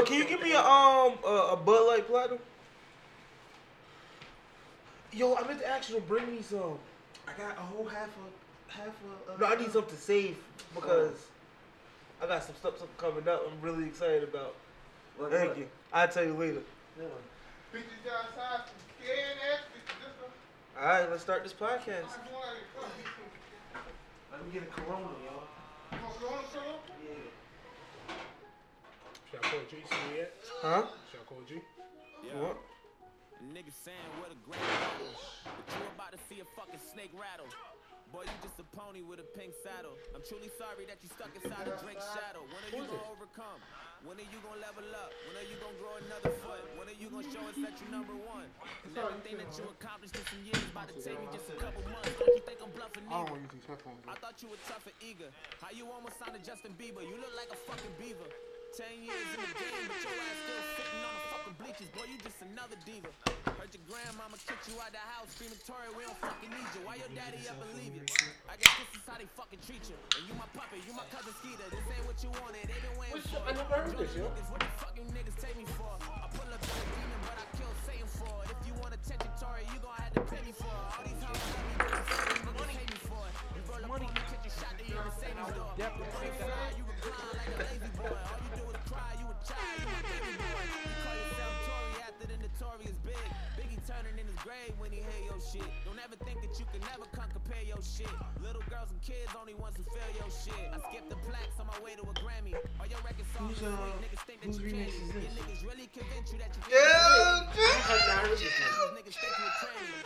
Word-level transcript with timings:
Yo, 0.00 0.06
can 0.06 0.16
you 0.16 0.24
give 0.24 0.42
me 0.42 0.52
a 0.52 0.60
um 0.60 1.18
a, 1.26 1.50
a 1.52 1.56
Bud 1.56 1.86
Light 1.86 2.06
Platinum? 2.08 2.38
Yo, 5.12 5.34
I 5.34 5.46
meant 5.46 5.60
to 5.60 5.68
ask 5.68 5.90
you 5.90 5.96
to 5.96 6.00
bring 6.00 6.26
me 6.34 6.40
some. 6.40 6.78
I 7.28 7.32
got 7.38 7.58
a 7.58 7.60
whole 7.60 7.84
half 7.84 8.08
a 8.08 8.72
half 8.72 8.86
a. 8.86 9.32
Uh, 9.32 9.36
No, 9.36 9.46
I 9.46 9.56
need 9.56 9.70
something 9.70 9.94
to 9.94 10.00
save 10.00 10.38
because 10.74 11.26
I 12.22 12.26
got 12.26 12.42
some 12.42 12.54
stuff, 12.56 12.78
something 12.78 12.96
coming 12.96 13.28
up. 13.28 13.42
I'm 13.46 13.60
really 13.60 13.84
excited 13.84 14.22
about. 14.22 14.54
What, 15.18 15.32
Thank 15.32 15.50
what? 15.50 15.58
you. 15.58 15.66
I'll 15.92 16.08
tell 16.08 16.24
you 16.24 16.32
later. 16.32 16.62
Yeah. 16.98 17.04
Bitches 17.74 18.08
outside 18.10 18.64
some 18.68 18.80
scared 19.04 19.36
ass 19.52 19.60
bitches. 19.68 20.00
This 20.00 20.16
one, 20.16 20.82
All 20.82 20.88
right, 20.88 21.10
let's 21.10 21.22
start 21.22 21.42
this 21.42 21.52
podcast. 21.52 22.08
I 22.08 22.16
just 22.16 22.32
want 22.32 22.56
to 22.56 22.80
come. 22.80 22.88
Let 24.32 24.46
me 24.46 24.52
get 24.52 24.62
a 24.62 24.66
Corona, 24.66 25.08
y'all. 25.26 25.44
You 25.92 25.98
want 26.02 26.14
to 26.14 26.20
go 26.20 26.28
on 26.28 26.44
solo? 26.50 26.78
Yeah. 27.04 27.29
Should 29.30 29.40
I 29.40 29.48
call 29.48 29.62
G? 29.70 29.74
See 29.86 30.10
yet? 30.18 30.34
Huh? 30.58 30.82
Should 31.10 31.22
I 31.22 31.26
call 31.30 31.42
G? 31.46 31.62
What? 32.34 32.58
Niggas 33.40 33.78
saying 33.78 34.10
what 34.20 34.28
a 34.28 34.38
great 34.44 34.60
battle, 34.60 35.16
but 35.46 35.64
you 35.72 35.80
about 35.96 36.12
to 36.12 36.20
see 36.28 36.44
a 36.44 36.48
fucking 36.58 36.82
snake 36.92 37.14
rattle. 37.16 37.48
Boy, 38.12 38.26
you 38.26 38.36
just 38.42 38.58
a 38.58 38.66
pony 38.74 39.06
with 39.06 39.22
a 39.22 39.28
pink 39.38 39.54
saddle. 39.62 39.94
I'm 40.12 40.20
truly 40.26 40.50
sorry 40.58 40.82
that 40.90 40.98
you 41.00 41.08
stuck 41.14 41.30
inside 41.32 41.64
a 41.70 41.78
Drake's 41.78 42.04
shadow. 42.10 42.42
When 42.42 42.58
are 42.58 42.72
you 42.74 42.84
gonna 42.90 43.06
overcome? 43.06 43.62
When 44.02 44.18
are 44.18 44.26
you 44.28 44.38
gonna 44.42 44.60
level 44.60 44.82
up? 44.98 45.14
When 45.30 45.38
are 45.38 45.46
you 45.46 45.56
gonna 45.62 45.78
grow 45.78 45.94
another 46.04 46.34
foot? 46.42 46.60
When 46.74 46.90
are 46.90 46.98
you 46.98 47.06
gonna 47.06 47.30
show 47.30 47.40
us 47.46 47.54
that 47.62 47.78
you 47.78 47.86
number 47.88 48.12
one? 48.26 48.50
And 48.82 48.92
everything 48.98 49.38
that 49.38 49.54
you 49.56 49.64
accomplished 49.72 50.18
in 50.18 50.26
some 50.26 50.42
years 50.42 50.60
about 50.74 50.90
to 50.90 50.98
take 50.98 51.16
me 51.22 51.30
just 51.30 51.48
a 51.48 51.56
couple 51.56 51.86
months. 51.86 52.10
Don't 52.18 52.34
you 52.34 52.42
think 52.44 52.58
I'm 52.60 52.74
bluffing 52.74 53.06
I 53.08 53.14
either? 53.14 53.30
want 53.30 53.40
to 53.40 53.46
use 53.46 53.54
these 53.56 53.68
headphones. 53.70 54.02
I 54.10 54.18
thought 54.18 54.42
you 54.42 54.50
were 54.52 54.60
tough 54.66 54.84
and 54.90 54.96
eager. 55.00 55.30
How 55.62 55.70
you 55.70 55.86
almost 55.88 56.18
sounded 56.18 56.42
Justin 56.44 56.74
Bieber? 56.76 57.00
You 57.06 57.14
look 57.16 57.32
like 57.38 57.48
a 57.54 57.60
fucking 57.64 57.94
beaver. 57.96 58.28
Ten 58.70 59.02
years 59.02 59.26
in 59.34 59.42
the 59.42 59.50
game, 59.58 59.82
but 59.90 59.98
your 59.98 60.14
ass 60.14 60.38
still 60.46 60.62
sitting 60.78 61.02
on 61.02 61.10
the 61.10 61.24
fucking 61.34 61.56
bleachers. 61.58 61.90
Boy, 61.90 62.06
you 62.06 62.14
just 62.22 62.38
another 62.38 62.78
diva. 62.86 63.10
Heard 63.58 63.74
your 63.74 63.82
grandmama 63.90 64.38
kick 64.46 64.62
you 64.70 64.78
out 64.78 64.94
the 64.94 65.02
house, 65.10 65.26
screaming, 65.34 65.58
Tory, 65.66 65.90
we 65.98 66.06
don't 66.06 66.14
fucking 66.22 66.54
need 66.54 66.70
you. 66.78 66.86
Why 66.86 67.02
your 67.02 67.10
daddy 67.10 67.42
up 67.50 67.58
and 67.58 67.66
leave 67.74 67.98
you? 67.98 68.06
I 68.46 68.54
guess 68.54 68.70
this 68.78 68.94
is 68.94 69.02
how 69.10 69.18
they 69.18 69.26
fucking 69.34 69.58
treat 69.66 69.82
you. 69.90 69.98
And 70.14 70.22
you 70.22 70.38
my 70.38 70.46
puppet, 70.54 70.86
you 70.86 70.94
my 70.94 71.02
cousin 71.10 71.34
Skeeter. 71.42 71.66
This 71.66 71.82
ain't 71.82 72.06
what 72.06 72.22
you 72.22 72.30
wanted, 72.38 72.62
they 72.70 72.78
been 72.78 72.94
waiting 72.94 73.26
for. 73.26 73.42
I 73.42 73.58
never 73.58 73.74
heard 73.74 73.98
this, 73.98 74.14
yo. 74.14 74.30
What 74.30 74.62
the 74.62 74.70
fucking 74.78 75.06
niggas 75.18 75.34
take 75.42 75.58
me 75.58 75.66
for? 75.74 75.90
I 76.06 76.30
pull 76.30 76.46
up 76.46 76.62
to 76.62 76.70
a 76.70 76.86
demon, 76.94 77.20
but 77.26 77.42
I 77.42 77.46
kill 77.58 77.74
Satan 77.82 78.06
for 78.06 78.46
it. 78.46 78.54
If 78.54 78.70
you 78.70 78.74
want 78.78 78.94
attention, 78.94 79.34
Tory, 79.34 79.66
you 79.74 79.82
gon' 79.82 79.98
have 79.98 80.14
to 80.14 80.22
pay 80.30 80.46
me 80.46 80.54
for 80.54 80.70
it. 80.70 80.86
All 80.94 81.02
these 81.02 81.18
hoes 81.18 81.42
love 81.42 81.66
me, 81.66 81.74
but 81.74 81.90
you 81.90 82.54
niggas 82.54 82.70
hate 82.70 82.86
me 82.86 83.00
for 83.10 83.22
it. 83.26 83.34
You 83.50 83.60
roll 83.66 83.82
up 83.82 83.98
on 83.98 84.14
me, 84.14 84.22
catch 84.30 84.46
a 84.46 84.52
shot 84.54 84.78
to 84.78 84.84
your 84.86 85.02
Mercedes 85.02 85.58
door. 85.58 85.74
Come 97.80 97.88
your 97.98 98.08
shit. 98.08 98.42
Little 98.42 98.62
girls 98.68 98.90
and 98.90 99.00
kids 99.02 99.32
only 99.38 99.54
ones 99.54 99.76
who 99.76 99.82
feel 99.84 100.10
your 100.16 100.30
shit. 100.30 100.54
I 100.72 100.78
skipped 100.90 101.08
the 101.08 101.16
plaques 101.28 101.58
on 101.60 101.66
my 101.66 101.78
way 101.84 101.94
to 101.96 102.02
a 102.02 102.14
Grammy. 102.20 102.54
All 102.80 102.86
your 102.86 102.98
record 103.00 103.26
songs 103.36 103.58
Who's, 103.58 103.68
is 103.68 103.72
uh. 103.72 103.76
Niggas 104.00 104.22
think 104.26 104.40
that 104.40 104.46
whose 104.46 104.58
you 104.58 104.64
remix 104.66 104.76
can't. 104.76 104.88
is 104.88 105.12
this? 105.12 105.24
Your 105.24 105.32
niggas 105.40 105.62
really 105.64 105.88
convince 105.92 106.32
you 106.32 106.38
that 106.38 106.52
you 106.56 106.62
can't. 106.68 106.76
Yeah. 106.76 107.48
These 108.36 108.48
niggas 108.96 109.16
think 109.20 109.34
you 109.38 109.46
a 109.46 109.52
tranny. 109.60 110.00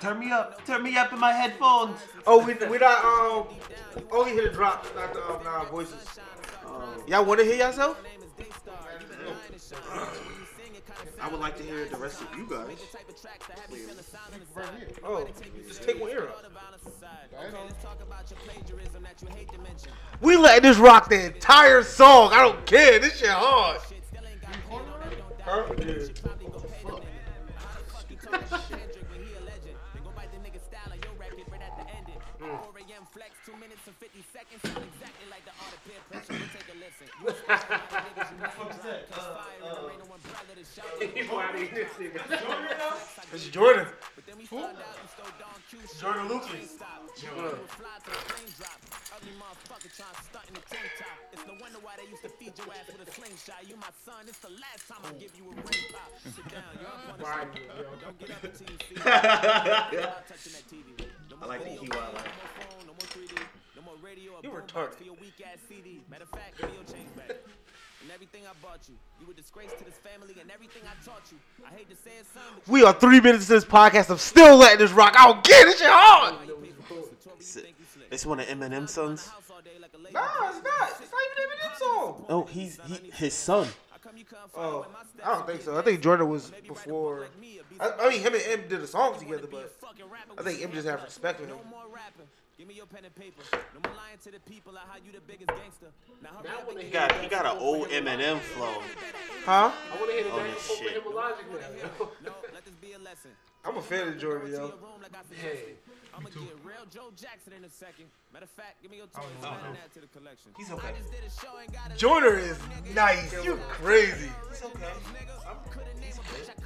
Turn 0.00 0.18
me 0.18 0.32
up. 0.32 0.64
Turn 0.66 0.82
me 0.82 0.96
up 0.96 1.12
in 1.12 1.18
my 1.18 1.32
headphones. 1.32 1.98
Oh, 2.26 2.44
we 2.44 2.54
we 2.68 2.78
not 2.78 3.04
um. 3.04 3.46
Oh, 4.12 4.26
you 4.26 4.34
hit 4.34 4.44
a 4.44 4.52
drop, 4.52 4.86
not 4.94 5.12
the 5.12 5.20
um, 5.20 5.42
nah, 5.44 5.64
voices. 5.64 6.06
Y'all 7.06 7.24
want 7.24 7.40
to 7.40 7.46
hear 7.46 7.56
yourself? 7.56 7.96
I 11.20 11.28
would 11.28 11.40
like 11.40 11.56
to 11.58 11.62
hear 11.62 11.84
the 11.84 11.96
rest 11.96 12.22
of 12.22 12.28
you 12.36 12.46
guys. 12.48 12.78
Oh, 15.04 15.26
just 15.68 15.82
take 15.82 16.00
one 16.00 16.10
ear 16.10 16.28
out. 16.28 16.46
We 20.20 20.36
letting 20.36 20.62
this 20.62 20.78
rock 20.78 21.08
the 21.08 21.26
entire 21.26 21.82
song. 21.82 22.32
I 22.32 22.42
don't 22.42 22.64
care. 22.64 22.98
This 22.98 23.18
shit 23.18 23.28
hard. 23.28 23.80
Huh? 40.60 40.98
Yeah. 42.30 42.94
It's 43.32 43.48
Joyner. 43.48 43.86
Joyner 46.00 46.24
Lucas. 46.28 46.76
Ugly 49.10 49.32
motherfucker 49.40 49.90
trying 49.96 50.14
to 50.14 50.22
stunt 50.24 50.44
in 50.48 50.54
the 50.54 50.64
tank 50.68 50.88
top. 50.98 51.16
It's 51.32 51.46
no 51.46 51.54
wonder 51.60 51.78
why 51.82 51.96
they 51.96 52.08
used 52.10 52.22
to 52.22 52.28
feed 52.28 52.52
your 52.58 52.68
ass 52.72 52.86
with 52.92 53.08
a 53.08 53.10
slingshot. 53.12 53.64
You 53.68 53.76
my 53.76 53.92
son, 54.04 54.24
it's 54.28 54.38
the 54.40 54.52
last 54.60 54.88
time 54.88 55.00
I 55.04 55.12
give 55.16 55.32
you 55.36 55.44
a 55.48 55.54
ring 55.54 55.84
pop. 55.92 56.10
Sit 56.24 56.44
down, 56.48 56.64
you're. 56.76 57.16
Don't 58.00 58.18
get 58.18 58.30
up 58.30 58.44
until 58.44 58.68
you 58.68 58.78
see 58.84 58.96
touching 59.00 60.52
that 60.56 60.66
TV. 60.68 60.88
No 61.30 61.36
I 61.36 61.40
more 61.40 61.48
like 61.48 61.60
the 61.64 61.70
video, 61.70 61.80
Kiwi 61.80 61.96
no 61.96 62.00
line. 62.00 62.32
more 62.68 62.84
no 62.86 62.92
more 62.96 63.08
3D, 63.12 63.32
no 63.76 63.82
more 63.82 63.98
radio 64.02 64.32
You 64.42 64.50
boombox 64.50 64.66
retarded. 64.68 64.94
for 64.96 65.04
your 65.04 65.16
weak 65.20 65.36
ass 65.44 65.58
CD. 65.68 66.00
Matter 66.10 66.24
of 66.24 66.30
fact, 66.30 66.56
give 66.60 66.70
change 66.92 67.12
back. 67.16 67.36
And 68.02 68.10
everything 68.10 68.42
I 68.48 68.52
bought 68.62 68.80
you, 68.88 68.94
you 69.20 69.26
were 69.26 69.34
disgrace 69.34 69.72
to 69.78 69.84
this 69.84 69.94
family 69.94 70.34
and 70.40 70.50
everything 70.50 70.82
I 70.84 71.04
taught 71.04 71.22
you. 71.30 71.38
I 71.66 71.70
hate 71.70 71.90
to 71.90 71.96
say 71.96 72.12
it, 72.18 72.26
son, 72.32 72.42
We 72.66 72.82
are 72.82 72.94
three 72.94 73.20
minutes 73.20 73.44
into 73.44 73.52
this 73.52 73.64
podcast. 73.64 74.10
I'm 74.10 74.16
still 74.18 74.56
letting 74.56 74.78
this 74.78 74.92
rock. 74.92 75.14
I 75.18 75.26
don't 75.26 75.44
get 75.44 75.62
it. 75.62 75.66
This 75.66 75.80
shit 75.80 75.90
hard. 75.90 76.34
This 78.08 78.24
one 78.24 78.40
of 78.40 78.46
Eminem's 78.46 78.90
sons. 78.90 79.28
Nah, 80.12 80.48
it's 80.48 80.64
not. 80.64 80.90
It's 81.00 81.12
not 81.12 81.20
even 81.38 81.50
Eminem's 81.50 81.78
song. 81.78 82.24
Oh, 82.28 82.44
he's 82.44 82.78
he, 82.86 83.10
his 83.12 83.34
son. 83.34 83.68
Oh, 84.56 84.86
I 85.22 85.34
don't 85.34 85.46
think 85.46 85.60
so. 85.60 85.76
I 85.76 85.82
think 85.82 86.00
Joyner 86.00 86.24
was 86.24 86.50
before. 86.66 87.26
I, 87.78 87.90
I 88.00 88.08
mean, 88.08 88.20
him 88.20 88.34
and 88.34 88.42
M 88.42 88.68
did 88.68 88.80
a 88.80 88.86
song 88.86 89.18
together, 89.18 89.46
but 89.50 89.76
I 90.38 90.42
think 90.42 90.62
M 90.62 90.72
just 90.72 90.88
have 90.88 91.02
respect 91.02 91.40
for 91.40 91.46
him. 91.46 91.58
No 92.60 92.66
more 92.66 92.68
rapping. 92.68 92.68
Give 92.68 92.68
me 92.68 92.74
your 92.74 92.86
pen 92.86 93.04
and 93.04 93.14
paper. 93.14 93.42
No 93.74 93.80
more 93.88 93.96
lying 93.96 94.18
to 94.24 94.30
the 94.30 94.40
people 94.40 94.72
about 94.72 94.86
how 94.88 94.96
you 94.96 95.12
the 95.12 95.20
biggest 95.20 95.48
gangster. 95.48 95.86
Now 96.22 96.30
hurry 96.36 96.48
Now 96.48 96.58
up 96.58 96.66
want 96.66 96.82
He 96.82 96.90
got 96.90 97.12
he 97.20 97.28
got 97.28 97.46
an 97.46 97.58
old 97.58 97.88
Eminem 97.88 98.38
flow. 98.40 98.82
Huh? 99.44 99.72
I 99.72 99.96
want 99.96 100.10
to 100.10 100.16
hear 100.16 100.24
the 100.24 100.32
Oh, 100.32 100.36
back 100.36 100.46
and 100.46 100.56
this 100.56 100.80
with 100.80 100.92
him 100.92 101.02
with 101.06 101.14
Logic 101.14 101.46
now. 101.48 101.88
yo. 101.98 102.10
No, 102.24 102.32
let 102.52 102.64
this 102.64 102.74
be 102.74 102.92
a 102.92 102.98
lesson. 102.98 103.30
I'm 103.64 103.76
a 103.76 103.82
fan 103.82 104.08
of 104.08 104.18
Joyner, 104.18 104.40
To 104.40 104.48
your 104.48 104.60
yo. 104.60 104.66
room 104.68 105.00
I 105.04 105.22
suggested. 105.28 105.76
I'ma 106.16 106.28
get 106.28 106.40
real 106.64 106.84
Joe 106.92 107.10
Jackson 107.16 107.52
in 107.56 107.64
a 107.64 107.68
second. 107.70 108.06
Matter 108.32 108.44
of 108.44 108.50
fact, 108.50 108.82
give 108.82 108.90
me 108.90 108.96
your 108.98 109.06
toys 109.06 109.24
and 109.42 109.76
add 109.76 109.92
to 109.94 110.00
the 110.00 110.06
collection. 110.08 110.50
He's 110.56 110.70
okay. 110.70 110.88
I 110.88 110.92
just 110.92 111.10
did 111.10 111.20
a 111.24 111.30
show 111.30 111.56
and 111.62 111.72
got 111.72 111.92
a 111.92 111.96
Joyner 111.96 112.36
is 112.38 112.58
nice. 112.94 113.32
You 113.44 113.56
crazy. 113.68 114.28
He's 114.50 114.62
okay. 114.64 114.92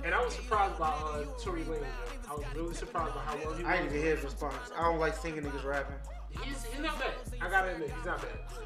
And 0.04 0.14
I 0.14 0.24
was 0.24 0.34
surprised 0.34 0.78
by 0.78 0.86
uh, 0.88 1.24
Tory 1.42 1.62
Lanez. 1.62 1.84
I 2.30 2.34
was 2.34 2.44
really 2.54 2.74
surprised 2.74 3.14
by 3.14 3.20
how 3.20 3.36
well 3.44 3.54
he 3.54 3.64
I 3.64 3.76
ain't 3.76 3.84
was. 3.86 3.92
even 3.94 4.06
hear 4.06 4.16
his 4.16 4.24
response. 4.24 4.54
I 4.76 4.82
don't 4.90 4.98
like 4.98 5.16
singing 5.16 5.42
niggas 5.42 5.64
rapping. 5.64 5.96
He's, 6.42 6.64
he's 6.64 6.80
not 6.80 6.98
bad. 6.98 7.14
I 7.40 7.50
gotta 7.50 7.72
admit, 7.72 7.90
he's 7.94 8.06
not 8.06 8.20
bad. 8.20 8.64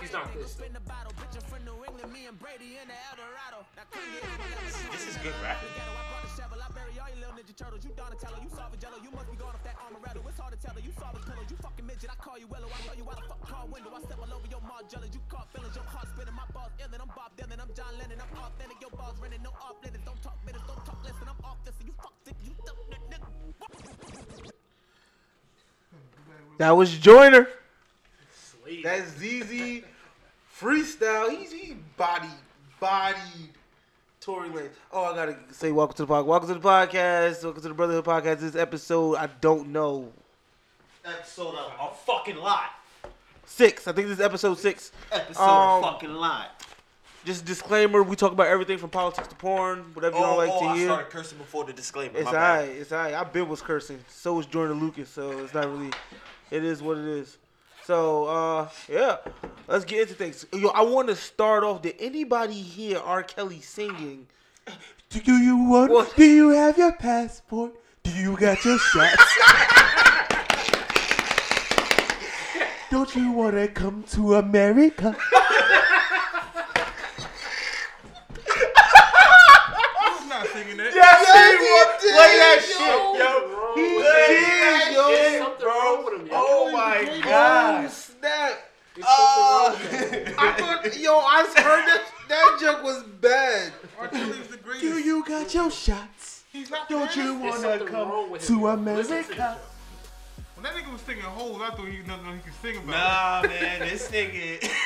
He's 0.00 0.14
not 0.14 0.30
this. 0.30 0.54
spin 0.54 0.70
the 0.70 0.80
bottle. 0.86 1.10
Bitch, 1.18 1.42
from 1.50 1.66
New 1.66 1.74
England, 1.82 2.14
me 2.14 2.30
and 2.30 2.38
Brady 2.38 2.78
in 2.78 2.86
the 2.86 2.94
Eldorado. 3.10 3.66
Now 3.74 3.82
come 3.90 4.06
get 4.14 4.22
it. 4.22 4.94
This 4.94 5.10
is 5.10 5.18
good 5.18 5.34
rapping. 5.42 5.74
Ghetto, 5.74 5.90
I 5.90 6.02
brought 6.06 6.22
the 6.22 6.32
shovel. 6.38 6.62
I 6.62 6.70
bury 6.70 6.94
all 7.02 7.10
you 7.10 7.18
little. 7.18 7.34
You 7.34 7.90
Donatello, 7.98 8.38
you 8.38 8.50
Salvagello. 8.54 9.02
You 9.02 9.10
must 9.10 9.26
be 9.26 9.34
going 9.34 9.58
off 9.58 9.64
that 9.66 9.74
Amaretto. 9.82 10.22
It's 10.22 10.38
hard 10.38 10.54
to 10.54 10.58
tell 10.62 10.70
her. 10.78 10.82
You 10.82 10.94
solve 10.94 11.18
pillow. 11.18 11.42
You 11.50 11.58
fucking 11.58 11.82
midget. 11.82 12.14
I 12.14 12.16
call 12.22 12.38
you 12.38 12.46
Willow. 12.46 12.70
I 12.70 12.78
show 12.86 12.94
you 12.94 13.02
how 13.10 13.18
to 13.18 13.26
fuck 13.26 13.42
car 13.42 13.66
window. 13.66 13.90
I 13.90 14.00
step 14.06 14.22
all 14.22 14.30
over 14.30 14.46
your 14.46 14.62
Margiela. 14.62 15.10
You 15.10 15.18
caught 15.26 15.50
feelings. 15.50 15.74
Your 15.74 15.88
heart 15.90 16.06
spinning. 16.14 16.38
My 16.38 16.46
balls 16.54 16.70
illin'. 16.78 17.02
I'm 17.02 17.10
Bob 17.10 17.34
Dylan. 17.34 17.58
I'm 17.58 17.74
John 17.74 17.90
Lennon. 17.98 18.22
I'm 18.22 18.30
authentic. 18.38 18.78
Your 18.78 18.94
balls 18.94 19.18
renting. 19.18 19.42
No 19.42 19.50
off 19.58 19.82
limits. 19.82 20.06
Don't 20.06 20.22
talk 20.22 20.38
minutes. 20.46 20.62
Don't 20.70 20.82
talk 20.86 21.02
listen. 21.02 21.26
I'm 21.26 21.42
off 21.42 21.58
this. 21.66 21.74
You 21.82 21.94
fuck 21.98 22.14
thick. 22.22 22.38
You 22.46 22.54
dumb 22.62 22.78
nigga. 23.10 23.26
That 26.58 26.70
was 26.72 26.96
Joyner. 26.98 27.48
Sleep. 28.62 28.82
That's 28.84 29.10
Zeze 29.12 29.84
freestyle. 30.60 31.30
He's 31.30 31.52
he 31.52 31.76
body 31.96 32.28
bodied 32.80 33.50
Tory 34.20 34.48
Lanez. 34.48 34.70
Oh, 34.92 35.04
I 35.04 35.14
gotta 35.14 35.36
say 35.52 35.70
welcome 35.72 35.96
to 35.96 36.04
the 36.06 36.12
podcast. 36.12 36.26
Welcome 36.26 36.48
to 36.48 36.54
the 36.54 36.60
podcast. 36.60 37.44
Welcome 37.44 37.62
to 37.62 37.68
the 37.68 37.74
Brotherhood 37.74 38.04
Podcast. 38.04 38.40
This 38.40 38.56
episode 38.56 39.16
I 39.16 39.28
don't 39.40 39.68
know 39.68 40.12
Episode 41.04 41.54
of 41.54 41.72
a 41.80 41.94
fucking 42.04 42.36
lot. 42.36 42.70
six. 43.46 43.86
I 43.88 43.92
think 43.92 44.08
this 44.08 44.18
is 44.18 44.24
episode 44.24 44.58
six. 44.58 44.92
Episode 45.12 45.42
Um, 45.42 45.84
of 45.84 45.92
fucking 45.92 46.12
lot. 46.12 46.62
Just 47.24 47.44
disclaimer: 47.44 48.02
we 48.02 48.16
talk 48.16 48.32
about 48.32 48.46
everything 48.46 48.78
from 48.78 48.90
politics 48.90 49.28
to 49.28 49.34
porn, 49.34 49.84
whatever 49.94 50.16
you 50.16 50.22
Oh, 50.24 50.26
don't 50.28 50.38
like 50.38 50.50
to 50.50 50.58
hear. 50.58 50.58
oh, 50.58 50.60
to 50.60 50.68
I 50.72 50.76
hear. 50.76 50.86
started 50.86 51.10
cursing 51.10 51.38
before 51.38 51.64
the 51.64 51.72
disclaimer. 51.72 52.16
It's 52.16 52.24
My 52.24 52.30
alright. 52.32 52.68
It's 52.70 52.92
alright. 52.92 53.14
I've 53.14 53.32
been 53.32 53.48
was 53.48 53.60
cursing. 53.60 53.98
So 54.08 54.34
was 54.34 54.46
Joyner 54.46 54.74
Lucas. 54.74 55.08
So 55.10 55.30
it's 55.40 55.52
not 55.52 55.66
really. 55.70 55.90
It 56.50 56.64
is 56.64 56.80
what 56.82 56.96
it 56.96 57.04
is. 57.04 57.36
So 57.84 58.26
uh, 58.26 58.68
yeah, 58.88 59.16
let's 59.66 59.84
get 59.84 60.00
into 60.02 60.14
things. 60.14 60.46
Yo, 60.52 60.68
I 60.68 60.82
want 60.82 61.08
to 61.08 61.16
start 61.16 61.64
off. 61.64 61.82
Did 61.82 61.96
anybody 61.98 62.54
hear 62.54 62.98
R. 62.98 63.22
Kelly 63.22 63.60
singing? 63.60 64.26
Do 65.10 65.36
you 65.36 65.56
want? 65.56 65.90
What? 65.92 66.14
Do 66.16 66.24
you 66.24 66.50
have 66.50 66.78
your 66.78 66.92
passport? 66.92 67.72
Do 68.04 68.10
you 68.12 68.36
got 68.36 68.64
your 68.64 68.78
shots? 68.78 69.38
Don't 72.90 73.14
you 73.16 73.32
wanna 73.32 73.68
come 73.68 74.02
to 74.12 74.36
America? 74.36 75.14
I'm 80.00 80.28
not 80.28 80.46
singing 80.48 80.76
that. 80.78 80.92
Yes, 80.94 81.18
he 81.26 82.06
did, 82.06 82.14
Play 82.14 82.34
that 82.38 82.58
yo. 82.60 82.74
shit, 82.78 82.98
yo. 83.20 83.30
Wrong 83.56 83.76
He 83.76 83.82
with 83.96 84.04
did, 84.04 84.88
him. 84.88 84.94
yo. 84.94 85.04
There's 85.08 85.38
something 85.42 85.66
wrong 85.66 85.98
with 86.04 86.14
him, 86.20 86.26
yo. 86.26 86.32
Oh 86.34 86.70
my 86.72 86.96
Oh 87.10 87.20
god. 87.22 87.90
snap! 87.90 88.52
There's 88.94 89.06
Oh. 89.08 89.74
something 89.74 89.86
wrong 89.86 89.92
with 89.92 89.92
him. 89.92 90.06
I 90.38 90.52
thought, 90.52 90.98
yo, 90.98 91.18
I 91.18 91.44
heard 91.56 91.86
that 91.86 92.02
that 92.28 92.58
joke 92.60 92.82
was 92.82 93.02
bad. 93.20 93.72
R. 93.98 94.08
Kelly's 94.08 94.48
the 94.48 94.56
greatest. 94.58 94.82
Do 94.82 94.98
you 94.98 95.24
got 95.24 95.52
your 95.54 95.70
shots? 95.70 96.44
He's 96.52 96.70
not 96.70 96.88
Don't 96.88 97.14
you 97.16 97.34
wanna 97.38 97.78
come 97.78 98.28
to 98.28 98.44
him, 98.46 98.58
yo. 98.60 98.66
America? 98.68 99.58
When 100.54 100.64
that 100.64 100.74
nigga 100.74 100.92
was 100.92 101.00
singing 101.02 101.22
holes, 101.22 101.60
I 101.62 101.70
thought 101.70 101.86
he 101.86 101.98
nothing 102.06 102.32
he 102.34 102.40
could 102.40 102.52
sing 102.60 102.76
about. 102.78 103.44
Nah, 103.44 103.48
man, 103.48 103.80
this 103.80 104.10
nigga. 104.10 104.68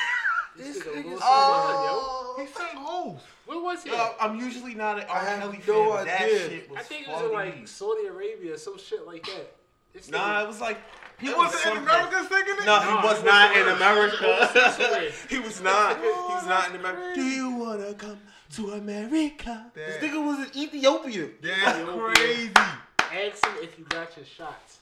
This 0.55 0.77
This 0.77 0.85
nigga 0.85 0.97
nigga's 0.97 1.07
Lil 1.07 1.19
oh, 1.23 2.37
He 2.39 2.47
sang 2.47 2.77
holes. 2.77 3.23
Where 3.47 3.59
was 3.59 3.83
he? 3.85 3.89
Yo, 3.89 4.15
I'm 4.21 4.39
usually 4.39 4.75
not 4.75 4.99
an 4.99 5.07
I 5.09 5.19
R. 5.21 5.25
have 5.25 5.41
Kelly 5.41 5.61
no 5.67 5.93
fan, 5.95 5.97
but 5.97 6.05
that 6.05 6.29
shit 6.29 6.71
was 6.71 6.79
I 6.79 6.83
think 6.83 7.09
it 7.09 7.11
was 7.11 7.23
in 7.23 7.33
like 7.33 7.69
Saudi 7.69 8.07
Arabia 8.07 8.53
or 8.53 8.59
some 8.59 8.77
shit 8.79 9.07
like 9.07 9.25
that. 9.25 9.55
This 9.95 10.11
Nah, 10.11 10.19
nigga- 10.19 10.45
it 10.45 10.49
was 10.49 10.61
like. 10.61 10.79
He 11.21 11.29
it 11.29 11.37
wasn't 11.37 11.55
in 11.55 11.61
something- 11.63 11.83
America 11.85 12.27
singing 12.29 12.57
it? 12.59 12.67
No, 12.67 12.77
Nah, 12.79 12.81
he 12.81 13.07
was 13.09 13.19
he 13.21 13.25
not 13.27 13.51
was 13.51 13.59
in. 13.59 13.69
America. 13.77 15.13
he 15.31 15.39
was 15.39 15.61
not. 15.61 15.99
He 16.01 16.07
was 16.09 16.47
not 16.47 16.71
in 16.71 16.77
America. 16.77 17.13
Do 17.15 17.23
you 17.25 17.51
wanna 17.51 17.95
come 17.95 18.19
to 18.55 18.71
America? 18.73 19.67
this 19.75 19.97
nigga 20.03 20.25
was 20.25 20.39
in 20.49 20.57
Ethiopia. 20.63 21.29
That's 21.41 21.79
Ethiopia. 21.79 22.15
crazy. 22.15 22.53
Ask 22.57 23.47
him 23.47 23.57
if 23.63 23.79
you 23.79 23.85
got 23.89 24.17
your 24.17 24.27
shots. 24.27 24.79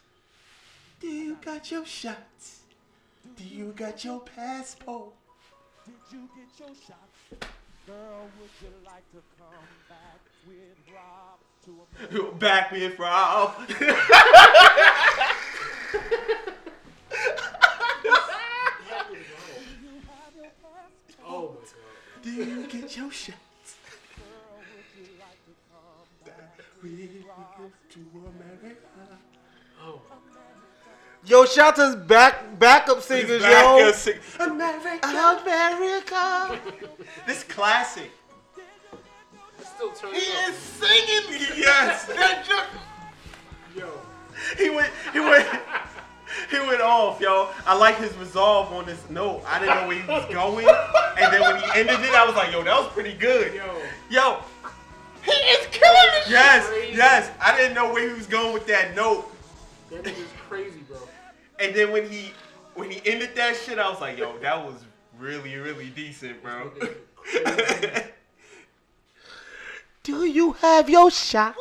Do 1.00 1.09
you 1.09 1.37
got 1.44 1.71
your 1.71 1.85
shots? 1.85 2.61
Do 3.37 3.44
you 3.44 3.73
got 3.77 4.03
your 4.05 4.21
passport? 4.21 5.12
Did 5.85 5.94
you 6.12 6.29
get 6.37 6.49
your 6.59 6.75
shots? 6.77 7.47
Girl, 7.87 8.29
would 8.38 8.50
you 8.62 8.69
like 8.87 9.05
to 9.12 9.21
come 9.38 9.67
back 9.88 10.21
with 10.47 10.77
Rob 10.94 11.38
to 11.65 11.71
America? 12.09 12.37
Back 12.38 12.71
with 12.73 12.99
Rob. 12.99 13.55
Oh 21.27 21.49
my 21.49 21.55
god. 21.55 22.23
Do 22.23 22.31
you 22.31 22.67
get 22.67 22.97
your 22.97 23.11
shots? 23.11 23.39
We 26.83 27.25
to 27.91 27.99
America. 28.15 28.77
Oh. 29.83 30.01
Yo, 31.25 31.45
shout 31.45 31.77
to 31.77 31.97
back 31.97 32.59
backup 32.59 33.03
singers, 33.03 33.43
Back 33.43 33.65
yo. 33.79 33.93
sing- 33.93 34.19
America. 34.39 35.07
America. 35.07 36.59
This 37.27 37.45
classic. 37.45 38.11
Still 39.63 39.91
He 40.13 40.19
up. 40.19 40.49
is 40.51 40.57
singing. 40.57 41.41
Yes. 41.59 42.05
That 42.07 42.45
joke. 42.49 42.67
Yo. 43.77 43.91
He 44.59 44.71
went. 44.71 44.91
He 45.13 45.21
went. 45.21 45.47
He 46.51 46.59
went 46.59 46.81
off, 46.81 47.21
yo. 47.21 47.49
I 47.67 47.77
like 47.77 47.97
his 47.99 48.17
resolve 48.17 48.73
on 48.73 48.87
this 48.87 49.03
note. 49.11 49.43
I 49.47 49.59
didn't 49.59 49.75
know 49.77 49.89
where 49.89 50.01
he 50.01 50.07
was 50.09 50.25
going, 50.33 50.67
and 51.19 51.33
then 51.33 51.41
when 51.43 51.57
he 51.61 51.69
ended 51.75 52.01
it, 52.01 52.15
I 52.15 52.25
was 52.25 52.37
like, 52.37 52.53
yo, 52.53 52.63
that 52.63 52.79
was 52.81 52.89
pretty 52.93 53.15
good. 53.15 53.53
Yo. 53.53 53.77
Yo, 54.11 54.39
He 55.25 55.33
is 55.33 55.67
killing 55.67 55.97
it. 55.97 56.29
yes, 56.31 56.67
crazy. 56.69 56.97
yes. 56.97 57.31
I 57.41 57.57
didn't 57.57 57.75
know 57.75 57.93
where 57.93 58.09
he 58.09 58.15
was 58.15 58.27
going 58.29 58.53
with 58.55 58.67
that 58.69 58.95
note, 58.95 59.27
That 59.91 60.05
nigga's 60.05 60.31
crazy, 60.49 60.81
bro. 60.89 60.99
and 61.59 61.75
then 61.75 61.91
when 61.93 62.09
he 62.09 62.33
when 62.75 62.91
he 62.91 63.03
ended 63.11 63.35
that 63.35 63.57
shit, 63.57 63.79
I 63.81 63.91
was 63.91 64.01
like, 64.01 64.17
yo, 64.17 64.39
that 64.39 64.65
was 64.65 64.77
really 65.19 65.57
really 65.57 65.89
decent, 65.91 66.41
bro. 66.43 66.71
Do 70.03 70.25
you 70.25 70.53
have 70.55 70.89
your 70.89 71.11
shot? 71.11 71.55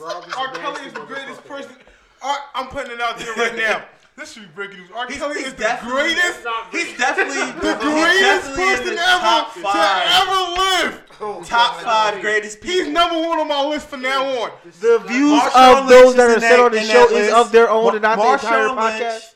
Rob 0.00 0.24
is 0.26 0.34
R. 0.34 0.50
a 0.52 0.56
Kelly 0.58 0.86
is 0.86 0.92
the 0.94 1.00
greatest 1.00 1.44
person. 1.44 1.76
R, 2.24 2.36
I'm 2.54 2.68
putting 2.68 2.92
it 2.92 3.00
out 3.00 3.18
there 3.18 3.34
right 3.34 3.56
now. 3.56 3.84
This 4.16 4.32
should 4.32 4.42
be 4.42 4.48
breaking 4.54 4.78
news. 4.78 4.90
R. 4.94 5.06
Kelly 5.08 5.40
is 5.40 5.54
the 5.54 5.76
greatest, 5.82 6.46
He's 6.70 6.96
definitely 6.96 7.50
the 7.60 7.74
greatest 7.80 8.46
definitely 8.46 8.64
person 8.64 8.96
ever 8.96 9.60
to 9.60 10.04
ever 10.22 10.40
live. 10.54 11.02
Oh, 11.20 11.42
top 11.44 11.80
five 11.80 12.20
greatest 12.20 12.60
people. 12.60 12.76
He's 12.84 12.88
number 12.88 13.18
one 13.18 13.40
on 13.40 13.48
my 13.48 13.66
list 13.66 13.88
from 13.88 14.02
now 14.02 14.24
on. 14.24 14.52
The 14.80 15.00
views 15.08 15.40
Marshawn 15.40 15.82
of 15.82 15.88
those 15.88 16.14
that 16.14 16.30
are 16.30 16.34
in 16.34 16.40
said 16.40 16.60
on 16.60 16.70
the 16.70 16.80
show 16.82 17.08
is 17.10 17.32
of 17.32 17.50
their 17.50 17.68
own 17.68 17.94
and 17.94 18.02
not 18.02 18.18
Ma- 18.18 18.24
the 18.24 18.32
entire 18.34 18.68
Marshawn 18.68 19.00
Lynch, 19.00 19.02
podcast. 19.02 19.34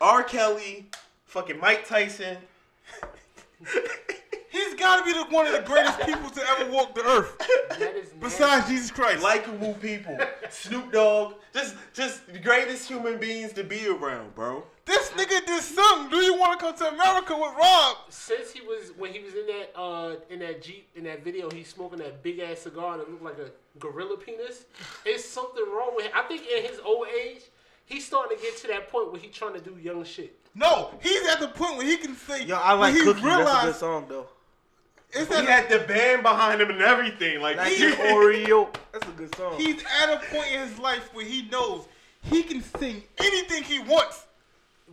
R. 0.00 0.22
Kelly, 0.22 0.86
fucking 1.26 1.60
Mike 1.60 1.86
Tyson. 1.86 2.38
He's 4.54 4.74
got 4.74 4.98
to 5.00 5.04
be 5.04 5.12
the, 5.12 5.24
one 5.34 5.48
of 5.48 5.52
the 5.52 5.62
greatest 5.62 5.98
people 6.02 6.30
to 6.30 6.40
ever 6.50 6.70
walk 6.70 6.94
the 6.94 7.02
earth, 7.04 7.36
besides 8.20 8.68
Jesus 8.68 8.92
Christ. 8.92 9.20
likable 9.20 9.74
people. 9.74 10.16
Snoop 10.48 10.92
Dogg, 10.92 11.34
just 11.52 11.74
just 11.92 12.32
the 12.32 12.38
greatest 12.38 12.88
human 12.88 13.18
beings 13.18 13.52
to 13.54 13.64
be 13.64 13.88
around, 13.88 14.32
bro. 14.36 14.62
this 14.84 15.10
nigga 15.10 15.44
did 15.44 15.60
something. 15.60 16.08
Do 16.08 16.24
you 16.24 16.38
want 16.38 16.60
to 16.60 16.64
come 16.66 16.76
to 16.76 16.88
America 16.94 17.34
with 17.36 17.52
Rob? 17.58 17.96
since 18.10 18.52
he 18.52 18.60
was 18.60 18.92
when 18.96 19.12
he 19.12 19.18
was 19.18 19.34
in 19.34 19.46
that 19.46 19.76
uh 19.76 20.14
in 20.30 20.38
that 20.38 20.62
jeep 20.62 20.88
in 20.94 21.02
that 21.02 21.24
video, 21.24 21.50
he's 21.50 21.68
smoking 21.68 21.98
that 21.98 22.22
big 22.22 22.38
ass 22.38 22.60
cigar 22.60 22.96
that 22.98 23.10
looked 23.10 23.24
like 23.24 23.38
a 23.38 23.50
gorilla 23.80 24.16
penis. 24.16 24.66
It's 25.04 25.24
something 25.24 25.64
wrong 25.76 25.96
with 25.96 26.06
him. 26.06 26.12
I 26.14 26.22
think 26.22 26.42
in 26.42 26.62
his 26.62 26.78
old 26.84 27.08
age, 27.08 27.42
he's 27.86 28.06
starting 28.06 28.36
to 28.36 28.42
get 28.42 28.56
to 28.58 28.68
that 28.68 28.88
point 28.88 29.10
where 29.10 29.20
he's 29.20 29.34
trying 29.34 29.54
to 29.54 29.60
do 29.60 29.76
young 29.82 30.04
shit. 30.04 30.38
No, 30.54 30.90
he's 31.02 31.26
at 31.26 31.40
the 31.40 31.48
point 31.48 31.76
where 31.76 31.86
he 31.86 31.96
can 31.96 32.14
say. 32.14 32.44
Yo, 32.44 32.54
I 32.54 32.74
like 32.74 32.94
when 32.94 32.94
he 32.94 33.12
Cookie. 33.12 33.22
That's 33.22 33.64
a 33.64 33.66
good 33.66 33.74
song 33.74 34.06
though. 34.08 34.28
It's 35.14 35.28
He 35.28 35.36
at 35.36 35.44
had 35.46 35.68
the 35.68 35.86
band 35.86 36.22
behind 36.22 36.60
him 36.60 36.70
and 36.70 36.80
everything. 36.82 37.40
Like, 37.40 37.56
Like 37.56 37.72
he, 37.72 37.84
Oreo. 37.92 38.74
That's 38.92 39.06
a 39.06 39.10
good 39.12 39.34
song. 39.36 39.54
He's 39.58 39.82
at 40.02 40.10
a 40.14 40.18
point 40.34 40.48
in 40.52 40.68
his 40.68 40.78
life 40.78 41.08
where 41.14 41.24
he 41.24 41.42
knows 41.48 41.86
he 42.22 42.42
can 42.42 42.62
sing 42.62 43.02
anything 43.18 43.62
he 43.62 43.78
wants. 43.80 44.26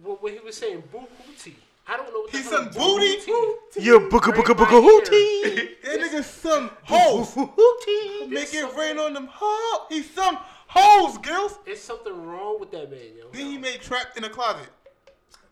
What, 0.03 0.21
what 0.23 0.31
he 0.33 0.39
was 0.39 0.55
saying, 0.57 0.83
boo 0.91 0.99
hootie. 0.99 1.53
I 1.87 1.97
don't 1.97 2.13
know 2.13 2.19
what 2.21 2.31
the 2.31 2.37
He 2.37 2.43
hell 2.43 2.51
sung 2.53 2.67
is 2.69 2.75
booty? 2.75 3.17
hootie. 3.31 3.53
You're 3.85 3.99
booga 4.09 4.31
booga 4.33 4.55
booga 4.55 4.81
hootie. 4.81 5.81
That 5.83 5.99
nigga 5.99 6.23
sung 6.23 6.69
hoes. 6.83 7.33
Hootie. 7.35 8.29
Make 8.29 8.53
it 8.53 8.75
rain 8.77 8.97
on 8.97 9.13
them 9.13 9.27
hoes. 9.31 9.87
He 9.89 10.01
sung 10.03 10.37
hoes, 10.67 11.17
girls. 11.17 11.57
It's 11.65 11.81
something 11.81 12.25
wrong 12.25 12.59
with 12.59 12.71
that 12.71 12.89
man, 12.89 12.99
yo. 13.17 13.25
Then 13.33 13.47
he 13.47 13.57
made 13.57 13.81
Trapped 13.81 14.17
in 14.17 14.23
a 14.23 14.29
Closet. 14.29 14.69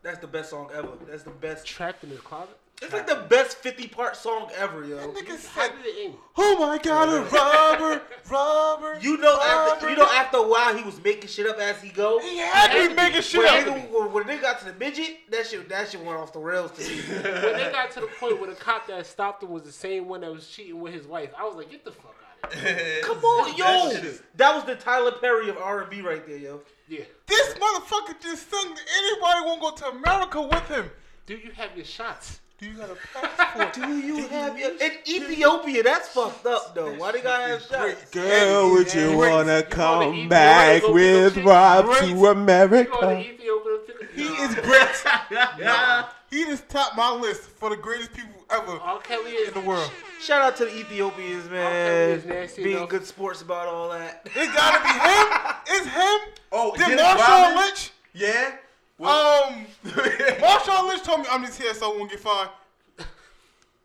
That's 0.02 0.18
the 0.18 0.26
best 0.26 0.50
song 0.50 0.70
ever. 0.74 0.88
That's 1.06 1.24
the 1.24 1.30
best. 1.30 1.66
Trapped 1.66 2.02
in 2.04 2.10
his 2.10 2.20
closet. 2.20 2.56
It's 2.82 2.92
like 2.94 3.06
the 3.06 3.26
best 3.28 3.58
50 3.58 3.88
part 3.88 4.16
song 4.16 4.50
ever, 4.56 4.84
yo. 4.84 4.96
That 4.96 5.10
nigga 5.14 5.28
How 5.48 5.66
said, 5.66 5.72
did 5.82 5.86
it 5.86 6.04
end? 6.06 6.14
oh 6.38 6.56
my 6.58 6.78
god, 6.78 7.08
a 7.10 7.20
robber, 7.28 8.02
robber. 8.30 8.98
You 9.02 9.18
know, 9.18 9.38
after, 9.38 9.90
you 9.90 9.96
know, 9.96 10.06
after 10.10 10.38
a 10.38 10.48
while, 10.48 10.74
he 10.74 10.82
was 10.82 11.02
making 11.04 11.28
shit 11.28 11.46
up 11.46 11.58
as 11.58 11.82
he 11.82 11.90
go. 11.90 12.18
He 12.20 12.38
had 12.38 12.72
to 12.72 12.88
be 12.88 12.94
making 12.94 13.20
shit 13.20 13.40
When, 13.40 13.68
up. 13.68 13.76
nigga, 13.76 13.90
when, 14.00 14.12
when 14.12 14.26
they 14.26 14.38
got 14.38 14.60
to 14.60 14.64
the 14.64 14.72
midget, 14.74 15.18
that 15.30 15.46
shit, 15.46 15.68
that 15.68 15.90
shit 15.90 16.00
went 16.02 16.18
off 16.18 16.32
the 16.32 16.38
rails 16.38 16.70
to 16.72 16.80
me. 16.82 17.00
When 17.22 17.52
they 17.52 17.70
got 17.70 17.90
to 17.92 18.00
the 18.00 18.06
point 18.18 18.40
where 18.40 18.48
the 18.48 18.56
cop 18.56 18.86
that 18.86 19.06
stopped 19.06 19.42
him 19.42 19.50
was 19.50 19.64
the 19.64 19.72
same 19.72 20.08
one 20.08 20.22
that 20.22 20.32
was 20.32 20.48
cheating 20.48 20.80
with 20.80 20.94
his 20.94 21.06
wife, 21.06 21.30
I 21.38 21.44
was 21.44 21.56
like, 21.56 21.70
get 21.70 21.84
the 21.84 21.92
fuck 21.92 22.14
out 22.44 22.52
of 22.54 22.58
here. 22.60 23.00
Come 23.02 23.18
on, 23.18 23.56
yo, 23.58 23.92
That 23.92 24.20
that 24.36 24.54
was 24.54 24.64
the 24.64 24.76
Tyler 24.76 25.12
Perry 25.12 25.50
of 25.50 25.58
R&B 25.58 26.00
right 26.00 26.26
there, 26.26 26.38
yo. 26.38 26.62
Yeah. 26.88 27.04
This 27.26 27.54
motherfucker 27.54 28.18
just 28.22 28.50
sung 28.50 28.64
anybody 28.68 29.44
won't 29.44 29.60
go 29.60 29.70
to 29.72 29.86
America 29.98 30.40
with 30.40 30.66
him. 30.68 30.90
Do 31.26 31.34
you 31.34 31.50
have 31.52 31.76
your 31.76 31.84
shots? 31.84 32.40
Do 32.60 32.66
you 32.66 32.72
got 32.74 32.90
a 32.90 32.96
passport? 33.18 33.72
Do 33.74 33.96
you 33.98 34.28
have 34.28 34.58
your 34.58 34.70
in 34.72 34.92
Ethiopia? 35.08 35.82
That's 35.82 36.08
fucked 36.08 36.44
up 36.46 36.74
though. 36.74 36.92
Why 36.94 37.12
they 37.12 37.22
gotta 37.22 37.48
have 37.52 37.62
shots? 37.62 38.10
Girl, 38.10 38.70
would 38.72 38.92
you 38.92 39.16
wanna 39.16 39.56
You 39.58 39.62
come 39.64 39.98
wanna 40.06 40.16
eat- 40.18 40.28
back 40.28 40.82
wanna 40.82 40.92
go 40.94 41.24
with 41.24 41.36
Rob 41.38 41.86
to 41.98 42.06
You 42.08 42.14
to 42.16 42.26
America? 42.26 43.18
Ethiopia? 43.18 43.74
and 43.74 43.86
pick- 43.86 44.10
He 44.14 44.24
Nah. 44.28 44.44
is 44.44 44.54
great. 44.56 46.04
He 46.30 46.44
just 46.44 46.68
topped 46.68 46.96
my 46.96 47.10
list 47.10 47.40
for 47.58 47.70
the 47.70 47.76
greatest 47.76 48.12
people 48.12 48.44
ever 48.50 48.78
R. 48.78 49.00
Kelly 49.00 49.32
is 49.32 49.48
in 49.48 49.54
the 49.54 49.68
world. 49.68 49.90
Shout 50.20 50.42
out 50.42 50.54
to 50.58 50.64
the 50.66 50.78
Ethiopians, 50.78 51.50
man. 51.50 52.22
nasty 52.28 52.62
Being 52.62 52.76
enough. 52.76 52.88
good 52.88 53.04
sports 53.04 53.42
about 53.42 53.66
all 53.66 53.88
that. 53.90 54.22
It 54.26 54.54
gotta 54.54 54.80
be 54.84 54.90
him. 54.90 55.54
It's 55.72 55.86
him. 55.86 56.34
oh, 56.52 56.74
Then 56.76 56.90
Dennis 56.90 57.20
Marshawn 57.20 57.56
Lynch. 57.56 57.90
Yeah. 58.12 58.52
Um, 59.00 59.66
Marshawn 59.86 60.88
Lynch 60.88 61.02
told 61.02 61.20
me 61.20 61.26
I'm 61.30 61.44
just 61.44 61.60
here 61.60 61.72
so 61.74 61.92
I 61.94 61.96
won't 61.96 62.10
get 62.10 62.20
fined. 62.20 62.50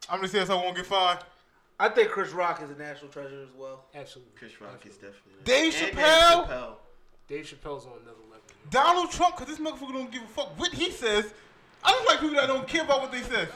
I'm 0.10 0.22
just 0.22 0.34
here 0.34 0.46
so 0.46 0.58
I 0.60 0.64
won't 0.64 0.76
get 0.76 0.86
fined. 0.86 1.20
I 1.80 1.90
think 1.90 2.10
Chris 2.10 2.32
Rock 2.32 2.62
is 2.62 2.70
a 2.70 2.76
national 2.76 3.10
treasure 3.12 3.42
as 3.42 3.50
well. 3.58 3.86
Absolutely. 3.96 4.34
Chris 4.38 4.60
Rock 4.62 4.86
is 4.86 4.96
definitely. 4.96 5.34
Dave 5.44 5.74
And 5.82 5.98
Chappelle? 5.98 6.48
Chappelle. 6.48 6.74
Dave 7.28 7.46
Chappelle's 7.46 7.86
on 7.86 7.94
another 8.04 8.18
level. 8.30 8.44
Donald 8.70 9.12
Trump, 9.12 9.36
cause 9.36 9.48
this 9.48 9.60
motherfucker 9.60 9.94
don't 9.94 10.12
give 10.12 10.24
a 10.24 10.28
fuck 10.28 10.58
what 10.60 10.74
he 10.74 10.92
says. 10.92 11.34
I 11.84 11.92
just 11.92 12.08
like 12.08 12.20
people 12.20 12.36
that 12.36 12.48
don't 12.48 12.68
care 12.68 12.84
about 12.84 13.02
what 13.02 13.12
they 13.12 13.22
say. 13.22 13.48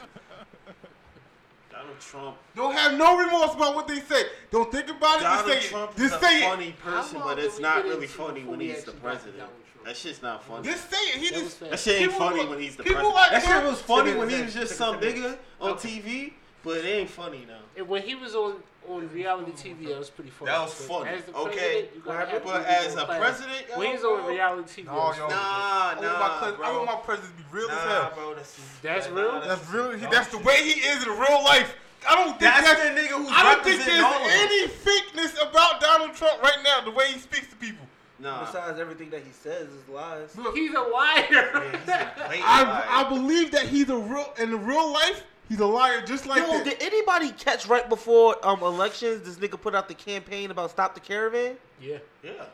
Donald 1.70 1.98
Trump. 2.00 2.36
Don't 2.56 2.72
have 2.74 2.96
no 2.98 3.16
remorse 3.18 3.54
about 3.54 3.74
what 3.74 3.88
they 3.88 4.00
say. 4.00 4.24
Don't 4.50 4.70
think 4.70 4.88
about 4.90 5.20
it. 5.20 5.22
Donald 5.22 5.46
just 5.48 5.62
say 5.62 5.68
Trump 5.68 5.92
it. 5.92 6.02
is 6.02 6.10
Just 6.10 6.22
a 6.22 6.26
say 6.26 6.40
funny 6.42 6.68
it. 6.68 6.78
person, 6.80 7.20
but 7.20 7.38
it's 7.38 7.58
not 7.58 7.84
really 7.84 8.06
funny 8.06 8.44
when 8.44 8.60
he's 8.60 8.84
the 8.84 8.92
president. 8.92 9.48
Donald 9.84 9.84
Trump? 9.84 9.84
That 9.86 9.96
shit's 9.96 10.22
not 10.22 10.44
funny. 10.44 10.68
Just 10.68 10.90
say 10.90 10.96
it. 10.96 11.16
He 11.20 11.30
That 11.30 11.40
just. 11.40 11.60
That 11.60 11.78
shit 11.78 12.00
ain't 12.02 12.12
People 12.12 12.28
funny 12.28 12.46
when 12.46 12.58
he's 12.60 12.76
the 12.76 12.82
president. 12.84 13.14
like 13.14 13.30
that 13.30 13.42
shit 13.42 13.64
was 13.64 13.80
funny 13.80 14.14
when 14.14 14.28
he 14.28 14.42
was 14.42 14.54
just 14.54 14.76
some 14.76 14.96
it 14.96 15.00
nigga 15.16 15.36
on 15.60 15.70
Okay. 15.72 15.88
TV, 16.00 16.32
but 16.64 16.78
it 16.78 16.84
ain't 16.86 17.10
funny 17.10 17.44
now. 17.48 17.58
And 17.76 17.88
when 17.88 18.02
he 18.02 18.14
was 18.14 18.34
on 18.34 18.56
on 18.88 19.08
reality 19.12 19.52
TV, 19.52 19.88
that 19.88 19.98
was 19.98 20.08
pretty 20.10 20.30
funny. 20.30 20.50
That 20.50 20.62
was 20.62 20.74
But 20.74 20.98
funny. 21.04 21.10
As 21.10 21.24
the 21.24 21.34
Okay. 21.36 21.88
you 21.94 22.00
gotta 22.00 22.18
What 22.18 22.28
have 22.30 22.44
But 22.44 22.66
as 22.66 22.96
a 22.96 23.04
president, 23.04 23.66
yo, 23.68 23.78
when 23.78 23.90
he's 23.92 24.02
on 24.04 24.24
reality 24.26 24.82
TV, 24.82 24.86
No, 24.86 24.94
was 24.94 25.18
yo. 25.18 25.28
Nah, 25.28 25.34
I 25.36 25.94
want 25.94 26.00
my 26.02 26.08
nah, 26.08 26.38
cousin- 26.40 26.54
I 26.54 26.56
bro. 26.56 26.76
want 26.78 26.86
my 26.86 26.96
president 27.04 27.36
to 27.36 27.42
be 27.44 27.48
real 27.52 27.70
as 27.70 27.78
hell. 27.78 28.12
bro, 28.14 28.34
that's 28.34 28.56
That's 28.82 29.08
nah, 29.10 29.14
real? 29.14 29.40
That's 29.42 29.68
real. 29.68 29.90
He, 29.92 30.06
that's 30.06 30.28
the 30.28 30.38
way 30.38 30.56
he 30.64 30.80
is 30.80 31.02
in 31.04 31.10
real 31.10 31.44
life. 31.44 31.76
I 32.08 32.14
don't 32.14 32.28
think 32.30 32.40
That's 32.40 32.66
that's, 32.66 32.82
the 32.82 32.88
nigga 33.00 33.18
who's 33.20 33.28
I 33.30 33.42
don't 33.54 33.62
think 33.62 33.84
there's 33.84 34.00
all 34.02 34.14
of 34.14 34.22
us. 34.22 34.32
any 34.32 34.66
fakeness 34.68 35.48
about 35.50 35.80
Donald 35.82 36.14
Trump 36.14 36.42
right 36.42 36.58
now. 36.64 36.80
The 36.80 36.90
way 36.90 37.12
he 37.12 37.18
speaks 37.20 37.48
to 37.48 37.56
people. 37.56 37.86
Nah. 38.20 38.44
Besides 38.44 38.78
everything 38.78 39.08
that 39.10 39.22
he 39.22 39.32
says 39.32 39.68
is 39.68 39.88
lies. 39.88 40.36
Look, 40.36 40.54
He's 40.54 40.74
a 40.74 40.80
liar. 40.80 41.26
Yeah, 41.30 41.70
he's 41.70 41.88
a 41.88 42.44
I, 42.44 42.62
liar. 42.62 42.84
I 42.88 43.08
believe 43.08 43.50
that 43.52 43.66
he's 43.66 43.88
a 43.88 43.96
real 43.96 44.32
in 44.38 44.64
real 44.64 44.92
life. 44.92 45.24
He's 45.48 45.58
a 45.60 45.66
liar 45.66 46.00
just 46.04 46.26
like 46.26 46.38
Yo, 46.42 46.52
that. 46.52 46.64
did 46.64 46.76
anybody 46.82 47.30
catch 47.32 47.66
right 47.66 47.88
before 47.88 48.36
um 48.46 48.60
elections? 48.62 49.22
This 49.24 49.36
nigga 49.36 49.60
put 49.60 49.74
out 49.74 49.88
the 49.88 49.94
campaign 49.94 50.50
about 50.50 50.70
stop 50.70 50.94
the 50.94 51.00
caravan. 51.00 51.56
yeah. 51.80 51.98
yeah. 52.22 52.44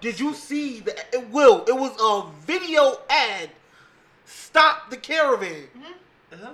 Did 0.00 0.20
you 0.20 0.34
see 0.34 0.80
that? 0.80 1.08
It 1.12 1.28
will. 1.30 1.64
It 1.66 1.74
was 1.76 1.92
a 2.00 2.30
video 2.46 2.98
ad. 3.10 3.50
Stop 4.24 4.90
the 4.90 4.96
caravan. 4.96 5.64
Uh-huh. 6.32 6.50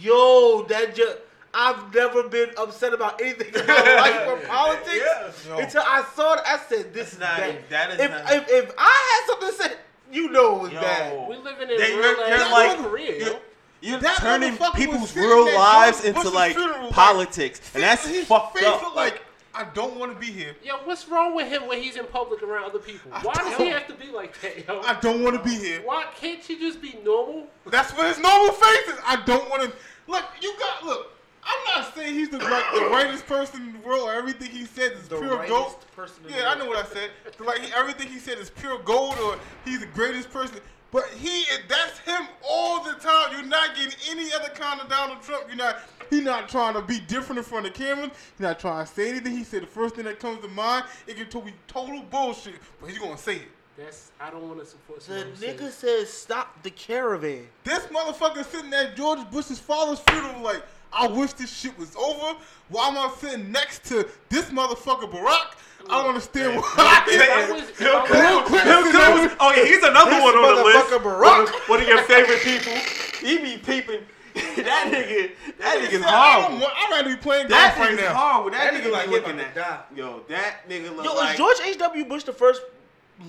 Yo, 0.00 0.64
that 0.68 0.94
just. 0.94 1.18
I've 1.58 1.94
never 1.94 2.28
been 2.28 2.50
upset 2.58 2.92
about 2.92 3.18
anything 3.20 3.54
in 3.54 3.66
my 3.66 3.82
life 3.96 4.28
or 4.28 4.36
politics 4.46 5.46
Yeah. 5.48 5.56
Yo. 5.56 5.58
until 5.58 5.82
I 5.86 6.04
saw 6.14 6.34
it. 6.34 6.40
I 6.44 6.58
said, 6.68 6.92
"This 6.92 7.14
is 7.14 7.18
not- 7.18 7.38
bad." 7.38 7.68
that 7.70 7.90
is 7.92 8.00
if, 8.00 8.10
not- 8.10 8.32
if 8.32 8.48
if 8.50 8.74
I 8.76 8.92
had 9.10 9.26
something 9.26 9.48
to 9.48 9.54
say, 9.54 9.76
you 10.12 10.28
know 10.30 10.56
it 10.56 10.62
was 10.64 10.72
Yo. 10.72 10.80
bad. 10.82 11.28
We 11.28 11.36
living 11.36 11.70
in 11.70 11.78
They- 11.78 11.92
real 11.96 12.02
you're- 12.02 12.28
you're 12.28 12.38
ass 12.38 12.52
like- 12.52 12.78
Korea, 12.78 13.18
you're- 13.18 13.38
You're 13.82 14.00
That 14.00 14.16
turning 14.18 14.56
people's 14.74 15.14
real 15.14 15.44
lives 15.54 16.02
into 16.04 16.28
like 16.30 16.54
funeral, 16.56 16.84
like, 16.84 16.92
politics, 16.92 17.60
and 17.74 17.82
that's 17.82 18.06
his 18.06 18.26
fucked 18.26 18.56
face 18.58 18.66
up. 18.66 18.82
looked 18.82 18.96
Like, 18.96 19.12
like 19.14 19.22
I 19.54 19.64
don't 19.74 19.96
want 19.96 20.12
to 20.12 20.18
be 20.18 20.32
here. 20.32 20.56
Yo, 20.64 20.76
what's 20.84 21.06
wrong 21.08 21.34
with 21.34 21.48
him 21.48 21.66
when 21.66 21.80
he's 21.82 21.96
in 21.96 22.04
public 22.06 22.42
around 22.42 22.64
other 22.64 22.78
people? 22.78 23.10
Why 23.22 23.34
does 23.34 23.54
he 23.56 23.68
have 23.68 23.86
to 23.86 23.94
be 23.94 24.06
like 24.08 24.38
that, 24.40 24.66
yo? 24.66 24.80
I 24.80 24.94
don't 25.00 25.22
want 25.22 25.36
to 25.36 25.42
be 25.42 25.54
here. 25.54 25.80
Why 25.84 26.04
can't 26.18 26.46
you 26.48 26.58
just 26.58 26.80
be 26.82 26.98
normal? 27.04 27.46
That's 27.66 27.92
what 27.92 28.06
his 28.08 28.18
normal 28.18 28.52
face 28.54 28.88
is. 28.88 28.98
I 29.06 29.16
don't 29.24 29.48
want 29.50 29.62
to. 29.62 29.72
Look, 30.08 30.24
you 30.40 30.54
got 30.58 30.84
look. 30.84 31.12
I'm 31.46 31.82
not 31.82 31.94
saying 31.94 32.14
he's 32.14 32.28
the 32.30 32.38
like 32.38 32.64
the 32.74 32.88
rightest 32.90 33.26
person 33.26 33.62
in 33.62 33.72
the 33.74 33.78
world 33.80 34.08
or 34.08 34.12
everything 34.12 34.50
he 34.50 34.64
said 34.64 34.92
is 34.92 35.08
The 35.08 35.16
pure 35.18 35.46
gold. 35.46 35.76
person 35.94 36.24
in 36.26 36.32
Yeah, 36.34 36.40
the 36.40 36.48
I 36.48 36.54
know 36.58 36.66
what 36.66 36.78
I 36.84 36.88
said. 36.88 37.10
Like 37.38 37.60
he, 37.60 37.72
everything 37.72 38.08
he 38.08 38.18
said 38.18 38.38
is 38.38 38.50
pure 38.50 38.78
gold 38.80 39.16
or 39.18 39.38
he's 39.64 39.80
the 39.80 39.86
greatest 39.86 40.30
person. 40.30 40.58
But 40.90 41.04
he 41.18 41.44
that's 41.68 41.98
him 42.00 42.26
all 42.48 42.82
the 42.82 42.94
time. 42.94 43.32
You're 43.32 43.42
not 43.44 43.74
getting 43.76 43.94
any 44.10 44.32
other 44.32 44.48
kind 44.54 44.80
of 44.80 44.88
Donald 44.88 45.22
Trump. 45.22 45.44
You're 45.48 45.56
not 45.56 45.78
he's 46.10 46.22
not 46.22 46.48
trying 46.48 46.74
to 46.74 46.82
be 46.82 47.00
different 47.00 47.38
in 47.38 47.44
front 47.44 47.66
of 47.66 47.74
cameras. 47.74 48.10
He's 48.36 48.40
not 48.40 48.58
trying 48.58 48.84
to 48.86 48.92
say 48.92 49.10
anything. 49.10 49.36
He 49.36 49.44
said 49.44 49.62
the 49.62 49.66
first 49.66 49.94
thing 49.96 50.04
that 50.04 50.18
comes 50.18 50.40
to 50.42 50.48
mind. 50.48 50.84
It 51.06 51.16
can 51.30 51.40
be 51.42 51.52
total 51.68 52.02
bullshit, 52.10 52.54
but 52.80 52.88
he's 52.90 52.98
gonna 52.98 53.18
say 53.18 53.36
it. 53.36 53.48
That's 53.76 54.10
I 54.18 54.30
don't 54.30 54.48
want 54.48 54.60
to 54.60 54.64
support. 54.66 55.00
The 55.00 55.04
someone 55.04 55.26
who 55.34 55.46
nigga 55.46 55.58
says- 55.70 55.74
says, 55.76 56.12
"Stop 56.12 56.62
the 56.62 56.70
caravan." 56.70 57.46
This 57.62 57.84
motherfucker 57.86 58.42
sitting 58.50 58.72
at 58.72 58.96
George 58.96 59.28
Bush's 59.30 59.58
father's 59.58 59.98
funeral 60.00 60.40
like, 60.40 60.62
I 60.92 61.06
wish 61.08 61.32
this 61.34 61.52
shit 61.52 61.76
was 61.78 61.94
over. 61.96 62.38
Why 62.68 62.88
am 62.88 62.96
I 62.98 63.12
sitting 63.18 63.52
next 63.52 63.84
to 63.86 64.08
this 64.28 64.46
motherfucker 64.46 65.10
Barack? 65.10 65.54
I 65.88 66.00
don't 66.02 66.08
understand 66.08 66.54
If 66.56 66.62
why. 66.62 67.04
I 67.06 67.50
was- 67.52 67.62
if 67.70 67.78
Bill 67.78 68.02
Clinton, 68.02 68.44
Clinton 68.46 68.64
Bill 68.66 68.90
Clinton 68.92 69.36
oh 69.40 69.52
yeah, 69.54 69.64
he's 69.64 69.82
another 69.84 70.20
one 70.22 70.34
on 70.34 70.56
the 70.56 70.64
list. 70.64 70.88
motherfucker 70.90 71.02
Barack. 71.20 71.42
of, 71.44 71.68
one 71.68 71.80
of 71.82 71.88
your 71.88 72.02
favorite 72.02 72.40
people. 72.40 72.72
He 73.20 73.38
be 73.38 73.58
peeping. 73.58 74.00
that 74.36 74.90
nigga, 74.92 75.30
that 75.58 75.78
nigga's 75.78 76.02
I 76.04 76.10
don't 76.10 76.42
horrible. 76.42 76.58
want- 76.60 76.74
I'd 76.76 76.88
rather 76.90 77.08
be 77.08 77.16
playing 77.16 77.48
That 77.48 77.76
golf 77.76 77.88
right 77.88 77.96
nigga's 77.96 78.04
now. 78.04 78.14
horrible. 78.14 78.50
That, 78.50 78.72
That 78.72 78.82
nigga 78.82 78.86
nigga 78.86 78.92
like 78.92 79.06
like 79.06 79.10
looking 79.10 79.40
at 79.40 79.54
die. 79.54 79.80
Yo, 79.94 80.20
that 80.28 80.68
nigga 80.68 80.94
look 80.96 81.04
Yo, 81.04 81.14
like 81.14 81.30
is 81.32 81.38
George 81.38 81.56
H. 81.64 81.78
W. 81.78 82.04
Bush 82.04 82.24
the 82.24 82.32
first 82.32 82.62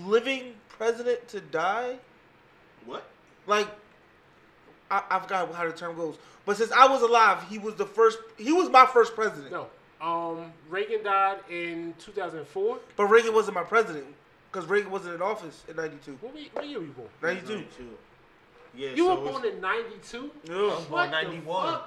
living 0.05 0.53
president 0.69 1.27
to 1.29 1.39
die? 1.41 1.95
what? 2.85 3.07
Like, 3.45 3.67
I, 4.89 5.03
I 5.09 5.19
forgot 5.19 5.53
how 5.53 5.65
the 5.65 5.73
term 5.73 5.95
goes. 5.95 6.15
But 6.45 6.57
since 6.57 6.71
I 6.71 6.87
was 6.87 7.01
alive, 7.01 7.43
he 7.49 7.57
was 7.59 7.75
the 7.75 7.85
first. 7.85 8.19
He 8.37 8.51
was 8.53 8.69
my 8.69 8.85
first 8.85 9.15
president. 9.15 9.51
No. 9.51 9.67
Um, 9.99 10.51
Reagan 10.69 11.03
died 11.03 11.39
in 11.49 11.93
2004. 11.99 12.77
But 12.95 13.05
Reagan 13.05 13.33
wasn't 13.33 13.55
my 13.55 13.63
president 13.63 14.05
because 14.51 14.67
Reagan 14.69 14.91
wasn't 14.91 15.15
in 15.15 15.21
office 15.21 15.63
in 15.67 15.75
'92. 15.75 16.17
What, 16.21 16.33
we- 16.35 16.49
what 16.53 16.67
year 16.67 16.79
were 16.79 16.85
you 16.85 16.91
born? 16.91 17.09
'92. 17.21 17.65
Yeah, 18.75 18.89
You 18.91 18.97
so 18.97 19.15
were 19.15 19.21
it's- 19.27 19.41
born 19.41 19.53
in 19.55 19.61
92? 19.61 20.31
Yeah. 20.45 20.79
born 20.89 21.09
91. 21.11 21.79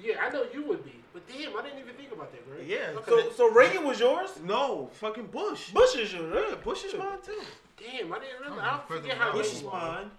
Yeah, 0.00 0.16
I 0.22 0.28
know 0.30 0.44
you 0.52 0.64
would 0.64 0.84
be. 0.84 0.92
But 1.14 1.26
damn, 1.28 1.56
I 1.56 1.62
didn't 1.62 1.78
even 1.78 1.94
think 1.94 2.12
about 2.12 2.30
that, 2.32 2.42
right? 2.52 2.66
Yeah, 2.66 2.90
Okay. 2.96 3.10
So, 3.10 3.30
so 3.32 3.50
Reagan 3.52 3.84
was 3.86 4.00
yours. 4.00 4.30
No, 4.42 4.90
fucking 4.94 5.26
Bush. 5.28 5.70
Bush 5.70 5.94
is 5.94 6.12
yours. 6.12 6.34
Yeah, 6.50 6.56
Bush 6.56 6.84
is 6.84 6.94
mine 6.94 7.18
too. 7.24 7.40
damn, 7.78 8.12
I 8.12 8.18
didn't 8.18 8.40
remember. 8.40 8.60
I 8.60 8.70
don't 8.72 8.88
forget 8.88 9.16
how 9.16 9.32
Bush 9.32 9.46
Bush 9.48 9.56
is 9.58 9.62
mine. 9.62 10.10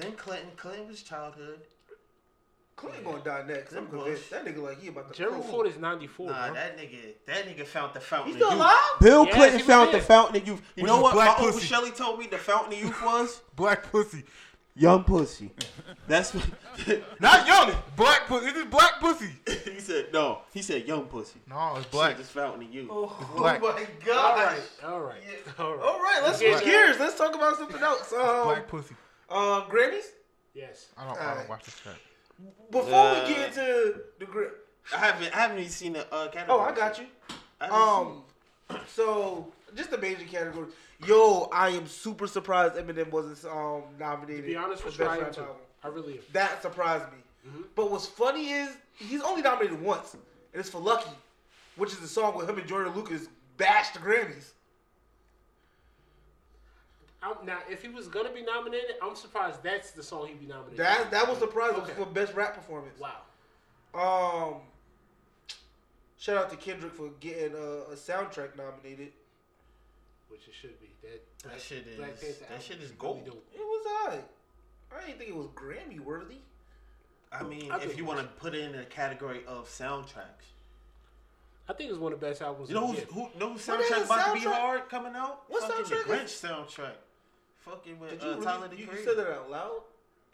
Then 0.00 0.12
Clinton. 0.12 0.50
Clinton 0.56 0.88
was 0.88 1.02
childhood. 1.02 1.60
Clinton 2.76 3.04
gonna 3.04 3.22
die 3.22 3.44
next. 3.46 3.74
I'm 3.74 3.86
convinced. 3.88 4.30
That 4.30 4.46
nigga 4.46 4.62
like 4.62 4.80
he 4.80 4.88
about 4.88 5.12
to. 5.12 5.14
Gerald 5.18 5.42
Cool. 5.42 5.50
Ford 5.52 5.66
is 5.66 5.76
94, 5.76 6.30
Nah, 6.30 6.46
bro. 6.46 6.54
that 6.54 6.78
nigga, 6.78 7.12
that 7.26 7.44
nigga 7.44 7.66
found 7.66 7.92
the 7.92 8.00
fountain. 8.00 8.32
He's 8.32 8.36
of 8.42 8.46
still 8.48 8.50
youth. 8.56 8.60
alive. 8.66 9.00
Bill 9.00 9.24
Yes, 9.26 9.34
Clinton 9.34 9.58
he 9.58 9.62
was 9.64 9.66
found 9.66 9.92
the 9.94 10.00
fountain 10.00 10.36
of 10.40 10.48
youth. 10.48 10.62
You 10.76 10.84
know 10.84 11.00
what? 11.02 11.12
black 11.12 11.38
My 11.38 11.44
uncle. 11.44 11.60
Shelly 11.60 11.90
told 11.90 12.18
me 12.18 12.26
the 12.26 12.38
fountain 12.38 12.72
of 12.72 12.78
youth 12.78 13.02
was 13.02 13.42
Black 13.56 13.82
pussy. 13.92 14.24
young 14.74 15.04
pussy. 15.04 15.50
That's 16.08 16.32
what 16.32 16.46
Not 17.20 17.46
young. 17.46 17.74
Black 17.96 18.26
pussy. 18.26 18.46
It 18.46 18.56
is 18.56 18.64
black 18.64 18.98
pussy. 18.98 19.28
he 19.74 19.78
said. 19.80 20.06
No, 20.14 20.38
he 20.54 20.62
said 20.62 20.86
young 20.88 21.04
pussy. 21.04 21.40
No, 21.50 21.74
it's 21.76 21.84
Black. 21.88 21.90
black. 21.90 22.16
This 22.16 22.30
fountain 22.30 22.66
of 22.66 22.72
youth. 22.74 22.88
Oh, 22.90 23.34
black. 23.36 23.60
my 23.60 23.68
All 23.68 23.76
god. 24.06 24.38
right, 24.54 24.62
all 24.84 25.00
right, 25.02 25.18
all 25.58 25.74
right. 25.76 25.82
All 25.84 25.98
right, 26.00 26.20
let's 26.22 26.40
Yeah. 26.40 26.52
switch 26.56 26.64
gears. 26.64 26.98
Let's 26.98 27.18
talk 27.18 27.34
about 27.34 27.58
something 27.58 27.82
else. 27.82 28.10
Um, 28.14 28.44
Black 28.44 28.68
pussy. 28.68 28.94
Uh, 29.30 29.64
Grammys. 29.68 30.04
Yes. 30.54 30.86
I 30.96 31.04
don't. 31.06 31.16
I 31.16 31.20
Alright. 31.20 31.36
don't 31.38 31.48
watch 31.48 31.64
this 31.64 31.80
shit. 31.82 31.92
Before 32.70 32.92
Uh, 32.94 33.22
we 33.28 33.34
get 33.34 33.48
into 33.48 34.00
the 34.18 34.24
grip. 34.26 34.66
I 34.94 34.98
haven't. 34.98 35.34
I 35.36 35.40
haven't 35.40 35.58
even 35.58 35.70
seen 35.70 35.92
the 35.92 36.12
uh, 36.12 36.28
category. 36.28 36.58
Oh, 36.58 36.60
I 36.62 36.72
got 36.74 36.98
you. 36.98 37.06
I 37.60 37.64
haven't 37.66 37.80
Um, 37.80 38.80
so 38.88 39.52
just 39.76 39.90
the 39.90 39.98
major 39.98 40.24
category. 40.24 40.66
Yo, 41.06 41.48
I 41.52 41.68
am 41.70 41.86
super 41.86 42.26
surprised 42.26 42.74
Eminem 42.74 43.10
wasn't 43.10 43.44
um 43.52 43.82
nominated. 43.98 44.42
To 44.44 44.48
be 44.50 44.56
honest 44.56 44.82
for 44.82 44.88
with 44.88 44.98
you, 44.98 45.04
Best 45.04 45.10
I 45.10 45.16
am 45.16 45.22
Rap 45.24 45.32
too. 45.32 45.40
Album. 45.42 45.56
I 45.84 45.88
really 45.88 46.12
am. 46.14 46.20
That 46.32 46.62
surprised 46.62 47.04
me. 47.12 47.18
But 47.74 47.90
what's 47.90 48.06
funny 48.06 48.50
is 48.50 48.76
he's 48.96 49.22
only 49.22 49.40
nominated 49.42 49.80
once, 49.80 50.12
and 50.12 50.22
it's 50.54 50.68
for 50.68 50.78
Lucky, 50.80 51.10
which 51.76 51.90
is 51.92 51.98
the 52.00 52.08
song 52.08 52.36
with 52.36 52.48
him 52.50 52.58
and 52.58 52.66
Joyner 52.68 52.90
Lucas 52.90 53.28
bashed 53.56 53.94
the 53.94 54.00
Grammys. 54.00 54.50
I'm, 57.22 57.44
now, 57.44 57.58
if 57.68 57.82
he 57.82 57.88
was 57.88 58.08
gonna 58.08 58.30
be 58.30 58.42
nominated, 58.42 58.96
I'm 59.02 59.14
surprised 59.14 59.62
that's 59.62 59.90
the 59.90 60.02
song 60.02 60.28
he'd 60.28 60.40
be 60.40 60.46
nominated. 60.46 60.78
That 60.78 61.10
that 61.10 61.28
was 61.28 61.38
surprising 61.38 61.82
Okay. 61.82 61.92
for 61.92 62.06
best 62.06 62.34
rap 62.34 62.54
performance. 62.54 62.98
wow. 62.98 63.20
Um, 63.92 64.54
shout 66.18 66.36
out 66.36 66.50
to 66.50 66.56
Kendrick 66.56 66.92
for 66.94 67.10
getting 67.20 67.54
a, 67.54 67.92
a 67.92 67.96
soundtrack 67.96 68.56
nominated. 68.56 69.12
Which 70.28 70.46
it 70.48 70.54
should 70.54 70.80
be. 70.80 70.86
That, 71.02 71.22
That 71.50 71.60
shit 71.60 71.86
is- 71.86 71.98
Panther 71.98 72.26
that 72.50 72.62
shit 72.62 72.80
is 72.80 72.92
gold. 72.92 73.26
dope. 73.26 73.44
It 73.52 73.58
was 73.60 73.86
alright. 74.04 74.24
I 74.96 75.04
didn't 75.06 75.18
think 75.18 75.30
it 75.30 75.36
was 75.36 75.48
Grammy 75.48 76.00
worthy. 76.00 76.38
I 77.32 77.42
mean, 77.42 77.70
I 77.70 77.78
if 77.80 77.96
you 77.96 78.04
want 78.04 78.18
to 78.20 78.24
put 78.26 78.54
it 78.54 78.64
in 78.64 78.72
the 78.72 78.84
category 78.84 79.42
of 79.46 79.68
soundtracks, 79.68 80.48
I 81.68 81.72
think 81.74 81.90
it's 81.90 81.98
one 81.98 82.12
of 82.12 82.18
the 82.20 82.26
best 82.26 82.42
albums. 82.42 82.68
you 82.68 82.74
know 82.74 82.88
who's, 82.88 83.00
who 83.12 83.28
know 83.38 83.52
whose 83.52 83.66
What 83.68 83.80
is 83.80 83.90
soundtrack 83.90 84.04
about 84.06 84.26
to 84.26 84.32
be 84.40 84.46
hard 84.46 84.88
coming 84.88 85.14
out? 85.14 85.42
What 85.48 85.62
Fucking 85.62 85.84
soundtrack 85.84 86.06
the 86.06 86.12
Grinch 86.14 86.24
is- 86.24 86.42
soundtrack. 86.42 86.92
Fucking 87.60 87.98
with 88.00 88.10
Did 88.10 88.22
you, 88.22 88.28
uh, 88.28 88.32
really, 88.34 88.44
Tyler 88.44 88.68
the 88.68 88.76
you, 88.76 88.84
you 88.86 89.04
said 89.04 89.16
that 89.18 89.34
out 89.34 89.50
loud? 89.50 89.80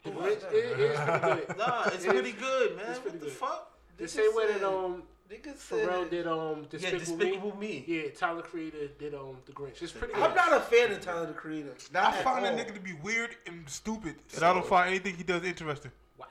The 0.03 0.11
Who 0.11 0.19
Grinch- 0.19 0.23
was 0.23 0.37
that? 0.43 0.53
it- 0.53 0.79
it's 0.79 0.99
pretty 0.99 1.45
good. 1.45 1.57
Nah, 1.57 1.83
it's 1.87 2.05
It 2.05 2.09
pretty 2.09 2.29
is- 2.29 2.35
good, 2.35 2.75
man. 2.77 2.85
it's 2.89 2.99
What 3.03 3.13
the 3.13 3.17
good. 3.19 3.31
fuck? 3.31 3.77
The 3.97 4.03
Niggas 4.05 4.09
same 4.09 4.35
way 4.35 4.47
that 4.53 4.63
um 4.63 5.03
Niggas 5.29 5.57
said 5.57 5.89
Pharrell 5.89 6.09
did 6.09 6.25
um 6.27 6.59
Yeah, 6.71 6.91
Despicable, 6.91 6.99
Despicable 7.17 7.55
Me. 7.57 7.83
Me. 7.87 7.95
Yeah, 8.05 8.09
Tyler 8.11 8.41
Creator 8.43 8.87
did 8.99 9.13
um 9.13 9.37
the 9.45 9.51
Grinch. 9.51 9.81
It's 9.81 9.91
pretty 9.91 10.13
good. 10.13 10.23
I'm 10.23 10.35
not 10.35 10.53
a 10.53 10.61
fan 10.61 10.91
of 10.91 11.01
Tyler 11.01 11.25
the 11.25 11.33
Creator. 11.33 11.73
Not 11.91 12.13
I 12.13 12.17
at 12.17 12.23
find 12.23 12.45
that 12.45 12.55
nigga 12.55 12.73
to 12.75 12.79
be 12.79 12.93
weird 12.93 13.35
and 13.45 13.67
stupid, 13.69 14.15
and 14.35 14.43
I 14.43 14.53
don't 14.53 14.65
find 14.65 14.89
anything 14.89 15.15
he 15.15 15.23
does 15.23 15.43
interesting. 15.43 15.91
Wow. 16.17 16.27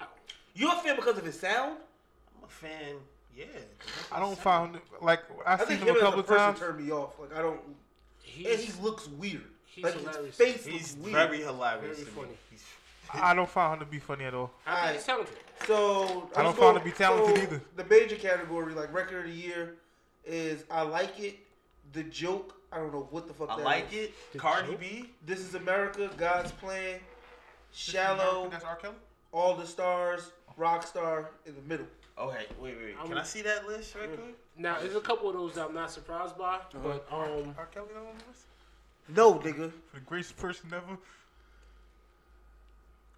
You 0.54 0.70
a 0.72 0.76
fan 0.76 0.96
because 0.96 1.18
of 1.18 1.24
his 1.26 1.38
sound? 1.38 1.76
I'm 2.38 2.44
a 2.44 2.48
fan. 2.48 2.94
Yeah. 3.36 3.44
I 4.10 4.18
don't 4.20 4.38
find 4.38 4.78
like 5.02 5.20
I've 5.44 5.60
I 5.60 5.64
seen 5.64 5.76
think 5.76 5.80
him 5.82 5.88
him 5.88 5.94
a 5.96 5.98
as 5.98 6.02
couple 6.04 6.20
a 6.20 6.22
of 6.22 6.26
person 6.26 6.44
times. 6.46 6.58
turned 6.60 6.86
me 6.86 6.90
off. 6.92 7.18
Like 7.20 7.34
I 7.34 7.42
don't, 7.42 7.60
He's, 8.22 8.46
and 8.46 8.60
he 8.60 8.82
looks 8.82 9.08
weird. 9.08 9.44
He's 9.76 9.84
like 9.84 10.24
his 10.24 10.34
face 10.34 10.64
He's 10.64 10.96
looks 10.96 11.04
weird. 11.12 11.14
very 11.30 11.38
hilarious. 11.42 11.98
Very 11.98 12.10
to 12.10 12.16
me. 12.16 12.22
funny. 12.22 12.36
He's 12.50 12.64
I 13.14 13.34
don't 13.34 13.48
find 13.48 13.74
him 13.74 13.86
to 13.86 13.90
be 13.90 13.98
funny 14.00 14.24
at 14.24 14.34
all. 14.34 14.50
I 14.66 14.86
think 14.86 14.96
he's 14.96 15.06
talented. 15.06 15.36
So 15.66 16.28
I 16.34 16.42
don't 16.42 16.46
let's 16.46 16.58
find 16.58 16.58
go- 16.58 16.70
him 16.70 16.78
to 16.78 16.84
be 16.84 16.90
talented 16.90 17.36
so 17.36 17.42
either. 17.42 17.60
The 17.76 17.84
major 17.84 18.16
category, 18.16 18.74
like 18.74 18.92
record 18.92 19.26
of 19.26 19.30
the 19.32 19.36
year, 19.36 19.76
is 20.24 20.64
I 20.70 20.82
like 20.82 21.18
it. 21.20 21.36
The 21.92 22.02
joke, 22.02 22.54
I 22.72 22.78
don't 22.78 22.92
know 22.92 23.06
what 23.12 23.28
the 23.28 23.34
fuck. 23.34 23.50
I 23.50 23.56
that 23.56 23.64
like 23.64 23.92
is. 23.92 24.08
it. 24.08 24.38
Cardi 24.38 24.74
B. 24.74 25.10
This 25.24 25.38
is 25.40 25.54
America, 25.54 26.10
God's 26.16 26.50
plan, 26.52 26.98
Shallow, 27.72 28.48
That's 28.50 28.64
R. 28.64 28.76
Kelly. 28.76 28.94
All 29.32 29.54
the 29.54 29.66
Stars, 29.66 30.32
Rockstar 30.58 31.26
in 31.46 31.54
the 31.54 31.62
middle. 31.62 31.86
Oh 32.18 32.30
hey, 32.30 32.46
wait, 32.60 32.74
wait. 32.82 32.98
Can 32.98 33.08
I'm- 33.12 33.18
I 33.18 33.22
see 33.24 33.42
that 33.42 33.66
list 33.68 33.94
right 33.94 34.08
quick? 34.08 34.34
Now, 34.58 34.78
there's 34.80 34.96
a 34.96 35.00
couple 35.00 35.28
of 35.28 35.34
those 35.36 35.54
that 35.54 35.66
I'm 35.68 35.74
not 35.74 35.90
surprised 35.90 36.38
by, 36.38 36.54
Uh-huh. 36.56 36.78
but 36.82 37.06
um, 37.12 37.54
R. 37.58 37.66
Kelly 37.66 37.88
on 37.96 38.04
the 38.18 38.24
list. 38.28 38.45
No, 39.08 39.34
nigga. 39.38 39.70
For 39.90 39.94
the 39.94 40.00
greatest 40.00 40.36
person 40.36 40.68
ever. 40.74 40.98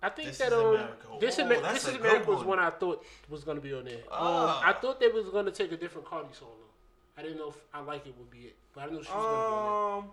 I 0.00 0.11
think 0.11 0.28
This 0.28 0.38
that 0.38 0.49
is 0.49 0.52
um, 0.52 0.66
America. 0.66 1.07
this, 1.21 1.38
Oh, 1.38 1.42
Amer- 1.42 1.61
this 1.73 1.88
is 1.88 1.95
a 1.95 1.99
America 1.99 2.18
good 2.21 2.28
was 2.28 2.38
one. 2.38 2.47
one 2.47 2.59
I 2.61 2.71
thought 2.71 3.04
was 3.28 3.42
gonna 3.42 3.61
be 3.61 3.75
on 3.75 3.85
there. 3.85 4.02
Ah. 4.12 4.59
Um, 4.61 4.62
I 4.68 4.73
thought 4.78 5.00
they 5.00 5.09
was 5.09 5.26
gonna 5.30 5.50
take 5.50 5.73
a 5.73 5.76
different 5.76 6.07
Cardi 6.07 6.28
song 6.33 6.50
though. 6.57 7.21
I 7.21 7.23
didn't 7.25 7.38
know 7.38 7.49
if 7.49 7.57
I 7.75 7.80
like 7.80 8.07
it 8.07 8.14
would 8.16 8.30
be 8.30 8.38
it, 8.47 8.57
but 8.75 8.83
I 8.85 8.87
know 8.87 9.02
she 9.02 9.09
was 9.11 9.25
gonna 9.25 9.26
be 9.49 9.54
on 9.54 9.99
Um, 10.04 10.11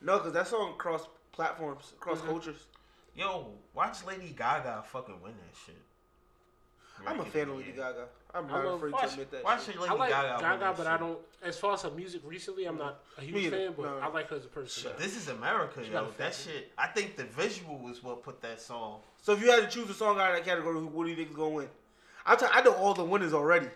no, 0.00 0.18
because 0.18 0.32
that's 0.32 0.52
on 0.52 0.76
cross 0.78 1.06
platforms, 1.30 1.92
cross 2.00 2.18
Mm-hmm. 2.18 2.26
cultures. 2.28 2.66
Yo, 3.14 3.52
watch 3.72 4.04
Lady 4.04 4.30
Gaga 4.36 4.82
fucking 4.86 5.20
win 5.22 5.32
that 5.36 5.56
shit. 5.64 5.76
I'm 7.06 7.20
a 7.20 7.24
fan 7.24 7.42
of 7.42 7.48
the 7.48 7.54
Lady. 7.54 7.72
Gaga. 7.72 8.06
I'm 8.32 8.46
I 8.46 8.48
not 8.48 8.64
love- 8.64 8.74
afraid 8.76 8.92
Watch, 8.92 9.02
to 9.06 9.10
admit 9.12 9.30
that. 9.32 9.44
watch 9.44 9.64
shit. 9.66 9.74
Lady 9.76 9.88
there. 9.88 9.90
I 9.90 9.94
like 9.98 10.10
Gaga. 10.10 10.28
Gaga, 10.28 10.50
win 10.50 10.60
that 10.60 10.76
but 10.76 10.82
shit. 10.84 10.86
I 10.92 10.96
don't. 10.98 11.18
As 11.42 11.58
far 11.58 11.74
as 11.74 11.82
her 11.82 11.90
music 11.90 12.20
recently, 12.24 12.64
I'm 12.66 12.78
not 12.78 13.00
a 13.18 13.22
huge 13.22 13.44
either. 13.44 13.56
fan, 13.56 13.74
but 13.76 13.82
No. 13.86 13.98
I 13.98 14.06
like 14.08 14.28
her 14.28 14.36
as 14.36 14.44
a 14.44 14.48
person. 14.48 14.92
This 14.98 15.16
is 15.16 15.28
America, 15.28 15.80
not 15.80 15.90
yo. 15.90 15.98
a 16.04 16.04
That 16.18 16.34
fan. 16.34 16.52
shit. 16.54 16.72
I 16.78 16.86
think 16.88 17.16
the 17.16 17.24
visual 17.24 17.88
is 17.90 18.02
what 18.02 18.22
put 18.22 18.40
that 18.42 18.60
song. 18.60 19.00
So 19.22 19.32
if 19.32 19.42
you 19.42 19.50
had 19.50 19.60
to 19.62 19.68
choose 19.68 19.90
a 19.90 19.94
song 19.94 20.18
out 20.18 20.30
of 20.30 20.36
that 20.36 20.44
category, 20.44 20.74
who 20.78 20.86
what 20.86 21.04
do 21.04 21.10
you 21.10 21.16
think 21.16 21.30
is 21.30 21.36
gonna 21.36 21.50
win? 21.50 21.68
I 22.26 22.36
tell 22.36 22.50
I 22.52 22.62
know 22.62 22.74
all 22.74 22.94
the 22.94 23.04
winners 23.04 23.32
already. 23.34 23.68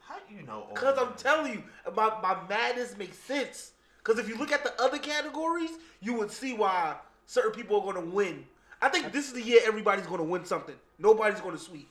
How 0.00 0.16
do 0.28 0.34
you 0.34 0.42
know? 0.42 0.66
all 0.68 0.74
Cause 0.74 0.96
I'm 0.98 1.08
that? 1.08 1.18
telling 1.18 1.52
you, 1.54 1.62
my 1.94 2.08
my 2.22 2.36
madness 2.48 2.96
makes 2.96 3.18
sense. 3.18 3.72
Cause 4.04 4.18
if 4.18 4.28
you 4.28 4.36
look 4.38 4.52
at 4.52 4.62
the 4.64 4.80
other 4.80 4.98
categories, 4.98 5.70
you 6.00 6.14
would 6.14 6.30
see 6.30 6.54
why 6.54 6.96
certain 7.26 7.52
people 7.52 7.80
are 7.80 7.92
gonna 7.92 8.06
win. 8.06 8.46
I 8.80 8.88
think 8.88 9.12
this 9.12 9.26
is 9.26 9.32
the 9.32 9.42
year 9.42 9.60
everybody's 9.64 10.06
gonna 10.06 10.22
win 10.22 10.44
something. 10.44 10.76
Nobody's 10.98 11.40
gonna 11.40 11.58
sweep. 11.58 11.90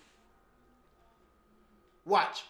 Watch. 2.07 2.45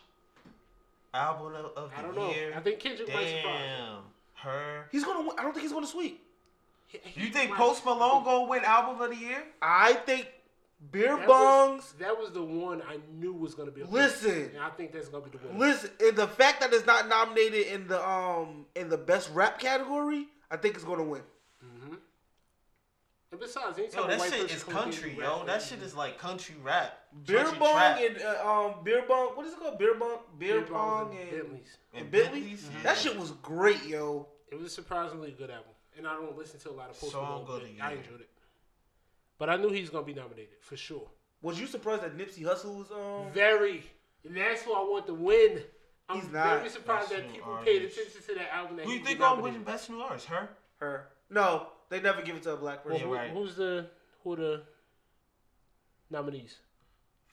album 1.13 1.53
of, 1.55 1.65
of 1.75 1.75
the 1.75 1.81
year 1.81 1.91
I 1.97 2.01
don't 2.01 2.15
know. 2.15 2.29
year. 2.31 2.53
I 2.55 2.59
think 2.59 2.79
Kendrick 2.79 3.07
might 3.13 3.27
surprise. 3.27 3.59
Damn, 3.77 3.97
her. 4.35 4.85
He's 4.91 5.03
gonna 5.03 5.21
win. 5.21 5.31
I 5.37 5.41
don't 5.43 5.51
think 5.53 5.63
he's 5.63 5.73
gonna 5.73 5.87
sweep. 5.87 6.23
He- 6.87 6.99
he 7.03 7.21
You 7.25 7.29
think 7.33 7.49
might- 7.51 7.57
Post 7.57 7.83
Malone 7.85 8.23
gonna 8.23 8.45
win 8.47 8.63
album 8.63 9.01
of 9.01 9.09
the 9.09 9.15
year? 9.15 9.43
I 9.61 9.93
think 9.93 10.27
beer 10.91 11.17
That 11.17 11.27
bongs. 11.27 11.75
was, 11.77 11.93
that 11.99 12.17
was 12.17 12.31
the 12.31 12.43
one 12.43 12.81
I 12.83 12.99
knew 13.17 13.33
was 13.33 13.55
gonna 13.55 13.71
be. 13.71 13.81
a 13.81 13.85
Listen. 13.87 14.51
and 14.53 14.59
I 14.59 14.69
think 14.69 14.91
that's 14.93 15.09
gonna 15.09 15.25
be 15.25 15.37
the 15.37 15.47
one. 15.47 15.57
Listen, 15.59 15.89
and 15.99 16.15
the 16.15 16.27
fact 16.27 16.59
that 16.61 16.71
it's 16.71 16.85
not 16.85 17.07
nominated 17.07 17.67
in 17.67 17.87
the 17.87 18.07
um 18.07 18.65
in 18.75 18.89
the 18.89 18.97
best 18.97 19.31
rap 19.33 19.59
category, 19.59 20.27
I 20.51 20.57
think 20.57 20.75
it's 20.75 20.83
gonna 20.83 21.03
win. 21.03 21.23
And 23.31 23.39
besides, 23.41 23.77
anytime 23.77 23.99
Yo, 24.01 24.05
a 24.05 24.07
that 24.09 24.19
white 24.19 24.31
shit 24.31 24.41
person 24.43 24.55
is 24.57 24.63
country, 24.63 25.15
yo. 25.19 25.37
rap, 25.39 25.45
That 25.47 25.61
shit 25.61 25.81
is 25.81 25.93
like 25.95 26.17
country 26.17 26.55
rap. 26.63 26.97
Beer 27.25 27.43
country 27.43 27.59
bong 27.59 27.73
trap. 27.73 27.99
and 27.99 28.17
uh, 28.21 28.49
um 28.49 28.83
beer 28.85 29.03
bong. 29.07 29.29
What 29.35 29.45
is 29.45 29.53
it 29.53 29.59
called? 29.59 29.77
Beer 29.77 29.95
bong, 29.95 30.19
beer, 30.39 30.61
Beer 30.61 30.63
pong, 30.63 31.11
and, 31.11 31.19
and 31.19 31.31
Bentleys. 31.31 31.77
and 31.93 32.01
And 32.03 32.11
Bentley's. 32.11 32.43
Bentleys, 32.43 32.69
yeah. 32.73 32.83
That 32.83 32.97
shit 32.97 33.17
was 33.19 33.31
great, 33.41 33.83
yo. 33.85 34.27
It 34.49 34.55
was 34.55 34.67
a 34.67 34.69
surprisingly 34.69 35.31
good 35.31 35.49
album, 35.49 35.71
and 35.97 36.07
I 36.07 36.13
don't 36.13 36.37
listen 36.37 36.57
to 36.61 36.69
a 36.69 36.71
lot 36.71 36.89
of 36.89 36.97
Post 36.97 37.11
Song 37.11 37.23
Malone, 37.25 37.41
of 37.41 37.47
but 37.47 37.83
I 37.85 37.91
enjoyed 37.93 38.21
it. 38.21 38.29
But 39.37 39.49
I 39.49 39.57
knew 39.57 39.69
he 39.71 39.81
was 39.81 39.89
gonna 39.89 40.05
be 40.05 40.13
nominated 40.13 40.55
for 40.61 40.77
sure. 40.77 41.09
Was 41.41 41.59
you 41.59 41.67
surprised 41.67 42.03
that 42.03 42.17
Nipsey 42.17 42.43
Hussle 42.43 42.77
was 42.77 42.91
um? 42.91 43.31
Very, 43.33 43.83
and 44.23 44.37
that's 44.37 44.61
who 44.63 44.73
I 44.73 44.79
want 44.79 45.05
to 45.07 45.13
win. 45.13 45.63
I'm 46.09 46.21
He's 46.21 46.31
not. 46.31 46.59
very 46.59 46.69
surprised 46.69 47.09
that 47.11 47.27
new 47.27 47.33
people 47.33 47.59
paid 47.65 47.81
attention 47.83 48.21
to 48.25 48.35
that 48.35 48.53
album. 48.55 48.77
That 48.77 48.85
Who 48.85 48.93
you 48.93 49.03
think 49.03 49.19
gonna 49.19 49.41
win 49.41 49.61
best 49.63 49.89
new 49.89 49.99
artist? 49.99 50.27
Her? 50.27 50.47
Her. 50.77 51.09
No, 51.29 51.67
they 51.89 51.99
never 52.01 52.21
give 52.21 52.35
it 52.35 52.43
to 52.43 52.53
a 52.53 52.57
black 52.57 52.83
person. 52.83 52.99
Yeah, 52.99 53.05
who- 53.07 53.13
right. 53.15 53.29
Who's 53.31 53.55
the 53.55 53.87
who 54.23 54.35
the 54.35 54.61
nominees? 56.09 56.55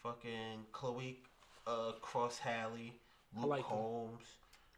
Fucking 0.02 0.66
Chloe 0.72 1.18
uh, 1.66 1.92
Cross 2.02 2.38
Halle, 2.38 2.92
Luke 3.36 3.46
like 3.46 3.62
them. 3.68 3.70
Holmes, 3.78 4.26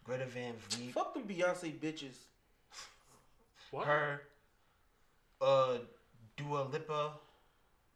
Greta 0.04 0.26
Van 0.26 0.54
Fleet, 0.56 0.92
Fuck 0.92 1.14
them 1.14 1.24
Beyonce 1.24 1.72
bitches. 1.78 2.16
What? 3.72 3.86
her, 3.86 4.22
uh, 5.40 5.78
Dua 6.36 6.68
Lipa, 6.70 7.14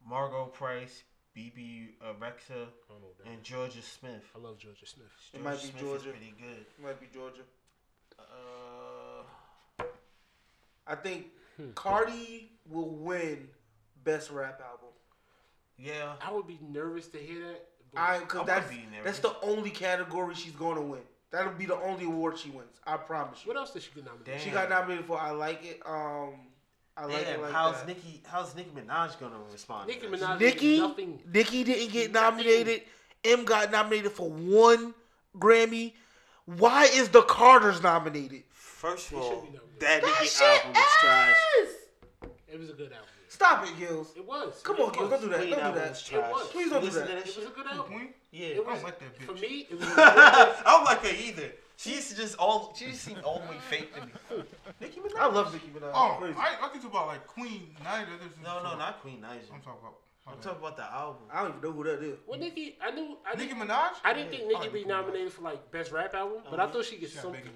Margo 0.05 0.47
Price, 0.47 1.05
Bebe 1.35 1.91
uh, 2.03 2.07
Rexha, 2.21 2.51
I 2.51 2.89
don't 2.89 3.01
know 3.01 3.13
that. 3.23 3.31
and 3.31 3.43
Jorja 3.45 3.81
Smith. 3.83 4.25
I 4.35 4.39
love 4.41 4.57
Jorja 4.59 4.87
Smith. 4.89 5.07
It 5.33 5.41
might 5.45 5.63
be 5.63 5.69
Smith 5.69 5.85
Jorja. 5.85 5.97
Is 5.97 6.03
pretty 6.03 6.35
good. 6.37 6.67
Might 6.83 6.99
be 7.01 7.07
Jorja. 7.17 7.43
Uh, 8.19 9.23
I 10.89 10.97
think 10.97 11.27
Hmm. 11.57 11.71
Cardi 11.75 12.51
will 12.69 12.91
win 12.91 13.49
best 14.05 14.31
rap 14.31 14.61
album. 14.65 14.89
yeah. 15.77 16.13
I 16.21 16.33
would 16.33 16.47
be 16.47 16.59
nervous 16.71 17.09
to 17.09 17.19
hear 17.19 17.41
that. 17.49 17.67
I 17.97 18.17
I 18.17 18.19
because 18.21 18.41
would 18.41 18.47
that's 18.49 18.71
be 18.71 18.87
that's 19.05 19.19
the 19.19 19.35
only 19.43 19.71
category 19.71 20.35
she's 20.35 20.53
gonna 20.53 20.81
win. 20.83 21.01
That'll 21.31 21.53
be 21.53 21.67
the 21.67 21.77
only 21.77 22.07
award 22.07 22.39
she 22.39 22.51
wins. 22.51 22.81
I 22.87 22.97
promise 22.97 23.41
you. 23.45 23.49
what 23.49 23.57
else 23.57 23.73
did 23.73 23.83
she 23.83 23.91
get 23.95 24.05
nominated? 24.05 24.35
Damn. 24.35 24.45
She 24.45 24.51
got 24.51 24.69
nominated 24.69 25.05
for 25.05 25.19
I 25.19 25.31
Like 25.31 25.65
It. 25.65 25.81
Um, 25.87 26.35
I 26.97 27.05
like 27.07 27.27
it 27.27 27.41
like 27.41 27.53
how's 27.53 27.77
that. 27.77 27.87
Nicki? 27.87 28.21
How's 28.27 28.55
Nicki 28.55 28.71
Minaj 28.71 29.19
gonna 29.19 29.37
respond? 29.53 29.89
to 29.89 29.95
Nicki 29.95 30.07
this? 30.09 30.21
Minaj- 30.21 30.41
Nicki, 30.41 30.79
Nothing. 30.81 31.21
Nicki 31.33 31.65
didn't 31.65 31.93
get 31.93 32.13
nominated. 32.13 32.83
M 33.25 33.45
got 33.45 33.71
nominated 33.71 34.13
for 34.13 34.29
one 34.31 34.93
Grammy. 35.37 35.93
Why 36.47 36.85
is 36.87 37.09
the 37.11 37.23
Carters 37.23 37.83
nominated? 37.83 38.43
First 38.81 39.13
of 39.13 39.19
all, 39.19 39.47
that 39.79 40.01
That 40.01 40.03
Nicki 40.03 40.25
shit 40.25 40.41
album 40.41 40.73
was 40.73 40.85
trash. 41.03 41.37
It 42.49 42.59
was 42.59 42.71
a 42.71 42.73
good 42.73 42.91
album. 42.93 43.09
Stop 43.29 43.67
it, 43.67 43.79
Gills. 43.79 44.15
It 44.17 44.27
was. 44.27 44.63
Come 44.63 44.77
It 44.77 44.81
on, 44.81 44.93
Gills, 44.93 45.11
don't 45.11 45.21
do 45.21 45.29
that. 45.29 45.37
Don't 45.37 45.49
do 45.51 45.55
that. 45.55 45.91
was 45.91 46.03
trash. 46.03 46.33
was. 46.33 46.49
Please 46.49 46.71
don't 46.71 46.81
do 46.81 46.87
Listen 46.87 47.07
that. 47.07 47.25
to 47.27 47.31
It 47.31 47.37
was 47.37 47.47
a 47.47 47.51
good 47.51 47.67
album. 47.67 47.85
Queen? 47.93 48.09
Yeah. 48.31 48.47
It 48.47 48.65
I 48.67 48.73
don't 48.73 48.83
like 48.83 48.99
that 49.01 49.19
bitch. 49.19 49.27
For 49.27 49.35
me, 49.35 49.67
it 49.69 49.79
was. 49.79 49.87
A 49.87 49.93
I 50.01 50.63
don't 50.65 50.85
like 50.85 51.05
her 51.05 51.15
either. 51.15 51.53
She 51.77 51.91
used 51.91 52.09
to 52.09 52.17
just 52.17 52.39
all. 52.39 52.73
She 52.75 52.87
just 52.87 53.03
seemed 53.03 53.21
all 53.21 53.41
the 53.41 53.51
way 53.53 53.59
fake 53.69 53.95
to 53.97 54.07
me. 54.07 54.45
Nicki 54.81 55.01
Minaj. 55.01 55.19
I 55.21 55.27
love 55.27 55.53
Nicki 55.53 55.69
Minaj. 55.69 55.91
Oh, 55.93 56.17
Crazy. 56.19 56.39
I, 56.39 56.57
I 56.63 56.69
think 56.69 56.85
about 56.85 57.09
like 57.09 57.27
Queen 57.27 57.77
Niger. 57.85 58.13
No, 58.43 58.63
no, 58.63 58.79
not 58.79 59.03
Queen 59.03 59.21
Niger. 59.21 59.45
I'm 59.53 59.61
talking 59.61 59.81
about. 59.83 59.97
I'm 60.27 60.41
talking 60.41 60.59
about 60.59 60.79
the 60.79 60.85
album. 60.85 61.25
I 61.31 61.43
don't 61.43 61.51
even 61.59 61.61
know 61.61 61.73
who 61.73 61.85
that 61.85 62.03
is. 62.03 62.19
well, 62.27 62.39
Nicki, 62.41 62.79
I 62.83 62.93
knew. 62.93 63.19
I 63.31 63.37
Nicki 63.37 63.53
Minaj. 63.53 63.91
I 64.05 64.15
didn't 64.15 64.31
think 64.31 64.49
Nicki 64.49 64.69
be 64.71 64.85
nominated 64.87 65.35
for 65.35 65.43
like 65.43 65.71
best 65.71 65.93
rap 65.93 66.15
album, 66.15 66.39
but 66.49 66.59
I 66.59 66.65
uh-huh. 66.65 66.73
thought 66.73 66.85
she'd 66.87 67.01
get 67.01 67.11
She 67.11 67.17
got 67.17 67.21
a 67.21 67.23
something. 67.25 67.43
bigger 67.43 67.55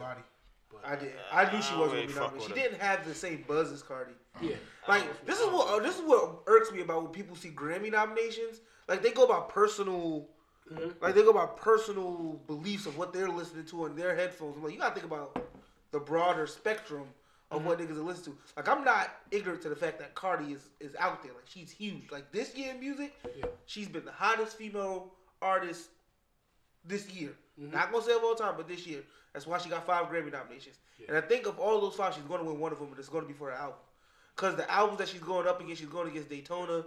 body. 0.82 0.86
I 0.86 0.96
did. 0.96 1.12
I 1.32 1.52
knew 1.52 1.62
she 1.62 1.74
wasn't 1.76 1.80
don't 1.80 1.90
gonna 1.92 2.06
be 2.06 2.14
nominated. 2.14 2.42
She 2.42 2.48
her. 2.48 2.54
didn't 2.68 2.80
have 2.80 3.06
the 3.06 3.14
same 3.14 3.44
buzz 3.46 3.72
as 3.72 3.82
Cardi. 3.82 4.12
Yeah. 4.40 4.56
Like 4.88 5.24
this 5.26 5.38
is 5.40 5.46
what 5.46 5.68
uh, 5.68 5.78
this 5.82 5.96
is 5.96 6.02
what 6.02 6.40
irks 6.46 6.72
me 6.72 6.80
about 6.82 7.02
when 7.02 7.12
people 7.12 7.36
see 7.36 7.50
Grammy 7.50 7.90
nominations. 7.90 8.60
Like 8.88 9.02
they 9.02 9.12
go 9.12 9.26
by 9.26 9.40
personal, 9.48 10.28
like 11.00 11.14
they 11.14 11.22
go 11.22 11.32
by 11.32 11.46
personal 11.56 12.40
beliefs 12.46 12.86
of 12.86 12.98
what 12.98 13.12
they're 13.12 13.28
listening 13.30 13.64
to 13.66 13.84
on 13.84 13.96
their 13.96 14.14
headphones. 14.14 14.56
I'm 14.56 14.62
like, 14.64 14.72
you 14.74 14.78
gotta 14.78 14.94
think 14.94 15.06
about 15.06 15.42
the 15.90 16.00
broader 16.00 16.46
spectrum 16.46 17.04
of 17.50 17.64
what 17.64 17.78
niggas 17.78 17.92
are 17.96 18.02
listening 18.02 18.36
to. 18.36 18.42
Like 18.56 18.68
I'm 18.68 18.84
not 18.84 19.10
ignorant 19.30 19.62
to 19.62 19.68
the 19.68 19.76
fact 19.76 19.98
that 20.00 20.14
Cardi 20.14 20.52
is 20.52 20.68
is 20.80 20.94
out 20.98 21.22
there. 21.22 21.32
Like 21.32 21.44
she's 21.46 21.70
huge. 21.70 22.10
Like 22.10 22.30
this 22.32 22.54
year 22.54 22.72
in 22.74 22.80
music, 22.80 23.14
Yeah. 23.36 23.46
she's 23.66 23.88
been 23.88 24.04
the 24.04 24.12
hottest 24.12 24.56
female 24.58 25.12
artist 25.40 25.88
this 26.84 27.08
year. 27.10 27.30
Not 27.56 27.92
gonna 27.92 28.04
say 28.04 28.12
of 28.12 28.24
all 28.24 28.34
time, 28.34 28.54
but 28.56 28.68
this 28.68 28.86
year. 28.86 29.00
That's 29.34 29.46
why 29.46 29.58
she 29.58 29.68
got 29.68 29.84
five 29.84 30.06
Grammy 30.06 30.32
nominations. 30.32 30.76
And 31.08 31.16
I 31.18 31.20
think 31.20 31.46
of 31.46 31.58
all 31.58 31.80
those 31.80 31.96
five, 31.96 32.14
she's 32.14 32.22
gonna 32.22 32.44
win 32.44 32.58
one 32.60 32.72
of 32.72 32.78
them, 32.78 32.88
and 32.88 32.98
it's 32.98 33.08
gonna 33.08 33.26
be 33.26 33.34
for 33.34 33.50
her 33.50 33.56
album. 33.56 33.78
Cause 34.36 34.56
the 34.56 34.68
albums 34.70 34.98
that 34.98 35.08
she's 35.08 35.20
going 35.20 35.46
up 35.46 35.60
against, 35.60 35.80
she's 35.80 35.90
going 35.90 36.08
against 36.08 36.28
Daytona, 36.28 36.84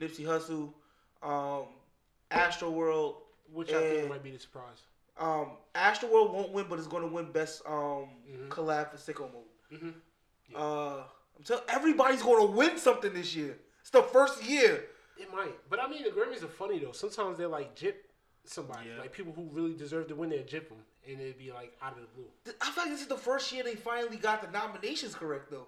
Nipsey 0.00 0.24
Hussle, 0.24 0.72
um, 1.22 1.66
Astro 2.30 2.70
World. 2.70 3.16
Which 3.50 3.72
I 3.72 3.80
think 3.80 4.08
might 4.10 4.22
be 4.22 4.30
the 4.30 4.38
surprise. 4.38 4.82
Um, 5.18 5.52
Astro 5.74 6.10
World 6.10 6.32
won't 6.34 6.52
win, 6.52 6.66
but 6.68 6.78
it's 6.78 6.86
gonna 6.88 7.06
win 7.06 7.32
best 7.32 7.62
um 7.66 8.08
collab 8.50 8.90
for 8.90 8.98
Sicko 8.98 9.30
Mode. 9.32 9.80
Mhm. 9.82 9.94
Uh, 10.54 11.02
I'm 11.36 11.44
telling 11.44 11.64
everybody's 11.68 12.22
gonna 12.22 12.44
win 12.44 12.76
something 12.76 13.12
this 13.14 13.34
year. 13.34 13.58
It's 13.80 13.90
the 13.90 14.02
first 14.02 14.42
year. 14.44 14.84
It 15.16 15.32
might, 15.32 15.54
but 15.70 15.80
I 15.80 15.88
mean 15.88 16.02
the 16.04 16.10
Grammys 16.10 16.42
are 16.42 16.48
funny 16.48 16.78
though. 16.78 16.92
Sometimes 16.92 17.38
they're 17.38 17.48
like 17.48 17.74
jip 17.74 18.07
somebody, 18.48 18.88
Yeah. 18.88 19.00
like 19.00 19.12
people 19.12 19.32
who 19.32 19.48
really 19.50 19.74
deserve 19.74 20.08
to 20.08 20.14
win, 20.14 20.30
they 20.30 20.42
jip 20.42 20.68
them, 20.68 20.78
and 21.06 21.20
it'd 21.20 21.38
be 21.38 21.52
like 21.52 21.76
out 21.82 21.92
of 21.94 22.00
the 22.00 22.08
blue. 22.08 22.28
I 22.60 22.70
feel 22.70 22.84
like 22.84 22.92
this 22.92 23.02
is 23.02 23.08
the 23.08 23.16
first 23.16 23.52
year 23.52 23.62
they 23.62 23.74
finally 23.74 24.16
got 24.16 24.42
the 24.42 24.50
nominations 24.50 25.14
correct 25.14 25.50
though. 25.50 25.66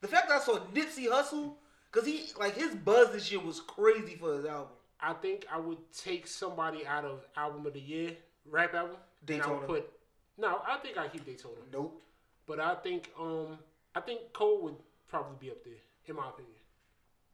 The 0.00 0.08
fact 0.08 0.28
that 0.28 0.40
I 0.40 0.44
saw 0.44 0.58
Nipsey 0.72 1.06
Hussle, 1.08 1.54
cause 1.90 2.06
he 2.06 2.30
like 2.38 2.54
his 2.54 2.74
buzz 2.74 3.12
this 3.12 3.30
year 3.30 3.40
was 3.40 3.60
crazy 3.60 4.16
for 4.16 4.36
his 4.36 4.44
album. 4.44 4.72
I 5.00 5.12
think 5.12 5.46
I 5.50 5.58
would 5.58 5.78
take 5.92 6.26
somebody 6.26 6.86
out 6.86 7.04
of 7.04 7.24
album 7.36 7.66
of 7.66 7.72
the 7.72 7.80
year, 7.80 8.16
rap 8.44 8.74
album. 8.74 8.96
And 9.28 9.42
I 9.42 9.50
would 9.50 9.66
put 9.66 9.90
no. 10.36 10.60
I 10.66 10.78
think 10.78 10.96
I'll 10.96 11.08
keep 11.08 11.26
Lord 11.44 11.58
nope 11.72 12.02
but 12.48 12.58
I 12.58 12.74
think 12.76 13.10
um, 13.20 13.58
I 13.94 14.00
think 14.00 14.32
Cole 14.32 14.62
would 14.62 14.76
probably 15.06 15.36
be 15.38 15.50
up 15.50 15.62
there 15.62 15.74
in 16.06 16.16
my 16.16 16.22
Daytona, 16.22 16.48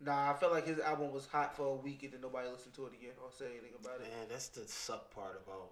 Nah, 0.04 0.30
I 0.30 0.34
felt 0.34 0.52
like 0.52 0.66
his 0.66 0.78
album 0.80 1.12
was 1.12 1.26
hot 1.26 1.56
for 1.56 1.66
a 1.66 1.74
week 1.74 2.02
and 2.02 2.12
then 2.12 2.20
nobody 2.20 2.48
listened 2.48 2.74
to 2.74 2.86
it 2.86 2.92
again 2.92 3.12
or 3.22 3.30
said 3.30 3.48
anything 3.50 3.72
about 3.80 4.00
it. 4.00 4.02
Man, 4.02 4.26
that's 4.28 4.48
the 4.48 4.66
suck 4.66 5.14
part 5.14 5.42
about 5.46 5.70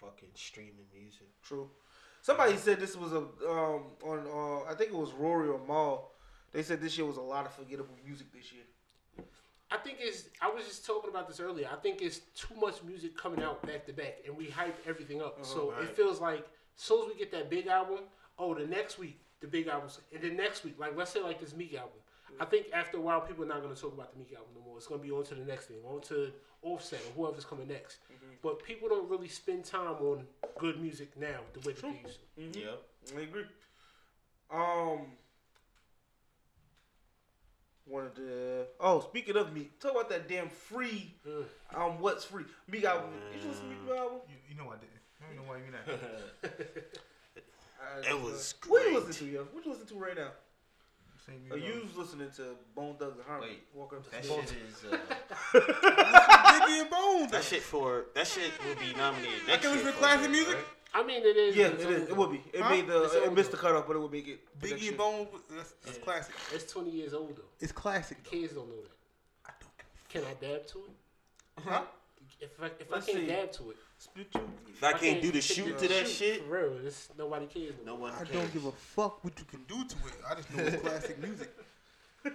fucking 0.00 0.30
streaming 0.34 0.86
music. 0.92 1.28
True. 1.42 1.70
Somebody 2.22 2.56
said 2.56 2.80
this 2.80 2.96
was 2.96 3.12
a 3.12 3.18
um 3.18 3.82
on 4.04 4.26
uh 4.26 4.70
I 4.70 4.74
think 4.74 4.90
it 4.90 4.96
was 4.96 5.12
Rory 5.12 5.48
or 5.48 5.60
Mal. 5.66 6.10
They 6.52 6.62
said 6.62 6.80
this 6.80 6.96
year 6.98 7.06
was 7.06 7.18
a 7.18 7.22
lot 7.22 7.46
of 7.46 7.52
forgettable 7.52 7.94
music 8.04 8.32
this 8.32 8.52
year. 8.52 8.64
I 9.70 9.76
think 9.76 9.98
it's. 10.00 10.24
I 10.40 10.50
was 10.50 10.64
just 10.64 10.86
talking 10.86 11.10
about 11.10 11.28
this 11.28 11.40
earlier. 11.40 11.68
I 11.70 11.76
think 11.76 12.00
it's 12.00 12.20
too 12.34 12.54
much 12.58 12.82
music 12.82 13.16
coming 13.16 13.42
out 13.42 13.62
back 13.66 13.84
to 13.86 13.92
back, 13.92 14.20
and 14.26 14.34
we 14.34 14.48
hype 14.48 14.78
everything 14.88 15.20
up. 15.20 15.44
so 15.44 15.72
right. 15.72 15.82
it 15.82 15.94
feels 15.94 16.20
like 16.20 16.40
as 16.40 16.82
soon 16.82 17.02
as 17.02 17.08
we 17.08 17.18
get 17.18 17.30
that 17.32 17.50
big 17.50 17.66
album, 17.66 17.98
oh, 18.38 18.54
the 18.54 18.66
next 18.66 18.98
week 18.98 19.20
the 19.40 19.46
big 19.46 19.68
album, 19.68 19.88
and 20.12 20.22
then 20.22 20.36
next 20.36 20.64
week, 20.64 20.78
like 20.78 20.96
let's 20.96 21.10
say 21.10 21.20
like 21.20 21.40
this 21.40 21.54
Meek 21.54 21.74
album. 21.74 21.98
I 22.40 22.44
think 22.44 22.66
after 22.72 22.98
a 22.98 23.00
while, 23.00 23.20
people 23.20 23.44
are 23.44 23.48
not 23.48 23.62
going 23.62 23.74
to 23.74 23.80
talk 23.80 23.92
about 23.94 24.12
the 24.12 24.18
Meek 24.18 24.32
album 24.32 24.50
no 24.54 24.62
more. 24.64 24.76
It's 24.76 24.86
going 24.86 25.00
to 25.00 25.06
be 25.06 25.12
on 25.12 25.24
to 25.24 25.34
the 25.34 25.44
next 25.44 25.66
thing, 25.66 25.78
on 25.86 26.00
to 26.02 26.30
Offset 26.62 27.00
or 27.00 27.12
whoever's 27.24 27.44
coming 27.44 27.68
next. 27.68 27.98
But 28.42 28.62
people 28.62 28.88
don't 28.88 29.08
really 29.08 29.28
spend 29.28 29.64
time 29.64 29.96
on 30.00 30.24
good 30.58 30.80
music 30.80 31.10
now 31.18 31.40
the 31.52 31.60
way 31.66 31.74
that 31.74 31.82
they 31.82 32.00
used 32.04 32.18
to. 32.54 32.60
Yep. 32.60 32.82
I 33.16 33.20
agree. 33.20 33.44
Um 34.50 35.06
wanted 37.86 38.14
to 38.16 38.64
oh 38.80 39.00
speaking 39.00 39.36
of 39.36 39.52
me, 39.52 39.68
talk 39.80 39.92
about 39.92 40.10
that 40.10 40.28
damn 40.28 40.48
free 40.48 41.14
um 41.74 42.00
what's 42.00 42.24
free. 42.24 42.44
Me 42.70 42.80
got 42.80 43.04
did 43.32 43.42
you 43.42 43.48
listen 43.48 43.64
to 43.64 43.70
me 43.70 43.98
album? 43.98 44.18
You, 44.28 44.36
you 44.50 44.56
know 44.56 44.70
I 44.70 44.76
didn't. 44.76 44.98
I 45.20 45.26
don't 45.26 45.36
know 45.36 45.50
why 45.50 45.58
you 45.58 45.64
mean 45.64 45.72
that. 45.72 46.98
It 48.08 48.20
was 48.20 48.54
What 48.66 48.86
you 48.86 48.98
listen 48.98 49.26
to, 49.26 49.32
yo? 49.32 49.44
What 49.44 49.64
you 49.64 49.72
listen 49.72 49.86
to 49.86 49.94
right 49.94 50.16
now? 50.16 50.30
Same 51.28 51.52
Are 51.52 51.56
you 51.58 51.68
know. 51.68 51.74
you 51.76 51.82
was 51.82 51.96
listening 51.96 52.30
to 52.36 52.56
Bone 52.74 52.96
Thugs 52.98 53.16
and 53.18 53.26
Harmony? 53.26 53.52
Wait, 53.52 53.62
Walk 53.74 53.92
up 53.92 54.04
to 54.04 54.10
That 54.10 54.24
shit 54.24 54.54
is. 54.68 54.84
Uh, 54.90 54.96
Biggie 55.52 56.80
and 56.80 56.90
Bones. 56.90 57.30
that 57.32 57.44
shit 57.44 57.62
for 57.62 58.06
that 58.14 58.26
shit 58.26 58.50
will 58.66 58.74
be 58.76 58.94
nominated 58.96 59.40
I 59.44 59.48
next 59.48 59.62
can 59.62 59.72
listen 59.76 59.92
to 59.92 59.98
classic 59.98 60.30
music. 60.30 60.54
right? 60.54 60.64
I 60.94 61.02
mean, 61.04 61.20
it 61.22 61.36
is. 61.36 61.54
Yeah, 61.54 61.66
it's 61.66 61.84
is. 61.84 62.08
It 62.08 62.16
would 62.16 62.30
be. 62.30 62.42
It 62.52 62.62
Huh? 62.62 62.70
made 62.70 62.86
the 62.86 63.02
It's 63.04 63.14
it 63.14 63.32
missed 63.34 63.50
the 63.50 63.58
cutoff, 63.58 63.86
but 63.86 63.96
it 63.96 63.98
would 63.98 64.10
make 64.12 64.26
it. 64.26 64.40
Biggie 64.58 64.80
year. 64.80 64.88
and 64.90 64.98
Bones. 64.98 65.28
That's, 65.54 65.72
that's 65.84 65.98
classic. 65.98 66.34
It's 66.54 66.72
20 66.72 66.90
years 66.90 67.12
old 67.12 67.36
though. 67.36 67.42
It's 67.60 67.72
classic. 67.72 68.22
though. 68.24 68.30
Kids 68.30 68.54
don't 68.54 68.68
know 68.68 68.76
that. 68.82 68.90
I 69.46 69.50
don't 69.60 69.72
Can 70.08 70.22
I 70.24 70.34
dab 70.40 70.66
to 70.68 70.78
it? 70.78 71.62
Huh? 71.64 71.82
If 72.40 72.50
I, 72.62 72.66
if 72.66 72.90
Let's 72.90 73.08
I 73.08 73.12
can't 73.12 73.24
see. 73.24 73.26
dab 73.26 73.52
to 73.52 73.70
it, 73.70 73.76
Split 73.98 74.28
you. 74.34 74.40
If 74.68 74.84
I 74.84 74.92
can't 74.92 75.20
do 75.20 75.28
the 75.28 75.34
hit 75.34 75.44
shoot 75.44 75.76
to 75.78 75.88
that 75.88 76.06
shoot, 76.06 76.08
shit, 76.08 76.44
For 76.44 76.50
real, 76.50 76.72
it's, 76.86 77.08
nobody 77.18 77.46
cares. 77.46 77.74
no 77.84 77.96
one. 77.96 78.12
I 78.12 78.18
cares. 78.18 78.28
don't 78.30 78.52
give 78.52 78.64
a 78.66 78.72
fuck 78.72 79.24
what 79.24 79.36
you 79.38 79.44
can 79.44 79.64
do 79.64 79.84
to 79.84 79.96
it. 80.06 80.14
I 80.30 80.34
just 80.36 80.54
know 80.54 80.62
it's 80.62 80.82
classic 80.82 81.20
music. 81.20 81.50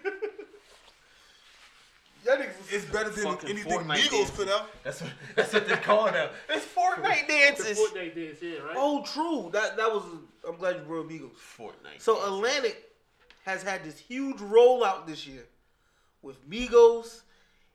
Y'all 2.26 2.38
niggas 2.38 2.72
It's 2.72 2.86
better 2.86 3.10
than 3.10 3.28
anything 3.48 3.72
Fortnite 3.72 3.98
Migos 3.98 4.12
dances. 4.12 4.32
put 4.32 4.50
out. 4.50 4.70
That's 4.84 5.02
what 5.02 5.12
that's 5.36 5.54
what 5.54 5.68
they're 5.68 5.78
calling 5.78 6.14
them. 6.14 6.30
It's 6.50 6.66
Fortnite 6.66 7.28
The 7.28 7.34
dances. 7.34 7.80
Fortnite 7.80 8.16
dance, 8.16 8.38
yeah, 8.42 8.60
right? 8.60 8.76
Oh, 8.78 9.04
true. 9.04 9.50
That 9.52 9.78
that 9.78 9.92
was. 9.92 10.04
I'm 10.48 10.56
glad 10.58 10.78
you 10.78 10.82
brought 10.84 11.10
Migos. 11.10 11.32
Fortnite. 11.58 12.00
So 12.00 12.26
Atlantic 12.26 12.92
has 13.46 13.64
had 13.64 13.84
this 13.84 13.98
huge 14.00 14.38
rollout 14.38 15.06
this 15.06 15.28
year 15.28 15.46
with 16.22 16.50
Migos 16.50 17.22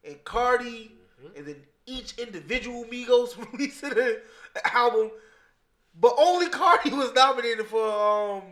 and 0.04 0.22
Cardi, 0.24 0.92
mm-hmm. 1.22 1.36
and 1.36 1.46
then 1.46 1.56
each 1.88 2.14
individual 2.18 2.84
Migos 2.84 3.36
releasing 3.52 3.92
an 3.98 4.16
album, 4.64 5.10
but 5.98 6.14
only 6.18 6.48
Cardi 6.48 6.90
was 7.02 7.12
nominated 7.14 7.66
for 7.66 7.88
um 7.88 8.42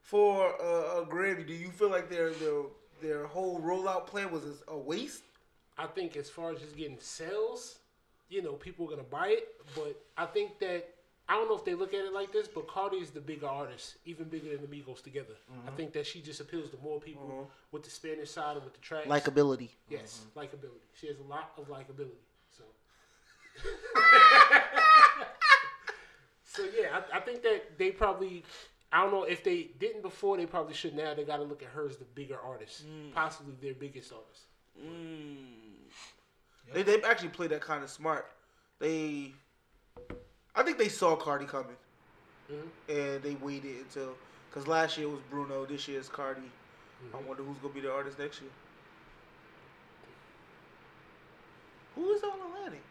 for 0.00 0.48
uh, 0.60 1.00
a 1.02 1.06
Grammy. 1.06 1.46
Do 1.46 1.52
you 1.52 1.70
feel 1.70 1.90
like 1.90 2.08
their 2.08 2.30
their 2.30 2.62
their 3.02 3.26
whole 3.26 3.60
rollout 3.60 4.06
plan 4.06 4.30
was 4.30 4.42
a 4.68 4.76
waste? 4.76 5.22
I 5.76 5.86
think 5.86 6.16
as 6.16 6.30
far 6.30 6.52
as 6.52 6.60
just 6.60 6.76
getting 6.76 6.98
sales, 7.00 7.78
you 8.28 8.42
know, 8.42 8.52
people 8.52 8.86
are 8.86 8.90
gonna 8.90 9.02
buy 9.02 9.28
it. 9.28 9.48
But 9.74 10.00
I 10.16 10.26
think 10.26 10.58
that 10.60 10.88
I 11.28 11.34
don't 11.34 11.48
know 11.48 11.56
if 11.56 11.64
they 11.64 11.74
look 11.74 11.94
at 11.94 12.04
it 12.04 12.12
like 12.12 12.32
this, 12.32 12.46
but 12.46 12.68
Cardi 12.68 12.98
is 12.98 13.10
the 13.10 13.20
bigger 13.20 13.46
artist, 13.46 13.96
even 14.04 14.24
bigger 14.28 14.50
than 14.56 14.60
the 14.60 14.76
Migos 14.76 15.02
together. 15.02 15.34
I 15.66 15.70
think 15.70 15.92
that 15.94 16.06
she 16.06 16.20
just 16.20 16.40
appeals 16.40 16.70
to 16.70 16.76
more 16.82 17.00
people 17.00 17.48
with 17.70 17.84
the 17.84 17.90
Spanish 17.90 18.30
side 18.30 18.56
and 18.56 18.64
with 18.64 18.74
the 18.74 18.80
tracks. 18.80 19.06
Likability. 19.08 19.70
yes, 19.88 20.22
likability. 20.36 20.82
She 21.00 21.06
has 21.06 21.16
a 21.20 21.28
lot 21.28 21.52
of 21.56 21.68
likability. 21.68 22.18
So. 23.56 23.68
so 26.44 26.68
yeah, 26.78 27.00
I, 27.12 27.18
I 27.18 27.20
think 27.20 27.42
that 27.42 27.78
they 27.78 27.90
probably. 27.90 28.44
I 28.94 29.02
don't 29.02 29.10
know 29.10 29.24
if 29.24 29.42
they 29.42 29.70
didn't 29.78 30.02
before. 30.02 30.36
They 30.36 30.44
probably 30.46 30.74
should 30.74 30.94
now. 30.94 31.14
They 31.14 31.24
got 31.24 31.38
to 31.38 31.44
look 31.44 31.62
at 31.62 31.68
her 31.70 31.88
as 31.88 31.96
the 31.96 32.04
bigger 32.04 32.38
artist, 32.38 32.84
mm. 32.86 33.12
possibly 33.14 33.54
their 33.62 33.74
biggest 33.74 34.12
artist. 34.12 34.42
Mm. 34.78 35.62
They 36.72 36.82
they 36.82 37.02
actually 37.02 37.30
played 37.30 37.50
that 37.50 37.60
kind 37.60 37.82
of 37.82 37.90
smart. 37.90 38.26
They, 38.78 39.32
I 40.54 40.62
think 40.62 40.78
they 40.78 40.88
saw 40.88 41.16
Cardi 41.16 41.44
coming, 41.44 41.76
mm-hmm. 42.50 42.92
and 42.92 43.22
they 43.22 43.34
waited 43.34 43.76
until 43.80 44.14
because 44.50 44.66
last 44.66 44.98
year 44.98 45.08
was 45.08 45.20
Bruno, 45.30 45.64
this 45.66 45.86
year 45.88 46.00
is 46.00 46.08
Cardi. 46.08 46.40
I 46.40 47.16
mm-hmm. 47.16 47.28
wonder 47.28 47.42
who's 47.42 47.58
gonna 47.58 47.74
be 47.74 47.80
the 47.80 47.92
artist 47.92 48.18
next 48.18 48.40
year. 48.40 48.50
Who 51.94 52.10
is 52.12 52.22
on 52.22 52.30
Atlantic? 52.50 52.82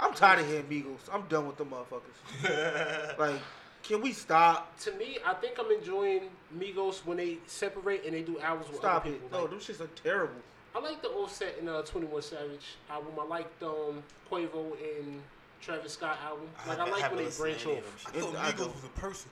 I'm 0.00 0.12
tired 0.14 0.40
of 0.40 0.46
hearing 0.48 0.64
Migos. 0.66 0.98
I'm 1.12 1.22
done 1.28 1.46
with 1.46 1.56
the 1.56 1.64
motherfuckers. 1.64 3.18
like, 3.18 3.40
can 3.82 4.00
we 4.00 4.12
stop? 4.12 4.76
To 4.80 4.92
me, 4.92 5.18
I 5.24 5.34
think 5.34 5.58
I'm 5.58 5.70
enjoying 5.70 6.22
Migos 6.58 7.04
when 7.06 7.16
they 7.18 7.38
separate 7.46 8.04
and 8.04 8.14
they 8.14 8.22
do 8.22 8.38
albums 8.40 8.68
with 8.68 8.78
Stop 8.78 9.02
other 9.02 9.10
it. 9.10 9.20
people. 9.22 9.28
No, 9.38 9.40
Like, 9.42 9.50
them 9.50 9.60
shits 9.60 9.80
are 9.80 9.86
terrible. 10.02 10.34
I 10.74 10.80
like 10.80 11.00
the 11.02 11.08
Offset 11.08 11.56
and 11.60 11.68
uh, 11.68 11.82
21 11.82 12.22
Savage 12.22 12.76
album. 12.90 13.12
I 13.20 13.24
liked 13.24 13.62
um, 13.62 14.02
Quavo 14.30 14.72
and 14.98 15.22
Travis 15.60 15.92
Scott 15.92 16.18
album. 16.24 16.48
Like 16.66 16.78
I, 16.78 16.80
haven't- 16.80 16.92
like 16.92 17.02
haven't 17.02 17.16
when 17.16 17.24
they 17.24 17.30
listened 17.30 17.58
to 17.60 17.64
branch 17.64 17.66
any 17.66 17.78
off. 17.78 18.06
I 18.08 18.10
thought 18.20 18.34
It- 18.34 18.56
Migos 18.56 18.58
don't. 18.58 18.74
was 18.74 18.84
a 18.84 18.88
person. 19.00 19.30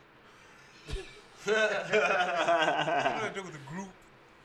I 1.46 3.18
thought 3.20 3.34
there 3.34 3.42
was 3.42 3.54
a 3.54 3.68
group. 3.74 3.88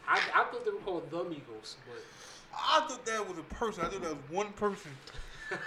I, 0.08 0.20
I 0.34 0.44
thought 0.46 0.66
they 0.66 0.72
were 0.72 0.78
called 0.80 1.10
the 1.12 1.18
Migos, 1.18 1.76
but 1.86 2.02
I 2.56 2.86
thought 2.88 3.06
that 3.06 3.28
was 3.30 3.38
a 3.38 3.44
person. 3.44 3.84
I 3.86 3.90
thought 3.90 4.02
that 4.02 4.10
was 4.10 4.18
one 4.32 4.52
person. 4.54 4.92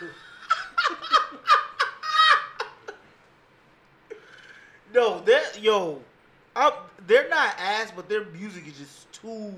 No, 4.92 5.20
that 5.22 5.60
yo, 5.62 6.00
I'm, 6.56 6.72
they're 7.06 7.28
not 7.28 7.54
ass, 7.58 7.92
but 7.94 8.08
their 8.08 8.24
music 8.26 8.66
is 8.66 8.78
just 8.78 9.12
too. 9.12 9.54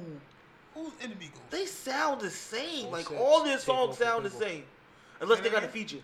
Who's 0.75 0.92
in 1.03 1.11
the 1.11 1.16
Migos? 1.16 1.40
They 1.51 1.66
sound 1.66 2.21
the 2.21 2.31
same. 2.31 2.90
Like 2.90 3.11
Offset, 3.11 3.18
all 3.18 3.45
their 3.45 3.59
songs 3.59 3.92
off 3.92 3.99
sound 3.99 4.25
the 4.25 4.31
same, 4.31 4.64
unless 5.21 5.40
they 5.40 5.51
got 5.51 5.64
a 5.64 5.68
feature. 5.68 5.99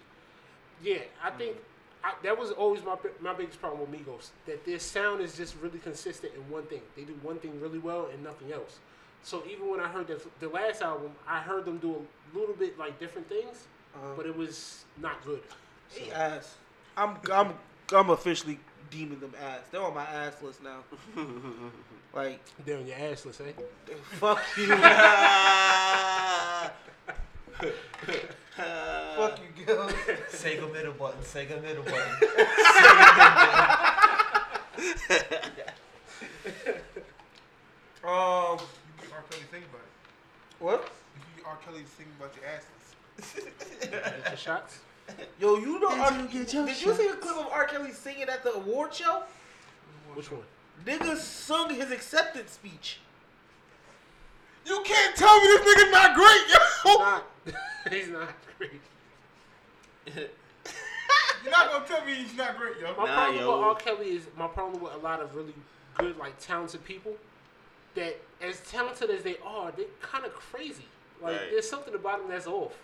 yeah, 0.82 0.98
I 1.22 1.30
think 1.30 1.56
I, 2.04 2.14
that 2.22 2.38
was 2.38 2.52
always 2.52 2.82
my 2.84 2.96
my 3.20 3.34
biggest 3.34 3.60
problem 3.60 3.80
with 3.80 3.90
Migos. 4.00 4.30
That 4.46 4.64
their 4.64 4.78
sound 4.78 5.20
is 5.20 5.36
just 5.36 5.56
really 5.60 5.78
consistent 5.78 6.34
in 6.34 6.48
one 6.50 6.64
thing. 6.64 6.80
They 6.96 7.02
do 7.04 7.14
one 7.22 7.38
thing 7.38 7.60
really 7.60 7.78
well 7.78 8.08
and 8.12 8.22
nothing 8.24 8.52
else. 8.52 8.78
So 9.22 9.42
even 9.50 9.68
when 9.70 9.80
I 9.80 9.88
heard 9.88 10.06
the, 10.06 10.20
the 10.40 10.48
last 10.48 10.80
album, 10.80 11.10
I 11.26 11.40
heard 11.40 11.64
them 11.64 11.78
do 11.78 11.96
a 12.34 12.38
little 12.38 12.54
bit 12.54 12.78
like 12.78 12.98
different 13.00 13.28
things, 13.28 13.66
Uh-huh. 13.94 14.14
but 14.16 14.26
it 14.26 14.36
was 14.36 14.84
not 15.00 15.24
good. 15.24 15.40
So, 15.90 16.00
They 16.04 16.10
ass. 16.12 16.54
I'm 16.96 17.16
I'm 17.32 17.54
I'm 17.94 18.10
officially 18.10 18.58
deeming 18.90 19.20
them 19.20 19.32
ass. 19.42 19.60
They're 19.70 19.82
on 19.82 19.94
my 19.94 20.04
ass 20.04 20.40
list 20.42 20.62
now. 20.62 20.78
like 22.14 22.40
they're 22.64 22.78
on 22.78 22.86
your 22.86 22.96
ass, 22.96 23.24
let's 23.26 23.38
say. 23.38 23.54
fuck 24.12 24.42
you, 24.56 24.66
fuck 29.16 29.38
you, 29.56 29.64
girl. 29.64 29.88
Sega 30.30 30.72
middle 30.72 30.92
button. 30.92 31.20
Sega 31.22 31.60
middle 31.62 31.82
button. 31.84 32.16
Sega 32.16 33.22
middle 33.26 33.64
button. 35.24 35.50
Um, 38.04 38.58
You 38.58 39.02
get 39.02 39.12
R. 39.12 39.22
Kelly 39.28 39.42
sing 39.50 39.62
about 39.68 39.82
it. 39.82 39.92
what? 40.60 40.80
You 41.16 41.42
get 41.42 41.46
R. 41.46 41.56
Kelly 41.64 41.82
to 41.82 41.88
sing 41.96 42.06
about 42.18 42.34
your 42.36 42.46
asses. 42.46 42.77
Get 43.80 44.22
your 44.28 44.36
shots. 44.36 44.78
Yo, 45.40 45.56
you 45.56 45.80
know? 45.80 45.88
R- 45.90 46.12
you 46.18 46.26
get 46.28 46.52
your 46.52 46.66
did 46.66 46.80
you 46.82 46.94
see 46.94 47.08
a 47.08 47.14
clip 47.14 47.36
of 47.36 47.46
R. 47.50 47.64
Kelly 47.66 47.92
singing 47.92 48.28
at 48.28 48.42
the 48.44 48.52
award 48.54 48.94
show? 48.94 49.22
Which 50.14 50.30
one? 50.30 50.42
Nigga 50.84 51.16
sung 51.16 51.74
his 51.74 51.90
acceptance 51.90 52.52
speech. 52.52 53.00
You 54.66 54.82
can't 54.84 55.16
tell 55.16 55.40
me 55.40 55.46
this 55.46 55.60
nigga's 55.74 55.90
not 55.92 56.14
great, 56.14 56.42
yo. 56.50 56.98
Not, 56.98 57.26
he's 57.90 58.08
not 58.08 58.28
great. 58.58 58.80
You're 61.44 61.52
not 61.52 61.70
gonna 61.72 61.86
tell 61.86 62.04
me 62.04 62.14
he's 62.14 62.36
not 62.36 62.56
great, 62.58 62.74
yo. 62.80 62.94
My 62.96 63.04
Nah, 63.06 63.14
problem 63.14 63.36
yo. 63.40 63.56
with 63.58 63.66
R. 63.66 63.74
Kelly 63.76 64.10
is 64.16 64.26
my 64.36 64.46
problem 64.48 64.82
with 64.82 64.92
a 64.92 64.98
lot 64.98 65.20
of 65.20 65.34
really 65.34 65.54
good, 65.98 66.18
like 66.18 66.38
talented 66.38 66.84
people. 66.84 67.14
That 67.94 68.20
as 68.42 68.60
talented 68.70 69.10
as 69.10 69.22
they 69.22 69.36
are, 69.44 69.72
they're 69.74 69.86
kind 70.02 70.24
of 70.24 70.32
crazy. 70.34 70.84
Like 71.22 71.32
Right. 71.40 71.50
there's 71.50 71.68
something 71.68 71.94
about 71.94 72.20
them 72.20 72.28
that's 72.28 72.46
off. 72.46 72.74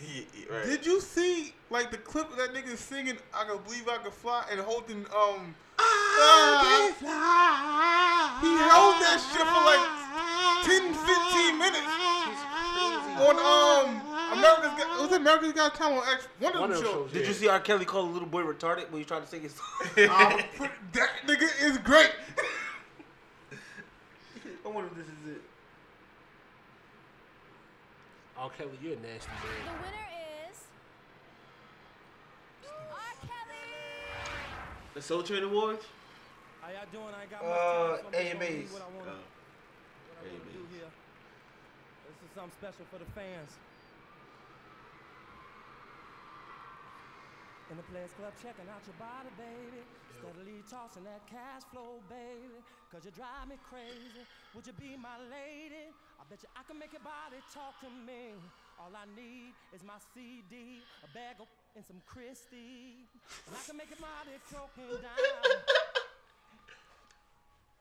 He, 0.00 0.26
he- 0.32 0.46
right. 0.52 0.64
Did 0.66 0.84
you 0.86 1.00
see 1.00 1.54
like 1.70 1.90
the 1.90 1.96
clip 1.98 2.30
of 2.30 2.36
that 2.36 2.52
nigga 2.54 2.76
singing 2.76 3.16
"I 3.34 3.44
Can 3.44 3.58
Believe 3.64 3.88
I 3.88 3.96
Can 3.98 4.10
Fly" 4.12 4.44
and 4.50 4.60
holding 4.60 5.06
um? 5.16 5.54
I 5.78 6.92
uh, 7.00 8.40
he 8.40 8.48
held 8.56 8.96
that 9.04 9.20
shit 9.20 9.44
for 9.44 9.62
like 9.64 9.84
10, 10.64 10.94
15 10.94 11.58
minutes. 11.58 11.92
on 13.20 13.36
um 13.36 14.02
America's 14.38 14.74
Got, 14.82 15.00
was 15.00 15.12
it 15.12 15.20
America's 15.20 15.52
Got 15.52 15.74
Talent 15.74 16.06
on 16.06 16.14
X? 16.14 16.28
One 16.40 16.52
of 16.54 16.60
One 16.60 16.70
them 16.70 16.78
of 16.78 16.84
them 16.84 16.92
shows. 16.92 17.02
shows, 17.10 17.12
Did 17.12 17.26
you 17.28 17.32
see 17.34 17.48
R. 17.48 17.60
Kelly 17.60 17.84
call 17.84 18.04
a 18.04 18.10
little 18.10 18.28
boy 18.28 18.42
retarded 18.42 18.90
when 18.90 19.00
he 19.00 19.04
tried 19.04 19.20
to 19.20 19.26
sing 19.26 19.42
his 19.42 19.52
Um, 20.10 20.40
that 20.92 21.10
nigga 21.26 21.48
is 21.62 21.78
great. 21.78 22.10
I 24.64 24.68
wonder 24.68 24.90
if 24.90 24.96
this 24.96 25.06
is 25.06 25.36
it. 25.36 25.42
Oh, 28.38 28.50
Kelly, 28.56 28.76
you're 28.82 28.92
a 28.92 29.00
nasty 29.00 29.32
man. 29.32 29.64
The 29.64 29.72
winner 29.80 30.08
is 30.52 30.58
R. 32.68 33.14
Kelly. 33.24 33.64
The 34.94 35.02
Soul 35.02 35.22
Train 35.22 35.44
Awards. 35.44 35.84
How 36.60 36.68
y'all 36.72 36.84
doing? 36.92 37.14
I 37.16 37.22
ain't 37.22 37.30
got 37.30 37.40
Uh, 37.42 37.48
much 37.48 37.56
time, 37.56 37.96
so 37.96 38.06
I'm 38.06 38.12
gonna 38.12 38.16
AMAs. 38.36 38.68
do 38.68 38.74
what 38.74 38.82
I 38.82 38.88
wanna, 38.92 39.10
Uh, 39.10 39.14
what 39.16 40.16
I 40.18 40.22
wanna 40.28 40.52
do 40.52 40.60
AMAs. 40.60 40.72
here. 40.76 40.90
This 42.08 42.18
is 42.28 42.30
something 42.34 42.52
special 42.60 42.84
for 42.92 42.98
the 42.98 43.08
fans. 43.16 43.52
In 47.70 47.76
the 47.76 47.82
Players 47.90 48.12
Club, 48.14 48.32
checking 48.40 48.68
out 48.68 48.82
your 48.86 48.94
body, 49.00 49.30
baby. 49.36 49.82
Steadily 50.20 50.62
tossing 50.70 51.04
that 51.04 51.26
cash 51.26 51.62
flow, 51.72 52.00
baby. 52.08 52.62
Cause 52.92 53.04
you 53.04 53.10
drive 53.10 53.48
me 53.48 53.58
crazy. 53.68 54.22
Would 54.54 54.66
you 54.66 54.72
be 54.74 54.96
my 54.96 55.18
lady? 55.18 55.92
I 56.16 56.24
bet 56.28 56.42
you 56.42 56.48
I 56.56 56.62
can 56.64 56.78
make 56.78 56.92
your 56.92 57.04
body 57.04 57.38
talk 57.52 57.78
to 57.84 57.90
me. 57.92 58.34
All 58.80 58.92
I 58.92 59.04
need 59.16 59.52
is 59.72 59.84
my 59.84 59.96
CD, 60.12 60.80
a 61.04 61.08
bag 61.12 61.40
of 61.40 61.48
and 61.76 61.84
some 61.84 62.00
Christie. 62.08 63.04
And 63.44 63.52
I 63.52 63.60
can 63.68 63.76
make 63.76 63.92
your 63.92 64.00
body 64.00 64.32
choking 64.48 64.96
down. 65.04 65.44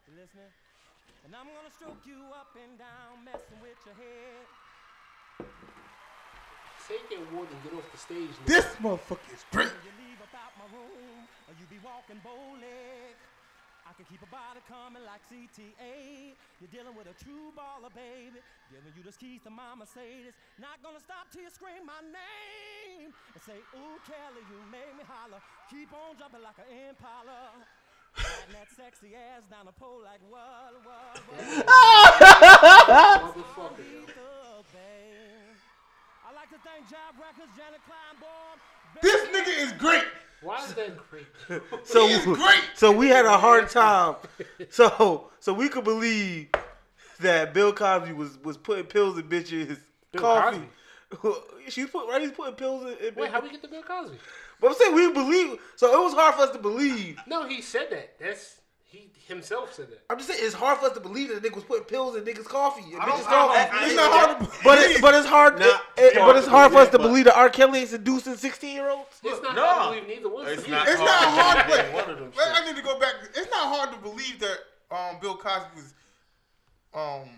You 0.06 0.19
listening? 0.19 0.52
And 1.24 1.32
I'm 1.32 1.48
gonna 1.48 1.71
stroke 1.71 2.04
you 2.04 2.28
up 2.36 2.52
and 2.60 2.76
down, 2.78 3.24
messing 3.24 3.58
with 3.63 3.80
your 3.88 3.95
head. 3.95 4.45
Take 6.86 7.08
that 7.10 7.24
award 7.32 7.50
and 7.50 7.60
get 7.65 7.74
off 7.74 7.88
the 7.89 7.98
stage. 7.98 8.30
nigga. 8.45 8.52
This 8.52 8.67
motherfucker 8.78 9.34
is 9.34 9.41
great. 9.50 9.74
You 9.82 9.95
leave 9.98 10.21
about 10.21 10.54
my 10.60 10.67
room, 10.69 11.26
or 11.50 11.58
you 11.58 11.65
be 11.65 11.82
walking 11.82 12.21
bowleg. 12.21 13.15
I 13.86 13.93
can 13.93 14.10
keep 14.10 14.17
a 14.26 14.32
body 14.34 14.65
coming 14.65 15.06
like 15.06 15.21
CTA. 15.30 16.34
You're 16.58 16.74
dealing 16.74 16.98
with 16.98 17.06
a 17.06 17.13
true 17.21 17.54
baller, 17.54 17.93
baby. 17.93 18.41
Giving 18.74 18.89
you 18.98 19.06
the 19.06 19.13
keys 19.13 19.45
to 19.45 19.54
my 19.54 19.78
Mercedes. 19.78 20.34
Not 20.58 20.82
gonna 20.82 20.98
stop 20.98 21.30
till 21.30 21.45
you 21.45 21.54
scream 21.54 21.86
my 21.86 22.02
name 22.02 23.13
and 23.13 23.41
say, 23.45 23.62
Ooh, 23.78 24.02
Kelly, 24.10 24.41
you 24.50 24.58
made 24.74 24.89
me 24.98 25.06
holler. 25.06 25.38
Keep 25.69 25.93
on 25.93 26.17
jumping 26.17 26.41
like 26.41 26.58
an 26.58 26.69
impala. 26.89 27.54
Riding 28.17 28.58
that 28.58 28.74
sexy 28.74 29.13
ass 29.13 29.45
down 29.54 29.69
the 29.69 29.76
pole 29.78 30.02
like 30.02 30.24
what, 30.34 30.74
what, 30.82 31.21
what? 31.30 31.69
Motherfucker, 33.21 33.86
yo. 33.86 34.02
Lethal, 34.02 34.65
babe. 34.74 35.62
I 36.26 36.34
like 36.34 36.50
to 36.50 36.58
thank 36.65 36.89
Job 36.89 37.13
Records, 37.21 37.54
Janet 37.54 37.86
Kleinborn. 37.86 38.58
This 39.06 39.21
nigga 39.30 39.54
is 39.62 39.78
great. 39.78 40.10
Why 40.45 40.63
is 40.63 40.73
that 40.75 40.95
great? 41.10 41.25
So 41.86 42.34
great. 42.36 42.62
So 42.75 42.91
we 42.91 43.08
had 43.08 43.25
a 43.25 43.38
hard 43.38 43.69
time. 43.69 44.15
So 44.69 45.31
so 45.39 45.53
we 45.53 45.69
could 45.69 45.84
believe 45.84 46.49
that 47.19 47.53
Bill 47.53 47.73
Cosby 47.73 48.13
was 48.13 48.38
was 48.43 48.55
putting 48.58 48.86
pills 48.86 49.17
in 49.17 49.23
bitches 49.27 49.79
Bill 50.12 50.21
coffee. 50.21 50.62
She's 51.69 51.89
put 51.89 52.08
right. 52.08 52.21
He's 52.21 52.31
putting 52.31 52.55
pills 52.55 52.84
in. 52.84 53.08
in 53.08 53.15
Wait, 53.15 53.31
how 53.31 53.41
we 53.41 53.49
get 53.49 53.62
to 53.63 53.67
Bill 53.67 53.81
Cosby? 53.81 54.17
But 54.62 54.67
I'm 54.71 54.75
saying 54.75 54.93
we 54.95 55.12
believe. 55.12 55.60
So 55.75 55.91
it 55.91 56.03
was 56.03 56.13
hard 56.13 56.36
for 56.36 56.41
us 56.41 56.51
to 56.51 56.60
believe. 56.60 57.17
No, 57.27 57.47
he 57.47 57.62
said 57.62 57.88
that. 57.89 58.19
That's 58.19 58.62
he 58.95 59.10
himself 59.27 59.73
said 59.73 59.89
that. 59.89 60.01
I'm 60.10 60.17
just 60.17 60.29
saying 60.29 60.39
it's 60.43 60.53
hard 60.55 60.77
for 60.79 60.86
us 60.86 60.93
to 60.93 60.99
believe 60.99 61.29
that 61.29 61.41
the 61.41 61.49
nigga 61.49 61.55
was 61.55 61.63
putting 61.63 61.86
pills 61.86 62.15
in 62.15 62.23
niggas' 62.23 62.45
coffee. 62.45 62.84
And 62.93 63.01
I 63.01 63.05
don't, 63.05 63.19
bitches' 63.19 63.27
I 63.27 63.31
don't, 63.31 63.69
coffee. 63.69 63.86
it's 63.86 63.95
not 63.95 64.12
hard 64.12 64.39
to 64.39 64.45
But 64.63 64.75
believe. 64.81 64.95
it, 64.97 65.01
but 65.01 65.15
it's 65.15 65.27
hard. 65.27 65.60
Nah, 65.60 65.65
it- 65.65 65.71
it- 65.71 65.79
it's 65.97 66.15
but 66.17 66.36
it's 66.38 66.47
hard 66.47 66.71
for 66.71 66.77
us 66.79 66.89
to 66.89 66.99
believe 66.99 67.25
that 67.25 67.36
R. 67.36 67.49
Kelly 67.49 67.81
is 67.81 67.89
seducing 67.89 68.36
16 68.36 68.73
year 68.75 68.89
olds. 68.89 69.19
It's 69.23 69.41
not 69.41 69.55
no. 69.55 69.65
hard 69.65 69.95
to 69.95 70.01
believe 70.01 70.17
neither 70.23 70.34
one. 70.34 70.47
It's 70.47 70.67
not 70.67 70.86
you. 70.88 70.93
It's 70.93 71.01
not 71.01 71.10
hard. 71.10 71.58
Yeah, 71.69 71.84
Wait, 71.84 71.93
one 71.93 72.10
of 72.10 72.19
them 72.19 72.31
wait. 72.38 72.47
I 72.47 72.65
need 72.65 72.75
to 72.75 72.81
go 72.84 72.99
back. 72.99 73.13
It's 73.36 73.51
not 73.51 73.75
hard 73.75 73.91
to 73.93 73.97
believe 73.99 74.39
that 74.39 74.58
um, 74.91 75.17
Bill 75.21 75.36
Cosby 75.36 75.69
was 75.75 75.93
um, 76.93 77.29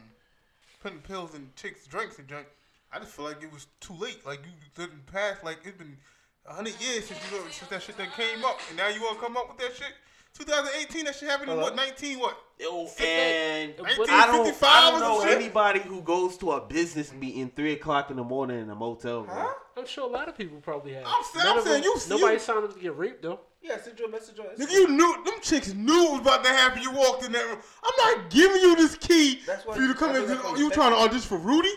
putting 0.81 0.99
pills 0.99 1.33
in 1.35 1.49
chicks' 1.55 1.87
drinks 1.87 2.17
and 2.19 2.27
drink. 2.27 2.47
I 2.91 2.99
just 2.99 3.11
feel 3.11 3.25
like 3.25 3.41
it 3.43 3.51
was 3.51 3.67
too 3.79 3.93
late. 3.93 4.25
Like 4.25 4.39
you 4.43 4.51
didn't 4.85 5.05
pass. 5.07 5.37
Like 5.43 5.59
it's 5.65 5.77
been 5.77 5.97
hundred 6.45 6.79
years 6.81 7.05
since 7.05 7.19
you 7.31 7.37
since 7.51 7.69
that 7.69 7.81
shit 7.83 7.97
that 7.97 8.13
came 8.13 8.43
up, 8.45 8.59
and 8.69 8.77
now 8.77 8.87
you 8.87 9.01
want 9.01 9.19
to 9.19 9.23
come 9.25 9.35
up 9.35 9.49
with 9.49 9.57
that 9.57 9.75
shit. 9.75 9.93
2018, 10.37 11.05
that 11.05 11.15
shit 11.15 11.29
happened 11.29 11.51
in 11.51 11.57
what? 11.57 11.75
19 11.75 12.19
what? 12.19 12.37
Yo, 12.59 12.87
and 13.03 13.73
But- 13.77 14.09
I 14.09 14.25
don't, 14.27 14.63
I 14.63 14.91
don't 14.91 14.99
know 14.99 15.23
shit? 15.23 15.37
anybody 15.37 15.79
who 15.79 16.01
goes 16.01 16.37
to 16.39 16.51
a 16.53 16.61
business 16.61 17.13
meeting 17.13 17.51
three 17.55 17.73
o'clock 17.73 18.09
in 18.09 18.17
the 18.17 18.23
morning 18.23 18.59
in 18.61 18.69
a 18.69 18.75
motel 18.75 19.19
room. 19.21 19.29
Huh? 19.29 19.53
I'm 19.77 19.85
sure 19.85 20.09
a 20.09 20.11
lot 20.11 20.27
of 20.27 20.35
people 20.37 20.59
probably 20.59 20.93
have. 20.93 21.03
I'm 21.05 21.23
saying- 21.23 21.45
I'm 21.47 21.63
saying 21.63 21.83
them- 21.83 21.91
you- 21.95 22.01
Nobody 22.09 22.33
you- 22.33 22.39
signed 22.39 22.63
up 22.63 22.73
to 22.73 22.79
get 22.79 22.95
raped 22.97 23.21
though. 23.21 23.39
Yeah, 23.61 23.81
send 23.81 23.99
you 23.99 24.05
a 24.05 24.09
message 24.09 24.39
on 24.39 24.45
Nigga, 24.55 24.71
you 24.71 24.87
knew 24.87 25.23
them 25.25 25.33
chicks 25.41 25.73
knew 25.73 26.05
it 26.05 26.11
was 26.13 26.21
about 26.21 26.43
to 26.43 26.49
happen. 26.49 26.81
You 26.81 26.91
walked 26.91 27.23
in 27.25 27.31
that 27.33 27.45
room. 27.45 27.59
I'm 27.83 28.15
not 28.15 28.29
giving 28.29 28.61
you 28.61 28.75
this 28.75 28.95
key 28.95 29.41
That's 29.45 29.63
for 29.63 29.77
you 29.79 29.87
to 29.87 29.93
come 29.93 30.15
in. 30.15 30.25
think 30.27 30.41
You 30.57 30.67
it's 30.67 30.75
trying 30.75 30.91
to 30.91 30.97
audition 30.97 31.21
for 31.27 31.37
Rudy? 31.37 31.73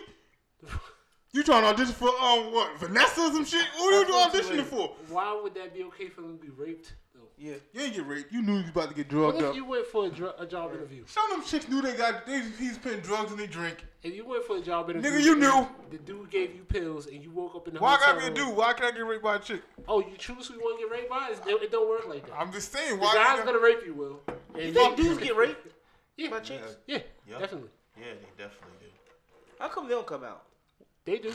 You 1.33 1.43
trying 1.43 1.61
to 1.63 1.69
audition 1.69 1.93
for 1.93 2.09
um 2.09 2.51
what 2.51 2.77
Vanessa 2.77 3.21
or 3.21 3.31
some 3.31 3.45
shit? 3.45 3.65
What 3.77 3.93
are 3.93 4.05
you 4.05 4.13
auditioning 4.41 4.65
for? 4.65 4.93
Why 5.07 5.39
would 5.41 5.53
that 5.55 5.73
be 5.73 5.83
okay 5.83 6.09
for 6.09 6.19
them 6.21 6.37
to 6.37 6.43
be 6.43 6.49
raped? 6.49 6.93
Though? 7.41 7.47
Yeah. 7.49 7.55
You 7.73 7.81
ain't 7.81 7.93
get 7.95 8.05
raped. 8.07 8.31
You 8.31 8.41
knew 8.41 8.53
you 8.57 8.61
was 8.61 8.69
about 8.69 8.89
to 8.89 8.95
get 8.95 9.07
drugged 9.09 9.35
What 9.35 9.39
drugged 9.39 9.43
if 9.43 9.49
up. 9.49 9.55
you 9.55 9.65
went 9.65 9.87
for 9.87 10.05
a, 10.05 10.09
dr- 10.09 10.35
a 10.39 10.45
job 10.45 10.73
interview? 10.73 11.03
Some 11.07 11.31
of 11.31 11.37
them 11.39 11.45
chicks 11.47 11.67
knew 11.67 11.81
they 11.81 11.93
got 11.93 12.25
they, 12.25 12.41
he's 12.59 12.77
putting 12.77 12.99
drugs 12.99 13.31
in 13.31 13.37
their 13.37 13.47
drink. 13.47 13.83
If 14.03 14.15
you 14.15 14.25
went 14.27 14.45
for 14.45 14.57
a 14.57 14.61
job 14.61 14.89
interview, 14.89 15.11
Nigga, 15.11 15.21
you 15.23 15.31
and 15.33 15.41
knew. 15.41 15.67
The 15.91 15.97
dude 15.97 16.29
gave 16.29 16.55
you 16.55 16.63
pills, 16.63 17.07
and 17.07 17.21
you 17.23 17.31
woke 17.31 17.55
up 17.55 17.67
in 17.67 17.73
the 17.75 17.79
Why 17.79 17.89
I 17.89 17.97
hotel 17.97 18.07
gotta 18.15 18.19
be 18.19 18.25
a 18.25 18.43
room. 18.43 18.49
dude? 18.49 18.57
Why 18.57 18.73
can't 18.73 18.93
I 18.93 18.97
get 18.97 19.05
raped 19.05 19.23
by 19.23 19.35
a 19.35 19.39
chick? 19.39 19.61
Oh, 19.87 19.99
you 20.01 20.17
choose 20.17 20.47
who 20.47 20.55
you 20.55 20.59
want 20.59 20.79
to 20.79 20.87
get 20.87 20.91
raped 20.95 21.09
by? 21.09 21.27
It's, 21.31 21.39
it, 21.47 21.63
it 21.63 21.71
don't 21.71 21.89
work 21.89 22.07
like 22.07 22.25
that. 22.27 22.35
I'm 22.39 22.51
just 22.51 22.71
saying. 22.71 22.97
The 22.97 23.01
Why? 23.05 23.13
guy's 23.15 23.35
can't 23.37 23.45
gonna 23.45 23.59
rape 23.59 23.85
you, 23.85 23.93
Will. 23.93 24.19
And 24.55 24.63
You 24.67 24.73
think 24.73 24.97
dudes 24.97 25.19
get 25.19 25.35
raped 25.35 25.67
Yeah, 26.17 26.29
by 26.29 26.39
chicks? 26.39 26.77
yeah, 26.87 26.99
Yep. 27.29 27.39
definitely. 27.39 27.69
Yeah, 27.97 28.05
they 28.13 28.43
definitely 28.43 28.77
do. 28.81 28.87
How 29.59 29.67
come 29.67 29.87
they 29.87 29.93
don't 29.93 30.07
come 30.07 30.23
out? 30.23 30.43
They 31.05 31.17
do. 31.19 31.33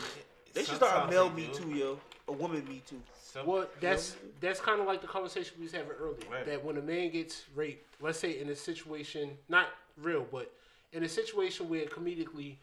They 0.54 0.64
should 0.64 0.76
start 0.76 0.92
a 0.92 0.94
Sometimes 1.02 1.10
male 1.10 1.28
they 1.28 1.36
me 1.36 1.48
do. 1.52 1.58
too, 1.58 1.70
yo. 1.70 1.98
A 2.28 2.32
woman 2.32 2.64
me 2.68 2.82
too. 2.88 3.00
Some- 3.36 3.46
Well, 3.46 3.66
that's 3.80 4.16
that's 4.40 4.60
kind 4.60 4.80
of 4.80 4.86
like 4.86 5.00
the 5.00 5.06
conversation 5.06 5.54
we 5.58 5.64
was 5.64 5.72
having 5.72 5.90
earlier. 6.00 6.18
Right. 6.30 6.46
That 6.46 6.64
when 6.64 6.76
a 6.76 6.82
man 6.82 7.10
gets 7.10 7.44
raped, 7.54 7.94
let's 8.00 8.18
say 8.18 8.40
in 8.40 8.48
a 8.48 8.56
situation, 8.56 9.30
not 9.48 9.68
real, 9.96 10.26
but 10.30 10.52
in 10.92 11.02
a 11.04 11.08
situation 11.08 11.68
where 11.68 11.84
comedically, 11.86 12.56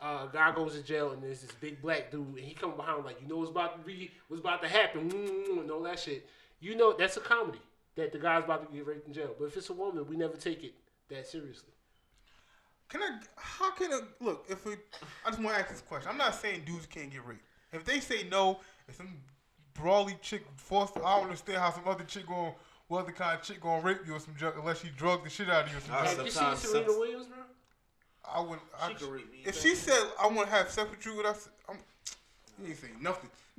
uh, 0.00 0.26
a 0.28 0.30
guy 0.32 0.52
goes 0.54 0.74
to 0.74 0.82
jail 0.82 1.12
and 1.12 1.22
there's 1.22 1.40
this 1.40 1.52
big 1.52 1.80
black 1.80 2.10
dude 2.10 2.26
and 2.26 2.38
he 2.40 2.54
come 2.54 2.76
behind 2.76 3.04
like 3.04 3.20
you 3.22 3.28
know 3.28 3.38
what's 3.38 3.50
about 3.50 3.78
to 3.80 3.86
be 3.86 4.10
what's 4.28 4.40
about 4.40 4.60
to 4.62 4.68
happen 4.68 5.10
mm, 5.10 5.60
and 5.60 5.70
all 5.70 5.82
that 5.82 5.98
shit. 5.98 6.28
You 6.60 6.74
know 6.74 6.92
that's 6.92 7.16
a 7.16 7.20
comedy 7.20 7.60
that 7.96 8.12
the 8.12 8.18
guy's 8.18 8.44
about 8.44 8.66
to 8.66 8.76
get 8.76 8.86
raped 8.86 9.06
in 9.06 9.14
jail. 9.14 9.34
But 9.38 9.46
if 9.46 9.56
it's 9.56 9.70
a 9.70 9.72
woman, 9.72 10.06
we 10.06 10.16
never 10.16 10.36
take 10.36 10.64
it 10.64 10.74
that 11.08 11.26
seriously. 11.26 11.70
Can 12.88 13.02
I? 13.02 13.18
How 13.36 13.70
can 13.72 13.92
I 13.92 14.00
look? 14.20 14.46
If 14.48 14.64
we, 14.64 14.74
I 15.24 15.30
just 15.30 15.42
want 15.42 15.56
to 15.56 15.62
ask 15.62 15.70
this 15.70 15.80
question. 15.80 16.10
I'm 16.10 16.18
not 16.18 16.34
saying 16.34 16.62
dudes 16.64 16.86
can't 16.86 17.10
get 17.10 17.26
raped. 17.26 17.42
If 17.72 17.84
they 17.84 18.00
say 18.00 18.26
no, 18.30 18.60
if 18.88 18.96
some 18.96 19.08
brawly 19.78 20.16
chick 20.22 20.44
forced, 20.56 20.96
I 20.96 21.16
don't 21.16 21.24
understand 21.24 21.58
how 21.58 21.72
some 21.72 21.86
other 21.86 22.04
chick 22.04 22.26
going, 22.26 22.52
what 22.88 23.00
other 23.02 23.12
kind 23.12 23.38
of 23.38 23.44
chick 23.44 23.60
going 23.60 23.80
to 23.80 23.86
rape 23.86 23.98
you 24.06 24.14
or 24.14 24.20
some 24.20 24.34
drug 24.34 24.54
unless 24.58 24.80
she 24.80 24.88
drugged 24.96 25.24
the 25.26 25.30
shit 25.30 25.48
out 25.50 25.64
of 25.64 25.70
you 25.72 25.78
or 25.78 25.80
some. 25.80 25.94
Have 25.94 26.24
you 26.24 26.30
seen 26.30 26.56
Serena 26.56 26.86
Williams, 26.88 27.26
bro? 27.26 27.36
I 28.28 28.40
would. 28.40 28.58
I, 28.80 28.88
She 28.88 28.94
could 28.94 29.08
rape 29.12 29.30
me. 29.30 29.38
if 29.44 29.60
she 29.60 29.74
said 29.74 30.02
I 30.20 30.26
want 30.26 30.48
to 30.48 30.54
have 30.54 30.68
sex 30.70 30.90
with 30.90 31.04
you, 31.06 31.16
with 31.16 31.26
us, 31.26 31.48
I'm, 31.68 31.76
you 32.60 32.68
ain't 32.68 32.76
saying 32.78 32.94
nothing. 33.00 33.30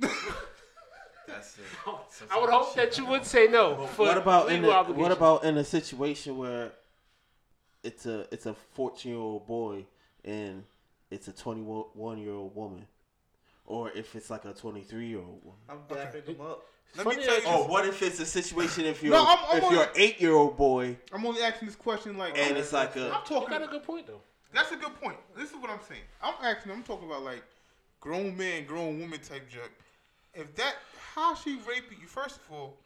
That's 1.26 1.58
it. 1.58 1.64
I 2.30 2.40
would 2.40 2.50
hope 2.50 2.74
that 2.74 2.96
you 2.96 3.04
would 3.06 3.24
say 3.24 3.46
no. 3.48 3.86
For 3.88 4.06
What 4.06 4.16
about 4.18 4.50
in 4.50 4.62
legal 4.62 4.78
a, 4.78 4.92
what 4.92 5.12
about 5.12 5.44
in 5.44 5.58
a 5.58 5.64
situation 5.64 6.38
where 6.38 6.72
it's 7.82 8.06
a 8.06 8.26
it's 8.32 8.46
a 8.46 8.54
fourteen 8.72 9.12
year 9.12 9.20
old 9.20 9.46
boy 9.46 9.84
and 10.24 10.64
it's 11.10 11.28
a 11.28 11.32
twenty 11.32 11.60
one 11.60 12.18
year 12.18 12.32
old 12.32 12.54
woman, 12.54 12.86
or 13.68 13.90
if 13.92 14.16
it's 14.16 14.30
like 14.30 14.44
a 14.46 14.52
twenty 14.52 14.82
three 14.82 15.06
year 15.08 15.18
old 15.18 15.40
woman. 15.44 15.60
I'm 15.68 15.78
dapping 15.88 16.24
them 16.26 16.40
up. 16.40 16.64
Let 16.96 17.04
Funny 17.04 17.16
me 17.18 17.24
tell 17.24 17.34
you. 17.36 17.42
that 17.42 17.54
Oh, 17.54 17.66
what 17.66 17.86
if 17.86 18.02
it's 18.02 18.18
a 18.18 18.24
situation 18.26 18.86
if 18.86 19.02
you're 19.02 19.12
No, 19.12 19.22
I'm- 19.24 19.38
I'm 19.50 19.58
if 19.58 19.62
only- 19.64 19.76
you're 19.76 19.84
an 19.84 19.90
eight 19.96 20.20
year 20.20 20.32
old 20.32 20.56
boy 20.56 20.96
I'm 21.12 21.24
only 21.26 21.42
asking 21.42 21.66
this 21.68 21.76
question 21.76 22.16
like. 22.16 22.36
and 22.38 22.56
it's 22.56 22.72
like 22.72 22.96
I'm 22.96 23.02
a 23.02 23.06
You 23.06 23.12
talking. 23.26 23.48
got 23.50 23.62
a 23.62 23.66
good 23.66 23.84
point 23.84 24.06
though. 24.06 24.22
That's 24.54 24.72
a 24.72 24.76
good 24.76 24.98
point. 25.00 25.18
This 25.36 25.50
is 25.50 25.56
what 25.56 25.70
I'm 25.70 25.80
saying. 25.86 26.00
I'm 26.22 26.34
asking. 26.42 26.72
I'm 26.72 26.82
talking 26.82 27.06
about 27.06 27.22
like 27.22 27.44
grown 28.00 28.34
man, 28.36 28.64
grown 28.64 28.98
woman 29.00 29.20
type 29.20 29.48
junk. 29.50 29.70
If 30.32 30.54
that, 30.56 30.76
how 31.14 31.34
she 31.34 31.56
raping 31.68 31.98
you? 32.00 32.06
First 32.06 32.36
of 32.36 32.52
all, 32.52 32.78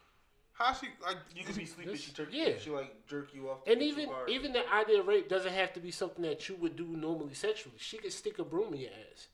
how 0.53 0.73
she 0.73 0.89
like? 1.05 1.19
You 1.37 1.45
could 1.45 1.55
be 1.57 1.65
sleeping, 1.67 1.95
she 1.97 2.11
jerk 2.13 2.29
Yeah. 2.33 2.59
she 2.59 2.71
like 2.71 3.07
jerk 3.07 3.33
you 3.33 3.51
off. 3.51 3.59
And 3.69 3.81
even 3.81 4.11
even 4.29 4.53
the 4.53 4.69
idea 4.73 4.99
of 4.99 5.07
rape 5.07 5.29
doesn't 5.29 5.53
have 5.53 5.73
to 5.75 5.81
be 5.81 5.93
something 5.93 6.23
that 6.23 6.49
you 6.49 6.57
would 6.57 6.75
do 6.75 6.87
normally 6.87 7.35
sexually. 7.35 7.77
She 7.79 7.99
could 7.99 8.13
stick 8.13 8.41
a 8.41 8.45
broom 8.45 8.75
in 8.75 8.81
your 8.81 8.91
ass. 9.13 9.29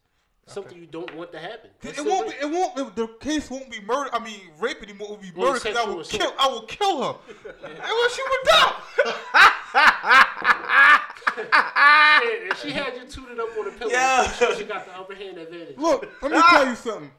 Something 0.49 0.79
you 0.79 0.87
don't 0.87 1.15
want 1.15 1.31
to 1.33 1.39
happen. 1.39 1.71
That's 1.81 1.99
It 1.99 2.07
won't 2.07 2.29
be. 2.29 2.35
It 2.41 2.51
won't. 2.51 2.79
It, 2.79 2.97
the 2.97 3.07
case 3.21 3.51
won't 3.51 3.71
be 3.71 3.81
murder. 3.81 4.11
I 4.13 4.19
mean, 4.19 4.41
rape 4.59 4.83
anymore. 4.83 5.09
It 5.09 5.11
will 5.11 5.17
be 5.19 5.33
murder 5.37 5.61
because 5.61 5.77
I 5.77 5.85
will 5.85 6.05
kill. 6.05 6.33
I 6.39 6.49
will 6.49 6.63
kill 6.63 7.03
her. 7.03 7.19
and 7.65 7.79
when 7.79 8.11
she 8.11 8.23
would 8.31 8.45
die. 8.47 8.75
Yeah, 11.39 12.51
if 12.51 12.61
she 12.61 12.71
had 12.71 12.97
you 12.97 13.05
tooted 13.05 13.39
up 13.39 13.49
on 13.59 13.69
a 13.69 13.71
pillow, 13.71 13.91
Yeah. 13.93 14.31
she 14.57 14.65
got 14.65 14.87
the 14.87 14.97
upper 14.97 15.15
hand 15.15 15.39
advantage. 15.39 15.77
Look, 15.77 16.09
let 16.23 16.33
me 16.33 16.43
tell 16.51 16.67
you 16.67 16.75
something. 16.75 17.11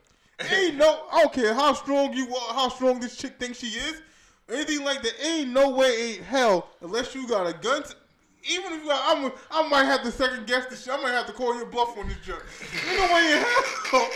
Ain't 0.51 0.75
no, 0.75 1.05
I 1.11 1.21
don't 1.21 1.33
care 1.33 1.53
how 1.53 1.73
strong 1.73 2.13
you 2.13 2.25
are, 2.35 2.53
how 2.53 2.69
strong 2.69 2.99
this 2.99 3.15
chick 3.17 3.37
thinks 3.39 3.59
she 3.59 3.67
is, 3.67 4.01
anything 4.49 4.83
like 4.85 5.01
that. 5.03 5.13
Ain't 5.23 5.49
no 5.51 5.69
way, 5.71 6.13
ain't 6.13 6.23
hell, 6.23 6.69
unless 6.81 7.13
you 7.13 7.27
got 7.27 7.47
a 7.47 7.53
gun. 7.53 7.83
To, 7.83 7.95
even 8.43 8.73
if 8.73 8.81
you 8.83 8.87
got, 8.87 9.17
I'm, 9.17 9.31
I 9.51 9.67
might 9.67 9.85
have 9.85 10.03
to 10.03 10.11
second 10.11 10.47
guess 10.47 10.65
this 10.67 10.83
shit. 10.83 10.93
I 10.93 11.01
might 11.01 11.11
have 11.11 11.25
to 11.27 11.33
call 11.33 11.55
your 11.55 11.65
bluff 11.65 11.97
on 11.97 12.07
this 12.07 12.17
junk. 12.23 12.43
Ain't 12.87 12.97
no 12.97 13.13
way 13.13 13.33
in 13.33 13.43
hell. 13.43 14.09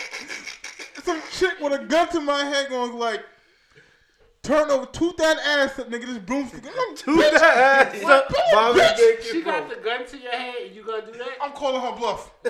Some 1.03 1.21
chick 1.31 1.59
with 1.59 1.73
a 1.73 1.83
gun 1.86 2.07
to 2.09 2.21
my 2.21 2.43
head 2.45 2.69
going 2.69 2.97
like, 2.97 3.25
turn 4.41 4.69
over, 4.69 4.86
toot 4.86 5.17
that 5.17 5.38
ass 5.39 5.79
up, 5.79 5.89
nigga. 5.89 6.05
This 6.05 6.17
broomstick. 6.19 6.63
I'm, 6.65 6.95
Toot 6.95 7.17
that 7.17 7.93
ass 7.93 8.03
up, 8.03 8.33
Bobby 8.51 8.79
bitch. 8.79 9.23
She 9.23 9.41
got 9.41 9.69
the 9.69 9.75
gun 9.75 10.05
to 10.05 10.17
your 10.17 10.31
head, 10.31 10.55
and 10.67 10.75
you 10.75 10.83
gonna 10.83 11.05
do 11.05 11.17
that? 11.17 11.38
I'm 11.41 11.51
calling 11.51 11.81
her 11.81 11.97
bluff. 11.97 12.31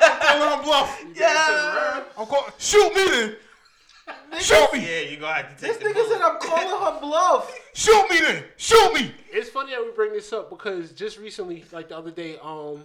I'm 0.00 0.18
calling 0.20 0.58
her 0.58 0.62
bluff. 0.64 1.04
Yeah. 1.14 2.02
I'm 2.18 2.26
calling. 2.26 2.52
Shoot 2.58 2.94
me 2.94 3.04
then. 3.08 3.36
Shoot 4.40 4.72
me. 4.72 4.80
Yeah, 4.80 5.00
you 5.10 5.16
gonna 5.16 5.34
have 5.34 5.56
to 5.56 5.64
take 5.66 5.78
This 5.78 5.78
take 5.78 5.94
the 5.94 6.00
nigga 6.00 6.04
bullet. 6.04 6.08
said 6.10 6.22
I'm 6.22 6.38
calling 6.38 6.94
her 6.94 7.00
bluff. 7.00 7.58
Shoot 7.74 8.10
me 8.10 8.20
then. 8.20 8.44
Shoot 8.56 8.92
me. 8.94 9.12
It's 9.32 9.50
funny 9.50 9.72
that 9.72 9.84
we 9.84 9.90
bring 9.92 10.12
this 10.12 10.32
up 10.32 10.50
because 10.50 10.92
just 10.92 11.18
recently, 11.18 11.64
like 11.72 11.88
the 11.88 11.96
other 11.96 12.10
day, 12.10 12.38
um, 12.42 12.84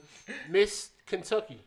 Miss 0.49 0.89
Kentucky 1.05 1.59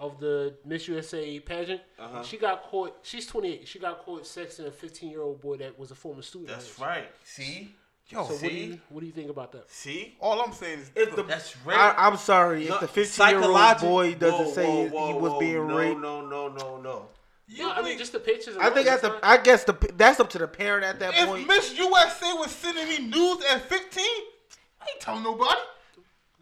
of 0.00 0.18
the 0.20 0.54
Miss 0.64 0.88
USA 0.88 1.38
pageant, 1.40 1.80
Uh-huh. 1.98 2.22
she 2.22 2.36
got 2.38 2.62
caught. 2.64 2.96
She's 3.02 3.26
28. 3.26 3.66
She 3.68 3.78
got 3.78 4.04
caught 4.04 4.24
sexting 4.24 4.66
a 4.66 4.70
15 4.70 5.10
year 5.10 5.22
old 5.22 5.40
boy 5.40 5.56
that 5.58 5.78
was 5.78 5.90
a 5.90 5.94
former 5.94 6.22
student. 6.22 6.50
That's 6.50 6.68
hers. 6.70 6.78
right. 6.80 7.08
See, 7.24 7.74
Yo, 8.08 8.24
So 8.26 8.32
what 8.34 8.40
do 8.42 8.48
you 8.48 8.80
what 8.90 9.00
do 9.00 9.06
you 9.06 9.12
think 9.12 9.30
about 9.30 9.52
that? 9.52 9.70
see, 9.70 10.14
all 10.20 10.40
I'm 10.42 10.52
saying 10.52 10.80
is 10.80 10.90
If 10.94 11.14
the, 11.16 11.22
that's 11.22 11.56
rape. 11.64 11.78
I, 11.78 11.94
I'm 11.96 12.16
sorry, 12.16 12.66
No, 12.68 12.74
if 12.74 12.80
the 12.80 12.88
15 12.88 13.28
year 13.28 13.42
old 13.42 13.80
boy 13.80 14.14
doesn't 14.14 14.46
Whoa, 14.46 14.52
say 14.52 14.88
whoa, 14.88 15.06
he 15.06 15.14
was 15.14 15.32
whoa, 15.32 15.40
being 15.40 15.66
no, 15.68 15.76
raped, 15.76 16.00
No, 16.00 16.20
no, 16.28 16.48
no, 16.48 16.80
no. 16.80 17.06
You 17.46 17.58
No, 17.58 17.72
I 17.72 17.82
mean 17.82 17.98
just 17.98 18.12
the 18.12 18.20
pictures. 18.20 18.56
I 18.58 18.70
think 18.70 18.86
that's 18.86 19.02
the. 19.02 19.18
I 19.22 19.36
guess 19.36 19.64
the 19.64 19.74
that's 19.96 20.20
up 20.20 20.30
to 20.30 20.38
the 20.38 20.48
parent 20.48 20.84
at 20.84 21.00
that 21.00 21.14
if 21.14 21.26
point. 21.26 21.42
If 21.42 21.48
Miss 21.48 21.78
USA 21.78 22.32
was 22.34 22.50
sending 22.50 22.88
me 22.88 22.98
nudes 22.98 23.44
at 23.50 23.62
15, 23.68 24.04
I 24.04 24.86
ain't 24.90 25.00
telling 25.00 25.22
nobody. 25.22 25.60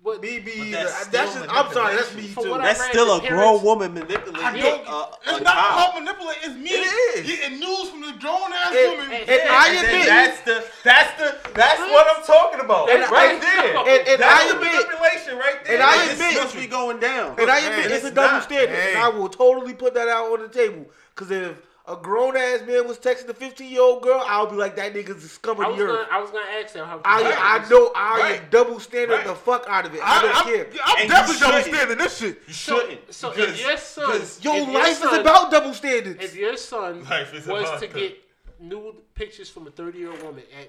But 0.03 0.23
Me, 0.23 0.41
me, 0.41 0.73
that's 0.73 1.07
That's 1.09 1.35
just. 1.35 1.47
I'm 1.51 1.73
sorry. 1.73 1.95
That's 1.97 2.15
me 2.15 2.29
too. 2.29 2.57
That's 2.59 2.81
read, 2.81 2.89
still 2.91 3.17
a 3.17 3.21
grown 3.21 3.29
parents- 3.61 3.63
woman 3.65 3.91
I 3.93 4.01
manipulating 4.01 4.63
don't. 4.63 4.89
a, 4.89 4.91
a 4.91 5.19
it's 5.27 5.41
not 5.45 5.55
child. 5.55 5.93
called 5.93 6.05
manipulate. 6.05 6.37
It's 6.43 6.55
me 6.57 6.71
It 6.71 7.19
is. 7.19 7.27
getting 7.27 7.61
news 7.61 7.89
from 7.91 8.01
the 8.01 8.13
grown 8.19 8.53
ass 8.53 8.73
And- 8.75 8.93
woman. 8.99 9.13
and- 9.13 9.29
Yeah, 9.29 9.47
I 9.51 9.69
And 9.69 9.77
then 9.77 9.85
admit, 9.85 10.07
that's 10.07 10.41
the 10.43 10.65
that's 10.85 11.13
the 11.21 11.53
that's 11.53 11.81
what 11.81 12.07
I'm 12.17 12.25
talking 12.25 12.61
about. 12.61 12.89
And 12.91 13.03
right 13.11 13.37
I- 13.37 13.39
there. 13.39 13.77
and- 13.77 14.09
and 14.09 14.21
that's 14.23 14.45
I 14.45 14.49
the 14.49 14.55
admit- 14.57 14.73
manipulation 14.73 15.37
right 15.39 15.65
there. 15.65 15.75
and 15.75 15.83
I 15.83 15.97
Like, 15.97 16.13
admit- 16.13 16.19
this 16.35 16.45
must 16.45 16.57
be 16.57 16.67
going 16.67 16.99
down. 17.01 17.37
and 17.39 17.51
I 17.51 17.61
man, 17.61 17.73
admit 17.73 17.93
it's 17.93 18.05
a 18.07 18.11
double 18.11 18.33
not. 18.39 18.43
standard, 18.45 18.71
and 18.75 18.99
I 18.99 19.09
will 19.09 19.29
totally 19.29 19.75
put 19.75 19.93
that 19.95 20.09
out 20.09 20.33
on 20.33 20.41
the 20.43 20.49
table. 20.49 20.87
Because 21.15 21.31
if 21.31 21.57
a 21.93 21.97
grown 21.97 22.37
ass 22.37 22.61
man 22.67 22.87
was 22.87 22.99
texting 22.99 23.29
a 23.29 23.35
15 23.35 23.71
year 23.71 23.81
old 23.83 24.03
girl, 24.03 24.23
I'll 24.27 24.47
be 24.49 24.57
like, 24.57 24.77
that 24.77 24.95
nigga's 24.95 25.23
the 25.23 25.29
scum 25.29 25.61
I 25.61 25.65
of 25.65 25.71
was 25.73 25.79
the 25.81 25.87
gonna 25.87 25.99
earth. 26.01 26.09
I 26.13 26.21
was 26.21 26.31
gonna 26.31 26.51
ask 26.63 26.73
them 26.75 26.87
how. 26.87 27.01
I, 27.05 27.23
Right. 27.23 27.37
I 27.65 27.69
know 27.69 27.93
I 27.97 28.15
am 28.15 28.21
Right. 28.21 28.51
double 28.51 28.79
standard 28.81 29.15
Right. 29.17 29.27
the 29.27 29.35
fuck 29.35 29.65
out 29.69 29.87
of 29.87 29.95
it. 29.95 30.01
I, 30.03 30.19
I, 30.19 30.23
don't 30.23 30.37
I'm, 30.37 30.45
care. 30.45 30.67
I'm 30.85 30.97
And 31.01 31.05
you 31.05 31.09
definitely 31.09 31.35
shouldn't. 31.35 31.55
understanding 31.55 31.99
this 31.99 32.19
shit. 32.19 32.43
you 32.47 32.53
shouldn't. 32.55 33.15
so 33.15 33.31
because, 33.31 33.51
if 33.55 33.61
your 33.67 33.77
son, 33.77 34.07
because 34.13 34.45
Your 34.45 34.57
if 34.57 34.67
your 34.69 34.75
life 34.83 34.97
son- 34.99 35.15
is 35.15 35.21
about 35.21 35.51
double 35.51 35.75
standards. 35.75 36.23
If 36.25 36.37
your 36.37 36.57
son 36.57 37.05
Life 37.05 37.35
is 37.35 37.47
was 37.47 37.71
to 37.81 37.87
that. 37.87 37.95
get 37.95 38.19
nude 38.61 38.95
pictures 39.15 39.49
from 39.51 39.67
a 39.67 39.71
30 39.71 39.99
year 39.99 40.11
old 40.11 40.23
woman 40.23 40.45
at 40.61 40.69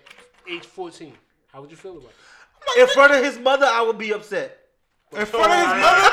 age 0.52 0.66
14, 0.66 1.14
how 1.54 1.62
would 1.62 1.70
you 1.72 1.78
feel 1.78 1.98
about 1.98 2.10
it? 2.78 2.82
In 2.82 2.88
front 2.88 3.14
of 3.14 3.24
his 3.24 3.38
mother, 3.40 3.66
I 3.66 3.82
would 3.82 3.98
be 3.98 4.12
upset. 4.14 4.61
In 5.14 5.26
front 5.26 5.52
of 5.52 5.58
his 5.60 5.68
mother, 5.68 6.08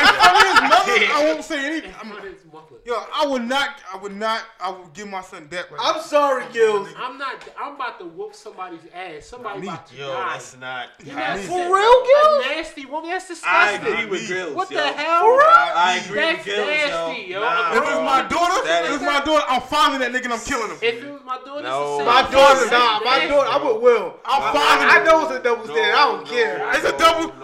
in 0.00 0.06
front 0.08 0.36
of 0.36 0.42
his 0.48 0.62
mother, 0.62 1.12
I 1.14 1.24
won't 1.26 1.44
say 1.44 1.66
anything. 1.66 1.92
I'm- 1.94 2.08
front 2.08 2.24
of 2.26 2.32
his 2.32 2.44
mother. 2.50 2.64
Yo, 2.86 2.94
I 3.14 3.26
would 3.26 3.44
not. 3.46 3.68
I 3.92 3.96
would 3.98 4.16
not. 4.16 4.40
I 4.58 4.70
would 4.70 4.90
give 4.94 5.06
my 5.08 5.20
son 5.20 5.46
that 5.50 5.70
right. 5.70 5.78
I'm 5.82 6.00
sorry, 6.00 6.44
Gills. 6.54 6.88
I'm 6.98 7.18
not. 7.18 7.34
I'm 7.60 7.74
about 7.74 7.98
to 7.98 8.06
whoop 8.06 8.34
somebody's 8.34 8.80
ass. 8.94 9.26
Somebody 9.26 9.60
Me. 9.60 9.68
about 9.68 9.86
to 9.88 9.94
Yo, 9.96 10.06
die. 10.10 10.28
that's 10.32 10.56
not. 10.56 10.86
You're 11.04 11.14
not 11.14 11.36
Me. 11.36 11.42
For 11.42 11.74
real, 11.76 12.04
Gills? 12.06 12.44
A 12.46 12.48
nasty 12.56 12.86
woman. 12.86 13.10
That's 13.10 13.28
disgusting. 13.28 13.52
I 13.52 13.92
agree 13.92 14.06
with 14.06 14.26
Grills. 14.26 14.54
What 14.54 14.70
yo. 14.70 14.78
the 14.78 14.86
hell? 14.86 15.20
For 15.20 15.32
real? 15.32 15.40
I 15.44 16.00
agree 16.02 16.20
That's 16.20 16.36
with 16.38 16.46
Gills, 16.46 16.66
nasty, 16.68 17.22
yo. 17.24 17.28
yo. 17.28 17.40
Nah, 17.40 17.70
If 17.72 17.76
it's 17.82 17.90
bro. 17.92 18.02
my 18.04 18.22
daughter, 18.22 18.64
That 18.66 18.84
if 18.84 18.90
is- 18.90 18.96
it's 18.96 19.04
my 19.04 19.20
daughter, 19.20 19.44
I'm 19.48 19.60
finding 19.60 20.00
that 20.00 20.12
nigga 20.12 20.24
and 20.24 20.32
I'm 20.32 20.40
killing 20.40 20.70
him. 20.70 20.78
If 20.80 21.04
it 21.04 21.12
was 21.12 21.20
my 21.26 21.36
daughter, 21.44 21.62
No. 21.62 21.82
it's 21.84 21.90
the 21.90 21.96
same 21.98 22.06
My 22.06 22.22
daughter, 22.32 22.70
nah, 22.70 23.00
my 23.04 23.26
daughter, 23.26 23.50
I'm 23.50 23.66
with 23.66 23.82
Will. 23.82 24.14
I'm 24.24 24.42
finding 24.56 24.88
I 24.88 25.04
know 25.04 25.28
it's 25.28 25.36
a 25.36 25.42
double 25.42 25.64
standard. 25.64 25.92
I 25.94 26.04
don't 26.06 26.26
care. 26.26 26.70
It's 26.72 26.84
a 26.86 26.96
double- 26.96 27.34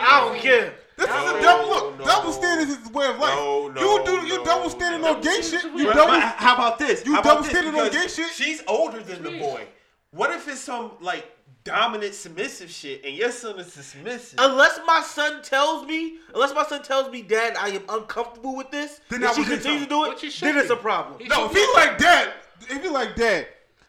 I 0.00 0.20
don't 0.20 0.37
care. 0.38 0.74
This 0.96 1.06
is 1.08 1.14
a 1.14 1.40
double 1.42 1.68
look. 1.68 1.98
no. 1.98 2.04
Double 2.04 2.32
standards 2.32 2.70
is 2.72 2.78
the 2.78 2.90
way 2.90 3.06
of 3.06 3.18
life. 3.18 3.34
No, 3.34 3.68
no, 3.68 3.80
you 3.80 4.04
do 4.04 4.26
you 4.26 4.38
no, 4.38 4.44
double 4.44 4.70
standing 4.70 5.00
no. 5.02 5.14
on 5.14 5.20
gay 5.20 5.42
shit. 5.42 5.62
You 5.64 5.86
But- 5.86 5.94
double. 5.94 6.12
but 6.14 6.20
how 6.22 6.54
about 6.54 6.78
this? 6.78 7.04
You 7.06 7.14
double 7.14 7.30
about 7.30 7.42
this? 7.42 7.50
standing 7.52 7.80
on 7.80 7.90
gay 7.90 8.08
shit. 8.08 8.30
She's 8.32 8.62
older 8.66 9.00
than 9.02 9.22
the 9.22 9.38
boy. 9.38 9.66
What 10.10 10.30
if 10.32 10.48
it's 10.48 10.60
some 10.60 10.92
like 11.00 11.30
dominant 11.64 12.14
submissive 12.14 12.70
shit 12.70 13.04
and 13.04 13.14
your 13.14 13.30
son 13.30 13.58
is 13.60 13.72
submissive? 13.72 14.38
Unless 14.40 14.80
my 14.86 15.02
son 15.02 15.42
tells 15.42 15.86
me, 15.86 16.16
unless 16.34 16.54
my 16.54 16.64
son 16.64 16.82
tells 16.82 17.10
me, 17.12 17.22
Dad, 17.22 17.54
I 17.56 17.68
am 17.68 17.82
uncomfortable 17.88 18.56
with 18.56 18.70
this, 18.70 19.00
Then 19.08 19.22
and 19.22 19.28
that 19.28 19.36
she 19.36 19.44
continues 19.44 19.82
to 19.84 19.88
do 19.88 20.04
it, 20.10 20.18
should 20.18 20.48
then 20.48 20.56
it's 20.58 20.70
a 20.70 20.76
problem. 20.76 21.20
He 21.20 21.28
No, 21.28 21.44
if 21.46 21.52
be- 21.54 21.60
he 21.60 21.72
like 21.74 21.98
dad, 21.98 22.32
if 22.70 22.82
he 22.82 22.88
like 22.88 23.14
dad, 23.14 23.46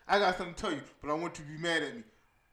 I 0.08 0.20
got 0.20 0.38
something 0.38 0.54
to 0.56 0.62
tell 0.62 0.72
you, 0.74 0.82
but 1.02 1.10
I 1.10 1.14
want 1.14 1.40
you 1.40 1.46
to 1.46 1.52
be 1.52 1.58
mad 1.58 1.82
at 1.84 1.96
me. 1.96 2.04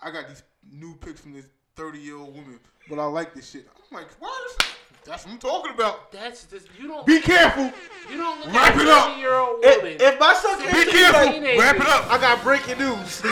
I 0.00 0.10
got 0.12 0.28
these 0.28 0.42
new 0.70 0.94
pics 0.94 1.20
from 1.20 1.32
this 1.32 1.46
30 1.74 1.98
year 1.98 2.16
old 2.16 2.34
woman, 2.34 2.60
but 2.88 2.98
I 2.98 3.04
like 3.06 3.34
this 3.34 3.50
shit. 3.50 3.66
I'm 3.90 3.96
like, 3.98 4.08
what? 4.18 4.64
That's 5.04 5.24
what 5.24 5.32
I'm 5.34 5.38
talking 5.38 5.72
about. 5.74 6.10
That's 6.10 6.44
just 6.44 6.66
you 6.80 6.88
don't. 6.88 7.06
Be 7.06 7.20
careful. 7.20 7.72
You 8.10 8.16
don't 8.16 8.40
look 8.44 8.52
Wrap 8.54 8.74
at 8.74 8.80
it 8.82 8.88
up. 8.88 9.08
30 9.10 9.20
year 9.20 9.34
old 9.34 9.60
If, 9.64 9.76
woman. 9.82 9.96
if 10.00 10.18
my 10.20 10.34
son 10.34 10.58
Be 10.58 10.64
came 10.66 10.84
to 10.84 10.90
careful. 10.90 11.40
like, 11.42 11.58
Wrap 11.58 11.76
it 11.76 11.86
up. 11.86 12.10
I 12.10 12.18
got 12.20 12.42
breaking 12.42 12.78
news. 12.78 13.22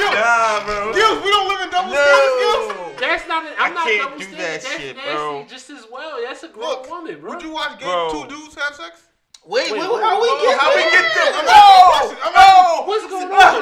nah, 0.00 0.64
bro. 0.66 0.92
Gills, 0.92 1.22
we 1.22 1.30
don't 1.30 1.48
live 1.48 1.60
in 1.62 1.70
double 1.70 1.92
standards, 1.94 2.36
Gills. 2.42 2.68
No. 2.74 2.92
That's 3.00 3.28
not. 3.28 3.44
An, 3.46 3.52
I'm 3.58 3.70
I 3.72 3.74
not 3.74 3.86
can't 3.86 4.02
double 4.02 4.18
do 4.18 4.24
standard. 4.24 4.40
that 4.40 4.62
That's 4.62 4.76
shit, 4.76 4.96
nasty 4.96 5.14
bro. 5.14 5.46
just 5.48 5.70
as 5.70 5.86
well. 5.90 6.18
That's 6.24 6.42
a 6.42 6.48
grown 6.48 6.68
Look, 6.68 6.90
woman, 6.90 7.20
bro. 7.20 7.30
would 7.30 7.42
you 7.42 7.52
watch 7.52 7.78
gay 7.78 7.84
Bro. 7.86 8.10
two 8.12 8.26
dudes 8.28 8.54
have 8.56 8.74
sex? 8.74 9.02
Wait, 9.46 9.72
Wait, 9.72 9.80
wait, 9.80 9.88
wait, 9.88 10.02
how 10.02 10.20
we 10.20 10.28
get 10.42 10.58
How 10.58 10.70
we 10.74 10.84
get 10.90 11.06
there? 11.14 11.32
I'm 11.34 11.46
No, 11.46 11.60
asking 11.60 11.80
a 11.80 11.90
question. 11.92 12.18
I'm 12.20 12.34
no. 12.36 12.84
What's 12.88 13.06
going 13.08 13.30
on? 13.40 13.60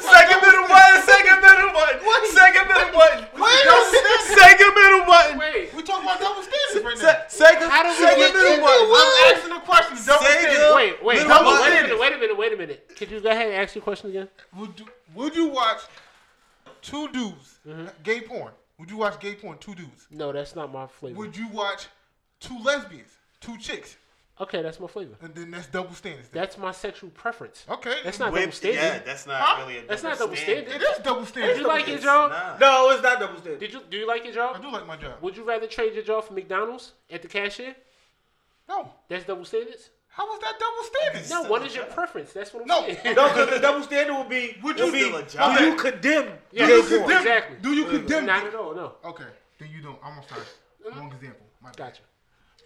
Second 0.00 0.38
middle 0.42 0.66
button. 0.68 0.98
Second 1.04 1.38
middle 1.40 1.72
button. 1.72 1.98
Second 2.32 2.64
middle 2.68 2.92
button. 2.92 3.22
Wait 3.36 3.64
a 3.64 3.76
second. 3.88 4.20
Second 4.36 4.70
middle 4.74 5.04
button. 5.06 5.34
Wait. 5.38 5.74
We 5.74 5.80
talking 5.82 6.04
about 6.04 6.20
double 6.20 6.42
standards 6.42 6.84
right 6.84 6.98
now. 7.00 7.28
Second. 7.28 7.68
How 7.70 7.82
did 7.82 7.96
we 7.96 8.04
second 8.04 8.20
get 8.20 8.34
middle 8.34 8.60
button. 8.64 8.86
I'm 8.92 9.12
asking 9.32 9.52
a 9.52 9.60
question. 9.60 9.96
Double 10.04 10.24
standards. 10.24 10.74
Wait, 10.76 11.02
wait, 11.02 11.18
Middle 11.18 11.32
hold 11.32 11.46
on, 11.46 11.62
wait 11.62 11.78
a 11.78 11.82
minute, 11.82 11.98
wait 11.98 12.12
a 12.12 12.18
minute, 12.18 12.38
wait 12.38 12.52
a 12.52 12.56
minute. 12.56 12.90
Could 12.96 13.10
you 13.10 13.20
go 13.20 13.30
ahead 13.30 13.46
and 13.46 13.56
ask 13.56 13.74
your 13.74 13.82
question 13.82 14.10
again? 14.10 14.28
Would 14.56 14.78
you, 14.78 14.86
would 15.14 15.34
you 15.34 15.48
watch 15.48 15.80
two 16.82 17.08
dudes, 17.08 17.58
mm-hmm. 17.66 17.86
gay 18.02 18.20
porn? 18.20 18.52
Would 18.78 18.90
you 18.90 18.98
watch 18.98 19.18
gay 19.20 19.34
porn, 19.34 19.58
two 19.58 19.74
dudes? 19.74 20.06
No, 20.10 20.32
that's 20.32 20.54
not 20.54 20.72
my 20.72 20.86
flavor. 20.86 21.16
Would 21.18 21.36
you 21.36 21.48
watch 21.48 21.86
two 22.40 22.58
lesbians, 22.62 23.10
two 23.40 23.56
chicks? 23.58 23.96
Okay, 24.38 24.60
that's 24.60 24.78
my 24.78 24.86
flavor. 24.86 25.14
And 25.22 25.34
then 25.34 25.50
that's 25.50 25.66
double 25.68 25.94
standards. 25.94 26.28
then. 26.28 26.42
That's 26.42 26.58
my 26.58 26.70
sexual 26.72 27.08
preference. 27.10 27.64
okay. 27.70 27.94
That's 28.04 28.18
not 28.18 28.32
With- 28.32 28.42
double 28.42 28.52
standard. 28.52 28.80
Yeah, 28.82 28.98
that's 28.98 29.26
not 29.26 29.40
Huh? 29.40 29.62
really 29.66 29.78
a 29.78 29.86
That's 29.86 30.02
not 30.02 30.18
double 30.18 30.26
double 30.26 30.36
standard. 30.36 30.68
standard. 30.68 30.86
It 30.86 30.90
is 30.98 31.04
double 31.04 31.24
standards. 31.26 31.54
Did 31.58 31.62
you 31.62 31.68
like 31.68 31.86
your 31.88 31.98
job? 31.98 32.30
not. 32.32 32.60
No, 32.60 32.90
it's 32.90 33.02
not 33.02 33.18
double 33.20 33.38
standard. 33.38 33.60
Did 33.60 33.72
you 33.72 33.80
do 33.88 33.96
you 33.96 34.06
like 34.06 34.24
your 34.24 34.34
job? 34.34 34.56
I 34.56 34.60
do 34.60 34.70
like 34.70 34.86
my 34.86 34.96
job. 34.96 35.14
Would 35.22 35.36
you 35.38 35.44
rather 35.44 35.66
trade 35.66 35.94
your 35.94 36.02
job 36.04 36.24
for 36.24 36.34
McDonald's 36.34 36.92
at 37.10 37.22
the 37.22 37.28
cashier? 37.28 37.74
No. 38.68 38.92
That's 39.08 39.24
double 39.24 39.44
standards. 39.46 39.90
How 40.08 40.30
is 40.34 40.40
that 40.40 40.54
double 40.58 40.82
standards? 40.84 41.30
No, 41.30 41.42
what 41.44 41.64
is 41.66 41.74
your 41.74 41.84
preference? 41.86 42.32
That's 42.32 42.52
what 42.52 42.62
I'm 42.62 42.66
No. 42.68 42.80
saying. 42.82 43.14
No, 43.16 43.28
because 43.28 43.50
the 43.50 43.58
double 43.60 43.82
standard 43.82 44.16
would 44.16 44.28
be, 44.28 44.56
Would 44.62 44.76
would 44.78 44.86
you 44.94 45.10
be, 45.10 45.16
a 45.16 45.22
job? 45.22 45.58
do 45.58 45.64
you 45.64 45.76
condemn 45.76 46.38
Yeah, 46.52 46.66
gay 46.66 46.76
you 46.76 46.82
porn? 46.82 47.00
condemn- 47.02 47.18
Exactly. 47.18 47.56
Do 47.60 47.72
you 47.74 47.84
condemn? 47.86 48.26
Not 48.26 48.46
at 48.46 48.54
all. 48.54 48.74
No. 48.74 48.94
Okay. 49.04 49.24
Then 49.58 49.70
you 49.70 49.82
don't. 49.82 49.98
I'm 50.02 50.20
sorry. 50.28 50.42
Wrong 50.94 51.12
example. 51.12 51.46
My 51.62 51.68
bad. 51.70 51.76
Gotcha. 51.78 52.02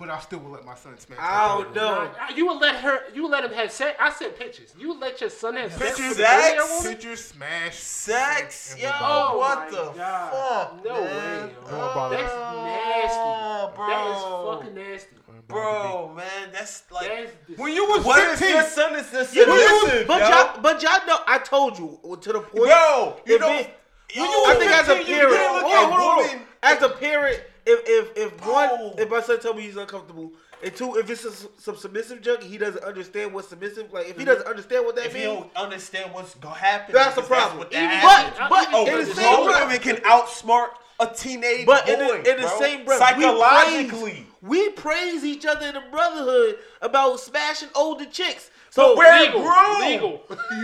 But 0.01 0.09
I 0.09 0.19
still 0.21 0.39
will 0.39 0.53
let 0.53 0.65
my 0.65 0.75
son 0.75 0.99
smash. 0.99 1.19
I 1.21 1.47
don't 1.63 1.75
know. 1.75 2.11
You 2.35 2.47
would 2.47 2.59
let 2.61 2.77
her. 2.77 3.01
You 3.15 3.23
would 3.25 3.31
let 3.33 3.45
him 3.45 3.53
have 3.53 3.71
sex. 3.71 3.97
I 4.01 4.11
said 4.11 4.37
pictures. 4.39 4.73
You 4.79 4.89
would 4.89 4.99
let 4.99 5.21
your 5.21 5.29
son 5.29 5.57
have 5.57 5.71
sex 5.73 5.91
Pictures, 5.99 6.17
with 6.17 6.21
a 6.21 6.23
30-year-old 6.23 6.71
sex. 6.71 6.89
Pictures, 6.89 7.25
smash. 7.27 7.77
Sex, 7.77 8.77
yo, 8.79 8.91
Oh 8.99 9.37
what 9.39 9.71
the 9.71 9.93
God. 9.95 10.33
fuck, 10.33 10.85
No 10.85 10.95
man? 11.05 11.05
way. 11.49 11.53
yo. 11.53 11.71
Don't. 11.71 12.11
That's 12.11 12.35
nasty. 12.65 13.77
bro. 13.77 13.87
That 13.89 14.07
is 14.17 14.23
fucking 14.65 14.75
nasty. 14.75 15.17
Bro, 15.49 16.13
man, 16.17 16.49
that's 16.53 16.85
like. 16.91 17.09
That's 17.09 17.59
When 17.59 17.73
you 17.75 17.85
was 17.89 18.05
what 18.05 18.39
15, 18.39 18.49
your 18.55 18.63
son 18.65 18.95
is 18.97 19.11
the 19.11 19.29
You 19.33 19.47
know, 19.47 19.59
submissive, 19.85 20.07
but 20.07 20.21
y'all, 20.21 20.61
but 20.63 20.83
y'all 20.83 21.07
know, 21.07 21.19
I 21.27 21.39
told 21.39 21.79
you 21.79 21.99
to 22.21 22.33
the 22.33 22.41
point. 22.41 22.53
Bro, 22.65 23.17
you 23.27 23.35
if 23.35 23.41
know, 23.41 23.53
it- 23.59 23.75
yo, 24.15 24.23
I 24.25 24.57
think 24.59 24.71
as 24.73 24.89
a 24.89 25.05
parent, 25.05 25.37
hold 25.37 26.31
on, 26.31 26.41
as 26.63 26.83
a 26.83 26.89
parent, 26.89 27.43
if 27.67 27.81
if 27.87 28.17
if 28.17 28.47
one, 28.47 28.69
Bro. 28.69 28.95
if 28.99 29.11
my 29.11 29.21
son 29.21 29.41
tell 29.41 29.55
me 29.55 29.63
he's 29.63 29.77
uncomfortable, 29.77 30.33
and 30.63 30.75
two, 30.75 30.97
if 30.97 31.09
it's 31.09 31.25
a, 31.25 31.33
some 31.61 31.77
submissive 31.77 32.21
junk, 32.21 32.43
he 32.43 32.59
doesn't 32.59 32.85
understand 32.85 33.33
what 33.33 33.47
submissive. 33.47 33.93
Like 33.93 34.09
if 34.09 34.17
he 34.17 34.25
mm-hmm. 34.25 34.33
doesn't 34.33 34.47
understand 34.47 34.85
what 34.85 34.97
that 34.97 35.07
If 35.07 35.15
means, 35.15 35.25
don't 35.27 35.57
understand 35.57 36.13
what's 36.13 36.35
gonna 36.35 36.55
happen, 36.55 36.95
That's 36.95 37.17
a 37.17 37.23
problem. 37.23 37.59
what 37.59 37.71
that 37.71 37.79
happens. 37.79 38.39
but 38.39 38.49
but 38.51 38.69
Oh, 38.73 38.87
in 38.87 38.95
Oh, 38.95 39.05
the 39.05 39.15
same 39.15 39.45
breath, 39.47 39.81
can 39.83 39.97
outsmart 39.97 40.69
a 41.01 41.07
teenage 41.07 41.65
But 41.65 41.87
boy. 41.87 41.93
in 41.93 41.99
the, 41.99 42.31
in 42.35 42.41
the 42.43 42.49
same 42.59 42.85
breath, 42.85 42.99
psychologically. 42.99 44.27
we 44.43 44.69
praise, 44.69 44.69
we 44.69 44.69
praise 44.71 45.25
each 45.25 45.47
other 45.47 45.67
in 45.69 45.75
the 45.75 45.83
brotherhood 45.91 46.59
about 46.83 47.21
smashing 47.21 47.71
older 47.75 48.05
chicks. 48.05 48.51
So 48.73 48.95
But 48.95 48.99
we're 48.99 49.19
Legal. 49.21 49.43
grown. 49.43 49.81
Legal. 49.91 50.23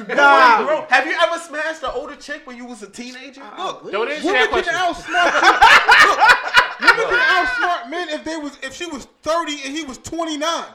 Nah. 0.16 0.64
Bro, 0.64 0.86
have 0.88 1.06
you 1.06 1.16
ever 1.20 1.38
smashed 1.40 1.82
an 1.82 1.90
older 1.94 2.14
chick 2.16 2.46
when 2.46 2.56
you 2.56 2.64
was 2.64 2.82
a 2.82 2.88
teenager? 2.88 3.42
Ah, 3.42 3.80
Look, 3.82 3.92
Don't 3.92 4.08
answer 4.08 4.26
Women 4.26 4.50
that 4.50 4.62
can 4.62 4.62
question. 4.62 4.74
outsmart. 4.74 6.80
Look, 6.86 6.96
women 6.96 7.18
can 7.18 7.46
outsmart 7.46 7.90
men 7.90 8.08
if 8.10 8.24
they 8.24 8.36
was 8.36 8.56
if 8.62 8.74
she 8.74 8.86
was 8.86 9.06
thirty 9.22 9.60
and 9.64 9.76
he 9.76 9.84
was 9.84 9.98
twenty 9.98 10.36
nine. 10.36 10.66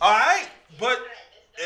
All 0.00 0.12
right, 0.12 0.46
but 0.78 1.00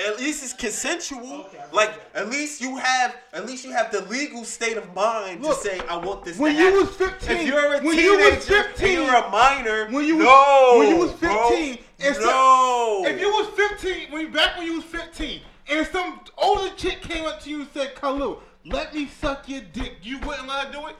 at 0.06 0.18
least 0.18 0.42
it's 0.42 0.52
consensual. 0.54 1.46
Like 1.72 1.92
at 2.14 2.30
least 2.30 2.60
you 2.62 2.76
have 2.78 3.16
at 3.34 3.44
least 3.46 3.64
you 3.66 3.72
have 3.72 3.90
the 3.92 4.02
legal 4.06 4.44
state 4.44 4.76
of 4.78 4.94
mind 4.94 5.42
Look, 5.42 5.60
to 5.62 5.68
say 5.68 5.80
I 5.88 5.96
want 5.96 6.24
this. 6.24 6.38
when 6.38 6.54
to 6.54 6.58
you 6.58 6.64
happen. 6.66 6.86
was 6.86 6.96
15, 6.96 7.36
if 7.36 7.46
you're 7.46 7.74
a 7.74 7.80
when 7.82 7.96
teenager 7.96 8.02
you 8.02 8.18
was 8.36 8.48
15, 8.48 8.98
and 8.98 9.06
you're 9.06 9.16
a 9.16 9.30
minor, 9.30 9.88
when 9.90 10.04
you 10.06 10.16
was- 10.16 10.24
no, 10.26 10.74
when 10.78 10.88
you 10.88 10.96
was 10.96 11.12
bro. 11.12 11.50
15, 11.98 12.10
it's 12.10 12.18
no. 12.24 13.04
If 13.06 13.20
you 13.20 13.28
was 13.28 13.48
fifteen, 13.48 14.10
when 14.10 14.22
you, 14.22 14.28
back 14.28 14.56
when 14.56 14.66
you 14.66 14.76
was 14.76 14.84
fifteen, 14.84 15.40
and 15.70 15.86
some 15.88 16.20
older 16.36 16.70
chick 16.76 17.00
came 17.02 17.24
up 17.26 17.40
to 17.42 17.50
you 17.50 17.60
and 17.60 17.68
said, 17.74 17.94
"Kalu, 17.94 18.38
let 18.64 18.94
me 18.94 19.08
suck 19.20 19.48
your 19.48 19.62
dick," 19.72 19.96
you 20.02 20.18
wouldn't 20.20 20.48
let 20.48 20.66
her 20.66 20.72
do 20.72 20.86
it. 20.88 20.96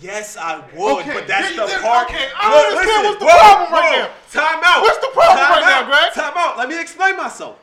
Yes, 0.00 0.36
I 0.36 0.56
would, 0.74 1.02
Okay, 1.02 1.14
but 1.14 1.28
that's 1.28 1.54
then- 1.54 1.56
the 1.68 1.78
part. 1.80 2.08
okay, 2.10 2.28
I 2.36 2.50
don't 2.50 2.76
understand 2.76 3.04
what's 3.06 3.18
the 3.20 3.24
whoa, 3.26 3.38
problem 3.38 3.72
right 3.72 4.10
whoa, 4.10 4.40
Time 4.40 4.60
out. 4.64 4.82
What's 4.82 4.98
the 4.98 5.10
problem 5.12 5.38
Time 5.38 5.50
right 5.52 5.80
now, 5.80 5.86
Greg? 5.86 6.12
Time 6.12 6.32
out. 6.36 6.58
Let 6.58 6.68
me 6.68 6.80
explain 6.80 7.16
myself. 7.16 7.56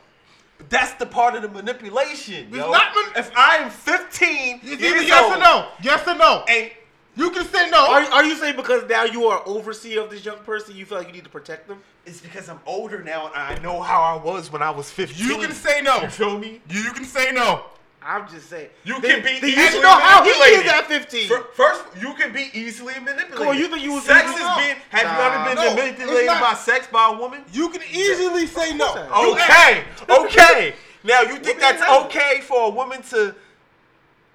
But 0.56 0.70
that's 0.70 0.92
the 0.94 1.04
part 1.04 1.34
of 1.34 1.42
the 1.42 1.48
manipulation, 1.48 2.46
It's 2.48 2.56
yo. 2.56 2.70
not 2.72 2.94
man- 2.94 3.12
if 3.16 3.30
I 3.36 3.56
am 3.56 3.68
15 3.70 4.60
It's 4.62 4.82
either 4.82 5.02
yes 5.02 5.22
old 5.22 5.34
or 5.34 5.38
no. 5.38 5.68
Yes 5.82 6.06
or 6.08 6.14
no. 6.14 6.44
and 6.48 6.70
You 7.16 7.30
can 7.30 7.44
say 7.44 7.68
no. 7.70 7.78
Are, 7.90 8.02
are 8.02 8.24
you 8.24 8.36
saying 8.36 8.56
because 8.56 8.88
now 8.88 9.04
you 9.04 9.24
are 9.26 9.42
overseer 9.46 10.00
of 10.02 10.10
this 10.10 10.24
young 10.24 10.38
person, 10.38 10.76
you 10.76 10.86
feel 10.86 10.98
like 10.98 11.08
you 11.08 11.12
need 11.12 11.24
to 11.24 11.30
protect 11.30 11.68
them? 11.68 11.78
it's 12.06 12.20
because 12.20 12.48
I'm 12.48 12.58
older 12.66 13.02
now 13.04 13.26
and 13.26 13.36
I 13.36 13.58
know 13.62 13.80
how 13.82 14.00
I 14.00 14.16
was 14.24 14.50
when 14.50 14.62
I 14.62 14.70
was 14.70 14.90
15. 14.90 15.28
you 15.28 15.36
can 15.36 15.52
say 15.54 15.82
no. 15.82 16.00
You 16.00 16.08
feel 16.08 16.38
me? 16.38 16.60
You, 16.68 16.80
you 16.80 16.92
can 16.92 17.04
say 17.04 17.30
no. 17.30 17.64
I'm 18.02 18.26
just 18.30 18.48
saying. 18.48 18.70
You 18.84 18.98
Then- 19.00 19.20
can 19.22 19.22
be 19.22 19.38
then 19.40 19.50
you 19.50 19.56
should 19.56 19.64
easily 19.68 19.82
know 19.82 19.90
how 20.00 20.24
he 20.24 20.30
manipulated. 20.30 20.66
is 20.66 20.72
at 20.72 20.86
15. 20.86 21.30
First, 21.54 21.84
you 22.00 22.14
can 22.14 22.32
be 22.32 22.48
easily 22.54 22.94
manipulated. 22.94 23.34
Come 23.36 23.48
on, 23.48 23.58
you 23.58 23.68
think 23.68 23.82
you 23.82 23.92
was 23.92 24.04
sex 24.04 24.30
is 24.30 24.36
being? 24.56 24.76
Have 24.88 25.04
Nah. 25.04 25.16
you 25.16 25.22
ever 25.22 25.44
been 25.44 25.64
No, 25.66 25.74
manipulated 25.76 26.26
by 26.40 26.54
sex 26.54 26.86
by 26.90 27.10
a 27.12 27.18
woman? 27.18 27.44
You 27.52 27.68
can 27.68 27.82
easily 27.92 28.46
say 28.46 28.74
no. 28.74 28.86
course 28.94 29.08
I- 29.12 29.84
You 30.08 30.14
Okay, 30.14 30.24
okay. 30.24 30.74
Now 31.04 31.20
you 31.22 31.36
think 31.36 31.60
that's 31.60 31.82
okay 32.06 32.40
for 32.40 32.66
a 32.66 32.70
woman 32.70 33.02
to 33.10 33.34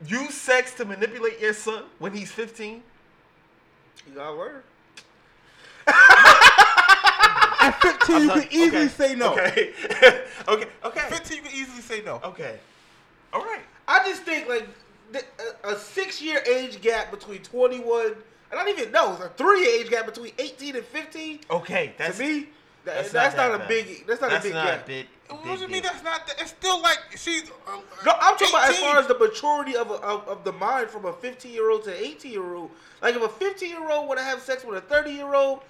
use 0.07 0.33
sex 0.33 0.73
to 0.75 0.85
manipulate 0.85 1.39
your 1.39 1.53
son 1.53 1.83
when 1.99 2.13
he's 2.13 2.31
15? 2.31 2.81
You 4.07 4.13
got 4.13 4.31
a 4.31 4.35
word. 4.35 4.63
At 5.87 7.71
15, 7.81 8.21
you 8.21 8.31
I'm 8.31 8.41
can 8.41 8.47
easily 8.51 8.77
okay. 8.83 8.87
say 8.87 9.15
no. 9.15 9.31
Okay, 9.33 9.73
okay, 10.47 10.67
okay, 10.83 11.01
15, 11.09 11.37
you 11.37 11.43
can 11.43 11.51
easily 11.51 11.81
say 11.81 12.01
no. 12.03 12.19
okay. 12.23 12.59
All 13.33 13.41
right. 13.41 13.61
I 13.87 14.07
just 14.07 14.23
think 14.23 14.47
like 14.47 14.67
th- 15.11 15.25
a, 15.63 15.69
a 15.69 15.77
six 15.77 16.21
year 16.21 16.41
age 16.47 16.81
gap 16.81 17.11
between 17.11 17.41
21, 17.41 18.15
I 18.51 18.55
don't 18.55 18.69
even 18.69 18.91
know, 18.91 19.13
it's 19.13 19.23
a 19.23 19.29
three 19.29 19.61
year 19.61 19.81
age 19.81 19.89
gap 19.89 20.05
between 20.05 20.31
18 20.37 20.75
and 20.75 20.85
15. 20.85 21.39
Okay, 21.49 21.93
that's 21.97 22.17
to 22.17 22.23
me, 22.23 22.39
that, 22.41 22.47
that's 22.85 23.11
that's, 23.11 23.35
not 23.35 23.49
not, 23.51 23.51
that 23.51 23.55
a 23.55 23.59
bad. 23.59 23.67
big. 23.67 24.07
That's 24.07 24.21
not 24.21 24.29
that's 24.31 24.45
a 24.45 24.47
big 24.49 24.53
not 24.55 24.65
gap. 24.67 24.83
a 24.83 24.87
big. 24.87 25.05
What 25.27 25.57
do 25.57 25.63
you 25.63 25.67
mean 25.69 25.81
that's 25.83 26.03
not? 26.03 26.21
It's 26.39 26.51
still 26.51 26.81
like 26.81 26.99
she's. 27.17 27.49
Uh, 27.67 27.79
No, 28.05 28.11
I'm 28.21 28.37
talking 28.37 28.49
about 28.49 28.69
as 28.69 28.77
far 28.79 28.97
as 28.99 29.07
the 29.07 29.17
maturity 29.17 29.75
of, 29.75 29.89
a, 29.89 29.95
of 29.95 30.27
of 30.27 30.43
the 30.43 30.51
mind 30.53 30.89
from 30.89 31.05
a 31.05 31.13
15 31.13 31.51
year 31.51 31.69
old 31.71 31.83
to 31.85 31.89
an 31.91 31.97
18 32.03 32.31
year 32.31 32.53
old. 32.55 32.69
Like 33.01 33.15
if 33.15 33.21
a 33.23 33.29
15 33.29 33.69
year 33.69 33.89
old 33.89 34.07
want 34.07 34.19
to 34.19 34.23
have 34.25 34.39
sex 34.41 34.63
with 34.63 34.77
a 34.77 34.81
30 34.81 35.11
year 35.11 35.33
old, 35.33 35.61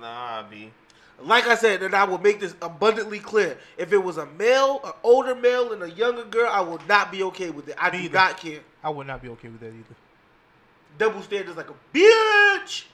Nah, 0.00 0.42
B. 0.48 0.70
like 1.22 1.46
I 1.46 1.54
said, 1.54 1.80
then 1.80 1.94
I 1.94 2.04
will 2.04 2.18
make 2.18 2.40
this 2.40 2.54
abundantly 2.60 3.18
clear. 3.20 3.56
If 3.76 3.92
it 3.92 3.98
was 4.02 4.16
a 4.16 4.26
male, 4.26 4.80
an 4.84 4.92
older 5.02 5.34
male, 5.34 5.72
and 5.72 5.82
a 5.82 5.90
younger 5.90 6.24
girl, 6.24 6.48
I 6.50 6.60
will 6.62 6.80
not 6.88 7.12
be 7.12 7.22
okay 7.24 7.50
with 7.50 7.68
it. 7.68 7.76
I 7.78 7.90
do 7.90 7.98
Neither. 7.98 8.14
not 8.14 8.38
care. 8.38 8.60
I 8.82 8.90
would 8.90 9.06
not 9.06 9.22
be 9.22 9.28
okay 9.30 9.48
with 9.48 9.60
that 9.60 9.68
either. 9.68 9.94
Double 10.98 11.22
standards 11.22 11.56
like 11.56 11.68
a 11.70 11.74
bitch. 11.96 12.84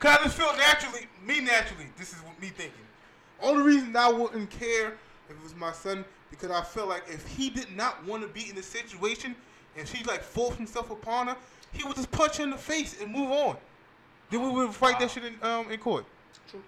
Cause 0.00 0.18
I 0.18 0.24
just 0.24 0.36
feel 0.36 0.56
naturally, 0.56 1.06
me 1.26 1.40
naturally, 1.40 1.84
this 1.98 2.14
is 2.14 2.18
what 2.20 2.40
me 2.40 2.48
thinking. 2.48 2.80
Only 3.42 3.62
reason 3.62 3.94
I 3.94 4.10
wouldn't 4.10 4.48
care 4.48 4.94
if 5.28 5.36
it 5.36 5.42
was 5.42 5.54
my 5.54 5.72
son, 5.72 6.06
because 6.30 6.50
I 6.50 6.62
feel 6.62 6.88
like 6.88 7.02
if 7.06 7.26
he 7.28 7.50
did 7.50 7.76
not 7.76 8.02
want 8.06 8.22
to 8.22 8.28
be 8.28 8.48
in 8.48 8.56
the 8.56 8.62
situation, 8.62 9.36
and 9.76 9.86
she 9.86 10.02
like 10.04 10.22
forced 10.22 10.56
himself 10.56 10.90
upon 10.90 11.28
her, 11.28 11.36
he 11.72 11.84
would 11.84 11.96
just 11.96 12.10
punch 12.10 12.38
her 12.38 12.44
in 12.44 12.50
the 12.50 12.56
face 12.56 12.96
and 13.00 13.12
move 13.12 13.30
on. 13.30 13.58
Then 14.30 14.42
we 14.42 14.48
would 14.48 14.74
fight 14.74 14.98
that 15.00 15.10
shit 15.10 15.24
in 15.24 15.34
um 15.42 15.70
in 15.70 15.78
court. 15.78 16.06
True. 16.48 16.62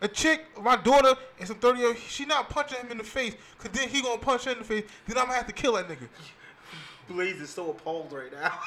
A 0.00 0.08
chick, 0.08 0.46
my 0.60 0.76
daughter, 0.76 1.14
and 1.38 1.46
some 1.46 1.58
30 1.58 1.78
year 1.78 1.88
old. 1.88 1.98
she 1.98 2.24
not 2.24 2.48
punching 2.48 2.78
him 2.78 2.90
in 2.90 2.98
the 2.98 3.04
face, 3.04 3.34
cause 3.58 3.70
then 3.72 3.90
he 3.90 4.00
gonna 4.00 4.18
punch 4.18 4.44
her 4.44 4.52
in 4.52 4.58
the 4.58 4.64
face, 4.64 4.84
then 5.06 5.18
I'm 5.18 5.24
gonna 5.26 5.36
have 5.36 5.46
to 5.48 5.52
kill 5.52 5.74
that 5.74 5.86
nigga. 5.86 6.08
Blaze 7.08 7.42
is 7.42 7.50
so 7.50 7.70
appalled 7.70 8.10
right 8.10 8.32
now. 8.32 8.58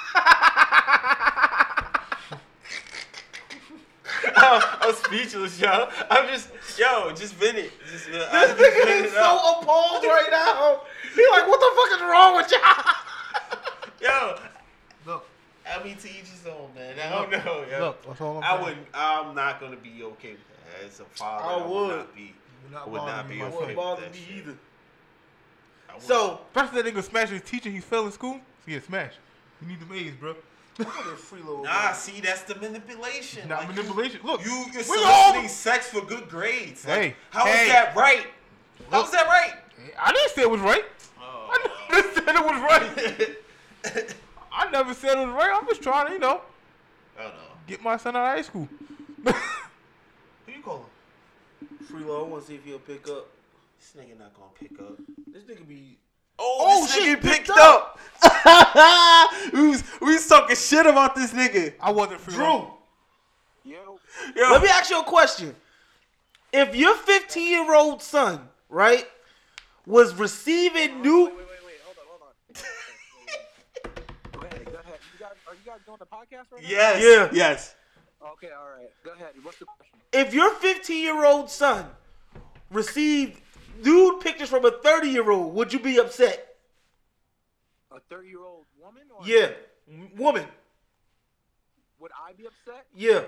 I'm 4.37 4.93
speechless, 4.95 5.59
yo. 5.59 5.89
I'm 6.09 6.27
just, 6.27 6.49
yo, 6.79 7.11
just 7.13 7.33
vent 7.35 7.57
it. 7.57 7.71
Just, 7.91 8.09
uh, 8.09 8.27
I 8.31 8.47
This 8.47 8.57
just 8.57 8.77
nigga 8.77 8.99
it 8.99 9.05
is 9.05 9.13
out. 9.15 9.39
so 9.41 9.59
appalled 9.61 10.03
right 10.03 10.27
now. 10.31 10.81
He 11.15 11.25
like, 11.31 11.47
what 11.47 11.59
the 11.59 11.71
fuck 11.75 11.99
is 11.99 12.01
wrong 12.11 12.35
with 12.37 12.51
y'all? 12.51 12.93
Yo, 14.01 14.35
Look, 15.05 15.25
I 15.67 15.83
mean, 15.83 15.95
to 15.97 16.07
each 16.07 16.27
his 16.29 16.45
own, 16.47 16.69
man. 16.75 16.95
I 16.99 17.09
don't 17.09 17.31
know, 17.45 17.65
yo. 17.71 17.79
look, 17.79 18.05
that's 18.05 18.21
all 18.21 18.37
I'm 18.37 18.43
I 18.43 18.49
saying. 18.49 18.63
wouldn't. 18.63 18.87
I'm 18.93 19.33
not 19.35 19.59
gonna 19.59 19.77
be 19.77 20.03
okay 20.03 20.31
with 20.31 20.39
that. 20.47 20.85
As 20.85 20.99
a 20.99 21.05
father, 21.05 21.43
I 21.43 21.53
I, 21.53 21.57
would 21.65 21.69
would. 21.87 21.97
not 21.97 22.15
be. 22.15 22.33
Would 22.63 22.71
not 22.73 22.87
I 22.87 22.89
would 22.89 22.97
not 22.97 23.29
be 23.29 23.35
myself. 23.35 23.55
okay 23.63 23.75
Wouldn't 23.75 23.95
with 23.99 23.99
that 23.99 24.13
me 24.13 24.25
shit. 24.27 24.37
either. 24.37 24.57
I 25.89 25.93
would 25.93 26.03
So, 26.03 26.41
Especially 26.53 26.81
that 26.81 26.93
nigga 26.93 27.03
smash 27.03 27.29
his 27.29 27.41
teacher 27.41 27.69
he 27.69 27.79
fell 27.79 28.05
in 28.05 28.11
school. 28.11 28.39
So 28.65 28.71
get 28.71 28.83
smashed. 28.83 29.17
You 29.61 29.67
need 29.69 29.79
them 29.79 29.91
A's, 29.93 30.13
bro. 30.19 30.35
Freeload. 30.77 31.63
Nah, 31.63 31.93
see, 31.93 32.19
that's 32.21 32.43
the 32.43 32.55
manipulation. 32.55 33.47
Not 33.47 33.59
Like, 33.59 33.69
manipulation. 33.75 34.19
Look, 34.23 34.43
You, 34.45 34.51
you're 34.73 34.83
we 34.89 34.97
all. 35.03 35.27
soliciting 35.31 35.47
sex 35.49 35.87
for 35.87 36.01
good 36.01 36.27
grades. 36.27 36.85
Like, 36.85 36.95
Hey, 37.01 37.15
how 37.29 37.47
is 37.47 37.53
hey. 37.55 37.67
that 37.69 37.95
right? 37.95 38.27
How's 38.91 39.11
that 39.11 39.25
right? 39.27 39.53
I 39.99 40.11
didn't 40.11 40.31
say 40.31 40.41
it 40.41 40.51
was 40.51 40.59
right. 40.61 40.83
Oh. 41.19 41.49
I 41.49 41.91
never 41.93 42.09
said 42.13 42.35
it 42.35 42.43
was 42.43 42.61
right. 42.61 44.07
I 44.51 44.69
never 44.71 44.93
said 44.93 45.17
it 45.17 45.25
was 45.25 45.33
right. 45.35 45.51
I'm 45.55 45.65
just 45.67 45.81
trying 45.81 46.07
to, 46.07 46.13
you 46.13 46.19
know, 46.19 46.41
Oh 47.19 47.23
no. 47.23 47.31
get 47.67 47.81
my 47.81 47.95
son 47.97 48.15
out 48.17 48.25
of 48.25 48.35
high 48.35 48.41
school. 48.41 48.67
Who 49.25 50.51
you 50.51 50.61
calling? 50.61 50.83
Freelo. 51.89 52.19
I 52.25 52.29
want 52.29 52.43
to 52.43 52.47
see 52.49 52.55
if 52.55 52.65
he'll 52.65 52.79
pick 52.79 53.07
up. 53.07 53.27
This 53.79 53.93
nigga 53.97 54.17
not 54.19 54.33
gonna 54.33 54.49
pick 54.59 54.77
up. 54.79 54.97
This 55.31 55.43
nigga 55.43 55.67
be. 55.67 55.97
Oh, 56.37 56.57
Oh, 56.59 56.81
this 56.85 56.93
shit, 56.95 57.19
nigga 57.19 57.21
picked 57.21 57.47
picked 57.47 57.59
up. 57.59 57.99
we 59.53 59.69
was 59.69 59.83
we 60.01 60.13
was 60.13 60.27
talking 60.27 60.55
shit 60.55 60.85
about 60.85 61.15
this 61.15 61.31
nigga. 61.33 61.73
I 61.79 61.91
wasn't 61.91 62.19
free. 62.21 62.33
Drew, 62.35 62.67
Yo. 63.65 63.97
let 64.51 64.61
me 64.61 64.69
ask 64.69 64.89
you 64.89 64.99
a 64.99 65.03
question. 65.03 65.55
If 66.51 66.75
your 66.75 66.95
15 66.95 67.47
year 67.51 67.75
old 67.75 68.01
son, 68.01 68.47
right, 68.69 69.05
was 69.85 70.15
receiving 70.15 71.01
new. 71.01 71.25
Wait, 71.25 71.33
wait, 71.35 71.45
wait, 71.65 71.75
hold 71.83 71.97
on, 71.99 72.05
hold 72.07 72.21
on. 72.21 72.33
go 74.33 74.39
ahead, 74.41 74.65
go 74.65 74.79
ahead. 74.79 74.99
You 75.13 75.19
guys, 75.19 75.31
are 75.47 75.53
you 75.53 75.59
guys 75.65 75.79
doing 75.85 75.97
the 75.99 76.05
podcast 76.05 76.51
right 76.51 76.61
now? 76.63 76.67
Yes. 76.69 77.03
Yeah. 77.03 77.29
Yes. 77.33 77.75
Okay, 78.33 78.49
all 78.57 78.69
right. 78.77 78.89
Go 79.03 79.11
ahead. 79.11 79.33
What's 79.43 79.59
the 79.59 79.65
question? 79.65 79.99
If 80.13 80.33
your 80.33 80.51
15 80.55 81.03
year 81.03 81.25
old 81.25 81.49
son 81.49 81.85
received 82.71 83.41
nude 83.83 84.21
pictures 84.21 84.49
from 84.49 84.65
a 84.65 84.71
30 84.71 85.09
year 85.09 85.29
old, 85.29 85.53
would 85.53 85.73
you 85.73 85.79
be 85.79 85.97
upset? 85.99 86.55
A 87.91 87.99
30 87.99 88.27
year 88.27 88.43
old 88.43 88.65
woman? 88.81 89.03
Or 89.17 89.25
Yeah. 89.27 89.51
M- 89.89 90.11
Woman. 90.17 90.45
Would 91.99 92.11
I 92.27 92.33
be 92.33 92.45
upset? 92.45 92.85
Yeah. 92.95 93.23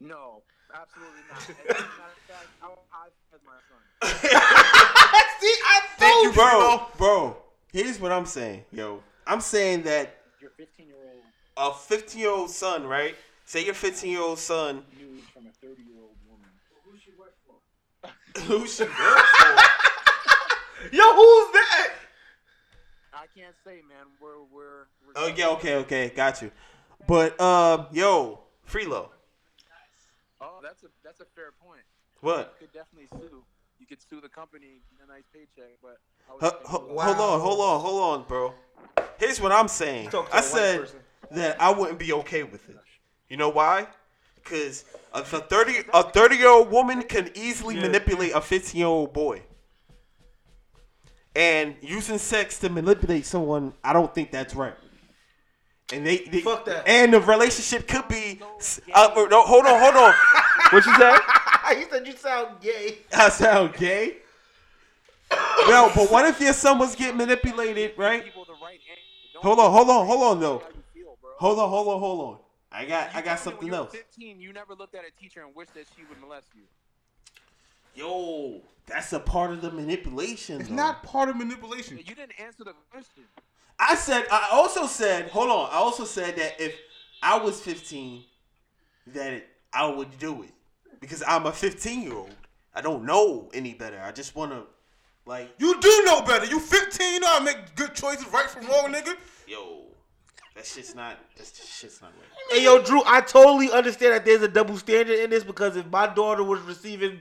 No, 0.00 0.42
absolutely 0.74 1.20
not. 1.30 1.38
As 1.40 1.48
a 1.48 1.52
matter 1.62 1.72
of 1.72 1.86
fact, 2.28 2.48
I 2.62 2.66
will 2.68 2.84
high 2.90 3.08
as 3.32 3.40
my 3.46 3.58
son. 3.70 3.80
See, 5.40 5.56
I 5.64 5.80
told 5.98 6.24
you, 6.24 6.32
Bro, 6.32 6.86
bro. 6.98 7.36
Here's 7.72 7.98
what 8.00 8.12
I'm 8.12 8.26
saying, 8.26 8.64
yo. 8.70 9.02
I'm 9.26 9.40
saying 9.40 9.82
that 9.84 10.20
Your 10.40 10.50
15 10.50 10.86
year 10.86 10.96
old 11.56 11.72
a 11.72 11.74
15 11.74 12.20
year 12.20 12.30
old 12.30 12.50
son, 12.50 12.86
right? 12.86 13.14
Say 13.46 13.64
your 13.64 13.74
15 13.74 14.10
year 14.10 14.20
old 14.20 14.38
son. 14.38 14.84
nude 14.98 15.22
from 15.32 15.46
a 15.46 15.50
30 15.66 15.82
year 15.82 15.96
old 16.02 16.16
woman. 16.28 16.50
Who 16.84 16.98
she 17.02 17.12
work 17.18 17.34
for? 17.46 18.10
Who 18.42 18.66
should 18.66 18.88
work 18.88 19.26
for? 19.26 19.62
Yo, 20.92 21.02
who's 21.14 21.52
that? 21.52 21.90
I 23.12 23.26
can't 23.34 23.54
say, 23.64 23.80
man. 23.88 24.06
We're 24.20 24.42
we're. 24.52 24.86
we're 25.06 25.12
Oh 25.16 25.32
yeah, 25.34 25.48
okay, 25.50 25.76
okay, 25.76 26.12
got 26.14 26.42
you. 26.42 26.50
But 27.06 27.40
um, 27.40 27.86
yo, 27.92 28.40
Freelo, 28.70 29.08
Oh, 30.40 30.58
that's 30.62 30.82
a 30.82 30.88
that's 31.02 31.20
a 31.20 31.24
fair 31.34 31.52
point. 31.64 31.82
what? 32.20 32.56
You 32.60 32.66
could 32.66 32.74
definitely 32.74 33.08
sue. 33.18 33.42
You 33.78 33.86
could 33.86 34.02
sue 34.02 34.20
the 34.20 34.28
company, 34.28 34.80
get 34.90 35.06
a 35.06 35.10
nice 35.10 35.24
paycheck, 35.32 35.78
but 35.82 35.98
I 36.28 36.32
Ho- 36.40 36.50
say 36.50 36.56
ho- 36.64 36.86
no. 36.88 37.00
Hold 37.00 37.18
on, 37.18 37.40
hold 37.40 37.60
on, 37.60 37.80
hold 37.80 38.02
on, 38.02 38.22
bro. 38.28 38.54
Here's 39.18 39.40
what 39.40 39.52
I'm 39.52 39.68
saying. 39.68 40.10
Talk 40.10 40.30
to 40.30 40.36
I 40.36 40.38
a 40.38 40.42
white 40.42 40.50
said, 40.50 40.80
person. 40.80 40.98
that 41.30 41.60
I 41.60 41.70
wouldn't 41.70 41.98
be 41.98 42.12
okay 42.12 42.42
with 42.42 42.68
it. 42.68 42.76
You 43.28 43.36
know 43.36 43.48
why? 43.48 43.86
Because 44.44 44.84
if 45.14 45.32
a 45.32 45.40
thirty 45.40 45.78
a 45.92 46.02
thirty 46.02 46.36
year 46.36 46.50
old 46.50 46.70
woman 46.70 47.02
can 47.02 47.30
easily 47.34 47.76
manipulate 47.76 48.32
a 48.32 48.40
fifteen 48.40 48.80
year 48.80 48.88
old 48.88 49.12
boy, 49.12 49.42
and 51.34 51.74
using 51.80 52.18
sex 52.18 52.58
to 52.60 52.68
manipulate 52.68 53.24
someone, 53.26 53.72
I 53.82 53.92
don't 53.92 54.14
think 54.14 54.30
that's 54.30 54.54
right. 54.54 54.74
And 55.92 56.06
they, 56.06 56.18
they 56.18 56.40
Fuck 56.40 56.64
that. 56.64 56.88
And 56.88 57.12
the 57.12 57.20
relationship 57.20 57.86
could 57.86 58.08
be. 58.08 58.40
Uh, 58.94 59.26
no, 59.30 59.42
hold 59.42 59.66
on, 59.66 59.80
hold 59.80 59.94
on. 59.94 60.14
what 60.70 60.86
you 60.86 60.94
say? 60.96 61.16
he 61.78 61.84
said 61.90 62.06
you 62.06 62.12
sound 62.14 62.60
gay. 62.60 62.98
I 63.12 63.28
sound 63.28 63.74
gay. 63.74 64.16
No, 65.68 65.90
but 65.94 66.10
what 66.10 66.26
if 66.26 66.40
your 66.40 66.52
son 66.52 66.78
was 66.78 66.94
getting 66.94 67.16
manipulated, 67.16 67.92
right? 67.96 68.24
People 68.24 68.44
the 68.44 68.52
right 68.52 68.78
answer. 68.88 69.00
Don't 69.34 69.42
Hold 69.42 69.58
on, 69.58 69.72
hold 69.72 69.90
on, 69.90 70.06
hold 70.06 70.22
on, 70.22 70.40
though. 70.40 70.58
how 70.58 70.68
you 70.68 70.82
feel, 70.94 71.18
bro. 71.20 71.30
Hold 71.38 71.58
on, 71.58 71.68
hold 71.68 71.88
on, 71.88 72.00
hold 72.00 72.20
on. 72.20 72.38
I 72.74 72.84
got, 72.84 73.14
I 73.14 73.22
got 73.22 73.38
something 73.38 73.58
when 73.58 73.66
you 73.68 73.72
were 73.72 73.78
else. 73.78 73.92
15, 73.92 74.40
you 74.40 74.52
never 74.52 74.74
looked 74.74 74.96
at 74.96 75.04
a 75.04 75.20
teacher 75.20 75.42
and 75.44 75.54
wished 75.54 75.74
that 75.74 75.86
she 75.96 76.02
would 76.08 76.20
molest 76.20 76.48
you. 76.54 76.62
Yo, 77.94 78.60
that's 78.86 79.12
a 79.12 79.20
part 79.20 79.52
of 79.52 79.62
the 79.62 79.70
manipulation. 79.70 80.60
It's 80.60 80.68
though. 80.68 80.74
not 80.74 81.04
part 81.04 81.28
of 81.28 81.36
manipulation. 81.36 81.96
You 81.98 82.16
didn't 82.16 82.32
answer 82.40 82.64
the 82.64 82.74
question. 82.90 83.22
I 83.78 83.94
said, 83.94 84.26
I 84.30 84.48
also 84.50 84.86
said, 84.86 85.28
hold 85.28 85.50
on. 85.50 85.70
I 85.70 85.76
also 85.76 86.04
said 86.04 86.36
that 86.36 86.60
if 86.60 86.74
I 87.22 87.38
was 87.38 87.60
15, 87.60 88.24
that 89.08 89.46
I 89.72 89.86
would 89.86 90.18
do 90.18 90.42
it 90.42 90.50
because 91.00 91.22
I'm 91.26 91.46
a 91.46 91.52
15 91.52 92.02
year 92.02 92.14
old. 92.14 92.34
I 92.74 92.80
don't 92.80 93.04
know 93.04 93.50
any 93.54 93.74
better. 93.74 94.00
I 94.00 94.10
just 94.10 94.34
want 94.34 94.50
to, 94.50 94.64
like, 95.26 95.54
You 95.58 95.80
do 95.80 96.02
know 96.04 96.22
better. 96.22 96.46
You 96.46 96.58
15, 96.58 97.14
you 97.14 97.20
know 97.20 97.28
how 97.28 97.38
to 97.38 97.44
make 97.44 97.76
good 97.76 97.94
choices, 97.94 98.26
right 98.32 98.50
from 98.50 98.66
wrong, 98.66 98.92
nigga. 98.92 99.14
Yo, 99.46 99.82
that 100.54 100.66
shit's 100.66 100.94
not. 100.94 101.18
That 101.36 101.46
shit's 101.46 102.00
not 102.00 102.12
right. 102.12 102.58
Hey 102.58 102.64
yo, 102.64 102.82
Drew, 102.82 103.02
I 103.06 103.20
totally 103.20 103.70
understand 103.72 104.12
that 104.12 104.24
there's 104.24 104.42
a 104.42 104.48
double 104.48 104.76
standard 104.76 105.18
in 105.18 105.30
this 105.30 105.44
because 105.44 105.76
if 105.76 105.86
my 105.90 106.06
daughter 106.06 106.44
was 106.44 106.60
receiving 106.60 107.20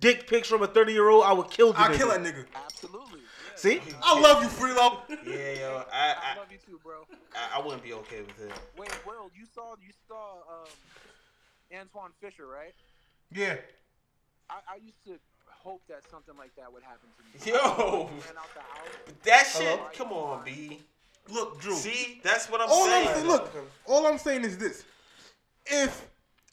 dick 0.00 0.28
pics 0.28 0.48
from 0.48 0.62
a 0.62 0.66
30 0.66 0.92
year 0.92 1.08
old, 1.08 1.24
I 1.24 1.32
would 1.32 1.50
kill 1.50 1.72
the 1.72 1.80
I 1.80 1.88
nigga. 1.88 1.96
kill 1.96 2.08
that 2.08 2.20
nigga. 2.22 2.44
Absolutely. 2.54 3.20
Yeah. 3.20 3.56
See? 3.56 3.80
I 4.02 4.20
love 4.20 4.42
you, 4.42 4.48
Freelo. 4.48 4.98
Yeah, 5.26 5.60
yo, 5.60 5.82
I 5.92 6.14
I, 6.34 6.38
love 6.38 6.46
you 6.52 6.58
too, 6.64 6.78
bro. 6.84 7.04
I, 7.34 7.56
I, 7.56 7.60
I 7.60 7.64
wouldn't 7.64 7.82
be 7.82 7.92
okay 7.94 8.20
with 8.20 8.40
it. 8.40 8.52
Wait, 8.78 8.90
Will, 9.06 9.30
you 9.34 9.44
saw 9.52 9.74
you 9.84 9.92
saw 10.06 10.34
um, 10.48 10.68
Antwone 11.72 12.10
Fisher, 12.20 12.46
right? 12.46 12.74
Yeah. 13.34 13.56
I, 14.48 14.54
I 14.74 14.76
used 14.76 15.04
to 15.06 15.18
hope 15.46 15.82
that 15.88 16.02
something 16.10 16.36
like 16.38 16.54
that 16.56 16.72
would 16.72 16.82
happen 16.82 17.08
to 17.18 17.46
me. 17.46 17.52
Yo. 17.52 17.58
Out 17.58 18.10
the 18.54 18.60
house. 18.60 19.16
that 19.24 19.46
shit. 19.46 19.78
Hello? 19.78 19.90
Come 19.96 20.12
on, 20.12 20.44
B. 20.44 20.80
Look, 21.30 21.60
Drew. 21.60 21.74
See, 21.74 22.20
that's 22.22 22.50
what 22.50 22.60
I'm 22.60 22.68
all 22.70 22.86
saying. 22.86 23.08
I'm 23.08 23.14
saying, 23.14 23.26
look, 23.26 23.54
all 23.86 24.06
I'm 24.06 24.18
saying 24.18 24.44
is 24.44 24.58
this: 24.58 24.84
if 25.66 26.06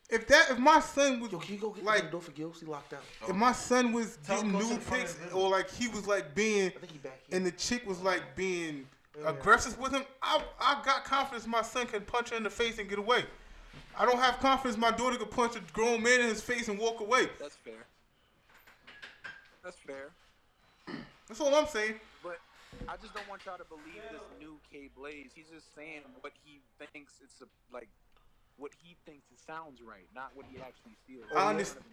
if 0.10 0.28
that 0.28 0.52
if 0.52 0.60
my 0.60 0.80
son 0.80 1.20
was 1.20 1.32
Yo, 1.32 1.40
can 1.40 1.56
you 1.56 1.62
go 1.62 1.70
get 1.72 1.84
like 1.84 2.04
like, 2.04 2.12
don't 2.12 2.24
forget, 2.24 2.48
he 2.60 2.66
locked 2.66 2.94
out. 2.94 3.02
if 3.28 3.36
my 3.36 3.52
son 3.52 3.92
was 3.94 4.18
Tell 4.26 4.42
him 4.42 4.52
getting 4.52 4.60
go 4.60 4.66
to 4.66 4.70
nude 4.74 4.82
the 4.82 4.86
front 4.86 5.02
pics 5.04 5.14
of 5.16 5.30
the 5.32 5.36
or 5.36 5.50
like 5.50 5.70
he 5.72 5.88
was 5.88 6.08
like 6.08 6.36
being 6.36 6.68
I 6.68 6.80
think 6.80 6.92
he 6.92 6.98
back 7.00 7.20
here. 7.28 7.38
and 7.38 7.46
the 7.46 7.52
chick 7.52 7.88
was 7.88 8.02
like 8.02 8.36
being 8.36 8.88
aggressive 9.26 9.80
with 9.80 9.94
him, 9.94 10.04
I 10.22 10.44
I 10.60 10.82
got 10.86 11.06
confidence 11.06 11.48
my 11.48 11.62
son 11.62 11.88
can 11.88 12.02
punch 12.02 12.30
her 12.32 12.36
in 12.36 12.44
the 12.44 12.50
face 12.50 12.78
and 12.78 12.90
get 12.90 13.00
away. 13.00 13.26
I 13.98 14.06
don't 14.06 14.20
have 14.20 14.40
confidence 14.40 14.78
my 14.78 14.92
daughter 14.92 15.18
could 15.18 15.32
punch 15.32 15.56
a 15.56 15.62
grown 15.74 16.04
man 16.04 16.20
in 16.20 16.28
his 16.28 16.42
face 16.42 16.68
and 16.68 16.78
walk 16.78 17.00
away. 17.00 17.30
That's 17.40 17.56
fair. 17.56 17.86
That's 19.64 19.78
fair. 19.78 20.12
That's 21.28 21.40
all 21.42 21.56
I'm 21.56 21.66
saying. 21.68 21.96
But 22.86 22.94
I 22.94 22.98
just 23.02 23.14
don't 23.14 23.28
want 23.30 23.46
y'all 23.46 23.58
to 23.58 23.66
believe 23.66 24.02
this 24.12 24.22
new 24.40 24.58
K 24.72 24.90
Blaze. 24.96 25.32
He's 25.34 25.50
just 25.50 25.74
saying 25.76 26.02
what 26.22 26.34
he 26.44 26.62
thinks 26.94 27.14
it's 27.24 27.42
a, 27.42 27.46
like 27.74 27.90
what 28.58 28.72
he 28.82 28.96
thinks 29.06 29.26
it 29.32 29.40
sounds 29.46 29.82
right, 29.82 30.08
not 30.14 30.32
what 30.36 30.46
he 30.50 30.58
actually 30.58 30.96
feels. 31.08 31.26
I 31.36 31.50
understand. 31.50 31.86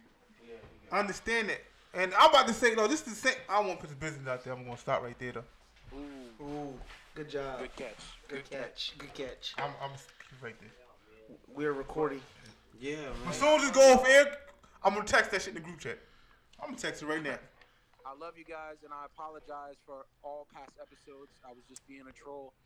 I 0.91 0.99
understand 0.99 1.49
that. 1.49 1.61
And 1.93 2.13
I'm 2.15 2.29
about 2.29 2.47
to 2.47 2.53
say, 2.53 2.73
no, 2.73 2.87
this 2.87 3.05
is 3.07 3.21
the 3.21 3.29
same. 3.29 3.37
I 3.47 3.59
won't 3.59 3.79
put 3.79 3.89
the 3.89 3.95
business 3.95 4.27
out 4.27 4.43
there. 4.43 4.53
I'm 4.53 4.65
gonna 4.65 4.77
stop 4.77 5.03
right 5.03 5.17
there, 5.19 5.33
though. 5.33 5.43
Ooh, 5.95 6.43
Ooh, 6.43 6.73
good 7.15 7.29
job. 7.29 7.59
good 7.59 7.75
catch. 7.75 7.95
Good 8.27 8.49
catch. 8.49 8.93
Good 8.97 9.13
catch. 9.13 9.53
I'm, 9.57 9.71
I'm 9.81 9.91
right 10.41 10.55
there. 10.59 11.37
We're 11.53 11.73
recording. 11.73 12.21
Yeah, 12.79 12.95
man. 12.95 13.29
As 13.29 13.37
soon 13.37 13.61
as 13.61 13.69
it 13.69 13.73
go 13.73 13.93
off 13.93 14.07
air, 14.07 14.37
I'm 14.83 14.93
gonna 14.93 15.05
text 15.05 15.31
that 15.31 15.41
shit 15.41 15.49
in 15.49 15.55
the 15.55 15.61
group 15.61 15.79
chat. 15.79 15.99
I'm 16.59 16.69
gonna 16.69 16.81
text 16.81 17.03
it 17.03 17.05
right 17.05 17.21
now. 17.21 17.37
I 18.05 18.13
love 18.19 18.33
you 18.37 18.43
guys, 18.43 18.77
and 18.83 18.91
I 18.93 19.05
apologize 19.05 19.75
for 19.85 20.05
all 20.23 20.47
past 20.53 20.71
episodes. 20.81 21.31
I 21.45 21.49
was 21.49 21.63
just 21.69 21.85
being 21.87 22.03
a 22.07 22.11
troll. 22.11 22.53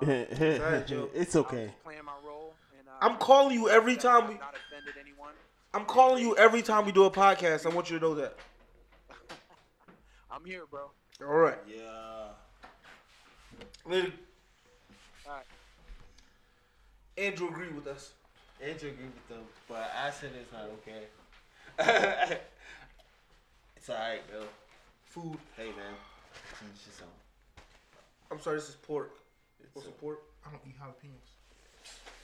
Um, 0.00 0.06
Sorry, 0.06 0.82
Joe. 0.86 1.10
it's 1.14 1.36
I 1.36 1.40
was 1.40 1.46
okay. 1.46 1.70
playing 1.84 2.04
my 2.06 2.14
role, 2.26 2.54
and 2.78 2.88
uh, 2.88 2.92
I'm 3.02 3.16
calling 3.18 3.54
you 3.54 3.68
every 3.68 3.96
time 3.96 4.28
we. 4.28 4.34
not 4.34 4.54
offended 4.56 4.94
anyone. 4.98 5.34
I'm 5.74 5.84
calling 5.84 6.22
you 6.24 6.34
every 6.36 6.62
time 6.62 6.86
we 6.86 6.90
do 6.92 7.04
a 7.04 7.10
podcast. 7.10 7.66
I 7.66 7.68
want 7.68 7.90
you 7.90 7.98
to 7.98 8.04
know 8.04 8.14
that. 8.14 8.34
I'm 10.30 10.44
here, 10.44 10.62
bro. 10.70 10.90
All 11.20 11.34
right. 11.34 11.58
Yeah. 11.68 12.28
Later. 13.86 14.12
All 15.28 15.34
right. 15.34 15.44
Andrew 17.18 17.48
agreed 17.48 17.74
with 17.76 17.86
us. 17.86 18.12
Andrew 18.60 18.88
agreed 18.88 19.12
with 19.14 19.28
them, 19.28 19.44
but 19.68 19.92
I 20.02 20.10
said 20.10 20.30
it's 20.40 20.50
not 20.50 20.70
okay. 21.78 22.38
it's 23.76 23.90
alright, 23.90 24.22
though. 24.32 24.46
Food. 25.14 25.38
Hey, 25.56 25.66
man. 25.78 25.94
Teach 26.58 26.86
yourself. 26.88 27.10
I'm 28.32 28.40
sorry, 28.40 28.56
this 28.56 28.68
is 28.68 28.74
pork. 28.74 29.12
It's 29.62 29.72
What's 29.72 29.86
a- 29.86 29.90
the 29.92 29.96
pork? 29.96 30.18
I 30.44 30.50
don't 30.50 30.60
eat 30.66 30.74
jalapenos. 30.76 31.30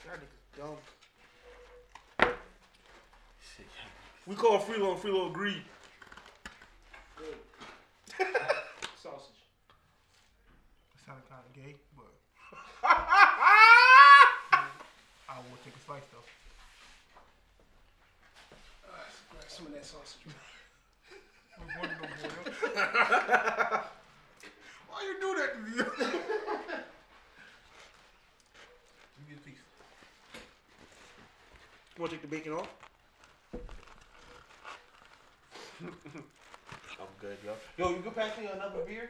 God, 0.05 0.19
niggas 0.19 0.57
dumb. 0.57 2.35
Shit. 3.55 3.67
We 4.27 4.35
call 4.35 4.59
Freelo 4.59 4.91
and 4.91 5.01
Freelo 5.01 5.29
agreed. 5.29 5.63
Sausage. 9.01 9.39
It 10.93 10.99
sounded 11.05 11.29
kind 11.29 11.41
of 11.47 11.53
gay, 11.55 11.75
but 11.95 12.11
I 15.29 15.37
will 15.37 15.57
take 15.63 15.75
a 15.77 15.79
slice 15.85 16.03
though. 16.11 16.25
Grab 19.31 19.47
some 19.47 19.67
of 19.67 19.71
that 19.73 19.85
sausage. 19.85 20.27
Why 24.89 24.99
you 25.03 25.15
do 25.19 25.35
that 25.35 25.53
to 25.53 25.59
me? 25.61 25.71
Give 29.17 29.25
me 29.27 29.33
a 29.35 29.37
piece. 29.45 29.63
You 31.95 32.01
want 32.01 32.11
to 32.11 32.17
take 32.17 32.21
the 32.21 32.27
bacon 32.27 32.53
off? 32.53 32.69
I'm 35.83 37.07
good, 37.19 37.37
yo. 37.45 37.53
Yo, 37.77 37.89
you 37.95 38.01
can 38.01 38.11
pass 38.11 38.37
me 38.37 38.45
another 38.53 38.81
beer? 38.85 39.09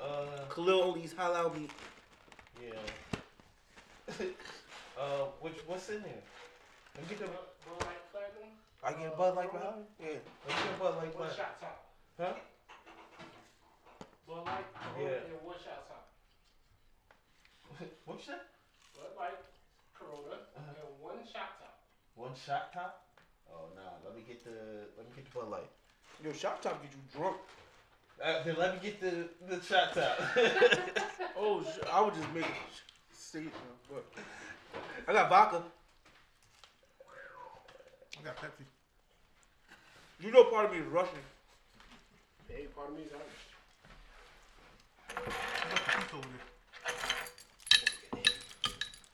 Uh, 0.00 0.44
Khalil 0.50 0.82
only 0.82 1.02
eats 1.04 1.14
halal 1.14 1.54
meat. 1.58 1.70
yeah. 2.62 2.74
uh, 4.98 5.24
which 5.40 5.54
what's 5.66 5.88
in 5.88 6.02
there? 6.02 6.22
Let 6.94 7.02
me 7.02 7.08
get 7.08 7.18
the. 7.18 7.26
Bud 7.26 7.80
Light 7.80 7.80
Platinum. 7.80 8.05
I 8.82 8.92
get 8.92 9.06
a 9.12 9.16
Bud 9.16 9.34
Light 9.34 9.52
behind. 9.52 9.84
Yeah. 9.98 10.18
I 10.46 10.48
get 10.52 10.74
a 10.74 10.78
Bud 10.78 10.96
Light 10.96 11.14
One 11.14 11.28
behind. 11.28 11.36
Shock 11.36 11.58
Top. 11.60 11.78
Huh? 12.18 12.32
Bud 14.26 14.44
Light. 14.46 14.66
Yeah. 14.98 15.04
Yeah. 15.04 15.08
And 15.26 15.42
one 15.42 15.56
Shock 15.62 15.88
Top. 15.88 16.04
What's 18.04 18.26
that? 18.26 18.46
Bud 18.94 19.10
Light, 19.16 19.36
Corona, 19.92 20.38
Uh-huh. 20.56 20.72
and 20.80 21.00
one 21.00 21.18
Shock 21.24 21.58
Top. 21.58 21.74
One 22.14 22.32
Shock 22.34 22.72
Top? 22.72 23.02
Oh 23.48 23.68
nah. 23.74 23.98
Let 24.04 24.14
me 24.14 24.22
get 24.26 24.42
the. 24.44 24.88
Let 24.96 25.06
me 25.06 25.12
get 25.14 25.24
the 25.24 25.30
Bud 25.38 25.48
Light. 25.48 25.70
Yo, 26.24 26.32
Shock 26.32 26.60
Top 26.62 26.80
get 26.82 26.92
you 26.92 27.02
drunk. 27.18 27.36
Uh, 28.22 28.42
then 28.44 28.56
let 28.56 28.72
me 28.72 28.78
get 28.80 29.00
the 29.00 29.28
the 29.46 29.60
Shock 29.62 29.92
Top. 29.92 30.18
Oh, 31.38 31.62
sh- 31.62 31.84
I 31.92 32.00
would 32.00 32.14
just 32.14 32.32
make 32.32 32.46
it 32.46 32.50
state, 33.12 33.52
but 33.90 34.02
I 35.06 35.12
got 35.12 35.28
vodka. 35.28 35.62
I 38.26 38.30
got 38.30 38.38
Pepsi. 38.38 38.64
You 40.18 40.32
know, 40.32 40.44
part 40.44 40.66
of 40.66 40.72
me 40.72 40.78
is 40.78 40.86
Russian. 40.86 41.18
Hey, 42.48 42.66
part 42.74 42.88
of 42.88 42.96
me 42.96 43.02
is 43.02 43.12
Irish. 43.12 43.24
I 45.10 45.14
got 45.70 45.78
the 45.84 45.92
piece 45.92 46.14
over 46.14 46.26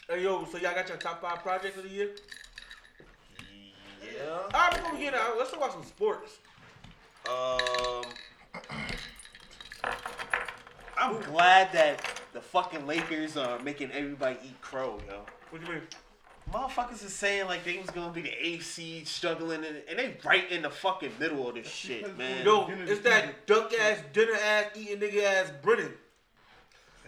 there. 0.08 0.16
Hey, 0.16 0.22
yo, 0.24 0.46
so 0.46 0.56
y'all 0.56 0.74
got 0.74 0.88
your 0.88 0.96
top 0.96 1.20
five 1.20 1.42
projects 1.42 1.76
of 1.76 1.82
the 1.82 1.90
year? 1.90 2.10
yeah. 4.02 4.30
All 4.30 4.50
right, 4.52 4.72
before 4.72 4.92
we 4.94 5.00
get 5.00 5.14
out, 5.14 5.36
let's 5.36 5.50
talk 5.50 5.58
about 5.58 5.72
some 5.72 5.84
sports. 5.84 6.38
Um, 7.28 8.04
I'm 10.96 11.20
glad 11.22 11.70
that 11.72 12.00
the 12.32 12.40
fucking 12.40 12.86
Lakers 12.86 13.36
are 13.36 13.58
making 13.58 13.90
everybody 13.92 14.38
eat 14.42 14.60
crow, 14.62 14.98
yo. 15.06 15.26
What 15.50 15.60
do 15.60 15.66
you 15.66 15.72
mean? 15.74 15.82
Motherfuckers 16.53 17.05
is 17.05 17.14
saying 17.14 17.46
like 17.46 17.64
they 17.64 17.78
was 17.78 17.88
gonna 17.90 18.12
be 18.12 18.20
the 18.20 18.46
eighth 18.46 18.66
seed, 18.66 19.09
struggling, 19.09 19.64
and, 19.64 19.82
and 19.88 19.98
they 19.98 20.14
right 20.24 20.50
in 20.50 20.62
the 20.62 20.70
fucking 20.70 21.12
middle 21.18 21.48
of 21.48 21.55
this 21.55 21.66
shit, 21.66 22.16
man. 22.18 22.44
Yo, 22.44 22.68
it's 22.86 23.00
that 23.00 23.46
duck 23.46 23.72
ass, 23.72 24.00
dinner 24.12 24.34
ass, 24.34 24.66
eating 24.76 24.98
nigga 24.98 25.22
ass 25.24 25.53
Brennan. 25.62 25.94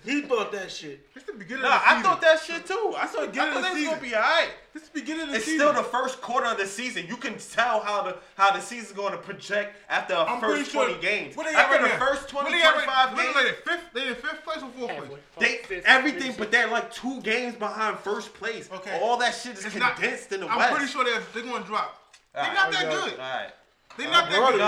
He 0.05 0.21
thought 0.23 0.53
that 0.53 0.71
shit. 0.71 1.07
It's 1.17 1.25
the 1.25 1.33
beginning 1.33 1.63
Nah, 1.63 1.77
of 1.77 1.81
the 1.83 1.89
I 1.91 2.03
thought 2.03 2.21
that 2.21 2.39
shit 2.41 2.67
too. 2.67 2.95
I 2.97 3.07
thought, 3.07 3.29
I 3.37 3.53
thought 3.53 3.57
of 3.57 3.63
they 3.63 3.69
the 3.71 3.75
was 3.81 3.89
gonna 3.89 4.01
be 4.03 4.15
alright. 4.15 4.51
It's 4.75 4.89
the 4.89 5.01
beginning 5.01 5.23
of 5.23 5.29
the 5.31 5.37
It's 5.37 5.45
season. 5.47 5.61
still 5.61 5.73
the 5.73 5.89
first 5.89 6.21
quarter 6.21 6.47
of 6.47 6.59
the 6.59 6.67
season. 6.67 7.07
You 7.07 7.17
can 7.17 7.39
tell 7.39 7.81
how 7.81 8.03
the 8.03 8.17
how 8.37 8.51
the 8.53 8.61
season's 8.61 8.93
going 8.93 9.13
to 9.13 9.19
project 9.19 9.77
after 9.89 10.15
the 10.15 10.21
I'm 10.21 10.41
first 10.41 10.71
sure. 10.73 10.87
20 10.89 11.01
games. 11.01 11.37
What 11.37 11.47
they 11.47 11.55
at 11.55 11.61
after 11.61 11.77
right 11.83 11.83
the 11.93 11.99
now? 11.99 12.07
first 12.07 12.29
20, 12.29 12.45
What 12.45 12.53
they 12.53 12.63
at 12.63 12.75
right- 12.75 12.85
25 12.85 13.13
what 13.13 13.23
games, 13.23 13.35
They 13.35 13.45
like 13.45 13.65
fifth. 13.65 13.93
They 13.95 14.09
in 14.09 14.15
fifth 14.17 14.45
place 14.45 14.57
or 14.63 14.69
fourth 14.79 14.91
Halfway. 14.91 15.07
place. 15.09 15.21
they 15.39 15.57
Fifth, 15.77 15.85
everything, 15.87 16.23
fifth, 16.23 16.39
but 16.39 16.51
they're 16.51 16.69
like 16.69 16.93
two 16.93 17.21
games 17.23 17.55
behind 17.55 17.99
first 18.01 18.35
place. 18.35 18.69
Okay. 18.73 18.99
All 19.03 19.17
that 19.19 19.35
shit 19.35 19.57
is 19.59 19.65
It's 19.65 19.75
not- 19.77 19.95
condensed 19.97 20.33
in 20.33 20.41
the 20.41 20.47
West. 20.49 20.59
I'm 20.61 20.75
pretty 20.77 20.91
sure 20.93 21.05
they're, 21.05 21.23
they're 21.33 21.43
going 21.45 21.63
to 21.63 21.67
drop. 21.69 22.01
They're 22.35 22.43
Alright. 22.43 22.57
not 22.57 22.73
that 22.73 22.85
Okay. 22.87 22.95
good. 23.11 23.21
All 23.21 23.37
right. 23.39 23.51
They're 23.97 24.11
not 24.11 24.31
that 24.31 24.51
good. 24.51 24.61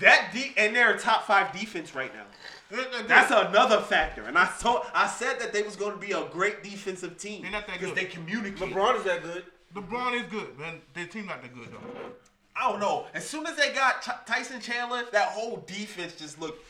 Nah, 0.00 0.08
that 0.08 0.30
de- 0.32 0.52
and 0.56 0.74
they're 0.74 0.94
a 0.94 0.98
top 0.98 1.24
five 1.26 1.52
defense 1.52 1.94
right 1.94 2.12
now. 2.14 2.24
They're 2.70 2.82
not 2.82 2.92
that 2.92 3.00
good. 3.00 3.08
That's 3.08 3.30
another 3.30 3.80
factor. 3.80 4.24
And 4.24 4.36
I 4.38 4.50
told, 4.60 4.82
I 4.94 5.06
said 5.06 5.38
that 5.40 5.52
they 5.52 5.62
was 5.62 5.76
going 5.76 5.92
to 5.92 5.98
be 5.98 6.12
a 6.12 6.24
great 6.26 6.62
defensive 6.62 7.16
team 7.18 7.42
They're 7.42 7.50
not 7.50 7.66
that 7.66 7.78
because 7.80 7.94
good. 7.94 7.98
they 7.98 8.04
communicate. 8.10 8.58
LeBron 8.70 8.96
is 8.98 9.04
that 9.04 9.22
good. 9.22 9.44
LeBron 9.74 10.14
is 10.22 10.30
good, 10.30 10.58
man. 10.58 10.80
Their 10.94 11.06
team 11.06 11.26
not 11.26 11.42
that 11.42 11.54
good 11.54 11.68
though. 11.72 12.10
I 12.56 12.70
don't 12.70 12.80
know. 12.80 13.06
As 13.14 13.24
soon 13.26 13.46
as 13.46 13.54
they 13.56 13.72
got 13.72 14.02
Ch- 14.02 14.26
Tyson 14.26 14.60
Chandler, 14.60 15.04
that 15.12 15.28
whole 15.28 15.62
defense 15.66 16.14
just 16.14 16.40
looked 16.40 16.64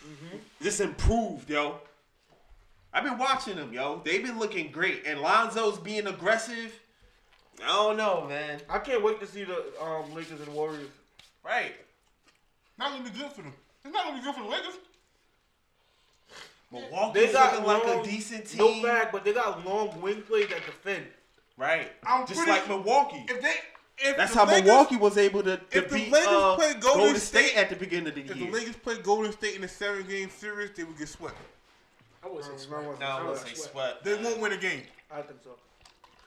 just 0.62 0.80
improved, 0.80 1.48
yo. 1.48 1.76
I've 2.92 3.04
been 3.04 3.18
watching 3.18 3.56
them, 3.56 3.72
yo. 3.72 4.00
They've 4.04 4.22
been 4.22 4.38
looking 4.38 4.70
great, 4.70 5.04
and 5.06 5.20
Lonzo's 5.20 5.78
being 5.78 6.06
aggressive. 6.06 6.78
I 7.64 7.68
don't 7.68 7.96
know, 7.96 8.26
man. 8.28 8.60
I 8.68 8.78
can't 8.78 9.02
wait 9.02 9.20
to 9.20 9.26
see 9.26 9.44
the 9.44 9.64
um, 9.82 10.14
Lakers 10.14 10.40
and 10.40 10.52
Warriors. 10.54 10.88
Right? 11.44 11.74
Not 12.78 12.92
gonna 12.92 13.04
be 13.04 13.10
good 13.18 13.32
for 13.32 13.42
them. 13.42 13.52
It's 13.84 13.92
not 13.92 14.04
gonna 14.06 14.18
be 14.18 14.22
good 14.24 14.34
for 14.34 14.42
the 14.42 14.48
Lakers. 14.48 14.74
Milwaukee's 16.70 17.14
They 17.26 17.32
got 17.32 17.52
looking 17.54 17.66
like 17.66 17.86
long, 17.86 18.00
a 18.00 18.04
decent 18.04 18.46
team, 18.46 18.58
No 18.58 18.82
fact, 18.88 19.12
but 19.12 19.24
they 19.24 19.32
got 19.32 19.64
long 19.64 20.00
wing 20.02 20.22
plays 20.22 20.48
that 20.48 20.64
defend. 20.66 21.06
right? 21.56 21.90
I'm 22.06 22.26
just 22.26 22.36
pretty 22.38 22.52
like 22.52 22.66
sure- 22.66 22.76
Milwaukee. 22.76 23.24
If 23.28 23.40
they, 23.40 23.54
if 24.00 24.16
That's 24.18 24.32
the 24.32 24.38
how 24.38 24.44
Lakers, 24.46 24.64
Milwaukee 24.66 24.96
was 24.96 25.16
able 25.16 25.42
to, 25.44 25.56
to 25.56 25.62
if 25.78 25.88
the 25.88 25.94
beat 25.96 26.12
Lakers 26.12 26.28
uh, 26.28 26.56
play 26.56 26.74
Golden 26.74 26.98
Golden 27.00 27.16
State- 27.16 27.46
State 27.50 27.56
at 27.56 27.70
the 27.70 27.76
beginning 27.76 28.08
of 28.08 28.14
the 28.14 28.20
If 28.20 28.36
year. 28.36 28.46
the 28.50 28.52
Lakers 28.58 28.76
play 28.76 28.98
Golden 28.98 29.32
State 29.32 29.56
in 29.56 29.64
a 29.64 29.68
seven 29.68 30.06
game 30.06 30.28
series, 30.28 30.70
they 30.76 30.84
would 30.84 30.98
get 30.98 31.08
swept. 31.08 31.36
I 32.22 32.26
wouldn't 32.28 32.44
say 32.44 32.66
sweat. 32.66 32.80
I 32.80 32.86
wasn't- 32.86 33.00
no, 33.00 33.06
I 33.06 33.10
I 33.10 33.22
wasn't 33.24 33.48
would 33.48 33.56
say 33.56 33.62
sweat. 33.70 33.72
sweat. 34.02 34.04
They 34.04 34.22
won't 34.22 34.38
win 34.40 34.52
a 34.52 34.56
game. 34.58 34.82
I 35.10 35.22
think 35.22 35.40
so. 35.42 35.50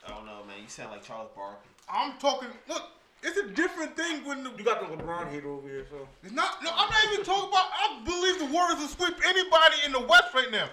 I 0.06 0.10
don't 0.10 0.26
know, 0.26 0.44
man. 0.48 0.58
You 0.64 0.68
sound 0.70 0.90
like 0.92 1.04
Charles 1.04 1.30
Barkley. 1.36 1.70
I'm 1.88 2.18
talking. 2.18 2.50
Look, 2.68 2.82
it's 3.24 3.38
a 3.38 3.48
different 3.50 3.96
thing 3.96 4.26
when 4.26 4.44
the. 4.44 4.52
You 4.58 4.64
got 4.64 4.80
the 4.82 4.96
LeBron 4.96 5.30
hater 5.30 5.50
over 5.50 5.68
here, 5.68 5.86
so. 5.90 6.08
It's 6.24 6.34
not. 6.34 6.64
No, 6.64 6.72
I'm 6.74 6.90
not 6.90 7.14
even 7.14 7.26
talking 7.26 7.50
about. 7.50 7.66
I 7.74 8.02
believe 8.06 8.40
the 8.40 8.46
Warriors 8.54 8.80
will 8.80 8.88
sweep 8.88 9.16
anybody 9.26 9.76
in 9.86 9.92
the 9.92 10.00
West 10.02 10.34
right 10.34 10.52
now. 10.52 10.70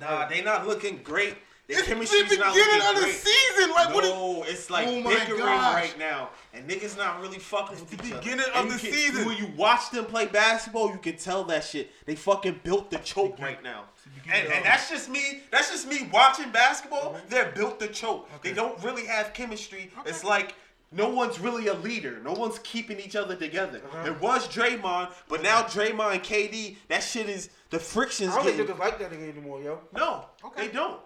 Nah, 0.00 0.28
they 0.28 0.42
not 0.42 0.66
looking 0.66 1.00
great. 1.02 1.36
Their 1.68 1.78
It's 1.80 1.88
the 1.88 1.94
not 1.94 2.52
beginning 2.52 2.80
of 2.88 2.94
the 2.96 3.00
great. 3.02 3.14
season. 3.14 3.70
Like 3.70 3.94
what? 3.94 4.02
Is, 4.04 4.10
no, 4.10 4.42
it's 4.46 4.70
like 4.70 4.88
Oh 4.88 5.02
bickering 5.08 5.40
right 5.40 5.94
now, 5.98 6.30
and 6.52 6.68
niggas 6.68 6.96
not 6.98 7.20
really 7.20 7.38
fucking 7.38 7.78
with 7.78 7.90
the 7.90 7.94
each 8.06 8.12
other. 8.12 8.20
beginning 8.22 8.46
And 8.54 8.66
of 8.66 8.72
you 8.72 8.72
the 8.72 8.78
can- 8.78 8.92
season. 8.92 9.24
When 9.26 9.36
you 9.36 9.52
watch 9.56 9.90
them 9.90 10.04
play 10.06 10.26
basketball, 10.26 10.90
you 10.90 10.98
can 10.98 11.16
tell 11.16 11.44
that 11.44 11.62
shit. 11.62 11.92
They 12.06 12.16
fucking 12.16 12.60
built 12.64 12.90
the 12.90 12.98
choke 12.98 13.38
right 13.38 13.62
now, 13.62 13.84
and, 14.32 14.48
and 14.48 14.64
that's 14.64 14.90
just 14.90 15.08
me. 15.08 15.42
That's 15.52 15.70
just 15.70 15.86
me 15.86 16.08
watching 16.12 16.50
basketball. 16.50 17.16
They're 17.28 17.52
built 17.52 17.78
the 17.78 17.86
choke. 17.88 18.28
They 18.42 18.52
don't 18.52 18.82
really 18.82 19.06
have 19.06 19.32
chemistry. 19.32 19.90
It's 20.06 20.24
like. 20.24 20.54
No 20.92 21.08
one's 21.08 21.38
really 21.38 21.68
a 21.68 21.74
leader. 21.74 22.18
No 22.24 22.32
one's 22.32 22.58
keeping 22.60 22.98
each 22.98 23.14
other 23.14 23.36
together. 23.36 23.80
Uh-huh. 23.92 24.06
It 24.10 24.20
was 24.20 24.48
Draymond, 24.48 25.12
but 25.28 25.40
now 25.42 25.62
Draymond 25.62 26.14
and 26.14 26.22
KD, 26.22 26.76
that 26.88 27.00
shit 27.02 27.28
is 27.28 27.48
the 27.70 27.78
friction's 27.78 28.30
I 28.32 28.36
don't 28.36 28.44
think 28.46 28.56
getting. 28.56 28.74
niggas 28.74 28.78
like 28.80 28.98
that 28.98 29.12
nigga 29.12 29.30
anymore, 29.30 29.62
yo. 29.62 29.78
No, 29.94 30.26
Okay. 30.44 30.66
they 30.66 30.72
don't. 30.72 31.00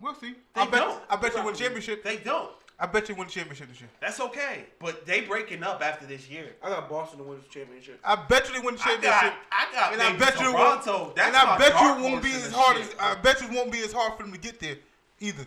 we'll 0.00 0.14
see. 0.16 0.34
They 0.54 0.60
I 0.62 0.64
bet. 0.66 0.80
don't. 0.80 1.02
I 1.08 1.16
bet 1.16 1.34
you 1.36 1.44
win 1.44 1.54
a 1.54 1.56
championship. 1.56 2.02
They 2.02 2.16
don't. 2.16 2.50
I 2.80 2.86
bet 2.86 3.08
you 3.08 3.14
win 3.14 3.28
a 3.28 3.30
championship 3.30 3.68
this 3.68 3.80
year. 3.80 3.90
That's 4.00 4.18
okay, 4.18 4.64
but 4.80 5.06
they 5.06 5.20
breaking 5.20 5.62
up 5.62 5.80
after 5.84 6.04
this 6.04 6.28
year. 6.28 6.56
I 6.60 6.70
got 6.70 6.90
Boston 6.90 7.18
to 7.18 7.24
win 7.24 7.38
the 7.38 7.48
championship. 7.48 8.00
I 8.04 8.16
bet 8.16 8.48
you 8.48 8.54
they 8.54 8.66
win 8.66 8.74
the 8.74 8.80
I 8.82 8.84
championship. 8.86 9.20
got, 9.22 9.34
I 9.52 9.72
got, 9.72 9.92
and 9.92 10.02
I 10.02 10.06
maybe 10.08 10.18
bet 10.18 10.40
you 10.40 10.52
won't. 10.52 10.82
Toronto. 10.82 11.12
That's 11.14 11.28
and 11.28 11.36
I 11.36 11.58
bet 11.58 11.80
you 11.80 12.02
won't 12.02 12.22
be 12.24 12.32
as 12.32 12.50
hard 12.52 12.76
shit. 12.78 12.86
as. 12.88 12.94
I 12.98 13.14
bet 13.20 13.40
you 13.40 13.56
won't 13.56 13.70
be 13.70 13.78
as 13.84 13.92
hard 13.92 14.16
for 14.16 14.24
them 14.24 14.32
to 14.32 14.38
get 14.40 14.58
there, 14.58 14.78
either. 15.20 15.44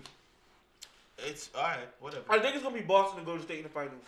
It's 1.19 1.49
all 1.55 1.63
right, 1.63 1.79
whatever. 1.99 2.23
I 2.29 2.39
think 2.39 2.55
it's 2.55 2.63
gonna 2.63 2.75
be 2.75 2.81
Boston 2.81 3.19
and 3.19 3.25
Golden 3.25 3.43
State 3.43 3.57
in 3.57 3.63
the 3.63 3.69
finals. 3.69 4.03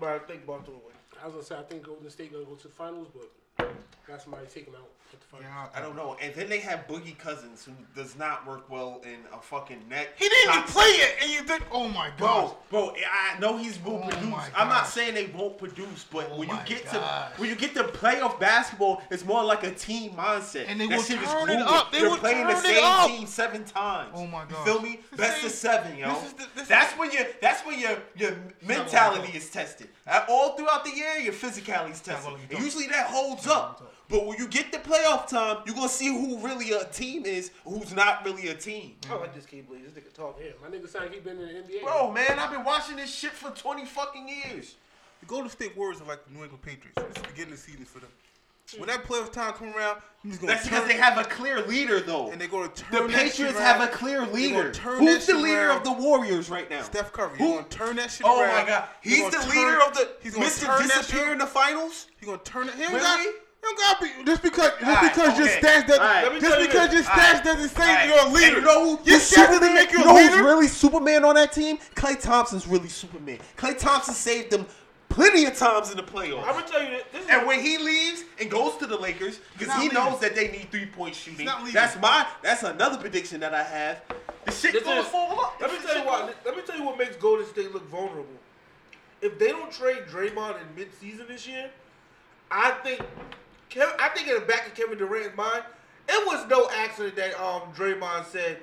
But 0.00 0.08
I 0.08 0.18
think 0.20 0.46
Boston 0.46 0.74
will 0.74 0.82
win. 0.86 0.94
I 1.22 1.26
was 1.26 1.34
gonna 1.34 1.44
say 1.44 1.56
I 1.56 1.62
think 1.62 1.84
Golden 1.84 2.10
State 2.10 2.32
gonna 2.32 2.44
go 2.44 2.54
to 2.54 2.68
the 2.68 2.74
finals, 2.74 3.08
but 3.12 3.70
got 4.06 4.22
somebody 4.22 4.46
take 4.46 4.66
them 4.66 4.74
out 4.74 4.88
finals. 5.16 5.70
I 5.74 5.80
don't 5.80 5.96
know. 5.96 6.16
And 6.20 6.34
then 6.34 6.48
they 6.48 6.58
have 6.60 6.86
Boogie 6.86 7.16
Cousins, 7.18 7.64
who 7.64 7.72
does 8.00 8.16
not 8.16 8.46
work 8.46 8.68
well 8.70 9.00
in 9.04 9.18
a 9.32 9.40
fucking 9.40 9.82
net. 9.88 10.10
He 10.16 10.28
didn't 10.28 10.54
even 10.54 10.68
play 10.68 10.84
it, 10.84 11.16
and 11.22 11.30
you 11.30 11.42
think, 11.42 11.62
oh 11.72 11.88
my 11.88 12.10
god. 12.18 12.54
Bro, 12.70 12.86
bro, 12.88 12.94
I 13.12 13.38
know 13.38 13.56
he's 13.56 13.82
will 13.82 14.02
Oh 14.04 14.08
produce. 14.08 14.34
I'm 14.56 14.68
not 14.68 14.86
saying 14.86 15.14
they 15.14 15.26
won't 15.26 15.58
produce, 15.58 16.04
but 16.10 16.28
Oh 16.32 16.38
when 16.38 16.48
you 16.48 16.58
get 16.66 16.84
gosh. 16.84 16.92
to 17.34 17.40
when 17.40 17.48
you 17.50 17.56
get 17.56 17.74
to 17.74 17.84
playoff 17.84 18.38
basketball, 18.38 19.02
it's 19.10 19.24
more 19.24 19.44
like 19.44 19.64
a 19.64 19.70
team 19.72 20.12
mindset. 20.12 20.64
And 20.68 20.80
they 20.80 20.86
that 20.88 20.96
will 20.98 21.04
turn 21.46 21.50
it 21.50 21.62
up. 21.62 21.90
They 21.92 22.00
You're 22.00 22.10
will 22.10 22.16
playing 22.18 22.46
the 22.46 22.52
turn 22.54 22.62
same 22.62 22.84
up. 22.84 23.08
team 23.08 23.26
seven 23.26 23.64
times. 23.64 24.10
Oh 24.14 24.26
my 24.26 24.44
god, 24.44 24.66
You 24.66 24.72
feel 24.72 24.82
me? 24.82 25.00
Best 25.16 25.44
of 25.44 25.50
seven, 25.52 25.96
yo. 25.96 26.08
the- 26.14 26.46
this 26.54 26.62
is- 26.62 26.68
that's 26.68 26.92
when 26.98 27.10
your 27.12 27.24
that's 27.40 27.66
when 27.66 27.78
your 27.78 27.96
your 28.16 28.36
mentality 28.62 29.36
is 29.36 29.50
tested. 29.50 29.88
Uh, 30.06 30.24
All 30.28 30.56
throughout 30.56 30.84
the 30.84 30.90
year, 30.94 31.16
your 31.18 31.32
physicality 31.32 31.92
is 31.92 32.00
tested. 32.00 32.24
gonna 32.24 32.36
let 32.36 32.50
me 32.50 32.56
And 32.56 32.64
usually 32.64 32.86
that 32.88 33.06
holds 33.06 33.46
up. 33.46 33.82
But 34.08 34.24
when 34.26 34.38
you 34.38 34.48
get 34.48 34.72
the 34.72 34.78
playoff 34.78 35.28
time, 35.28 35.58
you're 35.66 35.74
gonna 35.74 35.88
see 35.88 36.06
who 36.06 36.38
really 36.38 36.72
a 36.72 36.84
team 36.84 37.26
is, 37.26 37.50
who's 37.64 37.94
not 37.94 38.24
really 38.24 38.48
a 38.48 38.54
team. 38.54 38.96
Oh, 39.10 39.16
I 39.16 39.20
like 39.20 39.34
this 39.34 39.44
K 39.44 39.60
Blaze. 39.60 39.82
This 39.84 40.02
nigga 40.02 40.12
talk. 40.14 40.38
Yeah, 40.42 40.52
my 40.62 40.68
nigga 40.74 40.88
sound 40.88 41.06
like 41.06 41.14
he 41.14 41.20
been 41.20 41.38
in 41.38 41.46
the 41.46 41.52
NBA. 41.54 41.82
Bro, 41.82 42.12
man, 42.12 42.38
I've 42.38 42.50
been 42.50 42.64
watching 42.64 42.96
this 42.96 43.14
shit 43.14 43.32
for 43.32 43.50
20 43.50 43.84
fucking 43.84 44.26
years. 44.28 44.76
The 45.20 45.26
Golden 45.26 45.50
State 45.50 45.76
Warriors 45.76 46.00
are 46.00 46.04
like 46.06 46.24
the 46.26 46.32
New 46.32 46.42
England 46.42 46.62
Patriots. 46.62 46.94
It's 46.96 47.20
the 47.20 47.28
beginning 47.28 47.52
of 47.52 47.58
the 47.58 47.70
season 47.70 47.84
for 47.84 47.98
them. 47.98 48.08
When 48.76 48.86
that 48.88 49.02
playoff 49.04 49.32
time 49.32 49.52
come 49.54 49.74
around, 49.74 50.00
he's 50.22 50.36
gonna 50.38 50.52
That's 50.52 50.64
because 50.64 50.86
they 50.86 50.96
have 50.96 51.16
a 51.16 51.24
clear 51.24 51.62
leader, 51.66 52.00
though. 52.00 52.30
and 52.30 52.38
they're 52.40 52.48
gonna 52.48 52.68
turn 52.68 53.08
The 53.08 53.12
Patriots 53.12 53.56
around. 53.56 53.62
have 53.62 53.80
a 53.80 53.88
clear 53.88 54.26
leader. 54.26 54.70
turn 54.72 54.98
Who's 54.98 55.26
the 55.26 55.34
leader 55.38 55.68
around. 55.68 55.78
of 55.78 55.84
the 55.84 55.92
Warriors 55.92 56.50
right 56.50 56.68
now? 56.68 56.82
Steph 56.82 57.10
Curry. 57.12 57.36
Who? 57.38 57.44
He's 57.46 57.54
gonna 57.56 57.68
turn 57.68 57.96
that 57.96 58.10
shit 58.10 58.26
Oh 58.26 58.40
around. 58.42 58.54
my 58.64 58.68
God, 58.68 58.84
he's 59.00 59.20
gonna 59.20 59.30
the 59.30 59.36
turn- 59.38 59.50
leader 59.50 59.80
of 59.82 59.94
the 59.94 60.10
He's 60.22 60.34
gonna 60.34 60.46
Mr. 60.46 60.66
turn 60.66 60.86
that 60.88 60.96
Disappear 60.98 61.20
shit. 61.24 61.32
in 61.32 61.38
the 61.38 61.46
finals. 61.46 62.06
He's 62.20 62.26
gonna 62.28 62.38
turn 62.42 62.68
it. 62.68 62.74
He 62.74 62.82
don't 62.82 62.92
Really? 62.94 63.32
Got. 63.62 63.68
He 63.70 63.74
don't 63.74 63.78
gotta 63.78 64.04
be 64.18 64.24
just 64.24 64.42
because 64.42 64.70
just 64.78 64.82
Alright, 64.82 65.14
because 65.14 65.38
your 65.38 65.48
okay. 65.48 65.60
stats 65.60 65.86
doesn't 65.86 66.02
Alright. 66.02 66.24
Let 66.24 66.34
me 66.34 66.40
just 66.40 66.60
you 66.60 66.66
because 66.66 66.90
this. 66.90 66.94
your 66.94 67.02
stats 67.04 67.26
Alright. 67.28 67.44
doesn't 67.44 67.68
say 67.70 67.82
Alright. 67.90 68.08
you're 68.08 68.26
a 68.26 68.28
leader. 68.30 68.56
you 68.58 68.64
know 68.64 68.84
who? 68.96 69.04
Your 69.04 69.18
who's 69.18 69.30
stats 69.30 69.46
doesn't 69.48 69.74
make 69.74 69.92
you 69.92 69.98
You 69.98 70.04
a 70.04 70.06
know 70.06 70.28
who's 70.28 70.40
really 70.40 70.68
Superman 70.68 71.24
on 71.24 71.34
that 71.36 71.52
team? 71.52 71.78
Klay 71.94 72.20
Thompson's 72.20 72.66
really 72.66 72.88
Superman. 72.88 73.38
Klay 73.56 73.78
Thompson 73.78 74.14
saved 74.14 74.50
them 74.50 74.66
plenty 75.08 75.44
of 75.46 75.56
times 75.56 75.90
in 75.90 75.96
the 75.96 76.02
playoffs. 76.02 76.44
I'm 76.44 76.52
gonna 76.54 76.66
tell 76.68 76.82
you 76.82 76.90
this. 76.90 77.04
this 77.12 77.26
And 77.28 77.46
when 77.46 77.60
he 77.60 77.78
leaves 77.78 78.24
and 78.40 78.50
goes 78.50 78.76
to 78.78 78.86
the 78.86 78.96
Lakers, 78.98 79.40
because 79.58 79.74
he 79.74 79.82
leaving. 79.88 79.94
knows 79.94 80.20
that 80.20 80.34
they 80.34 80.48
need 80.48 80.68
three 80.70 80.86
point 80.86 81.14
shooting. 81.14 81.46
not 81.46 81.60
leaving. 81.60 81.74
That's 81.74 81.98
my 82.00 82.26
that's 82.42 82.62
another 82.62 82.98
prediction 82.98 83.40
that 83.40 83.54
I 83.54 83.62
have. 83.64 84.02
The 84.46 84.52
shit 84.52 84.72
This 84.72 84.82
gonna 84.84 85.00
is- 85.00 85.06
fall 85.08 85.38
up. 85.40 85.60
Let 85.60 85.72
me 85.72 85.78
tell 85.84 85.98
you 85.98 86.04
what. 86.06 86.36
Let 86.44 86.56
me 86.56 86.62
tell 86.64 86.76
you 86.78 86.84
what 86.84 86.96
makes 86.98 87.16
Golden 87.16 87.46
State 87.46 87.72
look 87.74 87.86
vulnerable. 87.90 88.26
If 89.20 89.38
they 89.38 89.48
don't 89.48 89.72
trade 89.72 90.04
Draymond 90.10 90.56
in 90.60 90.74
mid-season 90.76 91.26
this 91.28 91.46
year, 91.46 91.70
I 92.50 92.70
think, 92.84 93.00
Kev, 93.70 93.92
I 93.98 94.08
think 94.10 94.28
in 94.28 94.34
the 94.34 94.40
back 94.40 94.66
of 94.66 94.74
Kevin 94.74 94.98
Durant's 94.98 95.36
mind, 95.36 95.62
it 96.08 96.26
was 96.26 96.46
no 96.48 96.68
accident 96.70 97.16
that 97.16 97.34
um 97.40 97.62
Draymond 97.76 98.26
said, 98.26 98.58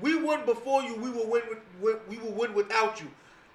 "We 0.00 0.16
won 0.20 0.44
before 0.44 0.82
you. 0.82 0.96
We 0.96 1.10
will 1.10 1.26
win. 1.28 1.42
With, 1.80 1.98
we 2.08 2.18
will 2.18 2.32
win 2.32 2.54
without 2.54 3.00
you." 3.00 3.08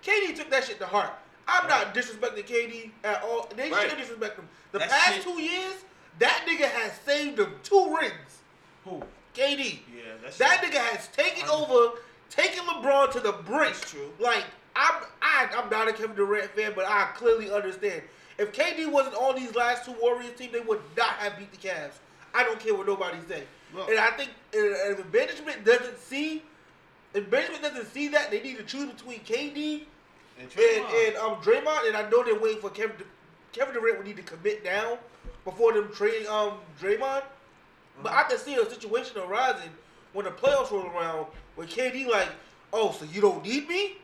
KD 0.04 0.36
took 0.36 0.50
that 0.50 0.64
shit 0.66 0.80
to 0.80 0.86
heart. 0.86 1.12
I'm 1.48 1.68
not 1.68 1.94
disrespecting 1.94 2.46
KD 2.46 2.92
at 3.04 3.22
all. 3.24 3.50
They 3.56 3.70
Right. 3.70 3.90
should 3.90 4.00
disrespect 4.00 4.38
him. 4.40 4.48
The 4.72 4.80
That 4.80 4.90
past 4.90 5.14
shit- 5.16 5.24
two 5.24 5.42
years, 5.42 5.76
that 6.20 6.46
nigga 6.48 6.70
has 6.70 6.94
saved 7.06 7.38
them 7.38 7.60
two 7.64 7.98
rings. 7.98 8.40
Who? 8.86 9.04
KD. 9.34 9.82
Yeah, 9.94 10.04
that's 10.22 10.38
That 10.38 10.60
true. 10.62 10.70
nigga 10.70 10.78
has 10.78 11.08
taken 11.10 11.50
over, 11.50 11.98
taken 12.30 12.64
LeBron 12.66 13.12
to 13.12 13.20
the 13.20 13.34
brink. 13.34 13.74
That's 13.76 13.92
true. 13.92 14.14
Like 14.20 14.44
I'm, 14.76 15.04
I, 15.22 15.50
I'm 15.56 15.70
not 15.70 15.88
a 15.90 15.94
Kevin 15.94 16.16
Durant 16.16 16.50
fan, 16.56 16.72
but 16.76 16.86
I 16.88 17.12
clearly 17.16 17.52
understand. 17.52 18.02
If 18.38 18.52
KD 18.52 18.92
wasn't 18.92 19.16
on 19.16 19.36
these 19.36 19.56
last 19.56 19.86
two 19.86 19.96
Warriors 20.02 20.38
team, 20.38 20.50
they 20.52 20.60
would 20.60 20.82
not 20.98 21.14
have 21.16 21.38
beat 21.38 21.52
the 21.52 21.58
Cavs. 21.58 21.94
I 22.34 22.44
don't 22.44 22.60
care 22.60 22.74
what 22.74 22.88
nobody 22.88 23.18
say. 23.28 23.44
Look. 23.76 23.90
and 23.90 24.00
I 24.00 24.12
think 24.12 24.32
if 24.52 25.14
management 25.14 25.66
doesn't 25.66 26.00
see, 26.00 26.44
if 27.14 27.30
management 27.32 27.62
doesn't 27.64 27.92
see 27.94 28.08
that, 28.10 28.32
they 28.32 28.42
need 28.42 28.58
to 28.58 28.64
choose 28.64 28.92
between 28.92 29.20
KD 29.22 29.84
And 30.40 30.48
and, 30.48 30.52
Draymond. 30.52 31.08
and 31.08 31.18
um 31.18 31.36
Draymond. 31.38 31.88
And 31.88 31.98
I 31.98 32.10
know 32.10 32.24
they're 32.24 32.40
waiting 32.40 32.62
for 32.62 32.70
Kevin. 32.70 32.96
Kevin 33.52 33.74
Durant 33.76 33.98
would 33.98 34.08
need 34.08 34.18
to 34.18 34.24
commit 34.24 34.64
now 34.64 34.98
before 35.46 35.74
them 35.74 35.90
trading 35.94 36.28
um 36.28 36.54
Draymond. 36.82 37.24
But 38.02 38.14
I 38.14 38.24
can 38.24 38.38
see 38.40 38.56
a 38.56 38.68
situation 38.68 39.18
arising 39.20 39.70
when 40.14 40.26
the 40.26 40.32
playoffs 40.32 40.72
roll 40.72 40.88
around 40.88 41.28
where 41.56 41.68
KD 41.68 42.08
like, 42.08 42.30
oh, 42.72 42.92
so 42.92 43.06
you 43.06 43.22
don't 43.22 43.44
need 43.44 43.68
me? 43.68 43.98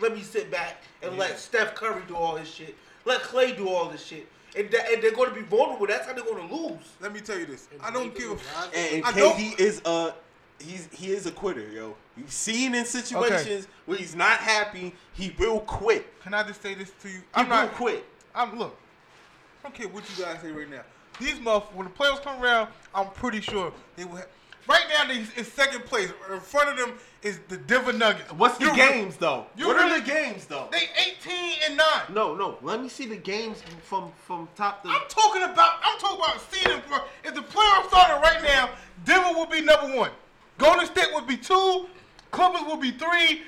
Let 0.00 0.14
me 0.14 0.22
sit 0.22 0.50
back 0.50 0.82
and 1.02 1.16
let 1.18 1.38
Steph 1.38 1.74
Curry 1.74 2.02
do 2.08 2.16
all 2.16 2.36
his 2.36 2.48
shit. 2.48 2.74
Let 3.04 3.22
Klay 3.22 3.56
do 3.56 3.68
all 3.68 3.88
this 3.88 4.04
shit. 4.04 4.26
And, 4.56 4.70
that, 4.70 4.92
and 4.92 5.02
they're 5.02 5.12
going 5.12 5.30
to 5.30 5.34
be 5.34 5.42
vulnerable. 5.42 5.86
That's 5.86 6.06
how 6.06 6.12
they're 6.12 6.24
going 6.24 6.48
to 6.48 6.54
lose. 6.54 6.84
Let 7.00 7.12
me 7.12 7.20
tell 7.20 7.38
you 7.38 7.46
this. 7.46 7.68
I 7.82 7.90
don't 7.90 8.14
give 8.16 8.30
a. 8.30 8.76
and, 8.76 8.94
and 8.96 9.04
I 9.04 9.12
don't- 9.12 9.36
KD 9.36 9.58
is 9.60 9.82
a 9.84 10.14
he's 10.60 10.88
he 10.92 11.10
is 11.10 11.26
a 11.26 11.32
quitter, 11.32 11.68
yo. 11.68 11.96
You've 12.16 12.30
seen 12.32 12.74
in 12.74 12.84
situations 12.84 13.66
where 13.86 13.98
he's 13.98 14.14
not 14.14 14.38
happy, 14.38 14.94
he 15.14 15.34
will 15.38 15.60
quit. 15.60 16.06
Can 16.22 16.34
I 16.34 16.44
just 16.44 16.62
say 16.62 16.74
this 16.74 16.92
to 17.02 17.08
you? 17.08 17.16
He 17.18 17.22
I'm 17.34 17.48
will 17.48 17.56
not. 17.56 17.72
quit. 17.74 18.04
I'm 18.34 18.56
look. 18.58 18.76
I 19.60 19.68
don't 19.68 19.74
care 19.74 19.88
what 19.88 20.04
you 20.16 20.24
guys 20.24 20.40
say 20.40 20.50
right 20.52 20.70
now. 20.70 20.82
These 21.18 21.34
motherfuckers, 21.40 21.74
when 21.74 21.86
the 21.86 21.92
playoffs 21.92 22.22
come 22.22 22.40
around, 22.42 22.68
I'm 22.94 23.08
pretty 23.10 23.40
sure 23.40 23.72
they 23.96 24.04
will. 24.04 24.16
Have, 24.16 24.28
right 24.68 24.84
now, 24.88 25.06
they 25.06 25.18
in 25.20 25.44
second 25.44 25.84
place. 25.84 26.10
In 26.32 26.40
front 26.40 26.68
of 26.70 26.76
them 26.76 26.96
is 27.22 27.40
the 27.48 27.56
Denver 27.56 27.92
Nuggets. 27.92 28.32
What's 28.32 28.58
the 28.58 28.66
You- 28.66 28.74
games 28.76 29.16
though? 29.16 29.46
you 29.56 29.66
what 29.66 29.76
really- 29.76 29.92
are 29.92 30.00
the 30.00 30.06
games 30.06 30.46
though? 30.46 30.68
They 30.70 30.88
18 30.96 31.58
and 31.66 31.76
nine. 31.76 32.02
No, 32.10 32.34
no. 32.34 32.58
Let 32.62 32.80
me 32.82 32.88
see 32.88 33.06
the 33.06 33.16
games 33.16 33.62
from 33.82 34.12
from 34.26 34.48
top 34.56 34.82
to. 34.82 34.88
I'm 34.88 35.02
talking 35.08 35.42
about. 35.42 35.78
I'm 35.84 35.98
talking 35.98 36.18
about 36.18 36.40
seeding. 36.50 36.82
Bro. 36.88 36.98
If 37.24 37.34
the 37.34 37.42
playoffs 37.42 37.88
started 37.88 38.20
right 38.22 38.42
now, 38.42 38.70
Denver 39.04 39.38
would 39.38 39.50
be 39.50 39.60
number 39.60 39.96
one. 39.96 40.10
Golden 40.58 40.86
State 40.86 41.12
would 41.14 41.26
be 41.26 41.36
two. 41.36 41.86
Clippers 42.30 42.62
would 42.66 42.80
be 42.80 42.90
three. 42.92 43.42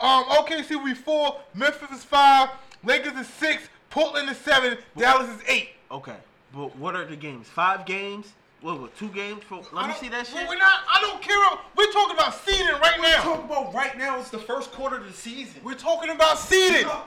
Um, 0.00 0.24
OKC 0.30 0.76
would 0.76 0.86
be 0.86 0.94
four. 0.94 1.40
Memphis 1.54 1.90
is 1.98 2.04
five. 2.04 2.48
Lakers 2.84 3.12
is 3.14 3.28
six. 3.28 3.68
Portland 3.90 4.28
is 4.30 4.38
seven. 4.38 4.78
Dallas 4.96 5.28
is 5.28 5.42
eight. 5.46 5.70
Okay, 5.90 6.16
but 6.54 6.74
what 6.76 6.96
are 6.96 7.04
the 7.04 7.14
games? 7.16 7.46
Five 7.48 7.84
games? 7.84 8.32
What? 8.62 8.80
what 8.80 8.96
two 8.96 9.08
games? 9.08 9.42
For, 9.44 9.56
let 9.72 9.84
I 9.84 9.88
me 9.88 9.94
see 9.94 10.08
that 10.08 10.26
shit. 10.26 10.48
We're 10.48 10.56
not. 10.56 10.80
I 10.88 11.00
don't 11.00 11.20
care. 11.20 11.36
We're 11.76 11.90
talking 11.92 12.16
about 12.16 12.34
seeding 12.34 12.66
right 12.80 13.00
now. 13.00 13.18
We're 13.26 13.34
talking 13.34 13.44
about 13.46 13.74
right 13.74 13.98
now. 13.98 14.20
It's 14.20 14.30
the 14.30 14.38
first 14.38 14.70
quarter 14.72 14.96
of 14.98 15.06
the 15.06 15.12
season. 15.12 15.60
We're 15.64 15.74
talking 15.74 16.10
about 16.10 16.38
seeding. 16.38 16.86
All 16.86 17.02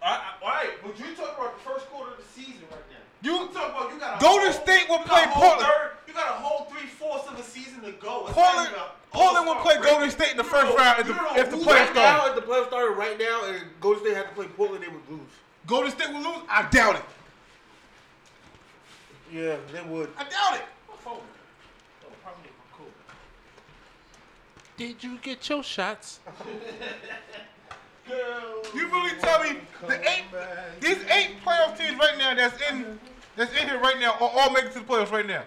right, 0.00 0.70
but 0.82 0.98
you 0.98 1.04
talking 1.14 1.34
about 1.36 1.58
the 1.58 1.64
first 1.70 1.86
quarter 1.90 2.12
of 2.12 2.18
the 2.18 2.24
season 2.40 2.62
right 2.70 2.80
now. 2.88 2.96
You 3.20 3.48
talking 3.52 3.76
about 3.76 3.92
you 3.92 3.98
got 4.00 4.16
a 4.16 4.20
Golden 4.24 4.52
whole- 4.52 4.62
State 4.62 4.88
will 4.88 5.00
play 5.00 5.24
Portland. 5.28 5.60
third- 5.66 5.90
you 6.06 6.14
got 6.14 6.28
a 6.30 6.34
whole 6.40 6.66
three 6.70 6.86
fourths 6.86 7.26
of 7.28 7.38
a 7.38 7.42
season 7.42 7.82
to 7.82 7.92
go. 7.92 8.24
It's 8.26 8.32
Portland. 8.34 8.68
even 8.70 8.80
a 8.80 8.86
Portland 9.12 9.46
will 9.46 9.56
play 9.56 9.76
break. 9.76 9.90
Golden 9.90 10.10
State 10.10 10.30
in 10.30 10.36
the 10.38 10.44
You 10.44 10.48
first 10.48 10.66
know- 10.70 10.76
round 10.76 11.00
if 11.00 11.06
you 11.08 11.14
the, 11.14 11.20
know 11.20 11.36
if 11.36 11.50
the 11.50 11.56
playoffs 11.56 11.86
Right 11.86 11.94
now, 11.96 12.26
if 12.28 12.34
the 12.36 12.42
playoffs 12.42 12.68
started 12.68 12.92
right 12.94 13.18
now 13.18 13.44
and 13.46 13.62
Golden 13.80 14.02
State 14.04 14.16
had 14.16 14.28
to 14.28 14.34
play 14.34 14.46
Portland, 14.46 14.84
they 14.84 14.88
would 14.88 15.06
lose. 15.10 15.28
Golden 15.66 15.90
State 15.90 16.08
will 16.10 16.22
lose. 16.22 16.42
I 16.48 16.62
doubt 16.70 16.96
it. 16.96 17.04
Yeah, 19.32 19.56
they 19.72 19.82
would. 19.82 20.10
I 20.16 20.24
doubt 20.24 20.54
it. 20.60 20.64
Did 24.76 25.02
you 25.02 25.18
get 25.18 25.48
your 25.48 25.62
shots? 25.64 26.20
You 28.08 28.88
really 28.88 29.18
tell 29.20 29.42
me 29.42 29.58
the 29.86 30.00
eight, 30.08 30.24
these 30.80 30.98
eight 31.10 31.36
playoff 31.44 31.76
teams 31.76 31.98
right 31.98 32.16
now 32.16 32.34
that's 32.34 32.56
in 32.70 32.98
that's 33.36 33.50
in 33.60 33.68
here 33.68 33.78
right 33.80 33.98
now 33.98 34.12
are 34.12 34.30
all 34.34 34.50
making 34.50 34.70
it 34.70 34.72
to 34.74 34.78
the 34.80 34.84
playoffs 34.84 35.10
right 35.10 35.26
now. 35.26 35.42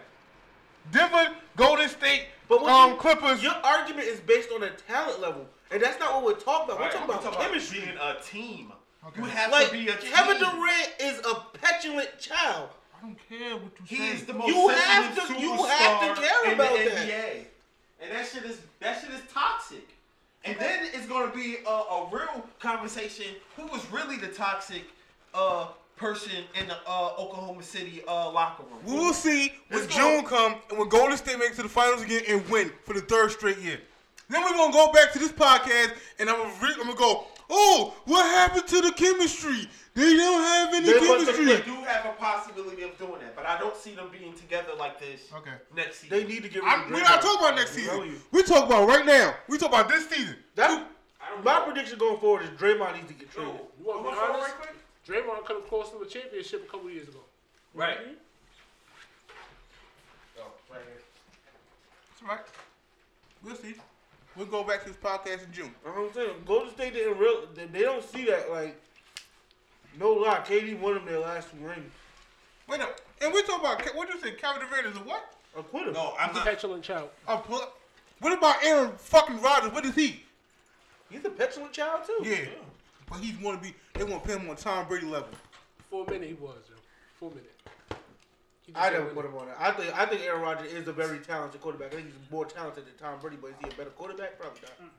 Denver, 0.91 1.33
Golden 1.55 1.87
State, 1.89 2.27
But 2.49 2.63
um, 2.63 2.91
you- 2.91 2.95
Clippers. 2.97 3.41
Your 3.41 3.53
argument 3.63 4.07
is 4.07 4.19
based 4.19 4.49
on 4.51 4.63
a 4.63 4.69
talent 4.71 5.21
level, 5.21 5.47
and 5.71 5.81
that's 5.81 5.99
not 5.99 6.13
what 6.15 6.23
we're 6.25 6.39
talking 6.41 6.75
about. 6.75 6.79
We're 6.81 6.91
talking 6.91 7.01
I'm 7.03 7.09
about 7.19 7.23
talking 7.23 7.39
chemistry. 7.47 7.79
being 7.81 7.97
a 7.97 8.15
team. 8.23 8.73
Okay. 9.07 9.21
You 9.21 9.27
have 9.27 9.51
like 9.51 9.67
to 9.67 9.73
be 9.73 9.87
a 9.87 9.95
team. 9.95 10.11
Kevin 10.11 10.37
Durant 10.37 10.89
is 10.99 11.19
a 11.25 11.35
petulant 11.57 12.19
child. 12.19 12.69
I 13.01 13.05
don't 13.05 13.17
care 13.29 13.55
what 13.55 13.71
you 13.79 13.85
He 13.85 13.97
say. 13.97 14.09
is 14.13 14.25
the 14.25 14.33
most 14.33 14.47
You 14.47 14.67
have 14.69 15.15
sensitive 15.15 15.35
to- 15.37 15.41
you 15.41 15.53
have 15.65 16.15
to 16.15 16.21
superstar 16.21 16.23
care 16.27 16.45
in 16.45 16.53
about 16.53 16.77
the 16.77 16.83
that. 16.89 17.07
NBA. 17.07 17.45
And 18.01 18.11
that 18.11 18.27
shit 18.27 18.43
is 18.45 18.57
that 18.79 19.01
shit 19.01 19.09
is 19.11 19.21
toxic. 19.33 19.87
And 20.43 20.57
then 20.59 20.87
it's 20.93 21.05
gonna 21.07 21.31
be 21.33 21.57
a, 21.65 21.69
a 21.69 22.09
real 22.11 22.47
conversation. 22.59 23.27
Who 23.57 23.65
was 23.67 23.85
really 23.91 24.17
the 24.17 24.27
toxic 24.27 24.83
uh, 25.33 25.67
person 25.97 26.31
in 26.59 26.67
the 26.67 26.75
uh, 26.87 27.13
Oklahoma 27.17 27.61
City 27.63 28.01
uh, 28.07 28.31
locker 28.31 28.63
room? 28.63 28.79
we 28.85 28.93
will 29.05 29.13
see 29.13 29.53
when 29.69 29.83
It's 29.83 29.93
June 29.95 30.23
gonna- 30.23 30.27
come 30.27 30.55
and 30.69 30.79
when 30.79 30.89
Golden 30.89 31.17
State 31.17 31.37
makes 31.39 31.53
it 31.53 31.55
to 31.57 31.63
the 31.63 31.69
finals 31.69 32.01
again 32.01 32.23
and 32.27 32.47
win 32.49 32.71
for 32.85 32.93
the 32.93 33.01
third 33.01 33.31
straight 33.31 33.59
year. 33.59 33.79
Then 34.29 34.41
we're 34.43 34.49
gonna 34.55 34.71
go 34.73 34.91
back 34.91 35.11
to 35.13 35.19
this 35.19 35.31
podcast 35.31 35.91
and 36.19 36.29
I'm 36.29 36.37
gonna, 36.37 36.53
re- 36.61 36.73
I'm 36.79 36.87
gonna 36.87 36.95
go, 36.95 37.25
oh, 37.51 37.93
what 38.05 38.25
happened 38.25 38.67
to 38.67 38.81
the 38.81 38.91
chemistry? 38.93 39.67
They 39.93 40.15
don't 40.15 40.41
have 40.41 40.73
any 40.73 40.85
They 40.85 40.99
must 41.01 41.27
have 41.27 41.37
They 41.37 41.61
do 41.61 41.75
have 41.83 42.05
a 42.05 42.13
possibility 42.17 42.81
of 42.83 42.97
doing 42.97 43.19
that, 43.19 43.35
but 43.35 43.45
I 43.45 43.59
don't 43.59 43.75
see 43.75 43.93
them 43.93 44.07
being 44.17 44.33
together 44.33 44.71
like 44.79 44.99
this 44.99 45.27
Okay. 45.35 45.51
next 45.75 45.99
season. 45.99 46.17
They 46.17 46.23
need 46.25 46.43
to 46.43 46.49
get 46.49 46.63
rid 46.63 46.71
I'm, 46.71 46.91
we're 46.91 47.01
not 47.01 47.21
talking 47.21 47.45
about 47.45 47.55
next 47.55 47.71
season. 47.73 48.05
you. 48.05 48.15
We 48.31 48.41
talk 48.43 48.65
about 48.67 48.87
right 48.87 49.05
now. 49.05 49.35
We 49.49 49.57
talk 49.57 49.69
about 49.69 49.89
this 49.89 50.07
season. 50.09 50.37
That, 50.55 50.87
my 51.43 51.59
prediction 51.59 51.97
going 51.99 52.17
forward 52.19 52.43
is 52.43 52.49
Draymond 52.51 52.95
needs 52.95 53.07
to 53.07 53.13
get 53.13 53.31
traded. 53.31 53.53
You 53.79 53.85
want 53.85 54.05
to 54.05 54.11
be 54.11 54.17
honest? 54.17 54.55
Draymond 55.07 55.45
could 55.45 55.55
have 55.57 55.67
cost 55.69 55.91
them 55.91 56.01
a 56.01 56.05
championship 56.05 56.63
a 56.67 56.71
couple 56.71 56.89
years 56.89 57.09
ago. 57.09 57.19
right. 57.73 57.97
Mm-hmm. 57.97 58.13
Oh, 60.39 60.51
That's 60.69 62.23
right. 62.29 62.45
We'll 63.43 63.55
see. 63.55 63.75
We'll 64.35 64.45
go 64.47 64.63
back 64.63 64.83
to 64.83 64.89
this 64.89 64.97
podcast 64.97 65.45
in 65.45 65.51
June. 65.51 65.71
You 65.85 65.91
know 65.91 66.01
what 66.03 66.07
I'm 66.09 66.13
saying 66.13 66.29
Golden 66.45 66.71
State 66.71 66.93
didn't 66.93 67.17
real. 67.17 67.43
They, 67.53 67.65
they 67.65 67.81
don't 67.81 68.03
see 68.03 68.25
that 68.25 68.49
like. 68.51 68.79
No 69.99 70.13
lie, 70.13 70.39
KD 70.47 70.79
won 70.79 70.93
them 70.95 71.05
their 71.05 71.19
last 71.19 71.49
two 71.51 71.57
rings. 71.67 71.91
Wait 72.69 72.79
up. 72.79 72.97
And 73.21 73.33
we 73.33 73.41
talk 73.43 73.59
about 73.59 73.83
what 73.95 74.07
did 74.07 74.15
you 74.15 74.21
say? 74.21 74.31
Kevin 74.35 74.65
Durant 74.67 74.87
is 74.87 74.95
a 74.95 74.99
what? 75.01 75.33
A 75.57 75.61
quitter. 75.63 75.91
No, 75.91 76.13
I'm 76.17 76.29
He's 76.29 76.37
a 76.37 76.39
not. 76.39 76.45
petulant 76.47 76.83
child. 76.83 77.09
A 77.27 77.37
pl- 77.37 77.67
what 78.19 78.37
about 78.37 78.63
Aaron 78.63 78.93
fucking 78.97 79.41
Rodgers? 79.41 79.73
What 79.73 79.85
is 79.85 79.95
he? 79.95 80.23
He's 81.09 81.25
a 81.25 81.29
petulant 81.29 81.73
child 81.73 82.05
too. 82.05 82.19
Yeah. 82.23 82.45
But 83.09 83.19
he's 83.19 83.37
want 83.39 83.61
to 83.61 83.67
be. 83.69 83.75
They 83.95 84.05
want 84.05 84.23
to 84.23 84.29
put 84.29 84.39
him 84.41 84.49
on 84.49 84.55
Tom 84.55 84.87
Brady 84.87 85.07
level. 85.07 85.27
For 85.89 86.05
a 86.05 86.09
minute, 86.09 86.29
he 86.29 86.33
was, 86.35 86.55
yo. 86.69 86.75
For 87.19 87.25
a 87.25 87.35
minute. 87.35 87.51
He 88.71 88.75
just 88.75 88.85
I 88.85 88.89
never 88.91 89.03
minute. 89.03 89.15
put 89.15 89.25
him 89.25 89.35
on 89.35 89.47
that. 89.47 89.57
I 89.59 89.71
think 89.71 89.99
I 89.99 90.05
think 90.05 90.21
Aaron 90.21 90.41
Rodgers 90.41 90.71
is 90.71 90.87
a 90.87 90.93
very 90.93 91.19
talented 91.19 91.59
quarterback. 91.59 91.91
I 91.93 91.97
think 91.97 92.07
he's 92.07 92.31
more 92.31 92.45
talented 92.45 92.85
than 92.85 92.93
Tom 92.95 93.19
Brady, 93.19 93.35
but 93.41 93.49
is 93.49 93.55
he 93.59 93.67
a 93.69 93.73
better 93.75 93.89
quarterback? 93.89 94.39
Probably 94.39 94.61
not. 94.61 94.89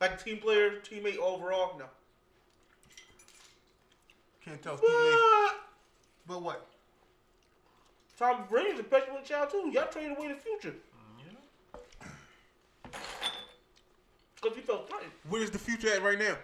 Like 0.00 0.22
team 0.22 0.38
player, 0.38 0.80
teammate 0.80 1.18
overall, 1.18 1.78
no. 1.78 1.84
Can't 4.44 4.60
tell 4.60 4.76
But 4.76 5.54
But 6.26 6.42
what? 6.42 6.66
Tom 8.18 8.44
Brady's 8.50 8.80
a 8.80 8.82
petulant 8.82 9.24
child 9.24 9.50
too. 9.50 9.70
Y'all 9.72 9.86
traded 9.86 10.18
away 10.18 10.28
the 10.28 10.34
future. 10.34 10.74
Yeah. 11.20 12.98
Because 14.34 14.56
he 14.56 14.62
felt 14.62 14.88
threatened. 14.88 15.12
Where's 15.28 15.50
the 15.50 15.58
future 15.58 15.92
at 15.92 16.02
right 16.02 16.18
now? 16.18 16.36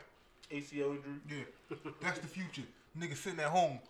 ACL 0.52 0.96
injury. 0.96 1.46
Yeah. 1.70 1.76
That's 2.00 2.20
the 2.20 2.26
future. 2.28 2.62
Nigga 2.98 3.16
sitting 3.16 3.40
at 3.40 3.46
home. 3.46 3.80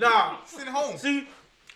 Nah. 0.00 0.36
sit 0.44 0.62
at 0.66 0.68
home. 0.68 0.96
See, 0.98 1.26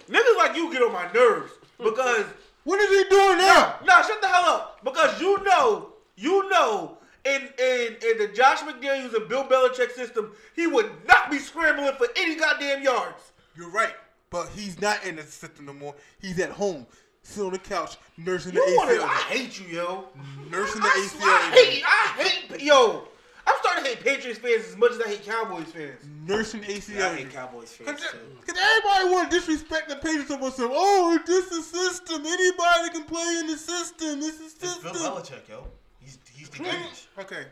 niggas 0.09 0.37
like 0.39 0.57
you 0.57 0.73
get 0.73 0.83
on 0.83 0.93
my 0.93 1.11
nerves 1.13 1.53
because 1.79 2.25
What 2.65 2.81
is 2.81 2.89
he 2.91 3.09
doing 3.09 3.39
now? 3.39 3.77
nah, 3.85 4.03
shut 4.03 4.21
the 4.21 4.29
hell 4.29 4.45
up. 4.47 4.81
Because 4.85 5.21
you 5.21 5.43
know, 5.45 5.93
you 6.17 6.49
know, 6.51 6.99
in 7.25 7.43
in 7.59 7.97
in 8.03 8.19
the 8.19 8.31
Josh 8.35 8.61
McDaniels 8.61 9.15
and 9.15 9.29
Bill 9.29 9.45
Belichick 9.45 9.93
system, 9.93 10.33
he 10.55 10.67
would 10.67 10.91
not 11.07 11.31
be 11.31 11.39
scrambling 11.39 11.93
for 11.97 12.09
any 12.17 12.37
goddamn 12.37 12.83
yards. 12.83 13.33
You're 13.57 13.71
right. 13.71 13.95
But 14.31 14.49
he's 14.49 14.81
not 14.81 15.05
in 15.05 15.17
the 15.17 15.23
system 15.23 15.67
no 15.67 15.73
more. 15.73 15.95
He's 16.21 16.39
at 16.41 16.51
home, 16.51 16.87
sitting 17.23 17.45
on 17.47 17.53
the 17.53 17.59
couch, 17.61 17.97
nursing 18.17 18.55
You 18.55 18.65
the? 18.65 18.93
ACL. 18.95 19.05
I 19.05 19.15
hate 19.29 19.61
you, 19.61 19.67
yo. 19.77 20.05
nursing 20.51 20.81
the 20.83 20.89
I, 20.89 21.09
ACL. 21.09 21.23
I 21.23 21.51
hate, 21.55 21.83
I 21.87 22.23
hate, 22.23 22.61
yo. 22.63 23.07
I'm 23.47 23.55
starting 23.61 23.85
to 23.85 23.91
hate 23.91 24.01
Patriots 24.01 24.39
fans 24.41 24.67
as 24.67 24.77
much 24.77 24.93
as 24.93 25.01
I 25.01 25.09
hate 25.09 25.25
Cowboys 25.25 25.71
fans. 25.71 26.01
nursing 26.27 26.63
ACL. 26.63 27.11
I 27.11 27.17
hate 27.17 27.31
Cowboys 27.33 27.73
fans 27.73 28.01
Cause, 28.01 28.11
too. 28.11 28.19
cause 28.47 28.57
everybody 28.61 29.15
want 29.15 29.31
to 29.31 29.37
disrespect 29.39 29.89
the 29.89 29.97
Patriots 29.97 30.31
and 30.31 30.53
say, 30.53 30.65
"Oh, 30.69 31.19
this 31.27 31.53
is 31.53 31.67
system. 31.71 32.27
Anybody 32.27 32.91
can 32.91 33.05
play 33.05 33.39
in 33.41 33.47
the 33.47 33.57
system. 33.57 34.21
This 34.21 34.41
is 34.41 34.53
system. 34.53 34.91
It's 34.91 35.01
Bill 35.01 35.19
system." 35.19 35.39
Belichick, 35.39 35.49
yo. 35.49 35.67
He's 36.01 36.19
he's 36.35 36.49
the 36.51 36.59
greatest. 36.59 37.09
Okay, 37.19 37.47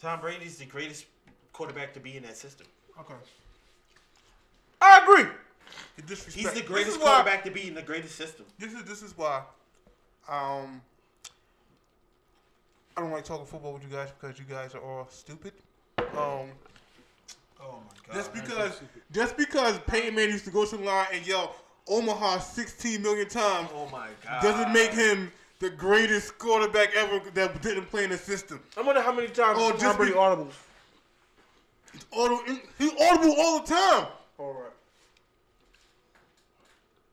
Tom 0.00 0.20
Brady's 0.20 0.58
the 0.58 0.66
greatest 0.66 1.06
quarterback 1.52 1.92
to 1.94 2.00
be 2.00 2.16
in 2.16 2.22
that 2.24 2.36
system. 2.36 2.66
okay. 3.00 3.14
I 4.80 5.00
agree. 5.02 5.30
He's 6.32 6.52
the 6.52 6.62
greatest 6.62 6.96
is 6.96 7.02
why- 7.02 7.14
quarterback 7.14 7.44
to 7.44 7.50
be 7.50 7.66
in 7.66 7.74
the 7.74 7.82
greatest 7.82 8.14
system. 8.14 8.46
This 8.58 8.72
is 8.72 8.84
this 8.84 9.02
is 9.02 9.16
why. 9.16 9.42
Um, 10.28 10.82
I 12.96 13.02
don't 13.02 13.10
like 13.10 13.24
talking 13.24 13.46
football 13.46 13.74
with 13.74 13.82
you 13.82 13.90
guys 13.90 14.08
because 14.18 14.38
you 14.38 14.44
guys 14.48 14.74
are 14.74 14.80
all 14.80 15.06
stupid. 15.10 15.52
Um, 15.98 16.50
Oh 17.58 17.78
my 17.80 17.96
god. 18.06 18.14
just 18.14 18.32
because 18.34 18.80
just 19.12 19.36
because 19.36 19.78
Peyton 19.86 20.14
Manning 20.14 20.32
used 20.32 20.44
to 20.44 20.50
go 20.50 20.64
to 20.66 20.76
the 20.76 20.84
line 20.84 21.06
and 21.12 21.26
yell 21.26 21.56
Omaha 21.88 22.38
16 22.38 23.00
million 23.02 23.28
times 23.28 23.70
Oh 23.74 23.88
my 23.90 24.08
god. 24.22 24.42
doesn't 24.42 24.72
make 24.72 24.92
him 24.92 25.32
the 25.58 25.70
greatest 25.70 26.36
quarterback 26.38 26.94
ever 26.94 27.18
that 27.32 27.62
didn't 27.62 27.86
play 27.86 28.04
in 28.04 28.10
the 28.10 28.18
system. 28.18 28.60
I 28.76 28.82
wonder 28.82 29.00
how 29.00 29.12
many 29.12 29.28
times 29.28 29.58
Oh, 29.60 29.70
Tom 29.70 29.80
just 29.80 29.96
Brady 29.96 30.12
audibles. 30.12 30.52
He's 31.92 32.04
audible, 32.12 32.42
he's 32.78 32.92
audible 33.00 33.34
all 33.38 33.60
the 33.60 33.66
time. 33.66 34.06
All 34.38 34.52
right. 34.52 34.72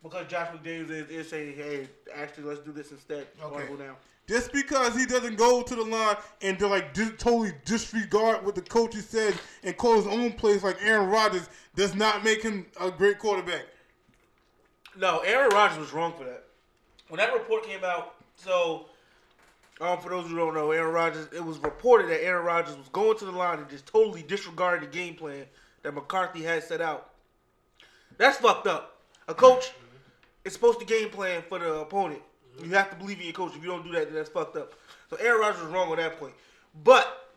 Because 0.03 0.27
Josh 0.27 0.49
McDaniels 0.49 0.89
is, 0.89 1.09
is 1.09 1.29
saying, 1.29 1.55
hey, 1.55 1.87
actually, 2.13 2.43
let's 2.43 2.59
do 2.59 2.73
this 2.73 2.91
instead. 2.91 3.27
Okay. 3.41 3.55
Audible 3.63 3.77
now. 3.77 3.95
Just 4.27 4.53
because 4.53 4.95
he 4.95 5.05
doesn't 5.05 5.35
go 5.35 5.61
to 5.61 5.75
the 5.75 5.83
line 5.83 6.15
and 6.41 6.57
to 6.59 6.67
like 6.67 6.93
dis- 6.93 7.11
totally 7.17 7.53
disregard 7.65 8.45
what 8.45 8.55
the 8.55 8.61
coaches 8.61 9.05
said 9.05 9.35
and 9.63 9.75
call 9.75 9.97
his 9.97 10.07
own 10.07 10.31
plays 10.33 10.63
like 10.63 10.77
Aaron 10.81 11.09
Rodgers 11.09 11.49
does 11.75 11.93
not 11.93 12.23
make 12.23 12.41
him 12.41 12.65
a 12.79 12.89
great 12.89 13.19
quarterback. 13.19 13.65
No, 14.95 15.19
Aaron 15.19 15.49
Rodgers 15.49 15.79
was 15.79 15.91
wrong 15.91 16.13
for 16.17 16.23
that. 16.23 16.45
when 17.09 17.17
that 17.17 17.33
report 17.33 17.63
came 17.65 17.83
out, 17.83 18.15
so 18.35 18.85
um, 19.81 19.99
for 19.99 20.09
those 20.09 20.29
who 20.29 20.37
don't 20.37 20.53
know, 20.53 20.71
Aaron 20.71 20.93
Rodgers, 20.93 21.27
it 21.33 21.43
was 21.43 21.57
reported 21.57 22.07
that 22.09 22.23
Aaron 22.23 22.45
Rodgers 22.45 22.77
was 22.77 22.87
going 22.89 23.17
to 23.17 23.25
the 23.25 23.31
line 23.31 23.59
and 23.59 23.69
just 23.69 23.85
totally 23.87 24.23
disregarding 24.23 24.89
the 24.89 24.95
game 24.95 25.15
plan 25.15 25.45
that 25.81 25.93
McCarthy 25.93 26.43
had 26.43 26.63
set 26.63 26.79
out. 26.79 27.09
That's 28.17 28.37
fucked 28.37 28.67
up. 28.67 29.01
A 29.27 29.33
coach 29.33 29.73
is 30.45 30.53
supposed 30.53 30.79
to 30.79 30.85
game 30.85 31.09
plan 31.09 31.43
for 31.49 31.59
the 31.59 31.73
opponent. 31.73 32.21
You 32.61 32.69
have 32.71 32.89
to 32.91 32.95
believe 32.95 33.19
in 33.19 33.25
your 33.25 33.33
coach. 33.33 33.55
If 33.55 33.63
you 33.63 33.69
don't 33.69 33.83
do 33.83 33.91
that, 33.93 34.05
then 34.05 34.15
that's 34.15 34.29
fucked 34.29 34.55
up. 34.55 34.73
So 35.09 35.15
Aaron 35.17 35.41
Rodgers 35.41 35.63
was 35.63 35.71
wrong 35.71 35.89
on 35.89 35.97
that 35.97 36.19
point. 36.19 36.33
But 36.83 37.31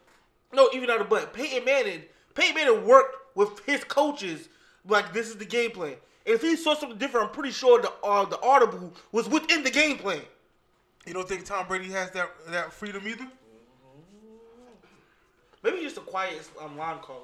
no, 0.53 0.69
even 0.73 0.91
out 0.91 1.01
of 1.01 1.09
but 1.09 1.33
Peyton 1.33 1.65
Manning, 1.65 2.03
Peyton 2.35 2.55
Manning 2.55 2.87
worked 2.87 3.17
with 3.37 3.65
his 3.67 3.85
coaches 3.85 4.49
like 4.87 5.13
this 5.13 5.29
is 5.29 5.37
the 5.37 5.45
game 5.45 5.71
plan. 5.71 5.95
And 6.27 6.35
if 6.35 6.43
he 6.43 6.57
saw 6.57 6.75
something 6.75 6.99
different, 6.99 7.29
I'm 7.29 7.33
pretty 7.33 7.53
sure 7.53 7.81
the 7.81 7.93
uh, 8.03 8.25
the 8.25 8.41
audible 8.43 8.93
was 9.13 9.29
within 9.29 9.63
the 9.63 9.71
game 9.71 9.99
plan. 9.99 10.23
You 11.07 11.13
don't 11.13 11.29
think 11.29 11.45
Tom 11.45 11.67
Brady 11.69 11.91
has 11.91 12.11
that 12.13 12.31
that 12.49 12.73
freedom 12.73 13.07
either? 13.07 13.27
Maybe 15.63 15.81
just 15.81 15.97
a 15.97 16.01
quiet 16.01 16.49
um, 16.63 16.77
line 16.77 16.99
caller. 16.99 17.21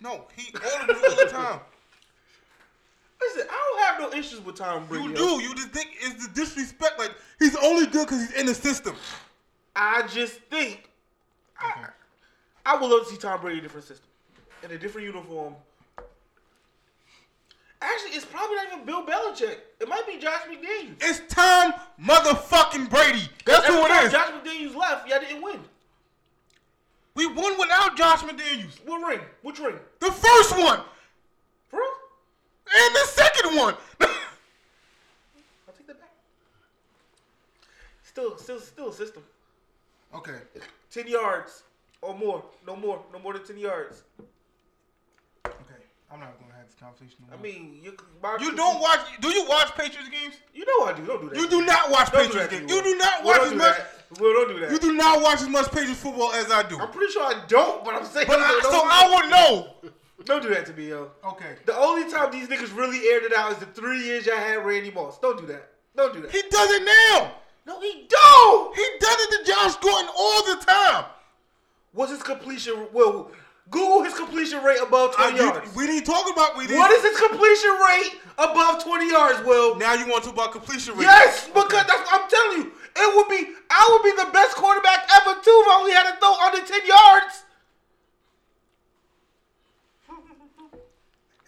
No, 0.00 0.24
he 0.36 0.52
all 0.54 1.16
the 1.16 1.28
time. 1.30 1.60
Listen, 3.20 3.48
I 3.50 3.54
don't 3.54 4.02
have 4.02 4.12
no 4.12 4.18
issues 4.18 4.40
with 4.44 4.56
Tom 4.56 4.86
Brady. 4.86 5.04
You 5.04 5.14
do. 5.14 5.42
You 5.42 5.54
just 5.54 5.68
think 5.68 5.90
it's 6.00 6.26
the 6.26 6.34
disrespect. 6.34 6.98
Like 6.98 7.12
he's 7.38 7.56
only 7.56 7.86
good 7.86 8.06
because 8.06 8.28
he's 8.28 8.40
in 8.40 8.46
the 8.46 8.54
system. 8.54 8.96
I 9.76 10.06
just 10.08 10.40
think 10.50 10.90
I, 11.58 11.88
I 12.66 12.76
would 12.76 12.88
love 12.88 13.06
to 13.06 13.12
see 13.12 13.18
Tom 13.18 13.40
Brady 13.40 13.58
in 13.58 13.64
a 13.64 13.68
different 13.68 13.86
system, 13.86 14.06
in 14.62 14.70
a 14.70 14.78
different 14.78 15.06
uniform. 15.06 15.54
Actually, 17.80 18.12
it's 18.12 18.24
probably 18.24 18.56
not 18.56 18.66
even 18.72 18.84
Bill 18.86 19.04
Belichick. 19.04 19.58
It 19.78 19.88
might 19.88 20.06
be 20.06 20.16
Josh 20.16 20.40
McDaniels. 20.50 20.96
It's 21.00 21.20
Tom 21.32 21.74
motherfucking 22.02 22.88
Brady. 22.88 23.28
That's 23.44 23.66
who 23.66 23.84
it 23.84 24.04
is. 24.04 24.12
Josh 24.12 24.30
McDaniels 24.30 24.74
left, 24.74 25.06
y'all 25.06 25.20
didn't 25.20 25.42
win. 25.42 25.60
We 27.14 27.26
won 27.26 27.58
without 27.58 27.96
Josh 27.96 28.20
McDaniels. 28.20 28.80
What 28.86 29.06
ring? 29.06 29.20
Which 29.42 29.58
ring? 29.58 29.76
The 30.00 30.10
first 30.10 30.56
one? 30.58 30.80
And 32.76 32.94
the 32.94 33.06
second 33.06 33.56
one. 33.56 33.74
I'll 34.00 34.08
take 35.76 35.86
that 35.86 36.00
back. 36.00 36.10
Still, 38.02 38.36
still, 38.36 38.60
still 38.60 38.88
a 38.88 38.92
system. 38.92 39.22
okay. 40.14 40.38
Ten 40.90 41.06
yards 41.08 41.62
or 42.02 42.14
more. 42.16 42.44
No 42.66 42.76
more. 42.76 43.00
No 43.12 43.18
more 43.18 43.32
than 43.32 43.44
ten 43.44 43.58
yards. 43.58 44.02
Okay. 45.46 45.82
I'm 46.12 46.20
not 46.20 46.38
gonna 46.38 46.52
have 46.54 46.66
this 46.66 46.76
conversation. 46.78 47.24
No 47.28 47.34
I 47.34 47.36
more. 47.36 47.42
mean, 47.42 47.80
you 47.82 47.96
you 48.40 48.54
don't 48.56 48.80
watch. 48.80 49.00
Do 49.20 49.28
you 49.28 49.44
watch 49.48 49.74
Patriots 49.74 50.08
games? 50.08 50.34
You 50.54 50.64
know 50.64 50.86
I 50.86 50.92
do. 50.92 51.04
Don't 51.04 51.22
do 51.22 51.28
that. 51.30 51.36
You 51.38 51.48
do 51.48 51.64
not 51.66 51.90
watch 51.90 52.12
Don't 52.12 52.22
do 52.30 52.38
Patriots 52.38 52.52
that. 52.52 52.58
games. 52.60 52.72
You 52.72 52.82
do 52.82 52.96
not 52.98 53.24
Well, 53.24 53.32
watch 53.32 53.36
don't 53.38 53.46
as 53.46 53.50
do 53.52 53.58
much. 53.58 53.76
that. 53.76 54.20
Well, 54.20 54.32
don't 54.32 54.48
do 54.48 54.60
that. 54.60 54.70
You 54.70 54.78
do 54.78 54.92
not 54.94 55.22
watch 55.22 55.42
as 55.42 55.48
much 55.48 55.70
Patriots 55.72 56.00
football 56.00 56.32
as 56.32 56.50
I 56.52 56.62
do. 56.62 56.78
I'm 56.78 56.90
pretty 56.92 57.12
sure 57.12 57.24
I 57.24 57.42
don't, 57.48 57.84
but 57.84 57.94
I'm 57.94 58.04
saying. 58.04 58.26
But 58.28 58.38
I, 58.38 58.60
so 58.62 58.80
I 58.84 59.12
would 59.14 59.30
know. 59.30 59.90
Don't 60.24 60.42
do 60.42 60.48
that 60.50 60.66
to 60.66 60.72
me, 60.72 60.88
yo. 60.88 61.10
Okay. 61.24 61.56
The 61.66 61.76
only 61.76 62.10
time 62.10 62.30
these 62.30 62.48
niggas 62.48 62.76
really 62.76 63.08
aired 63.08 63.24
it 63.24 63.34
out 63.34 63.52
is 63.52 63.58
the 63.58 63.66
three 63.66 64.02
years 64.04 64.26
y'all 64.26 64.36
had 64.36 64.64
Randy 64.64 64.90
Moss. 64.90 65.18
Don't 65.18 65.38
do 65.38 65.46
that. 65.46 65.70
Don't 65.96 66.14
do 66.14 66.20
that. 66.22 66.30
He 66.30 66.42
does 66.50 66.70
it 66.70 66.84
now. 66.84 67.34
no, 67.66 67.80
he 67.80 68.06
don't. 68.08 68.74
He 68.76 68.86
does 69.00 69.16
it 69.20 69.44
to 69.44 69.50
Josh 69.52 69.76
Gordon 69.76 70.10
all 70.16 70.44
the 70.44 70.64
time. 70.64 71.04
What's 71.92 72.12
his 72.12 72.22
completion? 72.22 72.88
Well, 72.92 73.30
Google 73.70 74.02
his 74.02 74.14
completion 74.14 74.62
rate 74.62 74.78
above 74.82 75.14
uh, 75.18 75.30
20 75.30 75.36
you- 75.38 75.44
yards. 75.44 75.74
we 75.74 75.86
didn't 75.86 76.04
talk 76.04 76.30
about 76.30 76.56
we 76.56 76.66
didn't. 76.66 76.78
What 76.78 76.90
is 76.90 77.02
his 77.02 77.16
completion 77.18 77.70
rate 77.70 78.20
above 78.38 78.82
20 78.84 79.08
yards, 79.10 79.44
Will? 79.44 79.76
Now 79.76 79.94
you 79.94 80.06
want 80.06 80.22
to 80.24 80.30
talk 80.30 80.38
about 80.38 80.52
completion 80.52 80.94
rate? 80.96 81.04
Yes, 81.04 81.46
because 81.48 81.70
that's 81.86 81.88
what 82.10 82.22
I'm 82.22 82.28
telling 82.28 82.58
you. 82.62 82.72
It 82.96 83.16
would 83.16 83.28
be, 83.28 83.54
I 83.70 83.88
would 83.90 84.02
be 84.04 84.14
the 84.22 84.30
best 84.32 84.56
quarterback 84.56 85.08
ever 85.14 85.34
too 85.40 85.50
if 85.64 85.68
I 85.68 85.76
only 85.80 85.92
had 85.92 86.10
to 86.12 86.16
throw 86.20 86.34
under 86.44 86.60
10 86.66 86.86
yards. 86.86 87.44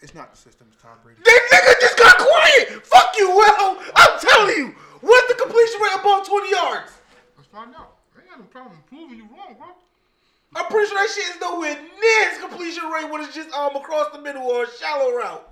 It's 0.01 0.13
not 0.13 0.31
the 0.31 0.37
system. 0.37 0.67
It's 0.71 0.81
Tom 0.81 0.97
Brady. 1.03 1.19
That 1.23 1.41
nigga 1.51 1.81
just 1.81 1.97
got 1.97 2.17
quiet. 2.17 2.85
Fuck 2.85 3.15
you, 3.17 3.29
Will. 3.31 3.77
I'm 3.95 4.19
telling 4.19 4.55
you. 4.55 4.75
What's 5.01 5.27
the 5.27 5.39
completion 5.39 5.81
rate 5.81 5.99
above 5.99 6.27
20 6.27 6.51
yards? 6.51 6.91
Let's 7.35 7.49
find 7.49 7.73
out. 7.75 7.97
I 8.15 8.21
ain't 8.21 8.29
got 8.29 8.39
no 8.39 8.45
problem 8.45 8.77
proving 8.87 9.17
you 9.17 9.23
wrong, 9.23 9.55
bro. 9.57 9.67
I'm 10.55 10.65
pretty 10.67 10.89
sure 10.89 10.97
that 10.97 11.13
shit 11.13 11.35
is 11.35 11.41
nowhere 11.41 11.75
near 11.75 12.29
his 12.29 12.39
completion 12.39 12.85
rate 12.89 13.09
when 13.11 13.21
it's 13.23 13.35
just 13.35 13.51
um 13.53 13.75
across 13.75 14.11
the 14.11 14.21
middle 14.21 14.43
or 14.43 14.63
a 14.63 14.71
shallow 14.79 15.11
route. 15.13 15.47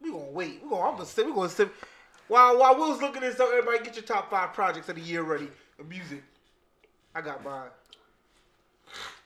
We 0.00 0.10
gonna 0.10 0.24
wait. 0.30 0.60
We 0.62 0.70
gonna 0.70 0.82
I'm 0.82 0.92
gonna 0.94 1.06
sit. 1.06 1.26
We 1.26 1.32
gonna 1.32 1.48
sit. 1.48 1.70
While 2.28 2.58
while 2.58 2.76
Will's 2.76 3.00
looking 3.00 3.22
this 3.22 3.38
up, 3.40 3.48
everybody 3.50 3.84
get 3.84 3.96
your 3.96 4.04
top 4.04 4.30
five 4.30 4.52
projects 4.52 4.88
of 4.88 4.96
the 4.96 5.02
year 5.02 5.22
ready. 5.22 5.48
music. 5.88 6.22
I 7.14 7.20
got 7.20 7.42
mine. 7.44 7.68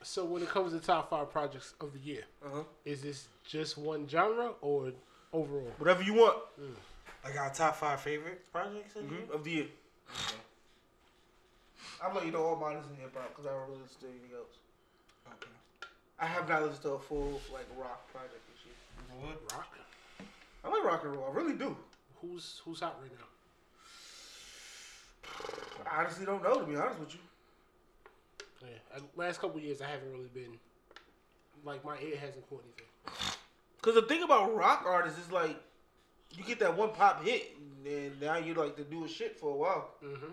So 0.05 0.25
when 0.25 0.43
it 0.43 0.49
comes 0.49 0.73
to 0.73 0.81
top 0.81 1.11
five 1.11 1.31
projects 1.31 1.75
of 1.81 1.93
the 1.93 1.99
year, 2.01 2.25
Uh-huh. 2.45 2.65
is 2.85 3.03
this 3.03 3.29
just 3.47 3.79
one 3.79 4.09
genre 4.09 4.53
or 4.61 4.93
overall? 5.33 5.73
Whatever 5.79 6.03
you 6.03 6.15
want 6.15 6.39
I 7.25 7.31
got 7.31 7.55
top 7.55 7.77
five 7.77 8.01
favorite 8.01 8.51
projects. 8.53 8.97
of 8.97 9.09
the 9.09 9.15
year? 9.15 9.25
of 9.33 9.45
the 9.45 9.51
year. 9.51 9.67
I'll 12.03 12.13
let 12.15 12.27
you 12.27 12.33
know 12.33 12.43
all 12.45 12.57
mine 12.57 12.77
is 12.79 12.87
in 12.91 12.97
hip 12.97 13.15
hop 13.17 13.29
because 13.29 13.47
I 13.47 13.51
don't 13.51 13.69
really 13.69 13.81
listen 13.83 14.01
to 14.01 14.07
anything 14.09 14.31
else. 14.37 14.57
Okay. 15.29 15.51
I 16.19 16.27
have 16.27 16.49
not 16.49 16.63
listened 16.63 16.83
to 16.83 16.91
a 16.95 16.99
full 16.99 17.41
like 17.53 17.67
rock 17.79 18.11
project 18.13 18.41
this 18.51 18.65
year. 18.67 18.75
What? 19.21 19.41
Rock. 19.57 19.69
I 20.65 20.69
like 20.69 20.85
rock 20.85 21.05
and 21.05 21.13
roll. 21.15 21.29
I 21.31 21.33
really 21.35 21.55
do. 21.55 21.77
Who's 22.21 22.61
who's 22.65 22.81
hot 22.81 22.99
right 23.01 23.13
now? 23.13 23.29
I 25.91 26.01
honestly 26.03 26.27
don't 26.27 26.43
know 26.43 26.59
to 26.59 26.65
be 26.67 26.75
honest 26.77 26.99
with 26.99 27.15
you. 27.15 27.21
Yeah, 28.63 28.97
I- 28.97 29.21
last 29.21 29.41
couple 29.41 29.61
years 29.61 29.81
I 29.81 29.87
haven't 29.87 30.11
really 30.11 30.31
been 30.33 30.59
like 31.65 31.85
my 31.85 31.97
ear 32.01 32.17
hasn't 32.17 32.49
caught 32.49 32.65
anything. 32.65 32.87
Cause 33.81 33.95
the 33.95 34.03
thing 34.03 34.23
about 34.23 34.55
rock 34.55 34.85
artists 34.87 35.19
is 35.19 35.33
like, 35.33 35.57
you 36.37 36.45
get 36.45 36.61
that 36.61 36.77
one 36.77 36.91
pop 36.91 37.25
hit, 37.25 37.57
and 37.85 38.21
now 38.21 38.37
you 38.37 38.55
like 38.55 38.77
the 38.77 38.85
newest 38.91 39.15
shit 39.17 39.39
for 39.39 39.51
a 39.51 39.57
while. 39.57 39.91
Mm-hmm. 40.05 40.31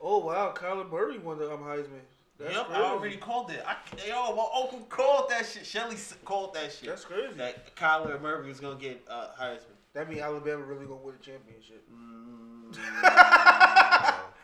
Oh 0.00 0.18
wow, 0.18 0.54
Kyler 0.56 0.88
Murray 0.88 1.18
won 1.18 1.38
the 1.38 1.52
um, 1.52 1.60
Heisman. 1.60 2.00
That's 2.38 2.54
yep, 2.54 2.66
crazy. 2.66 2.80
I 2.80 2.84
already 2.84 3.16
called 3.16 3.50
it. 3.50 3.64
I, 3.66 3.74
yo, 4.06 4.36
my 4.36 4.46
uncle 4.62 4.86
called 4.88 5.28
that 5.30 5.44
shit. 5.44 5.66
Shelly 5.66 5.96
called 6.24 6.54
that 6.54 6.72
shit. 6.72 6.88
That's 6.88 7.04
crazy. 7.04 7.34
That 7.36 7.74
Kyler 7.74 8.20
Murray 8.22 8.46
was 8.46 8.60
gonna 8.60 8.78
get 8.78 9.04
uh, 9.10 9.30
Heisman. 9.40 9.74
That 9.94 10.08
means 10.08 10.20
Alabama 10.20 10.62
really 10.62 10.86
gonna 10.86 11.00
win 11.00 11.16
the 11.18 11.24
championship. 11.24 11.84
Mm, 11.92 12.72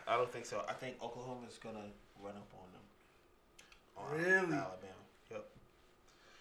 I 0.07 0.15
don't 0.17 0.31
think 0.31 0.45
so. 0.45 0.63
I 0.69 0.73
think 0.73 0.95
Oklahoma's 1.01 1.57
gonna 1.57 1.87
run 2.21 2.35
up 2.35 2.51
on 2.53 2.71
them. 2.71 2.81
On 3.97 4.17
Really? 4.17 4.55
Alabama. 4.57 5.03
Yep. 5.31 5.45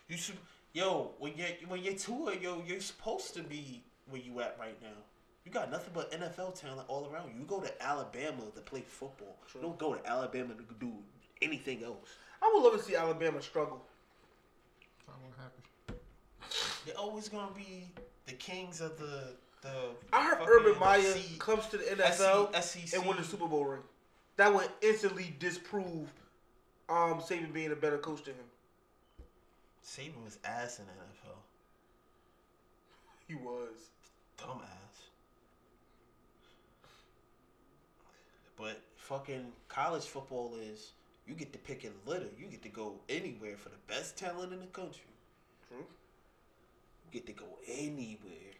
You 0.08 0.16
should. 0.16 0.36
Yo, 0.72 1.12
when 1.18 1.36
you 1.36 1.44
when 1.68 1.82
you 1.82 1.94
tour, 1.94 2.34
yo, 2.34 2.62
you're 2.66 2.80
supposed 2.80 3.34
to 3.34 3.42
be 3.42 3.82
where 4.08 4.20
you 4.20 4.40
at 4.40 4.56
right 4.58 4.80
now. 4.82 4.88
You 5.44 5.52
got 5.52 5.70
nothing 5.70 5.90
but 5.94 6.10
NFL 6.10 6.58
talent 6.58 6.88
all 6.88 7.08
around 7.12 7.28
you. 7.32 7.40
You 7.40 7.46
go 7.46 7.60
to 7.60 7.82
Alabama 7.82 8.42
to 8.54 8.60
play 8.62 8.80
football. 8.80 9.36
You 9.54 9.60
don't 9.60 9.78
go 9.78 9.94
to 9.94 10.06
Alabama 10.08 10.54
to 10.54 10.62
do 10.80 10.92
anything 11.42 11.84
else. 11.84 12.08
I 12.42 12.50
would 12.52 12.62
love 12.62 12.78
to 12.78 12.82
see 12.84 12.96
Alabama 12.96 13.40
struggle. 13.42 13.82
Not 15.06 15.18
gonna 15.20 15.34
happen. 15.42 15.96
They're 16.86 16.98
always 16.98 17.28
gonna 17.28 17.54
be 17.54 17.88
the 18.26 18.32
kings 18.32 18.80
of 18.80 18.98
the 18.98 19.34
the. 19.64 19.70
I 20.12 20.24
heard 20.24 20.38
Urban 20.46 20.78
Meyer 20.78 21.14
comes 21.38 21.66
to 21.68 21.78
the 21.78 21.84
NFL 21.84 22.62
SEC. 22.62 22.98
and 22.98 23.08
win 23.08 23.16
the 23.16 23.24
Super 23.24 23.46
Bowl 23.46 23.64
ring. 23.64 23.82
That 24.36 24.54
would 24.54 24.68
instantly 24.82 25.34
disprove 25.38 26.12
um 26.88 27.20
Saban 27.20 27.52
being 27.52 27.72
a 27.72 27.76
better 27.76 27.98
coach 27.98 28.24
than 28.24 28.34
him. 28.34 28.44
Saban 29.84 30.24
was 30.24 30.38
ass 30.44 30.78
in 30.78 30.86
the 30.86 30.92
NFL. 30.92 31.36
He 33.26 33.34
was. 33.34 33.90
Dumbass. 34.38 34.68
But 38.56 38.80
fucking 38.96 39.52
college 39.68 40.04
football 40.04 40.56
is 40.60 40.92
you 41.26 41.34
get 41.34 41.52
to 41.52 41.58
pick 41.58 41.84
and 41.84 41.94
litter. 42.06 42.28
You 42.38 42.46
get 42.46 42.62
to 42.62 42.68
go 42.68 42.94
anywhere 43.08 43.56
for 43.56 43.70
the 43.70 43.78
best 43.88 44.16
talent 44.16 44.52
in 44.52 44.60
the 44.60 44.66
country. 44.66 45.04
True. 45.68 45.78
You 45.78 47.12
get 47.12 47.26
to 47.26 47.32
go 47.32 47.46
anywhere. 47.66 48.54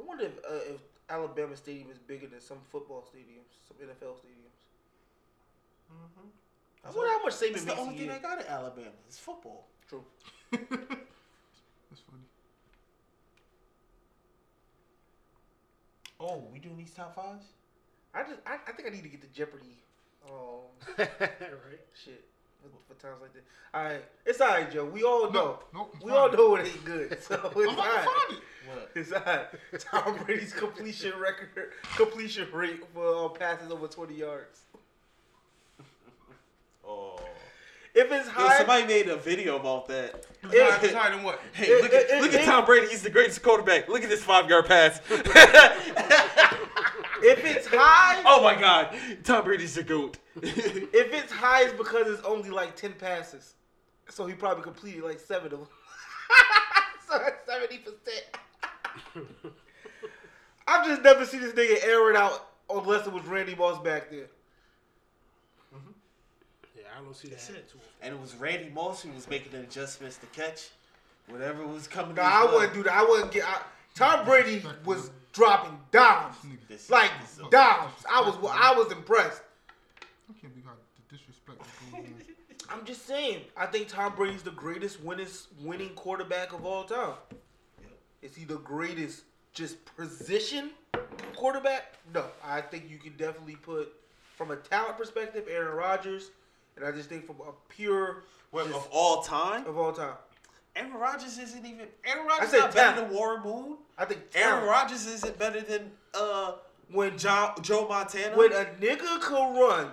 I 0.00 0.06
wonder 0.06 0.24
if 0.24 0.38
uh, 0.38 0.74
if 0.74 0.80
Alabama 1.10 1.56
Stadium 1.56 1.90
is 1.90 1.98
bigger 1.98 2.26
than 2.26 2.40
some 2.40 2.58
football 2.70 3.02
stadiums, 3.02 3.52
some 3.68 3.76
NFL 3.76 4.14
stadiums. 4.14 4.56
I 5.90 5.94
That's 6.84 6.96
wonder 6.96 7.12
how 7.12 7.22
much 7.22 7.34
Saban 7.34 7.56
It's 7.56 7.64
makes 7.64 7.64
the 7.64 7.76
only 7.78 7.96
thing 7.98 8.06
year. 8.06 8.14
I 8.14 8.18
got 8.18 8.38
at 8.38 8.48
Alabama. 8.48 8.88
It's 9.06 9.18
football. 9.18 9.66
True. 9.88 10.04
That's 10.52 10.68
funny. 10.70 12.22
Oh, 16.20 16.44
we 16.52 16.58
doing 16.60 16.76
these 16.78 16.92
top 16.92 17.14
fives? 17.16 17.44
I 18.14 18.22
just 18.22 18.40
I, 18.46 18.58
I 18.66 18.72
think 18.72 18.88
I 18.88 18.90
need 18.92 19.02
to 19.02 19.08
get 19.08 19.20
the 19.20 19.28
Jeopardy 19.28 19.82
um 20.24 20.68
right. 20.98 21.80
shit. 22.04 22.24
For, 22.62 22.94
for 22.94 23.00
times 23.00 23.20
like 23.22 23.32
that. 23.32 23.42
All 23.74 23.84
right, 23.84 24.04
it's 24.26 24.40
all 24.40 24.48
right, 24.48 24.70
Joe. 24.70 24.84
We 24.84 25.02
all 25.02 25.30
know. 25.30 25.58
nope, 25.74 25.94
we 26.02 26.10
find 26.10 26.12
all 26.12 26.32
know 26.32 26.56
it 26.56 26.66
ain't 26.66 26.84
good. 26.84 27.18
So 27.22 27.34
it's 27.34 27.56
I'm 27.56 27.68
all 27.68 27.74
about 27.74 27.84
to 27.84 28.10
find 28.10 28.32
it. 28.32 28.38
It's 28.94 29.12
all 29.12 29.22
right. 29.26 29.46
Tom 29.78 30.18
Brady's 30.24 30.52
completion 30.52 31.12
record, 31.18 31.48
completion 31.96 32.46
rate 32.52 32.82
for 32.94 33.26
uh, 33.26 33.28
passes 33.28 33.70
over 33.72 33.86
20 33.88 34.14
yards. 34.14 34.60
Oh. 36.86 37.16
If 37.94 38.10
it's 38.12 38.26
Yo, 38.26 38.32
high, 38.32 38.58
somebody 38.58 38.86
made 38.86 39.08
a 39.08 39.16
video 39.16 39.56
about 39.56 39.86
that. 39.88 40.24
It's 40.44 40.54
higher- 40.60 40.84
it's 40.84 40.94
higher 40.94 41.10
than 41.14 41.22
what? 41.24 41.40
Hey, 41.52 41.66
It- 41.66 41.82
look 41.82 41.92
at 41.92 42.08
it- 42.10 42.22
look 42.22 42.32
at 42.34 42.42
it- 42.42 42.44
Tom 42.44 42.64
Brady. 42.64 42.86
He's 42.88 43.02
the 43.02 43.10
greatest 43.10 43.42
quarterback. 43.42 43.88
Look 43.88 44.02
at 44.02 44.08
this 44.08 44.22
five 44.22 44.48
yard 44.48 44.66
pass. 44.66 45.00
if 45.10 45.26
it's 47.44 47.66
high, 47.68 48.22
oh 48.26 48.42
my 48.42 48.54
God, 48.58 48.96
Tom 49.24 49.44
Brady's 49.44 49.74
the 49.74 49.82
goat. 49.82 50.18
if 50.48 51.12
it's 51.12 51.32
high, 51.32 51.64
it's 51.64 51.72
because 51.72 52.06
it's 52.08 52.22
only 52.24 52.50
like 52.50 52.76
10 52.76 52.92
passes. 52.94 53.54
So 54.08 54.26
he 54.26 54.34
probably 54.34 54.62
completed 54.62 55.02
like 55.02 55.20
seven 55.20 55.52
of 55.52 55.60
them. 55.60 55.68
so 57.08 57.18
that's 57.18 57.48
70%. 57.48 57.80
I've 60.66 60.86
just 60.86 61.02
never 61.02 61.24
seen 61.24 61.40
this 61.40 61.52
nigga 61.52 61.84
air 61.84 62.10
it 62.10 62.16
out 62.16 62.48
unless 62.68 63.06
it 63.06 63.12
was 63.12 63.24
Randy 63.24 63.54
Moss 63.54 63.82
back 63.82 64.10
there. 64.10 64.28
Mm-hmm. 65.74 65.92
Yeah, 66.76 66.84
I 66.96 67.02
don't 67.02 67.16
see 67.16 67.28
that 67.28 67.40
happening 67.40 67.62
and 68.02 68.14
it 68.14 68.20
was 68.20 68.34
Randy 68.36 68.70
Moss 68.70 69.02
who 69.02 69.10
was 69.12 69.28
making 69.28 69.52
the 69.52 69.60
adjustments 69.60 70.16
to 70.18 70.26
catch 70.26 70.70
whatever 71.28 71.66
was 71.66 71.86
coming. 71.86 72.14
Nah, 72.14 72.22
to 72.22 72.28
his 72.28 72.34
I 72.34 72.44
way. 72.46 72.52
wouldn't 72.52 72.74
do 72.74 72.82
that. 72.84 72.92
I 72.92 73.02
wouldn't 73.02 73.32
get. 73.32 73.44
I, 73.44 73.60
Tom 73.94 74.24
Brady 74.24 74.62
was 74.84 75.10
dropping 75.32 75.78
dimes, 75.90 76.36
like 76.88 77.10
this 77.22 77.40
dimes. 77.50 77.92
I 78.10 78.20
was, 78.20 78.36
I 78.50 78.74
was 78.76 78.92
impressed. 78.92 79.42
I 80.30 80.40
can't 80.40 80.52
believe 80.52 80.66
how 80.66 80.72
the 80.96 81.16
disrespect 81.16 81.58
that 81.58 81.92
goes 81.92 82.04
on. 82.04 82.24
I'm 82.80 82.84
just 82.86 83.06
saying. 83.06 83.40
I 83.56 83.66
think 83.66 83.88
Tom 83.88 84.14
Brady's 84.14 84.42
the 84.42 84.50
greatest 84.52 85.02
winners, 85.02 85.48
winning 85.62 85.90
quarterback 85.90 86.52
of 86.52 86.64
all 86.64 86.84
time. 86.84 87.14
Is 88.22 88.34
he 88.36 88.44
the 88.44 88.58
greatest 88.58 89.22
just 89.52 89.76
position 89.96 90.70
quarterback? 91.34 91.94
No, 92.14 92.24
I 92.44 92.60
think 92.60 92.84
you 92.88 92.98
can 92.98 93.12
definitely 93.16 93.56
put 93.56 93.92
from 94.36 94.50
a 94.50 94.56
talent 94.56 94.98
perspective 94.98 95.46
Aaron 95.50 95.74
Rodgers, 95.76 96.30
and 96.76 96.84
I 96.84 96.92
just 96.92 97.08
think 97.08 97.26
from 97.26 97.36
a 97.40 97.52
pure 97.68 98.24
What, 98.50 98.66
just 98.66 98.76
of 98.76 98.88
all 98.92 99.22
time. 99.22 99.66
of 99.66 99.76
all 99.78 99.92
time. 99.92 100.14
Aaron 100.76 100.92
Rodgers 100.92 101.38
isn't 101.38 101.66
even. 101.66 101.86
Aaron 102.04 102.26
Rodgers 102.26 102.50
said 102.50 102.60
not 102.60 102.74
better 102.74 103.00
than 103.00 103.10
Warren 103.12 103.42
Moon. 103.42 103.78
I 103.98 104.04
think 104.04 104.20
Aaron. 104.34 104.64
Rodgers 104.68 105.06
isn't 105.06 105.38
better 105.38 105.60
than 105.60 105.90
uh 106.14 106.52
when 106.92 107.16
John, 107.18 107.54
Joe 107.62 107.86
Montana. 107.88 108.36
when 108.36 108.52
a 108.52 108.64
nigga 108.80 109.20
can 109.20 109.56
run, 109.56 109.90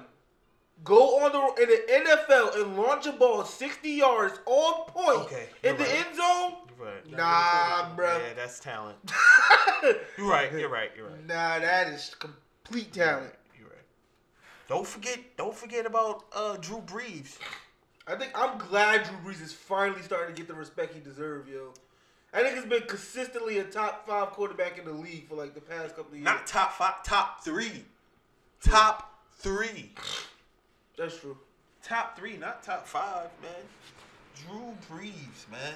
go 0.84 1.20
on 1.20 1.32
the 1.32 1.62
in 1.64 1.70
the 1.70 2.10
NFL 2.10 2.62
and 2.62 2.78
launch 2.78 3.06
a 3.08 3.12
ball 3.12 3.44
60 3.44 3.90
yards 3.90 4.40
on 4.46 4.86
point 4.88 5.20
Okay, 5.26 5.48
in 5.64 5.76
you're 5.76 5.78
the 5.86 5.98
end 5.98 6.16
zone, 6.16 6.54
right. 6.80 7.12
nah, 7.12 7.96
bro. 7.96 8.18
Yeah, 8.18 8.34
that's 8.36 8.60
talent. 8.60 8.98
You're 10.18 10.30
right. 10.30 10.52
You're 10.52 10.70
right. 10.70 10.92
You're 10.96 11.08
right. 11.08 11.28
nah, 11.28 11.60
that 11.60 11.88
is 11.90 12.16
complete 12.20 12.92
talent. 12.94 13.34
You're 13.60 13.68
right. 13.70 13.78
Don't 14.68 14.88
forget. 14.88 15.20
Don't 15.38 15.56
forget 15.56 15.86
about 15.86 16.26
uh 16.36 16.58
Drew 16.58 16.82
Brees. 16.82 17.38
I 18.08 18.16
think 18.16 18.32
I'm 18.36 18.58
glad 18.58 19.04
Drew 19.04 19.34
Brees 19.34 19.42
is 19.44 19.52
finally 19.54 20.02
starting 20.02 20.34
to 20.34 20.42
get 20.42 20.48
the 20.48 20.54
respect 20.56 20.94
he 20.94 21.00
deserves, 21.02 21.50
yo. 21.50 21.74
I 22.34 22.42
think 22.44 22.56
he's 22.56 22.66
been 22.66 22.88
consistently 22.88 23.58
a 23.60 23.64
top 23.64 24.06
five 24.08 24.30
quarterback 24.30 24.78
in 24.78 24.86
the 24.86 24.92
league 24.94 25.28
for 25.28 25.36
like 25.36 25.54
the 25.54 25.62
past 25.62 25.96
couple 25.96 26.12
of 26.12 26.16
years. 26.18 26.26
Not 26.26 26.46
top 26.48 26.74
five. 26.74 27.04
Top 27.04 27.44
three. 27.44 27.84
Top 28.62 29.14
three. 29.40 29.92
That's 30.98 31.20
true. 31.20 31.38
Top 31.84 32.18
three, 32.18 32.38
not 32.38 32.64
top 32.64 32.88
five, 32.88 33.30
man. 33.42 33.52
Drew 34.36 34.74
Brees, 34.90 35.50
man. 35.50 35.76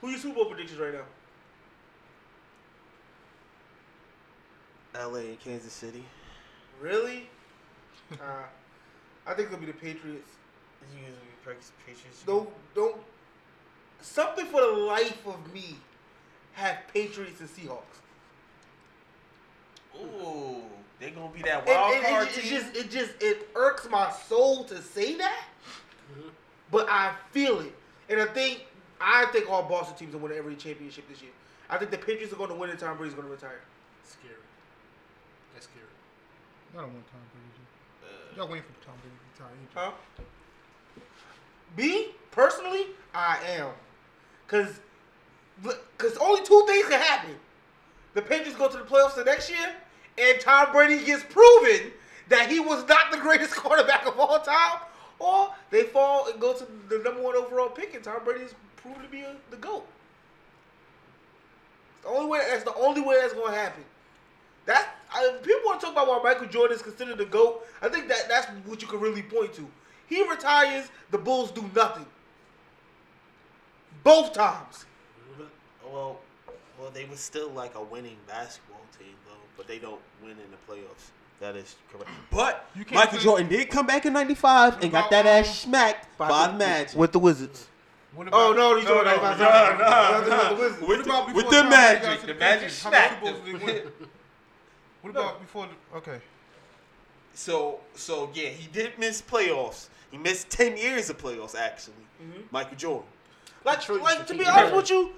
Who 0.00 0.10
your 0.10 0.18
Super 0.18 0.34
Bowl 0.34 0.44
predictions 0.46 0.80
right 0.80 0.92
now? 0.92 1.04
L.A. 4.94 5.20
and 5.20 5.40
Kansas 5.40 5.72
City. 5.72 6.04
Really? 6.80 7.28
uh, 8.12 8.44
I 9.26 9.34
think 9.34 9.48
it'll 9.48 9.60
be 9.60 9.66
the 9.66 9.72
Patriots. 9.72 10.30
You 10.92 10.98
usually 10.98 11.16
practice 11.42 11.72
Patriots. 11.86 12.22
Don't 12.26 12.48
don't 12.74 12.96
something 14.00 14.46
for 14.46 14.60
the 14.60 14.72
life 14.72 15.26
of 15.26 15.52
me 15.54 15.76
have 16.52 16.78
Patriots 16.92 17.40
and 17.40 17.48
Seahawks. 17.48 18.00
Ooh, 19.96 20.62
they 21.02 21.10
gonna 21.10 21.32
be 21.32 21.42
that 21.42 21.66
And, 21.66 21.66
wild 21.66 21.94
and 21.94 22.06
card 22.06 22.28
it, 22.28 22.38
it 22.38 22.40
team. 22.42 22.50
just 22.50 22.76
it 22.76 22.90
just 22.90 23.10
it 23.20 23.48
irks 23.56 23.88
my 23.90 24.10
soul 24.10 24.62
to 24.64 24.80
say 24.80 25.16
that, 25.16 25.44
but 26.70 26.88
I 26.88 27.12
feel 27.32 27.58
it, 27.60 27.74
and 28.08 28.20
I 28.20 28.26
think 28.26 28.66
I 29.00 29.26
think 29.32 29.50
all 29.50 29.64
Boston 29.64 29.96
teams 29.96 30.12
will 30.14 30.20
win 30.20 30.32
every 30.32 30.54
championship 30.54 31.08
this 31.08 31.20
year. 31.20 31.32
I 31.68 31.76
think 31.76 31.90
the 31.90 31.98
Patriots 31.98 32.32
are 32.32 32.36
going 32.36 32.50
to 32.50 32.54
win, 32.54 32.70
and 32.70 32.78
Tom 32.78 32.96
Brady's 32.96 33.14
going 33.14 33.26
to 33.26 33.32
retire. 33.32 33.60
Scary. 34.04 34.34
That's 35.54 35.66
scary. 35.66 35.86
Y'all 36.74 36.82
don't 36.82 36.92
want 36.92 37.06
Tom 37.10 37.20
Brady. 37.32 38.36
Y'all 38.36 38.46
waiting 38.46 38.62
for 38.62 38.86
Tom 38.86 38.94
Brady 39.00 39.16
to 39.36 39.42
retire. 39.42 39.56
Huh? 39.74 39.92
Me 41.76 42.08
personally, 42.30 42.86
I 43.14 43.38
am, 43.56 43.70
cause 44.46 44.80
cause 45.98 46.16
only 46.18 46.42
two 46.44 46.62
things 46.66 46.86
can 46.88 47.00
happen. 47.00 47.34
The 48.14 48.22
Patriots 48.22 48.58
go 48.58 48.68
to 48.68 48.76
the 48.76 48.84
playoffs 48.84 49.14
the 49.14 49.24
next 49.24 49.50
year, 49.50 49.74
and 50.18 50.40
Tom 50.40 50.72
Brady 50.72 51.04
gets 51.04 51.24
proven 51.24 51.92
that 52.28 52.50
he 52.50 52.60
was 52.60 52.86
not 52.88 53.10
the 53.10 53.18
greatest 53.18 53.52
quarterback 53.56 54.06
of 54.06 54.18
all 54.18 54.40
time, 54.40 54.80
or 55.18 55.50
they 55.70 55.84
fall 55.84 56.28
and 56.30 56.40
go 56.40 56.52
to 56.52 56.66
the 56.88 56.98
number 56.98 57.22
one 57.22 57.36
overall 57.36 57.68
pick, 57.68 57.94
and 57.94 58.04
Tom 58.04 58.24
Brady 58.24 58.44
is 58.44 58.54
proven 58.76 59.02
to 59.02 59.08
be 59.08 59.22
a, 59.22 59.34
the 59.50 59.56
goat. 59.56 59.86
It's 61.96 62.04
the 62.04 62.10
only 62.10 62.30
way. 62.30 62.40
That's 62.48 62.64
the 62.64 62.74
only 62.74 63.00
way 63.00 63.16
that's 63.20 63.34
going 63.34 63.52
to 63.52 63.58
happen. 63.58 63.84
That's 64.66 64.86
I, 65.14 65.30
people 65.42 65.60
want 65.64 65.80
to 65.80 65.86
talk 65.86 65.94
about 65.94 66.08
why 66.08 66.20
Michael 66.22 66.48
Jordan 66.48 66.76
is 66.76 66.82
considered 66.82 67.18
the 67.18 67.26
goat. 67.26 67.66
I 67.80 67.88
think 67.88 68.08
that 68.08 68.28
that's 68.28 68.46
what 68.66 68.80
you 68.80 68.88
can 68.88 69.00
really 69.00 69.22
point 69.22 69.52
to. 69.54 69.68
He 70.06 70.26
retires, 70.28 70.88
the 71.10 71.18
Bulls 71.18 71.50
do 71.50 71.68
nothing. 71.74 72.06
Both 74.02 74.32
times. 74.32 74.84
Well, 75.84 76.18
well, 76.78 76.90
they 76.90 77.04
were 77.04 77.16
still 77.16 77.50
like 77.50 77.74
a 77.74 77.82
winning 77.82 78.16
basketball 78.26 78.80
team 78.98 79.14
though, 79.26 79.32
but 79.62 79.68
they 79.72 79.78
don't 79.78 80.00
win 80.20 80.32
in 80.32 80.38
the 80.50 80.72
playoffs. 80.72 81.10
That 81.38 81.54
is 81.56 81.76
correct. 81.92 82.10
But 82.30 82.68
You 82.74 82.84
can't 82.84 82.96
Michael 82.96 83.18
say- 83.18 83.24
Jordan 83.24 83.48
did 83.48 83.70
come 83.70 83.86
back 83.86 84.04
in 84.06 84.12
'95 84.12 84.82
and 84.82 84.90
got 84.90 85.10
that 85.10 85.24
ass 85.24 85.60
smacked 85.60 86.18
by 86.18 86.48
the 86.48 86.54
Magic. 86.54 86.96
With 86.98 87.12
the 87.12 87.20
Wizards. 87.20 87.68
What 88.14 88.28
Oh 88.32 88.52
no, 88.52 88.76
he's 88.76 88.84
talking 88.84 89.04
no, 89.06 89.14
about 89.16 89.38
no, 89.38 90.28
no, 90.28 90.36
no, 90.36 90.54
the 90.56 90.60
Wizards. 90.62 90.82
What 90.82 91.00
about 91.00 91.26
before 91.28 91.42
with 91.42 91.50
the 91.50 91.60
Tom 91.62 91.70
Magic. 91.70 92.20
The 92.22 92.26
the 92.26 92.34
Magic 92.34 92.70
Patriots? 92.70 92.82
How 92.82 92.90
many 92.90 93.06
smacked 93.06 93.24
Super 93.24 93.32
Bowls 93.32 93.44
did 93.46 93.60
they 93.60 93.82
win? 93.82 93.92
What 95.02 95.10
about 95.10 95.40
before 95.40 95.66
the 95.66 95.96
okay? 95.98 96.20
So, 97.34 97.80
so 97.94 98.30
yeah, 98.34 98.50
he 98.50 98.68
did 98.68 98.98
miss 98.98 99.20
playoffs. 99.22 99.88
He 100.10 100.18
missed 100.18 100.50
ten 100.50 100.76
years 100.76 101.08
of 101.10 101.18
playoffs 101.18 101.56
actually. 101.56 101.94
Mm-hmm. 102.22 102.40
Michael 102.50 102.76
Jordan. 102.76 103.08
Like, 103.64 103.88
like 103.88 104.26
to 104.26 104.32
to 104.32 104.38
be 104.38 104.44
honest 104.44 104.74
with 104.74 104.90
you, 104.90 105.12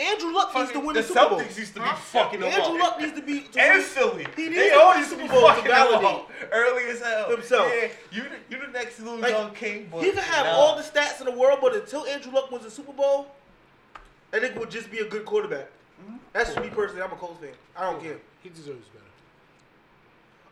Andrew 0.00 0.32
Luck 0.32 0.54
needs 0.54 0.72
to 0.72 0.80
win 0.80 0.94
the, 0.94 1.02
the 1.02 1.08
Super 1.08 1.28
Bowl. 1.28 1.40
Celtics 1.40 1.58
used 1.58 1.74
to 1.74 1.80
be 1.80 1.88
fucking 1.96 2.42
Andrew 2.42 2.76
up. 2.76 2.80
Luck 2.80 3.00
needs 3.00 3.12
to 3.12 3.22
be 3.22 3.40
to 3.52 3.60
and 3.60 3.82
Philly. 3.82 4.26
He 4.34 4.44
needs 4.44 4.56
they 4.56 4.70
to 4.70 4.80
all 4.80 4.92
win 4.92 5.02
the 5.02 5.08
Super 5.08 5.28
Bowl 5.28 5.48
to 5.54 5.62
validate 5.62 6.24
early 6.52 6.84
as 6.84 7.00
hell. 7.00 7.30
himself. 7.30 7.70
Yeah, 7.74 7.88
you 8.10 8.22
the, 8.22 8.56
you 8.56 8.66
the 8.66 8.72
next 8.72 8.98
little 9.00 9.18
Like, 9.18 9.32
young 9.32 9.52
king. 9.52 9.88
But 9.90 10.04
He 10.04 10.10
can 10.10 10.22
have 10.22 10.46
nah. 10.46 10.52
all 10.52 10.76
the 10.76 10.82
stats 10.82 11.20
in 11.20 11.26
the 11.26 11.38
world, 11.38 11.58
but 11.60 11.74
until 11.74 12.06
Andrew 12.06 12.32
Luck 12.32 12.50
wins 12.50 12.64
the 12.64 12.70
Super 12.70 12.92
Bowl, 12.92 13.26
I 14.32 14.40
think 14.40 14.58
would 14.58 14.70
just 14.70 14.90
be 14.90 15.00
a 15.00 15.08
good 15.08 15.26
quarterback. 15.26 15.68
Mm-hmm. 16.02 16.16
That's 16.32 16.54
just 16.54 16.64
me 16.64 16.70
personally. 16.70 17.02
I'm 17.02 17.12
a 17.12 17.16
Colts 17.16 17.40
fan. 17.40 17.50
I 17.76 17.90
don't 17.90 18.02
care. 18.02 18.16
He 18.42 18.48
deserves 18.48 18.88
better. 18.88 19.04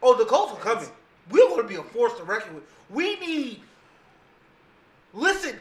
Oh, 0.02 0.16
the 0.16 0.24
Colts 0.24 0.52
are 0.52 0.58
coming. 0.58 0.88
We're 1.30 1.48
going 1.48 1.62
to 1.62 1.68
be 1.68 1.76
a 1.76 1.82
force 1.82 2.14
to 2.18 2.24
reckon 2.24 2.54
with. 2.54 2.64
We 2.90 3.16
need. 3.16 3.60
Listen, 5.12 5.58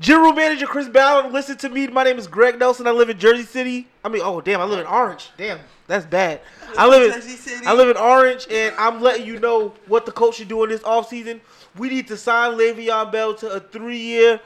General 0.00 0.32
Manager 0.32 0.66
Chris 0.66 0.88
Ballard, 0.88 1.30
listen 1.30 1.58
to 1.58 1.68
me. 1.68 1.86
My 1.86 2.04
name 2.04 2.18
is 2.18 2.26
Greg 2.26 2.58
Nelson. 2.58 2.86
I 2.86 2.90
live 2.90 3.10
in 3.10 3.18
Jersey 3.18 3.42
City. 3.42 3.86
I 4.02 4.08
mean, 4.08 4.22
oh 4.24 4.40
damn, 4.40 4.58
I 4.58 4.64
live 4.64 4.78
in 4.78 4.86
Orange. 4.86 5.28
Damn, 5.36 5.58
that's 5.86 6.06
bad. 6.06 6.40
I 6.78 6.88
live 6.88 7.14
in 7.14 7.20
City. 7.20 7.66
I 7.66 7.74
live 7.74 7.90
in 7.90 7.98
Orange, 7.98 8.46
and 8.50 8.74
I'm 8.78 9.02
letting 9.02 9.26
you 9.26 9.38
know 9.38 9.74
what 9.88 10.06
the 10.06 10.12
coach 10.12 10.36
should 10.36 10.48
do 10.48 10.64
in 10.64 10.70
this 10.70 10.80
offseason. 10.80 11.40
We 11.76 11.90
need 11.90 12.08
to 12.08 12.16
sign 12.16 12.56
Le'Veon 12.56 13.12
Bell 13.12 13.34
to 13.34 13.50
a 13.50 13.60
three-year, 13.60 14.40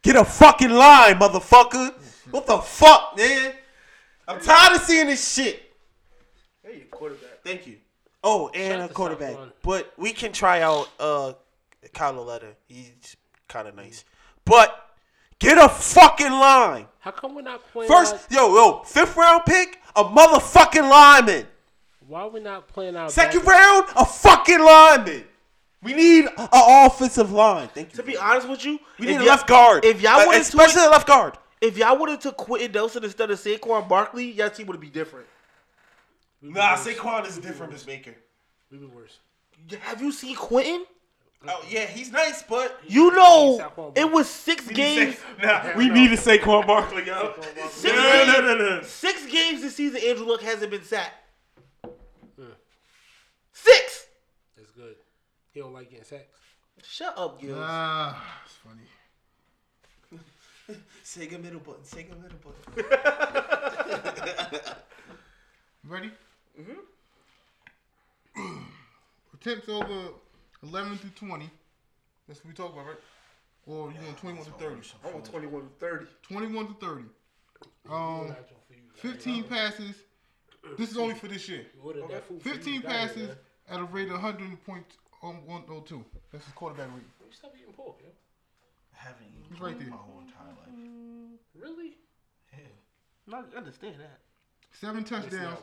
Get 0.02 0.16
a 0.16 0.24
fucking 0.24 0.70
line, 0.70 1.18
motherfucker. 1.18 1.92
What 2.30 2.46
the 2.46 2.59
fuck, 2.59 3.16
man? 3.16 3.52
I'm 4.29 4.41
tired 4.41 4.76
of 4.76 4.83
seeing 4.83 5.07
this 5.07 5.33
shit. 5.35 5.62
hey, 6.62 6.79
you 6.79 6.85
quarterback. 6.91 7.43
Thank 7.45 7.66
you. 7.66 7.76
Oh, 8.22 8.51
and 8.55 8.81
Shout 8.81 8.91
a 8.91 8.95
quarterback. 8.95 9.37
But 9.62 9.93
we 9.97 10.12
can 10.12 10.33
try 10.33 10.61
out 10.62 10.89
uh 11.01 11.33
Kyle 11.95 12.12
Lauletta. 12.14 12.49
He's 12.66 13.16
kind 13.49 13.66
of 13.68 13.74
nice. 13.74 14.05
But 14.45 14.76
get 15.39 15.57
a 15.57 15.68
fucking 15.68 16.31
line. 16.31 16.87
How 17.01 17.11
come 17.12 17.35
we're 17.35 17.43
not 17.43 17.66
playing? 17.72 17.91
First, 17.91 18.14
our, 18.14 18.37
yo, 18.49 18.55
yo, 18.55 18.83
fifth 18.85 19.16
round 19.16 19.43
pick, 19.47 19.81
a 19.97 20.05
motherfucking 20.05 20.89
lineman. 20.91 21.47
why 22.07 22.22
are 22.22 22.29
we 22.29 22.41
not 22.41 22.68
playing 22.68 22.97
our 22.97 23.09
Second 23.09 23.45
backup? 23.45 23.87
round, 23.87 23.87
a 23.97 24.05
fucking 24.05 24.61
lineman. 24.61 25.24
We 25.81 25.95
need 25.95 26.24
an 26.37 26.49
offensive 26.53 27.31
line. 27.31 27.68
Thank 27.68 27.93
you. 27.93 27.97
To 27.99 28.03
be 28.03 28.16
honest 28.16 28.49
with 28.49 28.64
you, 28.64 28.81
we 28.99 29.07
need 29.07 29.20
a 29.20 29.24
left 29.24 29.47
guard. 29.47 29.85
If 29.85 30.03
y'all 30.03 30.20
Uh, 30.20 30.26
would 30.26 30.33
have 30.35 30.43
especially 30.43 30.85
a 30.85 30.91
left 30.91 31.07
guard. 31.07 31.39
If 31.61 31.76
y'all 31.76 31.98
would 31.98 32.09
have 32.11 32.20
took 32.20 32.36
Quenton 32.36 32.72
Nelson 32.72 33.04
instead 33.04 33.30
of 33.30 33.38
Saquon 33.38 33.88
Barkley, 33.88 34.30
y'all 34.30 34.50
team 34.50 34.66
would 34.68 34.80
be 34.80 34.90
different. 34.90 35.26
We 36.40 36.48
be 36.48 36.54
Nah, 36.54 36.72
worse. 36.76 36.86
Saquon 36.86 37.26
is 37.26 37.38
a 37.38 37.40
difference 37.40 37.86
maker. 37.86 38.14
We 38.70 38.78
be 38.78 38.86
worse. 38.86 39.18
Have 39.80 40.00
you 40.00 40.12
seen 40.12 40.36
Quenton? 40.36 40.86
Oh 41.46 41.64
yeah, 41.68 41.86
he's 41.86 42.11
nice, 42.11 42.42
but 42.42 42.80
You 42.86 43.12
know, 43.14 43.92
it 43.94 44.11
was 44.11 44.28
six 44.28 44.66
games. 44.68 45.16
nah, 45.42 45.76
we 45.76 45.88
needed 45.88 46.18
Saquon 46.18 46.66
Barkley, 46.66 47.06
yo. 47.06 47.34
Six, 47.70 47.94
No, 47.96 48.02
games 48.02 48.26
no, 48.28 48.40
no, 48.40 48.76
no. 48.76 48.82
six 48.82 49.26
games 49.26 49.62
this 49.62 49.76
season, 49.76 50.00
Andrew 50.04 50.26
Luck 50.26 50.40
hasn't 50.42 50.70
been 50.72 50.82
sacked. 50.82 51.14
Six. 53.52 54.06
That's 54.56 54.70
good. 54.72 54.96
He 55.52 55.61
don't 55.61 55.72
like 55.72 55.90
getting 55.90 56.04
sacked. 56.04 56.28
Shut 56.82 57.14
up, 57.16 57.40
Gil. 57.40 57.56
Ah, 57.59 58.40
it's 58.44 58.54
funny. 58.54 58.82
Sega 61.05 61.43
middle 61.43 61.61
button. 61.61 61.83
Sega 61.83 62.14
middle 62.21 62.39
button. 62.45 62.85
Ready? 65.89 66.11
Mm-hmm. 66.61 66.81
Attempts 69.35 69.69
over 69.69 70.09
11 70.62 70.99
through 70.99 71.11
20. 71.11 71.51
That's 72.27 72.41
what 72.41 72.49
we 72.49 72.55
talk 72.55 72.73
about, 72.73 72.87
right? 72.87 72.97
Or 73.66 73.91
you 73.91 73.97
want 74.05 74.19
21 74.19 74.45
to 74.45 74.51
30? 74.53 74.81
I 75.05 75.11
want 75.12 75.25
21 75.25 75.62
to 75.62 75.69
30. 75.79 76.07
21 76.23 76.66
to 76.66 76.75
30. 76.75 77.05
Um, 77.91 78.37
15 78.95 79.45
passes. 79.45 79.95
This 80.77 80.91
is 80.91 80.99
only 80.99 81.14
for 81.14 81.29
this 81.29 81.49
year. 81.49 81.64
We 81.77 81.87
ordered 81.87 82.09
that 82.11 82.27
food 82.27 82.43
for 82.43 82.49
you. 82.49 82.55
15 82.55 82.75
You 82.75 82.83
got 82.83 82.91
it, 82.91 82.95
passes 82.95 83.31
at 83.71 83.81
a 83.81 83.85
rate 83.85 84.11
of 84.11 84.21
100.102. 84.21 86.05
That's 86.33 86.45
his 86.45 86.55
quarterback 86.55 86.89
rate. 86.89 87.03
You 87.21 87.33
Stop 87.33 87.55
eating 87.57 87.73
pork, 87.73 87.97
yo. 88.03 88.09
Haven't 89.09 89.26
eaten 89.26 89.44
He's 89.50 89.61
right 89.61 89.78
there. 89.78 89.90
my 89.90 89.96
whole 89.96 90.20
entire 90.20 90.54
life. 90.54 90.74
Really? 91.54 91.96
No, 93.26 93.44
I 93.54 93.59
understand 93.59 93.96
that. 94.00 94.20
Seven 94.72 95.04
touchdowns. 95.04 95.32
not, 95.34 95.62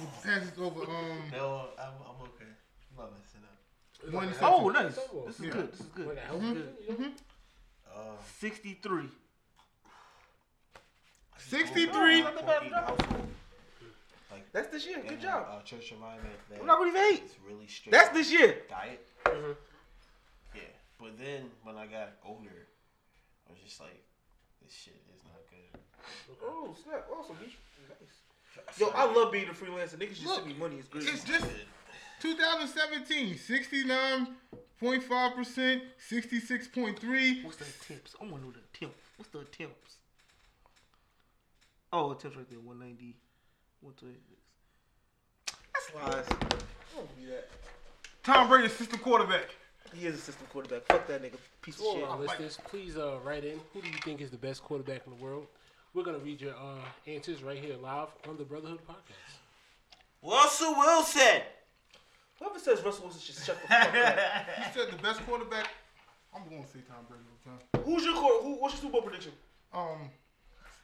with 0.00 0.22
passes 0.24 0.52
over 0.58 0.82
um 0.82 1.22
No, 1.32 1.68
I'm, 1.78 1.94
I'm 2.04 2.20
okay. 2.28 2.44
I'm 2.50 2.96
not 2.98 3.12
messing 3.12 3.40
up. 3.44 3.56
It's 4.04 4.12
One 4.12 4.14
like 4.14 4.22
a 4.24 4.28
interception. 4.28 4.60
Oh, 4.60 4.68
nice. 4.68 4.94
This 5.26 5.40
is 5.40 5.46
Yeah. 5.46 5.50
good. 5.52 5.72
This 5.72 5.80
is 5.80 5.86
good. 5.86 6.06
Like 6.08 6.16
a 6.16 6.20
health 6.20 6.42
food, 6.42 6.68
you 6.88 6.98
know? 6.98 7.10
Uh, 7.94 8.22
63. 8.38 9.02
63. 11.38 12.22
Not 12.22 12.36
the 12.36 12.42
bad 12.42 12.68
job. 12.70 13.02
That's 14.52 14.68
this 14.68 14.86
year. 14.86 14.98
Good 15.02 15.12
in 15.12 15.20
job. 15.20 15.46
Uh, 15.50 15.62
church 15.62 15.92
environment. 15.92 16.34
That 16.50 16.60
I'm 16.60 16.66
not 16.66 16.78
gonna 16.78 16.90
even 16.90 17.02
hate. 17.02 17.24
is 17.24 17.36
really 17.46 17.66
strict. 17.66 17.92
That's 17.92 18.08
this 18.10 18.32
year. 18.32 18.62
Diet. 18.68 19.06
Mhm. 19.24 19.56
Yeah, 21.00 21.06
but 21.06 21.18
then 21.18 21.50
when 21.62 21.76
I 21.76 21.86
got 21.86 22.14
older, 22.24 22.66
I 23.48 23.52
was 23.52 23.60
just 23.64 23.80
like, 23.80 24.02
this 24.62 24.72
shit 24.72 25.00
is 25.14 25.22
not 25.24 25.36
good. 25.50 25.80
Oh, 26.42 26.74
snap. 26.82 27.06
Oh, 27.10 27.20
awesome. 27.20 27.36
Nice. 27.40 27.52
Yo, 28.78 28.88
I 28.94 29.04
love 29.12 29.32
being 29.32 29.48
a 29.48 29.52
freelancer. 29.52 29.96
Niggas 29.96 30.16
just 30.16 30.26
Look, 30.26 30.36
send 30.36 30.46
me 30.48 30.54
money. 30.54 30.76
It's 30.78 30.88
great. 30.88 31.06
It's 31.08 31.24
just 31.24 31.46
2017, 32.20 33.34
69.5%, 33.34 34.28
66.3. 34.80 37.44
What's 37.44 37.56
the 37.56 37.64
attempts? 37.64 38.14
I 38.20 38.24
want 38.24 38.36
to 38.36 38.42
know 38.42 38.52
the 38.52 38.60
attempt. 38.74 38.96
What's 39.16 39.30
the 39.30 39.38
attempts? 39.40 39.96
Oh, 41.92 42.10
attempts 42.10 42.36
right 42.36 42.48
there. 42.50 42.60
190. 42.60 43.16
126. 43.80 44.42
That's 45.72 45.94
lies. 45.94 46.26
I 46.28 46.30
don't 46.96 47.08
believe 47.14 47.30
that. 47.30 47.48
Tom 48.24 48.48
Brady, 48.48 48.66
assistant 48.66 49.02
quarterback. 49.02 49.54
He 49.94 50.06
is 50.06 50.14
a 50.14 50.18
system 50.18 50.46
quarterback. 50.52 50.84
Fuck 50.86 51.06
that 51.08 51.22
nigga. 51.22 51.36
Piece 51.62 51.76
of 51.76 51.82
To 51.82 51.86
all 51.88 51.94
shit. 51.96 52.04
our 52.08 52.18
listeners, 52.18 52.58
please 52.64 52.96
uh, 52.96 53.18
write 53.24 53.44
in. 53.44 53.58
Who 53.72 53.80
do 53.82 53.88
you 53.88 53.98
think 54.04 54.20
is 54.20 54.30
the 54.30 54.36
best 54.36 54.62
quarterback 54.62 55.02
in 55.06 55.16
the 55.16 55.22
world? 55.24 55.46
We're 55.94 56.04
gonna 56.04 56.18
read 56.18 56.40
your 56.40 56.52
uh, 56.54 56.78
answers 57.06 57.42
right 57.42 57.58
here 57.58 57.76
live 57.82 58.08
on 58.28 58.36
the 58.36 58.44
Brotherhood 58.44 58.80
Podcast. 58.88 59.38
Russell 60.22 60.74
Wilson. 60.76 61.42
Whoever 62.38 62.58
says 62.58 62.82
Russell 62.84 63.04
Wilson 63.04 63.20
should 63.20 63.34
shut 63.34 63.60
the 63.62 63.68
fuck 63.68 63.94
up. 63.94 64.18
He 64.72 64.78
said 64.78 64.90
the 64.92 65.02
best 65.02 65.20
quarterback. 65.26 65.68
I'm 66.34 66.48
going 66.48 66.62
to 66.62 66.68
say 66.68 66.80
Tom 66.86 66.98
Brady. 67.08 67.24
Okay. 67.74 67.84
Who's 67.90 68.04
your 68.04 68.14
core? 68.14 68.42
Who, 68.42 68.54
what's 68.60 68.74
your 68.74 68.82
Super 68.82 68.92
Bowl 68.92 69.02
prediction? 69.02 69.32
Um, 69.72 70.10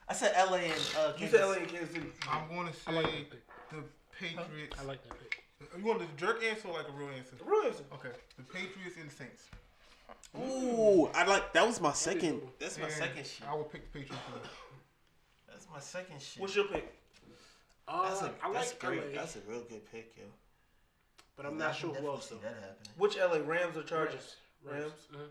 I 0.08 0.14
said 0.14 0.32
LA 0.36 0.56
and 0.56 0.72
uh, 0.98 1.12
You 1.18 1.28
Kansas. 1.28 1.30
said 1.40 1.44
LA 1.46 1.52
and 1.52 1.68
Kansas 1.68 1.90
City. 1.94 2.06
I'm 2.28 2.48
going 2.48 2.68
to 2.68 2.74
I 2.86 2.92
like 2.92 3.06
say 3.06 3.12
that 3.12 3.30
pick. 3.30 3.42
the 3.70 3.76
Patriots. 4.18 4.76
I 4.80 4.84
like 4.84 5.02
that 5.04 5.18
pick. 5.20 5.43
You 5.76 5.84
want 5.84 6.00
the 6.00 6.06
jerk 6.16 6.42
answer 6.44 6.68
or 6.68 6.74
like 6.74 6.88
a 6.88 6.92
real 6.92 7.08
answer? 7.16 7.36
The 7.36 7.44
real 7.44 7.62
answer. 7.66 7.84
Okay, 7.94 8.10
the 8.36 8.42
Patriots 8.44 8.96
and 9.00 9.10
the 9.10 9.14
Saints. 9.14 9.44
Ooh, 10.36 11.06
I 11.14 11.24
like 11.24 11.52
that 11.52 11.66
was 11.66 11.80
my 11.80 11.92
second. 11.92 12.42
That's 12.58 12.78
my 12.78 12.84
And 12.84 12.92
second 12.92 13.26
shit. 13.26 13.46
I 13.48 13.54
would 13.54 13.70
pick 13.70 13.90
the 13.92 14.00
Patriots. 14.00 14.24
for 14.32 14.38
that. 14.38 14.48
That's 15.48 15.66
my 15.72 15.80
second 15.80 16.20
shit. 16.20 16.40
What's 16.42 16.54
your 16.56 16.66
pick? 16.66 16.92
Uh, 17.86 18.08
That's 18.08 18.22
a 18.22 18.32
I 18.42 18.52
that's 18.52 18.70
like 18.70 18.78
great. 18.80 19.14
LA, 19.14 19.20
That's 19.20 19.36
a 19.36 19.40
real 19.48 19.60
good 19.68 19.90
pick, 19.92 20.14
yo. 20.16 20.24
but 21.36 21.44
I'm 21.46 21.54
I 21.56 21.58
not 21.66 21.72
can 21.72 21.80
sure 21.80 21.88
who 21.90 21.94
definitely 21.94 22.16
else 22.16 22.28
see 22.28 22.34
though. 22.36 22.40
that 22.40 22.54
happening. 22.54 22.92
Which 22.96 23.16
LA? 23.18 23.38
Rams 23.46 23.76
or 23.76 23.82
Chargers? 23.82 24.36
Rams. 24.64 24.92
Rams. 25.12 25.30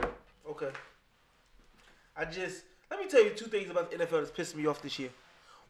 Mhm. 0.00 0.10
Okay. 0.50 0.70
I 2.16 2.24
just 2.24 2.62
let 2.90 3.00
me 3.00 3.06
tell 3.08 3.22
you 3.24 3.30
two 3.30 3.46
things 3.46 3.70
about 3.70 3.90
the 3.90 3.96
NFL 3.98 4.24
that's 4.24 4.30
pissing 4.30 4.56
me 4.56 4.66
off 4.66 4.80
this 4.80 4.98
year. 4.98 5.10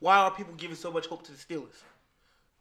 Why 0.01 0.17
are 0.19 0.31
people 0.31 0.53
giving 0.55 0.77
so 0.77 0.91
much 0.93 1.07
hope 1.07 1.23
to 1.25 1.33
the 1.33 1.39
Steelers? 1.39 1.83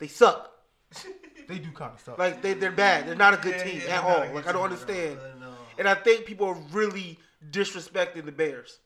They 0.04 0.10
suck. 0.10 0.52
They 1.48 1.60
do 1.60 1.72
kind 1.72 1.94
of 1.94 2.00
suck. 2.02 2.18
Like 2.18 2.42
they 2.42 2.54
they're 2.54 2.72
bad. 2.74 3.06
They're 3.08 3.16
not 3.16 3.34
a 3.34 3.38
good 3.38 3.56
Yeah, 3.58 3.64
team 3.64 3.82
yeah, 3.86 3.96
at 3.98 4.04
they're 4.04 4.16
all. 4.16 4.22
a 4.24 4.28
good 4.28 4.36
Like 4.36 4.48
I 4.48 4.52
don't 4.54 4.70
team 4.70 4.78
at 4.80 4.90
all. 4.90 4.96
understand. 4.96 5.20
I 5.36 5.40
know. 5.40 5.54
And 5.78 5.88
I 5.90 5.94
think 5.96 6.26
people 6.26 6.48
are 6.48 6.58
really 6.72 7.20
disrespecting 7.52 8.24
the 8.26 8.32
Bears. 8.32 8.80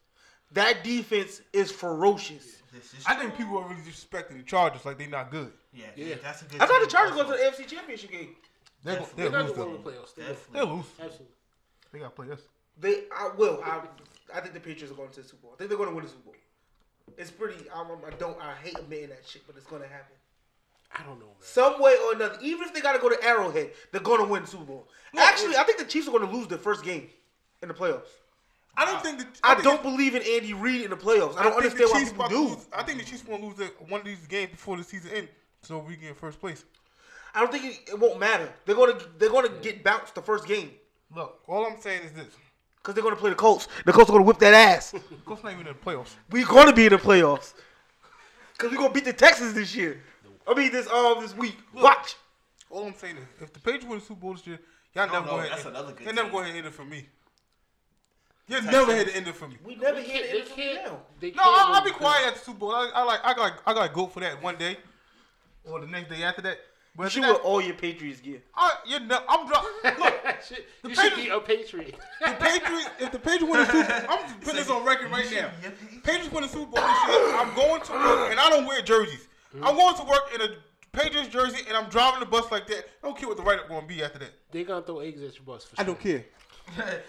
That 0.53 0.83
defense 0.83 1.41
is 1.53 1.71
ferocious. 1.71 2.61
This 2.73 2.93
is 2.93 3.03
I 3.07 3.13
think 3.15 3.35
people 3.37 3.57
are 3.59 3.67
really 3.67 3.81
disrespecting 3.81 4.37
the 4.37 4.43
Chargers 4.43 4.85
like 4.85 4.97
they're 4.97 5.07
not 5.07 5.29
good. 5.31 5.51
yeah, 5.73 5.85
Yeah. 5.95 6.15
that's 6.21 6.41
a 6.43 6.45
good. 6.45 6.61
I 6.61 6.65
thought 6.67 6.81
the 6.81 6.87
Chargers 6.87 7.13
also. 7.17 7.25
going 7.29 7.37
to 7.51 7.57
the 7.57 7.63
AFC 7.63 7.67
Championship 7.67 8.11
game. 8.11 8.35
They're, 8.83 8.95
Definitely. 8.99 9.21
they're 9.23 9.31
They're 9.31 9.41
lose 9.43 9.49
not 9.51 9.57
going 9.57 9.77
to 9.77 9.83
though. 9.83 9.89
the 9.91 9.97
playoffs. 9.97 10.15
They're 10.15 10.27
Definitely. 10.29 10.53
They're 10.53 10.75
lose. 10.75 10.85
Absolutely. 11.01 11.35
They 11.91 11.99
gotta 11.99 12.09
play 12.11 12.31
us. 12.31 12.41
They 12.79 13.03
I 13.15 13.29
will. 13.37 13.61
I 13.63 13.81
I 14.33 14.39
think 14.41 14.53
the 14.55 14.59
Patriots 14.59 14.91
are 14.91 14.95
going 14.95 15.09
to 15.09 15.21
the 15.21 15.27
Super 15.27 15.41
Bowl. 15.43 15.51
I 15.53 15.57
think 15.57 15.69
they're 15.69 15.77
going 15.77 15.89
to 15.89 15.95
win 15.95 16.05
the 16.05 16.09
Super 16.11 16.23
Bowl. 16.25 16.35
It's 17.17 17.31
pretty. 17.31 17.69
I, 17.73 17.81
I 17.81 18.09
don't. 18.17 18.37
I 18.41 18.53
hate 18.63 18.77
admitting 18.79 19.09
that 19.09 19.25
shit, 19.27 19.45
but 19.47 19.55
it's 19.57 19.65
gonna 19.67 19.87
happen. 19.87 20.15
I 20.93 21.03
don't 21.03 21.19
know, 21.19 21.25
man. 21.25 21.35
Some 21.41 21.81
way 21.81 21.95
or 22.05 22.13
another. 22.13 22.37
Even 22.41 22.67
if 22.67 22.73
they 22.73 22.81
gotta 22.81 22.99
go 22.99 23.09
to 23.09 23.23
Arrowhead, 23.23 23.71
they're 23.91 24.01
gonna 24.01 24.25
win 24.25 24.41
the 24.43 24.47
Super 24.47 24.63
Bowl. 24.65 24.87
Actually, 25.17 25.55
I 25.57 25.63
think 25.63 25.77
the 25.79 25.85
Chiefs 25.85 26.07
are 26.07 26.11
gonna 26.11 26.31
lose 26.31 26.47
their 26.47 26.57
first 26.57 26.83
game 26.83 27.07
in 27.61 27.67
the 27.67 27.73
playoffs. 27.73 28.07
I 28.75 28.85
don't 28.85 29.01
think 29.01 29.19
that 29.19 29.27
I 29.43 29.53
think- 29.55 29.63
don't 29.63 29.81
believe 29.81 30.13
in 30.15 30.21
Andy 30.21 30.53
Reid 30.53 30.81
in 30.83 30.89
the 30.91 30.95
playoffs. 30.97 31.35
I 31.37 31.43
don't 31.43 31.53
think 31.59 31.73
understand 31.73 31.89
why 31.91 32.03
people 32.03 32.27
do. 32.29 32.47
lose- 32.49 32.67
I 32.71 32.83
think 32.83 32.99
the 32.99 33.05
Chiefs 33.05 33.25
want 33.25 33.41
to 33.41 33.47
lose 33.47 33.57
the- 33.57 33.73
one 33.87 34.01
of 34.01 34.05
these 34.05 34.25
games 34.27 34.51
before 34.51 34.77
the 34.77 34.83
season 34.83 35.11
ends, 35.11 35.31
so 35.61 35.79
we 35.79 35.95
get 35.95 36.15
first 36.17 36.39
place. 36.39 36.63
I 37.33 37.41
don't 37.41 37.51
think 37.51 37.65
it, 37.65 37.89
it 37.89 37.99
won't 37.99 38.19
matter. 38.19 38.51
They're 38.65 38.75
gonna 38.75 38.97
they're 39.17 39.29
gonna 39.29 39.49
get 39.49 39.83
bounced 39.83 40.15
the 40.15 40.21
first 40.21 40.47
game 40.47 40.71
Look, 41.15 41.39
all 41.47 41.65
I'm 41.65 41.79
saying 41.79 42.03
is 42.03 42.11
this: 42.11 42.33
because 42.77 42.93
they're 42.95 43.03
gonna 43.03 43.15
play 43.15 43.29
the 43.29 43.35
Colts. 43.35 43.67
The 43.85 43.93
Colts 43.93 44.09
are 44.09 44.13
gonna 44.13 44.25
whip 44.25 44.39
that 44.39 44.53
ass. 44.53 44.93
Colts 45.25 45.43
not 45.43 45.53
even 45.53 45.65
in 45.67 45.73
the 45.73 45.79
playoffs. 45.79 46.15
We're 46.29 46.45
gonna 46.45 46.73
be 46.73 46.85
in 46.85 46.91
the 46.91 46.97
playoffs 46.97 47.53
because 48.53 48.71
we're 48.71 48.77
gonna 48.77 48.93
beat 48.93 49.05
the 49.05 49.13
Texans 49.13 49.53
this 49.53 49.75
year. 49.75 50.01
I 50.47 50.53
mean 50.53 50.71
this 50.71 50.87
um 50.89 51.19
this 51.21 51.35
week. 51.35 51.57
Watch. 51.73 52.15
All 52.69 52.85
I'm 52.85 52.93
saying 52.95 53.17
is, 53.17 53.23
if 53.41 53.53
the 53.53 53.59
Patriots 53.59 53.85
win 53.85 53.99
the 53.99 54.05
Super 54.05 54.19
Bowl 54.21 54.33
this 54.33 54.45
year, 54.47 54.59
y'all 54.93 55.07
never 55.11 55.25
go 55.27 55.37
ahead. 55.37 55.51
that's 55.51 55.65
another 55.65 55.93
good 55.93 56.03
You're 56.05 56.13
never 56.13 56.29
go 56.29 56.39
ahead 56.39 56.49
and 56.49 56.57
end 56.59 56.67
it 56.67 56.73
for 56.73 56.85
me. 56.85 57.05
You 58.49 58.61
never 58.61 58.95
had 58.95 59.07
to 59.07 59.15
end 59.15 59.27
it 59.27 59.35
for 59.35 59.47
me. 59.47 59.57
We 59.65 59.75
never 59.75 59.99
hit 59.99 60.25
it 60.25 60.31
They 60.31 60.39
in 60.39 60.45
the 60.45 60.51
can't. 60.51 60.85
now. 60.85 60.99
No, 61.35 61.43
I'll, 61.43 61.75
I'll 61.75 61.83
be 61.83 61.91
quiet 61.91 62.27
at 62.27 62.33
the 62.35 62.39
Super 62.39 62.59
Bowl. 62.59 62.71
I, 62.71 62.89
I 62.95 63.03
like, 63.03 63.19
I 63.23 63.33
got, 63.33 63.53
I 63.65 63.73
got 63.73 63.87
to 63.87 63.93
go 63.93 64.07
for 64.07 64.21
that 64.21 64.41
one 64.41 64.55
day, 64.57 64.77
or 65.65 65.81
the 65.81 65.87
next 65.87 66.09
day 66.09 66.23
after 66.23 66.41
that. 66.43 66.57
But 66.95 67.03
You 67.03 67.05
after 67.07 67.13
should 67.21 67.23
wear 67.23 67.35
all 67.43 67.61
your 67.61 67.75
Patriots 67.75 68.21
gear. 68.21 68.41
I, 68.55 68.71
you 68.87 69.01
know, 69.01 69.19
I'm 69.27 69.47
drop. 69.47 69.65
Look, 69.99 70.13
Shit, 70.47 70.65
The 70.81 70.89
you 70.89 70.95
should 70.95 71.15
be 71.15 71.27
a 71.29 71.39
patriot. 71.41 71.95
the 72.25 72.31
Patriots. 72.39 72.89
If 72.99 73.11
the 73.11 73.19
Patriots 73.19 73.43
win 73.43 73.59
the 73.59 73.65
Super, 73.65 74.05
I'm 74.09 74.27
just 74.27 74.41
putting 74.41 74.55
this 74.59 74.69
on 74.69 74.85
record 74.85 75.11
right 75.11 75.25
now. 75.31 75.49
Patriots 76.03 76.31
win 76.31 76.43
the 76.43 76.49
Super 76.49 76.65
Bowl 76.71 76.81
this 76.87 77.07
year. 77.07 77.35
I'm 77.35 77.53
going 77.53 77.81
to 77.81 77.91
work, 77.91 78.31
and 78.31 78.39
I 78.39 78.49
don't 78.49 78.65
wear 78.65 78.81
jerseys. 78.81 79.27
I'm 79.63 79.75
going 79.75 79.95
to 79.95 80.03
work 80.03 80.31
in 80.35 80.41
a 80.41 80.47
Patriots 80.93 81.29
jersey, 81.29 81.59
and 81.67 81.77
I'm 81.77 81.89
driving 81.89 82.19
the 82.21 82.25
bus 82.25 82.51
like 82.51 82.65
that. 82.67 82.85
I 83.03 83.07
don't 83.07 83.17
care 83.17 83.27
what 83.27 83.37
the 83.37 83.43
write 83.43 83.59
up 83.59 83.67
going 83.67 83.81
to 83.81 83.87
be 83.87 84.03
after 84.03 84.19
that. 84.19 84.31
They're 84.51 84.63
gonna 84.63 84.83
throw 84.85 84.99
eggs 84.99 85.21
at 85.21 85.35
your 85.35 85.43
bus 85.43 85.65
for 85.65 85.79
I 85.79 85.83
don't 85.83 85.99
care. 85.99 86.25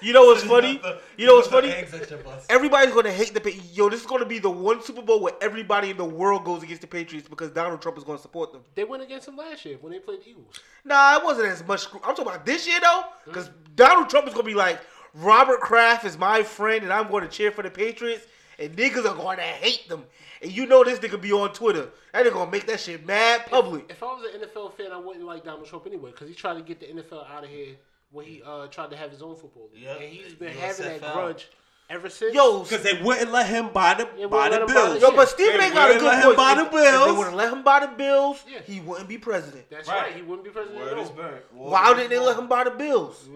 You 0.01 0.13
know 0.13 0.25
what's 0.27 0.45
funny? 0.45 0.81
You 1.17 1.27
know 1.27 1.35
what's 1.35 1.49
funny? 1.57 1.71
Eggs 1.71 1.93
at 1.93 2.09
your 2.11 2.21
bus. 2.21 2.47
Everybody's 2.49 2.95
gonna 2.95 3.11
hate 3.11 3.35
the 3.35 3.41
Patriots. 3.41 3.77
yo. 3.77 3.89
This 3.89 4.01
is 4.03 4.07
gonna 4.07 4.25
be 4.25 4.39
the 4.39 4.49
one 4.49 4.81
Super 4.81 5.03
Bowl 5.03 5.21
where 5.21 5.33
everybody 5.41 5.91
in 5.91 5.97
the 5.97 6.05
world 6.05 6.45
goes 6.45 6.63
against 6.63 6.81
the 6.83 6.87
Patriots 6.87 7.27
because 7.29 7.51
Donald 7.51 7.83
Trump 7.83 7.99
is 7.99 8.05
gonna 8.05 8.21
support 8.21 8.53
them. 8.53 8.63
They 8.77 8.85
went 8.85 9.03
against 9.03 9.27
them 9.27 9.37
last 9.37 9.65
year 9.65 9.77
when 9.81 9.93
they 9.93 9.99
played 9.99 10.21
the 10.23 10.31
Eagles. 10.31 10.61
Nah, 10.85 11.17
it 11.17 11.25
wasn't 11.25 11.49
as 11.49 11.67
much. 11.67 11.81
screw- 11.81 11.99
I'm 12.05 12.15
talking 12.15 12.29
about 12.33 12.47
this 12.47 12.69
year 12.69 12.79
though, 12.81 13.03
because 13.25 13.51
Donald 13.75 14.09
Trump 14.09 14.29
is 14.29 14.33
gonna 14.35 14.45
be 14.47 14.55
like, 14.55 14.79
Robert 15.15 15.59
Kraft 15.61 16.05
is 16.05 16.17
my 16.17 16.45
friend, 16.45 16.85
and 16.85 16.93
I'm 16.93 17.09
going 17.11 17.25
to 17.25 17.29
cheer 17.29 17.51
for 17.51 17.63
the 17.63 17.71
Patriots, 17.71 18.27
and 18.61 18.77
niggas 18.77 19.07
are 19.11 19.17
going 19.17 19.39
to 19.39 19.43
hate 19.43 19.89
them. 19.89 20.05
And 20.43 20.53
you 20.53 20.67
know 20.67 20.85
this 20.85 20.99
nigga 21.01 21.21
be 21.21 21.33
on 21.33 21.53
Twitter. 21.53 21.89
That 22.13 22.25
nigga 22.27 22.33
gonna 22.33 22.51
make 22.51 22.67
that 22.67 22.81
shit 22.81 23.05
mad 23.07 23.47
public. 23.47 23.87
If 23.91 24.03
I 24.03 24.07
was 24.07 24.25
an 24.33 24.41
NFL 24.41 24.73
fan, 24.75 24.93
I 24.93 24.97
wouldn't 24.99 25.25
like 25.25 25.45
Donald 25.45 25.67
Trump 25.67 25.87
anyway 25.87 26.11
because 26.13 26.29
he 26.29 26.35
tried 26.35 26.55
to 26.55 26.63
get 26.63 26.81
the 26.81 26.87
NFL 26.87 27.29
out 27.31 27.45
of 27.45 27.51
here 27.51 27.75
when 28.11 28.25
he 28.25 28.43
uh, 28.45 28.67
tried 28.69 28.91
to 28.91 28.97
have 28.97 29.11
his 29.11 29.21
own 29.23 29.37
football 29.37 29.69
league, 29.75 29.83
Yep. 29.83 30.01
and 30.01 30.09
he's 30.09 30.35
been 30.35 30.53
USFL. 30.55 30.61
having 30.61 31.01
that 31.01 31.13
grudge 31.13 31.49
ever 31.91 32.09
since. 32.09 32.35
Yo, 32.35 32.63
Because 32.63 32.83
they 32.83 33.03
wouldn't 33.03 33.33
let 33.33 33.47
him 33.49 33.69
buy 33.71 33.95
the 33.95 34.05
buy 34.29 34.49
the 34.49 34.59
let 34.61 34.67
buy 34.69 34.73
bills. 34.75 34.95
the 34.95 35.01
yo, 35.01 35.11
but 35.17 35.29
Stephen 35.29 35.59
They 35.59 35.65
ain't 35.67 35.75
got 35.75 35.91
a 35.91 35.95
wouldn't 35.95 36.01
good 36.01 36.07
let 36.07 36.19
him 36.19 36.25
point. 36.25 36.37
buy 36.37 36.55
the 36.55 36.71
bills. 36.71 37.01
If 37.01 37.13
they 37.13 37.19
wouldn't 37.19 37.37
let 37.37 37.53
him 37.53 37.63
buy 37.65 37.81
the 37.81 37.89
bills, 37.89 38.45
Yeah. 38.49 38.59
he 38.67 38.81
wouldn't 38.81 39.09
be 39.09 39.19
president. 39.19 39.69
that's 39.71 39.89
Right. 39.89 40.03
right. 40.05 40.15
He 40.15 40.23
wouldn't 40.23 40.45
be 40.45 40.51
president 40.51 40.81
Word 40.81 40.93
at 40.93 40.99
is 40.99 41.09
all. 41.11 41.15
burnt. 41.17 41.55
Word 41.55 41.71
Why 41.71 41.95
didn't 41.95 42.11
they 42.11 42.19
let 42.19 42.39
him 42.39 42.47
buy 42.47 42.65
the 42.65 42.71
bills? 42.71 43.29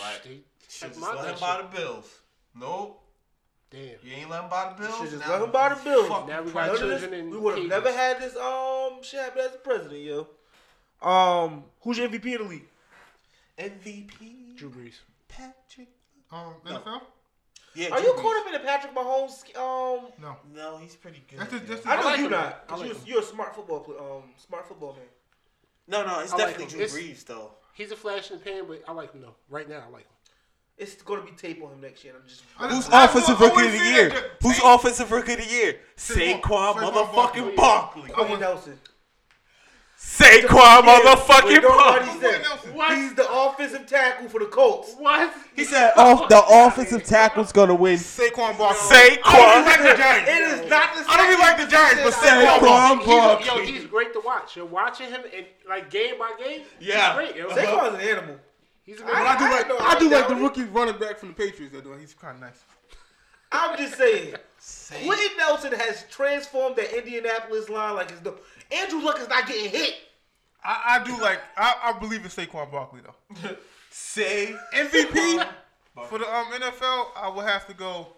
Right. 0.00 0.20
They 0.24 0.40
just 0.68 0.82
let 1.00 1.26
him 1.34 1.38
buy 1.40 1.62
the 1.62 1.76
bills. 1.76 2.18
Nope. 2.54 3.01
Damn. 3.72 3.80
You 4.04 4.12
ain't 4.16 4.30
let 4.30 4.42
him 4.44 4.50
buy 4.50 4.74
the 4.76 4.82
bills. 4.82 4.98
Should 4.98 5.10
just 5.10 5.22
now 5.26 5.32
let 5.32 5.42
him 5.42 5.50
buy 5.50 5.68
the 5.70 5.82
bills. 5.82 6.06
fucking 6.08 6.28
Now 6.28 6.42
we 6.42 6.52
got 6.52 6.54
None 6.66 6.70
of 6.74 6.78
president. 6.80 6.90
this- 6.90 7.00
children 7.00 7.20
in 7.20 7.30
we 7.30 7.36
would 7.38 7.58
have 7.58 7.66
never 7.66 7.90
had 7.92 8.20
this 8.20 8.36
um 8.36 9.02
shit 9.02 9.20
happen 9.20 9.40
as 9.40 9.52
the 9.52 9.58
president, 9.58 10.00
yo. 10.02 10.28
Um, 11.00 11.64
who's 11.80 11.98
your 11.98 12.08
MVP 12.08 12.34
of 12.34 12.42
the 12.42 12.48
league? 12.48 12.68
MVP. 13.58 14.56
Drew 14.56 14.70
Brees. 14.70 14.94
Patrick. 15.28 15.88
Um, 16.30 16.54
NFL? 16.66 17.02
Yeah. 17.74 17.88
Are 17.90 17.98
Drew 18.00 18.08
you 18.08 18.14
caught 18.14 18.36
up 18.40 18.46
in 18.46 18.52
the 18.52 18.58
Patrick 18.60 18.94
Mahomes? 18.94 19.44
Um, 19.56 20.06
No. 20.20 20.36
No, 20.54 20.78
he's 20.78 20.94
pretty 20.94 21.22
good. 21.28 21.40
That's 21.40 21.52
just, 21.52 21.66
yo. 21.68 21.74
that's 21.74 21.86
I 21.86 21.96
know 21.96 22.04
like 22.06 22.18
you 22.18 22.24
him. 22.26 22.30
not. 22.32 22.64
Like 22.70 22.80
you're, 22.86 22.94
him. 22.94 23.02
you're 23.06 23.20
a 23.20 23.24
smart 23.24 23.54
football 23.54 23.80
player. 23.80 23.98
um 23.98 24.22
smart 24.36 24.66
football 24.68 24.92
man. 24.92 25.02
No, 25.88 26.06
no, 26.06 26.20
it's 26.20 26.32
I 26.32 26.36
definitely 26.38 26.64
him. 26.64 26.70
Drew 26.70 26.80
It's- 26.82 26.96
Brees 26.96 27.24
though. 27.26 27.50
He's 27.74 27.90
a 27.90 27.96
flash 27.96 28.30
in 28.30 28.38
the 28.38 28.44
pan, 28.44 28.64
but 28.68 28.82
I 28.86 28.92
like 28.92 29.12
him 29.14 29.22
though. 29.22 29.34
Right 29.48 29.66
now, 29.68 29.82
I 29.86 29.90
like 29.90 30.02
him. 30.02 30.12
It's 30.78 31.00
gonna 31.02 31.22
be 31.22 31.30
tape 31.32 31.62
on 31.62 31.72
him 31.74 31.80
next 31.80 32.02
year. 32.02 32.14
I'm 32.20 32.28
just. 32.28 32.42
I 32.58 32.68
Who's 32.68 32.88
I 32.88 33.04
offensive 33.04 33.38
would- 33.38 33.52
I 33.52 33.54
rookie 33.54 33.66
of 33.66 33.72
the 33.72 33.88
year? 33.90 34.08
that- 34.08 34.24
Who's 34.42 34.56
Saquon- 34.58 34.74
offensive 34.74 35.12
rookie 35.12 35.32
of 35.34 35.38
the 35.38 35.46
year? 35.46 35.80
Saquon 35.96 36.40
Saquon 36.42 36.74
motherfucking 36.76 37.12
Barkley. 37.14 37.54
Barkley. 37.56 38.10
Quenton 38.10 38.40
Nelson. 38.40 38.80
Saquon 39.98 40.42
Yeah, 40.50 40.82
motherfucking 40.82 41.44
wait, 41.46 41.62
Barkley. 41.62 42.96
He's 42.96 43.14
the 43.14 43.30
offensive 43.30 43.86
tackle 43.86 44.28
for 44.28 44.40
the 44.40 44.46
Colts. 44.46 44.94
What? 44.98 45.32
He 45.54 45.62
said 45.64 45.92
off 45.96 46.28
the 46.28 46.42
offensive 46.48 47.04
tackle's 47.04 47.52
gonna 47.52 47.74
win. 47.74 47.98
Saquon 47.98 48.58
Barkley. 48.58 48.96
Saquon. 48.96 49.20
I 49.24 49.36
don't 49.36 49.60
even 49.60 49.84
like 49.84 49.96
the 49.96 50.02
Giants. 50.02 50.30
It 50.30 50.42
is 50.64 50.70
not 50.70 50.94
the 50.94 50.98
same. 51.02 51.10
I 51.10 51.16
don't 51.18 51.26
even 51.28 51.38
like 51.40 51.56
the 51.58 51.66
Giants, 51.66 52.02
but 52.02 52.14
Saquon 52.14 52.58
Saquon 52.98 53.38
He's, 53.38 53.46
yo, 53.46 53.58
he's 53.60 53.84
great 53.86 54.12
to 54.14 54.20
watch. 54.20 54.56
You're 54.56 54.66
watching 54.66 55.08
him 55.10 55.20
and 55.36 55.46
like 55.68 55.88
game 55.90 56.18
by 56.18 56.32
game. 56.42 56.62
Yeah. 56.80 57.20
he's 57.20 57.32
great. 57.32 57.36
Yo. 57.36 57.48
Saquon's 57.50 57.94
an 57.94 58.00
animal. 58.00 58.36
He's 58.84 59.00
a 59.00 59.04
But 59.04 59.14
I 59.14 59.38
do 59.38 59.44
I 59.44 59.50
like 59.50 59.68
know 59.68 59.78
I 59.78 59.98
do 59.98 60.10
like 60.10 60.28
the 60.28 60.36
rookie 60.36 60.64
running 60.64 60.98
back 60.98 61.18
from 61.18 61.28
the 61.30 61.34
Patriots. 61.34 61.74
Though 61.82 61.96
he's 61.96 62.14
kind 62.14 62.36
of 62.36 62.42
nice. 62.42 62.64
I'm 63.50 63.76
just 63.76 63.96
saying. 63.98 64.34
Quenton 65.04 65.36
Nelson 65.36 65.72
has 65.72 66.04
transformed 66.10 66.76
the 66.76 66.98
Indianapolis 66.98 67.68
line 67.68 67.96
like 67.96 68.10
it's 68.10 68.20
the 68.20 68.34
Andrew 68.70 69.00
Luck 69.00 69.20
is 69.20 69.28
not 69.28 69.46
getting 69.46 69.70
hit. 69.70 69.94
I, 70.64 71.00
I 71.00 71.04
do 71.04 71.20
like 71.20 71.40
I, 71.56 71.74
I 71.94 71.98
believe 71.98 72.24
in 72.24 72.30
Saquon 72.30 72.70
Barkley 72.70 73.00
though. 73.02 73.56
Say 73.90 74.54
MVP 74.74 75.46
for 76.08 76.18
the 76.18 76.24
um, 76.34 76.46
NFL, 76.52 77.08
I 77.14 77.28
will 77.28 77.42
have 77.42 77.66
to 77.66 77.74
go. 77.74 78.08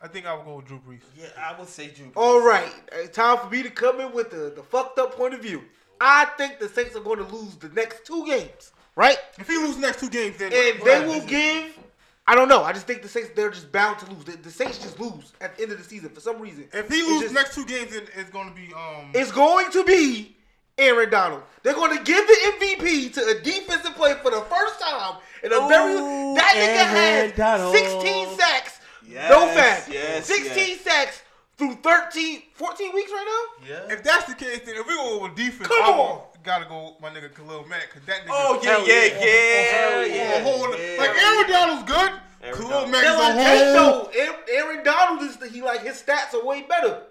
I 0.00 0.06
think 0.06 0.26
I 0.26 0.34
will 0.34 0.44
go 0.44 0.56
with 0.56 0.66
Drew 0.66 0.78
Brees. 0.78 1.00
Yeah, 1.16 1.26
I 1.36 1.58
would 1.58 1.68
say 1.68 1.88
Drew. 1.88 2.06
Brees. 2.06 2.12
All 2.16 2.40
right, 2.44 2.70
it's 2.92 3.16
time 3.16 3.38
for 3.38 3.50
me 3.50 3.62
to 3.64 3.70
come 3.70 4.00
in 4.00 4.12
with 4.12 4.30
the, 4.30 4.52
the 4.54 4.62
fucked 4.62 4.98
up 4.98 5.16
point 5.16 5.34
of 5.34 5.40
view. 5.40 5.62
I 6.00 6.26
think 6.36 6.58
the 6.58 6.68
Saints 6.68 6.94
are 6.94 7.00
going 7.00 7.18
to 7.18 7.34
lose 7.34 7.56
the 7.56 7.70
next 7.70 8.06
two 8.06 8.24
games, 8.26 8.72
right? 8.96 9.18
If 9.38 9.46
he 9.48 9.56
loses 9.56 9.76
the 9.76 9.82
next 9.82 10.00
two 10.00 10.10
games, 10.10 10.36
then 10.38 10.52
And 10.52 10.78
what 10.80 10.84
they 10.86 10.94
happens? 10.94 11.12
will 11.22 11.28
give. 11.28 11.78
I 12.26 12.34
don't 12.34 12.48
know. 12.48 12.62
I 12.62 12.72
just 12.72 12.86
think 12.86 13.02
the 13.02 13.08
Saints 13.08 13.30
they're 13.36 13.50
just 13.50 13.70
bound 13.70 13.98
to 13.98 14.10
lose. 14.10 14.24
The, 14.24 14.32
the 14.38 14.50
Saints 14.50 14.78
just 14.78 14.98
lose 14.98 15.32
at 15.42 15.56
the 15.56 15.62
end 15.64 15.72
of 15.72 15.78
the 15.78 15.84
season 15.84 16.08
for 16.08 16.20
some 16.20 16.40
reason. 16.40 16.66
If 16.72 16.88
he 16.88 17.02
loses 17.02 17.20
just- 17.22 17.34
the 17.34 17.40
next 17.40 17.54
two 17.54 17.66
games, 17.66 17.92
then 17.92 18.02
it's 18.16 18.30
going 18.30 18.48
to 18.48 18.54
be 18.54 18.72
um. 18.72 19.10
it's 19.12 19.30
going 19.30 19.70
to 19.72 19.84
be 19.84 20.34
Aaron 20.78 21.10
Donald. 21.10 21.42
They're 21.62 21.74
going 21.74 21.96
to 21.96 22.02
give 22.02 22.26
the 22.26 22.34
MVP 22.58 23.12
to 23.14 23.26
a 23.26 23.40
defensive 23.42 23.94
player 23.94 24.14
for 24.16 24.30
the 24.30 24.40
first 24.42 24.80
time 24.80 25.16
in 25.42 25.52
a 25.52 25.68
very 25.68 25.94
that 26.34 26.54
nigga 26.56 26.96
Aaron 26.96 27.28
had 27.28 27.36
Donald. 27.36 27.74
16 27.76 28.38
sacks. 28.38 28.80
Yes, 29.06 29.30
no 29.30 29.46
fact. 29.48 29.88
yes, 29.92 30.24
16 30.26 30.56
yes. 30.56 30.80
sacks 30.80 31.22
through 31.58 31.74
13 31.74 32.42
14 32.54 32.94
weeks 32.94 33.10
right 33.12 33.48
now? 33.62 33.68
Yeah. 33.68 33.94
if 33.94 34.02
that's 34.02 34.24
the 34.24 34.34
case, 34.34 34.60
then 34.64 34.76
if 34.76 34.86
we 34.86 34.94
go 34.94 35.20
with 35.22 35.36
defense, 35.36 35.68
Come 35.68 35.82
I 35.82 35.90
will- 35.90 36.00
on. 36.02 36.20
Gotta 36.44 36.66
go 36.66 36.84
with 36.92 37.00
my 37.00 37.10
nigga 37.10 37.34
Khalil 37.34 37.64
Mack 37.68 37.88
because 37.92 38.06
that 38.06 38.20
nigga. 38.26 38.30
Oh 38.30 38.60
yeah, 38.62 38.70
Hell 38.70 38.86
yeah, 38.86 38.94
yeah. 38.94 39.24
yeah, 39.24 40.02
on 40.02 40.10
yeah. 40.14 40.32
a 40.34 40.42
whole, 40.44 40.78
yeah. 40.78 40.96
like 40.98 41.10
Aaron 41.16 41.50
Donald's 41.50 41.90
good. 41.90 42.12
Aaron 42.42 42.56
Khalil 42.58 42.70
Donald. 42.70 42.90
Mack 42.90 43.02
Tell 43.02 43.20
is 43.20 43.28
him, 43.28 43.36
a 43.36 43.82
whole. 43.82 44.02
no, 44.04 44.10
Aaron- 44.14 44.36
Aaron 44.52 44.84
Donald 44.84 45.22
is 45.30 45.36
the, 45.38 45.48
he 45.48 45.62
like 45.62 45.80
his 45.82 46.02
stats 46.02 46.34
are 46.34 46.44
way 46.44 46.62
better. 46.62 47.02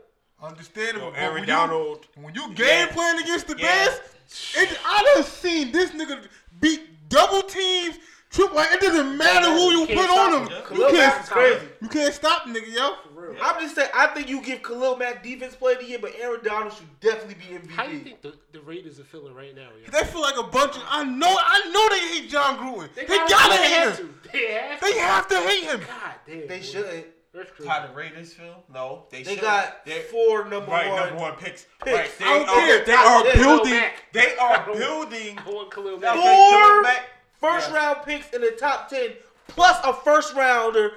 Understandable. 0.41 1.07
Yo, 1.07 1.13
Aaron 1.15 1.33
when 1.35 1.47
Donald. 1.47 2.05
You, 2.15 2.23
when 2.23 2.35
you 2.35 2.47
game 2.53 2.87
Yeah. 2.87 2.93
playing 2.93 3.19
against 3.21 3.47
the 3.47 3.55
Yeah. 3.57 3.85
Bears, 3.85 3.99
it, 4.55 4.79
I 4.85 5.13
done 5.15 5.23
seen 5.23 5.71
this 5.71 5.91
nigga 5.91 6.25
beat 6.59 7.09
double 7.09 7.41
teams, 7.43 7.95
triple. 8.29 8.55
Like, 8.57 8.73
it 8.73 8.81
doesn't 8.81 9.17
matter 9.17 9.49
who 9.49 9.71
you 9.71 9.79
You 9.87 9.95
put 9.95 10.09
on 10.09 10.33
him. 10.33 10.41
him. 10.43 10.49
Yeah. 10.51 10.57
You 10.57 10.63
Khalil 10.65 10.91
Mack 10.93 11.21
is 11.23 11.29
can't, 11.29 11.29
crazy. 11.29 11.65
you 11.81 11.87
can't 11.87 12.13
stop 12.13 12.43
nigga, 12.45 12.73
yo. 12.73 12.95
I'm 13.41 13.61
just 13.61 13.75
saying, 13.75 13.89
I 13.93 14.07
think 14.07 14.29
you 14.29 14.41
give 14.41 14.61
Khalil 14.63 14.97
Mack 14.97 15.23
defense 15.23 15.55
player 15.55 15.75
of 15.75 15.81
the 15.81 15.87
year, 15.87 15.99
but 16.01 16.13
Aaron 16.19 16.39
Donald 16.43 16.73
should 16.73 16.99
definitely 16.99 17.35
be 17.35 17.55
MVP. 17.55 17.69
How 17.71 17.85
do 17.87 17.93
you 17.93 17.99
think 17.99 18.21
the, 18.21 18.33
the 18.51 18.61
Raiders 18.61 18.99
are 18.99 19.03
feeling 19.03 19.33
right 19.33 19.55
now? 19.55 19.69
Yo? 19.83 19.91
They 19.91 20.05
feel 20.05 20.21
like 20.21 20.37
a 20.37 20.43
bunch 20.43 20.75
of. 20.75 20.83
I 20.87 21.03
know. 21.03 21.35
I 21.37 21.69
know 21.71 21.89
they 21.89 22.19
hate 22.21 22.29
Jon 22.29 22.57
Gruden. 22.57 22.93
They, 22.95 23.05
kinda- 23.05 23.25
gotta 23.29 23.49
they 23.51 23.67
hate 23.67 23.73
have 23.73 23.97
him. 23.99 24.15
to. 24.23 24.29
They 24.31 24.51
have 24.53 24.79
to. 24.79 24.85
They 24.85 24.97
have 24.99 25.27
to 25.27 25.35
hate 25.37 25.63
him. 25.63 25.79
God 25.79 26.13
damn. 26.27 26.47
They 26.47 26.57
boy. 26.59 26.63
shouldn't. 26.63 27.05
That's. 27.33 27.65
How 27.67 27.87
the 27.87 27.93
Raiders 27.93 28.33
feel? 28.33 28.63
No, 28.71 29.05
they, 29.09 29.23
They 29.23 29.33
should. 29.33 29.41
got 29.41 29.85
They're- 29.85 30.01
four 30.03 30.43
number 30.47 30.69
right 30.71 30.89
one. 30.89 30.99
number 31.07 31.15
one 31.21 31.35
picks. 31.35 31.65
picks. 31.83 31.97
Right, 31.97 32.19
they 32.19 32.25
I 32.25 32.37
don't 32.39 32.49
are, 32.49 32.55
care. 32.55 32.85
They 32.85 32.93
are 32.93 33.25
Yeah. 33.25 33.35
building. 33.35 33.83
They 34.11 34.35
are 34.37 34.65
building. 34.75 35.39
I 35.45 35.49
want 35.49 35.71
Khalil 35.71 35.99
Now, 35.99 36.13
Mack. 36.15 36.23
okay, 36.23 36.49
Four 36.51 36.59
Khalil 36.61 36.81
Mack- 36.83 37.09
first 37.39 37.69
Yeah. 37.71 37.75
round 37.75 37.97
picks 38.05 38.29
in 38.33 38.41
the 38.41 38.51
top 38.51 38.87
ten, 38.89 39.13
plus 39.47 39.83
a 39.83 39.93
first 39.93 40.35
rounder 40.35 40.91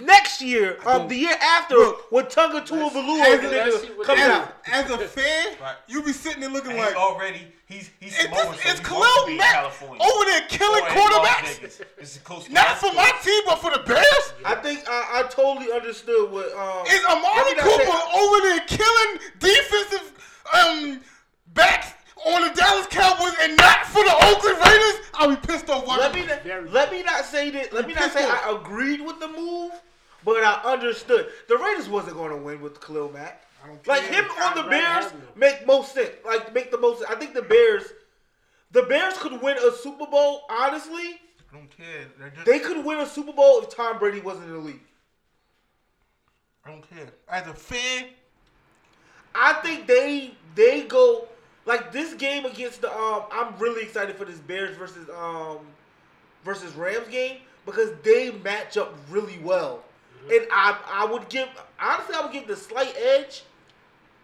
next 0.00 0.40
year, 0.42 0.78
um, 0.86 1.08
the 1.08 1.16
year 1.16 1.36
after, 1.40 1.76
Look, 1.76 2.10
when 2.12 2.26
Tunga 2.26 2.60
Tua 2.64 2.90
Valua 2.90 3.20
as 3.22 3.44
a- 3.44 3.48
let's 3.48 3.80
see 3.82 3.88
what 3.92 4.06
comes 4.06 4.20
they- 4.20 4.26
out. 4.26 4.56
As 4.72 4.90
a 4.90 4.98
fan, 4.98 5.56
Right. 5.60 5.76
you 5.86 6.02
be 6.02 6.12
sitting 6.12 6.40
there 6.40 6.50
looking 6.50 6.72
And 6.72 6.80
like, 6.80 6.96
already 6.96 7.52
he's 7.66 7.90
he's 8.00 8.12
it's, 8.14 8.22
Samoan, 8.22 8.52
this, 8.52 8.62
so 8.62 8.70
it's 8.70 8.88
he 8.88 8.94
wants 8.94 9.14
Khalil 9.24 9.36
Mack 9.36 9.82
over 10.00 10.24
there 10.24 10.40
killing 10.48 10.82
Or 10.84 10.88
quarterbacks. 10.88 11.60
This 11.98 12.16
is 12.16 12.18
close 12.24 12.48
Not 12.50 12.78
for 12.78 12.92
my 12.94 13.10
team, 13.22 13.42
but 13.46 13.56
for 13.60 13.70
the 13.70 13.78
Bears. 13.86 14.32
I 14.44 14.56
think 14.56 14.84
I, 14.88 15.20
I 15.20 15.22
totally 15.28 15.70
understood 15.72 16.30
what. 16.32 16.52
Um, 16.52 16.86
Is 16.86 17.04
Amari 17.04 17.54
Cooper 17.54 17.84
say- 17.84 18.20
over 18.20 18.40
there 18.42 18.60
killing 18.66 19.18
defensive 19.38 20.12
um, 20.52 21.00
backs 21.54 21.92
on 22.26 22.42
the 22.42 22.54
Dallas 22.54 22.86
Cowboys 22.88 23.34
and 23.40 23.56
not 23.56 23.86
for 23.86 24.02
the 24.02 24.14
Oakland 24.26 24.58
Raiders? 24.64 25.00
I'll 25.14 25.30
be 25.30 25.36
pissed 25.36 25.70
off. 25.70 25.86
Let 25.86 26.14
me 26.14 26.26
not, 26.26 26.72
let 26.72 26.90
me 26.92 27.02
not 27.02 27.24
say 27.24 27.50
that. 27.50 27.72
Let 27.72 27.86
me 27.86 27.94
not 27.94 28.10
say 28.12 28.24
I 28.24 28.58
agreed 28.60 29.00
with 29.00 29.20
the 29.20 29.28
move, 29.28 29.72
but 30.24 30.42
I 30.42 30.60
understood 30.64 31.28
the 31.48 31.56
Raiders 31.56 31.88
wasn't 31.88 32.16
going 32.16 32.30
to 32.30 32.36
win 32.36 32.60
with 32.60 32.80
Khalil 32.80 33.12
Mack. 33.12 33.42
I 33.62 33.68
don't 33.68 33.86
Like 33.86 34.02
him 34.04 34.24
on 34.42 34.54
the 34.56 34.62
I'd 34.64 34.70
Bears 34.70 35.12
make 35.34 35.66
most 35.66 35.94
sense. 35.94 36.10
Like 36.24 36.52
make 36.54 36.70
the 36.70 36.78
most. 36.78 37.02
I 37.08 37.14
think 37.14 37.34
the 37.34 37.42
Bears, 37.42 37.84
the 38.72 38.82
Bears 38.82 39.16
could 39.18 39.40
win 39.40 39.56
a 39.58 39.72
Super 39.72 40.06
Bowl. 40.06 40.42
Honestly, 40.50 41.20
I 41.52 41.56
don't 41.56 41.70
care. 41.76 42.30
Just- 42.34 42.46
they 42.46 42.58
could 42.58 42.84
win 42.84 42.98
a 42.98 43.06
Super 43.06 43.32
Bowl 43.32 43.62
if 43.62 43.74
Tom 43.74 43.98
Brady 43.98 44.20
wasn't 44.20 44.46
in 44.46 44.52
the 44.52 44.58
league. 44.58 44.82
I 46.64 46.70
don't 46.70 46.88
care. 46.90 47.06
As 47.28 47.46
a 47.46 47.54
fan, 47.54 48.06
I 49.34 49.52
think 49.54 49.86
they 49.86 50.34
they 50.54 50.82
go 50.82 51.28
like 51.66 51.92
this 51.92 52.14
game 52.14 52.46
against 52.46 52.80
the 52.80 52.90
um. 52.92 53.24
I'm 53.30 53.58
really 53.58 53.82
excited 53.82 54.16
for 54.16 54.24
this 54.24 54.38
Bears 54.38 54.76
versus 54.76 55.08
um 55.10 55.58
versus 56.44 56.74
Rams 56.74 57.08
game 57.08 57.38
because 57.66 57.90
they 58.02 58.30
match 58.30 58.76
up 58.76 58.96
really 59.10 59.38
well, 59.42 59.82
and 60.30 60.46
I 60.50 60.78
I 60.86 61.04
would 61.04 61.28
give 61.28 61.48
honestly 61.78 62.14
I 62.14 62.22
would 62.22 62.32
give 62.32 62.46
the 62.46 62.56
slight 62.56 62.94
edge 62.96 63.42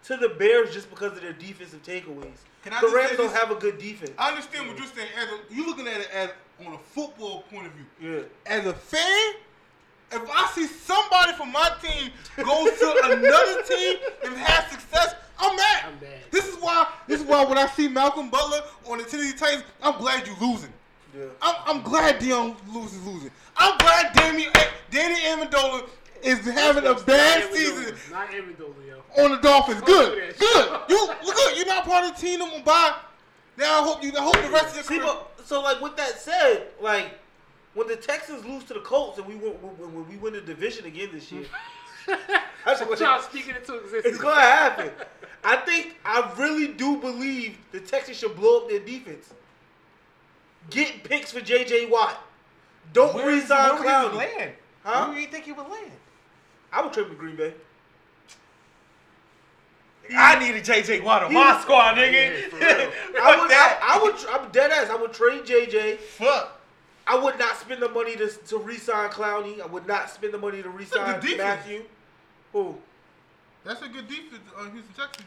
to 0.05 0.17
the 0.17 0.29
Bears 0.29 0.73
just 0.73 0.89
because 0.89 1.13
of 1.13 1.21
their 1.21 1.33
defensive 1.33 1.83
takeaways. 1.83 2.39
Can 2.63 2.73
I 2.73 2.81
the 2.81 2.87
Rams 2.87 3.17
don't 3.17 3.33
have 3.33 3.51
a 3.51 3.55
good 3.55 3.77
defense. 3.77 4.11
I 4.17 4.29
understand 4.29 4.67
what 4.67 4.77
you're 4.77 4.87
saying. 4.87 5.09
As 5.17 5.27
a, 5.27 5.53
you 5.53 5.65
looking 5.65 5.87
at 5.87 5.99
it 5.99 6.09
as 6.13 6.29
on 6.65 6.73
a 6.73 6.77
football 6.77 7.41
point 7.43 7.67
of 7.67 7.73
view. 7.73 8.15
Yeah. 8.15 8.21
As 8.45 8.65
a 8.65 8.73
fan, 8.73 9.33
if 10.11 10.21
I 10.29 10.51
see 10.53 10.67
somebody 10.67 11.33
from 11.33 11.51
my 11.51 11.71
team 11.81 12.11
go 12.37 12.65
to 12.65 13.01
another 13.05 13.63
team 13.63 13.97
and 14.23 14.37
have 14.37 14.71
success, 14.71 15.15
I'm 15.39 15.55
mad. 15.55 15.83
I'm 15.87 15.99
mad. 15.99 16.19
This 16.31 16.47
is 16.47 16.55
why. 16.55 16.87
This 17.07 17.21
is 17.21 17.27
why 17.27 17.43
when 17.45 17.57
I 17.57 17.67
see 17.67 17.87
Malcolm 17.87 18.29
Butler 18.29 18.61
on 18.89 18.97
the 18.99 19.03
Tennessee 19.03 19.37
Titans, 19.37 19.63
I'm 19.81 19.97
glad 19.99 20.27
you 20.27 20.33
losing. 20.39 20.71
Yeah. 21.15 21.25
I'm, 21.41 21.55
I'm 21.77 21.81
glad 21.83 22.19
Dion 22.19 22.55
Lewis 22.73 22.97
losing. 23.05 23.31
I'm 23.57 23.77
glad 23.77 24.13
Damien, 24.13 24.49
eh, 24.55 24.67
Danny 24.89 25.15
Amendola 25.21 25.87
is 26.23 26.39
having 26.39 26.85
a 26.87 26.95
bad 26.95 27.43
Not 27.43 27.53
season 27.53 27.83
Amendola. 27.95 28.11
Not 28.11 28.29
Amendola, 28.31 28.87
yo. 28.87 29.23
on 29.23 29.31
the 29.31 29.37
Dolphins. 29.37 29.81
Don't 29.81 29.87
Good, 30.15 30.35
do 30.39 30.45
good. 30.45 30.81
You 30.89 31.07
look 31.23 31.35
good. 31.35 31.57
You're 31.57 31.67
not 31.67 31.85
part 31.85 32.05
of 32.05 32.15
the 32.15 32.21
team. 32.21 32.41
I'm 32.41 32.49
gonna 32.49 32.63
buy. 32.63 32.95
Now 33.57 33.81
I 33.81 33.83
hope 33.83 34.03
you. 34.03 34.11
I 34.17 34.21
hope 34.23 34.33
the 34.41 34.49
rest 34.49 34.69
of 34.69 34.75
your 34.75 34.83
See, 34.85 34.97
career. 34.99 35.13
but, 35.37 35.45
so 35.47 35.61
like 35.61 35.79
with 35.81 35.95
that 35.97 36.17
said, 36.19 36.67
like 36.81 37.19
when 37.75 37.87
the 37.87 37.95
Texans 37.95 38.43
lose 38.45 38.63
to 38.65 38.73
the 38.73 38.79
Colts 38.79 39.19
and 39.19 39.27
we 39.27 39.35
win, 39.35 39.51
when, 39.61 39.93
when 39.93 40.09
we 40.09 40.17
win 40.17 40.33
the 40.33 40.41
division 40.41 40.85
again 40.85 41.09
this 41.13 41.31
year, 41.31 41.45
that's 42.65 42.81
what 42.81 42.99
Y'all 42.99 43.21
speaking 43.21 43.55
into 43.55 43.75
existence. 43.75 44.05
It's 44.05 44.17
gonna 44.17 44.41
happen. 44.41 44.89
I 45.45 45.57
think 45.57 45.97
I 46.05 46.31
really 46.37 46.67
do 46.69 46.97
believe 46.97 47.57
the 47.71 47.79
Texans 47.79 48.17
should 48.17 48.35
blow 48.35 48.61
up 48.61 48.69
their 48.69 48.79
defense. 48.79 49.33
Get 50.69 51.03
picks 51.03 51.31
for 51.31 51.41
J.J. 51.41 51.87
Watt. 51.87 52.17
Don't 52.93 53.13
Where 53.15 53.29
is- 53.31 53.43
resign 53.43 53.83
where 53.83 54.03
would 54.03 54.11
he 54.13 54.17
Clowney. 54.17 54.37
land? 54.37 54.51
Huh? 54.83 55.05
Where 55.07 55.15
do 55.15 55.21
you 55.21 55.27
think 55.27 55.45
he 55.45 55.51
would 55.51 55.67
land? 55.67 55.91
I 56.71 56.81
would 56.81 56.93
trade 56.93 57.05
him 57.07 57.11
to 57.11 57.17
Green 57.17 57.35
Bay. 57.35 57.53
I 60.15 60.37
need 60.37 60.55
a 60.55 60.61
JJ 60.61 61.01
Watt 61.03 61.23
on 61.23 61.31
He- 61.31 61.35
my 61.37 61.59
squad, 61.61 61.95
nigga. 61.95 62.51
Yeah. 62.59 62.89
I 63.21 63.39
would. 63.39 63.49
that. 63.49 63.79
I, 63.81 63.97
I 63.99 64.03
would. 64.03 64.15
I'm 64.29 64.51
dead 64.51 64.71
ass. 64.71 64.89
I 64.89 64.95
would 64.95 65.13
trade 65.13 65.45
J.J. 65.45 65.95
Fuck. 65.97 66.59
I 67.07 67.17
would 67.17 67.37
not 67.39 67.57
spend 67.57 67.81
the 67.81 67.89
money 67.89 68.15
to 68.17 68.27
to 68.29 68.57
resign 68.57 69.09
Clowney. 69.09 69.61
I 69.61 69.65
would 69.65 69.87
not 69.87 70.09
spend 70.09 70.33
the 70.33 70.37
money 70.37 70.61
to 70.61 70.69
resign 70.69 71.19
defense. 71.21 71.37
Matthew. 71.37 71.83
Who? 72.51 72.75
That's 73.63 73.81
a 73.81 73.87
good 73.87 74.07
defense. 74.07 74.41
Uh, 74.57 74.69
Houston 74.71 74.93
Texas, 74.95 75.23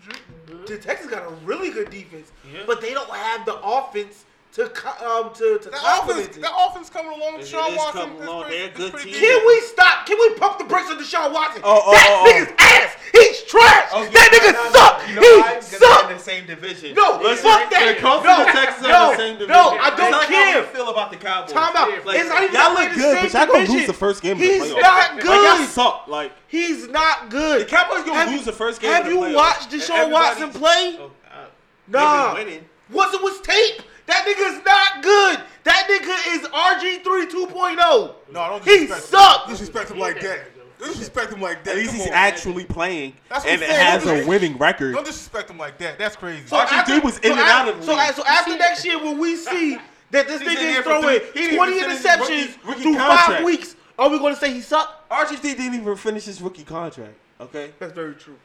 Drew. 0.47 0.67
The 0.67 0.79
Texans 0.79 1.11
got 1.11 1.25
a 1.25 1.35
really 1.37 1.71
good 1.71 1.91
defense, 1.91 2.31
Yeah. 2.53 2.61
but 2.67 2.81
they 2.81 2.93
don't 2.93 3.09
have 3.11 3.47
the 3.47 3.57
offense 3.63 4.25
to 4.57 4.69
co- 4.73 5.05
um 5.05 5.35
to 5.35 5.59
to 5.61 5.69
That 5.69 5.81
complement 5.81 6.21
offense, 6.33 6.37
it. 6.37 6.41
that 6.41 6.53
offense 6.57 6.89
coming 6.89 7.13
along 7.13 7.37
with 7.37 7.43
It 7.45 7.49
Sean 7.49 7.71
is 7.73 7.77
Watson. 7.77 8.01
coming 8.01 8.23
along. 8.25 8.45
pretty, 8.45 8.57
They're 8.59 8.69
a 8.69 8.73
good 8.73 8.93
pretty 8.93 9.13
team. 9.13 9.21
Can 9.21 9.47
we 9.47 9.61
stop? 9.61 10.07
Can 10.07 10.17
we 10.19 10.31
pump 10.35 10.57
the 10.59 10.65
brakes 10.65 10.89
on 10.91 10.97
Deshaun 10.97 11.33
Watson? 11.33 11.61
Oh, 11.63 11.83
oh, 11.85 11.93
that 11.93 12.09
oh, 12.09 12.25
oh. 12.25 12.33
nigga's 12.33 12.53
ass. 12.59 12.93
He's 13.13 13.43
trash. 13.45 13.89
Oh, 13.93 14.03
yeah, 14.03 14.11
that 14.17 14.31
nigga 14.33 14.53
no, 14.57 14.65
no, 14.65 14.73
suck. 14.73 15.09
You 15.09 15.15
know 15.17 15.21
why? 15.21 15.49
he 15.49 15.55
'Cause 15.61 15.79
they're 15.79 16.11
in 16.11 16.17
the 16.17 16.23
same 16.23 16.47
division. 16.47 16.95
No, 16.95 17.21
Listen, 17.23 17.45
fuck 17.45 17.69
that. 17.71 17.95
The 17.97 18.01
Colts 18.03 18.25
no, 18.25 18.33
and 18.33 18.49
the 18.49 18.53
Texans 18.53 18.89
no, 18.89 18.93
are 18.97 19.05
in 19.05 19.11
the 19.13 19.17
same 19.23 19.33
division. 19.39 19.53
no, 19.53 19.77
I 19.77 19.91
don't 19.97 20.13
like 20.13 20.29
How 20.29 20.53
care. 20.53 20.61
we 20.63 20.67
feel 20.69 20.89
about 20.89 21.11
the 21.11 21.17
Cowboys. 21.19 21.53
Time 21.53 21.77
out. 21.77 22.07
Like, 22.07 22.19
it's 22.21 22.29
not 22.29 22.43
even 22.43 22.55
y'all 22.57 22.73
look 22.75 22.93
good, 22.97 23.15
but 23.23 23.33
y'all 23.33 23.47
gonna 23.47 23.69
lose 23.73 23.87
the 23.87 23.93
first 23.93 24.23
game 24.23 24.33
of 24.33 24.39
the 24.41 24.45
He's 24.47 24.63
playoffs. 24.73 24.81
not 24.81 25.15
Like 25.17 25.25
y'all 25.25 25.67
suck. 25.69 26.09
Like 26.09 26.33
He's 26.49 26.89
not 26.89 27.29
good. 27.31 27.61
the 27.61 27.65
Cowboys 27.69 28.05
gonna 28.05 28.25
Have 28.25 28.33
lose 28.33 28.45
the 28.45 28.53
first 28.57 28.81
game. 28.81 28.93
Have 28.93 29.07
you 29.07 29.21
watched 29.37 29.69
Deshaun 29.71 30.09
Everybody- 30.09 30.13
Watson 30.13 30.51
play? 30.51 30.97
Oh, 30.99 31.11
uh, 31.29 31.45
Nah. 31.89 32.35
they've 32.35 32.37
been 32.37 32.47
winning. 32.55 32.65
Once 32.91 33.15
it 33.15 33.23
was 33.23 33.41
tape, 33.41 33.83
that 34.07 34.25
nigga's 34.27 34.65
not 34.65 35.03
good. 35.03 35.41
That 35.65 35.89
nigga 35.89 36.37
is 36.37 36.49
RG3 36.49 37.31
2.0. 37.31 38.15
No, 38.33 38.41
I 38.41 38.49
don't 38.49 38.63
He 38.65 38.71
disrespect 38.87 39.03
him. 39.03 39.09
sucked. 39.21 39.49
Disrespect 39.49 39.91
him 39.91 39.99
like 39.99 40.21
that. 40.21 40.41
Don't 40.79 40.89
disrespect 40.89 41.33
him 41.33 41.41
like 41.41 41.65
that. 41.65 41.71
At 41.71 41.77
least 41.77 41.91
Come 41.91 41.99
he's 42.01 42.07
on. 42.09 42.13
actually 42.13 42.65
playing 42.65 43.15
That's 43.31 43.45
what 43.45 43.53
and 43.55 43.63
I'm 43.65 43.69
saying. 43.69 43.81
has 44.21 44.25
a 44.25 44.29
winning 44.29 44.59
record. 44.59 44.95
Don't 44.95 45.07
disrespect 45.07 45.51
him 45.51 45.59
like 45.59 45.79
that. 45.79 45.99
That's 45.99 46.17
crazy. 46.17 46.47
So 46.47 46.57
RG3 46.57 46.67
after- 46.79 47.01
was 47.01 47.17
in 47.19 47.23
so 47.23 47.31
and 47.33 47.41
out 47.41 47.69
of 47.69 47.79
the 47.81 47.83
so, 47.87 47.95
league. 47.97 48.15
so 48.15 48.25
after 48.27 48.57
next 48.57 48.85
year, 48.85 48.99
when 49.03 49.19
we 49.19 49.37
see 49.37 49.79
that 50.11 50.29
this 50.29 50.41
He's 50.43 50.51
in 50.51 50.55
nigga 50.57 50.61
there 50.61 50.71
is 50.71 50.77
for 50.79 50.83
throwing 50.83 51.03
three- 51.21 51.31
he 51.35 51.41
didn't 51.49 51.57
20 51.57 51.73
even 51.79 51.85
finish 51.97 51.97
his 51.97 52.07
interceptions 52.07 52.47
rookie- 52.47 52.69
rookie 52.69 52.83
through 52.83 52.97
contract. 52.97 53.27
five 53.33 53.45
weeks, 53.45 53.77
are 53.99 54.09
we 54.11 54.19
going 54.19 54.35
to 54.35 54.41
say 54.41 54.53
he 54.53 54.61
sucked? 54.61 55.11
RG3 55.11 55.43
didn't 55.57 55.75
even 55.81 55.97
finish 55.97 56.25
his 56.27 56.41
rookie 56.43 56.63
contract. 56.65 57.15
Okay. 57.41 57.73
That's 57.79 57.93
very 57.93 58.15
true. 58.15 58.37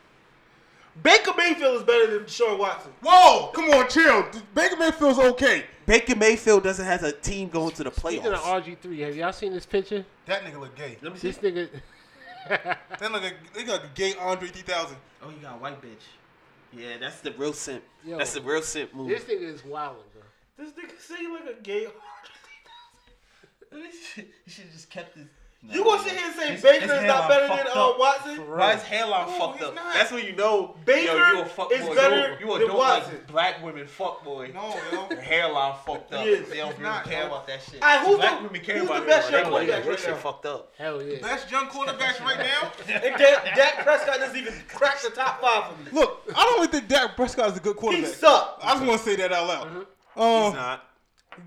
Baker 1.01 1.31
Mayfield 1.37 1.77
is 1.77 1.83
better 1.83 2.17
than 2.17 2.25
Deshaun 2.25 2.59
Watson. 2.59 2.91
Whoa, 3.01 3.51
come 3.53 3.69
on, 3.71 3.89
chill. 3.89 4.25
Baker 4.53 4.75
Mayfield's 4.75 5.19
okay. 5.19 5.65
Baker 5.85 6.15
Mayfield 6.15 6.63
doesn't 6.63 6.85
have 6.85 7.03
a 7.03 7.11
team 7.11 7.49
going 7.49 7.71
to 7.71 7.83
the 7.83 7.91
playoffs. 7.91 8.09
Speaking 8.11 8.33
of 8.33 8.39
playoffs. 8.39 8.77
RG3, 8.83 8.99
have 9.05 9.15
y'all 9.15 9.33
seen 9.33 9.53
this 9.53 9.65
picture? 9.65 10.05
That 10.25 10.43
nigga 10.43 10.59
look 10.59 10.75
gay. 10.75 10.97
Let 11.01 11.13
me 11.13 11.19
see. 11.19 11.31
This 11.31 11.37
nigga. 11.39 11.69
That 12.49 13.11
look 13.11 13.21
like, 13.21 13.53
they 13.53 13.63
got 13.63 13.85
a 13.85 13.87
gay 13.93 14.15
Andre 14.19 14.47
3000. 14.47 14.97
Oh, 15.21 15.29
you 15.29 15.35
got 15.37 15.53
a 15.53 15.57
white 15.57 15.79
bitch. 15.79 16.01
Yeah, 16.73 16.97
that's 16.99 17.21
the 17.21 17.31
real 17.33 17.53
simp. 17.53 17.83
Yo. 18.03 18.17
That's 18.17 18.33
the 18.33 18.41
real 18.41 18.63
simp 18.63 18.93
move. 18.93 19.09
This 19.09 19.23
nigga 19.23 19.43
is 19.43 19.63
wild, 19.63 19.97
bro. 20.11 20.23
This 20.57 20.73
nigga 20.73 20.99
say 20.99 21.27
like 21.31 21.57
a 21.57 21.61
gay. 21.61 21.87
You 23.73 23.89
should 24.47 24.65
have 24.65 24.73
just 24.73 24.89
kept 24.89 25.17
his. 25.67 25.75
You 25.75 25.83
gonna 25.83 26.03
sit 26.03 26.13
here 26.13 26.21
and 26.25 26.35
say 26.35 26.51
His- 26.53 26.61
Baker 26.61 26.81
his 26.85 26.91
is 26.91 27.03
not 27.07 27.27
better 27.29 27.47
than 27.47 27.67
uh. 27.73 27.93
Watson? 27.99 28.35
Why 28.49 28.73
is 28.73 28.83
hairline 28.83 29.27
No, 29.27 29.37
fucked 29.39 29.61
up? 29.61 29.75
not. 29.75 29.93
That's 29.93 30.11
when 30.11 30.25
you 30.25 30.35
know. 30.35 30.75
Baker 30.85 31.13
yo, 31.17 31.31
you 31.33 31.41
a 31.41 31.45
fuck 31.45 31.71
is 31.71 31.85
boy. 31.85 31.95
better 31.95 32.37
you, 32.39 32.47
you 32.47 32.53
a 32.55 32.59
than 32.59 32.67
dope 32.69 32.77
Watson. 32.77 33.13
like 33.13 33.27
black 33.27 33.63
women 33.63 33.87
fuck 33.87 34.23
boy. 34.23 34.51
No, 34.53 34.75
yo. 34.91 35.07
Your 35.11 35.21
hairline 35.21 35.75
fucked 35.85 36.13
up. 36.13 36.23
He 36.23 36.29
is. 36.31 36.49
They 36.49 36.57
don't 36.57 36.71
really 36.71 36.83
not, 36.83 37.03
care 37.05 37.21
yo. 37.21 37.27
about 37.27 37.47
that 37.47 37.61
shit. 37.61 37.81
Alright, 37.81 38.07
who's 38.07 38.17
black 38.17 38.37
the- 38.39 38.47
women 38.47 38.61
care 38.61 38.77
who's 38.79 38.87
about 38.89 39.01
the 39.01 39.05
best 39.07 39.31
young 39.31 39.43
quarterback 39.45 39.83
your 39.83 39.91
right 39.93 39.99
shit 39.99 40.09
now? 40.09 40.15
fucked 40.17 40.45
up. 40.47 40.73
Hell 40.77 41.03
yeah. 41.03 41.19
Best 41.21 41.51
young 41.51 41.65
quarterbacks 41.67 42.19
right 42.21 42.37
now. 42.39 42.71
And 42.93 43.17
Dak, 43.17 43.55
Dak 43.55 43.83
Prescott 43.83 44.17
doesn't 44.19 44.35
even 44.37 44.53
crack 44.67 45.01
the 45.01 45.09
top 45.11 45.41
five 45.41 45.71
for 45.71 45.83
me. 45.83 45.91
Look, 45.91 46.23
I 46.35 46.43
don't 46.43 46.59
even 46.59 46.71
think 46.71 46.87
Dak 46.87 47.15
Prescott 47.15 47.51
is 47.51 47.57
a 47.57 47.59
good 47.59 47.75
quarterback. 47.75 48.11
He 48.13 48.19
quarterback. 48.19 48.47
sucked. 48.57 48.65
I 48.65 48.73
just 48.73 48.85
want 48.85 48.99
to 49.01 49.05
say 49.09 49.15
that 49.17 49.31
out 49.31 49.47
loud. 49.47 49.67
He's 50.15 50.23
Um, 50.23 50.53
not. 50.55 50.83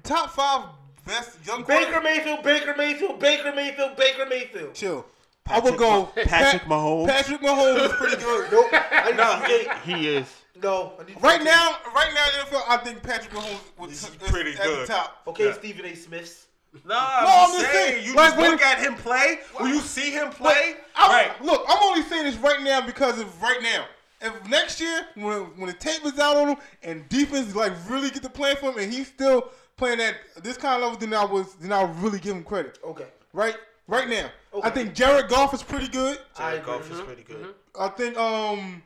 top 0.03 0.31
five 0.31 0.65
best 1.05 1.37
young 1.47 1.63
Baker. 1.65 2.01
Mayfield, 2.01 2.43
Baker 2.43 2.75
Mayfield, 2.77 3.19
Baker 3.21 3.53
Mayfield, 3.55 3.97
Baker 3.97 4.27
Mayfield. 4.27 4.75
Chill. 4.75 5.05
I 5.47 5.59
would 5.61 5.77
go 5.77 6.05
Patrick 6.07 6.29
Pat- 6.29 6.63
Mahomes. 6.63 7.07
Patrick 7.07 7.41
Mahomes 7.43 7.85
is 7.85 7.93
pretty 7.93 8.17
good. 8.17 8.49
Nope. 8.53 8.67
I 8.73 9.11
need 9.11 9.17
Nah, 9.19 9.41
to 9.47 9.79
He 9.85 10.09
is. 10.17 10.27
No. 10.63 10.95
I 10.99 11.05
need 11.05 11.15
to 11.17 11.21
Right 11.21 11.43
now, 11.45 11.77
right 11.95 12.11
now, 12.15 12.25
NFL, 12.45 12.63
I 12.69 12.77
think 12.79 13.03
Patrick 13.03 13.33
Mahomes 13.35 13.59
was 13.79 13.91
He's 13.91 14.05
is 14.05 14.11
pretty 14.17 14.53
at 14.53 14.63
good. 14.65 14.89
the 14.89 14.93
top. 14.93 15.23
Okay, 15.27 15.47
Yeah. 15.49 15.53
Stephen 15.53 15.85
A. 15.85 15.95
Smith's. 15.95 16.47
Nah, 16.87 16.95
I'm 16.99 17.27
I'm 17.27 17.51
just 17.51 17.61
just 17.61 17.73
saying, 17.73 17.93
saying. 17.95 18.07
You 18.07 18.15
like 18.15 18.29
just 18.31 18.39
when- 18.39 18.51
look 18.53 18.63
at 18.63 18.79
him 18.79 18.95
play. 18.97 19.39
When 19.59 19.69
you 19.69 19.81
see 19.81 20.11
him 20.11 20.31
play, 20.31 20.75
I- 20.97 21.09
right? 21.09 21.43
Look, 21.45 21.65
I'm 21.69 21.83
only 21.85 22.03
saying 22.03 22.25
this 22.25 22.37
right 22.37 22.63
now 22.63 22.81
because 22.81 23.21
of 23.21 23.43
right 23.43 23.61
now. 23.63 23.85
If 24.23 24.49
next 24.49 24.81
year, 24.81 25.07
when 25.15 25.43
when 25.59 25.67
the 25.67 25.75
tape 25.75 26.05
is 26.07 26.19
out 26.19 26.37
on 26.39 26.49
him 26.49 26.57
and 26.83 27.07
defense 27.11 27.55
like 27.55 27.73
really 27.91 28.09
get 28.11 28.23
the 28.23 28.31
plan 28.31 28.57
for 28.57 28.71
him, 28.73 28.79
and 28.79 28.91
he's 28.93 29.07
still 29.09 29.51
playing 29.77 30.01
at 30.01 30.17
this 30.43 30.57
kind 30.57 30.77
of 30.77 30.83
level, 30.83 30.99
then 30.99 31.15
I 31.15 31.25
was 31.25 31.55
then 31.57 31.73
I'll 31.73 31.89
really 31.89 32.19
give 32.19 32.37
him 32.37 32.45
credit. 32.45 32.79
Okay. 32.85 33.07
Right, 33.33 33.57
right 33.89 34.09
now, 34.09 34.31
I 34.63 34.71
think 34.71 34.95
Jared 34.95 35.29
Goff 35.29 35.53
is 35.55 35.63
pretty 35.63 35.89
good. 35.89 36.19
I 36.39 36.51
Jared 36.53 36.61
agree. 36.63 36.73
Goff 36.75 36.91
is 36.93 37.01
pretty 37.01 37.23
good. 37.25 37.55
I 37.79 37.89
think 37.89 38.17
um 38.17 38.83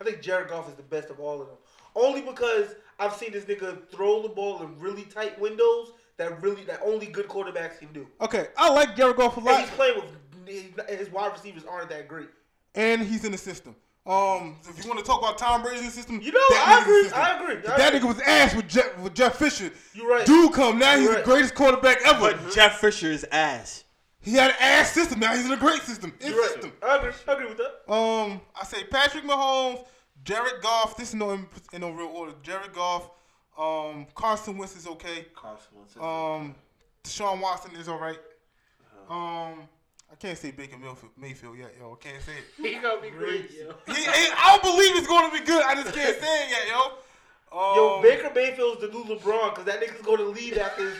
I 0.00 0.04
think 0.04 0.20
Jared 0.22 0.48
Goff 0.48 0.68
is 0.68 0.74
the 0.74 0.82
best 0.82 1.10
of 1.10 1.20
all 1.20 1.40
of 1.40 1.46
them. 1.48 1.56
Only 1.94 2.20
because 2.22 2.74
I've 2.98 3.14
seen 3.14 3.32
this 3.32 3.44
nigga 3.44 3.88
throw 3.90 4.22
the 4.22 4.28
ball 4.28 4.62
in 4.62 4.78
really 4.78 5.02
tight 5.04 5.38
windows 5.40 5.92
that 6.16 6.40
really 6.42 6.64
that 6.64 6.80
only 6.84 7.06
good 7.06 7.28
quarterbacks 7.28 7.78
can 7.78 7.92
do. 7.92 8.06
Okay, 8.20 8.48
I 8.56 8.70
like 8.72 8.96
Jared 8.96 9.16
Goff 9.16 9.34
a 9.36 9.40
And 9.40 9.46
lot, 9.46 9.60
he's 9.60 9.70
playing 9.70 9.96
with 10.00 10.48
his- 10.88 10.98
his 10.98 11.10
wide 11.10 11.32
receivers 11.32 11.64
aren't 11.64 11.88
that 11.90 12.08
great. 12.08 12.28
and 12.74 13.02
he's 13.02 13.24
in 13.24 13.32
the 13.32 13.38
system. 13.38 13.74
Um, 14.06 14.56
if 14.68 14.82
you 14.84 14.88
want 14.90 14.98
to 15.00 15.04
talk 15.06 15.20
about 15.20 15.38
Tom 15.38 15.62
Brady's 15.62 15.94
system, 15.94 16.20
You 16.20 16.32
know, 16.32 16.38
I 16.38 16.80
agree, 16.82 17.02
system. 17.04 17.20
I 17.22 17.40
agree, 17.40 17.56
I 17.72 17.76
That 17.78 17.92
nigga 17.94 18.04
was 18.06 18.20
ass 18.20 18.54
with 18.54 18.68
Jeff, 18.68 18.98
with 18.98 19.14
Jeff 19.14 19.36
Fisher. 19.36 19.70
You 19.94 20.10
right. 20.10 20.26
Dude, 20.26 20.52
come 20.52 20.78
now. 20.78 20.96
He's 20.98 21.08
You 21.08 21.16
the 21.16 21.22
greatest 21.22 21.54
quarterback 21.54 21.98
ever. 22.04 22.20
But 22.32 22.52
Jeff 22.52 22.80
Fisher 22.80 23.06
is 23.10 23.24
ass. 23.32 23.84
he 24.20 24.32
had 24.34 24.50
an 24.50 24.56
ass 24.60 24.92
system. 24.92 25.20
Now 25.20 25.34
he's 25.34 25.46
in 25.46 25.52
a 25.52 25.56
great 25.56 25.80
system. 25.82 26.12
In 26.20 26.32
You're 26.32 26.38
right. 26.40 26.50
system. 26.52 26.72
I 26.82 26.96
agree. 26.98 27.12
I 27.26 27.32
agree 27.32 27.46
with 27.46 27.56
that. 27.58 27.90
Um, 27.92 28.42
I 28.60 28.64
say 28.66 28.84
Patrick 28.84 29.24
Mahomes, 29.24 29.86
Jared 30.22 30.60
Goff. 30.62 30.98
This 30.98 31.08
is 31.08 31.14
no 31.14 31.30
in, 31.30 31.46
in 31.72 31.80
no 31.80 31.90
real 31.90 32.08
order. 32.08 32.32
Jared 32.42 32.74
Goff, 32.74 33.08
um, 33.58 34.06
Carson 34.14 34.58
Wentz 34.58 34.76
is 34.76 34.86
okay. 34.86 35.28
Carson 35.34 35.68
Wentz 35.78 35.96
Um, 35.96 36.54
Deshaun 37.04 37.40
Watson 37.40 37.74
is 37.76 37.88
all 37.88 37.98
right. 37.98 38.18
Um, 39.08 39.68
I 40.14 40.16
can't 40.16 40.38
say 40.38 40.52
Baker 40.52 40.78
Mayfield, 40.78 41.10
Mayfield 41.18 41.58
yet, 41.58 41.74
yo. 41.76 41.98
I 42.00 42.04
can't 42.08 42.22
say 42.22 42.34
it. 42.38 42.44
He 42.56 42.78
gonna 42.80 43.02
be 43.02 43.10
great, 43.10 43.50
yo. 43.50 43.74
He, 43.84 43.94
he, 43.94 44.06
I 44.06 44.56
don't 44.62 44.62
believe 44.62 44.94
it's 44.96 45.08
going 45.08 45.28
to 45.28 45.36
be 45.36 45.44
good. 45.44 45.60
I 45.64 45.74
just 45.74 45.92
can't 45.92 46.16
say 46.16 46.44
it 46.44 46.50
yet, 46.50 46.68
yo. 46.68 47.58
Um, 47.58 47.74
Yo, 47.76 48.00
Baker 48.00 48.30
Mayfield's 48.32 48.80
the 48.80 48.88
new 48.88 49.02
LeBron 49.04 49.50
because 49.50 49.64
that 49.64 49.80
nigga's 49.80 50.02
going 50.02 50.18
to 50.18 50.28
leave 50.28 50.56
after 50.56 50.84
his 50.88 50.96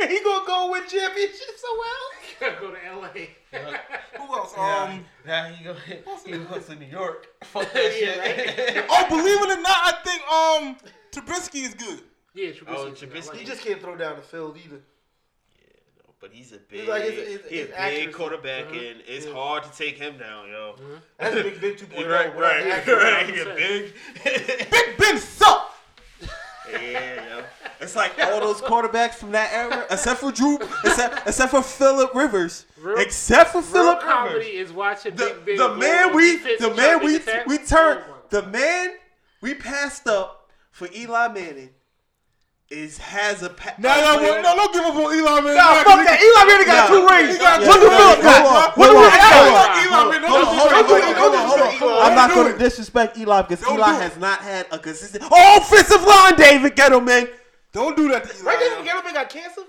and 0.00 0.10
he 0.10 0.20
gonna 0.22 0.46
go 0.46 0.70
win 0.70 0.82
championships 0.88 1.60
so 1.60 1.68
well. 1.78 2.10
Gotta 2.40 2.60
go 2.60 2.70
to 2.70 2.86
L.A. 2.86 3.30
Who 4.18 4.36
else? 4.36 4.54
Yeah, 4.56 4.82
Um, 4.84 5.04
now 5.26 5.44
he 5.48 5.64
go 5.64 5.74
he 5.74 6.38
goes 6.44 6.66
to 6.66 6.76
New 6.76 6.86
York. 6.86 7.26
Fuck 7.44 7.72
that 7.72 7.92
shit. 7.92 8.84
oh, 8.88 9.06
believe 9.08 9.40
it 9.42 9.58
or 9.58 9.62
not, 9.62 9.66
I 9.66 9.92
think 10.04 10.22
um 10.32 10.76
Trubisky 11.12 11.64
is 11.64 11.74
good. 11.74 12.02
Yeah, 12.34 12.50
Trubisky. 12.50 12.64
Oh, 12.68 12.90
Trubisky. 12.92 13.36
He 13.36 13.44
just 13.44 13.62
can't 13.62 13.80
throw 13.80 13.96
down 13.96 14.16
the 14.16 14.22
field 14.22 14.56
either. 14.64 14.80
But 16.24 16.32
he's 16.32 16.52
a 16.52 16.56
big, 16.56 16.88
like 16.88 17.02
his- 17.02 17.28
his- 17.42 17.50
he 17.50 17.60
a 17.60 17.66
big 17.66 18.14
quarterback, 18.14 18.64
uh-huh. 18.68 18.74
and 18.80 19.02
it's 19.06 19.26
hard 19.26 19.62
to 19.64 19.70
take 19.76 19.98
him 19.98 20.16
down, 20.16 20.48
yo. 20.48 20.70
Uh-huh. 20.70 20.98
That's 21.18 21.36
a 21.36 21.42
big 21.42 21.60
big 21.60 21.76
two 21.78 21.84
point 21.86 22.06
oh, 22.06 22.10
Right, 22.10 22.34
right, 22.34 22.86
right. 22.86 23.26
He 23.28 23.40
a 23.40 23.44
big. 23.44 23.92
Big 24.24 24.96
Ben 24.98 25.18
suck. 25.18 25.70
yeah, 26.72 27.28
yo. 27.38 27.44
It's 27.78 27.94
like 27.94 28.18
all 28.18 28.40
those 28.40 28.62
quarterbacks 28.62 29.16
from 29.16 29.32
that 29.32 29.52
era, 29.52 29.84
except 29.90 30.20
for 30.20 30.32
Drew, 30.32 30.58
except 30.82 31.28
except 31.28 31.50
for 31.50 31.60
Philip 31.62 32.14
Rivers, 32.14 32.64
Real- 32.78 32.96
except 33.00 33.50
for 33.50 33.60
Philip 33.60 34.00
comedy 34.00 34.46
is 34.56 34.72
watching 34.72 35.14
The, 35.16 35.36
Big 35.44 35.58
Ben. 35.58 35.68
the 35.68 35.76
man 35.76 36.16
we, 36.16 36.38
the 36.38 36.72
man 36.74 37.04
we, 37.04 37.18
we 37.46 37.58
turned, 37.58 38.02
Oh, 38.08 38.16
the 38.30 38.44
man 38.44 38.94
we 39.42 39.52
passed 39.52 40.08
up 40.08 40.50
for 40.70 40.88
Eli 40.96 41.28
Manning 41.28 41.68
is 42.70 42.98
has 42.98 43.42
a 43.42 43.50
pa- 43.50 43.74
No, 43.78 43.94
no, 44.00 44.16
no, 44.22 44.40
no, 44.42 44.54
don't 44.56 44.72
give 44.72 44.82
up 44.84 44.94
on 44.94 45.14
Eli 45.14 45.40
Manning. 45.40 45.56
Nah, 45.56 45.84
fuck 45.84 46.00
that. 46.04 46.18
Eli 46.20 46.44
Manning 46.48 46.66
got 46.66 46.88
Nah. 46.90 46.96
two 46.96 47.06
rings. 47.06 47.32
He 47.36 47.38
got 47.38 47.60
Yeah, 47.60 47.66
two 47.72 47.78
yeah, 47.80 48.08
rings. 48.08 48.24
yeah, 48.24 48.42
hold 48.42 48.46
on, 48.46 48.54
What 48.54 48.74
hold 48.74 48.74
do 48.74 48.96
on, 48.96 49.02
we 49.04 49.08
hold 49.08 49.12
have? 49.12 49.36
on. 49.36 49.74
Fuck 50.64 50.80
on, 51.60 51.78
hold 51.78 51.92
on. 51.92 52.02
I'm 52.10 52.14
not 52.14 52.30
going 52.34 52.52
to 52.52 52.58
disrespect 52.58 53.18
Eli 53.18 53.42
because 53.42 53.60
Don't 53.60 53.78
Eli 53.78 53.92
has 53.92 54.16
not 54.16 54.40
had 54.40 54.66
a 54.72 54.78
consistent 54.78 55.24
offensive 55.30 56.02
line. 56.02 56.36
David 56.36 56.74
Gettleman. 56.76 57.28
Don't 57.72 57.96
do 57.96 58.08
that 58.10 58.24
to 58.28 58.34
Eli. 58.36 58.44
Right 58.46 58.58
there, 58.58 58.84
yo. 58.84 58.90
Gettleman 58.90 59.14
got 59.14 59.28
cancer. 59.28 59.62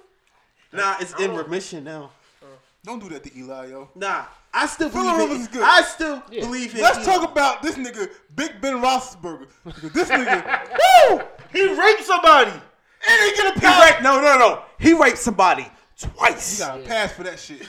Nah, 0.72 0.96
it's 1.00 1.14
in 1.20 1.32
oh. 1.32 1.38
remission 1.38 1.84
now. 1.84 2.12
Oh. 2.44 2.48
Don't 2.84 3.00
do 3.02 3.10
that 3.10 3.24
to 3.24 3.38
Eli, 3.38 3.68
yo. 3.68 3.90
Nah, 3.96 4.26
I 4.54 4.68
still 4.68 4.90
Philip 4.90 5.06
believe 5.18 5.20
Rivers 5.30 5.36
in, 5.38 5.42
is 5.42 5.48
good. 5.50 5.64
I 5.64 5.82
still 5.82 6.24
Yeah. 6.30 6.42
believe 6.42 6.76
in. 6.76 6.82
Let's 6.82 6.98
Eli. 7.00 7.06
talk 7.18 7.30
about 7.32 7.62
this 7.62 7.76
nigga, 7.76 8.10
Big 8.36 8.62
Ben 8.62 8.82
Roethlisberger. 8.82 9.48
This 9.94 10.10
nigga, 10.10 10.70
woo, 11.10 11.22
He 11.52 11.68
raped 11.74 12.04
somebody. 12.06 12.52
And 13.10 13.30
he 13.32 13.36
get 13.38 13.52
a 13.52 13.54
He 13.54 13.60
pass. 13.60 13.92
raped, 13.92 14.04
no, 14.04 14.20
no, 14.22 14.38
no. 14.38 14.62
He 14.80 14.94
raped 14.94 15.18
somebody 15.18 15.68
twice 16.00 16.58
He 16.58 16.58
twice. 16.58 16.60
got 16.60 16.80
a 16.80 16.84
pass 16.84 17.12
for 17.14 17.24
that 17.24 17.40
shit. 17.40 17.62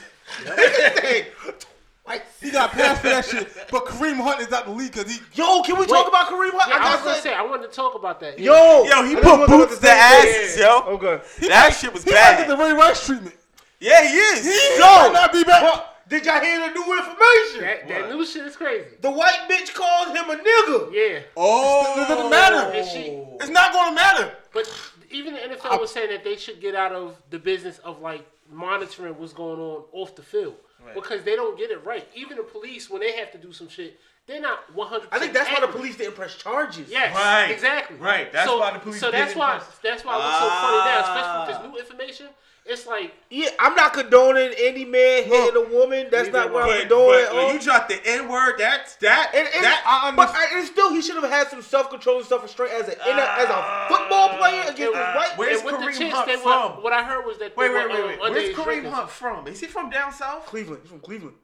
Like, 2.07 2.25
He 2.41 2.51
got 2.51 2.71
a 2.71 2.75
pass 2.75 2.99
for 3.01 3.09
that 3.09 3.25
shit. 3.25 3.49
But 3.69 3.85
Kareem 3.85 4.15
Hunt 4.21 4.39
is 4.39 4.51
out 4.53 4.63
the 4.65 4.71
league 4.71 4.93
because 4.93 5.11
he. 5.13 5.19
yo, 5.33 5.61
can 5.63 5.77
we 5.77 5.85
talk 5.85 6.07
about 6.07 6.27
Kareem 6.27 6.51
Hunt? 6.53 6.69
Yeah, 6.69 6.77
I 6.79 6.91
was 6.95 7.01
I 7.01 7.03
gonna 7.03 7.21
say 7.21 7.33
I 7.33 7.41
wanted 7.41 7.69
to 7.69 7.75
talk 7.75 7.95
about 7.95 8.21
that. 8.21 8.39
Yo, 8.39 8.83
Yo, 8.85 9.03
he 9.03 9.17
I 9.17 9.19
put 9.21 9.39
boots 9.45 9.49
look 9.51 9.69
to 9.69 9.75
at 9.75 9.81
the 9.81 9.87
same 9.87 9.97
asses, 9.97 10.55
thing. 10.55 10.63
yo. 10.63 10.79
Okay. 10.95 11.47
That 11.49 11.69
shit 11.75 11.93
was 11.93 12.03
He 12.05 12.11
might 12.11 12.37
get 12.37 12.47
bad. 12.47 12.49
the 12.49 12.55
Ray 12.63 12.71
Rice 12.71 13.05
treatment. 13.05 13.35
Yeah, 13.81 14.07
he 14.07 14.15
is. 14.15 14.45
He 14.45 14.77
Yo, 14.79 14.85
might 14.85 15.11
not 15.13 15.33
be 15.33 15.43
back. 15.43 15.61
Well, 15.63 15.93
did 16.07 16.25
y'all 16.25 16.39
hear 16.39 16.59
the 16.61 16.73
new 16.73 16.97
information? 16.97 17.59
That, 17.61 17.87
that 17.89 18.09
new 18.09 18.25
shit 18.25 18.45
is 18.45 18.55
crazy. 18.55 18.87
The 19.01 19.11
white 19.11 19.39
bitch 19.49 19.73
called 19.73 20.15
him 20.15 20.29
a 20.29 20.35
nigga. 20.41 20.93
Yeah, 20.93 21.19
Oh, 21.35 22.01
It 22.01 22.07
doesn't 22.07 22.29
matter. 22.29 22.71
Oh. 22.73 22.85
she, 22.85 23.21
It's 23.41 23.49
not 23.49 23.73
going 23.73 23.89
to 23.89 23.95
matter. 23.95 24.31
but 24.53 24.65
even 25.11 25.33
the 25.33 25.39
NFL 25.39 25.79
was 25.79 25.91
saying 25.91 26.09
that 26.09 26.23
they 26.23 26.35
should 26.35 26.59
get 26.61 26.75
out 26.75 26.91
of 26.91 27.17
the 27.29 27.39
business 27.39 27.79
of 27.79 28.01
like 28.01 28.25
monitoring 28.51 29.17
what's 29.17 29.33
going 29.33 29.59
on 29.59 29.83
off 29.91 30.15
the 30.15 30.21
field 30.23 30.55
because 30.95 31.23
they 31.23 31.35
don't 31.35 31.57
get 31.57 31.69
it 31.71 31.83
right. 31.85 32.07
Even 32.15 32.37
the 32.37 32.43
police, 32.43 32.89
when 32.89 33.01
they 33.01 33.11
have 33.13 33.31
to 33.31 33.37
do 33.37 33.51
some 33.51 33.67
shit, 33.67 33.99
they're 34.25 34.41
not 34.41 34.73
one 34.73 34.87
hundred. 34.87 35.07
I 35.11 35.19
think 35.19 35.33
that's 35.33 35.49
why 35.49 35.61
the 35.61 35.71
police 35.71 35.95
didn't 35.97 36.15
press 36.15 36.35
charges. 36.35 36.89
Yes, 36.89 37.15
Right. 37.15 37.49
exactly. 37.49 37.97
Right. 37.97 38.31
That's 38.31 38.49
so, 38.49 38.59
why 38.59 38.73
the 38.73 38.79
police 38.79 38.99
So 38.99 39.09
that's 39.09 39.29
didn't 39.29 39.39
why 39.39 39.57
press- 39.57 39.79
that's 39.81 40.03
why 40.05 40.15
it 40.15 40.17
looks 40.17 40.39
so 40.39 40.49
funny 40.49 40.77
now, 40.77 40.99
especially 40.99 41.39
with 41.39 41.47
this 41.47 41.57
ah. 41.57 41.71
new 41.71 41.79
information. 41.79 42.27
It's 42.69 42.85
like 42.85 43.13
Yeah, 43.29 43.49
I'm 43.59 43.75
not 43.75 43.93
condoning 43.93 44.53
any 44.59 44.83
man 44.85 45.23
hitting 45.23 45.55
a 45.55 45.67
woman. 45.73 46.07
That's 46.11 46.27
Neither 46.27 46.49
not 46.49 46.53
what 46.53 46.63
am 46.63 46.69
I. 46.69 46.73
I'm 46.73 46.79
But, 46.81 46.89
condoning 46.89 47.19
at 47.23 47.29
but 47.29 47.37
all. 47.37 47.45
when 47.47 47.55
you 47.55 47.61
drop 47.61 47.87
the 47.87 47.99
N 48.05 48.27
word, 48.29 48.55
that's 48.57 48.95
that. 48.97 49.31
And, 49.33 49.47
and, 49.55 49.63
that 49.63 49.83
I 49.85 50.11
but 50.15 50.27
understand. 50.29 50.49
I, 50.53 50.59
and 50.59 50.67
still, 50.67 50.93
he 50.93 51.01
should 51.01 51.15
have 51.21 51.29
had 51.29 51.47
some 51.47 51.61
self 51.61 51.89
control 51.89 52.17
and 52.17 52.25
self 52.25 52.43
restraint 52.43 52.73
as 52.73 52.87
a 52.89 52.93
in 52.93 53.17
a, 53.17 53.21
as 53.39 53.49
a 53.49 53.87
football 53.87 54.37
player 54.37 54.61
against 54.63 54.79
his 54.79 54.91
white. 54.93 55.33
Where's 55.37 55.61
and 55.61 55.69
the 55.69 55.73
Kareem 55.73 55.97
chicks, 55.97 56.13
Hunt 56.15 56.27
they 56.27 56.35
from? 56.37 56.75
were, 56.77 56.81
what 56.83 56.93
I 56.93 57.03
heard 57.03 57.25
was 57.25 57.37
that 57.39 57.55
Wait, 57.55 57.67
they 57.69 57.73
wait, 57.73 57.83
were, 57.83 57.89
wait, 57.89 57.99
um, 58.01 58.07
wait. 58.07 58.19
Where's 58.19 58.55
Kareem 58.55 58.63
drinkers. 58.65 58.93
Hunt 58.93 59.09
from? 59.09 59.47
Is 59.47 59.59
he 59.59 59.67
from 59.67 59.89
down 59.89 60.11
south? 60.11 60.45
Cleveland. 60.45 60.81
He's 60.83 60.91
from 60.91 60.99
Cleveland. 60.99 61.35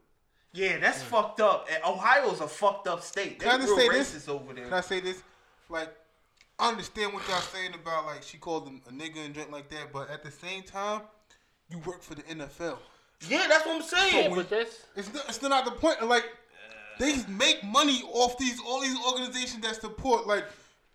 Yeah, 0.52 0.78
that's 0.78 1.02
fucked 1.02 1.40
up. 1.40 1.66
And 1.72 1.82
Ohio's 1.84 2.40
a 2.40 2.46
fucked 2.46 2.86
up 2.86 3.02
state. 3.02 3.40
They're 3.40 3.50
Can 3.50 3.60
I 3.60 3.64
just 3.64 3.76
real 3.76 3.90
say 3.90 3.98
racist 3.98 4.12
this? 4.14 4.28
over 4.28 4.52
there. 4.54 4.64
Can 4.66 4.74
I 4.74 4.80
say 4.82 5.00
this? 5.00 5.20
Like, 5.68 5.88
I 6.58 6.68
understand 6.68 7.12
what 7.12 7.26
y'all 7.28 7.40
saying 7.40 7.74
about 7.74 8.06
like 8.06 8.22
she 8.22 8.38
called 8.38 8.68
him 8.68 8.80
a 8.88 8.92
nigga 8.92 9.24
and 9.24 9.34
drink 9.34 9.50
like 9.50 9.68
that, 9.70 9.92
but 9.92 10.08
at 10.10 10.22
the 10.22 10.30
same 10.30 10.62
time, 10.62 11.02
you 11.68 11.78
work 11.80 12.02
for 12.02 12.14
the 12.14 12.22
NFL. 12.22 12.78
Yeah, 13.28 13.46
that's 13.48 13.66
what 13.66 13.76
I'm 13.76 13.82
saying. 13.82 14.30
Yeah, 14.30 14.36
but 14.36 14.50
that's 14.50 14.84
It's 14.96 15.12
not, 15.12 15.24
it's 15.28 15.42
not 15.42 15.64
the 15.64 15.70
point. 15.72 16.06
Like, 16.06 16.24
they 16.98 17.16
make 17.28 17.64
money 17.64 18.02
off 18.12 18.38
these 18.38 18.60
all 18.64 18.80
these 18.80 18.96
organizations 19.06 19.62
that 19.62 19.80
support 19.80 20.26
like 20.26 20.44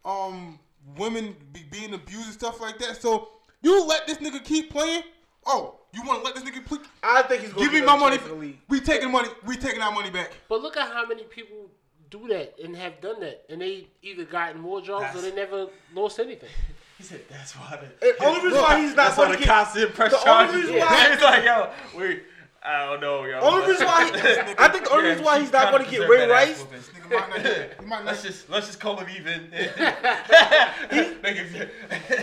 um 0.05 0.59
women 0.97 1.35
be, 1.51 1.61
being 1.69 1.93
abused 1.93 2.25
and 2.25 2.33
stuff 2.33 2.61
like 2.61 2.77
that. 2.79 3.01
So 3.01 3.29
you 3.61 3.85
let 3.85 4.07
this 4.07 4.17
nigga 4.19 4.43
keep 4.43 4.69
playing? 4.69 5.03
Oh, 5.45 5.79
you 5.93 6.03
want 6.05 6.19
to 6.19 6.25
let 6.25 6.35
this 6.35 6.43
nigga 6.43 6.63
play? 6.65 6.77
I 7.03 7.23
think 7.23 7.41
he's 7.41 7.51
going 7.53 7.65
Give 7.65 7.73
to 7.73 7.79
me 7.81 7.85
my 7.85 7.97
money. 7.97 8.57
We 8.69 8.79
taking 8.79 9.11
money. 9.11 9.29
We 9.45 9.57
taking 9.57 9.81
our 9.81 9.91
money 9.91 10.09
back. 10.09 10.31
but 10.47 10.61
look 10.61 10.77
at 10.77 10.91
how 10.91 11.05
many 11.05 11.23
people 11.23 11.69
do 12.09 12.27
that 12.29 12.55
and 12.63 12.75
have 12.75 12.99
done 13.01 13.19
that, 13.21 13.43
and 13.49 13.61
they 13.61 13.87
either 14.01 14.25
gotten 14.25 14.59
more 14.61 14.81
jobs 14.81 15.15
or 15.15 15.21
they 15.21 15.33
never 15.33 15.67
lost 15.93 16.19
anything. 16.19 16.49
He 16.97 17.05
said 17.05 17.21
that's 17.29 17.53
why 17.53 17.79
the. 18.01 18.07
And 18.09 18.15
only 18.27 18.43
reason 18.49 18.61
why 18.61 18.81
he's 18.81 18.89
not 18.93 18.95
That's 18.97 19.17
why 19.17 19.23
going 19.27 19.31
the 19.31 19.37
to 19.37 19.43
get 19.45 19.53
constant 19.53 19.93
press 19.93 20.11
the 20.11 20.29
only 20.29 20.53
reason 20.57 20.75
Yeah. 20.75 20.85
why- 20.85 21.13
It's 21.13 21.23
like 21.23 21.45
yo, 21.45 21.71
we. 21.97 22.19
I 22.61 22.85
don't 22.87 22.99
know, 22.99 23.23
yo. 23.23 23.39
only 23.39 23.69
reason 23.71 23.87
why 23.87 24.03
he, 24.07 24.11
I 24.59 24.67
think 24.67 24.83
the 24.83 24.89
only 24.91 25.03
Yeah, 25.05 25.09
reason 25.11 25.23
why 25.23 25.39
he's 25.39 25.53
not 25.53 25.71
going 25.71 25.85
to 25.85 25.89
get 25.89 26.09
Ray 26.09 26.27
Rice. 26.27 26.59
whooping. 26.59 26.79
Nigga 26.81 27.09
not 27.29 27.35
get. 27.41 27.79
He 27.79 27.85
might 27.85 28.03
Let's 28.09 28.21
just 28.21 28.49
let's 28.49 28.67
just 28.67 28.81
call 28.81 28.99
it 28.99 29.07
even. 29.17 29.49
Nigga, 30.91 31.69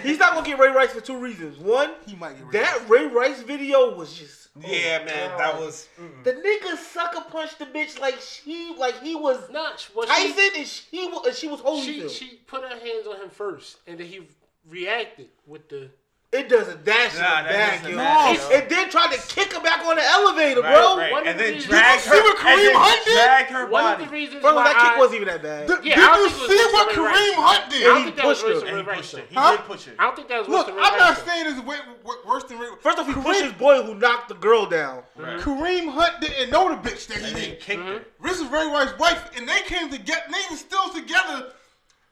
He's 0.03 0.19
not 0.19 0.33
going 0.33 0.45
to 0.45 0.51
get 0.51 0.59
Ray 0.59 0.69
Rice 0.73 0.93
for 0.93 1.01
two 1.01 1.17
reasons. 1.17 1.59
One, 1.59 1.93
He 2.07 2.15
might 2.17 2.37
get. 2.37 2.53
that 2.53 2.85
Ray 2.89 3.07
Rice 3.07 3.41
video 3.43 3.97
was 3.97 4.13
just. 4.13 4.46
Yeah, 4.61 5.05
man, 5.05 5.37
that 5.39 5.59
was. 5.59 5.89
Mm. 6.01 6.25
The 6.25 6.33
nigga 6.33 6.77
sucker 6.77 7.23
punched 7.31 7.59
the 7.59 7.67
bitch 7.67 7.99
like 8.01 8.21
she 8.21 8.75
like 8.79 9.01
he 9.03 9.15
was 9.15 9.51
Not 9.51 9.89
well, 9.95 10.07
Tyson 10.07 10.35
she, 10.35 10.59
and 10.59 10.67
she 10.67 11.07
was 11.09 11.39
she 11.39 11.49
was 11.49 11.61
she 11.61 12.01
Holyfield. 12.01 12.11
she 12.11 12.41
put 12.47 12.63
her 12.63 12.69
hands 12.79 13.07
on 13.07 13.17
him 13.17 13.31
first, 13.31 13.79
and 13.87 13.99
then 13.99 14.07
he 14.07 14.27
reacted 14.69 15.29
with 15.47 15.69
the. 15.69 15.91
It 16.33 16.49
doesn't 16.51 16.85
dash 16.85 17.15
Nah, 17.17 17.39
him 17.39 17.45
that 17.47 17.81
back, 17.83 17.89
yo. 17.89 17.97
matter, 17.97 18.29
And- 18.29 18.39
yo. 18.51 18.57
And 18.59 18.69
then 18.69 18.91
tried 18.91 19.13
to 19.13 19.19
kick 19.35 19.53
her 19.55 19.61
back 19.61 19.87
on 19.87 19.97
the 19.97 20.05
elevator, 20.05 20.61
Right, 20.61 20.75
bro. 20.75 20.97
right. 20.99 21.13
One 21.13 21.23
of 21.23 21.29
And 21.29 21.41
then 21.41 21.55
reasons- 21.55 21.71
drag 21.71 21.99
Did 22.03 22.05
you 22.07 22.13
see 22.13 22.19
her. 22.19 22.23
what 22.25 22.37
Kareem 22.37 22.73
Hunt 22.75 23.05
did? 23.07 23.15
drag 23.15 23.47
her 23.47 23.67
One 23.67 23.93
of 23.95 23.99
the 24.01 24.07
reasons 24.09 24.43
First 24.43 24.45
of 24.45 24.51
all, 24.51 24.57
why 24.57 24.65
that 24.73 24.83
kick 24.83 24.93
I, 24.93 24.99
wasn't 24.99 25.15
even 25.23 25.29
that 25.29 25.43
bad. 25.43 25.67
Did, 25.69 25.85
Yeah, 25.85 25.95
did 25.95 26.03
you 26.03 26.29
think 26.29 26.37
it 26.37 26.41
was 26.41 26.51
see 26.51 26.73
what 26.75 26.89
Kareem 26.91 27.07
Rice. 27.07 27.35
Hunt 27.37 27.65
I 27.65 27.69
did? 27.71 27.83
don't 27.85 27.97
he 27.99 28.05
think 28.05 28.17
that 28.17 28.27
was 28.27 28.39
pushed 28.43 28.47
her. 28.47 28.53
worse 28.53 28.63
than 28.63 28.69
And 28.69 28.77
Ray 28.77 28.83
he 28.83 28.89
Rice. 28.91 28.99
pushed 28.99 29.13
her. 29.17 29.23
He 29.31 29.35
did 29.57 29.65
push 29.67 29.85
her. 29.87 29.93
I 29.99 30.03
don't 30.03 30.17
think 30.17 30.29
that 30.29 30.39
was 30.41 30.49
Look, 30.49 30.57
worse 30.59 30.67
than 30.67 30.75
Ray 30.77 30.83
I'm 30.83 30.99
not 30.99 31.27
saying 31.27 31.47
it's 31.47 31.61
way, 31.61 31.77
way, 32.05 32.15
worse 32.27 32.45
than 32.45 32.59
Ray. 32.59 32.69
First 32.83 32.99
off, 32.99 33.07
he 33.07 33.13
pushed 33.15 33.41
his 33.43 33.53
boy 33.55 33.83
who 33.83 33.95
knocked 33.95 34.29
the 34.29 34.35
girl 34.35 34.67
down. 34.67 35.03
Kareem 35.19 35.89
Hunt 35.93 36.21
didn't 36.21 36.51
know 36.51 36.69
the 36.75 36.77
bitch 36.89 37.07
that 37.07 37.19
he 37.19 37.29
And 37.29 37.37
hit. 37.39 37.61
kicked 37.61 37.81
mm-hmm. 37.81 37.89
her. 37.99 38.05
This 38.23 38.41
is 38.41 38.47
Ray 38.49 38.67
Rice's 38.67 38.99
wife, 38.99 39.31
and 39.37 39.49
they 39.49 39.61
came 39.63 39.89
together. 39.91 40.23
They 40.31 40.43
were 40.51 40.57
still 40.57 40.89
together. 40.91 41.53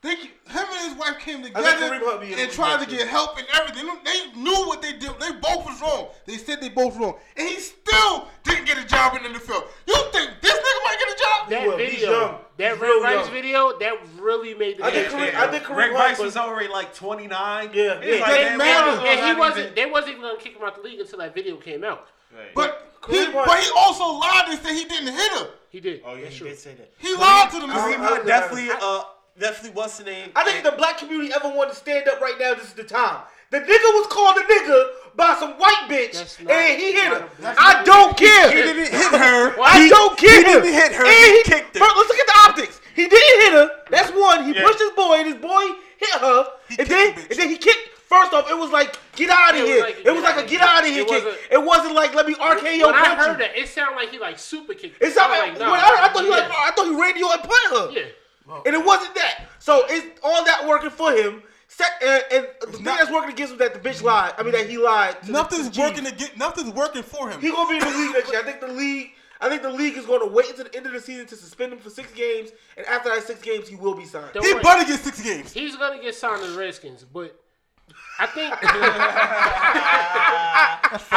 They, 0.05 0.17
him 0.17 0.31
and 0.53 0.91
his 0.91 0.99
wife 0.99 1.19
came 1.19 1.43
together 1.43 1.67
Kareem 1.67 2.01
Hunt 2.05 2.21
be 2.21 2.33
in 2.35 2.39
and 2.39 2.53
tried 2.53 2.85
to 2.85 2.91
get 2.91 3.09
help 3.09 3.39
and 3.39 3.47
everything. 3.55 3.89
They 4.05 4.39
knew 4.39 4.67
what 4.69 4.83
they 4.83 4.93
did. 4.93 5.11
They 5.19 5.33
both 5.33 5.65
was 5.65 5.81
wrong. 5.81 6.09
They 6.27 6.37
said 6.37 6.61
they 6.61 6.69
both 6.69 6.95
wrong, 6.99 7.15
and 7.39 7.49
he 7.49 7.59
still 7.59 8.29
didn't 8.43 8.67
get 8.67 8.77
a 8.77 8.85
job 8.87 9.17
in 9.17 9.23
the 9.23 9.31
NFL. 9.31 9.65
You 9.87 9.95
think 10.13 10.31
this 10.43 10.53
nigga 10.53 10.85
might 10.85 10.97
get 10.99 11.09
a 11.09 11.19
job? 11.19 11.49
That 11.51 11.67
Well, 11.67 11.79
he's 11.79 11.91
video, 11.95 12.11
young. 12.21 12.39
That 12.59 12.73
He's 12.73 12.81
Red 12.83 12.87
real 12.89 13.03
Rice 13.03 13.25
young. 13.25 13.33
video, 13.33 13.79
that 13.79 13.95
really 14.21 14.55
made 14.55 14.77
the 14.77 14.85
I 14.85 14.91
think 14.91 15.05
difference. 15.09 15.31
Kareem- 15.33 15.35
I 15.37 15.51
think 15.51 15.65
Kareem 15.65 15.77
Rick 15.77 15.87
Hunt 15.93 15.99
Rice 15.99 16.19
was- 16.19 16.27
was 16.27 16.37
already 16.37 16.69
like 16.69 16.95
29. 16.95 17.71
Yeah, 17.73 18.01
He 18.03 18.11
was 18.11 18.19
yeah. 18.19 18.23
like, 18.27 18.41
It 18.41 18.45
man, 18.45 18.59
matters. 18.59 18.99
and 19.09 19.21
he 19.21 19.27
not 19.33 19.39
wasn't. 19.39 19.59
even- 19.61 19.75
They 19.75 19.87
wasn't 19.87 20.11
even 20.11 20.23
gonna 20.23 20.39
kick 20.39 20.57
him 20.57 20.63
out 20.65 20.75
the 20.77 20.83
league 20.83 21.01
until 21.01 21.19
that 21.21 21.35
video 21.35 21.57
came 21.57 21.83
out. 21.83 22.09
Right. 22.31 22.55
But 22.55 22.93
he, 23.09 23.25
but 23.33 23.59
he 23.59 23.71
also 23.77 24.05
lied 24.19 24.45
and 24.49 24.59
said 24.61 24.73
he 24.73 24.85
didn't 24.85 25.15
hit 25.15 25.33
him. 25.33 25.47
He 25.71 25.81
did. 25.81 26.03
oh 26.05 26.15
yeah, 26.15 26.23
That's 26.25 26.35
he 26.35 26.39
true. 26.41 26.49
did 26.51 26.59
say 26.59 26.75
that. 26.75 26.93
He 26.99 27.15
lied 27.17 27.51
to 27.53 27.61
them. 27.61 27.71
I- 27.71 27.75
Kareem 27.75 27.97
Hunt 27.97 28.27
definitely, 28.27 28.69
uh, 28.71 29.03
definitely 29.39 29.71
what's 29.77 29.99
the 29.99 30.05
name? 30.05 30.31
I 30.37 30.45
think 30.45 30.59
if 30.59 30.65
the 30.65 30.77
black 30.77 30.99
community 30.99 31.33
ever 31.35 31.49
wanted 31.49 31.71
to 31.71 31.77
stand 31.77 32.09
up 32.09 32.21
right 32.21 32.35
now, 32.39 32.55
this 32.55 32.65
is 32.69 32.73
the 32.75 32.85
time. 32.85 33.23
The 33.51 33.61
nigga 33.61 33.69
was 33.69 34.07
called 34.09 34.37
a 34.37 34.41
nigga 34.41 34.87
by 35.15 35.37
some 35.39 35.53
white 35.59 35.87
bitch, 35.89 36.43
not- 36.43 36.53
and 36.53 36.81
he 36.81 36.93
hit 36.93 37.05
her. 37.05 37.29
I 37.43 37.83
don't 37.85 38.17
care. 38.17 38.49
He 38.51 38.63
didn't 38.63 38.91
hit 38.93 39.13
her. 39.21 39.55
I 39.63 39.89
don't 39.89 40.19
care. 40.19 40.39
He 40.39 40.43
didn't 40.45 40.73
hit 40.73 40.93
her. 40.93 41.05
And 41.07 41.37
He 41.37 41.43
kicked 41.45 41.75
her. 41.75 41.79
Bro, 41.79 41.89
let's 41.97 42.09
look 42.09 42.19
at 42.19 42.27
the 42.27 42.51
optics. 42.51 42.81
He 42.97 43.07
didn't 43.07 43.41
hit 43.43 43.53
her. 43.53 43.71
That's 43.91 44.11
one. 44.11 44.45
He 44.45 44.55
Yeah. 44.55 44.65
pushed 44.67 44.81
his 44.81 44.91
boy, 44.93 45.15
and 45.19 45.27
his 45.27 45.37
boy 45.41 45.63
hit 45.99 46.11
her. 46.21 46.47
He 46.69 46.77
and 46.81 46.89
then, 46.89 47.15
the 47.15 47.21
and 47.31 47.39
then 47.39 47.49
he 47.51 47.57
kicked. 47.59 47.91
First 48.09 48.33
off, 48.33 48.49
it 48.51 48.57
was 48.57 48.71
like 48.71 48.97
get 49.17 49.31
out 49.31 49.55
of 49.55 49.61
It 49.61 49.63
was 49.63 49.71
here. 49.71 49.81
like 49.81 49.97
it 50.05 50.11
was 50.13 50.23
like 50.23 50.37
a 50.45 50.49
get 50.49 50.61
out 50.61 50.83
of 50.83 50.89
here 50.89 51.03
It 51.03 51.09
kick. 51.09 51.25
wasn't- 51.25 51.43
It 51.51 51.63
wasn't 51.65 51.95
like 51.95 52.15
let 52.15 52.27
me 52.27 52.35
RKO 52.35 52.87
when 52.87 52.95
I 52.95 53.15
heard 53.17 53.33
you. 53.33 53.39
that, 53.39 53.57
it 53.59 53.69
sounded 53.69 53.97
like 53.97 54.11
he 54.11 54.19
like 54.19 54.39
super 54.39 54.75
kicked. 54.75 55.03
It 55.03 55.13
sounded 55.13 55.35
I 55.37 55.41
like, 55.41 55.53
was 55.53 55.61
when 55.61 55.71
I, 55.71 55.99
I 56.03 56.09
thought 56.13 56.23
he 56.25 56.31
like 56.31 56.49
yeah. 56.49 56.55
I 56.57 56.71
thought 56.77 56.87
he 56.87 57.01
radio 57.01 57.31
and 57.33 57.43
put 57.43 57.63
her. 57.71 57.91
Yeah. 57.91 58.03
And 58.67 58.75
it 58.75 58.85
wasn't 58.85 59.15
that. 59.15 59.47
So 59.59 59.85
it's 59.89 60.21
all 60.23 60.45
that 60.45 60.67
working 60.67 60.91
for 60.91 61.13
him. 61.13 61.43
Se- 61.69 61.85
and, 62.03 62.25
and 62.31 62.47
the 62.61 62.67
thing 62.69 62.85
not- 62.85 62.99
that's 62.99 63.11
working 63.11 63.31
against 63.33 63.53
him 63.55 63.61
is 63.61 63.69
that 63.71 63.83
the 63.83 63.89
bitch 63.89 64.03
lied. 64.03 64.35
I 64.39 64.43
mean 64.43 64.53
that 64.53 64.69
he 64.69 64.79
lied. 64.79 65.21
to 65.23 65.27
the- 65.27 65.33
Nothing's 65.33 65.77
working 65.79 66.05
G. 66.05 66.11
to 66.11 66.17
get. 66.17 66.37
Nothing's 66.39 66.71
working 66.75 67.03
for 67.03 67.29
him. 67.31 67.41
He 67.41 67.51
gonna 67.51 67.69
be 67.69 67.77
in 67.77 67.93
the 67.93 67.99
league 67.99 68.13
next 68.13 68.31
year. 68.31 68.41
I 68.41 68.45
think 68.45 68.61
the 68.61 68.69
league. 68.69 69.11
I 69.41 69.49
think 69.49 69.63
the 69.63 69.71
league 69.71 69.97
is 69.97 70.07
going 70.07 70.21
to 70.21 70.27
wait 70.33 70.49
until 70.51 70.65
the 70.65 70.75
end 70.77 70.87
of 70.87 70.93
the 70.93 71.01
season 71.01 71.27
to 71.27 71.37
suspend 71.37 71.73
him 71.73 71.79
for 71.79 71.91
six 71.91 72.11
games, 72.13 72.51
and 72.79 72.87
after 72.87 73.11
that 73.11 73.25
six 73.27 73.43
games, 73.43 73.69
he 73.69 73.75
will 73.77 73.95
be 73.95 74.05
signed. 74.05 74.29
Don't 74.33 74.47
He 74.47 74.55
worry. 74.55 74.63
better 74.63 74.87
get 74.87 75.01
six 75.01 75.21
games. 75.21 75.53
He's 75.53 75.77
gonna 75.77 76.01
get 76.01 76.15
signed 76.15 76.41
to 76.43 76.47
the 76.47 76.57
Redskins, 76.59 77.05
but 77.05 77.39
I 78.19 78.27
think 78.27 78.55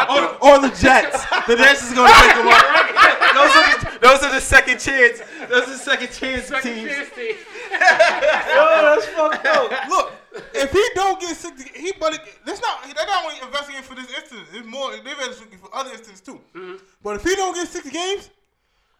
Or, 0.09 0.23
or 0.41 0.59
the 0.61 0.69
Jets. 0.69 1.23
The 1.47 1.55
Jets 1.55 1.83
is 1.83 1.93
gonna 1.93 2.11
take 2.13 2.35
him 2.35 2.47
out. 2.47 2.63
Those 3.37 3.55
are 3.55 3.65
the, 3.69 3.77
those 3.99 4.23
are 4.23 4.31
the 4.33 4.41
second 4.41 4.79
chance. 4.79 5.19
Those 5.47 5.63
are 5.67 5.73
the 5.73 5.77
second 5.77 6.11
chance 6.11 6.45
second 6.45 6.73
teams. 6.73 6.89
chance 6.89 7.09
team. 7.13 7.35
Yo, 7.35 7.77
oh, 7.77 8.95
that's 8.95 9.05
fucked 9.05 9.45
up. 9.45 9.69
Look, 9.89 10.11
if 10.55 10.71
he 10.71 10.83
don't 10.95 11.19
get 11.21 11.35
six, 11.35 11.61
he 11.61 11.91
better. 11.91 12.17
get- 12.17 12.39
That's 12.45 12.59
not. 12.61 12.81
They're 12.83 13.05
not 13.05 13.25
only 13.25 13.35
investigating 13.45 13.83
for 13.83 13.93
this 13.93 14.09
instance. 14.09 14.47
It's 14.53 14.65
more. 14.65 14.89
They're 14.91 15.13
investigating 15.13 15.59
for 15.59 15.69
other 15.75 15.91
instances 15.91 16.21
too. 16.21 16.39
Mm-hmm. 16.55 16.75
But 17.03 17.17
if 17.17 17.23
he 17.23 17.35
don't 17.35 17.53
get 17.53 17.67
six 17.67 17.87
games, 17.91 18.29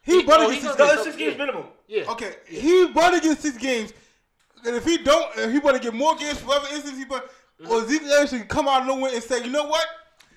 he, 0.04 0.20
He- 0.20 0.24
better 0.28 0.44
oh, 0.44 0.50
get 0.52 0.56
he 0.56 0.62
six 0.68 0.78
No, 0.78 0.86
games. 0.86 0.96
it's 0.98 1.04
six 1.06 1.16
games 1.18 1.38
minimum. 1.38 1.64
Yeah. 1.88 2.12
Okay, 2.12 2.36
he 2.48 2.88
better 2.94 3.20
get 3.20 3.40
six 3.40 3.58
games. 3.58 3.92
And 4.66 4.76
if 4.76 4.86
he 4.86 4.98
don't, 5.00 5.36
if 5.38 5.52
he 5.52 5.60
better 5.60 5.80
get 5.80 5.94
more 5.96 6.16
games 6.16 6.38
for 6.40 6.52
other 6.54 6.68
instances. 6.68 6.98
He 7.00 7.06
better, 7.06 7.26
or 7.70 7.82
Ezekiel 7.84 8.12
Elliott 8.12 8.30
should 8.30 8.48
come 8.48 8.68
out 8.68 8.82
of 8.82 8.88
nowhere 8.88 9.12
and 9.14 9.24
say, 9.24 9.44
you 9.44 9.50
know 9.52 9.66
what? 9.66 9.86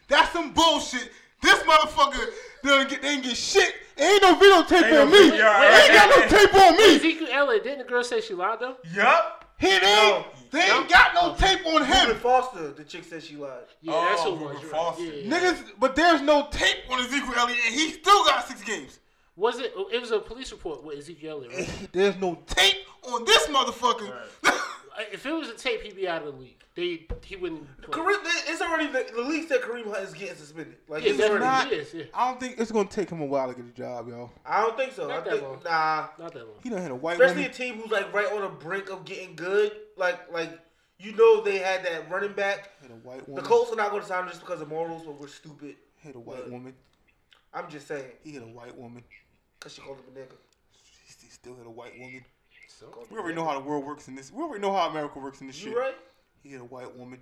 That's 0.09 0.33
some 0.33 0.53
bullshit. 0.53 1.11
This 1.43 1.59
motherfucker 1.63 2.27
didn't 2.63 2.91
get, 2.91 3.03
they 3.03 3.09
ain't 3.09 3.25
get 3.25 3.37
shit. 3.37 3.75
Ain't 3.99 4.23
no 4.23 4.35
videotape 4.35 4.83
Ain't 4.85 4.85
on 4.87 4.91
no 4.93 5.07
me. 5.07 5.31
video, 5.31 5.47
Ain't 5.47 5.93
got 5.93 6.09
no 6.19 6.27
tape 6.39 6.55
on 6.55 6.77
me. 6.77 6.97
Ezekiel 6.97 7.29
Elliott, 7.31 7.65
didn't 7.65 7.79
the 7.79 7.85
girl 7.85 8.03
say 8.05 8.21
she 8.21 8.35
lied 8.35 8.59
though? 8.61 8.77
Yup. 8.95 9.45
He 9.59 9.69
ain't. 9.69 10.25
They 10.51 10.61
ain't 10.63 10.89
got 10.89 11.15
no 11.15 11.35
tape 11.35 11.65
on 11.67 11.83
Reuben 11.83 11.87
him. 11.87 12.17
Foster, 12.17 12.73
the 12.73 12.83
chick 12.83 13.05
said 13.05 13.23
she 13.23 13.37
lied. 13.37 13.51
Yeah, 13.83 13.93
that's 14.11 14.23
Oh, 14.25 14.35
who 14.35 14.49
it 14.49 14.55
was. 14.55 14.55
Reuben 14.55 14.63
you're 14.63 14.73
right. 14.73 14.81
Foster. 14.83 15.05
Yeah, 15.05 15.13
yeah. 15.13 15.53
Niggas, 15.53 15.65
but 15.79 15.95
there's 15.97 16.23
no 16.23 16.49
tape 16.51 16.79
on 16.91 16.99
Ezekiel 17.01 17.35
Elliott, 17.37 17.59
and 17.67 17.75
he 17.75 17.91
still 17.91 18.25
got 18.25 18.49
six 18.49 18.63
games. 18.65 18.99
Was 19.37 19.59
it? 19.59 19.73
It 19.93 20.01
was 20.01 20.11
a 20.11 20.19
police 20.19 20.51
report 20.53 20.83
with 20.85 20.99
Ezekiel 20.99 21.43
Elliott. 21.45 21.55
Right? 21.69 21.89
There's 21.93 22.17
no 22.17 22.39
tape 22.47 22.77
on 23.05 23.25
this 23.25 23.47
motherfucker. 23.47 24.13
if 25.13 25.25
it 25.25 25.33
was 25.33 25.49
a 25.49 25.55
tape, 25.55 25.81
he'd 25.83 25.97
be 25.97 26.07
out 26.09 26.23
of 26.27 26.35
the 26.35 26.41
league. 26.41 26.60
They 26.77 27.07
he 27.25 27.35
wouldn't. 27.37 27.67
Play. 27.83 28.01
Kareem, 28.01 28.19
it's 28.47 28.63
already 28.63 28.87
the, 28.87 29.05
the 29.15 29.23
league 29.23 29.49
said 29.49 29.61
Kareem 29.61 29.85
Hunt 29.87 30.05
is 30.05 30.15
getting 30.15 30.37
suspended. 30.37 30.77
Like 30.89 31.03
Yeah, 31.05 31.11
it's 31.11 31.21
already. 31.21 31.41
definitely. 31.45 31.77
not- 31.79 31.85
Yes, 31.85 31.95
yeah. 31.95 32.05
I 32.15 32.31
don't 32.31 32.41
think 32.41 32.61
it's 32.61 32.71
gonna 32.71 32.89
take 32.89 33.11
him 33.11 33.21
a 33.21 33.27
while 33.27 33.49
to 33.49 33.55
get 33.61 33.65
a 33.69 33.75
job, 33.75 34.09
yo. 34.09 34.31
I 34.47 34.61
don't 34.61 34.77
think 34.77 34.93
so. 34.93 35.09
Not 35.09 35.19
I 35.19 35.21
that 35.23 35.31
think 35.33 35.43
long. 35.43 35.61
nah. 35.65 36.09
Not 36.19 36.33
that 36.33 36.47
long. 36.47 36.57
He 36.63 36.71
done 36.71 36.81
hit 36.83 36.91
a 36.93 36.95
white 36.95 37.21
Especially 37.21 37.45
a 37.47 37.49
team 37.49 37.75
who's 37.75 37.91
like 37.91 38.13
right 38.13 38.31
on 38.33 38.43
the 38.43 38.49
brink 38.49 38.89
of 38.89 39.05
getting 39.05 39.35
good. 39.35 39.73
Like 39.97 40.33
like 40.33 40.61
you 40.99 41.13
know 41.17 41.43
they 41.43 41.59
had 41.59 41.85
that 41.87 42.09
running 42.11 42.35
back. 42.35 42.71
Hit 42.83 42.91
a 42.93 42.95
white 42.95 43.29
woman. 43.29 43.43
The. 43.43 43.49
Colts 43.49 43.73
are 43.73 43.77
not 43.77 43.91
going 43.91 44.03
to 44.03 44.09
sign 44.09 44.23
him 44.23 44.29
just 44.29 44.41
because 44.41 44.61
of 44.61 44.69
morals, 44.69 45.03
but 45.05 45.19
we're 45.19 45.27
stupid. 45.29 45.77
Hit 45.97 46.15
a 46.15 46.21
white 46.21 46.49
woman. 46.51 46.75
I'm 47.53 47.69
just 47.69 47.89
saying, 47.89 48.05
He 48.23 48.31
hit 48.33 48.43
a 48.43 48.47
white 48.47 48.77
woman. 48.77 49.03
cause 49.59 49.73
she 49.75 49.81
called 49.81 49.97
him 49.99 50.05
a 50.15 50.19
nigga. 50.21 50.37
He 50.73 51.27
he 51.27 51.31
still 51.31 51.57
hit 51.57 51.67
a 51.67 51.71
white 51.71 51.99
woman. 51.99 52.25
So, 52.69 52.87
We 53.11 53.19
already 53.19 53.35
know 53.35 53.45
how 53.45 53.55
the 53.59 53.65
world 53.67 53.85
works 53.85 54.07
in 54.09 54.15
this. 54.15 54.31
We 54.33 54.43
already 54.43 54.63
know 54.63 54.73
how 54.73 54.89
America 54.89 55.19
works 55.19 55.41
in 55.41 55.49
this 55.49 55.57
shit. 55.57 55.77
Right? 55.77 55.95
He 56.43 56.51
hit 56.51 56.61
a 56.61 56.65
white 56.65 56.97
woman. 56.97 57.21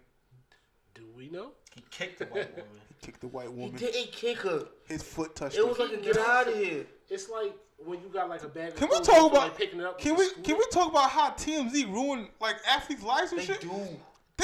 do 0.94 1.02
we 1.16 1.28
know? 1.28 1.52
He 1.74 1.82
kicked 1.90 2.18
the 2.20 2.26
white 2.26 2.50
woman. 2.56 2.70
He 3.00 3.06
kicked 3.06 3.20
the 3.20 3.28
white 3.28 3.52
woman. 3.52 3.78
He 3.78 3.86
didn't 3.86 4.10
kick 4.10 4.38
her. 4.38 4.64
His 4.88 5.04
foot 5.04 5.36
touched 5.36 5.54
It 5.56 5.60
her. 5.60 5.66
was 5.66 5.78
like 5.78 5.92
a 5.92 5.96
get 5.98 6.18
out 6.18 6.48
of 6.48 6.54
here. 6.56 6.84
It's 7.08 7.28
like 7.28 7.54
when 7.84 8.00
you 8.00 8.08
got 8.12 8.28
like 8.28 8.42
a 8.42 8.48
bag. 8.48 8.70
Of 8.70 8.76
Can 8.76 8.88
we 8.90 8.98
talk 9.00 9.30
about? 9.30 9.32
like 9.44 9.56
picking 9.56 9.78
it 9.78 9.86
up? 9.86 9.98
Can 10.00 10.16
we 10.16 10.28
can 10.42 10.58
we 10.58 10.64
talk 10.72 10.90
about 10.90 11.10
how 11.10 11.30
TMZ 11.30 11.92
ruined 11.92 12.28
like 12.40 12.56
athletes' 12.68 13.04
lives 13.04 13.30
and 13.30 13.40
They 13.40 13.44
shit? 13.46 13.60
do. 13.60 13.68
Them 13.68 13.88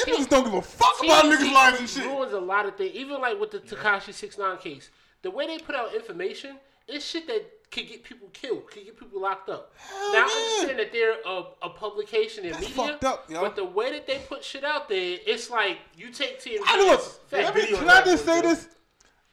T- 0.04 0.12
niggas 0.12 0.28
don't 0.28 0.44
give 0.44 0.54
a 0.54 0.62
fuck 0.62 1.02
about 1.02 1.24
TMZ 1.24 1.36
niggas' 1.36 1.52
lives 1.52 1.80
and 1.80 1.88
shit. 1.88 2.04
ruins 2.04 2.32
a 2.32 2.38
lot 2.40 2.66
of 2.66 2.76
things. 2.76 2.94
Even 2.94 3.20
like 3.20 3.40
with 3.40 3.50
the 3.50 3.58
Tekashi 3.58 4.14
Six 4.14 4.38
Nine 4.38 4.58
case, 4.58 4.90
the 5.22 5.30
way 5.32 5.46
they 5.48 5.58
put 5.58 5.74
out 5.74 5.92
information, 5.94 6.56
it's 6.86 7.04
shit 7.04 7.26
that 7.26 7.44
could 7.70 7.88
get 7.88 8.04
people 8.04 8.28
killed, 8.32 8.70
could 8.70 8.84
get 8.84 8.98
people 8.98 9.20
locked 9.20 9.48
up. 9.48 9.72
Hell 9.76 10.12
now 10.12 10.18
yeah. 10.18 10.26
I 10.28 10.54
understand 10.60 10.78
that 10.78 10.92
they're 10.92 11.16
a, 11.26 11.44
a 11.62 11.70
publication 11.70 12.44
in 12.44 12.52
That's 12.52 12.68
media, 12.68 12.76
fucked 12.76 13.04
up, 13.04 13.30
yo. 13.30 13.40
but 13.40 13.56
the 13.56 13.64
way 13.64 13.90
that 13.92 14.06
they 14.06 14.18
put 14.28 14.44
shit 14.44 14.64
out 14.64 14.88
there, 14.88 15.18
it's 15.26 15.50
like 15.50 15.78
you 15.96 16.10
take 16.10 16.40
TMZ. 16.40 16.58
I 16.66 16.76
know. 16.78 16.94
as 16.94 17.00
Look, 17.32 17.32
let 17.32 17.54
me, 17.54 17.66
can 17.66 17.88
I 17.88 18.02
just 18.04 18.24
say 18.24 18.40
this? 18.40 18.68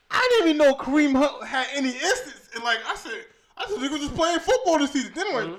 I 0.10 0.28
didn't 0.32 0.49
even 0.49 0.58
know 0.58 0.76
Kareem 0.76 1.16
Hunt 1.16 1.45
had 1.48 1.68
any 1.74 1.90
instance. 1.90 2.49
And 2.56 2.64
like 2.64 2.80
I 2.86 2.95
said, 2.95 3.26
I 3.58 3.66
said 3.66 3.70
think 3.78 3.82
he 3.84 3.90
was 3.90 4.02
just 4.02 4.16
playing 4.16 4.40
football 4.40 4.80
this 4.80 4.91
season. 4.91 5.12
Then 5.16 5.28
I'm 5.28 5.34
like, 5.34 5.44
Mm-hmm. 5.45 5.56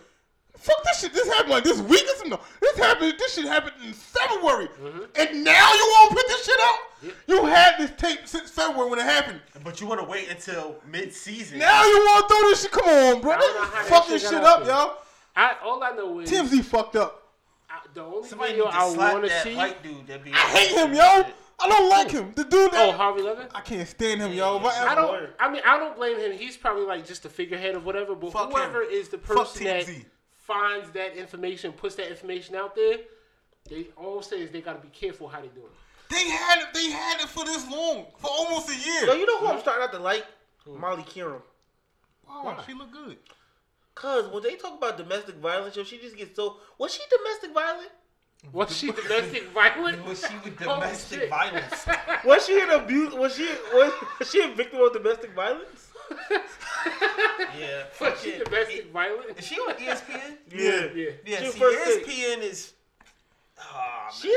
Fuck 0.62 0.82
this 0.84 1.00
shit. 1.00 1.12
This 1.12 1.26
happened 1.28 1.50
like 1.50 1.64
this 1.64 1.80
week 1.80 2.02
or 2.04 2.16
something. 2.16 2.38
This 2.60 2.76
happened. 2.78 3.14
This 3.18 3.34
shit 3.34 3.44
happened 3.46 3.74
in 3.84 3.92
February, 3.92 4.68
Mm-hmm. 4.68 5.02
and 5.16 5.44
now 5.44 5.72
you 5.74 5.80
want 5.80 6.10
to 6.10 6.16
put 6.16 6.26
this 6.28 6.44
shit 6.44 6.60
out? 6.60 6.78
You 7.26 7.44
had 7.46 7.74
this 7.78 7.90
tape 7.96 8.20
since 8.26 8.50
February 8.50 8.88
when 8.90 8.98
it 8.98 9.04
happened. 9.04 9.40
But 9.64 9.80
you 9.80 9.86
want 9.86 10.00
to 10.00 10.06
wait 10.06 10.28
until 10.28 10.76
mid-season. 10.88 11.58
Now 11.58 11.84
you 11.84 11.96
want 11.98 12.28
to 12.28 12.34
throw 12.34 12.48
this 12.48 12.62
shit? 12.62 12.70
Come 12.70 12.88
on, 12.88 13.20
bro. 13.20 13.32
Fuck 13.32 13.40
don't 13.40 13.54
know 13.54 13.64
how 13.64 14.08
This 14.08 14.22
shit 14.22 14.30
shit 14.30 14.42
up, 14.44 14.64
there. 14.64 14.74
yo. 14.74 14.92
I, 15.34 15.56
all 15.64 15.82
I 15.82 15.90
know 15.92 16.20
is 16.20 16.30
TMZ 16.30 16.64
fucked 16.64 16.96
up. 16.96 17.18
I, 17.70 17.78
the 17.94 18.02
only 18.02 18.28
Somebody 18.28 18.52
video 18.52 18.66
I 18.66 18.84
want 18.96 19.24
to 19.24 19.30
see. 19.40 19.56
white 19.56 19.82
dude 19.82 20.06
that 20.06 20.22
be. 20.22 20.30
I 20.32 20.36
hate 20.36 20.70
him, 20.76 20.92
yo. 20.94 21.24
I 21.64 21.68
don't 21.68 21.88
like 21.90 22.10
him. 22.10 22.32
The 22.34 22.44
dude 22.44 22.72
that 22.72 22.88
Oh, 22.88 22.92
Harvey 22.92 23.22
Levin. 23.22 23.46
I 23.54 23.60
can't 23.60 23.86
stand 23.88 24.20
him, 24.20 24.32
yo. 24.32 24.58
But 24.58 24.74
I 24.74 24.94
don't. 24.94 25.30
I 25.40 25.50
mean, 25.50 25.62
I 25.64 25.78
don't 25.78 25.96
blame 25.96 26.18
him. 26.18 26.32
He's 26.36 26.56
probably 26.56 26.84
like 26.84 27.06
just 27.06 27.24
a 27.24 27.28
figurehead 27.28 27.74
of 27.76 27.84
whatever. 27.84 28.14
But 28.14 28.32
Fuck 28.32 28.50
whoever 28.52 28.82
him. 28.82 28.88
is 28.90 29.08
the 29.10 29.18
person 29.18 29.36
Fuck 29.36 29.46
person 29.54 29.64
that 29.64 29.86
TMZ. 29.86 30.04
Finds 30.52 30.90
that 30.90 31.16
information, 31.16 31.72
puts 31.72 31.94
that 31.94 32.10
information 32.10 32.56
out 32.56 32.74
there, 32.74 32.98
they 33.70 33.86
all 33.96 34.20
say 34.20 34.42
is 34.42 34.50
they 34.50 34.60
got 34.60 34.80
to 34.80 34.86
be 34.86 34.92
careful 34.92 35.28
how 35.28 35.40
they 35.40 35.48
do 35.48 35.60
it. 35.60 35.72
They 36.10 36.28
had 36.28 36.60
it. 36.60 36.74
They 36.74 36.90
had 36.90 37.20
it 37.20 37.28
for 37.28 37.44
this 37.44 37.70
long, 37.70 38.06
for 38.18 38.28
almost 38.28 38.68
a 38.68 38.74
year. 38.74 39.06
Yo, 39.06 39.14
you 39.14 39.24
know 39.24 39.38
who 39.38 39.46
I'm 39.46 39.60
starting 39.60 39.84
out 39.84 39.92
to 39.92 39.98
like? 39.98 40.26
Molly 40.66 41.04
Qerim. 41.04 41.40
Wow, 42.28 42.62
she 42.66 42.74
look 42.74 42.92
good. 42.92 43.16
Cause 43.94 44.28
when 44.32 44.42
they 44.42 44.56
talk 44.56 44.76
about 44.76 44.98
domestic 44.98 45.36
violence, 45.36 45.76
yo, 45.76 45.84
she 45.84 45.98
just 45.98 46.16
gets 46.16 46.36
so. 46.36 46.58
Was 46.78 46.92
she 46.92 47.00
domestic 47.10 47.54
violent? 47.54 47.90
Was 48.52 48.76
she 48.76 48.90
domestic 48.90 49.48
violent? 49.50 50.04
Was 50.04 50.20
she 50.20 50.34
with 50.44 50.62
oh, 50.66 50.74
domestic 50.74 51.20
shit. 51.20 51.30
violence? 51.30 51.86
Was 52.24 52.46
she 52.46 52.60
an 52.60 52.70
abuse? 52.70 53.14
Was 53.14 53.36
she 53.36 53.48
was, 53.72 53.92
was 54.18 54.30
she 54.30 54.42
a 54.42 54.48
victim 54.48 54.80
of 54.80 54.92
domestic 54.92 55.34
violence? 55.34 55.91
Yeah. 57.58 57.84
Was 58.00 58.20
she 58.22 58.30
fucking- 58.32 58.44
domestic 58.44 58.92
violent? 58.92 59.38
Is 59.38 59.46
she 59.46 59.56
on 59.56 59.74
ESPN? 59.74 60.36
Yeah. 60.54 60.88
Yeah. 60.94 61.10
Yeah. 61.26 61.38
She 61.40 61.50
see, 61.50 61.58
first 61.58 62.06
ESPN 62.06 62.38
is. 62.42 62.72
Oh, 63.60 64.08
She 64.20 64.36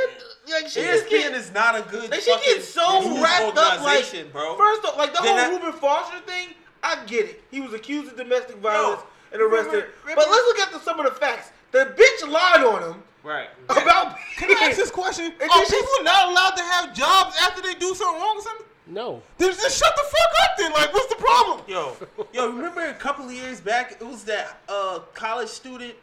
like 0.52 0.68
she 0.68 0.81
just 0.81 1.06
ESPN 1.06 1.10
get, 1.10 1.34
is 1.34 1.52
not 1.52 1.76
a 1.76 1.81
good. 1.89 2.11
like, 2.11 2.22
she 2.22 2.31
fucking 2.31 2.53
gets 2.56 2.68
so 2.68 3.22
wrapped 3.22 3.57
up 3.57 3.81
like 3.81 4.06
bro. 4.31 4.56
first 4.56 4.85
off 4.85 4.97
like 4.97 5.14
the 5.15 5.22
Then 5.23 5.38
whole 5.49 5.57
I- 5.57 5.64
Reuben 5.64 5.80
Foster 5.80 6.19
thing. 6.22 6.49
I 6.84 7.03
get 7.06 7.26
it. 7.26 7.43
He 7.49 7.61
was 7.61 7.73
accused 7.73 8.11
of 8.11 8.18
domestic 8.18 8.57
violence 8.57 9.02
and 9.31 9.41
arrested. 9.41 9.85
remember- 10.03 10.22
but 10.22 10.30
let's 10.30 10.45
look 10.45 10.60
at 10.60 10.72
the, 10.72 10.80
some 10.80 10.99
of 10.99 11.06
the 11.06 11.19
facts. 11.19 11.49
The 11.72 11.93
bitch 11.97 12.30
lied 12.30 12.64
on 12.64 12.84
him 12.93 13.03
right. 13.23 13.49
about. 13.68 14.18
Can 14.38 14.52
I 14.56 14.68
ask 14.69 14.77
this 14.77 14.91
question? 14.91 15.34
And 15.41 15.49
Are 15.49 15.65
she- 15.65 15.72
people 15.76 16.03
not 16.03 16.30
allowed 16.30 16.52
to 16.57 16.64
have 16.64 16.93
jobs 16.93 17.35
after 17.41 17.61
they 17.64 17.73
do 17.73 17.95
something 17.95 18.22
wrong 18.22 18.38
or 18.38 18.41
something? 18.43 18.65
No. 18.88 19.22
Then 19.38 19.52
just 19.52 19.80
shut 19.80 19.95
the 19.95 20.03
fuck 20.03 20.44
up 20.44 20.57
then. 20.57 20.72
Like, 20.72 20.94
what's 20.94 21.07
the 21.07 21.16
problem? 21.16 21.62
Yo, 21.68 21.95
yo, 22.34 22.52
remember 22.52 22.86
a 22.86 22.94
couple 22.94 23.26
of 23.26 23.32
years 23.34 23.60
back, 23.60 23.94
it 23.94 24.06
was 24.06 24.24
that 24.26 24.60
uh, 24.70 24.99
college 25.14 25.49
student 25.49 25.95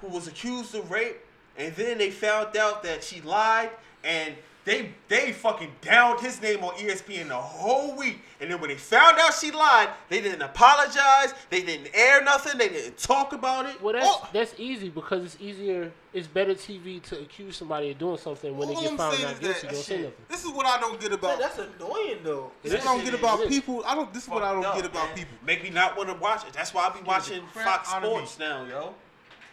who 0.00 0.08
was 0.08 0.26
accused 0.26 0.74
of 0.74 0.90
rape, 0.90 1.16
and 1.58 1.74
then 1.74 1.98
they 1.98 2.10
found 2.10 2.56
out 2.56 2.82
that 2.84 3.02
she 3.02 3.20
lied, 3.22 3.70
and 4.04 4.34
They 4.66 4.90
they 5.08 5.32
fucking 5.32 5.72
downed 5.80 6.20
his 6.20 6.40
name 6.42 6.62
on 6.62 6.74
ESPN 6.74 7.28
the 7.28 7.34
whole 7.34 7.96
week, 7.96 8.20
and 8.40 8.50
then 8.50 8.60
when 8.60 8.68
they 8.68 8.76
found 8.76 9.18
out 9.18 9.32
she 9.32 9.50
lied, 9.50 9.88
they 10.10 10.20
didn't 10.20 10.42
apologize. 10.42 11.32
They 11.48 11.62
didn't 11.62 11.88
air 11.94 12.22
nothing. 12.22 12.58
They 12.58 12.68
didn't 12.68 12.98
talk 12.98 13.32
about 13.32 13.64
it. 13.66 13.80
Well, 13.82 13.94
that's 13.94 14.06
Oh. 14.06 14.28
that's 14.34 14.54
easy 14.58 14.90
because 14.90 15.24
it's 15.24 15.38
easier. 15.40 15.90
It's 16.12 16.26
better 16.26 16.54
TV 16.54 17.00
to 17.04 17.20
accuse 17.20 17.56
somebody 17.56 17.90
of 17.92 17.98
doing 17.98 18.18
something 18.18 18.54
when 18.56 18.68
All 18.68 18.74
they 18.74 18.80
get 18.82 18.90
I'm 18.92 18.98
found 18.98 19.14
saying 19.16 19.24
not 19.28 19.32
is 19.34 19.38
guilty. 19.40 19.60
that 19.66 19.72
Don't 19.72 19.82
say 19.82 19.96
nothing. 20.02 20.12
this 20.28 20.44
is 20.44 20.50
what 20.50 20.66
I 20.66 20.78
don't 20.80 21.00
get 21.00 21.12
about. 21.12 21.38
Man, 21.38 21.48
that's 21.48 21.58
annoying 21.58 22.18
though. 22.22 22.52
This 22.62 22.72
is 22.74 22.78
what 22.80 22.88
I 22.88 22.96
don't 22.96 23.04
get 23.04 23.14
about 23.14 23.40
is. 23.40 23.48
people. 23.48 23.82
I 23.86 23.94
don't. 23.94 24.12
This 24.12 24.24
is 24.24 24.28
what 24.28 24.42
I 24.42 24.52
don't 24.52 24.62
Fucked 24.62 24.76
get 24.76 24.84
about 24.86 25.06
man. 25.08 25.16
people. 25.16 25.38
Make 25.46 25.62
me 25.62 25.70
not 25.70 25.96
want 25.96 26.10
to 26.10 26.14
watch 26.16 26.46
it. 26.46 26.52
That's 26.52 26.74
why 26.74 26.86
I 26.86 26.90
be 26.90 27.02
watching 27.06 27.42
Fox 27.54 27.90
out 27.92 28.04
of 28.04 28.10
me. 28.10 28.16
Sports 28.26 28.38
now, 28.38 28.66
yo. 28.66 28.94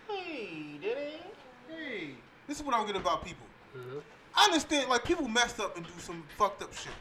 Hey, 0.10 0.78
did 0.82 0.98
it? 0.98 1.22
Hey, 1.70 2.10
this 2.48 2.58
is 2.60 2.64
what 2.64 2.74
I 2.76 2.80
don't 2.80 2.88
get 2.88 2.96
about 2.98 3.24
people. 3.24 3.46
Mm-hmm. 3.78 4.00
I 4.38 4.46
understand, 4.46 4.90
like 4.90 5.04
people 5.04 5.28
mess 5.28 5.60
up 5.60 5.76
and 5.76 5.86
do 5.86 5.92
some 5.98 6.24
fucked 6.38 6.62
up 6.62 6.74
shit. 6.74 6.92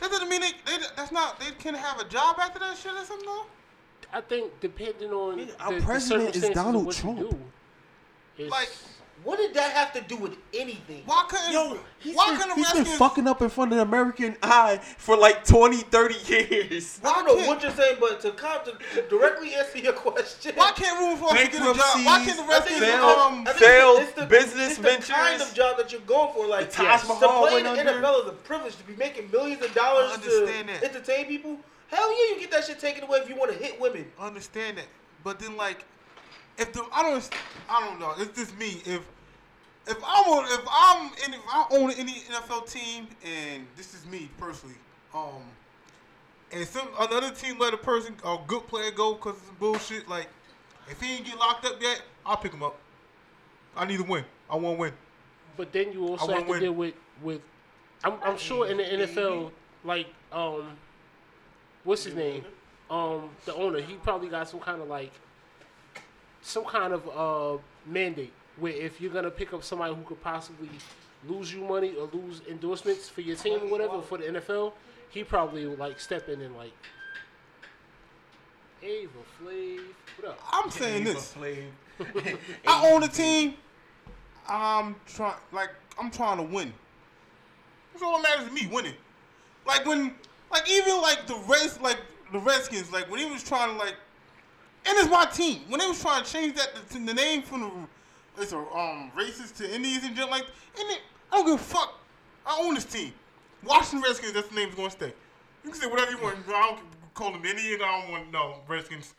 That 0.00 0.10
doesn't 0.10 0.28
mean 0.28 0.42
they, 0.42 0.50
they 0.66 0.76
that's 0.94 1.10
not 1.10 1.40
they 1.40 1.50
can't 1.58 1.76
have 1.76 1.98
a 2.00 2.04
job 2.08 2.36
after 2.38 2.58
that 2.58 2.76
shit 2.76 2.92
or 2.92 3.04
something. 3.04 3.26
though? 3.26 3.46
I 4.12 4.20
think 4.20 4.52
depending 4.60 5.10
on 5.10 5.38
Nigga, 5.38 5.54
our 5.58 5.72
the, 5.72 5.80
the 5.80 5.84
president 5.84 6.36
is 6.36 6.48
Donald 6.50 6.92
Trump. 6.92 7.18
Do, 7.18 7.38
Like, 8.48 8.70
What 9.24 9.38
did 9.38 9.54
that 9.54 9.72
have 9.72 9.92
to 9.94 10.00
do 10.02 10.16
with 10.16 10.36
anything? 10.54 11.02
why 11.04 11.24
couldn't 11.28 11.52
Yo, 11.52 11.78
he's 11.98 12.14
why 12.14 12.28
been, 12.30 12.36
couldn't 12.38 12.50
the 12.50 12.62
he's 12.62 12.72
been 12.72 12.84
fucking 12.98 13.26
up 13.26 13.42
in 13.42 13.48
front 13.48 13.72
of 13.72 13.76
the 13.78 13.82
American 13.82 14.36
eye 14.42 14.78
for 14.98 15.16
like 15.16 15.44
20, 15.44 15.78
30 15.78 16.14
years. 16.32 17.00
I 17.04 17.12
don't 17.24 17.26
know 17.40 17.46
what 17.48 17.62
you're 17.62 17.72
saying, 17.72 17.96
but 17.98 18.20
to, 18.20 18.30
com- 18.32 18.60
to, 18.64 18.72
to 19.02 19.08
directly 19.08 19.54
answer 19.54 19.78
your 19.78 19.94
question, 19.94 20.52
Why 20.54 20.72
can't 20.76 21.00
Reuben 21.00 21.16
Foster 21.16 21.36
get 21.44 21.54
a 21.54 21.58
job? 21.58 21.76
Why 21.76 22.24
can't 22.24 22.36
the 22.36 22.42
I 22.44 22.46
think 22.46 22.50
Redskins 22.50 22.82
it's- 22.82 22.92
failed- 23.00 23.18
um? 23.18 23.44
I 23.48 23.52
failed 23.52 24.00
it's 24.02 24.12
the, 24.12 24.26
business 24.26 24.66
it's 24.68 24.76
the 24.76 24.82
ventures. 24.82 25.08
kind 25.10 25.42
of 25.42 25.54
job 25.54 25.76
that 25.78 25.90
you're 25.90 26.00
going 26.02 26.32
for. 26.32 26.46
Like 26.46 26.70
The 26.70 26.76
Taj 26.76 26.84
yes, 26.84 27.02
to 27.08 27.14
play 27.28 27.58
in 27.58 27.64
the 27.64 27.70
went 27.72 27.88
under. 27.88 27.92
NFL 28.00 28.22
is 28.22 28.28
a 28.28 28.32
privilege 28.32 28.76
to 28.76 28.84
be 28.84 28.94
making 28.96 29.30
millions 29.32 29.62
of 29.64 29.74
dollars 29.74 30.12
to 30.18 30.46
that. 30.46 30.84
entertain 30.84 31.26
people. 31.26 31.58
Hell 31.88 32.10
yeah, 32.10 32.34
you 32.34 32.40
get 32.40 32.50
that 32.52 32.64
shit 32.64 32.78
taken 32.78 33.04
away 33.04 33.18
if 33.18 33.28
you 33.28 33.36
want 33.36 33.52
to 33.52 33.58
hit 33.58 33.80
women. 33.80 34.06
understand 34.20 34.78
that, 34.78 34.86
but 35.24 35.38
then 35.38 35.56
like, 35.56 35.84
if 36.58 36.72
the 36.72 36.84
I 36.92 37.02
don't 37.02 37.30
I 37.68 37.86
don't 37.86 38.00
know. 38.00 38.14
It's 38.18 38.38
just 38.38 38.58
me. 38.58 38.82
If 38.84 39.02
if 39.86 39.96
I'm 40.04 40.24
on 40.24 40.44
if 40.46 40.66
I'm 40.70 41.06
in 41.26 41.34
if 41.34 41.40
I 41.48 41.66
own 41.70 41.90
any 41.92 42.20
NFL 42.30 42.70
team 42.70 43.08
and 43.24 43.66
this 43.76 43.94
is 43.94 44.06
me 44.06 44.30
personally, 44.38 44.76
um, 45.14 45.42
and 46.52 46.66
some 46.66 46.88
another 46.98 47.30
team 47.30 47.58
let 47.58 47.74
a 47.74 47.78
person 47.78 48.16
a 48.24 48.38
good 48.46 48.66
player 48.66 48.90
go 48.90 49.14
because 49.14 49.36
of 49.36 49.58
bullshit. 49.58 50.08
Like, 50.08 50.28
if 50.90 51.00
he 51.00 51.16
ain't 51.16 51.26
get 51.26 51.38
locked 51.38 51.64
up 51.64 51.80
yet, 51.80 52.02
I'll 52.24 52.36
pick 52.36 52.52
him 52.52 52.62
up. 52.62 52.76
I 53.76 53.84
need 53.84 53.98
to 53.98 54.04
win. 54.04 54.24
I 54.48 54.56
want 54.56 54.76
to 54.76 54.80
win. 54.80 54.92
But 55.56 55.72
then 55.72 55.92
you 55.92 56.06
also 56.06 56.32
have 56.32 56.44
to 56.44 56.50
win. 56.50 56.60
deal 56.60 56.72
with 56.72 56.94
with. 57.22 57.40
I'm, 58.04 58.14
I'm 58.22 58.38
sure 58.38 58.66
in 58.68 58.76
the 58.76 58.84
NFL, 58.84 59.50
like 59.84 60.06
um, 60.32 60.76
what's 61.84 62.04
his 62.04 62.14
name? 62.14 62.44
Um, 62.90 63.30
the 63.44 63.54
owner. 63.54 63.80
He 63.80 63.94
probably 63.94 64.28
got 64.28 64.48
some 64.48 64.60
kind 64.60 64.80
of 64.80 64.88
like, 64.88 65.12
some 66.46 66.64
kind 66.64 66.92
of 66.92 67.08
uh 67.08 67.60
mandate 67.86 68.32
where 68.58 68.72
if 68.72 69.00
you're 69.00 69.12
gonna 69.12 69.30
pick 69.30 69.52
up 69.52 69.64
somebody 69.64 69.94
who 69.94 70.02
could 70.02 70.22
possibly 70.22 70.68
lose 71.28 71.52
you 71.52 71.60
money 71.60 71.94
or 71.96 72.08
lose 72.12 72.40
endorsements 72.48 73.08
for 73.08 73.20
your 73.20 73.36
team 73.36 73.60
or 73.64 73.68
whatever 73.68 74.00
for 74.00 74.18
the 74.18 74.24
NFL, 74.24 74.72
he 75.10 75.24
probably 75.24 75.66
would 75.66 75.78
like 75.78 75.98
step 75.98 76.28
in 76.28 76.40
and 76.40 76.56
like. 76.56 76.72
Ava 78.82 79.08
Flav, 79.42 79.80
what 80.18 80.28
up? 80.28 80.38
I'm 80.52 80.70
saying 80.70 81.04
this. 81.04 81.34
I 82.66 82.90
own 82.92 83.02
a 83.02 83.08
team. 83.08 83.54
I'm 84.48 84.94
trying, 85.06 85.34
like, 85.50 85.70
I'm 85.98 86.10
trying 86.10 86.36
to 86.36 86.44
win. 86.44 86.72
That's 87.92 88.04
all 88.04 88.20
that 88.20 88.22
matters 88.22 88.46
to 88.46 88.52
me, 88.52 88.68
winning. 88.72 88.94
Like 89.66 89.84
when, 89.86 90.14
like 90.52 90.70
even 90.70 91.00
like 91.00 91.26
the 91.26 91.36
Reds, 91.48 91.80
like 91.80 91.98
the 92.32 92.38
Redskins, 92.38 92.92
like 92.92 93.10
when 93.10 93.18
he 93.18 93.26
was 93.28 93.42
trying 93.42 93.72
to 93.72 93.76
like, 93.76 93.96
and 94.86 94.98
it's 94.98 95.10
my 95.10 95.26
team. 95.26 95.60
When 95.68 95.80
they 95.80 95.86
was 95.86 96.00
trying 96.00 96.24
to 96.24 96.30
change 96.30 96.54
that 96.56 96.88
to 96.90 96.98
the 96.98 97.14
name 97.14 97.42
from 97.42 97.60
the, 97.62 98.42
it's 98.42 98.52
a 98.52 98.58
um 98.58 99.10
racist 99.16 99.56
to 99.58 99.74
Indians 99.74 100.04
and 100.04 100.16
shit 100.16 100.28
like, 100.30 100.44
and 100.78 100.90
it, 100.90 101.00
I 101.32 101.36
don't 101.36 101.46
give 101.46 101.54
a 101.54 101.58
fuck. 101.58 101.98
I 102.46 102.58
own 102.62 102.74
this 102.74 102.84
team. 102.84 103.12
Washington 103.64 104.02
Redskins. 104.02 104.32
That's 104.32 104.48
the 104.48 104.54
name's 104.54 104.74
gonna 104.74 104.90
stay. 104.90 105.12
You 105.64 105.70
can 105.70 105.80
say 105.80 105.86
whatever 105.86 106.12
you 106.12 106.18
want. 106.22 106.38
I 106.48 106.50
don't 106.50 106.80
call 107.14 107.32
them 107.32 107.44
Indians. 107.44 107.82
I 107.84 108.00
don't 108.00 108.10
want 108.12 108.30
no 108.30 108.60
Redskins. 108.68 109.14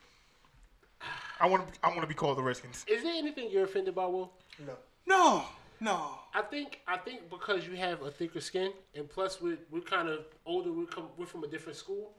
I 1.40 1.46
want 1.46 1.72
to. 1.72 1.78
I 1.82 1.88
want 1.88 2.00
to 2.02 2.06
be 2.06 2.14
called 2.14 2.38
the 2.38 2.42
Redskins. 2.42 2.84
Is 2.88 3.02
there 3.02 3.14
anything 3.14 3.50
you're 3.50 3.64
offended 3.64 3.94
by, 3.94 4.06
Will? 4.06 4.32
No. 4.66 4.74
No, 5.06 5.44
no. 5.80 6.10
I 6.34 6.42
think 6.42 6.80
I 6.86 6.96
think 6.96 7.30
because 7.30 7.66
you 7.66 7.76
have 7.76 8.02
a 8.02 8.10
thicker 8.10 8.40
skin, 8.40 8.72
and 8.94 9.08
plus 9.08 9.40
we're 9.40 9.58
we're 9.70 9.80
kind 9.80 10.08
of 10.08 10.24
older. 10.46 10.72
We 10.72 10.86
come 10.86 11.08
we're 11.16 11.26
from 11.26 11.44
a 11.44 11.48
different 11.48 11.76
school. 11.76 12.12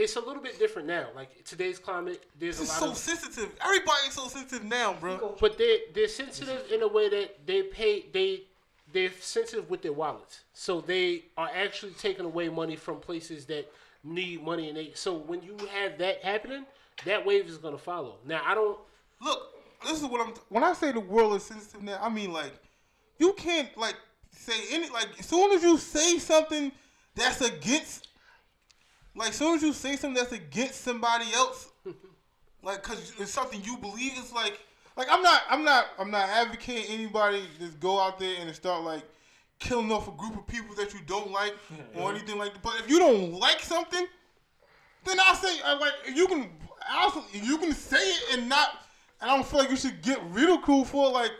It's 0.00 0.16
a 0.16 0.20
little 0.20 0.42
bit 0.42 0.58
different 0.58 0.88
now. 0.88 1.08
Like 1.14 1.44
today's 1.44 1.78
climate, 1.78 2.24
there's 2.38 2.58
This 2.58 2.70
a 2.70 2.72
is 2.74 2.80
lot 2.80 2.86
so 2.86 2.90
of, 2.92 2.96
sensitive. 2.96 3.52
Everybody's 3.62 4.12
so 4.14 4.28
sensitive 4.28 4.64
now, 4.64 4.94
bro. 4.94 5.36
but 5.38 5.58
they 5.58 5.82
they're 5.94 6.08
sensitive 6.08 6.64
in 6.72 6.82
a 6.82 6.88
way 6.88 7.10
that 7.10 7.46
they 7.46 7.62
pay 7.64 8.06
they 8.12 8.44
they're 8.92 9.12
sensitive 9.20 9.68
with 9.68 9.82
their 9.82 9.92
wallets. 9.92 10.40
So 10.54 10.80
they 10.80 11.24
are 11.36 11.50
actually 11.54 11.92
taking 11.92 12.24
away 12.24 12.48
money 12.48 12.76
from 12.76 12.98
places 12.98 13.44
that 13.46 13.70
need 14.02 14.42
money, 14.42 14.68
and 14.68 14.76
they 14.78 14.92
so 14.94 15.14
when 15.14 15.42
you 15.42 15.56
have 15.74 15.98
that 15.98 16.24
happening, 16.24 16.64
that 17.04 17.24
wave 17.26 17.46
is 17.46 17.58
gonna 17.58 17.78
follow. 17.78 18.16
Now 18.24 18.40
I 18.44 18.54
don't. 18.54 18.78
Look, 19.20 19.48
this 19.84 20.00
is 20.00 20.06
what 20.06 20.26
I'm. 20.26 20.32
When 20.48 20.64
I 20.64 20.72
say 20.72 20.92
the 20.92 21.00
world 21.00 21.34
is 21.36 21.42
sensitive 21.44 21.82
now, 21.82 21.98
I 22.00 22.08
mean 22.08 22.32
like, 22.32 22.52
you 23.18 23.34
can't 23.34 23.76
like 23.76 23.96
say 24.32 24.54
any 24.70 24.88
like. 24.88 25.08
As 25.18 25.26
soon 25.26 25.52
as 25.52 25.62
you 25.62 25.76
say 25.76 26.18
something 26.18 26.72
that's 27.14 27.42
against, 27.42 28.08
like, 29.14 29.32
soon 29.32 29.56
as 29.56 29.62
you 29.62 29.72
say 29.72 29.96
something 29.96 30.14
that's 30.14 30.32
against 30.32 30.82
somebody 30.82 31.26
else, 31.34 31.70
like, 32.62 32.82
cause 32.82 33.12
it's 33.18 33.30
something 33.30 33.62
you 33.64 33.76
believe, 33.76 34.12
it's 34.16 34.32
like, 34.32 34.60
like 34.96 35.08
I'm 35.10 35.22
not, 35.22 35.42
I'm 35.48 35.64
not, 35.64 35.86
I'm 35.98 36.10
not 36.10 36.28
advocating 36.28 36.90
anybody 36.92 37.42
just 37.58 37.80
go 37.80 38.00
out 38.00 38.18
there 38.18 38.36
and 38.40 38.54
start 38.54 38.82
like 38.84 39.02
killing 39.58 39.92
off 39.92 40.08
a 40.08 40.12
group 40.12 40.36
of 40.36 40.46
people 40.46 40.74
that 40.74 40.92
you 40.92 41.00
don't 41.06 41.30
like 41.30 41.54
or 41.94 42.10
anything 42.10 42.38
like 42.38 42.52
that. 42.52 42.62
But 42.62 42.74
if 42.80 42.90
you 42.90 42.98
don't 42.98 43.32
like 43.32 43.60
something, 43.60 44.06
then 45.04 45.18
I 45.20 45.34
say 45.34 45.60
I 45.64 45.78
like 45.78 45.92
you 46.14 46.26
can 46.26 46.50
also 46.92 47.22
you 47.32 47.58
can 47.58 47.72
say 47.72 47.96
it 47.96 48.38
and 48.38 48.48
not. 48.48 48.70
and 49.20 49.30
I 49.30 49.36
don't 49.36 49.46
feel 49.46 49.60
like 49.60 49.70
you 49.70 49.76
should 49.76 50.02
get 50.02 50.20
ridiculed 50.30 50.88
for 50.88 51.10
like. 51.10 51.32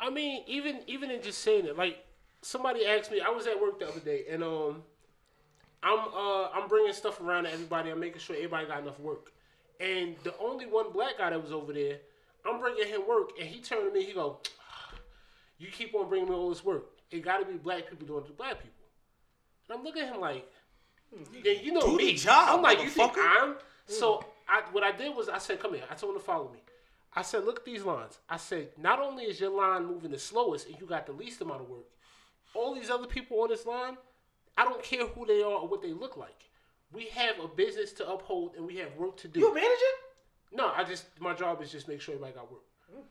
I 0.00 0.10
mean, 0.10 0.42
even 0.46 0.80
even 0.86 1.10
in 1.10 1.22
just 1.22 1.40
saying 1.40 1.66
it, 1.66 1.76
like 1.76 2.04
somebody 2.42 2.86
asked 2.86 3.10
me, 3.10 3.20
I 3.20 3.30
was 3.30 3.46
at 3.46 3.60
work 3.60 3.78
the 3.80 3.88
other 3.88 4.00
day, 4.00 4.24
and 4.30 4.42
um, 4.42 4.82
I'm 5.82 5.98
uh 6.14 6.48
I'm 6.54 6.68
bringing 6.68 6.92
stuff 6.92 7.20
around 7.20 7.44
to 7.44 7.52
everybody. 7.52 7.90
I'm 7.90 8.00
making 8.00 8.20
sure 8.20 8.36
everybody 8.36 8.66
got 8.66 8.82
enough 8.82 9.00
work, 9.00 9.32
and 9.80 10.16
the 10.22 10.34
only 10.38 10.66
one 10.66 10.92
black 10.92 11.18
guy 11.18 11.30
that 11.30 11.42
was 11.42 11.52
over 11.52 11.72
there, 11.72 11.98
I'm 12.46 12.60
bringing 12.60 12.86
him 12.86 13.02
work, 13.08 13.30
and 13.38 13.48
he 13.48 13.60
turned 13.60 13.88
to 13.88 13.92
me, 13.92 14.04
he 14.04 14.12
go, 14.12 14.38
"You 15.58 15.68
keep 15.68 15.94
on 15.94 16.08
bringing 16.08 16.28
me 16.28 16.34
all 16.34 16.48
this 16.50 16.64
work. 16.64 16.84
It 17.10 17.20
got 17.22 17.38
to 17.38 17.44
be 17.44 17.54
black 17.54 17.88
people 17.90 18.06
doing 18.06 18.24
it 18.24 18.26
to 18.28 18.32
black 18.32 18.58
people." 18.62 18.70
And 19.68 19.78
I'm 19.78 19.84
looking 19.84 20.02
at 20.02 20.12
him 20.14 20.20
like, 20.20 20.46
yeah, 21.44 21.52
you 21.52 21.72
know 21.72 21.80
Do 21.80 21.92
the 21.92 21.96
me. 21.96 22.14
job, 22.14 22.48
I'm 22.56 22.62
like, 22.62 22.82
you 22.82 22.88
think. 22.88 23.12
I'm? 23.16 23.56
So 23.86 24.24
I, 24.48 24.62
what 24.72 24.82
I 24.82 24.92
did 24.92 25.14
was 25.14 25.28
I 25.28 25.38
said, 25.38 25.60
come 25.60 25.74
here. 25.74 25.84
I 25.90 25.94
told 25.94 26.14
him 26.14 26.20
to 26.20 26.24
follow 26.24 26.50
me. 26.52 26.60
I 27.14 27.22
said, 27.22 27.44
look 27.44 27.58
at 27.58 27.64
these 27.64 27.82
lines. 27.84 28.18
I 28.28 28.38
said, 28.38 28.70
not 28.78 28.98
only 28.98 29.24
is 29.24 29.38
your 29.38 29.50
line 29.50 29.86
moving 29.86 30.10
the 30.10 30.18
slowest 30.18 30.66
and 30.66 30.80
you 30.80 30.86
got 30.86 31.06
the 31.06 31.12
least 31.12 31.40
amount 31.42 31.60
of 31.60 31.68
work, 31.68 31.84
all 32.54 32.74
these 32.74 32.90
other 32.90 33.06
people 33.06 33.40
on 33.42 33.50
this 33.50 33.66
line, 33.66 33.96
I 34.56 34.64
don't 34.64 34.82
care 34.82 35.06
who 35.06 35.26
they 35.26 35.42
are 35.42 35.60
or 35.60 35.68
what 35.68 35.82
they 35.82 35.92
look 35.92 36.16
like. 36.16 36.48
We 36.92 37.06
have 37.06 37.40
a 37.42 37.48
business 37.48 37.92
to 37.94 38.08
uphold 38.08 38.54
and 38.56 38.66
we 38.66 38.76
have 38.76 38.94
work 38.96 39.16
to 39.18 39.28
do. 39.28 39.40
You 39.40 39.50
a 39.50 39.54
manager? 39.54 39.70
No, 40.52 40.72
I 40.74 40.84
just 40.84 41.06
my 41.20 41.32
job 41.32 41.62
is 41.62 41.72
just 41.72 41.88
make 41.88 42.00
sure 42.00 42.14
everybody 42.14 42.34
got 42.34 42.52
work. 42.52 42.62
Mm. 42.94 43.02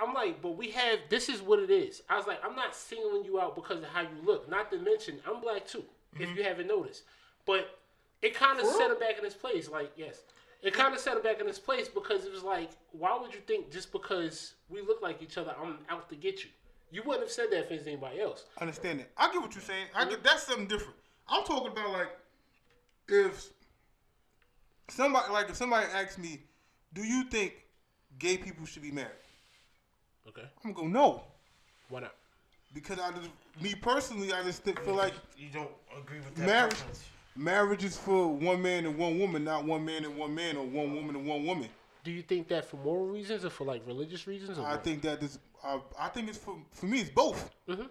I'm 0.00 0.14
like, 0.14 0.40
but 0.40 0.56
we 0.56 0.70
have 0.70 1.00
this 1.08 1.28
is 1.28 1.42
what 1.42 1.58
it 1.58 1.70
is. 1.70 2.02
I 2.08 2.16
was 2.16 2.26
like, 2.26 2.38
I'm 2.44 2.54
not 2.54 2.76
singling 2.76 3.24
you 3.24 3.40
out 3.40 3.56
because 3.56 3.78
of 3.78 3.88
how 3.88 4.02
you 4.02 4.24
look. 4.24 4.48
Not 4.48 4.70
to 4.70 4.78
mention, 4.78 5.18
I'm 5.26 5.40
black 5.40 5.66
too. 5.66 5.84
If 6.14 6.28
mm-hmm. 6.28 6.38
you 6.38 6.44
haven't 6.44 6.68
noticed, 6.68 7.02
but 7.44 7.78
it 8.22 8.34
kind 8.34 8.60
of 8.60 8.66
set 8.66 8.90
him 8.90 8.98
back 9.00 9.18
in 9.18 9.24
his 9.24 9.34
place. 9.34 9.68
Like, 9.68 9.90
yes, 9.96 10.20
it 10.62 10.72
kind 10.72 10.94
of 10.94 11.00
set 11.00 11.16
him 11.16 11.22
back 11.22 11.40
in 11.40 11.46
his 11.46 11.58
place 11.58 11.88
because 11.88 12.24
it 12.24 12.32
was 12.32 12.42
like, 12.42 12.70
why 12.92 13.18
would 13.20 13.34
you 13.34 13.40
think 13.40 13.70
just 13.70 13.92
because 13.92 14.54
we 14.70 14.80
look 14.80 15.02
like 15.02 15.22
each 15.22 15.36
other, 15.36 15.54
I'm 15.60 15.78
out 15.90 16.08
to 16.08 16.16
get 16.16 16.42
you? 16.42 16.50
You 16.94 17.02
wouldn't 17.02 17.24
have 17.24 17.32
said 17.32 17.46
that 17.50 17.58
if 17.58 17.72
it's 17.72 17.88
anybody 17.88 18.20
else. 18.20 18.44
I 18.56 18.60
Understand 18.60 19.00
that? 19.00 19.10
I 19.16 19.32
get 19.32 19.42
what 19.42 19.52
you're 19.52 19.64
saying. 19.64 19.86
I 19.96 20.02
mm-hmm. 20.02 20.10
get 20.10 20.22
that's 20.22 20.44
something 20.44 20.68
different. 20.68 20.94
I'm 21.28 21.42
talking 21.42 21.72
about 21.72 21.90
like 21.90 22.08
if 23.08 23.50
somebody 24.88 25.32
like 25.32 25.50
if 25.50 25.56
somebody 25.56 25.86
asks 25.92 26.18
me, 26.18 26.42
"Do 26.92 27.02
you 27.02 27.24
think 27.24 27.54
gay 28.20 28.36
people 28.36 28.64
should 28.64 28.82
be 28.82 28.92
married?" 28.92 29.10
Okay, 30.28 30.44
I'm 30.64 30.72
gonna 30.72 30.86
go 30.86 31.00
no 31.00 31.24
why 31.88 32.00
not? 32.00 32.14
because 32.72 33.00
I 33.00 33.10
just 33.10 33.30
me 33.60 33.74
personally 33.74 34.32
I 34.32 34.44
just 34.44 34.62
think- 34.62 34.80
feel 34.84 34.94
like 34.94 35.14
You 35.36 35.48
don't 35.52 35.70
agree 36.00 36.18
with 36.18 36.36
that 36.36 36.46
marriage 36.46 36.74
preference. 36.74 37.04
marriage 37.34 37.82
is 37.82 37.96
for 37.96 38.28
one 38.28 38.62
man 38.62 38.86
and 38.86 38.96
one 38.96 39.18
woman, 39.18 39.42
not 39.42 39.64
one 39.64 39.84
man 39.84 40.04
and 40.04 40.16
one 40.16 40.32
man 40.32 40.56
or 40.56 40.64
one 40.64 40.94
woman 40.94 41.16
and 41.16 41.26
one 41.26 41.44
woman. 41.44 41.68
Do 42.04 42.12
you 42.12 42.22
think 42.22 42.46
that 42.48 42.66
for 42.66 42.76
moral 42.76 43.06
reasons 43.06 43.44
or 43.44 43.50
for 43.50 43.64
like 43.64 43.84
religious 43.84 44.28
reasons? 44.28 44.58
Or 44.58 44.66
I 44.66 44.72
what? 44.72 44.84
think 44.84 45.02
that 45.02 45.20
this 45.20 45.38
I, 45.64 45.80
I 45.98 46.08
think 46.08 46.28
it's 46.28 46.38
for 46.38 46.56
for 46.72 46.86
me 46.86 47.00
it's 47.00 47.10
both. 47.10 47.50
Mhm. 47.68 47.88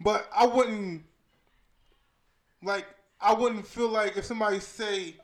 but 0.00 0.28
I 0.34 0.46
wouldn't 0.46 1.04
like 2.62 2.86
I 3.20 3.34
wouldn't 3.34 3.66
feel 3.66 3.88
like 3.88 4.16
if 4.16 4.24
somebody 4.24 4.60
say 4.60 5.14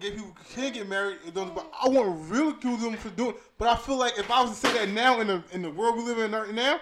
gay 0.00 0.10
people 0.12 0.34
can't 0.54 0.74
get 0.74 0.88
married, 0.88 1.18
it 1.26 1.34
doesn't- 1.34 1.54
but 1.54 1.70
I 1.80 1.88
wouldn't 1.88 2.30
ridicule 2.30 2.76
them 2.78 2.96
for 2.96 3.10
doing. 3.10 3.34
But 3.58 3.68
I 3.68 3.76
feel 3.76 3.96
like 3.96 4.18
if 4.18 4.30
I 4.30 4.42
was 4.42 4.58
to 4.60 4.66
say 4.66 4.72
that 4.72 4.88
now 4.88 5.20
in 5.20 5.26
the 5.28 5.42
in 5.52 5.62
the 5.62 5.70
world 5.70 5.96
we 5.96 6.02
live 6.02 6.18
in 6.18 6.32
right 6.32 6.52
now, 6.52 6.80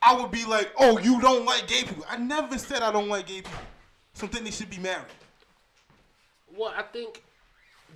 I 0.00 0.14
would 0.14 0.30
be 0.30 0.44
like, 0.44 0.72
oh, 0.78 0.98
you 0.98 1.20
don't 1.20 1.44
like 1.44 1.66
gay 1.66 1.82
people. 1.82 2.04
I 2.08 2.16
never 2.16 2.56
said 2.58 2.82
I 2.82 2.92
don't 2.92 3.08
like 3.08 3.26
gay 3.26 3.42
people. 3.42 3.52
So 4.14 4.26
I 4.26 4.30
think 4.30 4.44
they 4.44 4.50
should 4.50 4.70
be 4.70 4.78
married. 4.78 5.06
Well, 6.56 6.72
I 6.76 6.82
think 6.82 7.22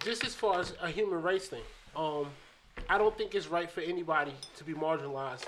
just 0.00 0.24
as 0.24 0.34
far 0.34 0.58
as 0.60 0.74
a 0.82 0.88
human 0.90 1.22
rights 1.22 1.46
thing, 1.46 1.62
um, 1.94 2.26
I 2.88 2.98
don't 2.98 3.16
think 3.16 3.34
it's 3.34 3.48
right 3.48 3.70
for 3.70 3.80
anybody 3.80 4.32
to 4.56 4.64
be 4.64 4.74
marginalized, 4.74 5.46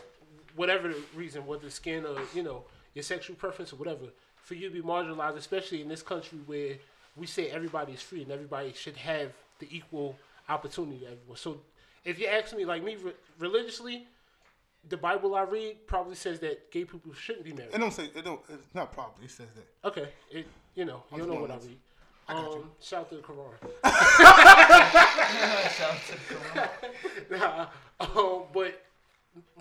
whatever 0.57 0.89
the 0.89 1.03
reason, 1.15 1.47
whether 1.47 1.71
skin 1.71 2.05
or 2.05 2.17
you 2.35 2.43
know 2.43 2.65
your 2.95 3.03
sexual 3.03 3.37
preference 3.37 3.73
or 3.73 3.77
whatever, 3.77 4.07
for 4.43 4.55
you 4.55 4.69
to 4.69 4.75
be 4.75 4.83
marginalized, 4.83 5.37
especially 5.37 5.83
in 5.83 5.89
this 5.89 6.03
country 6.03 6.39
where 6.47 6.75
we 7.17 7.27
say 7.27 7.51
everybody 7.51 7.93
is 7.93 8.03
free 8.03 8.23
and 8.23 8.31
everybody 8.31 8.73
should 8.73 8.97
have 8.97 9.33
the 9.59 9.69
equal 9.71 10.17
opportunity 10.49 11.07
everyone. 11.07 11.37
So, 11.37 11.61
if 12.05 12.19
you 12.19 12.27
ask 12.27 12.57
me, 12.57 12.65
like 12.65 12.83
me, 12.83 12.97
re- 12.97 13.13
religiously, 13.39 14.07
the 14.89 14.97
Bible 14.97 15.35
I 15.35 15.43
read 15.43 15.87
probably 15.87 16.15
says 16.15 16.41
that 16.41 16.71
gay 16.71 16.85
people 16.85 17.13
shouldn't 17.13 17.45
be 17.45 17.53
married. 17.53 17.75
It 17.75 17.79
don't 17.79 17.93
say 17.93 18.11
it 18.15 18.25
don't. 18.25 18.41
It's 18.49 18.75
not 18.75 18.93
probably. 18.93 19.27
It 19.27 19.31
says 19.31 19.49
that. 19.55 19.89
Okay, 19.89 20.09
it 20.31 20.47
you 20.75 20.85
know 20.85 21.03
you 21.13 21.19
don't 21.19 21.29
know 21.29 21.41
what 21.41 21.51
I 21.51 21.57
read. 21.57 21.79
I 22.29 22.33
got 22.35 22.53
you. 22.53 22.59
Um, 22.61 22.71
shout 22.81 23.01
out 23.01 23.09
to 23.11 23.17
the 23.17 23.23
Quran. 23.23 23.53
Shout 25.73 25.91
out 25.91 26.01
to 26.07 26.15
the 27.29 27.37
Nah, 27.39 27.67
um, 28.01 28.43
but 28.53 28.83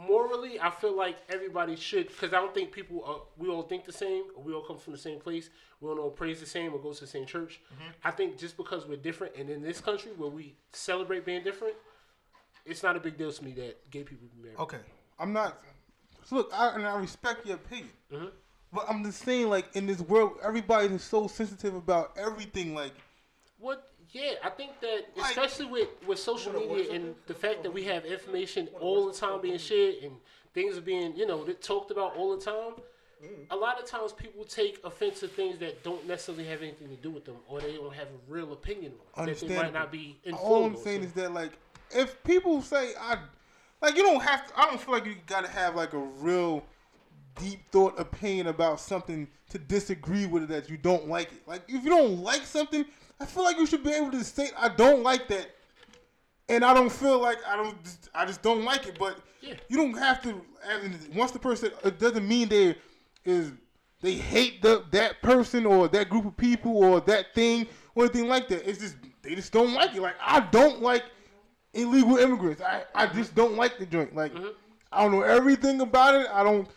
morally, 0.07 0.59
I 0.59 0.69
feel 0.71 0.95
like 0.95 1.17
everybody 1.29 1.75
should, 1.75 2.07
because 2.07 2.33
I 2.33 2.37
don't 2.37 2.53
think 2.53 2.71
people 2.71 3.03
are, 3.05 3.21
we 3.37 3.49
all 3.49 3.63
think 3.63 3.85
the 3.85 3.91
same, 3.91 4.23
we 4.37 4.53
all 4.53 4.61
come 4.61 4.77
from 4.77 4.93
the 4.93 4.99
same 4.99 5.19
place, 5.19 5.49
we 5.81 5.89
all 5.89 5.99
all 5.99 6.09
praise 6.09 6.39
the 6.39 6.45
same, 6.45 6.73
or 6.73 6.79
go 6.79 6.93
to 6.93 7.01
the 7.01 7.07
same 7.07 7.25
church. 7.25 7.59
I 8.03 8.11
think 8.11 8.37
just 8.37 8.57
because 8.57 8.85
we're 8.87 8.97
different, 8.97 9.35
and 9.35 9.49
in 9.49 9.61
this 9.61 9.79
country 9.81 10.11
where 10.17 10.29
we 10.29 10.55
celebrate 10.73 11.25
being 11.25 11.43
different, 11.43 11.75
it's 12.65 12.83
not 12.83 12.95
a 12.95 12.99
big 12.99 13.17
deal 13.17 13.31
to 13.31 13.43
me 13.43 13.51
that 13.53 13.89
gay 13.89 14.03
people 14.03 14.27
be 14.35 14.41
married. 14.43 14.59
Okay, 14.59 14.79
I'm 15.19 15.33
not. 15.33 15.59
Look, 16.31 16.51
I, 16.53 16.69
and 16.75 16.85
I 16.85 16.99
respect 16.99 17.45
your 17.45 17.55
opinion, 17.55 17.89
Mhm. 18.11 18.31
But 18.73 18.85
I'm 18.89 19.03
just 19.03 19.23
saying, 19.23 19.49
like 19.49 19.75
in 19.75 19.85
this 19.85 19.99
world, 19.99 20.33
everybody 20.43 20.87
is 20.87 21.03
so 21.03 21.27
sensitive 21.27 21.75
about 21.75 22.11
everything. 22.17 22.73
Like, 22.75 22.93
What? 23.59 23.85
Yeah, 24.11 24.33
I 24.43 24.49
think 24.49 24.79
that 24.81 25.05
Like- 25.15 25.29
especially 25.37 25.67
with 25.67 25.89
with 26.07 26.17
social 26.19 26.51
media 26.53 26.91
and 26.93 27.15
the 27.27 27.33
fact 27.35 27.61
that 27.63 27.71
we 27.71 27.83
have 27.85 28.05
information 28.05 28.67
all 28.79 29.05
the 29.05 29.13
time 29.13 29.39
being 29.41 29.59
shared 29.59 29.95
and 30.03 30.13
things 30.53 30.77
are 30.77 30.81
being 30.81 31.15
you 31.15 31.27
know 31.27 31.45
talked 31.45 31.91
about 31.91 32.15
all 32.15 32.35
the 32.35 32.43
time. 32.43 32.73
A 33.51 33.55
lot 33.55 33.77
of 33.77 33.85
times 33.85 34.13
people 34.13 34.45
take 34.45 34.79
offense 34.85 35.19
to 35.19 35.27
things 35.27 35.59
that 35.59 35.83
don't 35.83 36.07
necessarily 36.07 36.45
have 36.45 36.61
anything 36.61 36.87
to 36.87 36.95
do 36.95 37.11
with 37.11 37.25
them, 37.25 37.35
or 37.49 37.59
they 37.59 37.73
don't 37.75 37.93
have 37.93 38.07
a 38.07 38.31
real 38.33 38.53
opinion 38.53 38.93
on 39.15 39.25
that 39.25 39.39
they 39.41 39.55
might 39.57 39.73
not 39.73 39.91
be 39.91 40.17
all 40.37 40.63
I'm 40.63 40.77
saying 40.77 41.01
So- 41.01 41.07
is 41.07 41.13
that, 41.13 41.33
like, 41.33 41.51
if 41.91 42.23
people 42.23 42.61
say 42.61 42.93
I, 42.97 43.17
like, 43.81 43.97
you 43.97 44.03
don't 44.03 44.21
have 44.21 44.47
to. 44.47 44.57
I 44.59 44.67
don't 44.67 44.79
feel 44.79 44.93
like 44.93 45.05
you 45.05 45.15
gotta 45.27 45.49
have 45.49 45.75
like 45.75 45.91
a 45.93 45.97
real 45.97 46.63
deep 47.39 47.59
thought 47.71 47.99
opinion 47.99 48.47
about 48.47 48.79
something 48.79 49.27
to 49.49 49.57
disagree 49.57 50.25
with 50.25 50.43
it 50.43 50.49
that 50.49 50.69
you 50.69 50.77
don't 50.77 51.07
like 51.07 51.31
it. 51.31 51.47
Like, 51.47 51.63
if 51.67 51.83
you 51.83 51.89
don't 51.89 52.19
like 52.19 52.43
something, 52.43 52.85
I 53.19 53.25
feel 53.25 53.43
like 53.43 53.57
you 53.57 53.65
should 53.65 53.83
be 53.83 53.91
able 53.91 54.11
to 54.11 54.23
say 54.23 54.49
I 54.57 54.69
don't 54.69 55.03
like 55.03 55.27
that, 55.29 55.47
and 56.47 56.63
I 56.63 56.73
don't 56.73 56.91
feel 56.91 57.19
like 57.19 57.37
I 57.47 57.55
don't. 57.55 57.75
I 58.13 58.25
just 58.25 58.41
don't 58.41 58.63
like 58.63 58.87
it. 58.87 58.97
But 58.99 59.19
Yeah. 59.41 59.55
you 59.67 59.77
don't 59.77 59.97
have 59.97 60.21
to. 60.23 60.41
Once 61.13 61.31
the 61.31 61.39
person, 61.39 61.71
it 61.83 61.99
doesn't 61.99 62.27
mean 62.27 62.49
they 62.49 62.75
is 63.25 63.51
they 64.01 64.13
hate 64.13 64.61
the 64.61 64.85
that 64.91 65.21
person 65.21 65.65
or 65.65 65.87
that 65.89 66.09
group 66.09 66.25
of 66.25 66.37
people 66.37 66.77
or 66.83 67.01
that 67.01 67.33
thing 67.35 67.67
or 67.95 68.05
anything 68.05 68.27
like 68.27 68.47
that. 68.49 68.67
It's 68.67 68.79
just 68.79 68.95
they 69.21 69.35
just 69.35 69.51
don't 69.51 69.73
like 69.73 69.95
it. 69.95 70.01
Like 70.01 70.15
I 70.21 70.39
don't 70.39 70.81
like 70.81 71.03
illegal 71.73 72.17
immigrants. 72.17 72.61
I, 72.61 72.83
I 72.95 73.07
just 73.07 73.35
don't 73.35 73.55
like 73.55 73.77
the 73.77 73.85
joint. 73.85 74.15
Like 74.15 74.33
mm-hmm. 74.33 74.47
I 74.91 75.03
don't 75.03 75.11
know 75.11 75.21
everything 75.21 75.81
about 75.81 76.15
it. 76.15 76.27
I 76.31 76.43
don't. 76.43 76.67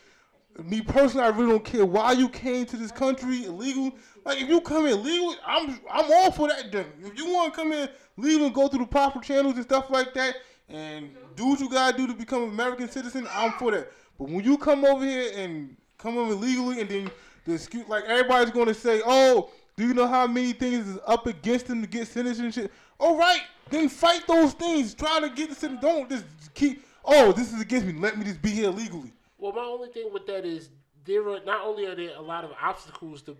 Me 0.61 0.81
personally, 0.81 1.25
I 1.25 1.29
really 1.29 1.51
don't 1.51 1.65
care 1.65 1.85
why 1.85 2.11
you 2.11 2.29
came 2.29 2.65
to 2.67 2.77
this 2.77 2.91
country 2.91 3.45
illegal. 3.45 3.91
Like 4.23 4.39
if 4.39 4.47
you 4.47 4.61
come 4.61 4.85
in 4.85 5.03
legal, 5.03 5.35
I'm 5.45 5.79
I'm 5.89 6.11
all 6.11 6.31
for 6.31 6.47
that. 6.47 6.71
Joint. 6.71 6.87
If 7.03 7.17
you 7.17 7.33
want 7.33 7.53
to 7.53 7.59
come 7.59 7.71
in 7.71 7.89
legal 8.17 8.45
and 8.45 8.55
go 8.55 8.67
through 8.67 8.79
the 8.79 8.85
proper 8.85 9.19
channels 9.19 9.55
and 9.55 9.63
stuff 9.63 9.89
like 9.89 10.13
that, 10.13 10.35
and 10.69 11.09
do 11.35 11.47
what 11.47 11.59
you 11.59 11.69
gotta 11.69 11.97
do 11.97 12.05
to 12.05 12.13
become 12.13 12.43
an 12.43 12.49
American 12.49 12.89
citizen, 12.89 13.27
I'm 13.31 13.53
for 13.53 13.71
that. 13.71 13.91
But 14.19 14.29
when 14.29 14.43
you 14.43 14.57
come 14.57 14.85
over 14.85 15.03
here 15.03 15.31
and 15.35 15.75
come 15.97 16.17
over 16.17 16.33
illegally, 16.33 16.81
and 16.81 16.89
then 16.89 17.11
the 17.45 17.55
excuse 17.55 17.87
like 17.87 18.03
everybody's 18.05 18.51
gonna 18.51 18.73
say, 18.73 19.01
oh. 19.05 19.49
Do 19.75 19.87
you 19.87 19.95
know 19.95 20.05
how 20.05 20.27
many 20.27 20.53
things 20.53 20.87
is 20.87 20.99
up 21.07 21.25
against 21.25 21.65
them 21.65 21.81
to 21.81 21.87
get 21.87 22.07
citizenship? 22.07 22.71
All 22.99 23.17
right, 23.17 23.41
then 23.71 23.89
fight 23.89 24.21
those 24.27 24.53
things. 24.53 24.93
Try 24.93 25.19
to 25.19 25.29
get 25.29 25.49
the 25.49 25.55
citizen. 25.55 25.79
Don't 25.81 26.07
just 26.07 26.25
keep. 26.53 26.85
Oh, 27.03 27.31
this 27.31 27.51
is 27.51 27.59
against 27.59 27.87
me. 27.87 27.93
Let 27.93 28.15
me 28.15 28.23
just 28.23 28.39
be 28.39 28.51
here 28.51 28.69
legally. 28.69 29.11
Well, 29.43 29.51
my 29.51 29.65
only 29.65 29.89
thing 29.89 30.13
with 30.13 30.25
that 30.27 30.45
is 30.45 30.69
there 31.03 31.27
are 31.27 31.41
not 31.45 31.65
only 31.65 31.85
are 31.85 31.95
there 31.95 32.15
a 32.15 32.21
lot 32.21 32.45
of 32.45 32.51
obstacles 32.61 33.21
to 33.23 33.35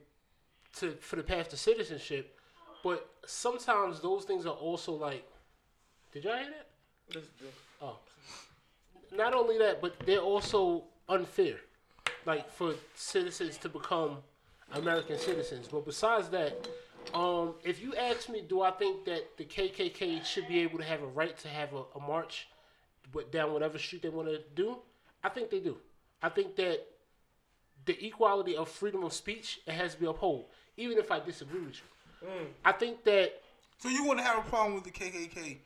to 0.80 0.98
for 1.00 1.16
the 1.16 1.24
path 1.24 1.48
to 1.52 1.56
citizenship, 1.56 2.38
but 2.84 3.10
sometimes 3.26 4.02
those 4.02 4.26
things 4.26 4.46
are 4.46 4.54
also 4.54 4.92
like. 4.92 5.26
Did 6.12 6.26
y'all 6.26 6.36
hear 6.36 6.52
that? 7.14 7.24
Oh. 7.82 8.00
Not 9.14 9.34
only 9.34 9.58
that, 9.60 9.82
but 9.82 9.98
they're 10.06 10.20
also 10.20 10.84
unfair, 11.08 11.56
like 12.26 12.52
for 12.52 12.74
citizens 12.96 13.56
to 13.60 13.70
become 13.70 14.18
American 14.74 15.18
citizens. 15.18 15.70
But 15.72 15.86
besides 15.86 16.28
that, 16.32 16.68
um, 17.14 17.56
if 17.64 17.82
you 17.82 17.96
ask 17.96 18.28
me, 18.28 18.42
do 18.42 18.62
I 18.62 18.72
think 18.72 19.06
that 19.06 19.38
the 19.38 19.46
KKK 19.46 20.26
should 20.26 20.50
be 20.50 20.60
able 20.60 20.80
to 20.80 20.84
have 20.84 21.02
a 21.02 21.08
right 21.08 21.38
to 21.38 21.48
have 21.48 21.72
a, 21.72 21.84
a 21.96 22.02
march 22.06 22.50
down 23.32 23.54
whatever 23.54 23.78
street 23.80 24.02
they 24.02 24.10
want 24.10 24.28
to 24.28 24.42
do? 24.54 24.80
I 25.24 25.30
think 25.30 25.50
they 25.50 25.62
do. 25.62 25.78
I 26.24 26.30
think 26.30 26.56
that 26.56 26.80
the 27.86 28.06
equality 28.06 28.56
of 28.56 28.70
freedom 28.70 29.04
of 29.04 29.14
speech 29.14 29.60
it 29.68 29.74
has 29.74 29.94
to 29.96 30.00
be 30.00 30.06
upheld, 30.08 30.46
even 30.78 30.98
if 30.98 31.12
I 31.12 31.20
disagree 31.20 31.60
with 31.60 31.76
you. 31.76 32.28
Mm. 32.30 32.48
I 32.64 32.72
think 32.72 33.04
that 33.04 33.42
So 33.80 33.90
you 33.90 34.06
wouldn't 34.06 34.26
have 34.26 34.40
a 34.46 34.50
problem 34.50 34.76
with 34.76 34.86
the 34.86 34.92
KKK? 34.92 35.58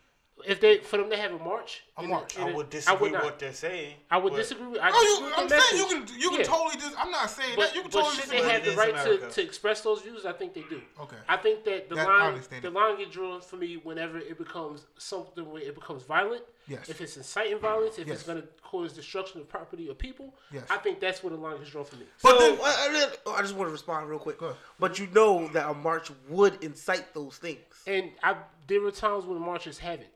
if 0.45 0.59
they 0.59 0.77
for 0.79 0.97
them 0.97 1.09
to 1.09 1.17
have 1.17 1.31
a 1.33 1.37
march, 1.39 1.83
A 1.97 2.03
in 2.03 2.09
march. 2.09 2.35
in 2.37 2.43
I 2.43 2.49
a- 2.49 2.55
would 2.55 2.69
disagree 2.69 3.09
not. 3.11 3.23
with 3.23 3.31
what 3.31 3.39
they're 3.39 3.53
saying. 3.53 3.95
I 4.09 4.17
would 4.17 4.33
disagree 4.35 4.67
with. 4.67 4.79
I 4.81 4.89
Oh, 4.91 5.01
disagree 5.03 5.17
you, 5.17 5.25
with 5.31 5.39
I'm 5.39 5.47
the 5.47 5.61
saying 5.61 5.81
you 5.81 5.87
can 6.05 6.19
you 6.21 6.29
can 6.29 6.39
Yeah. 6.39 6.45
totally 6.45 6.75
just. 6.81 6.99
I'm 6.99 7.11
not 7.11 7.29
saying 7.29 7.53
But, 7.55 7.67
that 7.67 7.75
you 7.75 7.81
can 7.81 7.89
but 7.91 7.97
totally 7.99 8.15
should 8.15 8.23
disagree. 8.31 8.41
they 8.47 8.53
have 8.53 8.65
the 8.65 8.75
right 8.75 8.95
to, 8.95 9.01
America. 9.15 9.31
to 9.33 9.41
express 9.43 9.81
those 9.81 10.01
views? 10.01 10.25
I 10.25 10.33
think 10.33 10.53
they 10.55 10.61
do. 10.63 10.81
Okay. 11.01 11.15
I 11.27 11.37
think 11.37 11.63
that 11.65 11.89
the 11.89 11.95
That- 11.95 12.07
line 12.07 12.41
the 12.61 12.69
line 12.71 12.97
gets 12.97 13.11
drawn 13.11 13.41
for 13.41 13.57
me 13.57 13.77
whenever 13.77 14.17
it 14.19 14.37
becomes 14.39 14.85
something 14.97 15.49
where 15.51 15.61
it 15.61 15.73
becomes 15.75 16.03
violent. 16.03 16.43
Yes. 16.67 16.89
If 16.89 16.99
it's 17.01 17.15
inciting 17.17 17.59
violence, 17.59 17.97
if 17.97 18.07
Yes. 18.07 18.17
it's 18.17 18.27
going 18.27 18.41
to 18.41 18.47
cause 18.61 18.91
destruction 18.93 19.39
of 19.41 19.47
property 19.47 19.89
or 19.89 19.95
people, 19.95 20.33
Yes. 20.51 20.65
I 20.69 20.77
think 20.77 20.99
that's 20.99 21.23
where 21.23 21.31
the 21.31 21.37
line 21.37 21.57
gets 21.57 21.69
drawn 21.71 21.85
for 21.85 21.95
me. 21.95 22.05
So 22.17 22.29
But 22.31 22.39
then- 22.39 22.59
I, 22.61 23.09
I 23.37 23.41
just 23.41 23.55
want 23.55 23.69
to 23.69 23.71
respond 23.71 24.09
real 24.09 24.19
quick. 24.19 24.37
But 24.79 24.99
you 24.99 25.07
know 25.07 25.47
that 25.49 25.69
a 25.69 25.73
march 25.73 26.11
would 26.27 26.61
incite 26.63 27.13
those 27.13 27.37
things. 27.37 27.59
And 27.85 28.11
I, 28.21 28.35
there 28.67 28.81
were 28.81 28.91
times 28.91 29.25
when 29.25 29.39
the 29.39 29.45
marches 29.45 29.77
haven't. 29.77 30.09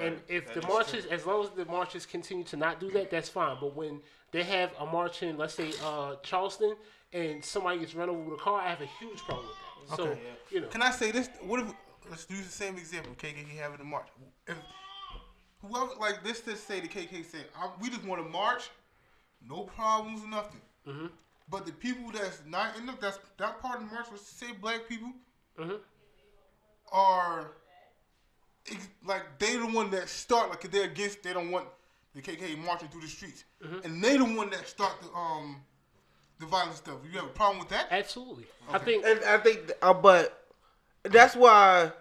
And 0.00 0.20
if 0.26 0.46
That 0.46 0.54
the 0.54 0.60
is 0.60 0.66
marches, 0.68 1.06
as 1.06 1.26
long 1.26 1.44
as 1.44 1.50
the 1.50 1.66
marches 1.66 2.06
continue 2.06 2.44
to 2.44 2.56
not 2.56 2.80
do 2.80 2.90
that, 2.92 3.10
that's 3.10 3.28
fine. 3.28 3.58
But 3.60 3.76
when 3.76 4.00
they 4.30 4.42
have 4.42 4.72
a 4.80 4.86
march 4.86 5.22
in, 5.22 5.36
let's 5.36 5.54
say, 5.54 5.72
uh, 5.84 6.16
Charleston, 6.22 6.76
and 7.12 7.44
somebody 7.44 7.78
gets 7.80 7.94
run 7.94 8.08
over 8.08 8.18
with 8.18 8.40
a 8.40 8.42
car, 8.42 8.60
I 8.62 8.70
have 8.70 8.80
a 8.80 8.86
huge 8.98 9.18
problem 9.18 9.46
with 9.46 9.90
that. 9.90 9.96
So, 9.96 10.06
Okay. 10.08 10.20
you 10.50 10.60
know. 10.62 10.68
Can 10.68 10.80
I 10.80 10.90
say 10.90 11.10
this? 11.10 11.28
What 11.42 11.60
if 11.60 11.66
let's 12.08 12.26
use 12.30 12.46
the 12.46 12.52
same 12.52 12.76
example? 12.78 13.14
KKK 13.18 13.58
having 13.58 13.80
a 13.80 13.84
march. 13.84 14.08
If 14.46 14.56
whoever 15.62 15.90
like 16.00 16.24
let's 16.24 16.40
just 16.40 16.66
say 16.66 16.80
the 16.80 16.88
KKK 16.88 17.24
said 17.24 17.44
I, 17.58 17.70
we 17.80 17.88
just 17.90 18.04
want 18.04 18.22
to 18.22 18.28
march, 18.28 18.70
no 19.48 19.62
problems, 19.64 20.22
nothing. 20.26 20.60
Mm-hmm. 20.86 21.06
But 21.50 21.66
the 21.66 21.72
people 21.72 22.10
that's 22.12 22.40
not 22.46 22.76
in 22.78 22.86
the 22.86 22.94
that's 23.00 23.18
that 23.38 23.60
part 23.60 23.80
of 23.82 23.88
the 23.88 23.94
march, 23.94 24.06
let's 24.10 24.26
say 24.26 24.52
black 24.60 24.88
people, 24.88 25.12
Mhm. 25.58 25.78
are 26.92 27.52
ex- 28.70 28.88
like 29.04 29.38
they 29.38 29.56
the 29.56 29.66
one 29.66 29.90
that 29.90 30.08
start 30.08 30.50
like 30.50 30.62
they're 30.70 30.84
against 30.84 31.22
they 31.22 31.32
don't 31.32 31.50
want 31.50 31.66
the 32.14 32.20
KKK 32.22 32.56
marching 32.64 32.88
through 32.88 33.00
the 33.02 33.08
streets, 33.08 33.44
Mm-hmm. 33.64 33.78
and 33.84 34.02
they 34.04 34.16
the 34.16 34.24
one 34.24 34.50
that 34.50 34.66
start 34.68 34.92
the 35.00 35.08
um 35.16 35.62
the 36.38 36.46
violent 36.46 36.76
stuff. 36.76 36.96
You 37.10 37.18
have 37.18 37.26
a 37.26 37.32
problem 37.32 37.60
with 37.60 37.68
that? 37.68 37.86
Absolutely. 37.90 38.44
I 38.72 38.78
think 38.78 39.04
And 39.06 39.20
I 39.24 39.38
think, 39.38 39.70
uh, 39.80 39.94
but 39.94 40.44
that's 41.04 41.36
why 41.36 41.92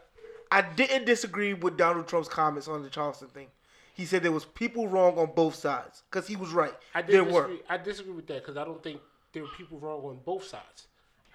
I 0.52 0.62
didn't 0.62 1.06
disagree 1.06 1.54
with 1.54 1.78
Donald 1.78 2.08
Trump's 2.08 2.28
comments 2.28 2.68
on 2.68 2.84
the 2.84 2.90
Charleston 2.90 3.30
thing. 3.30 3.48
He 3.94 4.06
said 4.06 4.22
there 4.24 4.32
was 4.32 4.46
people 4.46 4.88
wrong 4.88 5.18
on 5.18 5.32
both 5.36 5.56
sides 5.56 6.04
because 6.10 6.28
he 6.28 6.36
was 6.36 6.52
right. 6.52 6.74
I 6.94 7.02
there 7.02 7.24
disagree. 7.24 7.56
were. 7.56 7.62
I 7.70 7.78
disagree 7.78 8.14
with 8.14 8.28
that 8.28 8.42
because 8.42 8.58
I 8.58 8.66
don't 8.66 8.84
think 8.84 9.00
there 9.34 9.44
were 9.44 9.50
people 9.58 9.80
wrong 9.80 10.02
on 10.04 10.20
both 10.26 10.44
sides. 10.46 10.88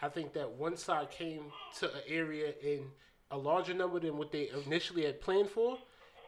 I 0.03 0.09
think 0.09 0.33
that 0.35 0.51
one 0.51 0.77
side 0.77 1.11
came 1.11 1.45
to 1.79 1.87
an 1.87 2.01
area 2.07 2.53
in 2.63 2.85
a 3.31 3.39
larger 3.39 3.73
number 3.75 3.99
than 3.99 4.19
what 4.19 4.31
they 4.33 4.51
initially 4.67 5.05
had 5.05 5.21
planned 5.21 5.49
for, 5.49 5.79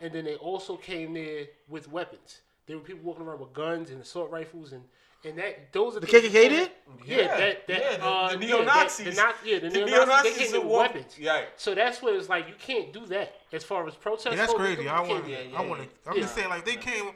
and 0.00 0.12
then 0.12 0.24
they 0.24 0.36
also 0.36 0.76
came 0.76 1.12
there 1.12 1.46
with 1.68 1.90
weapons. 1.90 2.40
There 2.66 2.76
were 2.76 2.84
people 2.84 3.02
walking 3.04 3.26
around 3.26 3.40
with 3.40 3.52
guns 3.52 3.90
and 3.90 4.00
assault 4.00 4.30
rifles 4.30 4.72
and. 4.72 4.82
And 5.24 5.36
that 5.38 5.72
those 5.72 5.96
are 5.96 6.00
The 6.00 6.06
things- 6.06 6.26
KKK 6.32 6.48
did? 6.48 6.70
Yeah, 7.04 7.16
Yeah, 7.16 7.36
that 7.36 7.66
that 7.66 7.80
yeah, 7.80 7.96
the- 7.96 8.04
uh, 8.04 8.28
the 8.28 8.34
yeah, 8.46 8.46
neo-Nazis. 8.56 9.16
the 9.16 9.22
Nazi- 9.22 9.50
yeah, 9.50 9.58
the 9.58 9.68
The 9.68 9.78
neo-Nazis, 9.78 9.96
neo-Nazis 9.96 10.36
they 10.38 10.44
came 10.44 10.54
are 10.54 10.58
with 10.60 10.68
walk- 10.70 10.94
weapons. 10.94 11.18
Right. 11.20 11.48
So 11.56 11.74
that's 11.74 12.02
where 12.02 12.14
it's 12.16 12.28
like 12.28 12.46
you 12.48 12.54
can't 12.58 12.92
do 12.92 13.04
that 13.06 13.34
as 13.52 13.64
far 13.64 13.86
as 13.88 13.94
protests. 13.96 14.26
Yeah, 14.26 14.36
that's 14.36 14.54
crazy. 14.54 14.82
you 14.84 14.88
I 14.88 15.00
want. 15.00 15.26
do 15.26 15.32
that. 15.34 15.46
I 15.56 15.62
want 15.62 15.82
to. 15.82 16.10
I'm 16.10 16.16
just 16.20 16.34
saying, 16.36 16.48
like 16.50 16.64
they 16.64 16.76
came, 16.76 17.10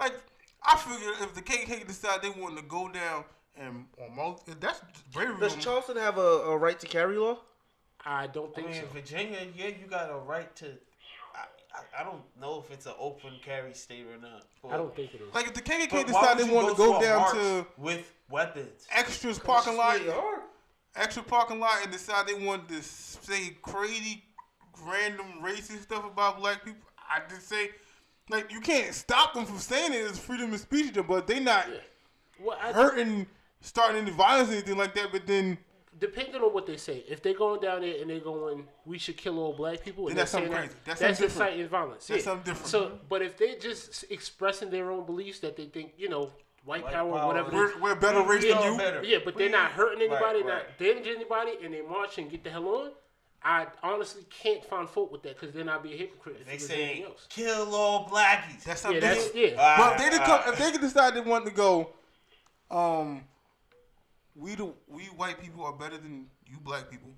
like 0.00 0.14
I 0.64 0.76
figure 0.76 1.12
if 1.20 1.34
the 1.34 1.42
KKK 1.42 1.86
decide 1.86 2.22
they 2.22 2.30
wanted 2.30 2.56
to 2.56 2.62
go 2.62 2.88
down 2.88 3.24
and 3.56 3.86
on 4.02 4.16
most, 4.16 4.42
that's 4.60 4.80
bravery. 5.12 5.38
Does 5.38 5.54
Charleston 5.56 5.96
have 5.96 6.18
a, 6.18 6.20
a 6.20 6.56
right 6.58 6.78
to 6.80 6.86
carry 6.88 7.16
law? 7.18 7.38
I 8.04 8.26
don't 8.26 8.50
I 8.50 8.54
think 8.56 8.70
mean, 8.70 8.80
so. 8.82 8.86
Virginia, 8.88 9.38
yeah, 9.54 9.68
you 9.68 9.86
got 9.88 10.10
a 10.10 10.16
right 10.16 10.54
to. 10.56 10.66
I, 11.74 11.78
I, 11.78 12.00
I 12.00 12.04
don't 12.04 12.22
know 12.40 12.62
if 12.64 12.70
it's 12.72 12.86
an 12.86 12.92
open 12.98 13.32
carry 13.44 13.72
state 13.74 14.06
or 14.06 14.20
not. 14.20 14.44
I 14.72 14.76
don't 14.76 14.94
think 14.94 15.14
it 15.14 15.20
is. 15.20 15.34
like 15.34 15.46
if 15.46 15.54
the 15.54 15.60
KKK 15.62 15.90
But 15.90 16.10
why 16.10 16.20
decided 16.20 16.44
they 16.44 16.48
you 16.48 16.54
wanted 16.54 16.70
to 16.70 16.76
go 16.76 16.98
a 16.98 17.02
down 17.02 17.34
to 17.34 17.66
with 17.76 18.12
weapons. 18.30 18.86
extras 18.90 19.38
parking 19.38 19.76
lot, 19.76 19.98
extra 20.96 21.22
parking 21.22 21.60
lot, 21.60 21.78
and 21.82 21.90
decide 21.92 22.26
they 22.26 22.34
wanted 22.34 22.68
to 22.68 22.82
say 22.82 23.56
crazy, 23.62 24.24
random 24.86 25.26
racist 25.42 25.82
stuff 25.82 26.04
about 26.04 26.38
black 26.40 26.64
people, 26.64 26.86
I 26.98 27.20
just 27.28 27.48
say. 27.48 27.70
Like 28.30 28.50
you 28.50 28.60
can't 28.60 28.94
stop 28.94 29.34
them 29.34 29.44
from 29.44 29.58
saying 29.58 29.92
it. 29.92 29.96
It's 29.96 30.18
freedom 30.18 30.52
of 30.54 30.60
speech, 30.60 30.96
but 31.06 31.26
they 31.26 31.40
not 31.40 31.66
Well, 32.40 32.56
hurting, 32.58 33.26
starting 33.60 34.00
any 34.00 34.10
violence, 34.12 34.48
or 34.48 34.52
anything 34.54 34.78
like 34.78 34.94
that. 34.94 35.12
But 35.12 35.26
then 35.26 35.58
depending 35.98 36.36
on 36.36 36.52
what 36.54 36.66
they 36.66 36.76
say, 36.76 37.04
if 37.08 37.22
they're 37.22 37.34
going 37.34 37.60
down 37.60 37.80
there 37.82 38.00
and 38.00 38.10
they're 38.10 38.20
going, 38.20 38.66
we 38.84 38.98
should 38.98 39.16
kill 39.16 39.38
all 39.38 39.52
black 39.54 39.82
people, 39.84 40.08
and 40.08 40.10
Then 40.16 40.22
that's 40.22 40.30
something 40.32 40.52
crazy. 40.52 40.68
that, 40.68 40.84
That's 40.84 41.00
that's, 41.00 41.18
something 41.18 41.28
different. 41.28 41.50
inciting 41.52 41.68
violence. 41.68 42.06
That's 42.06 42.18
yeah. 42.18 42.24
something 42.24 42.52
different. 42.52 42.68
So, 42.70 42.98
but 43.08 43.22
if 43.22 43.36
they're 43.36 43.58
just 43.58 44.04
expressing 44.10 44.70
their 44.70 44.90
own 44.90 45.06
beliefs 45.06 45.38
that 45.40 45.56
they 45.56 45.66
think, 45.66 45.92
you 45.96 46.08
know, 46.08 46.30
white, 46.64 46.82
White 46.84 46.92
power, 46.92 47.12
power. 47.12 47.26
whatever. 47.26 47.50
we're, 47.52 47.78
we're 47.80 47.92
a 47.92 47.96
better 47.96 48.22
race 48.22 48.42
We 48.42 48.52
than 48.52 48.72
you. 48.72 48.78
better. 48.78 49.02
Yeah, 49.04 49.18
but 49.24 49.36
they're 49.36 49.50
not 49.50 49.70
hurting 49.72 50.00
anybody, 50.00 50.42
right, 50.42 50.46
not 50.46 50.78
damaging 50.78 51.14
anybody, 51.16 51.52
and 51.62 51.72
they 51.74 51.82
march 51.82 52.18
and 52.18 52.30
get 52.30 52.42
the 52.44 52.50
hell 52.50 52.66
on. 52.68 52.90
I 53.46 53.66
honestly 53.82 54.22
can't 54.30 54.64
find 54.64 54.88
fault 54.88 55.12
with 55.12 55.22
that 55.24 55.38
because 55.38 55.54
then 55.54 55.68
I'd 55.68 55.82
be 55.82 55.92
a 55.92 55.96
hypocrite. 55.98 56.38
if 56.40 56.46
They 56.46 56.54
it 56.54 56.60
say 56.62 57.02
else. 57.06 57.26
kill 57.28 57.74
all 57.74 58.08
blackies. 58.08 58.64
That's 58.64 58.82
Yeah, 58.84 59.00
that's 59.00 59.26
different. 59.30 59.56
yeah. 59.56 59.76
But 59.76 60.00
if 60.00 60.10
they, 60.12 60.18
come, 60.18 60.40
if 60.46 60.58
they 60.58 60.78
decide 60.78 61.14
they 61.14 61.20
want 61.20 61.44
to 61.44 61.50
go, 61.52 61.90
um, 62.70 63.24
we 64.34 64.56
do 64.56 64.74
we 64.88 65.04
white 65.04 65.40
people 65.40 65.64
are 65.64 65.72
better 65.72 65.96
than 65.96 66.26
you 66.46 66.58
black 66.62 66.90
people. 66.90 67.10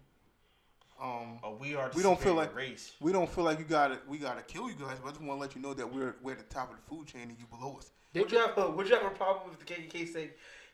Um, 1.01 1.39
Oh, 1.43 1.57
we 1.61 1.75
are. 1.75 1.91
We 1.95 2.03
don't 2.03 2.21
feel 2.21 2.35
like 2.35 2.55
race. 2.55 2.93
we 3.01 3.13
don't 3.13 3.29
feel 3.31 3.45
like 3.45 3.59
you 3.59 3.65
gotta 3.65 3.99
we 4.09 4.19
gotta 4.19 4.43
kill 4.43 4.69
you 4.69 4.77
guys. 4.77 4.97
But 5.03 5.09
I 5.09 5.11
just 5.11 5.21
want 5.23 5.39
to 5.39 5.41
let 5.43 5.55
you 5.55 5.61
know 5.61 5.75
that 5.75 5.93
we're 5.93 6.17
we're 6.23 6.33
at 6.33 6.39
the 6.39 6.55
top 6.55 6.71
of 6.71 6.77
the 6.77 6.83
food 6.83 7.07
chain 7.07 7.23
and 7.23 7.39
you 7.39 7.47
below 7.47 7.77
us. 7.77 7.91
They 8.13 8.21
Would 8.21 8.33
you 8.33 8.39
have 8.39 8.57
a, 8.57 8.71
would 8.71 8.89
you 8.89 8.95
have 8.95 9.05
a 9.05 9.11
problem 9.15 9.51
if 9.53 9.59
the 9.59 9.75
KKK 9.75 10.11
say, 10.11 10.31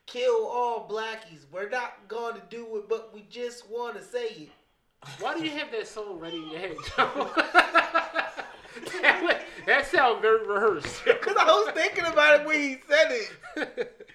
"Kill 0.06 0.46
all 0.46 0.88
blackies"? 0.88 1.46
We're 1.50 1.68
not 1.68 2.06
going 2.06 2.34
to 2.34 2.42
do 2.50 2.76
it, 2.76 2.88
but 2.88 3.12
we 3.12 3.26
just 3.28 3.68
want 3.68 3.96
to 3.96 4.02
say 4.02 4.26
it. 4.26 4.48
Why 5.18 5.36
do 5.36 5.44
you 5.44 5.50
have 5.50 5.72
that 5.72 5.88
song 5.88 6.20
ready 6.20 6.36
in 6.36 6.50
your 6.50 6.60
head, 6.60 6.76
Joe? 6.96 7.30
that, 9.02 9.42
that 9.66 9.86
sounds 9.86 10.22
very 10.22 10.46
rehearsed. 10.46 11.04
Cause 11.20 11.36
I 11.36 11.46
was 11.46 11.72
thinking 11.74 12.04
about 12.04 12.40
it 12.40 12.46
when 12.46 12.60
he 12.60 12.76
said 12.88 13.10
it. 13.10 14.08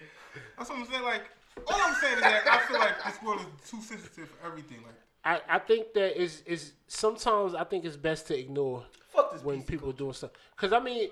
That's 0.58 0.70
what 0.70 0.80
I'm 0.80 0.86
saying. 0.86 1.04
Like 1.04 1.24
all 1.68 1.82
I'm 1.82 1.96
saying 1.96 2.18
is 2.18 2.22
that 2.22 2.48
I 2.48 2.58
feel 2.68 2.80
like 2.80 3.04
this 3.04 3.22
world 3.24 3.40
is 3.42 3.70
too 3.70 3.82
sensitive 3.82 4.30
for 4.30 4.48
everything. 4.48 4.78
Like 4.84 4.96
I, 5.24 5.56
I 5.56 5.60
think 5.60 5.94
that 5.94 6.22
is 6.22 6.42
is 6.46 6.74
sometimes 6.88 7.56
I 7.56 7.64
think 7.64 7.86
it's 7.86 7.98
best 7.98 8.28
to 8.28 8.38
ignore 8.38 8.86
Fuck 9.10 9.34
this 9.34 9.44
when 9.44 9.64
people 9.64 9.90
are 9.90 9.94
doing 9.94 10.14
stuff. 10.14 10.32
Cause 10.56 10.74
I 10.74 10.80
mean, 10.80 11.10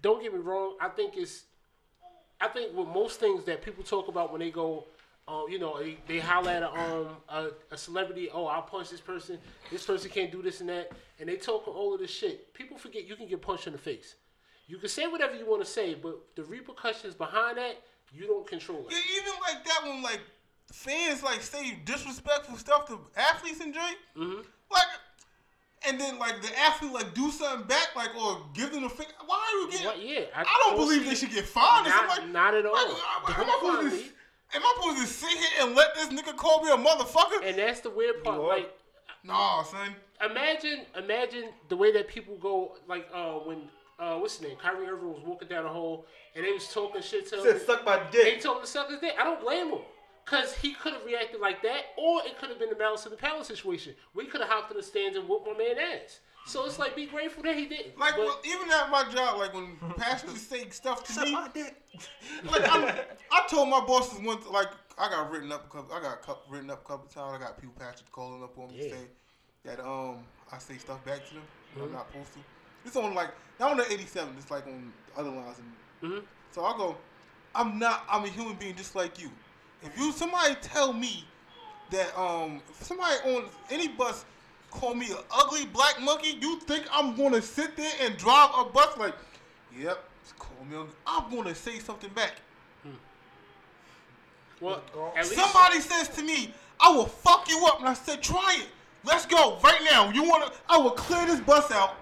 don't 0.00 0.22
get 0.22 0.32
me 0.32 0.40
wrong. 0.40 0.76
I 0.80 0.88
think 0.88 1.14
it's, 1.16 1.44
I 2.40 2.48
think 2.48 2.76
with 2.76 2.88
most 2.88 3.20
things 3.20 3.44
that 3.44 3.62
people 3.62 3.84
talk 3.84 4.08
about 4.08 4.30
when 4.30 4.40
they 4.40 4.50
go, 4.50 4.84
um, 5.26 5.44
you 5.50 5.58
know, 5.58 5.78
they, 5.78 5.98
they 6.06 6.18
holler 6.18 6.50
at 6.50 6.62
a, 6.62 6.72
um 6.72 7.08
a, 7.28 7.48
a 7.72 7.76
celebrity. 7.76 8.30
Oh, 8.32 8.46
I'll 8.46 8.62
punch 8.62 8.90
this 8.90 9.00
person. 9.00 9.38
This 9.70 9.84
person 9.84 10.10
can't 10.10 10.32
do 10.32 10.40
this 10.40 10.60
and 10.60 10.68
that. 10.70 10.90
And 11.20 11.28
they 11.28 11.36
talk 11.36 11.68
all 11.68 11.92
of 11.92 12.00
this 12.00 12.10
shit. 12.10 12.54
People 12.54 12.78
forget 12.78 13.06
you 13.06 13.16
can 13.16 13.28
get 13.28 13.42
punched 13.42 13.66
in 13.66 13.72
the 13.74 13.78
face. 13.78 14.14
You 14.66 14.78
can 14.78 14.88
say 14.88 15.06
whatever 15.06 15.34
you 15.34 15.48
want 15.48 15.62
to 15.64 15.70
say, 15.70 15.94
but 15.94 16.18
the 16.36 16.44
repercussions 16.44 17.14
behind 17.14 17.58
that, 17.58 17.82
you 18.12 18.26
don't 18.26 18.46
control 18.46 18.86
it. 18.88 18.92
yeah, 18.92 19.20
even 19.20 19.32
like 19.40 19.64
that 19.64 19.80
when 19.84 20.02
like 20.02 20.20
fans 20.72 21.22
like 21.22 21.40
say 21.42 21.78
disrespectful 21.84 22.56
stuff 22.56 22.86
to 22.88 22.98
athletes 23.16 23.60
and 23.60 23.72
Drake. 23.72 23.98
Mm-hmm. 24.16 24.40
Like. 24.70 24.86
And 25.86 25.98
then, 25.98 26.18
like 26.18 26.42
the 26.42 26.48
athlete, 26.58 26.92
like 26.92 27.14
do 27.14 27.30
something 27.30 27.64
back, 27.68 27.94
like 27.94 28.10
or 28.20 28.42
give 28.52 28.72
them 28.72 28.82
a 28.82 28.88
finger. 28.88 29.12
Why 29.24 29.36
are 29.36 29.60
you 29.60 29.70
getting? 29.70 29.86
What- 29.86 30.02
yeah, 30.04 30.20
I 30.34 30.40
I, 30.40 30.44
don't 30.44 30.76
don't 30.76 30.86
believe 30.88 31.04
they 31.06 31.14
should 31.14 31.30
get 31.30 31.44
fined. 31.44 31.86
or 31.86 31.90
Not- 31.90 32.08
like, 32.08 32.28
not 32.30 32.54
at 32.54 32.66
all. 32.66 32.72
Like, 32.72 32.86
am, 32.88 32.96
I- 32.96 33.30
am 33.30 33.32
I 33.32 33.44
Don't 33.44 33.60
supposed 33.60 33.80
fine 33.82 33.90
to, 33.90 33.96
me. 33.96 34.10
am 34.54 34.62
I 34.64 34.74
supposed 34.76 34.98
to 34.98 35.06
sit 35.06 35.38
here 35.38 35.48
and 35.66 35.76
let 35.76 35.94
this 35.94 36.08
nigga 36.08 36.36
call 36.36 36.64
me 36.64 36.72
a 36.72 36.76
motherfucker? 36.76 37.44
And 37.48 37.56
that's 37.56 37.78
the 37.80 37.90
weird 37.90 38.24
part. 38.24 38.40
Like, 38.40 38.76
nah, 39.22 39.62
son. 39.62 39.94
imagine, 40.28 40.80
imagine 40.96 41.44
the 41.68 41.76
way 41.76 41.92
that 41.92 42.08
people 42.08 42.36
go. 42.38 42.76
Like, 42.88 43.08
uh, 43.14 43.34
when 43.34 43.68
uh, 43.98 44.16
what's 44.18 44.36
his 44.38 44.48
name, 44.48 44.56
Kyrie 44.56 44.86
Irving 44.86 45.12
was 45.12 45.22
walking 45.24 45.48
down 45.48 45.64
the 45.64 45.70
hall, 45.70 46.06
and 46.34 46.44
they 46.44 46.52
was 46.52 46.68
talking 46.72 47.02
shit 47.02 47.28
to 47.30 47.36
him. 47.36 47.42
Said 47.42 47.62
suck 47.62 47.84
my 47.84 48.00
dick." 48.10 48.24
They 48.24 48.38
told 48.40 48.58
him 48.58 48.62
to 48.62 48.68
suck 48.68 48.90
his 48.90 49.00
dick. 49.00 49.14
I 49.18 49.24
don't 49.24 49.40
blame 49.40 49.68
him. 49.70 49.80
Cause 50.24 50.54
he 50.54 50.74
could 50.74 50.92
have 50.92 51.06
reacted 51.06 51.40
like 51.40 51.62
that, 51.62 51.86
or 51.96 52.20
it 52.26 52.38
could 52.38 52.50
have 52.50 52.58
been 52.58 52.68
the 52.68 52.76
Malice 52.76 53.06
of 53.06 53.12
the 53.12 53.16
Palace 53.16 53.46
situation. 53.48 53.94
We 54.14 54.26
could 54.26 54.42
have 54.42 54.50
hopped 54.50 54.70
in 54.70 54.76
the 54.76 54.82
stands 54.82 55.16
and 55.16 55.26
whooped 55.26 55.46
my 55.46 55.56
man 55.56 55.78
ass. 55.78 56.20
So 56.46 56.66
it's 56.66 56.78
like 56.78 56.94
be 56.94 57.06
grateful 57.06 57.42
that 57.44 57.56
he 57.56 57.66
didn't. 57.66 57.98
Like 57.98 58.14
But- 58.14 58.26
well, 58.26 58.40
even 58.44 58.70
at 58.70 58.90
my 58.90 59.04
job, 59.10 59.38
like 59.38 59.54
when 59.54 59.76
pastors 59.96 60.40
say 60.40 60.68
stuff 60.68 61.02
to 61.04 61.12
Suck 61.12 61.24
me, 61.24 61.32
my 61.32 61.48
dick. 61.54 61.76
like 62.44 62.62
I'm, 62.70 62.94
I 63.32 63.46
told 63.48 63.70
my 63.70 63.80
bosses 63.80 64.20
once, 64.22 64.46
like 64.48 64.68
I 64.98 65.08
got 65.08 65.30
written 65.30 65.50
up, 65.50 65.64
a 65.66 65.68
couple, 65.74 65.94
I 65.94 66.00
got 66.02 66.20
cou- 66.20 66.36
written 66.50 66.70
up 66.70 66.82
a 66.84 66.88
couple 66.88 67.06
times. 67.08 67.36
I 67.40 67.46
got 67.46 67.58
people 67.58 67.74
pastors 67.78 68.06
calling 68.12 68.42
up 68.42 68.58
on 68.58 68.68
me 68.68 68.74
Yeah. 68.84 68.90
saying 68.94 69.08
that 69.64 69.80
um 69.80 70.18
I 70.52 70.58
say 70.58 70.76
stuff 70.76 71.02
back 71.06 71.26
to 71.28 71.34
them. 71.34 71.42
Mm-hmm. 71.74 71.82
I'm 71.84 71.92
not 71.92 72.06
supposed 72.12 72.32
to. 72.34 72.38
It's 72.84 72.96
on 72.96 73.14
like 73.14 73.30
not 73.60 73.72
on 73.72 73.76
the 73.78 73.90
87. 73.92 74.34
It's 74.38 74.50
like 74.50 74.66
on 74.66 74.92
other 75.16 75.30
lines. 75.30 75.58
And, 76.02 76.12
Mhm. 76.12 76.22
So 76.52 76.64
I 76.64 76.76
go, 76.76 76.96
I'm 77.54 77.78
not. 77.78 78.04
I'm 78.10 78.24
a 78.24 78.28
human 78.28 78.54
being 78.54 78.76
just 78.76 78.94
like 78.94 79.20
you. 79.20 79.30
If 79.82 79.96
you 79.98 80.12
somebody 80.12 80.54
tell 80.62 80.92
me 80.92 81.24
that 81.90 82.16
um 82.18 82.60
somebody 82.80 83.16
on 83.34 83.44
any 83.70 83.88
bus 83.88 84.24
call 84.70 84.94
me 84.94 85.10
an 85.10 85.18
ugly 85.30 85.66
black 85.66 86.00
monkey, 86.00 86.38
you 86.40 86.60
think 86.60 86.84
I'm 86.92 87.16
gonna 87.16 87.40
sit 87.42 87.76
there 87.76 87.92
and 88.02 88.16
drive 88.16 88.50
a 88.56 88.64
bus 88.64 88.96
like, 88.98 89.14
yep, 89.76 90.04
call 90.38 90.64
me. 90.68 90.76
Ugly. 90.76 90.92
I'm 91.06 91.30
gonna 91.34 91.54
say 91.54 91.78
something 91.78 92.10
back. 92.10 92.32
well, 94.60 94.82
at 95.16 95.24
least 95.24 95.34
Somebody 95.36 95.80
says 95.80 96.08
to 96.10 96.22
me, 96.22 96.52
I 96.80 96.90
will 96.90 97.06
fuck 97.06 97.48
you 97.48 97.64
up, 97.66 97.78
and 97.80 97.88
I 97.88 97.94
said, 97.94 98.22
try 98.22 98.58
it. 98.60 98.66
Let's 99.04 99.24
go 99.26 99.58
right 99.62 99.80
now. 99.90 100.10
You 100.10 100.24
wanna? 100.28 100.50
I 100.68 100.76
will 100.78 100.90
clear 100.90 101.24
this 101.26 101.40
bus 101.40 101.70
out. 101.70 101.94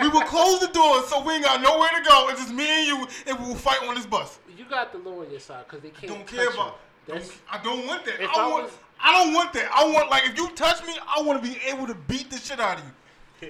We 0.00 0.08
will 0.08 0.22
close 0.22 0.60
the 0.60 0.68
doors 0.68 1.06
so 1.06 1.22
we 1.22 1.34
ain't 1.34 1.44
got 1.44 1.60
nowhere 1.60 1.90
to 1.96 2.02
go. 2.08 2.28
It's 2.30 2.40
just 2.40 2.52
me 2.54 2.66
and 2.68 2.86
you, 2.86 3.06
and 3.26 3.38
we 3.40 3.46
will 3.48 3.54
fight 3.54 3.82
on 3.86 3.94
this 3.94 4.06
bus. 4.06 4.38
you 4.56 4.64
got 4.64 4.92
the 4.92 4.98
law 4.98 5.20
on 5.22 5.30
your 5.30 5.40
side 5.40 5.64
because 5.66 5.80
they 5.82 5.90
can't. 5.90 6.12
I 6.12 6.14
don't 6.16 6.26
care 6.26 6.48
about. 6.48 6.78
Don't, 7.06 7.32
I 7.50 7.62
don't 7.62 7.86
want 7.86 8.04
that. 8.04 8.20
I, 8.20 8.24
I 8.44 8.48
want. 8.48 8.64
was- 8.64 8.72
I 9.04 9.12
don't 9.24 9.34
want 9.34 9.52
that. 9.54 9.68
I 9.72 9.84
want 9.92 10.10
like 10.10 10.26
if 10.26 10.36
you 10.38 10.48
touch 10.50 10.86
me, 10.86 10.94
I 11.08 11.20
want 11.22 11.42
to 11.42 11.48
be 11.50 11.58
able 11.66 11.88
to 11.88 11.94
beat 11.94 12.30
the 12.30 12.38
shit 12.38 12.60
out 12.60 12.78
of 12.78 12.84
you. 12.84 13.48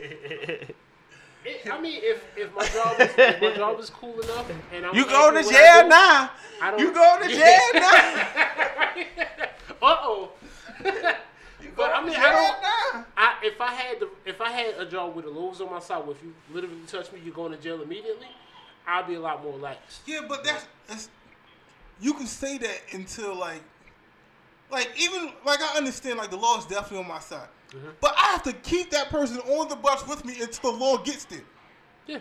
It, 1.45 1.69
I 1.71 1.81
mean, 1.81 2.01
if, 2.03 2.23
if 2.37 2.55
my 2.55 2.65
job 2.69 3.01
is 3.01 3.11
if 3.19 3.41
my 3.43 3.53
job 3.55 3.79
is 3.81 3.91
cool 3.91 4.19
enough 4.21 4.49
and 4.73 4.87
I'm 4.87 4.95
You 4.95 5.05
go 5.05 5.31
to 5.33 5.39
acting 5.39 5.53
what 5.53 5.55
I 5.55 5.59
jail 5.59 5.83
do, 5.83 5.89
now. 5.89 6.31
I 6.63 6.71
don't, 6.71 6.81
You 6.81 6.93
go 6.95 7.19
to 7.21 7.29
jail 7.37 7.69
now. 7.75 9.49
uh 9.83 9.97
oh. 10.03 10.31
but 11.77 11.93
I 11.95 12.05
mean, 12.05 12.15
I 12.17 12.23
jail 12.23 12.55
don't. 12.93 13.07
I, 13.17 13.35
if 13.43 13.61
I 13.61 13.73
had 13.73 14.01
the 14.01 14.09
if 14.25 14.41
I 14.41 14.51
had 14.51 14.75
a 14.79 14.87
job 14.87 15.15
with 15.15 15.25
the 15.25 15.31
laws 15.31 15.61
on 15.61 15.71
my 15.71 15.81
side, 15.81 16.07
where 16.07 16.17
if 16.17 16.23
you 16.23 16.35
literally 16.53 16.77
touch 16.87 17.13
me, 17.13 17.21
you're 17.25 17.35
going 17.35 17.53
to 17.53 17.59
jail 17.59 17.83
immediately. 17.83 18.29
I'd 18.87 19.07
be 19.07 19.15
a 19.15 19.21
lot 19.21 19.43
more 19.43 19.57
lax. 19.59 20.01
Yeah, 20.07 20.21
but 20.29 20.45
that's, 20.45 20.67
that's 20.89 21.09
you 22.01 22.15
can 22.15 22.27
say 22.27 22.59
that 22.59 22.81
until 22.93 23.35
like, 23.35 23.63
like 24.71 24.91
even 24.99 25.31
like 25.47 25.61
I 25.61 25.77
understand 25.77 26.19
like 26.19 26.31
the 26.31 26.37
law 26.37 26.59
is 26.59 26.65
definitely 26.65 26.99
on 26.99 27.09
my 27.09 27.21
side, 27.21 27.49
but 28.01 28.15
I 28.17 28.33
have 28.33 28.43
to 28.45 28.53
keep 28.53 28.91
that 28.91 29.09
person 29.09 29.39
on 29.39 29.69
the 29.69 29.77
bus 29.77 30.07
with 30.07 30.25
me 30.25 30.41
until 30.41 30.73
the 30.73 30.79
law 30.79 30.97
gets 30.99 31.25
there. 31.27 31.43
Yeah. 32.07 32.19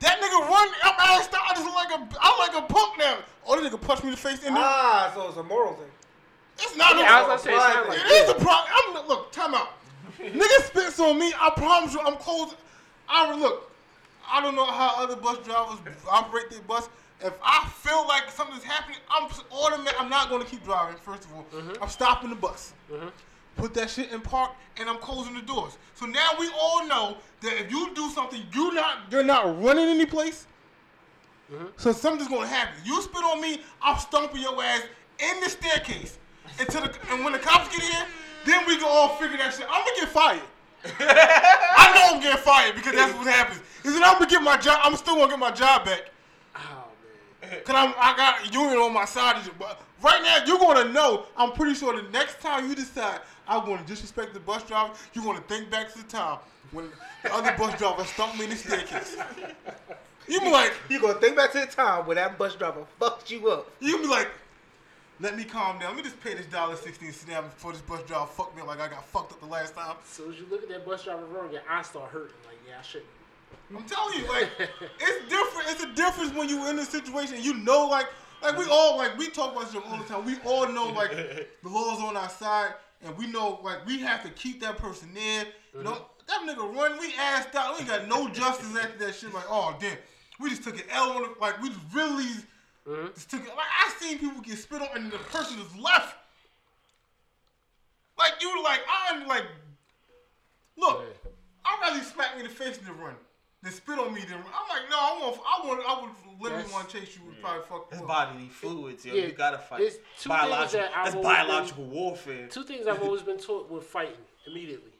That 0.00 0.20
nigga 0.20 0.48
run 0.48 0.68
up 0.84 0.96
assed 0.98 1.34
out. 1.34 1.42
I 1.50 1.54
just 1.54 1.66
like 1.66 1.90
a 1.90 2.18
I'm 2.20 2.38
like 2.38 2.64
a 2.64 2.66
punk 2.66 2.98
now. 2.98 3.18
Oh, 3.46 3.60
that 3.60 3.70
nigga 3.70 3.80
punch 3.80 4.02
me 4.02 4.08
in 4.08 4.14
the 4.14 4.20
face 4.20 4.42
in 4.42 4.54
there. 4.54 4.62
Ah, 4.64 5.12
so 5.14 5.28
it's 5.28 5.36
a 5.36 5.42
moral 5.42 5.74
thing. 5.74 5.90
It's 6.58 6.76
not. 6.76 6.96
Yeah, 6.96 7.26
I 7.26 7.34
a, 7.34 7.38
say, 7.38 7.52
it 7.52 7.88
like 7.88 7.98
It 7.98 8.06
is 8.06 8.30
a 8.30 8.34
problem. 8.34 8.72
I'm 8.72 9.08
look, 9.08 9.32
time 9.32 9.54
out. 9.54 9.70
Nigga 10.20 10.64
spits 10.64 11.00
on 11.00 11.18
me. 11.18 11.32
I 11.40 11.50
promise 11.50 11.94
you, 11.94 12.00
I'm 12.00 12.16
closing. 12.16 12.58
I 13.08 13.34
look. 13.36 13.70
I 14.26 14.40
don't 14.40 14.54
know 14.54 14.66
how 14.66 15.02
other 15.02 15.16
bus 15.16 15.38
drivers 15.44 15.78
operate 16.10 16.50
their 16.50 16.60
bus. 16.62 16.88
If 17.20 17.34
I 17.42 17.68
feel 17.76 18.06
like 18.06 18.30
something's 18.30 18.64
happening, 18.64 18.98
I'm 19.10 19.30
automatic. 19.50 20.00
I'm 20.00 20.10
not 20.10 20.28
going 20.28 20.42
to 20.42 20.48
keep 20.48 20.64
driving. 20.64 20.96
First 20.96 21.24
of 21.24 21.34
all, 21.34 21.46
mm-hmm. 21.54 21.82
I'm 21.82 21.88
stopping 21.88 22.30
the 22.30 22.36
bus. 22.36 22.72
Mm-hmm. 22.90 23.08
Put 23.56 23.74
that 23.74 23.88
shit 23.88 24.10
in 24.10 24.20
park, 24.20 24.50
and 24.78 24.88
I'm 24.88 24.98
closing 24.98 25.34
the 25.34 25.42
doors. 25.42 25.78
So 25.94 26.06
now 26.06 26.30
we 26.38 26.50
all 26.58 26.86
know 26.86 27.16
that 27.40 27.52
if 27.60 27.70
you 27.70 27.94
do 27.94 28.10
something, 28.10 28.42
you 28.52 28.74
not 28.74 28.98
you're 29.10 29.22
not 29.22 29.62
running 29.62 29.86
any 29.86 30.06
place. 30.06 30.46
Mm-hmm. 31.52 31.66
So 31.76 31.92
something's 31.92 32.28
gonna 32.28 32.48
happen. 32.48 32.74
You 32.84 33.00
spit 33.02 33.22
on 33.22 33.40
me, 33.40 33.60
I'm 33.80 33.98
stomping 33.98 34.42
your 34.42 34.62
ass 34.62 34.82
in 35.18 35.40
the 35.40 35.48
staircase. 35.48 36.18
Until 36.58 36.82
the, 36.82 36.94
and 37.10 37.24
when 37.24 37.32
the 37.32 37.38
cops 37.38 37.74
get 37.76 37.84
in, 37.84 38.06
then 38.44 38.66
we 38.66 38.76
can 38.76 38.84
all 38.86 39.16
figure 39.16 39.36
that 39.38 39.54
shit. 39.54 39.66
I'm 39.68 39.84
gonna 39.84 40.00
get 40.00 40.08
fired. 40.08 40.40
I 41.00 41.92
know 41.94 42.16
I'm 42.16 42.22
getting 42.22 42.42
fired 42.42 42.74
because 42.74 42.92
that's 42.92 43.14
what 43.14 43.26
happens. 43.26 43.60
Is 43.84 43.94
that 43.94 44.04
I'm 44.04 44.18
gonna 44.18 44.30
get 44.30 44.42
my 44.42 44.56
job. 44.56 44.80
I'm 44.82 44.96
still 44.96 45.16
gonna 45.16 45.30
get 45.30 45.38
my 45.38 45.50
job 45.50 45.84
back. 45.84 46.10
Oh 46.56 46.84
man. 47.42 47.60
Cause 47.64 47.74
I'm, 47.74 47.94
I 47.98 48.16
got 48.16 48.52
union 48.52 48.78
on 48.78 48.92
my 48.92 49.04
side. 49.06 49.36
But 49.58 49.80
right 50.02 50.22
now, 50.22 50.44
you're 50.46 50.58
gonna 50.58 50.92
know. 50.92 51.26
I'm 51.36 51.52
pretty 51.52 51.74
sure 51.74 52.00
the 52.00 52.08
next 52.10 52.40
time 52.40 52.68
you 52.68 52.74
decide 52.74 53.20
I'm 53.48 53.64
gonna 53.64 53.84
disrespect 53.86 54.34
the 54.34 54.40
bus 54.40 54.62
driver, 54.64 54.92
you're 55.12 55.24
gonna 55.24 55.40
think 55.42 55.70
back 55.70 55.92
to 55.92 55.98
the 55.98 56.08
time 56.08 56.38
when 56.72 56.90
the 57.22 57.32
other 57.32 57.54
bus 57.56 57.78
driver 57.78 58.04
stumped 58.04 58.38
me 58.38 58.44
in 58.44 58.50
the 58.50 58.56
staircase. 58.56 59.16
You 60.26 60.40
be 60.40 60.50
like, 60.50 60.72
You 60.88 61.00
gonna 61.00 61.14
think 61.14 61.36
back 61.36 61.52
to 61.52 61.60
the 61.60 61.66
time 61.66 62.06
when 62.06 62.16
that 62.16 62.38
bus 62.38 62.54
driver 62.54 62.84
fucked 62.98 63.30
you 63.30 63.50
up. 63.50 63.70
you 63.80 63.98
be 63.98 64.06
like, 64.06 64.28
let 65.20 65.36
me 65.36 65.44
calm 65.44 65.78
down. 65.78 65.90
Let 65.90 65.96
me 65.96 66.02
just 66.02 66.20
pay 66.20 66.34
this 66.34 66.46
dollar 66.46 66.76
sixty 66.76 67.06
and 67.06 67.14
sit 67.14 67.28
down 67.28 67.44
before 67.44 67.72
this 67.72 67.82
bus 67.82 68.02
driver 68.02 68.26
fucked 68.26 68.56
me 68.56 68.62
up 68.62 68.68
like 68.68 68.80
I 68.80 68.88
got 68.88 69.06
fucked 69.06 69.32
up 69.32 69.40
the 69.40 69.46
last 69.46 69.74
time. 69.74 69.96
So 70.04 70.30
as 70.30 70.38
you 70.38 70.46
look 70.50 70.62
at 70.62 70.68
that 70.68 70.84
bus 70.84 71.04
driver 71.04 71.24
wrong, 71.26 71.52
your 71.52 71.62
eyes 71.70 71.86
start 71.86 72.10
hurting. 72.10 72.34
Like, 72.46 72.56
yeah, 72.68 72.78
I 72.78 72.82
shouldn't. 72.82 73.10
I'm 73.74 73.84
telling 73.84 74.18
you, 74.18 74.28
like, 74.28 74.50
it's 74.58 75.28
different. 75.28 75.70
It's 75.70 75.84
a 75.84 75.92
difference 75.94 76.34
when 76.34 76.48
you're 76.48 76.68
in 76.68 76.78
a 76.78 76.84
situation. 76.84 77.36
You 77.40 77.54
know, 77.54 77.86
like, 77.86 78.06
like 78.42 78.58
we 78.58 78.64
all 78.70 78.96
like 78.96 79.16
we 79.16 79.28
talk 79.28 79.52
about 79.52 79.72
this 79.72 79.82
all 79.88 79.96
the 79.96 80.04
time. 80.04 80.24
We 80.24 80.36
all 80.44 80.68
know 80.68 80.88
like 80.88 81.10
the 81.62 81.68
law's 81.68 82.00
on 82.00 82.16
our 82.16 82.28
side, 82.28 82.74
and 83.02 83.16
we 83.16 83.26
know 83.26 83.60
like 83.62 83.86
we 83.86 84.00
have 84.00 84.22
to 84.24 84.30
keep 84.30 84.60
that 84.62 84.78
person 84.78 85.14
there. 85.14 85.46
You 85.74 85.84
know, 85.84 85.92
mm-hmm. 85.92 86.46
that 86.46 86.56
nigga 86.56 86.74
run. 86.74 86.98
We 86.98 87.12
assed 87.12 87.54
out. 87.54 87.74
We 87.74 87.80
ain't 87.80 87.88
got 87.88 88.08
no 88.08 88.28
justice 88.28 88.76
after 88.76 88.98
that 89.06 89.14
shit. 89.14 89.32
Like, 89.32 89.46
oh 89.48 89.76
damn, 89.80 89.96
we 90.40 90.50
just 90.50 90.64
took 90.64 90.76
an 90.76 90.84
L 90.90 91.12
on 91.12 91.24
it. 91.24 91.40
Like 91.40 91.62
we 91.62 91.68
just 91.68 91.80
really 92.86 93.10
just 93.14 93.30
took 93.30 93.42
it. 93.42 93.48
Like 93.48 93.66
I 93.86 93.92
seen 93.98 94.18
people 94.18 94.40
get 94.42 94.58
spit 94.58 94.82
on, 94.82 94.88
and 94.94 95.10
the 95.12 95.18
person 95.18 95.58
just 95.58 95.76
left. 95.78 96.16
Like 98.18 98.34
you, 98.40 98.62
like 98.62 98.80
I'm 99.08 99.26
like, 99.26 99.44
look. 100.76 101.00
Yeah. 101.24 101.30
I'd 101.66 101.78
rather 101.80 101.96
you 101.96 102.04
smack 102.04 102.34
me 102.36 102.42
in 102.42 102.48
the 102.48 102.52
face 102.54 102.76
than 102.76 102.96
run. 102.98 103.14
Than 103.62 103.72
spit 103.72 103.98
on 103.98 104.12
me 104.12 104.20
than 104.20 104.32
run. 104.34 104.44
I'm 104.54 104.68
like, 104.68 104.90
no, 104.90 104.96
I 104.98 105.18
want, 105.18 105.36
I 105.38 105.66
want, 105.66 105.82
I 105.88 106.00
would 106.02 106.10
literally 106.42 106.62
That's- 106.64 106.72
want 106.72 106.88
to 106.90 107.00
chase 107.00 107.16
you 107.16 107.22
and 107.30 107.40
probably 107.40 107.62
fuck 107.66 107.86
It's 107.90 107.98
you 108.00 108.04
up. 108.04 108.08
bodily 108.08 108.48
fluids, 108.48 109.04
yo. 109.06 109.14
Yeah, 109.14 109.24
you 109.26 109.32
gotta 109.32 109.56
fight. 109.58 109.80
it's 109.80 109.96
two 109.96 110.28
things 110.28 110.40
biological. 110.40 110.80
that 110.80 110.90
I've 110.94 111.12
That's 111.14 111.26
always 111.48 111.72
been- 111.72 111.90
warfare. 111.90 112.48
Two 112.48 112.64
things 112.64 112.86
I've 112.86 113.02
always 113.02 113.22
been 113.22 113.38
taught 113.38 113.70
with 113.70 113.84
fighting 113.84 114.20
immediately. 114.46 114.92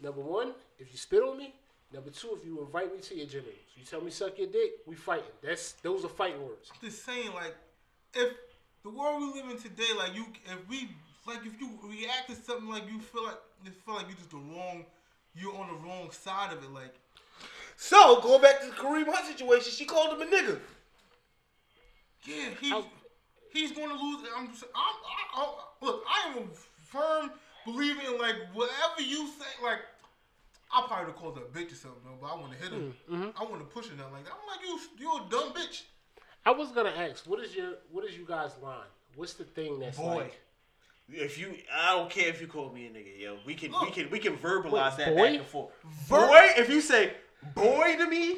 Number 0.00 0.20
one, 0.20 0.52
if 0.78 0.92
you 0.92 0.96
spit 0.98 1.20
on 1.22 1.36
me. 1.36 1.52
Number 1.92 2.10
two, 2.10 2.36
if 2.38 2.44
you 2.46 2.60
invite 2.60 2.94
me 2.94 3.00
to 3.00 3.14
your 3.16 3.26
genitals. 3.26 3.54
You 3.78 3.84
tell 3.84 4.00
me 4.00 4.10
suck 4.10 4.36
your 4.38 4.48
dick, 4.48 4.72
we 4.86 4.96
fighting. 4.96 5.24
That's 5.42 5.72
those 5.82 6.04
are 6.04 6.08
fighting 6.08 6.42
words. 6.42 6.70
I'm 6.74 6.88
just 6.88 7.04
saying, 7.04 7.32
like, 7.34 7.54
if 8.14 8.32
the 8.82 8.90
world 8.90 9.20
we 9.22 9.40
live 9.40 9.50
in 9.50 9.58
today, 9.58 9.92
like 9.96 10.14
you, 10.14 10.26
if 10.46 10.68
we, 10.68 10.88
like, 11.26 11.38
if 11.46 11.60
you 11.60 11.70
react 11.84 12.28
to 12.28 12.34
something 12.36 12.68
like 12.68 12.88
you 12.90 12.98
feel 13.00 13.24
like, 13.24 13.38
you 13.64 13.70
feel 13.70 13.94
like 13.94 14.06
you're 14.08 14.16
just 14.16 14.30
the 14.30 14.36
wrong, 14.36 14.84
you're 15.36 15.54
on 15.56 15.68
the 15.68 15.86
wrong 15.88 16.10
side 16.10 16.52
of 16.52 16.62
it, 16.64 16.70
like. 16.72 16.94
So 17.76 18.20
going 18.20 18.42
back 18.42 18.60
to 18.62 18.66
the 18.66 18.72
Kareem 18.72 19.06
Hunt 19.06 19.26
situation, 19.26 19.70
she 19.72 19.84
called 19.84 20.20
him 20.20 20.22
a 20.22 20.30
nigga. 20.30 20.58
Yeah, 22.24 22.48
he's 22.60 22.70
How- 22.72 22.86
he's 23.52 23.70
going 23.72 23.88
to 23.90 23.94
lose. 23.94 24.26
I'm, 24.36 24.48
just- 24.48 24.64
I'm, 24.74 24.94
I, 25.36 25.42
I, 25.42 25.54
look, 25.86 26.02
I 26.08 26.28
am 26.30 26.38
a 26.38 26.46
firm 26.90 27.30
believer 27.64 28.00
in 28.12 28.18
like 28.18 28.34
whatever 28.54 29.00
you 29.00 29.28
say. 29.28 29.62
Like, 29.62 29.78
I 30.72 30.84
probably 30.86 31.06
would 31.06 31.12
have 31.12 31.16
called 31.20 31.36
her 31.38 31.44
a 31.44 31.46
bitch 31.46 31.72
or 31.72 31.76
something, 31.76 32.00
though, 32.04 32.18
but 32.20 32.26
I 32.26 32.34
want 32.36 32.52
to 32.52 32.58
hit 32.58 32.72
her. 32.72 32.78
Mm, 32.78 32.92
mm-hmm. 33.10 33.28
I 33.36 33.44
want 33.44 33.60
to 33.60 33.74
push 33.74 33.88
her 33.88 33.96
down 33.96 34.12
like 34.12 34.24
that. 34.24 34.32
I'm 34.32 34.46
like, 34.46 34.66
you, 34.66 34.78
you're 34.98 35.26
a 35.26 35.30
dumb 35.30 35.52
bitch. 35.52 35.82
I 36.44 36.50
was 36.50 36.70
gonna 36.72 36.92
ask, 36.96 37.26
what 37.26 37.40
is 37.44 37.54
your 37.54 37.74
what 37.90 38.04
is 38.04 38.16
you 38.16 38.24
guys 38.26 38.52
line? 38.62 38.86
What's 39.16 39.34
the 39.34 39.44
thing 39.44 39.80
that's 39.80 39.98
Boy. 39.98 40.14
like 40.16 40.40
If 41.10 41.38
you, 41.38 41.54
I 41.74 41.96
don't 41.96 42.10
care 42.10 42.28
if 42.28 42.40
you 42.40 42.46
call 42.46 42.70
me 42.70 42.86
a 42.86 42.90
nigga, 42.90 43.20
yo. 43.20 43.38
We 43.44 43.54
can, 43.54 43.72
we 43.82 43.90
can, 43.90 44.10
we 44.10 44.18
can 44.18 44.36
verbalize 44.36 44.96
Wait, 44.96 45.04
that 45.04 45.14
boy? 45.16 45.22
back 45.24 45.38
and 45.40 45.46
forth. 45.46 45.70
Ver- 46.06 46.26
boy, 46.26 46.48
if 46.56 46.68
you 46.70 46.80
say 46.80 47.12
boy 47.54 47.96
to 47.98 48.06
me, 48.06 48.36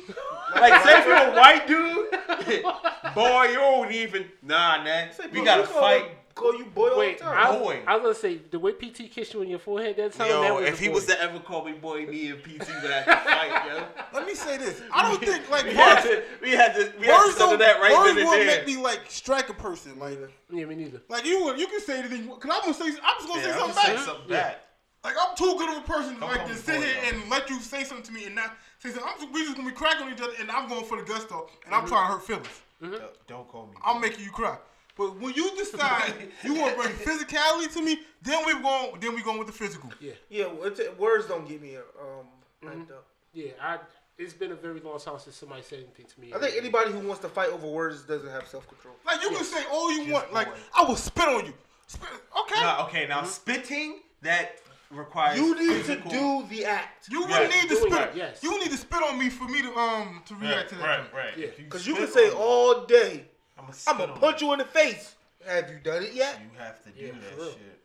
like 0.55 0.83
say 0.83 0.99
if 1.01 1.07
you're 1.07 1.17
a 1.17 1.33
white 1.33 1.67
dude, 1.67 2.11
boy, 3.15 3.43
you 3.45 3.55
don't 3.55 3.93
even. 3.93 4.27
Nah, 4.43 4.83
man. 4.83 5.13
Say, 5.13 5.25
We 5.33 5.45
gotta 5.45 5.63
we 5.63 5.69
call 5.69 5.81
fight. 5.81 6.05
Him- 6.31 6.35
Call 6.35 6.55
you 6.57 6.65
boy 6.67 6.89
all 6.91 6.99
Wait, 6.99 7.19
the 7.19 7.25
time. 7.25 7.55
I, 7.55 7.59
Boy. 7.59 7.81
I 7.87 7.97
was 7.97 8.03
gonna 8.03 8.15
say 8.15 8.41
the 8.51 8.59
way 8.59 8.73
PT 8.73 9.11
kissed 9.11 9.35
you 9.35 9.41
on 9.41 9.49
your 9.49 9.59
forehead 9.59 9.97
that 9.97 10.13
time. 10.13 10.29
that 10.29 10.47
Yo, 10.47 10.55
was 10.55 10.65
if 10.69 10.79
a 10.79 10.83
he 10.83 10.89
boy. 10.89 10.95
was 10.95 11.07
to 11.07 11.21
ever 11.23 11.39
call 11.41 11.65
me 11.65 11.73
boy, 11.73 12.07
me 12.07 12.29
and 12.29 12.43
PT 12.43 12.59
would 12.83 12.91
have 12.91 13.05
to 13.05 13.17
fight, 13.31 13.67
yo. 13.67 13.83
Let 14.19 14.27
me 14.27 14.35
say 14.35 14.57
this. 14.57 14.81
I 14.93 15.11
don't 15.11 15.23
think 15.23 15.51
like 15.51 15.65
We 15.67 15.75
had 15.75 16.05
words, 16.05 16.07
to, 16.17 16.23
we 16.41 16.51
had 16.53 16.75
to, 16.77 16.93
we 16.99 17.07
had 17.07 17.13
to 17.17 17.23
words 17.25 17.33
settle 17.37 17.51
don't, 17.51 17.59
that 17.59 17.81
right 17.81 17.93
words 17.93 18.05
then 18.15 18.19
and 18.19 18.27
won't 18.27 18.39
there. 18.41 18.57
make 18.59 18.67
me 18.67 18.77
like 18.77 19.01
strike 19.09 19.49
a 19.51 19.55
person. 19.55 19.99
Like, 19.99 20.19
yeah, 20.51 20.65
me 20.65 20.77
neither. 20.77 21.03
like 21.09 21.27
you, 21.27 21.45
would- 21.45 21.59
you 21.59 21.67
can 21.67 21.81
say 21.81 21.99
anything. 21.99 22.27
Cause 22.29 22.39
I'm 22.45 22.61
gonna 22.63 22.75
say, 22.75 22.85
I'm 23.03 23.17
just 23.19 23.29
gonna 23.29 23.41
Yeah, 23.41 23.47
say 23.47 23.51
I'm 23.53 23.59
something 23.59 23.75
just 23.75 23.83
saying 23.87 23.97
back. 23.97 24.05
something 24.07 24.31
Yeah. 24.31 24.43
back. 24.43 24.61
Like 25.03 25.15
I'm 25.21 25.35
too 25.37 25.55
good 25.59 25.71
of 25.77 25.83
a 25.83 25.87
person 25.87 26.21
Don't 26.21 26.29
like 26.29 26.39
call 26.41 26.47
to 26.49 26.53
me 26.55 26.59
sit 26.61 26.77
boy, 26.77 26.83
here 26.87 26.95
though. 27.13 27.19
and 27.21 27.31
let 27.31 27.51
you 27.51 27.59
say 27.61 27.85
something 27.85 28.05
to 28.07 28.13
me 28.13 28.27
and 28.27 28.35
not 28.35 28.57
say 28.79 28.91
something. 28.91 29.09
I'm 29.09 29.19
just, 29.21 29.33
we 29.33 29.45
just 29.45 29.57
gonna 29.57 29.69
be 29.69 29.75
cracking 29.75 30.07
on 30.07 30.13
each 30.13 30.21
other 30.21 30.35
and 30.39 30.51
I'm 30.51 30.69
going 30.69 30.85
for 30.85 30.97
the 30.99 31.05
gusto 31.05 31.49
and 31.67 31.75
I'm 31.75 31.81
mm-hmm. 31.83 31.89
trying 31.89 32.07
to 32.09 32.13
hurt 32.15 32.23
feelings. 32.27 32.47
Mm-hmm. 32.83 32.93
Don't- 32.93 33.27
Don't 33.27 33.49
call 33.49 33.67
me. 33.67 33.73
I'm 33.85 34.01
making 34.01 34.25
you 34.25 34.31
cry. 34.31 34.57
But 35.01 35.19
when 35.19 35.33
you 35.33 35.51
decide 35.57 36.13
you 36.45 36.55
want 36.61 36.77
to 36.77 36.83
bring 36.83 36.95
physicality 36.95 37.73
to 37.73 37.83
me, 37.83 38.01
then 38.21 38.45
we're 38.45 38.61
going 38.61 39.01
then 39.01 39.15
we 39.15 39.23
going 39.23 39.39
with 39.39 39.47
the 39.47 39.53
physical. 39.55 39.91
Yeah, 39.99 40.13
Yeah, 40.29 40.49
well, 40.49 40.71
words 40.99 41.27
don't 41.27 41.49
get 41.49 41.63
me 41.63 41.77
um 41.77 42.27
hyped 42.63 42.91
up. 42.91 43.07
yeah. 43.33 43.53
I. 43.63 43.79
It's 44.19 44.35
been 44.35 44.53
a 44.53 44.55
very 44.55 44.81
long 44.81 45.01
time 45.01 45.19
since 45.19 45.37
somebody 45.37 45.63
said 45.63 45.79
anything 45.79 46.05
to 46.05 46.21
me. 46.21 46.35
I 46.35 46.39
think 46.39 46.55
anybody 46.55 46.93
who 46.93 46.99
wants 47.09 47.23
to 47.23 47.31
fight 47.31 47.49
over 47.49 47.67
words 47.67 48.03
doesn't 48.03 48.29
have 48.29 48.47
self 48.47 48.69
control. 48.69 48.95
Like 49.07 49.23
you 49.23 49.31
can 49.31 49.43
say 49.45 49.65
all 49.73 49.91
you 49.91 50.13
want. 50.13 50.35
Like 50.35 50.49
boy. 50.49 50.59
I 50.77 50.85
will 50.85 50.97
spit 50.97 51.27
on 51.27 51.47
you. 51.47 51.55
Spit, 51.87 52.11
okay. 52.43 52.61
Nah, 52.61 52.85
okay, 52.85 53.07
now 53.09 53.23
spitting 53.25 54.01
that 54.21 54.57
requires. 54.91 55.39
You 55.39 55.55
need 55.59 55.85
to 55.87 55.97
do 56.11 56.45
the 56.51 56.67
act. 56.67 57.09
You 57.11 57.23
Yeah, 57.23 57.29
wouldn't 57.31 57.55
need 57.55 57.69
to 57.71 57.77
doing 57.77 57.93
spit. 57.95 58.09
it, 58.11 58.17
yes. 58.17 58.43
You 58.43 58.59
need 58.59 58.71
to 58.71 58.77
spit 58.77 59.03
on 59.03 59.19
me 59.19 59.31
for 59.31 59.49
me 59.49 59.63
to 59.63 59.73
um 59.75 60.23
to 60.27 60.35
react 60.35 60.69
to 60.69 60.75
that. 60.75 60.85
Right, 60.87 60.99
joint. 60.99 61.15
right. 61.15 61.39
Yeah. 61.39 61.47
If 61.47 61.57
Because 61.57 61.87
you 61.87 61.95
can 61.95 62.09
say 62.09 62.31
all 62.33 62.85
day, 62.85 63.13
I'ma 63.15 63.30
I'm 63.69 63.73
spit 63.73 63.99
gonna 63.99 64.13
on 64.13 64.19
punch 64.19 64.43
you 64.43 64.53
in 64.53 64.59
the 64.59 64.65
face. 64.65 65.15
Have 65.47 65.71
you 65.71 65.79
done 65.79 66.03
it 66.03 66.13
yet? 66.13 66.39
You 66.41 66.59
have 66.59 66.83
to 66.85 66.91
do 66.91 67.05
Yeah, 67.07 67.13
that 67.13 67.37
real. 67.39 67.51
shit. 67.53 67.81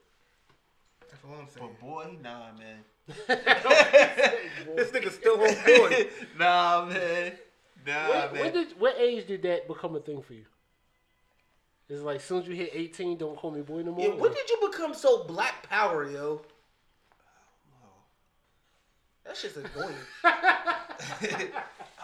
That's 1.10 1.24
all 1.24 1.36
I'm 1.40 1.48
saying. 1.50 1.70
But 1.80 1.86
boy, 1.88 2.18
nah, 2.22 2.52
man. 2.58 2.84
This 4.76 4.90
nigga 4.92 5.12
still 5.12 5.40
on 5.42 5.56
board. 5.66 6.08
nah, 6.40 6.86
man. 6.86 7.34
Nah, 7.86 8.10
When, 8.10 8.34
man. 8.34 8.42
when 8.42 8.54
did 8.54 8.80
what 8.80 8.96
age 9.00 9.28
did 9.28 9.44
that 9.44 9.68
become 9.68 9.96
a 9.96 10.00
thing 10.00 10.22
for 10.22 10.34
you? 10.34 10.46
It's 11.88 12.02
like 12.02 12.16
as 12.18 12.24
soon 12.24 12.42
as 12.42 12.48
you 12.48 12.56
hit 12.56 12.72
18, 12.74 13.18
don't 13.18 13.38
call 13.38 13.52
me 13.52 13.62
boy 13.62 13.84
no 13.84 13.92
more. 13.92 14.02
Yeah, 14.08 14.16
when 14.16 14.34
did 14.34 14.50
you 14.50 14.70
become 14.72 14.94
so 14.96 15.24
black 15.26 15.70
power, 15.70 16.10
yo? 16.10 16.42
That 19.24 19.38
shit's 19.38 19.58
annoying. 19.58 19.96
I 20.24 20.78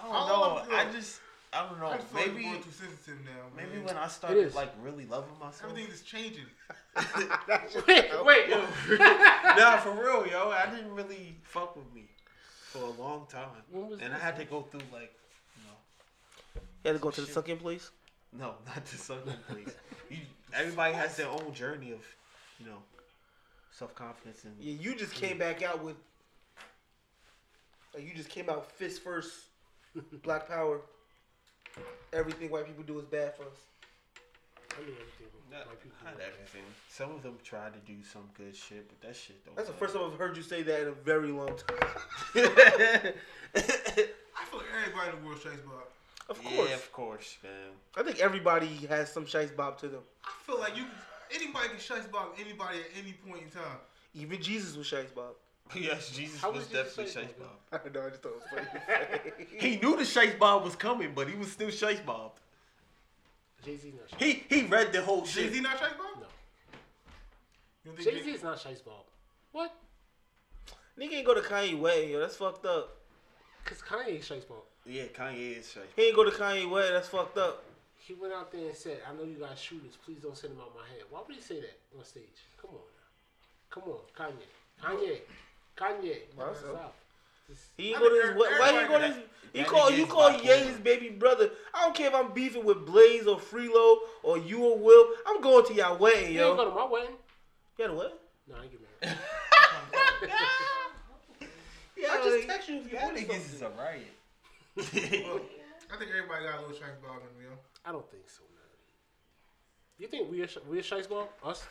don't 0.04 0.12
I 0.14 0.28
know. 0.28 0.64
I 0.72 0.86
just, 0.92 1.20
I 1.54 1.68
don't 1.68 1.80
know. 1.80 1.88
I 1.88 1.98
feel 1.98 2.22
like 2.22 2.28
Maybe, 2.34 2.44
you're 2.44 2.52
going 2.54 2.64
too 2.64 2.72
sensitive 2.72 3.20
now. 3.26 3.42
maybe 3.56 3.84
when 3.84 3.98
I 3.98 4.08
started 4.08 4.56
like 4.56 4.72
really 4.82 5.06
loving 5.06 5.38
myself. 5.38 5.70
everything 5.70 5.92
is 5.92 6.02
changing. 6.02 6.46
wait, 7.88 8.10
wait. 8.24 8.50
nah, 9.00 9.78
for 9.78 9.92
real, 9.92 10.26
yo. 10.28 10.50
I 10.52 10.70
didn't 10.74 10.94
really 10.94 11.36
fuck 11.44 11.76
with 11.76 11.94
me 11.94 12.06
for 12.72 12.80
a 12.84 12.92
long 12.92 13.28
time, 13.30 13.50
and 13.74 14.06
I 14.06 14.10
this? 14.14 14.22
had 14.22 14.38
to 14.38 14.46
go 14.46 14.62
through 14.62 14.80
like, 14.94 15.14
you 15.58 15.64
know, 15.68 16.62
You 16.84 16.92
had 16.92 16.94
to 16.94 17.00
go 17.00 17.12
to 17.12 17.22
the 17.22 17.28
sucking 17.28 17.58
place. 17.58 17.92
no, 18.32 18.56
not 18.66 18.86
the 18.86 18.98
something 18.98 19.36
place. 19.50 19.76
You, 20.10 20.20
everybody 20.54 20.94
has 20.94 21.18
their 21.18 21.28
own 21.28 21.54
journey 21.54 21.92
of, 21.92 22.00
you 22.60 22.66
know, 22.66 22.78
self 23.72 23.94
confidence 23.94 24.46
and 24.46 24.54
Yeah, 24.58 24.76
you 24.80 24.96
just 24.96 25.14
came 25.14 25.38
back 25.38 25.64
out 25.64 25.84
with. 25.84 25.98
Like 27.94 28.08
you 28.08 28.16
just 28.16 28.30
came 28.30 28.50
out 28.50 28.72
fist 28.72 29.04
first, 29.04 29.34
black 30.24 30.48
power. 30.48 30.80
Everything 32.14 32.50
white 32.52 32.66
people 32.66 32.84
do 32.84 33.00
is 33.00 33.06
bad 33.06 33.36
for 33.36 33.44
us. 33.44 33.58
I 34.78 34.82
mean 34.82 34.92
everything. 35.00 35.28
Not, 35.52 35.68
White 35.68 35.82
people 35.84 35.98
not 36.06 36.18
do. 36.18 36.24
everything. 36.24 36.62
Some 36.90 37.12
of 37.12 37.24
them 37.24 37.38
tried 37.44 37.74
to 37.74 37.80
do 37.80 38.02
some 38.04 38.24
good 38.38 38.56
shit, 38.56 38.88
but 38.88 39.02
that 39.06 39.16
shit 39.16 39.44
don't. 39.46 39.56
That's 39.58 39.68
the 39.68 39.74
first 39.76 39.94
time 39.94 40.04
I've 40.10 40.18
heard 40.18 40.38
you 40.38 40.44
say 40.44 40.62
that 40.64 40.82
in 40.84 40.88
a 40.88 40.92
very 40.94 41.28
long 41.30 41.48
time. 41.68 41.90
I 42.36 43.14
feel 44.46 44.60
like 44.60 44.68
everybody 44.82 45.10
in 45.10 45.22
the 45.22 45.28
world 45.28 45.42
shakes 45.42 45.62
Bob. 45.66 45.84
Of 46.30 46.42
course. 46.42 46.70
Yeah, 46.70 46.76
of 46.76 46.92
course, 46.94 47.38
man. 47.44 47.52
I 47.98 48.04
think 48.04 48.20
everybody 48.22 48.68
has 48.88 49.12
some 49.12 49.26
shice 49.26 49.54
bob 49.54 49.78
to 49.80 49.90
them. 49.90 50.02
I 50.24 50.32
feel 50.46 50.60
like 50.60 50.78
you 50.78 50.86
anybody 51.36 51.68
can 51.70 51.80
shake 51.80 52.10
Bob 52.12 52.30
anybody 52.40 52.80
at 52.80 52.98
any 53.04 53.14
point 53.14 53.44
in 53.44 53.50
time. 53.50 53.78
Even 54.14 54.42
Jesus 54.42 54.78
was 54.78 54.88
shice 54.88 55.14
bob. 55.14 55.34
Yes, 55.80 56.12
Jesus 56.12 56.42
How 56.42 56.52
was 56.52 56.60
was 56.60 56.68
definitely 56.68 57.06
Shice 57.06 57.26
Shice 57.26 57.40
Bob? 57.40 57.48
Bob. 57.72 57.82
I 57.86 57.90
know, 57.94 58.06
I 58.06 58.10
just 58.10 58.22
thought 58.22 58.34
it 58.34 58.42
was 58.56 58.66
funny. 59.30 59.48
He 59.60 59.78
knew 59.78 59.96
the 59.96 60.04
Shice 60.04 60.38
Bob 60.38 60.64
was 60.64 60.76
coming, 60.76 61.14
but 61.16 61.30
he 61.30 61.36
was 61.36 61.52
still 61.52 61.70
Shice 61.70 62.06
Bob. 62.06 62.32
Jay 63.64 63.78
Z 63.78 63.94
not. 63.98 64.20
Shice. 64.20 64.26
He 64.26 64.56
he 64.56 64.64
read 64.64 64.92
the 64.92 65.02
whole 65.02 65.22
Jay 65.22 65.44
shit. 65.44 65.54
Z 65.54 65.62
not 65.62 65.80
shake 65.80 65.98
Bob? 65.98 66.26
No. 67.86 67.92
You 67.92 68.04
Jay 68.04 68.24
Z 68.24 68.32
is 68.32 68.44
not 68.44 68.58
Shice 68.58 68.84
Bob. 68.84 69.06
What? 69.52 69.74
Nigga 71.00 71.14
ain't 71.14 71.26
go 71.26 71.34
to 71.34 71.42
Kanye 71.42 71.80
way, 71.80 72.12
yo. 72.12 72.20
That's 72.20 72.36
fucked 72.36 72.66
up. 72.66 72.98
Cause 73.64 73.82
Kanye 73.82 74.20
is 74.20 74.26
Shice 74.26 74.48
Bob. 74.48 74.64
Yeah, 74.86 75.04
Kanye 75.16 75.60
is 75.60 75.68
straight. 75.68 75.86
He 75.96 76.04
ain't 76.04 76.16
go 76.16 76.24
to 76.24 76.32
Kanye 76.32 76.70
West. 76.70 76.92
That's 76.92 77.08
fucked 77.08 77.38
up. 77.38 77.64
He 77.98 78.14
went 78.16 78.34
out 78.34 78.52
there 78.52 78.68
and 78.68 78.76
said, 78.76 79.00
"I 79.08 79.14
know 79.14 79.24
you 79.24 79.36
got 79.36 79.58
shooters. 79.58 79.96
Please 80.04 80.18
don't 80.22 80.36
send 80.36 80.54
them 80.54 80.62
out 80.62 80.74
my 80.76 80.86
head." 80.88 81.04
Why 81.10 81.22
would 81.26 81.36
he 81.36 81.42
say 81.42 81.62
that 81.62 81.78
on 81.98 82.04
stage? 82.04 82.24
Come 82.60 82.72
on, 82.72 82.82
come 83.70 83.84
on, 83.84 84.00
Kanye, 84.18 84.48
Kanye, 84.84 85.20
Kanye. 85.82 86.18
Well, 86.38 86.54
so- 86.56 86.70
Stop. 86.74 86.96
Just- 87.50 87.64
He 87.78 87.84
I 87.94 87.98
ain't 87.98 88.00
go 88.00 88.10
to 88.10 88.16
think 88.16 88.26
his. 88.26 88.36
Why, 88.36 88.60
why 88.60 88.72
he 88.72 88.78
everybody- 88.78 88.88
go 88.88 89.00
to 89.00 89.14
his? 89.14 89.18
You 89.54 89.62
that 89.64 89.68
call 89.70 89.92
you 89.92 90.04
is 90.06 90.10
call 90.10 90.30
bipolar. 90.32 90.44
Ye 90.46 90.58
his 90.68 90.78
baby 90.80 91.10
brother. 91.10 91.52
I 91.74 91.82
don't 91.82 91.94
care 91.96 92.08
if 92.08 92.14
I'm 92.16 92.32
beefing 92.32 92.64
with 92.64 92.86
Blaze 92.86 93.28
or 93.28 93.38
Freelo 93.38 93.98
or 94.24 94.38
you 94.38 94.64
or 94.64 94.78
Will. 94.78 95.14
I'm 95.28 95.42
going 95.42 95.66
to 95.66 95.74
y'all 95.74 95.98
wedding, 95.98 96.34
You 96.34 96.46
ain't 96.46 96.56
go 96.58 96.64
to 96.70 96.72
my 96.76 96.86
wedding. 96.86 97.18
You 97.78 97.84
had 97.84 97.92
a 97.92 97.94
what? 97.96 98.18
No, 98.48 98.56
I 98.56 98.64
ain't 98.64 98.72
get 98.72 98.82
married. 99.02 99.18
Yeah, 101.98 102.14
I 102.14 102.16
like- 102.16 102.24
just 102.24 102.48
text 102.48 102.70
you 102.70 102.76
if 102.78 102.84
you 102.86 102.98
That 102.98 103.04
want 103.04 103.18
niggas 103.18 103.28
something. 103.28 103.56
is 103.56 103.62
a 103.62 103.70
riot. 103.70 104.16
I 104.78 104.82
think 105.98 106.10
everybody 106.12 106.46
got 106.46 106.58
a 106.58 106.62
little 106.62 106.76
shice 106.76 106.98
ball 107.04 107.18
in 107.18 107.24
them, 107.26 107.44
yo. 107.44 107.58
I 107.86 107.92
don't 107.92 108.10
think 108.10 108.30
so, 108.30 108.42
man. 108.44 108.64
You 110.00 110.08
think 110.08 110.32
we 110.32 110.42
are 110.42 110.48
we 110.70 110.80
are 110.80 110.82
Shice 110.82 111.08
Ball? 111.10 111.30
Us? 111.44 111.64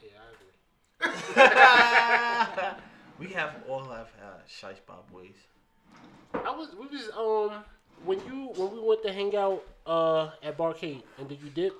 Yeah, 0.00 0.08
I 0.16 0.28
agree. 0.32 0.54
We 3.18 3.26
have 3.28 3.56
all 3.68 3.84
have 3.84 4.08
uh, 4.22 4.40
Shice 4.48 4.80
Bob 4.86 5.10
boys. 5.12 5.36
I 6.32 6.50
was 6.50 6.74
we 6.74 6.86
was 6.86 7.10
um 7.16 7.64
when 8.04 8.18
you 8.26 8.50
when 8.56 8.72
we 8.72 8.80
went 8.80 9.02
to 9.02 9.12
hang 9.12 9.36
out 9.36 9.62
uh 9.86 10.30
at 10.42 10.56
Barcade 10.56 11.02
and 11.18 11.28
did 11.28 11.42
you 11.42 11.50
dip? 11.50 11.74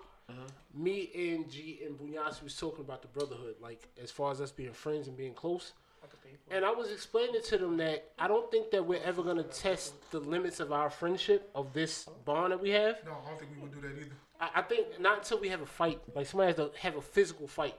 Me 0.72 1.10
and 1.14 1.50
G 1.50 1.80
and 1.84 1.98
Bunyasi 1.98 2.44
was 2.44 2.56
talking 2.56 2.84
about 2.84 3.02
the 3.02 3.08
brotherhood, 3.08 3.56
like 3.60 3.88
as 4.00 4.10
far 4.10 4.30
as 4.30 4.40
us 4.40 4.52
being 4.52 4.72
friends 4.72 5.08
and 5.08 5.16
being 5.16 5.34
close. 5.34 5.72
And 6.50 6.64
I 6.64 6.70
was 6.70 6.90
explaining 6.92 7.42
to 7.42 7.58
them 7.58 7.76
that 7.78 8.10
I 8.18 8.28
don't 8.28 8.50
think 8.50 8.70
that 8.70 8.84
we're 8.84 9.02
ever 9.02 9.22
gonna 9.22 9.42
test 9.42 9.94
the 10.10 10.20
limits 10.20 10.60
of 10.60 10.72
our 10.72 10.90
friendship 10.90 11.50
of 11.54 11.72
this 11.72 12.08
bond 12.24 12.52
that 12.52 12.60
we 12.60 12.70
have. 12.70 12.98
No, 13.04 13.12
I 13.24 13.30
don't 13.30 13.38
think 13.38 13.50
we 13.56 13.62
would 13.62 13.72
do 13.72 13.80
that 13.80 13.96
either. 13.96 14.14
I, 14.40 14.50
I 14.56 14.62
think 14.62 15.00
not 15.00 15.18
until 15.18 15.40
we 15.40 15.48
have 15.48 15.62
a 15.62 15.66
fight. 15.66 16.00
Like 16.14 16.26
somebody 16.26 16.48
has 16.48 16.56
to 16.56 16.70
have 16.80 16.96
a 16.96 17.02
physical 17.02 17.48
fight. 17.48 17.76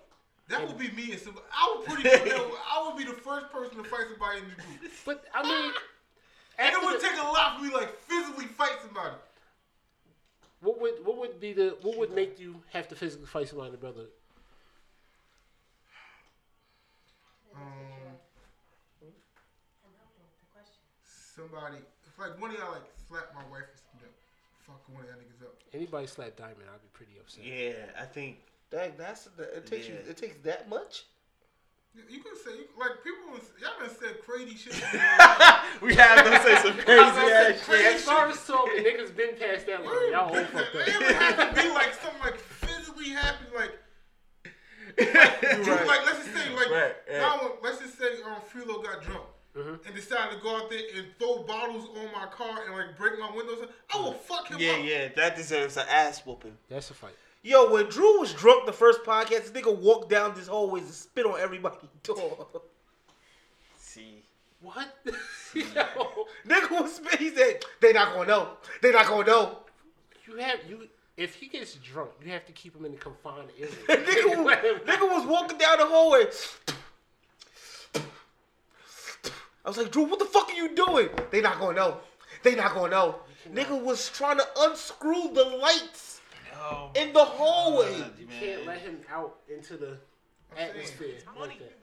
That 0.51 0.67
would 0.67 0.77
be 0.77 0.91
me 0.91 1.13
and 1.13 1.21
somebody. 1.21 1.45
I 1.51 1.75
would 1.77 1.85
pretty 1.87 2.03
much. 2.09 2.41
I 2.71 2.85
would 2.85 2.97
be 2.97 3.05
the 3.05 3.13
first 3.13 3.51
person 3.51 3.77
to 3.77 3.83
fight 3.85 4.05
somebody 4.09 4.39
in 4.39 4.45
the 4.49 4.55
group. 4.55 4.91
But 5.05 5.25
I 5.33 5.43
mean, 5.43 5.71
And 6.59 6.73
it 6.75 6.83
would 6.83 6.95
the- 6.99 7.07
take 7.07 7.17
a 7.17 7.23
lot 7.23 7.57
for 7.57 7.63
me, 7.65 7.73
like 7.73 7.97
physically 8.01 8.45
fight 8.45 8.77
somebody. 8.85 9.15
what 10.59 10.79
would 10.81 11.05
what 11.05 11.17
would 11.17 11.39
be 11.39 11.53
the 11.53 11.77
what 11.81 11.97
would 11.97 12.13
make 12.13 12.39
you 12.39 12.55
have 12.71 12.87
to 12.89 12.95
physically 12.95 13.25
fight 13.27 13.47
somebody 13.47 13.67
in 13.67 13.71
the 13.73 13.77
brotherhood? 13.79 14.09
Um, 17.55 17.61
somebody, 21.35 21.77
if 22.07 22.19
like 22.19 22.39
one 22.41 22.51
of 22.51 22.57
y'all 22.57 22.71
like 22.71 22.83
slap 23.07 23.33
my 23.33 23.43
wife 23.51 23.63
or 23.63 23.79
something, 23.91 24.13
fuck 24.67 24.81
one 24.93 25.03
of 25.03 25.09
y'all 25.09 25.17
niggas 25.19 25.45
up. 25.45 25.55
Anybody 25.73 26.07
slap 26.07 26.35
Diamond, 26.35 26.67
I'd 26.73 26.81
be 26.81 26.89
pretty 26.93 27.13
upset. 27.19 27.43
Yeah, 27.45 28.01
I 28.01 28.05
think 28.05 28.37
Dang, 28.71 28.93
that's 28.97 29.25
the, 29.37 29.43
it 29.57 29.65
takes 29.65 29.87
you. 29.87 29.95
It 30.09 30.17
takes 30.17 30.37
that 30.43 30.69
much. 30.69 31.03
You, 31.93 32.03
you 32.09 32.19
can 32.23 32.35
say 32.37 32.51
like 32.79 33.03
people. 33.03 33.33
was- 33.33 33.51
Y'all 33.61 33.71
done 33.79 33.89
said 33.99 34.21
crazy 34.25 34.55
shit. 34.55 34.73
we 35.81 35.93
have 35.95 36.23
them 36.23 36.41
say 36.41 36.55
some 36.61 36.77
crazy 36.77 37.01
ass 37.01 37.63
Crazy 37.65 37.83
shit. 37.83 37.95
as 37.95 38.03
far 38.03 38.29
as 38.29 38.47
talking, 38.47 38.83
niggas 38.83 39.13
been 39.15 39.35
past 39.37 39.65
that 39.67 39.83
line. 39.83 40.11
Y'all 40.11 40.29
all 40.33 40.43
fucked 40.45 40.75
up. 40.75 40.87
It 40.87 40.97
would 40.99 41.15
have 41.15 41.53
to 41.55 41.61
be 41.61 41.69
like 41.73 41.93
something 41.95 42.21
like 42.21 42.37
physically 42.37 43.09
happen, 43.09 43.47
like. 43.53 43.71
You 44.97 45.05
Dude, 45.05 45.15
right. 45.67 45.87
like 45.87 46.05
let's 46.05 46.17
just 46.25 46.33
say 46.35 46.53
like 46.53 46.69
Right, 46.69 46.93
yeah. 47.09 47.19
now 47.19 47.51
let's 47.63 47.79
just 47.79 47.97
say 47.97 48.21
um 48.25 48.41
Freelo 48.53 48.83
got 48.83 49.01
drunk 49.03 49.23
Mm-hmm. 49.53 49.85
and 49.85 49.93
decided 49.95 50.37
to 50.37 50.41
go 50.41 50.55
out 50.55 50.69
there 50.69 50.79
and 50.95 51.07
throw 51.19 51.43
bottles 51.43 51.85
on 51.97 52.05
my 52.13 52.25
car 52.31 52.59
and 52.65 52.73
like 52.73 52.97
break 52.97 53.19
my 53.19 53.29
windows. 53.35 53.67
I 53.93 53.97
will 53.99 54.13
fuck 54.13 54.47
him 54.47 54.57
Yeah, 54.61 54.71
up. 54.71 54.79
yeah, 54.85 55.07
that 55.17 55.35
deserves 55.35 55.75
an 55.75 55.83
ass 55.89 56.25
whooping. 56.25 56.57
That's 56.69 56.89
a 56.89 56.93
fight. 56.93 57.11
Yo, 57.43 57.71
when 57.71 57.87
Drew 57.87 58.19
was 58.19 58.33
drunk 58.33 58.67
the 58.67 58.73
first 58.73 59.03
podcast, 59.03 59.51
this 59.51 59.51
nigga 59.51 59.75
walked 59.75 60.09
down 60.09 60.35
this 60.35 60.47
hallway 60.47 60.81
and 60.81 60.89
spit 60.89 61.25
on 61.25 61.39
everybody's 61.39 61.89
door. 62.03 62.47
See, 63.77 64.21
What? 64.61 64.95
nigga 65.55 66.71
was 66.71 66.95
spit. 66.95 67.19
He 67.19 67.29
said, 67.31 67.63
"They 67.79 67.93
not 67.93 68.13
gonna 68.13 68.27
know. 68.27 68.49
They 68.81 68.91
not 68.91 69.07
gonna 69.07 69.25
know." 69.25 69.57
you 70.27 70.37
have 70.37 70.59
you. 70.69 70.87
If 71.17 71.35
he 71.35 71.47
gets 71.47 71.75
drunk, 71.75 72.11
you 72.23 72.31
have 72.31 72.45
to 72.45 72.51
keep 72.53 72.75
him 72.75 72.85
in 72.85 72.91
the 72.93 72.97
confined 72.97 73.49
area. 73.59 73.71
nigga, 73.89 74.43
was, 74.43 74.57
nigga 74.85 75.11
was 75.11 75.27
walking 75.27 75.57
down 75.57 75.77
the 75.79 75.85
hallway. 75.85 76.25
I 79.63 79.69
was 79.69 79.77
like, 79.77 79.91
Drew, 79.91 80.03
what 80.03 80.17
the 80.19 80.25
fuck 80.25 80.49
are 80.49 80.55
you 80.55 80.73
doing? 80.73 81.09
They 81.29 81.41
not 81.41 81.59
gonna 81.59 81.75
know. 81.75 81.97
They 82.43 82.55
not 82.55 82.73
gonna 82.73 82.91
know. 82.91 83.15
Nigga 83.51 83.79
was 83.79 84.09
trying 84.09 84.37
to 84.37 84.45
unscrew 84.59 85.31
the 85.33 85.43
lights 85.43 86.10
Oh, 86.61 86.91
in 86.95 87.11
the 87.11 87.25
hallway. 87.25 87.95
you 88.19 88.27
can't 88.39 88.67
let 88.67 88.79
him 88.79 88.99
out 89.11 89.37
into 89.49 89.77
the 89.77 89.97
atmosphere 90.55 91.17
like 91.39 91.57
that. 91.57 91.73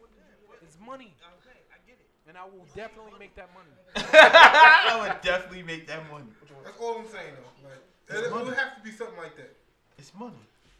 It's 0.62 0.76
money. 0.84 1.12
Okay, 1.42 1.58
I 1.72 1.78
get 1.86 1.98
it. 1.98 2.06
And 2.28 2.38
I 2.38 2.44
will 2.44 2.66
definitely 2.76 3.18
make 3.18 3.34
that 3.34 3.50
money. 3.54 3.70
I 3.96 5.00
would 5.00 5.20
definitely 5.22 5.64
make 5.64 5.88
that 5.88 6.08
money. 6.10 6.26
That's 6.64 6.78
all 6.80 6.98
I'm 6.98 7.08
saying 7.08 7.34
though. 7.34 7.68
Like 7.68 8.24
it, 8.24 8.26
it 8.26 8.32
would 8.32 8.54
have 8.54 8.76
to 8.76 8.82
be 8.84 8.92
something 8.92 9.16
like 9.16 9.34
that. 9.36 9.56
It's 9.98 10.12
money. 10.14 10.36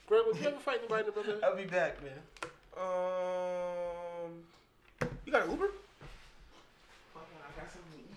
Greg, 0.06 0.22
would 0.26 0.36
you 0.36 0.46
ever 0.46 0.58
fight 0.58 0.78
anybody 0.78 1.00
in 1.00 1.06
the 1.06 1.12
brotherhood? 1.12 1.42
I'll 1.42 1.56
be 1.56 1.64
back, 1.64 1.98
man. 2.02 2.12
Um, 2.78 4.30
you 5.26 5.32
got 5.32 5.44
an 5.44 5.50
Uber? 5.50 5.66
I 7.16 7.60
got 7.60 7.72
something 7.72 7.92
to 7.92 7.98
eat. 7.98 8.08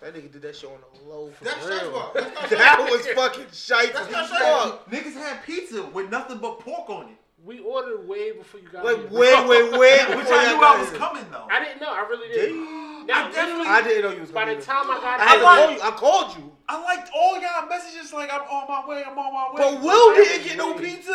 That 0.00 0.14
nigga 0.14 0.30
did 0.32 0.42
that 0.42 0.54
shit 0.56 0.70
on 0.70 0.78
the 0.94 1.08
low 1.10 1.30
for 1.32 1.44
That's 1.44 1.66
real. 1.66 1.90
shice. 1.92 2.14
That's 2.14 2.50
That 2.50 2.88
was 2.90 3.06
fucking 3.08 3.46
shite 3.52 3.92
That's 3.92 4.06
as 4.06 4.12
not 4.12 4.30
fuck. 4.30 4.90
Niggas 4.90 5.14
had 5.14 5.42
pizza 5.44 5.82
with 5.86 6.08
nothing 6.10 6.38
but 6.38 6.60
pork 6.60 6.88
on 6.88 7.06
it. 7.08 7.16
We 7.44 7.60
ordered 7.60 8.06
way 8.08 8.32
before 8.32 8.60
you 8.60 8.68
got 8.68 8.84
Like 8.84 8.96
here. 9.10 9.18
way, 9.18 9.34
way, 9.46 9.62
way. 9.78 9.98
Which 10.16 10.26
I 10.30 10.52
knew 10.54 10.62
I 10.62 10.76
was 10.80 10.90
here. 10.90 10.98
coming 10.98 11.24
though. 11.30 11.46
I 11.50 11.64
didn't 11.64 11.80
know. 11.80 11.92
I 11.92 12.00
really 12.08 12.28
Did 12.28 12.34
didn't. 12.34 12.56
you? 12.56 13.04
Now, 13.06 13.26
I 13.26 13.32
definitely- 13.32 13.66
I 13.66 13.82
didn't 13.82 14.02
know 14.02 14.10
you 14.14 14.20
was 14.20 14.30
By 14.30 14.40
coming. 14.42 14.58
the 14.58 14.64
time 14.64 14.90
I 14.90 14.94
got 15.00 15.20
I, 15.20 15.30
here, 15.30 15.40
called 15.40 15.70
you. 15.72 15.82
I 15.82 15.90
called 15.92 16.36
you. 16.36 16.52
I 16.68 16.82
liked 16.82 17.10
all 17.16 17.40
y'all 17.40 17.66
messages 17.68 18.12
like 18.12 18.30
I'm 18.32 18.42
on 18.42 18.68
my 18.68 18.86
way, 18.88 19.02
I'm 19.04 19.18
on 19.18 19.32
my 19.32 19.48
way. 19.54 19.56
But 19.76 19.82
Will 19.82 20.14
didn't 20.14 20.44
get 20.46 20.56
no 20.58 20.74
pizza. 20.74 21.14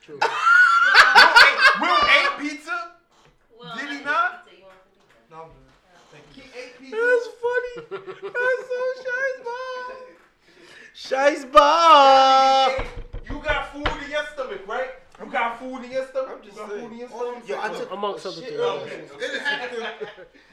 True. 0.00 0.18
Will 0.20 0.28
ate, 0.28 1.80
Will 1.80 1.98
ate 2.08 2.38
pizza. 2.40 2.92
Did 3.78 3.90
he 3.98 4.04
not? 4.04 4.48
No, 5.30 5.46
He 6.34 6.42
ate 6.58 6.78
pizza. 6.80 6.96
That's 7.76 7.88
funny. 8.20 8.62
So 8.68 8.76
shice 9.02 9.44
ball. 9.44 9.96
Shice 10.94 11.52
ball. 11.52 12.84
You 13.28 13.40
got 13.42 13.72
food 13.72 14.04
in 14.04 14.10
your 14.10 14.24
stomach, 14.34 14.66
right? 14.68 14.88
You 15.24 15.30
got 15.30 15.58
food 15.60 15.84
in 15.84 15.90
your 15.92 16.06
stomach. 16.06 16.30
I'm 16.38 16.42
just 16.44 16.56
you 16.56 16.62
got 16.62 16.70
saying. 16.70 16.82
food 16.82 16.92
in 16.92 16.98
your 16.98 17.08
I'm 17.08 17.14
stomach. 17.14 17.48
Yo, 17.48 17.58
I 17.58 17.68
saying- 17.68 17.80
took 17.80 17.92
Amongst 17.92 18.24
a 18.24 18.28
other 18.28 18.40
things. 18.40 18.60
Okay. 18.60 18.94
It 19.20 19.40
had 19.42 19.70
to. 19.70 19.76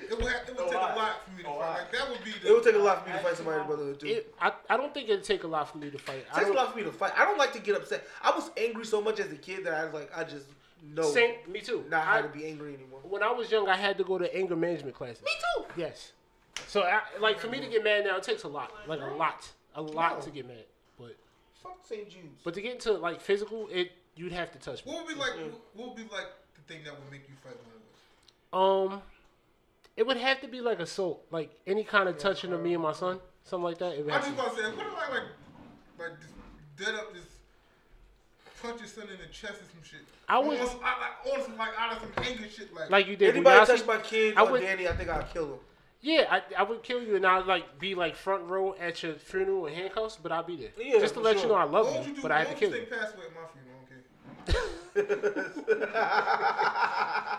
It 0.10 0.18
would, 0.18 0.32
have, 0.32 0.48
it 0.50 0.58
would 0.58 0.60
oh, 0.60 0.66
A 0.66 0.70
take 0.70 0.74
lot. 0.82 0.94
a 0.96 1.00
lot 1.00 1.24
for 1.26 1.32
me 1.38 1.44
to 1.44 1.50
oh, 1.50 1.56
A 1.56 1.60
fight. 1.60 1.68
lot. 1.68 1.78
Like 1.80 1.91
that 1.91 2.10
would 2.10 2.24
be. 2.24 2.32
The, 2.32 2.48
It 2.50 2.52
would 2.54 2.64
take 2.64 2.76
a 2.76 2.78
lot 2.80 3.04
for 3.04 3.10
me 3.10 3.16
to 3.18 3.24
fight 3.24 3.36
somebody 3.38 3.62
in 3.62 3.68
brotherhood 3.68 4.00
too. 4.00 4.08
It 4.08 4.12
It, 4.12 4.36
I, 4.40 4.52
I 4.70 4.78
don't 4.78 4.94
think 4.94 5.10
it'd 5.10 5.24
take 5.24 5.44
a 5.44 5.48
lot 5.48 5.72
for 5.72 5.78
me 5.78 5.90
to 5.90 5.98
fight. 5.98 6.26
I 6.32 6.36
takes 6.40 6.46
a 6.50 6.54
don't, 6.54 6.56
lot 6.56 6.72
for 6.72 6.78
me 6.78 6.84
to 6.84 6.91
fight. 6.91 7.14
I 7.18 7.26
don't 7.26 7.38
like 7.38 7.54
to 7.54 7.60
get 7.60 7.76
upset. 7.76 8.06
I 8.24 8.32
was 8.32 8.50
angry 8.58 8.86
so 8.86 9.02
much 9.02 9.20
as 9.20 9.32
a 9.32 9.36
kid 9.36 9.66
that 9.66 9.74
I 9.74 9.86
was 9.86 9.94
like, 9.94 10.12
I 10.18 10.24
just 10.24 10.46
know 10.94 11.04
Same, 11.04 11.36
me 11.52 11.62
too. 11.62 11.84
not 11.90 12.06
how 12.06 12.18
I, 12.20 12.22
to 12.22 12.28
be 12.30 12.46
angry 12.46 12.74
anymore. 12.74 13.00
when 13.04 13.22
I 13.24 13.32
was 13.32 13.52
young, 13.52 13.68
I 13.68 13.76
had 13.76 13.98
to 13.98 14.04
go 14.04 14.18
to 14.18 14.34
anger 14.36 14.56
management 14.56 14.96
classes. 14.96 15.22
Me 15.24 15.32
too. 15.58 15.66
Yes. 15.76 16.14
So, 16.68 16.81
I, 16.84 17.02
like, 17.19 17.40
for 17.40 17.48
me 17.48 17.60
to 17.60 17.68
get 17.68 17.84
mad 17.84 18.06
now, 18.06 18.18
it 18.18 18.23
takes 18.23 18.44
a 18.44 18.48
lot. 18.48 18.72
Like, 18.88 19.02
a 19.02 19.06
lot. 19.06 19.49
A 19.76 19.81
lot 19.81 20.19
No. 20.19 20.26
to 20.26 20.30
get 20.31 20.48
mad. 20.48 20.65
But 20.98 21.15
Fuck 21.64 21.77
St. 21.84 22.10
Jude's. 22.10 22.41
but 22.44 22.53
to 22.56 22.61
get 22.61 22.73
into, 22.73 22.94
like, 22.94 23.22
physical, 23.22 23.68
it 23.72 23.91
you'd 24.15 24.31
have 24.34 24.52
to 24.52 24.60
touch 24.60 24.86
me. 24.86 24.91
what 24.94 25.06
would 25.06 25.14
be 25.14 25.19
like? 25.19 25.31
What 25.73 25.88
would 25.90 25.95
be 25.95 26.03
like 26.11 26.27
the 26.56 26.61
thing 26.73 26.84
that 26.84 26.94
would 26.94 27.11
make 27.11 27.27
you 27.30 27.36
fight 27.44 27.56
one 27.56 27.76
of 27.76 28.91
us? 28.91 28.94
Um, 28.94 29.02
it 29.95 30.06
would 30.06 30.18
have 30.18 30.41
to 30.41 30.48
be, 30.48 30.61
like, 30.61 30.80
assault. 30.80 31.26
Like, 31.31 31.52
any 31.68 31.84
kind 31.84 32.07
of 32.10 32.18
touching 32.18 32.52
of 32.53 32.61
me 32.61 32.73
and 32.73 32.84
my 32.84 32.94
son. 32.94 33.19
Something 33.44 33.64
like 33.64 33.77
that. 33.80 33.94
It 33.94 34.06
would 34.06 34.14
I'm 34.14 34.22
just 34.22 34.36
to 34.36 34.41
about 34.41 34.56
to 34.57 34.64
say, 34.64 34.69
what 34.72 34.86
if 34.88 34.94
I 34.94 35.10
like, 35.10 35.23
like 35.99 36.19
just 36.22 36.34
dead 36.77 36.95
up, 36.95 37.14
just 37.15 37.27
punch 38.61 38.80
your 38.80 38.88
son 38.88 39.06
in 39.10 39.18
the 39.19 39.27
chest 39.31 39.53
or 39.53 39.65
some 39.73 39.84
shit? 39.84 40.02
I 40.27 40.38
would- 40.40 40.60
on, 40.60 40.68
some- 40.68 40.80
I- 40.84 40.99
like, 40.99 41.34
on 41.40 41.44
some 41.45 41.57
like 41.57 41.72
out 41.77 41.94
of 41.94 41.99
some 42.02 42.11
anger 42.26 42.48
shit, 42.49 42.73
like. 42.76 42.90
Like 42.91 43.07
you 43.07 43.15
did. 43.15 43.36
Anybody 43.36 43.65
touch 43.65 43.86
my 43.88 43.98
kid 43.98 44.36
I 44.38 44.44
or 44.44 44.52
would- 44.52 44.61
Danny, 44.61 44.88
I 44.88 44.95
think 44.95 45.10
I'll 45.10 45.23
kill 45.23 45.53
him. 45.53 45.60
Yeah, 46.02 46.28
I, 46.32 46.42
I 46.58 46.64
would 46.64 46.82
kill 46.82 47.04
you 47.04 47.18
and 47.18 47.26
I'd 47.26 47.46
like 47.46 47.78
be 47.80 47.94
like 47.94 48.16
front 48.16 48.46
row 48.50 48.74
at 48.80 49.04
your 49.04 49.16
funeral 49.16 49.66
in 49.66 49.74
handcuffs, 49.74 50.16
but 50.22 50.32
I'll 50.32 50.44
be 50.44 50.56
there. 50.56 50.70
Yeah, 50.80 50.98
Just 51.00 51.14
to 51.16 51.20
let 51.20 51.34
sure. 51.36 51.44
you 51.44 51.50
know 51.50 51.56
I 51.60 51.66
love 51.66 51.94
don't 51.94 52.08
you, 52.08 52.14
you 52.16 52.22
but 52.22 52.32
I 52.32 52.40
had 52.40 52.48
to 52.50 52.56
kill 52.56 52.70
you 52.72 52.78
you. 52.78 52.86
stay 52.86 52.96
away 52.96 53.06
at 53.06 53.36
my 53.36 53.42
funeral, 53.52 53.82
okay? 53.84 54.02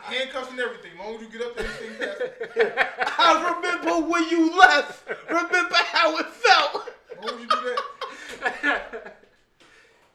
Handcuffs 0.02 0.50
and 0.50 0.60
everything. 0.60 0.92
Long 0.98 1.14
as 1.14 1.20
you 1.22 1.28
get 1.28 1.42
up 1.42 1.56
there, 1.56 1.66
you 1.66 1.72
stay 1.94 2.70
past. 2.70 3.18
I 3.18 3.54
remember 3.56 4.06
when 4.08 4.28
you 4.28 4.58
left. 4.58 5.08
Remember 5.28 5.76
how 5.92 6.16
it 6.18 6.26
felt. 6.26 6.88
Long 7.24 7.34
as 7.34 7.40
you 7.40 7.46
do 7.48 7.76
that. 8.42 9.16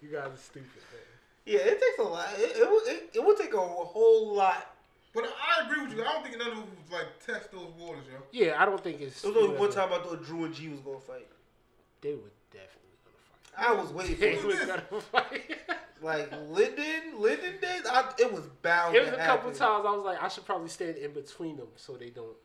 You 0.02 0.10
guys 0.12 0.28
are 0.28 0.38
stupid, 0.38 0.70
man. 0.92 1.02
Yeah, 1.48 1.60
it 1.62 1.80
takes 1.82 1.98
a 1.98 2.04
lot. 2.04 2.28
It, 2.38 2.58
it, 2.58 2.68
it, 2.88 3.10
it 3.16 3.24
would 3.26 3.38
take 3.38 3.54
a 3.56 3.60
whole 3.60 4.36
lot. 4.36 4.75
But 5.16 5.24
I 5.26 5.66
agree 5.66 5.82
with 5.86 5.96
you. 5.98 6.04
I 6.04 6.14
don't 6.14 6.24
think 6.24 6.38
none 6.38 6.50
of 6.50 6.56
them 6.58 6.68
was 6.84 6.92
like 6.92 7.08
test 7.26 7.52
those 7.52 7.72
waters, 7.80 8.04
yo. 8.12 8.20
Yeah, 8.32 8.62
I 8.62 8.66
don't 8.66 8.84
think 8.84 9.00
it's. 9.02 9.22
There 9.22 9.32
was 9.32 9.44
only 9.44 9.58
one 9.58 9.72
time 9.72 9.90
I 9.94 9.98
thought 10.00 10.24
Drew 10.26 10.44
and 10.44 10.54
G 10.54 10.68
was 10.70 10.80
gonna 10.82 11.00
fight. 11.00 11.28
They 12.02 12.14
were 12.14 12.30
definitely 12.52 12.98
gonna 13.06 13.56
fight. 13.56 13.70
I 13.70 13.74
was 13.82 13.92
waiting 13.94 14.20
They 14.20 14.36
for 14.36 14.48
was 14.48 14.60
it. 14.60 14.68
gonna 14.68 15.02
fight. 15.02 15.42
Like 16.02 16.30
Linden, 16.52 17.20
Linden 17.20 17.54
days, 17.62 17.82
I, 17.90 18.12
it 18.20 18.32
was 18.32 18.46
bound. 18.62 18.94
It 18.96 19.00
was 19.00 19.10
to 19.12 19.16
a 19.16 19.26
couple 19.26 19.50
times 19.52 19.86
I 19.88 19.92
was 19.96 20.04
like, 20.06 20.22
I 20.22 20.28
should 20.28 20.46
probably 20.46 20.68
stand 20.68 20.98
in 20.98 21.14
between 21.14 21.56
them 21.56 21.70
so 21.78 21.94
they 21.94 22.10
don't. 22.10 22.36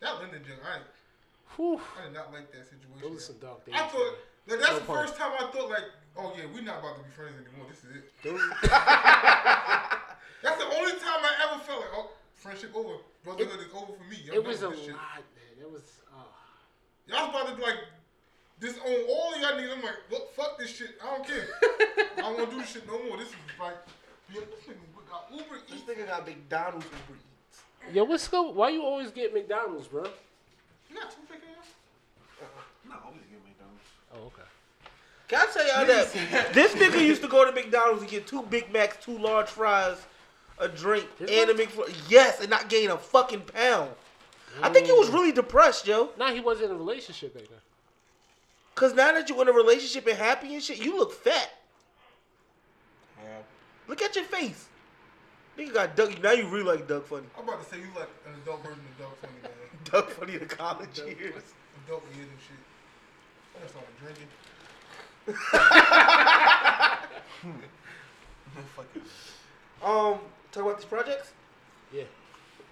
That 0.00 0.20
Linden 0.20 0.40
joke, 0.46 0.60
I, 0.64 0.76
ain't- 0.76 0.84
Whew. 1.56 1.80
I 2.00 2.04
did 2.04 2.14
not 2.14 2.32
like 2.32 2.50
that 2.52 2.64
situation. 2.64 3.00
Those 3.02 3.10
are 3.10 3.14
yo. 3.14 3.18
some 3.18 3.36
dark 3.38 3.64
days. 3.66 3.74
I 3.76 3.88
thought 3.88 4.14
like, 4.46 4.60
that's 4.60 4.70
No 4.70 4.78
the 4.78 4.84
pun. 4.86 4.96
first 4.96 5.16
time 5.18 5.32
I 5.34 5.50
thought 5.50 5.68
like, 5.68 5.84
oh 6.16 6.32
yeah, 6.38 6.44
we're 6.54 6.62
not 6.62 6.78
about 6.78 6.96
to 6.96 7.02
be 7.02 7.10
friends 7.10 7.34
anymore. 7.36 7.66
This 7.68 7.82
is 7.84 7.96
it. 7.96 8.04
That's 10.42 10.58
the 10.58 10.66
only 10.78 10.92
time 10.98 11.22
I 11.22 11.32
ever 11.50 11.62
felt 11.64 11.80
like, 11.80 11.90
oh, 11.94 12.10
friendship 12.42 12.74
over, 12.74 12.94
brotherhood 13.24 13.60
is 13.60 13.72
over 13.74 13.92
for 13.94 14.04
me. 14.10 14.18
I'm 14.26 14.32
it 14.32 14.34
done 14.42 14.44
was 14.46 14.62
a 14.62 14.68
with 14.68 14.76
this 14.78 14.86
shit. 14.86 14.94
lot, 14.94 15.22
man. 15.38 15.54
It 15.62 15.70
was. 15.70 15.82
Uh, 16.10 16.26
Y'all 17.08 17.30
was 17.32 17.42
about 17.42 17.56
to 17.56 17.62
like 17.62 17.76
this 18.58 18.76
on 18.78 18.92
all 19.10 19.34
of 19.34 19.40
y'all 19.40 19.52
niggas. 19.52 19.76
I'm 19.76 19.82
like, 19.82 19.94
look, 20.10 20.34
fuck 20.34 20.58
this 20.58 20.74
shit. 20.74 20.90
I 21.02 21.16
don't 21.16 21.26
care. 21.26 21.46
I 22.16 22.20
don't 22.20 22.36
want 22.38 22.50
to 22.50 22.56
do 22.56 22.60
this 22.62 22.70
shit 22.72 22.86
no 22.86 23.02
more. 23.04 23.16
This 23.16 23.28
is 23.28 23.34
like, 23.60 23.74
yeah, 24.32 24.40
this 24.40 24.74
nigga 24.74 25.10
got 25.10 25.26
Uber 25.32 25.58
This 25.70 25.80
nigga 25.82 26.06
got 26.08 26.26
McDonald's 26.26 26.86
Uber 26.86 27.18
Eats. 27.18 27.94
yo, 27.94 28.04
what's 28.04 28.32
up? 28.32 28.54
Why 28.54 28.70
you 28.70 28.82
always 28.82 29.10
get 29.10 29.32
McDonald's, 29.34 29.86
bro? 29.88 30.04
You 30.88 30.94
not 30.96 31.10
too 31.10 31.16
big 31.28 31.38
ass. 31.58 31.66
No, 32.88 32.94
I'm 32.96 33.00
gonna 33.02 33.16
get 33.30 33.40
McDonald's. 33.44 33.88
Oh, 34.14 34.26
okay. 34.26 34.48
Can 35.28 35.40
I 35.40 35.52
tell 35.52 35.66
y'all 35.66 35.86
that 35.86 36.52
this 36.54 36.74
nigga 36.74 37.00
used 37.00 37.22
to 37.22 37.28
go 37.28 37.44
to 37.44 37.52
McDonald's 37.52 38.02
and 38.02 38.10
get 38.10 38.26
two 38.26 38.42
Big 38.42 38.70
Macs, 38.72 39.02
two 39.02 39.16
large 39.18 39.48
fries, 39.48 39.96
a 40.62 40.68
drink, 40.68 41.06
His 41.18 41.30
and 41.30 41.50
a 41.50 41.54
man? 41.54 41.66
McFlurry. 41.66 41.94
Yes, 42.08 42.40
and 42.40 42.48
not 42.48 42.68
gain 42.68 42.90
a 42.90 42.96
fucking 42.96 43.42
pound. 43.42 43.90
I 44.62 44.68
think 44.68 44.86
he 44.86 44.92
was 44.92 45.10
really 45.10 45.32
depressed, 45.32 45.84
yo. 45.86 46.10
Nah, 46.18 46.30
he 46.30 46.40
wasn't 46.40 46.70
in 46.70 46.76
a 46.76 46.78
relationship 46.78 47.34
back 47.34 47.48
then. 47.48 47.58
Cause 48.74 48.94
now 48.94 49.12
that 49.12 49.28
you're 49.28 49.42
in 49.42 49.48
a 49.48 49.52
relationship 49.52 50.06
and 50.06 50.16
happy 50.16 50.54
and 50.54 50.62
shit, 50.62 50.78
you 50.78 50.96
look 50.96 51.12
fat. 51.12 51.50
Yeah. 53.22 53.42
Look 53.86 54.00
at 54.02 54.16
your 54.16 54.24
face. 54.24 54.66
Nigga 55.58 55.74
got 55.74 55.94
Doug. 55.96 56.22
Now 56.22 56.32
you 56.32 56.48
really 56.48 56.64
like 56.64 56.88
Doug 56.88 57.04
Funnie. 57.04 57.26
I'm 57.36 57.46
about 57.46 57.62
to 57.62 57.68
say 57.70 57.78
you 57.78 57.88
like 57.94 58.08
an 58.26 58.32
adult 58.42 58.64
version 58.64 58.80
of 58.80 58.98
Doug 58.98 59.14
Funnie, 59.20 59.42
man. 59.42 59.52
Doug 59.84 60.08
Funnie 60.10 60.32
in 60.34 60.40
the 60.40 60.46
college 60.46 60.98
years. 60.98 61.42
Adult 61.86 62.04
years 62.16 62.28
and 62.30 62.40
shit. 62.40 62.56
I 63.54 63.58
just 63.60 63.74
started 63.74 63.98
drinking. 64.00 64.28
Fucking. 68.76 69.02
Um, 69.82 70.18
talk 70.52 70.62
about 70.64 70.76
these 70.78 70.86
projects. 70.86 71.32
Yeah. 71.92 72.04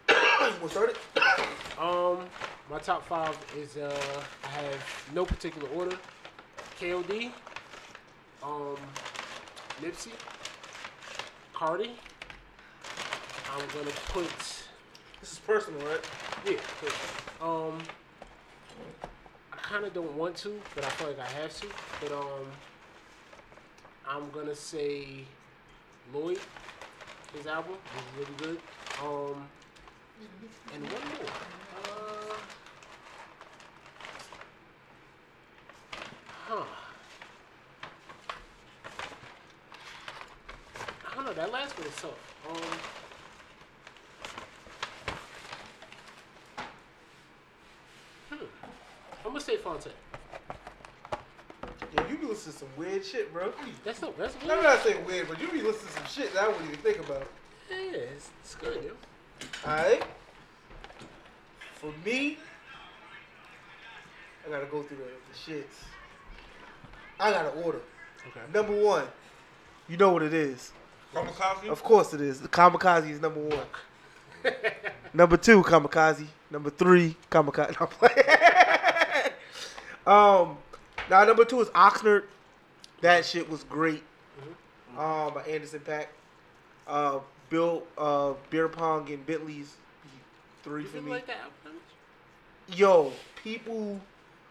We'll 0.61 0.71
start 0.71 0.91
it. 0.91 0.97
Um, 1.79 2.27
my 2.71 2.79
top 2.79 3.07
five 3.07 3.37
is 3.57 3.77
uh, 3.77 3.93
I 4.45 4.49
have 4.49 5.11
no 5.15 5.25
particular 5.25 5.69
order. 5.71 5.97
KOD, 6.81 7.31
um, 8.43 8.77
Nipsey, 9.83 10.13
Cardi. 11.53 11.91
I'm 13.53 13.67
gonna 13.75 13.91
put 14.09 14.29
This 15.21 15.33
is 15.33 15.39
personal, 15.41 15.81
right? 15.87 16.01
yeah. 16.47 16.59
Put, 16.81 16.93
um, 17.47 17.79
I 19.53 19.57
kind 19.57 19.85
of 19.85 19.93
don't 19.93 20.15
want 20.15 20.37
to, 20.37 20.59
but 20.75 20.85
I 20.85 20.89
feel 20.91 21.09
like 21.09 21.19
I 21.19 21.27
have 21.27 21.55
to. 21.61 21.67
But 22.01 22.13
um, 22.13 22.47
I'm 24.09 24.31
gonna 24.31 24.55
say 24.55 25.25
Lloyd. 26.15 26.39
His 27.37 27.47
album 27.47 27.77
is 27.97 28.19
really 28.19 28.37
good. 28.39 28.61
Um, 29.03 29.49
and 30.75 30.83
one 30.83 30.93
more. 30.93 31.31
Uh, 31.85 32.35
huh. 36.49 36.65
I 41.09 41.15
don't 41.15 41.25
know. 41.25 41.33
That 41.33 41.53
last 41.53 41.79
one 41.79 41.87
is 41.87 41.95
tough. 41.97 42.37
Um. 42.49 42.57
Hmm. 48.31 48.45
I'm 49.25 49.33
gonna 49.33 49.41
say 49.41 49.57
Phonte. 49.57 49.91
Yeah, 52.21 52.27
you 52.27 52.29
be 52.29 52.33
listening 52.33 52.53
to 52.53 52.59
some 52.59 52.69
weird 52.77 53.05
shit, 53.05 53.33
bro. 53.33 53.53
That's 53.85 54.03
not. 54.03 54.17
That's 54.17 54.35
I'm 54.43 54.63
not 54.63 54.83
saying 54.83 55.05
weird, 55.05 55.29
but 55.29 55.41
you 55.41 55.49
be 55.49 55.63
listening 55.63 55.89
to 55.89 55.93
some 55.93 56.07
shit 56.07 56.35
that 56.35 56.45
I 56.45 56.49
wouldn't 56.49 56.67
even 56.67 56.81
think 56.81 56.99
about. 56.99 57.27
Yeah, 57.71 57.77
it's, 57.77 58.31
it's 58.43 58.55
good, 58.55 58.83
yo. 58.83 58.91
Alright? 59.65 60.03
For 61.75 61.93
me, 62.05 62.39
I 64.47 64.51
gotta 64.51 64.67
go 64.67 64.83
through 64.83 64.99
the, 64.99 65.05
the 65.05 65.53
shits. 65.53 65.85
I 67.19 67.31
got 67.31 67.43
to 67.43 67.63
order. 67.63 67.81
Okay. 68.29 68.41
Number 68.53 68.75
one, 68.75 69.05
you 69.89 69.97
know 69.97 70.13
what 70.13 70.23
it 70.23 70.35
is. 70.35 70.73
Kamikaze? 71.15 71.69
Of 71.69 71.83
course 71.83 72.15
it 72.15 72.21
is. 72.21 72.41
The 72.41 72.49
Kamikaze 72.49 73.11
is 73.11 73.21
number 73.21 73.41
one. 73.41 73.67
number 75.15 75.37
two, 75.37 75.63
Kamikaze. 75.63 76.27
Number 76.51 76.71
three, 76.71 77.17
Kamikaze. 77.31 77.79
No, 77.79 77.87
I'm 77.87 78.11
playing. 78.11 79.31
um, 80.07 80.59
now 81.11 81.25
number 81.25 81.45
two 81.45 81.61
is 81.61 81.69
Oxnard. 81.71 82.25
That 83.03 83.25
shit 83.25 83.49
was 83.51 83.65
great. 83.65 84.03
Um, 84.97 85.35
by 85.35 85.43
Anderson 85.49 85.81
.Paak. 85.81 86.07
Uh, 86.87 87.21
Bill, 87.49 87.83
uh, 87.99 88.35
Beerbongs 88.51 89.09
and 89.13 89.25
Bentleys 89.27 89.75
three 90.63 90.83
You 90.83 90.89
for 90.89 90.95
didn't 90.95 91.07
me. 91.07 91.13
like 91.13 91.27
that? 91.27 91.39
Yo, 92.69 93.13
people. 93.43 94.01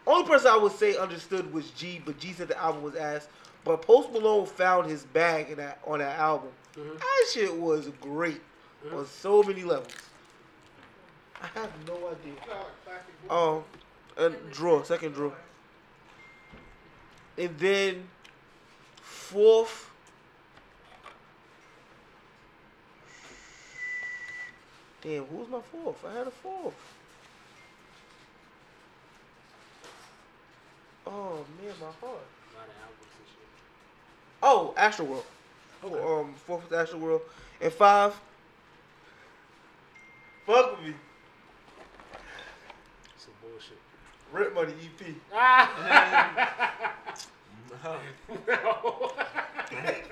Only 0.06 0.26
person 0.26 0.50
I 0.50 0.56
would 0.56 0.72
say 0.72 0.96
understood 0.96 1.52
was 1.52 1.70
G, 1.70 2.00
but 2.04 2.18
G 2.18 2.32
said 2.32 2.48
the 2.48 2.58
album 2.60 2.82
was 2.82 2.94
ass. 2.94 3.28
But 3.64 3.82
Post 3.82 4.10
Malone 4.12 4.46
found 4.46 4.90
his 4.90 5.04
bag 5.04 5.50
in 5.50 5.56
that 5.58 5.80
on 5.86 5.98
that 5.98 6.18
album. 6.18 6.50
That 6.74 7.26
shit 7.32 7.54
was 7.54 7.88
great 8.00 8.40
on 8.94 9.06
so 9.06 9.42
many 9.42 9.62
levels. 9.62 9.92
I 11.42 11.46
have 11.58 11.70
no 11.86 11.96
idea. 12.08 12.34
Um, 13.28 13.64
and 14.16 14.36
draw 14.50 14.82
second 14.82 15.12
draw, 15.12 15.32
and 17.40 17.58
then 17.58 18.06
fourth. 19.00 19.90
Damn, 25.00 25.24
who 25.24 25.36
was 25.36 25.48
my 25.48 25.60
fourth? 25.62 26.04
I 26.04 26.18
had 26.18 26.26
a 26.26 26.30
fourth. 26.30 26.74
Oh 31.06 31.46
man, 31.62 31.74
my 31.80 31.86
heart. 31.86 31.96
A 32.02 32.58
lot 32.58 32.68
of 32.68 32.74
albums 32.84 33.14
and 33.16 33.26
shit. 33.26 33.48
Oh. 34.42 36.20
Um, 36.20 36.34
fourth 36.34 36.70
was 36.70 36.88
Astroworld, 36.88 37.22
and 37.62 37.72
five. 37.72 38.20
Fuck 40.44 40.76
with 40.76 40.88
me. 40.88 40.94
Some 43.16 43.32
bullshit. 43.40 43.78
Rent 44.32 44.54
Money 44.54 44.74
EP. 44.84 45.14
Ah! 45.32 47.04
no. 47.84 49.12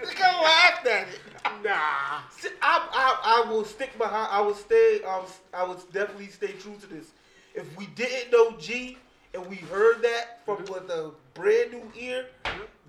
Look, 0.02 0.20
I 0.20 0.42
laughed 0.42 0.86
at 0.86 1.08
it. 1.08 1.20
nah. 1.64 2.20
See, 2.30 2.48
I, 2.62 2.88
I, 2.92 3.44
I 3.46 3.50
will 3.50 3.64
stick 3.64 3.96
behind. 3.98 4.28
I 4.30 4.40
will 4.40 4.54
stay. 4.54 5.00
Um, 5.06 5.24
I 5.52 5.64
will 5.64 5.80
definitely 5.92 6.28
stay 6.28 6.52
true 6.52 6.76
to 6.80 6.86
this. 6.86 7.12
If 7.54 7.76
we 7.76 7.86
didn't 7.86 8.32
know 8.32 8.56
G 8.58 8.96
and 9.34 9.44
we 9.46 9.56
heard 9.56 10.02
that 10.02 10.44
from 10.44 10.58
with 10.64 10.90
a 10.90 11.10
brand 11.34 11.72
new 11.72 11.90
ear, 11.98 12.26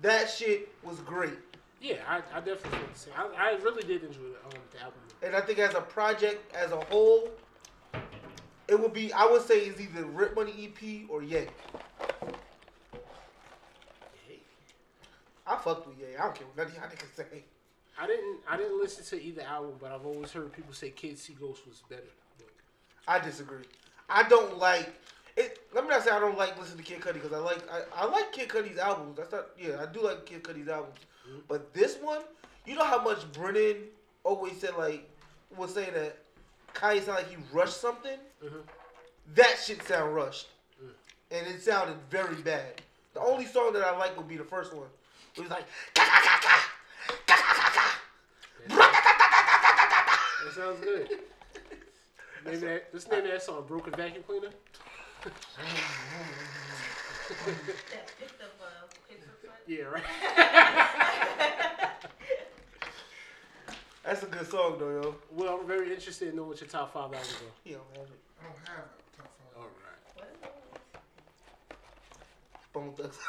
that 0.02 0.30
shit 0.30 0.68
was 0.82 0.98
great. 1.00 1.38
Yeah, 1.80 1.96
I, 2.08 2.18
I 2.34 2.40
definitely 2.40 2.78
feel 2.78 2.88
the 2.92 2.98
same. 2.98 3.14
I, 3.16 3.50
I 3.50 3.62
really 3.62 3.82
did 3.82 4.04
enjoy 4.04 4.20
um, 4.20 4.52
the 4.72 4.80
album. 4.82 5.00
And 5.22 5.34
I 5.34 5.40
think 5.40 5.58
as 5.58 5.74
a 5.74 5.80
project 5.80 6.54
as 6.54 6.72
a 6.72 6.80
whole, 6.84 7.28
it 8.70 8.80
would 8.80 8.92
be. 8.92 9.12
I 9.12 9.26
would 9.26 9.42
say 9.42 9.60
it's 9.60 9.80
either 9.80 10.04
Rip 10.04 10.36
Money 10.36 10.52
EP 10.72 11.10
or 11.10 11.22
Ye. 11.22 11.46
I 15.46 15.56
fucked 15.56 15.88
with 15.88 15.98
Ye. 15.98 16.16
I 16.16 16.22
don't 16.22 16.34
care 16.34 16.46
what 16.46 16.56
none 16.56 16.66
of 16.66 16.74
y'all 16.74 16.84
niggas 16.84 17.16
say. 17.16 17.42
I 18.00 18.06
didn't 18.06 18.38
I 18.48 18.56
didn't 18.56 18.80
listen 18.80 19.04
to 19.04 19.22
either 19.22 19.42
album, 19.42 19.72
but 19.80 19.90
I've 19.90 20.06
always 20.06 20.30
heard 20.30 20.52
people 20.52 20.72
say 20.72 20.90
Kids 20.90 21.20
See 21.20 21.34
Ghost 21.34 21.66
was 21.66 21.82
better. 21.90 22.02
I 23.08 23.18
disagree. 23.18 23.64
I 24.08 24.28
don't 24.28 24.58
like 24.58 24.88
it. 25.36 25.58
Let 25.74 25.84
me 25.84 25.90
not 25.90 26.04
say 26.04 26.10
I 26.10 26.20
don't 26.20 26.38
like 26.38 26.58
listening 26.58 26.78
to 26.78 26.84
Kid 26.84 27.00
Cudi 27.00 27.14
because 27.14 27.32
I 27.32 27.38
like 27.38 27.58
I, 27.70 28.04
I 28.04 28.06
like 28.06 28.32
Kid 28.32 28.48
Cudi's 28.48 28.78
albums. 28.78 29.16
That's 29.16 29.32
not 29.32 29.46
yeah. 29.58 29.82
I 29.82 29.92
do 29.92 30.02
like 30.02 30.24
Kid 30.26 30.44
Cudi's 30.44 30.68
albums, 30.68 30.98
mm-hmm. 31.28 31.40
but 31.48 31.74
this 31.74 31.96
one, 31.96 32.20
you 32.66 32.76
know 32.76 32.84
how 32.84 33.02
much 33.02 33.30
Brennan 33.32 33.76
always 34.22 34.58
said 34.60 34.76
like 34.78 35.10
was 35.56 35.74
saying 35.74 35.92
that 35.94 36.16
Kanye 36.74 37.02
sound 37.02 37.18
like 37.18 37.28
he 37.30 37.36
rushed 37.52 37.80
something, 37.80 38.18
mm-hmm. 38.44 38.58
that 39.34 39.56
shit 39.64 39.82
sound 39.82 40.14
rushed, 40.14 40.48
mm. 40.82 40.90
and 41.30 41.46
it 41.46 41.62
sounded 41.62 41.96
very 42.10 42.36
bad. 42.42 42.80
The 43.14 43.20
only 43.20 43.46
song 43.46 43.72
that 43.72 43.82
I 43.82 43.96
like 43.96 44.16
would 44.16 44.28
be 44.28 44.36
the 44.36 44.44
first 44.44 44.74
one. 44.74 44.86
It 45.36 45.42
was 45.42 45.50
like. 45.50 45.64
That 50.44 50.54
sounds 50.54 50.80
good. 50.80 51.08
name 52.44 52.60
that, 52.60 52.88
let's 52.92 53.08
name 53.08 53.24
that 53.24 53.42
song 53.42 53.64
"Broken 53.66 53.92
Vacuum 53.94 54.24
Cleaner." 54.26 54.48
yeah, 59.66 59.82
right. 59.84 60.02
That's 64.10 64.24
a 64.24 64.26
good 64.26 64.50
song 64.50 64.74
though, 64.80 64.90
yo. 64.90 65.14
Well, 65.30 65.60
I'm 65.60 65.68
very 65.68 65.94
interested 65.94 66.30
in 66.30 66.34
knowing 66.34 66.48
what 66.48 66.60
your 66.60 66.68
top 66.68 66.92
five 66.92 67.04
albums 67.12 67.32
are. 67.32 67.52
He 67.62 67.70
don't 67.74 67.82
have 67.92 68.06
it. 68.06 68.18
I 68.40 68.42
don't 68.42 68.56
have 68.66 68.84
a 68.84 69.16
top 69.16 69.30
five. 69.38 69.54
All 69.56 69.70
right. 69.86 70.50
Bone 72.72 72.92
Thugs. 72.96 73.18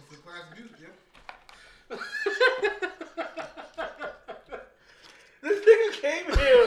It's 0.00 0.12
a 0.12 0.16
class 0.22 0.44
music, 0.56 0.76
yeah. 0.80 1.96
This 5.42 5.58
nigga 5.66 5.88
came 6.00 6.26
here 6.38 6.64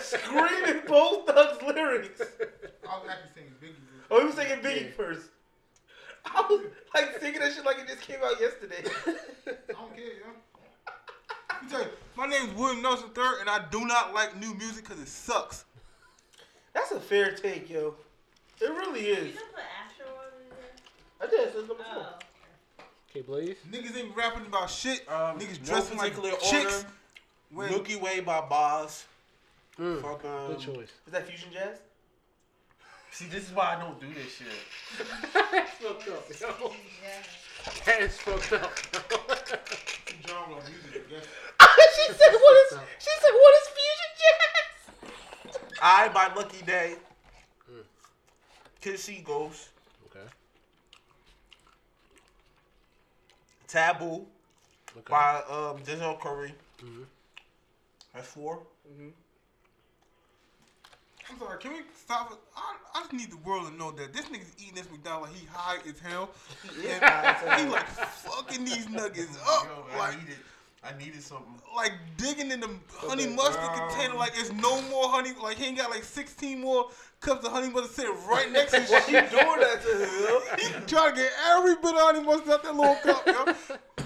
screaming 0.00 0.80
Bone 0.86 1.26
Thugs 1.26 1.62
lyrics. 1.62 2.22
I 2.22 2.98
was 2.98 3.06
actually 3.10 3.32
saying 3.34 3.52
Biggie. 3.62 3.68
was- 3.68 4.08
Oh, 4.10 4.20
he 4.20 4.24
was 4.26 4.34
singing 4.34 4.60
Biggie 4.64 4.94
first. 4.94 5.28
I 6.24 6.40
was 6.48 6.60
like 6.94 7.20
singing 7.20 7.40
that 7.40 7.52
shit 7.52 7.66
like 7.66 7.78
it 7.80 7.86
just 7.88 8.00
came 8.00 8.20
out 8.24 8.40
yesterday. 8.40 8.82
I 9.06 9.72
don't 9.72 9.94
care, 9.94 10.04
yo. 10.06 10.32
Let 11.66 11.72
me 11.72 11.78
tell 11.78 11.86
you, 11.90 11.96
my 12.16 12.26
name's 12.28 12.56
William 12.56 12.80
Nelson 12.80 13.08
III, 13.16 13.24
and 13.40 13.50
I 13.50 13.64
do 13.72 13.84
not 13.86 14.14
like 14.14 14.38
new 14.38 14.54
music 14.54 14.84
because 14.84 15.02
it 15.02 15.08
sucks. 15.08 15.64
That's 16.72 16.92
a 16.92 17.00
fair 17.00 17.32
take, 17.32 17.68
yo. 17.68 17.96
It 18.60 18.66
really 18.70 19.08
You 19.08 19.14
is. 19.14 19.18
didn't 19.34 19.52
put 19.52 19.64
Astro 19.84 20.06
on 20.06 20.48
there? 20.48 20.58
I 21.20 21.26
did. 21.28 21.46
That's 21.54 21.68
number 21.68 21.74
four. 21.92 22.06
Oh. 22.06 22.84
Okay, 23.10 23.22
Blaze. 23.22 23.56
Niggas 23.68 23.96
ain't 23.98 24.14
rapping 24.16 24.46
about 24.46 24.70
shit. 24.70 25.00
Um, 25.10 25.40
Niggas 25.40 25.58
no 25.60 25.66
dressing 25.66 25.98
like 25.98 26.14
particular 26.14 26.38
chicks. 26.48 26.84
When 27.50 27.68
Milky 27.70 27.96
Way 27.96 28.20
by 28.20 28.42
Boz. 28.42 29.04
Mm, 29.80 30.02
Fuck 30.02 30.24
um, 30.24 30.46
good 30.48 30.60
choice. 30.60 30.90
Is 31.06 31.12
that 31.12 31.26
fusion 31.26 31.48
jazz? 31.52 31.78
See, 33.10 33.26
this 33.26 33.44
is 33.48 33.52
why 33.52 33.74
I 33.76 33.80
don't 33.82 34.00
do 34.00 34.06
this 34.14 34.36
shit. 34.36 34.46
That's 35.34 35.70
fucked 35.72 36.08
up. 36.08 36.60
Yo. 36.60 36.72
That's 37.84 38.18
fucked 38.18 38.52
up. 38.52 38.72
genre 40.26 40.56
of 40.56 40.68
music, 40.68 41.02
I 41.60 41.88
she 41.96 42.12
said, 42.12 42.32
"What 42.32 42.56
is?" 42.66 42.78
She 42.98 43.10
said, 43.20 43.32
"What 43.32 43.54
is 43.60 43.68
fusion 43.76 44.10
jazz?" 44.20 45.78
I 45.82 46.08
by 46.08 46.34
Lucky 46.34 46.62
Daye. 46.62 46.96
Kids 48.80 49.02
See 49.02 49.20
Ghosts. 49.24 49.70
okay. 50.06 50.26
Taboo 53.66 54.26
Okay. 54.98 55.10
by 55.10 55.42
um, 55.48 55.82
Denzel 55.82 56.20
Curry. 56.20 56.54
Mhm. 56.82 57.04
That's 58.14 58.28
four. 58.28 58.62
I'm 61.30 61.38
sorry, 61.38 61.58
can 61.58 61.72
we 61.72 61.80
stop 61.94 62.30
it? 62.32 62.38
I, 62.56 62.76
I 62.94 63.00
just 63.02 63.12
need 63.12 63.30
the 63.30 63.36
world 63.38 63.68
to 63.68 63.74
know 63.76 63.90
that 63.92 64.12
this 64.12 64.26
nigga's 64.26 64.52
eating 64.58 64.74
this 64.76 64.90
McDonald's, 64.90 65.32
he 65.38 65.46
high 65.52 65.78
as 65.88 65.98
hell. 65.98 66.30
He 66.62 66.88
high 66.88 67.32
as 67.32 67.36
hell. 67.42 67.64
he 67.64 67.70
like 67.70 67.86
fucking 67.88 68.64
these 68.64 68.88
nuggets 68.88 69.36
up. 69.48 69.64
Yo, 69.64 70.00
I 70.00 70.10
needed, 70.16 70.36
I 70.84 70.96
needed 70.98 71.22
something. 71.22 71.52
like 71.74 71.92
digging 72.16 72.50
in 72.52 72.60
the 72.60 72.70
honey 72.94 73.24
Okay. 73.24 73.34
mustard 73.34 73.70
container 73.74 74.14
like 74.14 74.32
it's 74.36 74.52
no 74.52 74.80
more 74.82 75.08
honey. 75.08 75.32
Like 75.42 75.56
he 75.58 75.66
ain't 75.66 75.76
got 75.78 75.90
like 75.90 76.04
16 76.04 76.60
more 76.60 76.86
cups 77.20 77.44
of 77.44 77.50
honey 77.52 77.70
mustard 77.70 77.90
sitting 77.92 78.26
right 78.28 78.50
next 78.52 78.70
to 78.72 78.80
his 78.80 78.90
Why 78.90 78.98
you 79.06 79.12
doing 79.28 79.60
that 79.60 79.82
to 79.82 80.68
him. 80.68 80.80
He 80.80 80.86
trying 80.86 81.14
to 81.14 81.20
get 81.20 81.32
every 81.48 81.74
bit 81.76 81.86
of 81.94 82.00
honey 82.00 82.20
mustard 82.22 82.50
out 82.50 82.62
that 82.62 82.74
little 82.76 82.94
cup, 82.96 83.26
yo. 83.26 84.04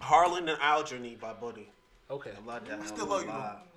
Harlan 0.00 0.48
and 0.48 0.58
Alondra 0.60 1.20
by 1.20 1.32
Buddy. 1.34 1.68
Okay. 2.10 2.30
I 2.30 2.46
love 2.46 2.66
that. 2.68 2.80
I 2.80 2.86
still 2.86 3.06
love 3.06 3.24
you, 3.24 3.28
a 3.28 3.32
lot. 3.32 3.66
Nice. 3.74 3.75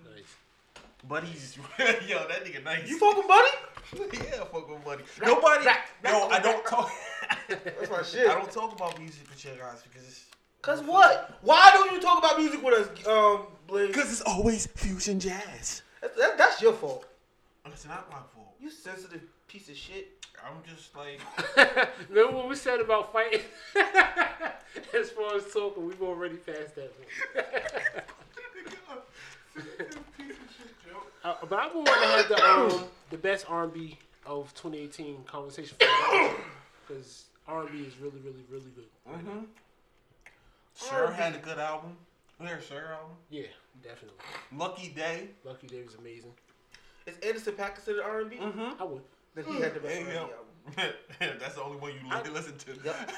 Buddy's 1.07 1.57
yo, 1.79 2.27
that 2.27 2.45
nigga 2.45 2.63
nice. 2.63 2.89
You 2.89 2.97
fucking 2.99 3.27
buddy? 3.27 4.17
yeah, 4.17 4.43
fuck 4.43 4.69
with 4.69 4.83
Buddy. 4.83 5.03
Nobody. 5.21 5.65
Rap, 5.65 5.85
no, 6.03 6.27
I 6.27 6.39
don't 6.39 6.65
talk. 6.65 6.91
That's 7.47 7.89
my 7.89 8.03
shit. 8.03 8.27
I 8.29 8.35
don't 8.35 8.51
talk 8.51 8.73
about 8.73 8.99
music 8.99 9.29
with 9.29 9.43
you 9.43 9.51
guys 9.59 9.81
because 9.81 10.07
it's 10.07 10.25
Cause 10.61 10.81
what? 10.83 11.39
Why 11.41 11.71
don't 11.73 11.93
you 11.93 12.01
talk 12.01 12.19
about 12.19 12.37
music 12.37 12.61
with 12.61 12.73
us, 12.73 13.07
um, 13.07 13.47
Blaze? 13.65 13.87
because 13.87 14.11
it's 14.11 14.21
always 14.21 14.67
fusion 14.67 15.17
jazz. 15.19 15.83
That's, 16.01 16.17
that, 16.17 16.37
that's 16.37 16.61
your 16.61 16.73
fault. 16.73 17.05
It's 17.65 17.87
not 17.87 18.09
my 18.11 18.17
fault. 18.35 18.55
You 18.59 18.69
sensitive 18.69 19.21
piece 19.47 19.69
of 19.69 19.77
shit. 19.77 20.25
I'm 20.45 20.61
just 20.69 20.95
like 20.95 21.19
Remember 22.09 22.37
what 22.37 22.49
we 22.49 22.55
said 22.55 22.81
about 22.81 23.13
fighting? 23.13 23.41
as 24.97 25.09
far 25.11 25.35
as 25.35 25.51
talking, 25.51 25.85
we've 25.85 26.01
already 26.01 26.35
passed 26.35 26.75
that 26.75 26.91
point. 29.55 30.05
Uh, 31.23 31.35
but 31.49 31.59
I've 31.59 31.73
been 31.73 31.83
wanting 31.83 32.03
to 32.03 32.15
have 32.15 32.27
the 32.29 32.45
um, 32.45 32.83
the 33.09 33.17
best 33.17 33.45
R&B 33.49 33.97
of 34.25 34.53
2018 34.53 35.23
conversation 35.25 35.77
because 36.87 37.25
R&B 37.47 37.79
is 37.79 37.97
really, 37.99 38.19
really, 38.23 38.43
really 38.49 38.71
good. 38.75 38.85
Mm-hmm. 39.11 39.39
Sure 40.75 41.11
had 41.11 41.35
a 41.35 41.39
good 41.39 41.57
album. 41.59 41.97
Where's 42.37 42.65
Sure 42.65 42.93
album? 42.93 43.17
Yeah, 43.29 43.47
definitely. 43.83 44.17
Lucky 44.55 44.93
Daye. 44.95 45.27
Lucky 45.43 45.67
Daye 45.67 45.83
was 45.83 45.95
amazing. 45.95 46.31
Is 47.05 47.17
Anderson 47.25 47.53
.Paak 47.53 47.75
considered 47.75 48.03
R&B? 48.03 48.37
Mm-hmm. 48.37 48.81
I 48.81 48.85
would. 48.85 49.01
Then 49.35 49.45
he 49.45 49.59
had 49.59 49.73
the 49.73 49.79
best 49.81 49.99
R&B 50.01 50.11
album. 50.11 50.93
That's 51.39 51.55
the 51.55 51.63
only 51.63 51.77
one 51.77 51.91
you 51.91 51.99
li- 52.09 52.29
listen 52.31 52.57
to. 52.57 52.71
Yep. 52.85 52.95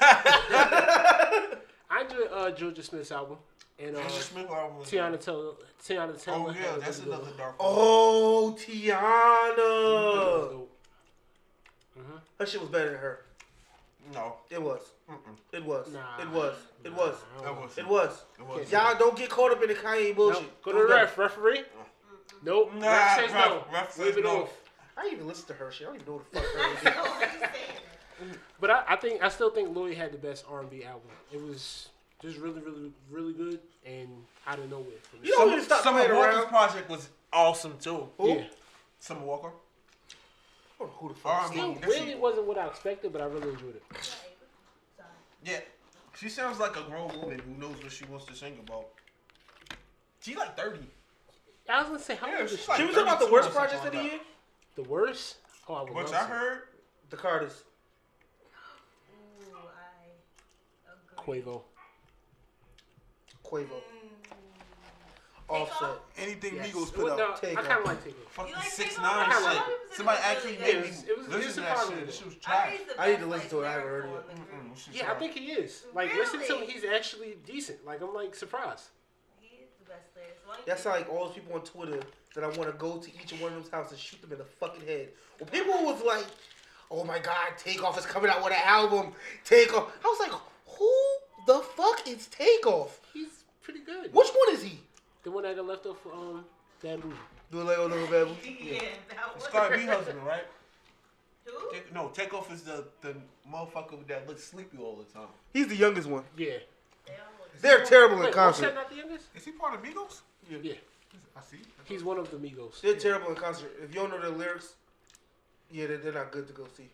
I 1.90 2.00
enjoy 2.00 2.22
uh, 2.24 2.50
Jorja 2.52 2.82
Smith's 2.82 3.12
album 3.12 3.36
and 3.82 3.96
uh, 3.96 4.00
Jorja 4.00 4.20
Smith 4.22 4.50
album 4.50 4.78
was 4.78 4.88
Teyana 4.90 5.20
Taylor. 5.24 5.52
Teyana 5.82 6.22
Taylor. 6.22 6.38
Oh 6.38 6.46
had 6.50 6.62
yeah, 6.64 6.76
that's 6.78 6.98
really 7.00 7.10
good 7.10 7.18
another 7.18 7.24
one. 7.30 7.36
dark. 7.38 7.62
one. 7.62 7.68
Oh, 7.72 8.56
Teyana. 8.58 9.56
was 9.56 10.50
dope. 10.50 10.68
Her 12.38 12.46
shit 12.46 12.60
was 12.60 12.70
better 12.70 12.90
than 12.90 12.98
her. 12.98 13.18
No, 14.12 14.34
It 14.50 14.60
was. 14.60 14.80
Mm-mm. 15.08 15.16
It 15.52 15.64
was. 15.64 15.86
Nah. 15.92 16.20
It 16.20 16.28
was. 16.30 16.54
It 16.84 16.92
was. 16.92 17.14
I 17.38 17.40
that 17.42 17.46
don't 17.46 17.54
know. 17.56 17.62
was 17.62 17.78
It 17.78 17.86
was. 17.86 18.24
It 18.38 18.46
was. 18.46 18.72
Y'all 18.72 18.98
don't 18.98 19.16
get 19.16 19.30
caught 19.30 19.52
up 19.52 19.62
in 19.62 19.68
the 19.68 19.74
Kanye 19.74 20.14
bullshit. 20.14 20.42
No, 20.42 20.48
go 20.62 20.72
to 20.72 20.78
the 20.78 20.86
do 20.88 20.92
ref, 20.94 21.16
referee. 21.18 21.62
Nope. 22.44 22.74
Nah, 22.74 22.86
ref 22.88 23.16
says 23.20 23.32
ref- 23.32 23.46
no. 23.46 23.64
ref 23.72 23.98
Wave 23.98 24.08
says 24.08 24.16
it 24.16 24.24
no. 24.24 24.42
off. 24.42 24.50
I 24.96 25.02
didn't 25.02 25.14
even 25.14 25.28
listen 25.28 25.46
to 25.46 25.54
her 25.54 25.70
shit. 25.70 25.86
I 25.86 25.90
don't 25.90 26.00
even 26.00 26.06
know 26.12 26.20
what 26.20 26.32
the 26.32 26.40
fuck 26.90 26.90
her 26.90 28.26
is. 28.26 28.36
But 28.60 28.70
I, 28.70 28.82
I 28.88 28.96
think 28.96 29.22
I 29.22 29.28
still 29.28 29.50
think 29.50 29.74
Lloyd 29.74 29.96
had 29.96 30.12
the 30.12 30.18
best 30.18 30.44
R 30.50 30.60
and 30.60 30.70
B 30.70 30.84
album. 30.84 31.02
It 31.32 31.40
was 31.40 31.88
just 32.22 32.38
really, 32.38 32.60
really, 32.60 32.92
really 33.10 33.32
good 33.32 33.58
and 33.84 34.08
out 34.46 34.58
of 34.58 34.70
nowhere 34.70 34.86
for 35.02 35.16
me. 35.16 35.22
You 35.28 35.32
don't 35.32 35.50
need 35.50 35.56
to 35.56 35.62
stop 35.62 35.82
Summer 35.82 35.98
playing 36.04 36.14
Walker's 36.16 36.36
around. 36.36 36.48
project 36.48 36.88
was 36.88 37.08
awesome 37.32 37.76
too. 37.80 38.08
Who? 38.18 38.28
Yeah. 38.28 38.44
Summer 39.00 39.20
Walker. 39.22 39.50
I 40.80 40.84
who 40.84 41.08
the 41.10 41.14
fuck. 41.14 41.42
R&B. 41.42 41.54
Still 41.56 41.74
That 41.74 41.86
really 41.86 42.06
shit- 42.06 42.18
wasn't 42.18 42.46
what 42.46 42.58
I 42.58 42.66
expected, 42.66 43.12
but 43.12 43.20
I 43.22 43.26
really 43.26 43.50
enjoyed 43.50 43.76
it. 43.76 43.82
Yeah, 45.44 45.60
she 46.16 46.28
sounds 46.28 46.58
like 46.60 46.76
a 46.76 46.82
grown 46.82 47.08
woman 47.20 47.40
who 47.40 47.54
knows 47.60 47.82
what 47.82 47.90
she 47.92 48.04
wants 48.04 48.26
to 48.26 48.34
sing 48.34 48.56
about. 48.66 48.86
She 50.20 50.34
like 50.36 50.56
thirty. 50.56 50.86
I 51.68 51.78
was 51.80 51.86
gonna 51.88 51.98
say 52.00 52.14
how 52.16 52.28
Yeah, 52.28 52.38
old 52.42 52.50
is 52.50 52.60
she? 52.60 52.66
like- 52.68 52.78
She 52.80 52.86
was 52.86 52.96
about 52.96 53.18
the 53.20 53.30
worst 53.30 53.48
or 53.50 53.52
something 53.52 53.70
projects 53.78 53.86
of 53.86 53.92
the 53.92 54.04
year. 54.10 54.20
The 54.76 54.82
worst? 54.84 55.36
Oh, 55.68 55.74
I 55.74 55.82
would 55.82 55.94
Which 55.94 56.08
I 56.08 56.18
to. 56.20 56.24
heard. 56.26 56.62
The 57.10 57.16
Carters. 57.16 57.62
Ooh, 59.12 59.56
I 59.56 60.92
agree. 61.24 61.42
Quavo. 61.42 61.62
Quavo. 63.52 63.82
Offset. 65.48 65.98
Anything 66.16 66.54
Yes. 66.56 66.70
Migos 66.70 66.94
put 66.94 67.04
Well, 67.04 67.16
no, 67.18 67.24
out. 67.32 67.40
Take 67.42 67.58
I 67.58 67.62
kind 67.62 67.72
of 67.72 67.78
off. 67.80 67.86
like 67.86 68.04
Takeoff. 68.04 68.32
Fucking 68.32 68.52
like 68.54 68.64
six 68.70 68.90
Takeoff? 68.96 69.02
nine 69.04 69.28
I 69.28 69.32
shit. 69.34 69.42
like 69.44 69.68
it. 69.68 69.94
Somebody 69.96 70.18
actually 70.22 70.56
really 70.56 70.72
made 70.72 70.82
me 70.82 70.88
It 70.88 70.90
was- 70.90 71.02
it 71.08 71.18
was- 71.18 71.28
listen 71.28 71.52
to 71.54 71.60
that 71.60 71.78
surprising. 71.78 71.96
shit. 71.98 72.06
This 72.06 72.16
shit 72.16 72.26
was 72.26 72.34
I 72.36 72.38
trash. 72.38 72.76
think 72.78 72.90
I 72.98 73.06
need 73.08 73.12
to 73.12 73.18
best, 73.18 73.28
listen 73.28 73.50
to 73.50 73.60
it. 73.62 73.66
I 73.66 73.72
haven't 73.72 73.88
heard 73.88 74.04
it 74.04 74.08
yet. 74.08 74.22
in 74.22 74.28
the 74.28 74.34
group. 74.46 74.76
Yeah, 74.92 75.02
I 75.02 75.04
trash. 75.04 75.18
think 75.18 75.32
he 75.34 75.52
is. 75.52 75.84
Like, 75.92 76.14
listen 76.14 76.40
to 76.40 76.46
him. 76.46 76.60
Really? 76.60 76.72
He's 76.72 76.84
actually 76.84 77.34
decent. 77.44 77.84
Like, 77.84 78.00
I'm 78.00 78.14
like 78.14 78.34
surprised. 78.34 78.84
He 79.40 79.56
is 79.56 79.68
the 79.78 79.84
best 79.84 80.14
player. 80.14 80.26
Why 80.46 80.56
you 80.56 80.62
That's 80.64 80.82
think- 80.84 80.94
like 80.96 81.08
all 81.10 81.26
those 81.26 81.34
people 81.34 81.52
on 81.54 81.62
Twitter 81.64 82.00
that 82.34 82.44
I 82.44 82.46
want 82.46 82.62
to 82.70 82.72
go 82.78 82.96
to 82.98 83.10
each 83.14 83.32
one 83.38 83.52
of 83.52 83.62
those 83.62 83.70
houses 83.70 83.92
and 83.92 84.00
shoot 84.00 84.22
them 84.22 84.32
in 84.32 84.38
the 84.38 84.44
fucking 84.46 84.86
head. 84.86 85.12
Well, 85.38 85.50
people 85.50 85.84
was 85.84 86.00
like, 86.02 86.24
"Oh 86.90 87.04
my 87.04 87.18
God, 87.18 87.58
Takeoff 87.58 87.98
is 87.98 88.06
coming 88.06 88.30
out 88.30 88.42
with 88.42 88.54
an 88.54 88.60
album." 88.64 89.14
Takeoff. 89.44 89.92
I 90.02 90.08
was 90.08 90.18
like, 90.20 90.32
"Who 90.78 91.18
the 91.46 91.58
fuck 91.60 92.08
is 92.08 92.26
Takeoff? 92.28 93.00
He's 93.12 93.41
pretty 93.62 93.80
good. 93.80 94.12
Which 94.12 94.28
one 94.28 94.54
is 94.54 94.62
he?" 94.62 94.80
The 95.22 95.30
one 95.30 95.44
that 95.44 95.54
got 95.56 95.66
left 95.66 95.86
off 95.86 95.98
for 96.02 96.12
um, 96.12 96.44
Bad 96.82 97.00
Bougie. 97.00 97.14
Do 97.50 97.60
it 97.60 97.64
like 97.64 97.78
a 97.78 97.82
little 97.82 98.06
baby. 98.06 98.58
Yeah, 98.60 98.80
that 99.10 99.32
It's 99.36 99.44
was. 99.44 99.52
Cardi 99.52 99.76
B 99.78 99.86
husband, 99.86 100.18
right? 100.26 100.44
Who? 101.44 101.72
Take, 101.72 101.92
no, 101.92 102.08
Takeoff 102.08 102.52
is 102.52 102.62
the 102.62 102.84
the 103.00 103.14
motherfucker 103.52 104.06
that 104.08 104.28
looks 104.28 104.44
sleepy 104.44 104.78
all 104.78 104.96
the 104.96 105.04
time. 105.12 105.28
He's 105.52 105.68
the 105.68 105.76
youngest 105.76 106.08
one. 106.08 106.24
Yeah. 106.36 106.58
They're 107.60 107.84
terrible 107.84 108.16
in 108.16 108.22
Wait, 108.24 108.36
Offset 108.36 108.64
concert. 108.70 108.74
not 108.74 108.90
the 108.90 108.96
youngest? 108.96 109.26
Is 109.36 109.44
he 109.44 109.52
part 109.52 109.74
of 109.74 109.82
Migos? 109.82 110.22
Yeah. 110.50 110.72
I 111.36 111.40
see. 111.42 111.58
He's 111.84 112.02
one 112.02 112.18
of 112.18 112.30
the 112.30 112.36
Migos. 112.38 112.80
They're 112.80 112.96
terrible 112.96 113.28
in 113.28 113.34
concert. 113.36 113.70
If 113.82 113.94
you 113.94 114.00
don't 114.00 114.10
know 114.10 114.20
their 114.20 114.30
lyrics, 114.30 114.74
yeah, 115.70 115.86
they're, 115.86 115.98
they're 115.98 116.12
not 116.12 116.32
good 116.32 116.46
to 116.48 116.52
go 116.52 116.66
see. 116.76 116.88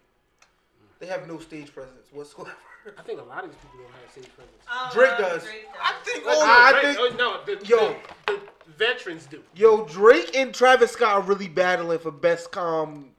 They 0.98 1.06
have 1.06 1.26
no 1.28 1.38
stage 1.38 1.72
presence 1.72 2.08
whatsoever. 2.12 2.52
I 2.98 3.02
think 3.02 3.20
a 3.20 3.24
lot 3.24 3.44
of 3.44 3.50
these 3.50 3.58
people 3.60 3.80
don't 3.80 3.92
have 3.92 4.10
stage 4.10 4.28
presence. 4.34 4.56
Oh, 4.70 4.90
Drake 4.92 5.18
well, 5.18 5.30
does. 5.30 5.42
Drake 5.44 5.64
does. 5.64 5.80
I 5.82 5.92
think 6.04 6.26
Like, 6.26 6.36
all 6.36 6.42
I 6.42 6.70
Right, 6.72 6.96
think- 6.96 6.98
oh, 7.00 7.16
no, 7.16 7.44
the, 7.56 7.66
Yo. 7.66 7.96
the, 8.26 8.40
the 8.66 8.72
veterans 8.76 9.26
do. 9.26 9.42
Yo, 9.54 9.84
Drake 9.84 10.36
and 10.36 10.54
Travis 10.54 10.92
Scott 10.92 11.14
are 11.14 11.22
really 11.22 11.48
battling 11.48 11.98
for 11.98 12.10
best 12.10 12.50
com 12.52 13.10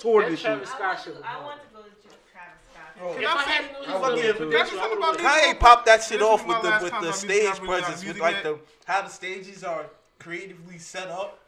tour 0.00 0.22
That 0.22 0.30
this 0.30 0.42
year. 0.42 0.52
Travis 0.54 0.70
I 0.70 0.74
Scott 0.74 0.80
want, 0.94 1.00
shit 1.04 1.16
to, 1.22 1.28
I 1.28 1.42
want 1.44 1.60
to 1.62 1.68
go 1.76 1.82
to 1.82 1.88
Travis 2.32 2.60
Scott. 2.72 2.98
Bro, 2.98 3.14
can 3.14 3.24
I 3.24 3.32
I 3.34 3.44
say- 3.44 3.50
had 3.50 3.72
known 3.72 3.82
he 3.84 3.92
I 3.92 4.00
fucking- 4.00 4.16
be 4.16 4.22
Can 4.22 4.30
I 4.30 4.32
professional, 4.32 4.52
say 4.52 4.60
I 4.62 4.66
something 4.66 4.88
would've 4.90 4.98
about 4.98 5.16
been- 5.16 5.24
this? 5.24 5.54
Kanye 5.54 5.58
popped 5.60 5.86
that 5.86 6.02
shit 6.02 6.18
This 6.20 6.28
off 6.28 6.46
with 6.46 6.62
the 6.62 6.78
with 6.82 7.00
the 7.02 7.12
stage 7.12 7.28
using- 7.30 7.46
I'm 7.46 7.52
using 7.52 7.66
presence, 7.66 8.04
with 8.04 8.18
like 8.18 8.34
yet. 8.36 8.44
the 8.44 8.58
how 8.86 9.02
the 9.02 9.08
stages 9.08 9.64
are 9.64 9.86
creatively 10.18 10.78
set 10.78 11.08
up 11.08 11.38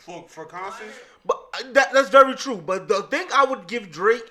for 0.00 0.24
for 0.28 0.44
concerts. 0.44 0.98
But 1.24 1.40
uh, 1.54 1.58
that, 1.72 1.92
that's 1.92 2.08
very 2.08 2.34
true. 2.34 2.56
But 2.56 2.88
the 2.88 3.02
thing 3.04 3.26
I 3.32 3.44
would 3.44 3.66
give 3.68 3.90
Drake, 3.92 4.28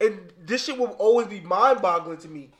and 0.00 0.32
this 0.44 0.64
shit 0.64 0.78
will 0.78 0.96
always 0.98 1.26
be 1.26 1.40
mind 1.40 1.82
boggling 1.82 2.18
to 2.18 2.28
me. 2.28 2.50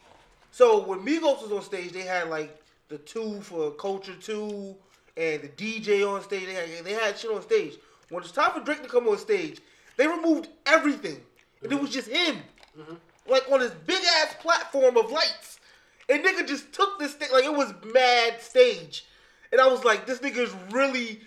So 0.51 0.85
when 0.85 1.01
Migos 1.01 1.43
was 1.43 1.53
on 1.53 1.63
stage, 1.63 1.93
they 1.93 2.03
had 2.03 2.29
like 2.29 2.57
the 2.89 2.99
two 2.99 3.41
for 3.41 3.71
Culture 3.73 4.15
Two 4.21 4.77
and 5.17 5.43
the 5.43 5.49
DJ 5.49 6.09
on 6.09 6.23
stage. 6.23 6.47
They 6.47 6.55
had 6.55 6.85
they 6.85 6.93
had 6.93 7.19
shit 7.19 7.31
on 7.31 7.43
stage. 7.43 7.75
When 8.11 8.23
it's 8.23 8.33
time 8.33 8.53
for 8.53 8.61
Drake 8.61 8.83
to 8.83 8.89
come 8.89 9.09
on 9.09 9.19
stage, 9.19 9.61
they 9.97 10.07
removed 10.07 10.49
everything, 10.67 11.21
and 11.63 11.73
it 11.73 11.81
was 11.81 11.91
just 11.91 12.09
him, 12.09 12.37
mm-hmm. 12.79 12.95
like 13.29 13.51
on 13.51 13.61
this 13.61 13.73
big 13.87 14.03
ass 14.23 14.37
platform 14.41 14.97
of 14.97 15.11
lights. 15.11 15.61
And 16.09 16.23
nigga 16.23 16.47
just 16.47 16.73
took 16.73 16.99
this 16.99 17.15
thing 17.15 17.31
like 17.33 17.45
it 17.45 17.53
was 17.53 17.73
mad 17.93 18.41
stage, 18.41 19.07
and 19.51 19.61
I 19.61 19.67
was 19.69 19.85
like, 19.85 20.07
this 20.07 20.19
nigga 20.19 20.39
is 20.39 20.55
really 20.71 21.21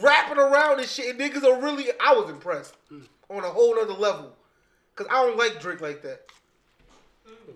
rapping 0.00 0.38
around 0.38 0.80
and 0.80 0.88
shit. 0.88 1.10
And 1.10 1.20
niggas 1.20 1.44
are 1.44 1.60
really, 1.62 1.86
I 2.04 2.12
was 2.12 2.30
impressed 2.30 2.74
mm. 2.92 3.06
on 3.28 3.44
a 3.44 3.48
whole 3.48 3.76
nother 3.76 3.94
level, 3.94 4.34
cause 4.98 5.06
I 5.10 5.24
don't 5.24 5.36
like 5.38 5.60
Drake 5.60 5.80
like 5.80 6.02
that, 6.02 6.22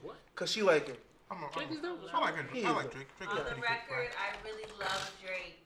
What? 0.02 0.16
cause 0.36 0.50
she 0.52 0.62
like 0.62 0.86
him. 0.86 0.96
I'm 1.28 1.38
a, 1.38 1.48
Drake 1.52 1.66
I'm 1.72 1.78
a, 1.78 1.82
dope. 1.82 2.00
I 2.14 2.20
like 2.20 2.34
Drake. 2.50 2.64
I 2.64 2.70
like 2.70 2.92
Drake. 2.92 3.08
Drake 3.18 3.30
is 3.32 3.32
On 3.32 3.36
the 3.36 3.42
pretty 3.42 3.60
good. 3.60 3.68
record, 3.68 4.08
I 4.14 4.46
really 4.46 4.64
love 4.78 5.12
Drake. 5.24 5.58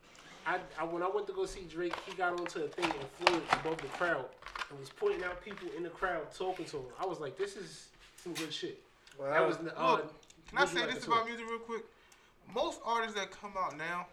I, 0.47 0.59
I 0.81 0.85
when 0.85 1.03
I 1.03 1.09
went 1.09 1.27
to 1.27 1.35
go 1.35 1.44
see 1.44 1.66
Drake, 1.70 1.94
he 2.07 2.15
got 2.15 2.32
onto 2.40 2.61
a 2.61 2.69
thing 2.69 2.85
and 2.86 3.09
floated 3.19 3.43
above 3.53 3.77
the 3.78 3.89
crowd 3.89 4.24
and 4.70 4.81
was 4.81 4.89
pointing 4.89 5.23
out 5.24 5.44
people 5.44 5.69
in 5.77 5.82
the 5.82 5.90
crowd 5.90 6.32
talking 6.32 6.65
to 6.66 6.78
him. 6.78 6.85
I 6.98 7.05
was 7.05 7.20
like, 7.20 7.36
this 7.36 7.57
is 7.57 7.89
some 8.16 8.32
good 8.32 8.53
shit. 8.55 8.81
Wow. 9.19 9.31
That 9.31 9.47
was 9.47 9.57
uh, 9.57 9.90
Look, 9.93 10.15
Can 10.48 10.59
I 10.59 10.65
say 10.65 10.81
like 10.81 10.94
this 10.94 11.05
about 11.05 11.19
talk? 11.19 11.27
music 11.27 11.47
real 11.47 11.59
quick? 11.59 11.82
Most 12.55 12.81
artists 12.86 13.19
that 13.19 13.31
come 13.32 13.53
out 13.59 13.77
now, 13.77 14.07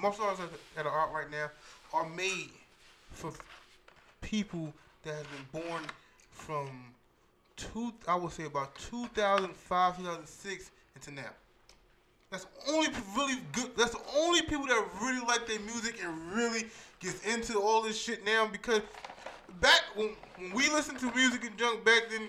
most 0.00 0.20
artists 0.20 0.44
that, 0.44 0.84
that 0.84 0.86
are 0.88 1.00
out 1.00 1.12
right 1.12 1.30
now, 1.30 1.50
are 1.92 2.08
made 2.08 2.50
for 3.12 3.32
people 4.20 4.72
that 5.02 5.14
have 5.14 5.26
been 5.52 5.62
born 5.62 5.82
from 6.38 6.68
two. 7.56 7.92
I 8.06 8.14
would 8.14 8.32
say 8.32 8.44
about 8.44 8.74
2005, 8.76 9.96
2006 9.98 10.70
into 10.94 11.10
now. 11.12 11.30
That's 12.30 12.46
only 12.68 12.88
really 13.16 13.38
good. 13.52 13.70
That's 13.76 13.92
the 13.92 14.00
only 14.16 14.42
people 14.42 14.66
that 14.66 14.86
really 15.02 15.24
like 15.26 15.46
their 15.46 15.60
music 15.60 15.96
and 16.04 16.32
really 16.32 16.66
gets 17.00 17.24
into 17.26 17.58
all 17.58 17.82
this 17.82 17.98
shit 17.98 18.24
now. 18.24 18.46
Because 18.46 18.80
back 19.60 19.80
when, 19.94 20.10
when 20.38 20.52
we 20.52 20.68
listened 20.68 20.98
to 21.00 21.12
music 21.14 21.44
and 21.44 21.56
junk 21.56 21.84
back 21.84 22.02
then, 22.10 22.28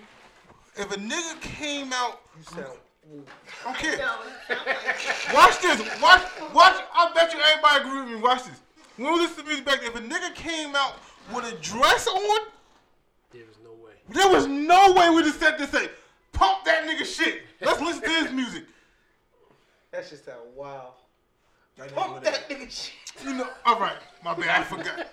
if 0.76 0.90
a 0.92 0.98
nigga 0.98 1.40
came 1.42 1.92
out, 1.92 2.20
You 2.38 2.44
sound. 2.44 2.78
ooh. 3.12 3.24
I 3.62 3.64
don't 3.64 3.76
care. 3.76 3.98
No, 3.98 4.14
it 4.22 4.48
sounds 4.48 4.66
like 4.66 5.34
Watch 5.34 5.60
this. 5.60 5.80
Watch. 6.00 6.22
Watch. 6.54 6.82
I 6.94 7.12
bet 7.14 7.32
you 7.34 7.40
everybody 7.40 7.80
agree 7.88 8.00
with 8.00 8.10
me. 8.10 8.16
Watch 8.22 8.44
this. 8.44 8.60
When 8.96 9.12
we 9.12 9.20
listen 9.20 9.36
to 9.44 9.44
music 9.44 9.64
back 9.66 9.80
then, 9.80 9.90
if 9.90 9.96
a 9.96 10.00
nigga 10.00 10.34
came 10.34 10.74
out 10.74 10.94
with 11.34 11.44
a 11.52 11.56
dress 11.56 12.06
on, 12.06 12.38
there 13.32 13.42
was 13.46 13.56
no 13.62 13.70
way. 13.84 13.92
There 14.10 14.28
was 14.28 14.46
no 14.46 14.92
way 14.92 15.10
we 15.10 15.22
just 15.22 15.40
sat 15.40 15.58
there 15.58 15.66
and 15.66 15.72
say, 15.74 15.88
pump 16.32 16.64
that 16.64 16.84
nigga 16.86 17.04
shit. 17.04 17.42
Let's 17.60 17.80
listen 17.80 18.02
to 18.02 18.08
his 18.10 18.32
music. 18.40 18.64
That 19.92 20.06
shit 20.06 20.24
sound 20.24 20.38
wow. 20.54 20.94
That 21.76 21.94
Pump 21.94 22.16
nigga 22.16 22.24
that 22.24 22.48
nigga 22.48 22.70
shit. 22.70 22.92
You 23.24 23.34
know. 23.34 23.48
All 23.66 23.78
right. 23.80 23.96
My 24.24 24.34
bad. 24.34 24.60
I 24.60 24.64
forgot. 24.64 24.98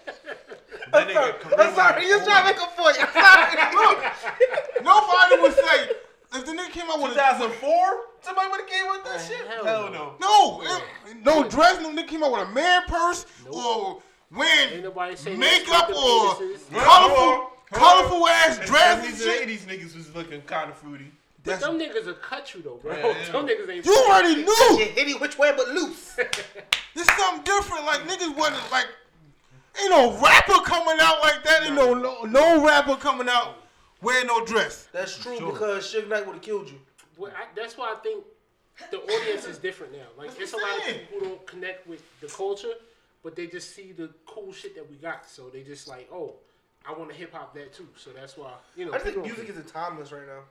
I'm 0.94 1.14
sorry. 1.14 1.34
I'm 1.58 1.74
sorry. 1.76 2.06
You're 2.08 2.24
trying 2.24 2.54
to 2.54 2.62
make 2.62 2.62
a 2.62 2.82
point. 2.82 2.98
I'm 3.00 3.14
sorry. 3.14 3.76
Look. 3.76 4.84
Nobody 4.84 5.42
would 5.42 5.54
say 5.54 5.90
if 6.34 6.46
the 6.46 6.52
nigga 6.52 6.70
came 6.72 6.90
out 6.90 7.02
with 7.02 7.14
2004, 7.14 7.98
somebody 8.22 8.50
would 8.50 8.60
have 8.62 8.70
came 8.70 8.88
with 8.88 9.04
that 9.04 9.16
uh, 9.16 9.20
shit. 9.20 9.48
hell 9.48 9.66
Hell 9.66 9.92
no. 9.92 10.16
no. 10.20 10.62
no, 10.62 10.62
it- 10.64 11.26
no 11.26 11.50
dress. 11.50 11.82
No 11.82 11.92
nigga 11.92 12.08
came 12.08 12.24
out 12.24 12.32
with 12.32 12.48
a 12.48 12.52
man 12.52 12.84
purse 12.88 13.26
or 13.50 14.02
Ain't 14.40 14.94
wearing 14.94 15.40
makeup 15.40 15.90
or 15.90 16.36
colorful, 16.74 17.52
colorful 17.72 18.28
ass 18.28 18.60
dress 18.66 19.06
and 19.06 19.14
These 19.14 19.24
shit. 19.24 19.48
80s 19.48 19.66
niggas 19.66 19.96
was 19.96 20.14
looking 20.16 20.42
kind 20.42 20.70
of 20.70 20.78
fruity. 20.78 21.12
But 21.44 21.60
them 21.62 21.80
niggas 21.80 22.06
will 22.06 22.14
cut 22.16 22.54
you 22.54 22.62
though, 22.62 22.76
bro. 22.76 22.94
Yeah, 22.94 23.08
yeah. 23.26 23.32
Them 23.32 23.48
niggas 23.48 23.70
ain't. 23.70 23.86
You 23.86 23.96
already 23.96 24.44
knew. 24.44 24.78
Shit 24.78 24.92
hit 24.92 25.08
it 25.08 25.22
which 25.22 25.38
way 25.38 25.54
but 25.56 25.68
loose. 25.70 26.18
This 26.96 27.08
is 27.08 27.16
something 27.16 27.44
different. 27.44 27.86
Like 27.86 28.00
niggas 28.08 28.36
wasn't 28.36 28.72
like 28.72 28.88
ain't 29.80 29.92
no 29.92 30.20
rapper 30.20 30.60
coming 30.66 30.98
out 31.00 31.22
like 31.22 31.44
that. 31.44 31.64
Ain't 31.66 31.76
no 31.76 31.94
no, 31.94 32.24
no 32.24 32.66
rapper 32.66 32.96
coming 32.96 33.30
out 33.30 33.58
wearing 34.02 34.26
no 34.26 34.44
dress. 34.46 34.88
That's 34.92 35.16
true 35.16 35.40
because 35.40 35.94
Suge 35.94 36.10
Knight 36.10 36.26
would 36.26 36.34
have 36.34 36.42
killed 36.42 36.68
you. 36.70 36.80
Well, 37.16 37.32
I, 37.38 37.46
that's 37.56 37.78
why 37.78 37.94
I 37.96 38.00
think 38.02 38.24
the 38.92 38.98
audience 38.98 39.46
is 39.46 39.58
different 39.60 39.94
now. 39.94 40.00
Like, 40.18 40.30
That's 40.30 40.42
it's 40.42 40.54
a 40.54 40.58
what 40.58 40.80
lot 40.80 40.90
of 40.90 40.96
people 40.96 41.20
who 41.20 41.26
don't 41.26 41.48
connect 41.48 41.88
with 41.88 42.02
the 42.20 42.28
culture, 42.28 42.74
but 43.24 43.36
they 43.36 43.48
just 43.48 43.76
see 43.76 43.92
the 43.92 44.10
cool 44.26 44.52
shit 44.52 44.76
that 44.76 44.90
we 44.90 44.98
got. 44.98 45.30
So 45.30 45.50
they 45.50 45.64
just 45.64 45.88
like, 45.88 46.10
oh, 46.12 46.34
I 46.88 46.94
want 46.94 47.10
to 47.12 47.16
hip 47.16 47.34
hop 47.34 47.54
that 47.56 47.74
too. 47.74 47.88
So 47.96 48.12
that's 48.12 48.38
why 48.38 48.52
you 48.76 48.86
know. 48.86 48.94
I 48.94 49.00
think 49.00 49.22
music 49.24 49.50
isn't 49.50 49.68
timeless 49.68 50.12
right 50.12 50.26
now. 50.28 50.42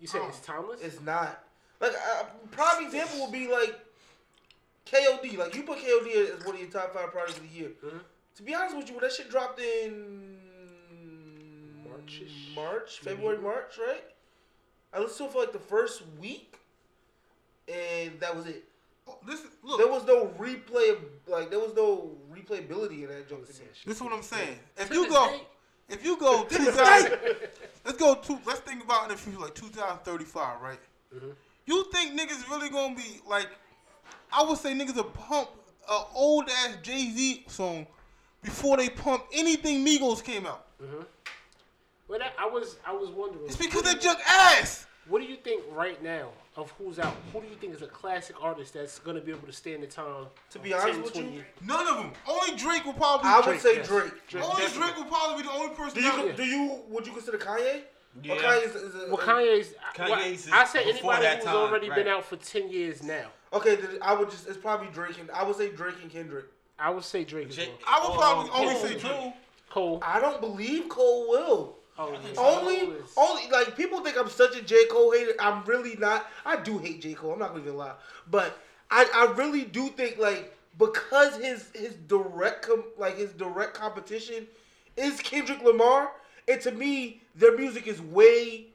You 0.00 0.06
said 0.06 0.22
it's 0.28 0.40
timeless. 0.40 0.80
It's 0.82 1.00
not. 1.00 1.42
Like 1.80 1.92
a 1.92 2.26
prime 2.48 2.84
example 2.84 3.22
would 3.22 3.32
be 3.32 3.48
like 3.48 3.74
KOD. 4.86 5.36
Like 5.38 5.54
you 5.54 5.62
put 5.62 5.78
KOD 5.78 6.34
as 6.38 6.44
one 6.44 6.54
of 6.56 6.60
your 6.60 6.70
top 6.70 6.92
five 6.92 7.10
projects 7.10 7.38
of 7.38 7.42
the 7.50 7.56
year. 7.58 7.70
Mhm. 7.82 8.00
To 8.36 8.42
be 8.42 8.54
honest 8.54 8.76
with 8.76 8.88
you, 8.88 8.94
when 8.94 9.02
that 9.02 9.12
shit 9.12 9.30
dropped 9.30 9.60
in 9.60 10.38
March-ish. 11.88 12.52
March, 12.54 12.98
February, 13.00 13.38
March, 13.38 13.78
right? 13.78 14.04
I 14.92 14.98
listened 15.00 15.18
to 15.18 15.24
it 15.24 15.32
for 15.32 15.38
like 15.40 15.52
the 15.52 15.58
first 15.58 16.02
week, 16.20 16.58
and 17.68 18.18
that 18.20 18.34
was 18.36 18.46
it. 18.46 18.64
Oh, 19.06 19.18
This 19.26 19.40
is- 19.40 19.50
There 19.78 19.88
was 19.88 20.04
no 20.04 20.26
replay, 20.38 20.98
like 21.26 21.50
there 21.50 21.58
was 21.60 21.74
no 21.74 22.16
replayability 22.32 23.02
in 23.02 23.08
that 23.08 23.28
joke. 23.28 23.46
This 23.46 23.60
is 23.86 24.00
what 24.02 24.12
I'm 24.12 24.22
saying. 24.22 24.58
If 24.76 24.88
To 24.88 24.94
you 24.94 25.08
go, 25.08 25.28
day. 25.28 25.46
If 25.88 26.04
you 26.04 26.16
go 26.18 26.44
2000, 26.48 27.18
let's 27.84 27.98
go 27.98 28.14
to 28.14 28.38
let's 28.46 28.60
think 28.60 28.84
about 28.84 29.04
in 29.04 29.08
the 29.10 29.16
future 29.16 29.38
like 29.38 29.54
2035, 29.54 30.60
right? 30.60 30.78
Mm-hmm. 31.14 31.30
You 31.66 31.84
think 31.92 32.18
niggas 32.18 32.48
really 32.50 32.70
gonna 32.70 32.94
be 32.94 33.20
like? 33.28 33.48
I 34.32 34.42
would 34.42 34.58
say 34.58 34.74
niggas 34.74 34.96
will 34.96 35.04
pump 35.04 35.50
a 35.88 36.02
old 36.14 36.48
ass 36.48 36.76
Jay 36.82 37.10
Z 37.10 37.44
song 37.48 37.86
before 38.42 38.76
they 38.76 38.88
pump 38.88 39.24
anything 39.32 39.84
Migos 39.84 40.22
came 40.22 40.46
out. 40.46 40.66
Mm-hmm. 40.82 41.02
Well, 42.08 42.18
that, 42.18 42.34
I 42.38 42.46
was 42.46 42.76
I 42.86 42.92
was 42.92 43.10
wondering. 43.10 43.46
It's 43.46 43.56
because 43.56 43.82
they 43.82 43.94
junk 43.94 44.18
ass. 44.28 44.86
What 45.08 45.20
do 45.20 45.26
you 45.28 45.36
think 45.36 45.62
right 45.72 46.02
now 46.02 46.30
of 46.56 46.72
who's 46.78 46.98
out? 46.98 47.14
Who 47.32 47.40
do 47.40 47.48
you 47.48 47.56
think 47.56 47.74
is 47.74 47.82
a 47.82 47.86
classic 47.86 48.36
artist 48.42 48.74
that's 48.74 48.98
gonna 48.98 49.20
be 49.20 49.32
able 49.32 49.46
to 49.46 49.52
stand 49.52 49.82
the 49.82 49.86
time? 49.86 50.26
To 50.50 50.58
be 50.58 50.72
honest 50.72 50.92
10, 50.92 51.02
with 51.02 51.16
you, 51.16 51.22
years? 51.24 51.44
None 51.64 51.86
of 51.88 51.96
them. 51.96 52.12
Only 52.28 52.56
Drake 52.56 52.84
will 52.84 52.92
probably. 52.92 53.28
I 53.30 53.36
would 53.36 53.44
Drake. 53.44 53.60
say 53.60 53.76
yes. 53.76 53.88
Drake. 53.88 54.12
Drake, 54.28 54.44
Only 54.44 54.62
definitely. 54.62 54.82
Drake 54.92 54.96
will 54.96 55.04
probably 55.16 55.42
be 55.42 55.48
the 55.48 55.54
only 55.54 55.74
person. 55.74 55.94
Do 55.98 56.00
you 56.04 56.10
out. 56.10 56.36
do 56.36 56.44
you 56.44 56.78
would 56.88 57.06
you 57.06 57.12
consider 57.12 57.38
Kanye? 57.38 57.82
Yeah. 58.22 58.32
Or 58.34 58.36
Kanye 58.36 58.66
is, 58.66 58.74
is 58.76 58.94
a, 58.94 58.98
Well, 59.08 59.16
Kanye's. 59.16 59.74
well, 59.98 60.08
Kanye's 60.10 60.46
is 60.46 60.52
I 60.52 60.64
say 60.64 60.82
anybody 60.88 61.26
who's 61.26 61.44
time, 61.44 61.56
already 61.56 61.88
been 61.90 62.06
out 62.08 62.24
for 62.24 62.36
ten 62.36 62.70
years 62.70 63.02
now. 63.02 63.26
okay. 63.52 63.74
Then 63.76 63.98
I 64.00 64.14
would 64.14 64.30
just 64.30 64.46
it's 64.48 64.56
probably 64.56 64.88
Drake 64.92 65.18
and 65.18 65.30
I 65.32 65.42
would 65.42 65.56
say 65.56 65.70
Drake 65.70 65.96
and 66.02 66.10
Kendrick. 66.10 66.46
I 66.78 66.90
would 66.90 67.04
say 67.04 67.24
Drake 67.24 67.48
as 67.50 67.56
well. 67.58 67.66
I 67.86 68.00
would 68.08 68.18
probably 68.18 68.50
Oh, 68.52 68.60
only 68.62 68.74
Cole, 68.74 68.82
say 68.82 68.98
Drake. 68.98 69.32
Cole. 69.70 69.98
I 70.02 70.20
don't 70.20 70.40
believe 70.40 70.88
Cole 70.88 71.28
will. 71.28 71.76
Oh, 71.96 72.12
yeah. 72.12 72.40
Only, 72.40 72.92
only 73.16 73.48
like 73.50 73.76
people 73.76 74.00
think 74.00 74.18
I'm 74.18 74.28
such 74.28 74.56
a 74.56 74.62
J 74.62 74.86
Cole 74.86 75.12
hater. 75.12 75.34
I'm 75.38 75.64
really 75.64 75.94
not. 75.96 76.26
I 76.44 76.56
do 76.56 76.78
hate 76.78 77.00
J 77.00 77.14
Cole. 77.14 77.34
I'm 77.34 77.38
not 77.38 77.50
gonna 77.50 77.62
even 77.62 77.76
lie, 77.76 77.92
but 78.28 78.58
I, 78.90 79.06
I 79.14 79.32
really 79.34 79.64
do 79.64 79.88
think 79.90 80.18
like 80.18 80.56
because 80.76 81.36
his 81.36 81.70
his 81.72 81.94
direct 82.08 82.66
com, 82.66 82.84
like 82.98 83.16
his 83.16 83.30
direct 83.32 83.74
competition 83.74 84.48
is 84.96 85.20
Kendrick 85.20 85.62
Lamar, 85.62 86.10
and 86.48 86.60
to 86.62 86.72
me 86.72 87.22
their 87.36 87.56
music 87.56 87.86
is 87.86 88.00
way. 88.00 88.66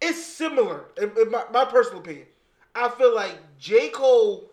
It's 0.00 0.24
similar 0.24 0.86
in, 1.00 1.12
in 1.16 1.30
my, 1.30 1.44
my 1.52 1.64
personal 1.64 2.00
opinion. 2.00 2.26
I 2.74 2.88
feel 2.88 3.14
like 3.14 3.38
J 3.58 3.90
Cole 3.90 4.50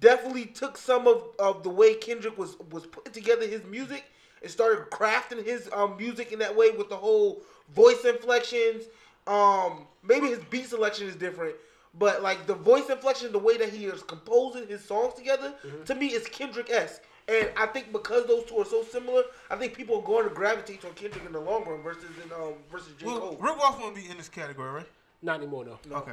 definitely 0.00 0.46
took 0.46 0.78
some 0.78 1.06
of, 1.06 1.22
of 1.38 1.62
the 1.62 1.70
way 1.70 1.94
Kendrick 1.94 2.38
was 2.38 2.56
was 2.70 2.86
putting 2.86 3.12
together 3.12 3.46
his 3.46 3.62
music 3.64 4.04
and 4.42 4.50
started 4.50 4.90
crafting 4.90 5.44
his 5.44 5.68
um, 5.72 5.96
music 5.96 6.32
in 6.32 6.38
that 6.38 6.54
way 6.56 6.70
with 6.70 6.88
the 6.88 6.96
whole 6.96 7.42
voice 7.74 8.04
inflections. 8.04 8.84
Um, 9.26 9.86
maybe 10.02 10.28
his 10.28 10.40
beat 10.50 10.66
selection 10.66 11.06
is 11.08 11.14
different, 11.16 11.54
but 11.98 12.22
like 12.22 12.46
the 12.46 12.54
voice 12.54 12.88
inflection, 12.88 13.32
the 13.32 13.38
way 13.38 13.56
that 13.58 13.68
he 13.68 13.84
is 13.84 14.02
composing 14.02 14.66
his 14.66 14.84
songs 14.84 15.14
together, 15.14 15.54
to 15.86 15.94
me 15.94 16.08
is 16.08 16.26
Kendrick 16.26 16.70
esque. 16.70 17.02
And 17.28 17.48
I 17.56 17.66
think 17.66 17.92
because 17.92 18.26
those 18.26 18.44
two 18.46 18.56
are 18.56 18.64
so 18.64 18.82
similar, 18.82 19.22
I 19.50 19.56
think 19.56 19.74
people 19.74 19.96
are 20.00 20.02
going 20.02 20.28
to 20.28 20.34
gravitate 20.34 20.80
toward 20.80 20.96
Kendrick 20.96 21.24
in 21.24 21.32
the 21.32 21.38
long 21.38 21.64
run 21.64 21.80
versus 21.82 22.04
in, 22.24 22.32
um 22.32 22.54
versus 22.72 22.92
J 22.98 23.06
Well, 23.06 23.20
Cole. 23.20 23.38
Rick 23.40 23.56
Ross 23.56 23.78
won't 23.78 23.94
be 23.94 24.08
in 24.10 24.16
this 24.16 24.28
category, 24.28 24.72
right? 24.72 24.86
Not 25.22 25.36
anymore, 25.40 25.64
no. 25.64 25.96
Okay. 25.98 26.12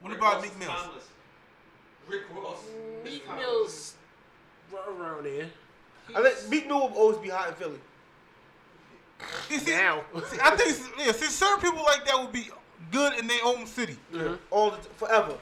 What 0.00 0.12
about 0.12 0.42
Meek 0.42 0.56
Mills? 0.58 0.72
Rick 2.06 2.22
Ross. 2.34 2.58
Meek 3.02 3.24
Mill's 3.36 3.94
right 4.72 4.88
around 4.88 5.24
there. 5.24 5.48
I 6.14 6.22
think 6.22 6.50
Meek 6.50 6.66
Mill 6.66 6.88
will 6.88 6.96
always 6.96 7.18
be 7.18 7.28
hot 7.28 7.48
in 7.48 7.54
Philly. 7.54 7.78
You 9.50 9.58
see, 9.60 9.72
Now. 9.72 10.02
see, 10.28 10.38
I 10.42 10.56
think 10.56 10.78
yeah, 10.98 11.12
see, 11.12 11.26
certain 11.26 11.60
people 11.60 11.84
like 11.84 12.04
that 12.06 12.18
would 12.20 12.32
be 12.32 12.48
good 12.90 13.18
in 13.18 13.26
their 13.26 13.44
own 13.44 13.66
city, 13.66 13.96
All 14.50 14.70
the 14.70 14.76
t- 14.78 14.88
forever. 14.96 15.34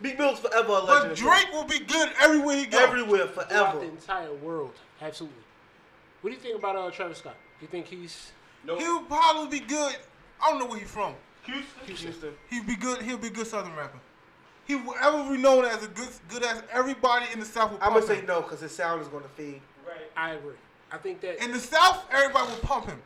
Meek 0.00 0.18
Mill's 0.18 0.38
forever 0.38 0.68
a 0.68 0.78
legend. 0.80 0.88
but 0.88 1.18
in 1.18 1.24
Drake 1.24 1.48
will 1.52 1.64
be 1.64 1.78
good 1.80 2.10
everywhere 2.20 2.56
he 2.56 2.66
goes. 2.66 2.80
everywhere 2.80 3.26
Throughout 3.26 3.48
forever. 3.48 3.78
the 3.80 3.86
entire 3.86 4.32
world. 4.34 4.72
Absolutely. 5.00 5.38
What 6.20 6.30
do 6.30 6.36
you 6.36 6.42
think 6.42 6.58
about 6.58 6.76
uh, 6.76 6.90
Travis 6.90 7.18
Scott? 7.18 7.36
Do 7.60 7.64
you 7.66 7.68
think 7.68 7.86
he's 7.86 8.32
He'll 8.66 9.02
probably 9.02 9.58
be 9.60 9.64
good. 9.66 9.94
I 10.42 10.50
don't 10.50 10.58
know 10.58 10.66
where 10.66 10.78
he's 10.78 10.90
from. 10.90 11.14
Houston. 11.44 12.32
He'd 12.48 12.66
be 12.66 12.76
good. 12.76 13.02
He'll 13.02 13.18
be 13.18 13.26
a 13.26 13.30
good 13.30 13.46
Southern 13.46 13.74
rapper. 13.76 13.98
He 14.66 14.74
will 14.76 14.94
ever 15.02 15.30
be 15.30 15.36
known 15.36 15.64
as 15.66 15.84
a 15.84 15.88
good, 15.88 16.08
good 16.30 16.42
as 16.42 16.62
everybody 16.72 17.26
in 17.34 17.40
the 17.40 17.44
South. 17.46 17.70
Will 17.72 17.76
I'm 17.82 17.92
pump 17.92 17.94
gonna 17.96 18.06
say 18.06 18.20
him. 18.20 18.26
no 18.26 18.40
because 18.40 18.60
his 18.60 18.72
sound 18.74 19.02
is 19.02 19.08
gonna 19.08 19.28
fade. 19.36 19.60
I 20.16 20.32
agree. 20.32 20.54
I 20.92 20.98
think 20.98 21.20
that 21.22 21.42
In 21.42 21.50
the 21.52 21.58
South, 21.58 22.04
everybody 22.12 22.46
will 22.48 22.58
pump 22.58 22.86
him. 22.86 23.00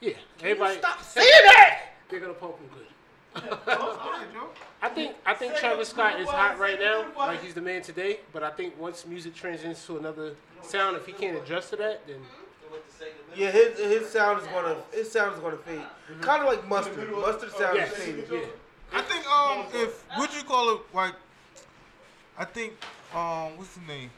yeah, 0.00 0.12
everybody 0.42 0.78
Stop 0.78 1.02
saying 1.02 1.26
that. 1.46 1.80
they're 2.08 2.20
gonna 2.20 2.34
pump 2.34 2.56
him 2.58 2.68
good. 2.74 2.86
I 4.82 4.88
think 4.88 5.14
I 5.24 5.34
think 5.34 5.54
Travis 5.56 5.88
Scott 5.90 6.18
is 6.20 6.28
hot 6.28 6.58
right 6.58 6.78
now, 6.80 7.06
like 7.16 7.42
he's 7.42 7.54
the 7.54 7.60
man 7.60 7.82
today. 7.82 8.20
But 8.32 8.42
I 8.42 8.50
think 8.50 8.78
once 8.78 9.06
music 9.06 9.34
transitions 9.34 9.84
to 9.86 9.98
another 9.98 10.34
sound, 10.62 10.96
if 10.96 11.06
he 11.06 11.12
can't 11.12 11.36
adjust 11.36 11.70
to 11.70 11.76
that, 11.76 12.06
then 12.06 12.16
Yeah, 13.36 13.50
his 13.52 13.78
his 13.78 14.08
sound 14.10 14.42
is 14.42 14.48
gonna 14.48 14.76
his 14.92 15.10
sound 15.12 15.34
is 15.34 15.40
gonna 15.40 15.56
fade. 15.58 15.80
Kind 16.20 16.42
of 16.42 16.48
like 16.48 16.66
mustard. 16.68 17.10
Mustard 17.12 17.52
sound 17.52 17.76
yes, 17.76 17.92
is 17.92 18.04
fading. 18.04 18.24
yeah. 18.32 18.46
I 18.92 19.02
think 19.02 19.24
um 19.30 19.66
if 19.74 20.02
what 20.18 20.34
you 20.34 20.42
call 20.42 20.74
it 20.74 20.80
like 20.92 21.14
I 22.36 22.44
think 22.44 22.72
um 23.14 23.56
what's 23.56 23.74
his 23.76 23.86
name? 23.86 24.10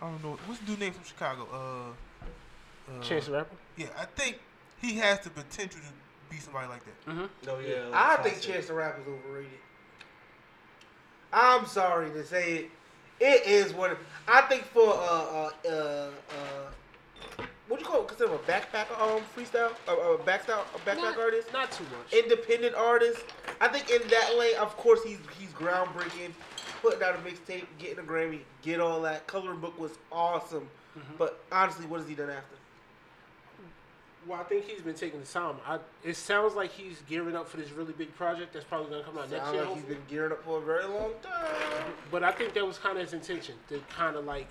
I 0.00 0.06
don't 0.10 0.22
know. 0.24 0.38
What's 0.46 0.60
the 0.60 0.66
dude 0.66 0.80
name 0.80 0.92
from 0.92 1.04
Chicago? 1.04 1.46
Uh, 1.52 2.92
uh 2.92 3.02
Chance 3.02 3.26
the 3.26 3.32
Rapper. 3.32 3.54
Yeah, 3.76 3.86
I 3.98 4.04
think 4.06 4.38
he 4.80 4.94
has 4.96 5.20
the 5.20 5.30
potential 5.30 5.80
to 5.80 6.34
be 6.34 6.40
somebody 6.40 6.68
like 6.68 6.82
that. 6.84 7.28
No, 7.46 7.58
yeah. 7.58 7.90
I 7.92 8.16
think 8.16 8.40
Chance 8.40 8.66
the 8.68 8.74
Rapper's 8.74 9.06
overrated. 9.06 9.50
I'm 11.32 11.66
sorry 11.66 12.10
to 12.10 12.24
say 12.24 12.54
it. 12.54 12.70
It 13.20 13.46
is 13.46 13.74
what 13.74 13.90
it, 13.92 13.98
I 14.26 14.40
think 14.42 14.64
for 14.64 14.88
uh 14.88 14.94
uh 14.94 15.50
uh, 15.68 15.70
uh 15.70 16.10
what 17.68 17.78
do 17.78 17.84
you 17.84 17.90
call 17.90 18.02
it? 18.02 18.08
Consider 18.08 18.34
a 18.34 18.38
backpack 18.38 18.90
um 19.00 19.20
freestyle, 19.36 19.72
a, 19.86 19.92
a 19.92 20.18
backstyle, 20.18 20.64
a 20.74 20.78
backpack 20.88 20.96
Not, 20.96 21.18
artist, 21.18 21.52
not 21.52 21.70
too 21.70 21.84
much. 21.84 22.12
independent 22.12 22.74
artist. 22.74 23.22
I 23.60 23.68
think 23.68 23.90
in 23.90 24.08
that 24.08 24.36
lane, 24.38 24.56
of 24.56 24.76
course, 24.76 25.04
he's 25.04 25.18
he's 25.38 25.50
groundbreaking. 25.50 26.32
Putting 26.82 27.02
out 27.02 27.14
a 27.14 27.18
mixtape, 27.18 27.66
getting 27.78 27.98
a 27.98 28.02
Grammy, 28.02 28.40
get 28.62 28.80
all 28.80 29.02
that. 29.02 29.26
Coloring 29.26 29.60
book 29.60 29.78
was 29.78 29.92
awesome, 30.10 30.68
mm-hmm. 30.98 31.14
but 31.18 31.42
honestly, 31.52 31.86
what 31.86 32.00
has 32.00 32.08
he 32.08 32.14
done 32.14 32.30
after? 32.30 32.56
Well, 34.26 34.38
I 34.38 34.44
think 34.44 34.66
he's 34.66 34.82
been 34.82 34.94
taking 34.94 35.20
the 35.20 35.26
time. 35.26 35.56
I, 35.66 35.78
it 36.04 36.14
sounds 36.14 36.54
like 36.54 36.70
he's 36.70 37.02
gearing 37.08 37.34
up 37.34 37.48
for 37.48 37.56
this 37.56 37.70
really 37.70 37.94
big 37.94 38.14
project 38.14 38.52
that's 38.52 38.66
probably 38.66 38.90
gonna 38.90 39.02
come 39.02 39.16
out 39.16 39.30
next 39.30 39.52
year. 39.52 39.64
like 39.64 39.74
he's 39.74 39.84
been 39.84 40.02
gearing 40.08 40.32
up 40.32 40.44
for 40.44 40.58
a 40.58 40.60
very 40.60 40.84
long 40.84 41.12
time. 41.22 41.84
But 42.10 42.22
I 42.22 42.30
think 42.32 42.52
that 42.54 42.66
was 42.66 42.76
kind 42.76 42.98
of 42.98 43.04
his 43.04 43.14
intention 43.14 43.54
to 43.70 43.82
kind 43.88 44.16
of 44.16 44.26
like 44.26 44.50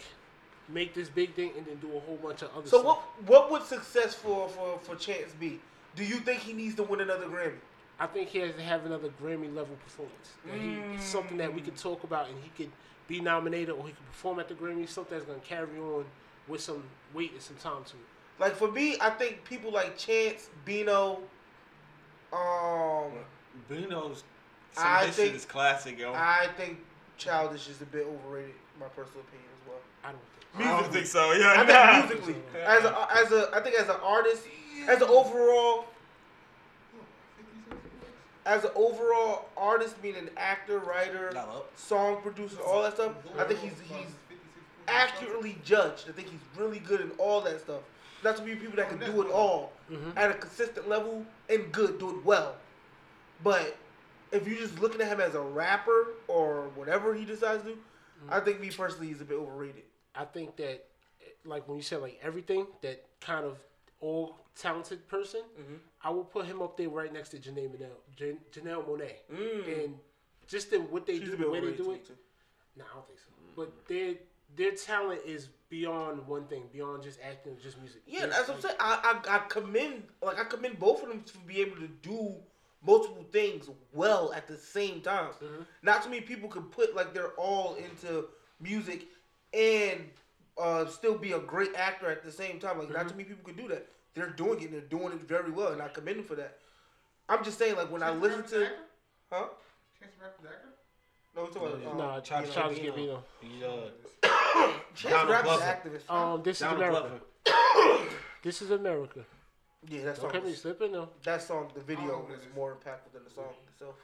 make 0.69 0.93
this 0.95 1.09
big 1.09 1.33
thing 1.35 1.51
and 1.57 1.65
then 1.65 1.75
do 1.77 1.95
a 1.95 1.99
whole 1.99 2.17
bunch 2.17 2.41
of 2.41 2.49
other 2.55 2.67
So 2.67 2.79
stuff. 2.79 2.85
what 2.85 3.01
what 3.27 3.51
would 3.51 3.63
success 3.63 4.15
for, 4.15 4.49
for, 4.49 4.79
for 4.79 4.95
Chance 4.95 5.33
be? 5.39 5.59
Do 5.95 6.03
you 6.03 6.17
think 6.17 6.39
he 6.41 6.53
needs 6.53 6.75
to 6.75 6.83
win 6.83 7.01
another 7.01 7.25
Grammy? 7.25 7.53
I 7.99 8.07
think 8.07 8.29
he 8.29 8.39
has 8.39 8.55
to 8.55 8.61
have 8.61 8.85
another 8.85 9.09
Grammy 9.21 9.53
level 9.53 9.75
performance. 9.83 10.29
That 10.45 10.55
he, 10.55 10.67
Mm. 10.77 10.99
something 10.99 11.37
that 11.37 11.53
we 11.53 11.61
could 11.61 11.75
talk 11.77 12.03
about 12.03 12.27
and 12.29 12.37
he 12.43 12.49
could 12.57 12.71
be 13.07 13.19
nominated 13.19 13.71
or 13.71 13.83
he 13.85 13.91
could 13.91 14.05
perform 14.07 14.39
at 14.39 14.47
the 14.47 14.53
Grammy. 14.55 14.87
Something 14.87 15.17
that's 15.17 15.27
gonna 15.29 15.39
carry 15.39 15.77
on 15.79 16.05
with 16.47 16.61
some 16.61 16.83
weight 17.13 17.31
and 17.33 17.41
some 17.41 17.57
time 17.57 17.83
to 17.85 17.95
it. 17.97 18.03
Like 18.39 18.55
for 18.55 18.71
me, 18.71 18.95
I 19.01 19.09
think 19.09 19.43
people 19.43 19.71
like 19.71 19.97
Chance, 19.97 20.49
Bino, 20.63 21.19
um, 22.31 23.11
Bruno's 23.67 24.23
I 24.77 24.81
some 24.81 24.93
of 25.01 25.07
this 25.07 25.15
think- 25.15 25.27
shit 25.29 25.35
is 25.35 25.45
classic, 25.45 25.99
yo. 25.99 26.13
I 26.13 26.47
think 26.55 26.79
Childish 27.17 27.67
is 27.67 27.81
a 27.81 27.85
bit 27.85 28.05
overrated. 28.05 28.55
My 28.79 28.87
personal 28.87 29.21
opinion 29.21 29.49
as 29.61 29.67
well. 29.67 29.79
I 30.03 30.11
don't 30.11 30.21
think. 30.55 30.67
I 30.67 30.81
don't 30.81 30.93
think 30.93 31.05
so. 31.05 31.31
Yeah, 31.33 31.53
I 31.57 31.63
nah. 32.01 32.07
think 32.07 32.19
musically, 32.25 32.41
as 32.63 32.83
a 32.85 33.07
as 33.13 33.31
a 33.33 33.49
I 33.53 33.59
think 33.61 33.75
as 33.75 33.89
an 33.89 33.97
artist, 34.01 34.43
as 34.87 35.01
an 35.01 35.09
overall, 35.09 35.85
as 38.45 38.63
an 38.63 38.71
overall 38.75 39.49
artist, 39.57 40.01
being 40.01 40.15
an 40.15 40.29
actor, 40.37 40.79
writer, 40.79 41.31
song 41.75 42.21
producer, 42.21 42.57
all 42.61 42.83
that 42.83 42.93
stuff. 42.93 43.13
I 43.37 43.43
think 43.43 43.59
he's 43.59 43.79
he's 43.87 44.13
accurately 44.87 45.57
judged. 45.63 46.05
I 46.09 46.11
think 46.11 46.29
he's 46.29 46.39
really 46.57 46.79
good 46.79 47.01
in 47.01 47.11
all 47.17 47.41
that 47.41 47.59
stuff. 47.61 47.81
That's 48.23 48.39
to 48.39 48.45
be 48.45 48.55
people 48.55 48.75
that 48.75 48.89
can 48.89 48.99
do 48.99 49.21
it 49.21 49.31
all 49.31 49.71
mm-hmm. 49.89 50.17
at 50.17 50.31
a 50.31 50.33
consistent 50.33 50.89
level 50.89 51.25
and 51.49 51.71
good, 51.71 51.99
do 51.99 52.09
it 52.09 52.25
well. 52.25 52.55
But 53.43 53.77
if 54.31 54.47
you're 54.47 54.57
just 54.57 54.79
looking 54.79 54.99
at 55.01 55.07
him 55.07 55.21
as 55.21 55.35
a 55.35 55.41
rapper 55.41 56.07
or 56.27 56.69
whatever 56.75 57.13
he 57.13 57.23
decides 57.23 57.63
to 57.63 57.69
do, 57.69 57.75
mm-hmm. 57.75 58.33
I 58.33 58.39
think 58.41 58.59
me 58.59 58.69
personally 58.71 59.07
he's 59.07 59.21
a 59.21 59.25
bit 59.25 59.37
overrated. 59.37 59.83
I 60.15 60.25
think 60.25 60.57
that, 60.57 60.85
like 61.45 61.67
when 61.67 61.77
you 61.77 61.83
said 61.83 62.01
like 62.01 62.19
everything, 62.21 62.67
that 62.81 63.05
kind 63.21 63.45
of 63.45 63.57
all 64.01 64.37
talented 64.55 65.07
person, 65.07 65.41
Mm-hmm. 65.59 65.75
I 66.03 66.09
will 66.11 66.23
put 66.23 66.45
him 66.45 66.61
up 66.61 66.77
there 66.77 66.89
right 66.89 67.11
next 67.11 67.29
to 67.29 67.37
Janelle 67.37 67.69
Monae, 67.69 67.89
Jan- 68.15 68.39
Janelle 68.51 68.85
Monae, 68.87 69.15
Mm. 69.33 69.83
and 69.85 69.95
just 70.47 70.71
in 70.73 70.81
what 70.91 71.05
they 71.05 71.19
She's 71.19 71.29
do, 71.29 71.37
bit 71.37 71.39
the 71.41 71.49
way 71.51 71.59
they 71.59 71.71
do 71.75 71.91
it. 71.91 71.93
me, 71.95 71.99
too. 72.07 72.13
No, 72.77 72.85
I 72.89 72.93
don't 72.95 73.07
think 73.07 73.19
so. 73.19 73.25
But 73.55 73.87
their 73.87 74.15
their 74.55 74.71
talent 74.71 75.21
is 75.25 75.49
beyond 75.69 76.25
one 76.27 76.45
thing, 76.47 76.63
beyond 76.73 77.03
just 77.03 77.19
acting, 77.21 77.53
or 77.53 77.59
just 77.59 77.77
music. 77.79 78.01
Yeah, 78.07 78.21
They're, 78.21 78.29
that's 78.29 78.47
what 78.47 78.55
I'm 78.57 78.61
saying. 78.61 78.75
I, 78.79 79.21
I 79.27 79.35
I 79.35 79.39
commend 79.49 80.03
like 80.23 80.39
I 80.39 80.43
commend 80.45 80.79
both 80.79 81.03
of 81.03 81.09
them 81.09 81.21
to 81.23 81.37
be 81.39 81.61
able 81.61 81.75
to 81.77 81.87
do 82.01 82.35
multiple 82.85 83.25
things 83.31 83.69
well 83.93 84.31
at 84.33 84.47
the 84.47 84.55
same 84.57 85.01
time. 85.01 85.31
Not 85.83 86.03
too 86.03 86.09
many 86.09 86.21
people 86.21 86.47
can 86.49 86.63
put 86.63 86.95
like 86.95 87.13
they're 87.13 87.33
all 87.33 87.75
into 87.75 88.27
music 88.61 89.07
and 89.53 90.09
uh, 90.59 90.85
still 90.87 91.17
be 91.17 91.31
a 91.31 91.39
great 91.39 91.75
actor 91.75 92.09
at 92.09 92.23
the 92.23 92.31
same 92.31 92.59
time. 92.59 92.79
Like 92.79 92.91
not 92.91 93.07
too 93.09 93.15
many 93.15 93.25
people 93.29 93.43
can 93.43 93.55
do 93.55 93.67
that. 93.69 93.87
They're 94.13 94.29
doing 94.29 94.59
it. 94.59 94.65
and 94.65 94.73
They're 94.73 94.81
doing 94.81 95.13
it 95.13 95.21
very 95.21 95.51
well, 95.51 95.71
and 95.71 95.81
I 95.81 95.87
commend 95.89 96.17
them 96.19 96.25
for 96.25 96.35
that. 96.35 96.57
I'm 97.29 97.43
just 97.43 97.57
saying, 97.59 97.75
like 97.75 97.91
when 97.91 98.03
I 98.03 98.09
listen 98.11 98.43
to, 98.47 98.67
huh? 99.31 99.45
Chance 99.99 100.11
the 100.17 100.23
Rapper's 100.25 100.45
actor? 100.45 100.69
No, 101.35 101.43
we're 101.43 101.49
talking 101.49 101.81
about, 101.83 101.91
um, 101.91 101.97
Nah, 101.97 102.19
Childish 102.21 102.53
Childish 102.53 102.79
Gambino. 102.79 103.21
Gambino. 103.43 103.91
Uh, 104.23 104.71
Chance 104.95 105.13
Donald 105.13 105.29
Rapper's 105.29 105.57
Glover. 105.57 105.63
activist. 105.63 106.09
Um, 106.13 106.43
this 106.43 106.57
is 106.61 106.67
America. 106.67 107.11
This 108.41 108.61
is 108.61 108.71
America. 108.71 109.19
yeah, 109.89 110.03
that 110.05 110.15
song. 110.17 110.25
Okay, 110.27 110.39
me 110.39 110.45
was- 110.51 110.61
slipping 110.61 110.93
though. 110.93 111.09
That 111.23 111.41
song, 111.41 111.69
the 111.75 111.81
video 111.81 112.25
is 112.33 112.41
more 112.55 112.71
impactful 112.73 113.11
than 113.13 113.23
the 113.25 113.29
song 113.29 113.51
itself. 113.71 113.95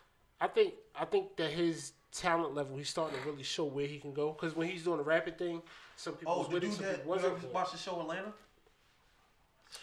I 0.42 0.48
think 0.48 0.74
I 0.94 1.06
think 1.06 1.38
that 1.38 1.52
his 1.52 1.94
talent 2.20 2.54
level, 2.56 2.78
he's 2.78 2.90
starting 2.90 3.20
to 3.20 3.26
really 3.30 3.44
show 3.44 3.66
where 3.66 3.88
he 3.88 3.98
can 4.00 4.14
go. 4.14 4.32
Because 4.32 4.56
when 4.56 4.68
he's 4.70 4.84
doing 4.84 4.98
the 4.98 5.04
rapping 5.04 5.34
thing, 5.36 5.62
some 5.96 6.14
people 6.16 6.34
Oh, 6.34 6.40
was 6.40 6.48
the 6.48 6.54
with 6.56 6.64
it, 6.64 6.68
dude 6.68 6.76
some 6.76 6.86
that 6.86 6.96
people 6.98 7.12
wasn't. 7.12 7.54
watched 7.54 7.72
the 7.74 7.78
show 7.78 8.00
Atlanta? 8.02 8.34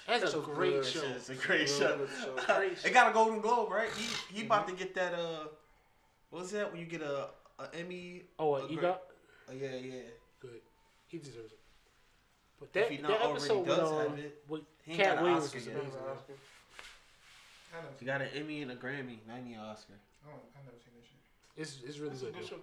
That's 0.06 0.24
a 0.24 0.30
show's 0.32 0.44
great 0.46 0.72
good. 0.72 0.84
show. 0.86 1.02
It's 1.16 1.28
a 1.28 1.34
great 1.34 1.68
Real 1.68 1.78
show. 1.78 1.96
good 1.98 2.08
show. 2.46 2.54
Great 2.56 2.78
It 2.84 2.94
got 2.94 3.10
a 3.10 3.12
Golden 3.12 3.40
Globe, 3.40 3.70
right? 3.70 3.90
He 3.96 4.36
he 4.40 4.46
about 4.46 4.66
to 4.68 4.74
get 4.74 4.94
that. 4.94 5.12
Uh, 5.14 5.46
what's 6.30 6.50
that 6.52 6.70
when 6.72 6.80
you 6.80 6.86
get 6.86 7.02
a, 7.02 7.28
a 7.58 7.74
Emmy? 7.74 8.22
Oh, 8.38 8.54
a 8.54 8.64
uh, 8.64 8.68
you 8.68 8.76
gra- 8.78 8.82
got 8.88 9.02
Oh, 9.50 9.52
yeah, 9.54 9.74
yeah. 9.74 9.94
good. 10.40 10.60
He 11.08 11.18
deserves 11.18 11.52
it. 11.52 11.58
But 12.58 12.66
If 12.66 12.72
that, 12.74 12.90
he 12.90 12.96
that 12.98 13.02
not 13.02 13.20
already 13.20 13.32
episode 13.32 13.58
with, 13.58 13.66
does 13.76 13.90
um, 13.92 13.98
have 14.10 14.18
it, 14.18 14.44
with 14.48 14.60
he 14.84 14.92
ain't 14.92 15.00
Katt 15.00 15.08
got 15.08 15.18
an 15.18 15.22
Williams 15.24 15.44
Oscar 15.46 15.58
was 15.58 15.66
yet. 15.66 15.76
amazing. 15.76 15.92
man. 16.00 17.82
He 17.98 18.04
got 18.06 18.20
an 18.22 18.28
Emmy 18.34 18.62
and 18.62 18.70
a 18.70 18.76
Grammy, 18.76 19.18
not 19.26 19.38
even 19.40 19.54
an 19.54 19.60
Oscar. 19.60 19.94
Oh, 20.26 20.30
I've 20.56 20.64
never 20.64 20.76
seen 20.78 20.91
that 20.91 20.91
shit. 20.91 20.91
It's 21.56 21.78
it's 21.86 21.98
really 21.98 22.16
good. 22.16 22.34
though. 22.34 22.56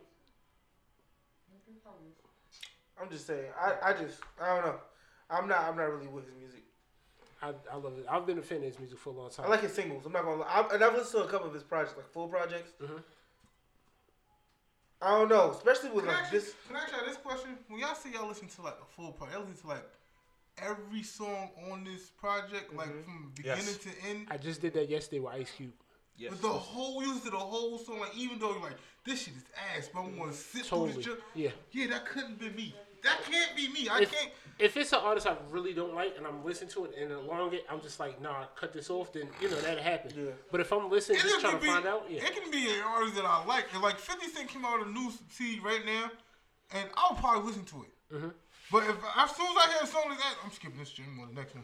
I'm 3.02 3.10
just 3.10 3.28
saying. 3.28 3.46
I, 3.60 3.74
I 3.90 3.94
just 3.94 4.20
I 4.42 4.56
don't 4.56 4.66
know. 4.66 4.76
I'm 5.30 5.48
not 5.48 5.62
I'm 5.62 5.78
not 5.78 5.92
really 5.94 6.08
with 6.08 6.26
his 6.26 6.34
music. 6.36 6.64
I, 7.42 7.54
I 7.72 7.76
love 7.78 7.98
it. 7.98 8.06
I've 8.10 8.26
been 8.26 8.38
a 8.38 8.42
fan 8.42 8.58
of 8.58 8.64
his 8.64 8.80
music 8.80 9.00
for 9.00 9.12
a 9.12 9.14
long 9.14 9.30
time. 9.30 9.46
I 9.46 9.50
like 9.50 9.62
his 9.62 9.74
singles. 9.74 10.06
I'm 10.06 10.12
not 10.12 10.24
gonna 10.26 10.42
lie. 10.42 10.48
I, 10.50 10.74
and 10.76 10.84
I've 10.84 10.94
listened 10.94 11.24
to 11.24 11.28
a 11.30 11.32
couple 11.32 11.48
of 11.48 11.54
his 11.54 11.64
projects, 11.64 11.96
like 11.96 12.08
full 12.12 12.28
projects. 12.28 12.72
Mhm. 12.82 13.02
I 15.02 15.12
don't 15.12 15.30
know, 15.30 15.52
especially 15.52 15.92
with 15.92 16.04
Can 16.04 16.14
like 16.14 16.24
ask 16.24 16.34
you, 16.34 16.40
this. 16.42 16.54
can 16.68 16.76
I 16.76 16.80
ask 16.82 16.92
y'all 16.92 17.06
this 17.06 17.16
question? 17.16 17.52
When 17.70 17.80
y'all 17.80 17.96
say 17.96 18.12
y'all 18.12 18.28
listen 18.28 18.50
to 18.50 18.62
like 18.62 18.76
a 18.82 18.86
full 18.96 19.14
project, 19.14 19.38
y'all 19.38 19.48
listen 19.48 19.62
to 19.62 19.68
like 19.68 19.90
every 20.58 21.04
song 21.04 21.52
on 21.72 21.86
this 21.86 22.10
project, 22.10 22.74
like 22.76 22.90
from 23.06 23.32
beginning 23.34 23.64
Yes. 23.66 23.78
to 23.78 23.90
end. 24.10 24.28
I 24.30 24.36
just 24.36 24.60
did 24.60 24.74
that 24.74 24.90
yesterday 24.90 25.20
with 25.22 25.34
Ice 25.36 25.52
Cube. 25.56 25.72
Yes. 26.20 26.32
With 26.32 26.42
the 26.42 26.50
whole, 26.50 27.02
use 27.02 27.26
of 27.26 27.32
the 27.32 27.38
whole 27.38 27.78
song, 27.78 28.02
like 28.02 28.16
even 28.18 28.40
though 28.40 28.52
you're 28.52 28.62
like, 28.62 28.76
this 29.06 29.22
shit 29.24 29.36
is 29.36 29.44
ass, 29.78 29.90
but 29.94 30.02
I'm 30.02 30.18
gonna 30.18 30.34
sit 30.34 30.66
Totally. 30.66 30.92
through 30.92 31.02
this. 31.02 31.06
Ju- 31.06 31.22
Yeah. 31.34 31.52
yeah, 31.72 31.88
that 31.88 32.06
couldn't 32.06 32.38
be 32.40 32.50
me. 32.50 32.76
that 33.04 33.20
can't 33.24 33.56
be 33.56 33.70
me. 33.70 33.88
I 33.88 34.00
If, 34.02 34.12
can't. 34.12 34.30
if 34.60 34.76
it's 34.76 34.92
an 34.92 35.00
artist 35.02 35.26
I 35.26 35.38
really 35.50 35.72
don't 35.74 35.96
like 35.96 36.18
and 36.18 36.28
I'm 36.28 36.44
listening 36.44 36.70
to 36.72 36.84
it 36.86 36.96
and 37.02 37.14
along 37.14 37.54
it, 37.54 37.66
I'm 37.70 37.80
just 37.80 37.98
like, 38.02 38.22
nah, 38.22 38.44
cut 38.60 38.74
this 38.74 38.90
off. 38.90 39.14
Then 39.14 39.30
you 39.42 39.50
know 39.50 39.56
that'll 39.62 39.82
happen. 39.82 40.12
Yeah. 40.14 40.32
But 40.52 40.60
if 40.60 40.74
I'm 40.74 40.90
listening, 40.92 41.20
It 41.20 41.22
just 41.22 41.36
can 41.36 41.42
trying 41.42 41.56
to 41.56 41.62
be- 41.62 41.68
find 41.68 41.86
out, 41.88 42.06
yeah. 42.10 42.26
It 42.26 42.36
can 42.36 42.52
be 42.52 42.68
an 42.70 42.82
artist 42.86 43.16
that 43.16 43.24
I 43.26 43.46
like. 43.46 43.68
And 43.74 43.82
like 43.82 43.98
50 43.98 44.28
Cent 44.28 44.50
came 44.50 44.66
out 44.66 44.80
with 44.80 44.90
a 44.90 44.92
new 44.92 45.10
CD 45.30 45.62
right 45.62 45.86
now, 45.86 46.12
and 46.72 46.90
I'll 46.98 47.16
probably 47.16 47.48
listen 47.48 47.64
to 47.64 47.84
it. 47.84 48.14
Mm-hmm. 48.14 48.30
But 48.72 48.84
if 48.84 48.98
as 49.16 49.32
soon 49.36 49.48
as 49.48 49.58
I 49.58 49.68
hear 49.72 49.80
a 49.84 49.88
song 49.88 50.04
like 50.10 50.18
that, 50.18 50.36
I'm 50.44 50.52
skipping 50.52 50.80
this 50.80 50.90
shit. 50.90 51.06
I'm 51.08 51.34
the 51.34 51.40
next 51.42 51.56
one. 51.56 51.64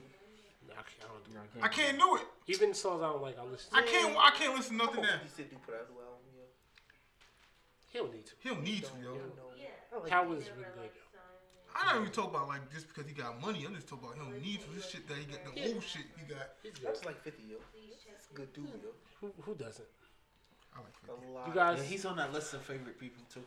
Nah, 0.86 1.02
I 1.02 1.02
can't, 1.02 1.04
I 1.04 1.14
don't 1.14 1.26
do 1.26 1.32
that. 1.34 1.64
I 1.66 1.68
can't 1.70 1.98
do 2.00 2.16
it. 2.18 2.26
Even 2.48 2.74
songs 2.74 3.02
I 3.02 3.10
don't 3.12 3.22
like, 3.22 3.38
I 3.40 3.44
listen. 3.44 3.72
to. 3.72 3.78
I 3.78 3.82
can't. 3.84 4.16
I 4.18 4.32
can't 4.32 4.56
listen 4.56 4.78
to 4.78 4.86
nothing 4.86 5.04
hope 5.04 5.12
now. 5.12 5.20
50 5.26 5.36
Cent 5.36 5.50
do 5.50 5.58
put 5.66 5.74
out 5.76 5.88
a 5.90 5.92
new 5.92 6.00
album. 6.00 6.22
Yeah. 6.36 6.46
He 7.92 7.98
don't 8.00 8.14
need 8.14 8.26
to. 8.26 8.34
He 8.40 8.50
don't 8.50 8.64
need 8.64 8.84
to, 8.86 8.94
yo. 9.02 9.12
I 9.16 10.00
like 10.00 10.10
Power 10.10 10.36
is 10.36 10.50
really 10.52 10.68
good. 10.76 10.92
I 11.76 11.92
don't 11.92 12.02
even 12.08 12.14
talk 12.14 12.30
about 12.32 12.48
like 12.48 12.64
just 12.72 12.88
because 12.88 13.04
he 13.08 13.14
got 13.14 13.40
money. 13.42 13.66
I'm 13.68 13.76
just 13.76 13.88
talking 13.90 14.08
about 14.08 14.16
he 14.16 14.24
don't 14.24 14.42
need 14.42 14.60
to. 14.64 14.70
This 14.76 14.90
shit 14.90 15.08
that 15.08 15.18
he 15.18 15.26
got, 15.26 15.44
the 15.44 15.52
old 15.74 15.84
shit 15.84 16.08
he 16.16 16.24
got. 16.34 16.56
He's 16.64 16.72
good. 16.80 16.88
just 16.88 17.06
like 17.06 17.20
50, 17.24 17.44
yo. 17.52 17.58
That's 18.08 18.28
a 18.32 18.34
good 18.34 18.54
dude, 18.54 18.68
yo. 18.80 18.92
Who, 19.22 19.32
who 19.42 19.56
doesn't? 19.56 19.88
I 20.76 20.80
like 20.80 20.96
A 21.04 21.20
50. 21.20 21.34
lot. 21.34 21.48
You 21.48 21.54
guys, 21.54 21.78
Yeah, 21.80 21.84
he's 21.86 22.06
on 22.06 22.16
that 22.18 22.32
list 22.32 22.54
of 22.54 22.62
favorite 22.62 22.98
people 23.00 23.24
too. 23.34 23.44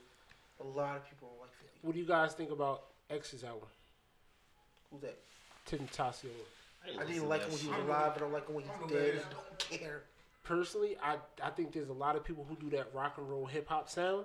a 0.60 0.64
lot 0.64 0.96
of 0.96 1.08
people 1.08 1.28
like 1.40 1.52
50. 1.60 1.78
what 1.82 1.92
do 1.94 2.00
you 2.00 2.06
guys 2.06 2.34
think 2.34 2.50
about 2.50 2.82
X's 3.08 3.44
album? 3.44 3.68
Who's 4.90 5.00
that? 5.02 5.16
Tentacion. 5.70 6.28
I 7.00 7.04
didn't 7.04 7.28
like 7.28 7.42
him 7.42 7.50
when 7.50 7.58
he 7.58 7.68
was 7.68 7.78
alive. 7.78 8.12
But 8.14 8.16
I 8.16 8.18
don't 8.20 8.32
like 8.32 8.48
him 8.48 8.54
when 8.54 8.64
he's 8.64 8.90
dead. 8.90 9.22
I 9.28 9.32
don't 9.34 9.58
care. 9.58 10.02
Personally, 10.44 10.96
I 11.02 11.16
I 11.42 11.50
think 11.50 11.72
there's 11.72 11.88
a 11.90 11.92
lot 11.94 12.16
of 12.16 12.24
people 12.24 12.46
who 12.48 12.56
do 12.56 12.70
that 12.76 12.88
rock 12.94 13.14
and 13.18 13.28
roll 13.28 13.46
hip 13.46 13.68
hop 13.68 13.88
sound 13.90 14.24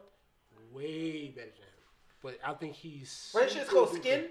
way 0.72 1.28
better 1.30 1.48
than 1.48 1.58
him. 1.68 1.84
But 2.22 2.40
I 2.46 2.54
think 2.54 2.74
he's 2.74 3.32
Right, 3.36 3.50
shit's 3.50 3.70
super 3.70 3.86
called 3.88 3.96
Skin. 3.96 4.26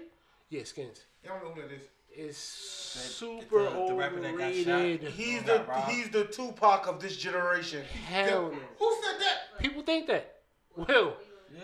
Yeah, 0.49 0.63
Skins. 0.63 1.01
Y'all 1.23 1.39
know 1.43 1.49
who 1.51 1.61
that 1.61 1.71
is. 1.71 1.81
Is 2.15 2.37
super 2.37 3.63
the- 3.63 3.85
the 3.87 3.93
rapper 3.95 4.19
that 4.19 4.37
got 4.37 4.53
shot. 4.53 4.67
overrated. 4.67 5.11
He's 5.11 5.43
the 5.43 5.63
robbed. 5.63 5.91
he's 5.91 6.09
the 6.09 6.25
Tupac 6.25 6.87
of 6.87 6.99
this 7.01 7.17
generation. 7.17 7.83
Hell 8.07 8.51
no. 8.51 8.57
Who 8.79 8.97
said 9.03 9.19
that? 9.19 9.59
People 9.59 9.81
think 9.81 10.07
that. 10.07 10.41
Will. 10.75 11.15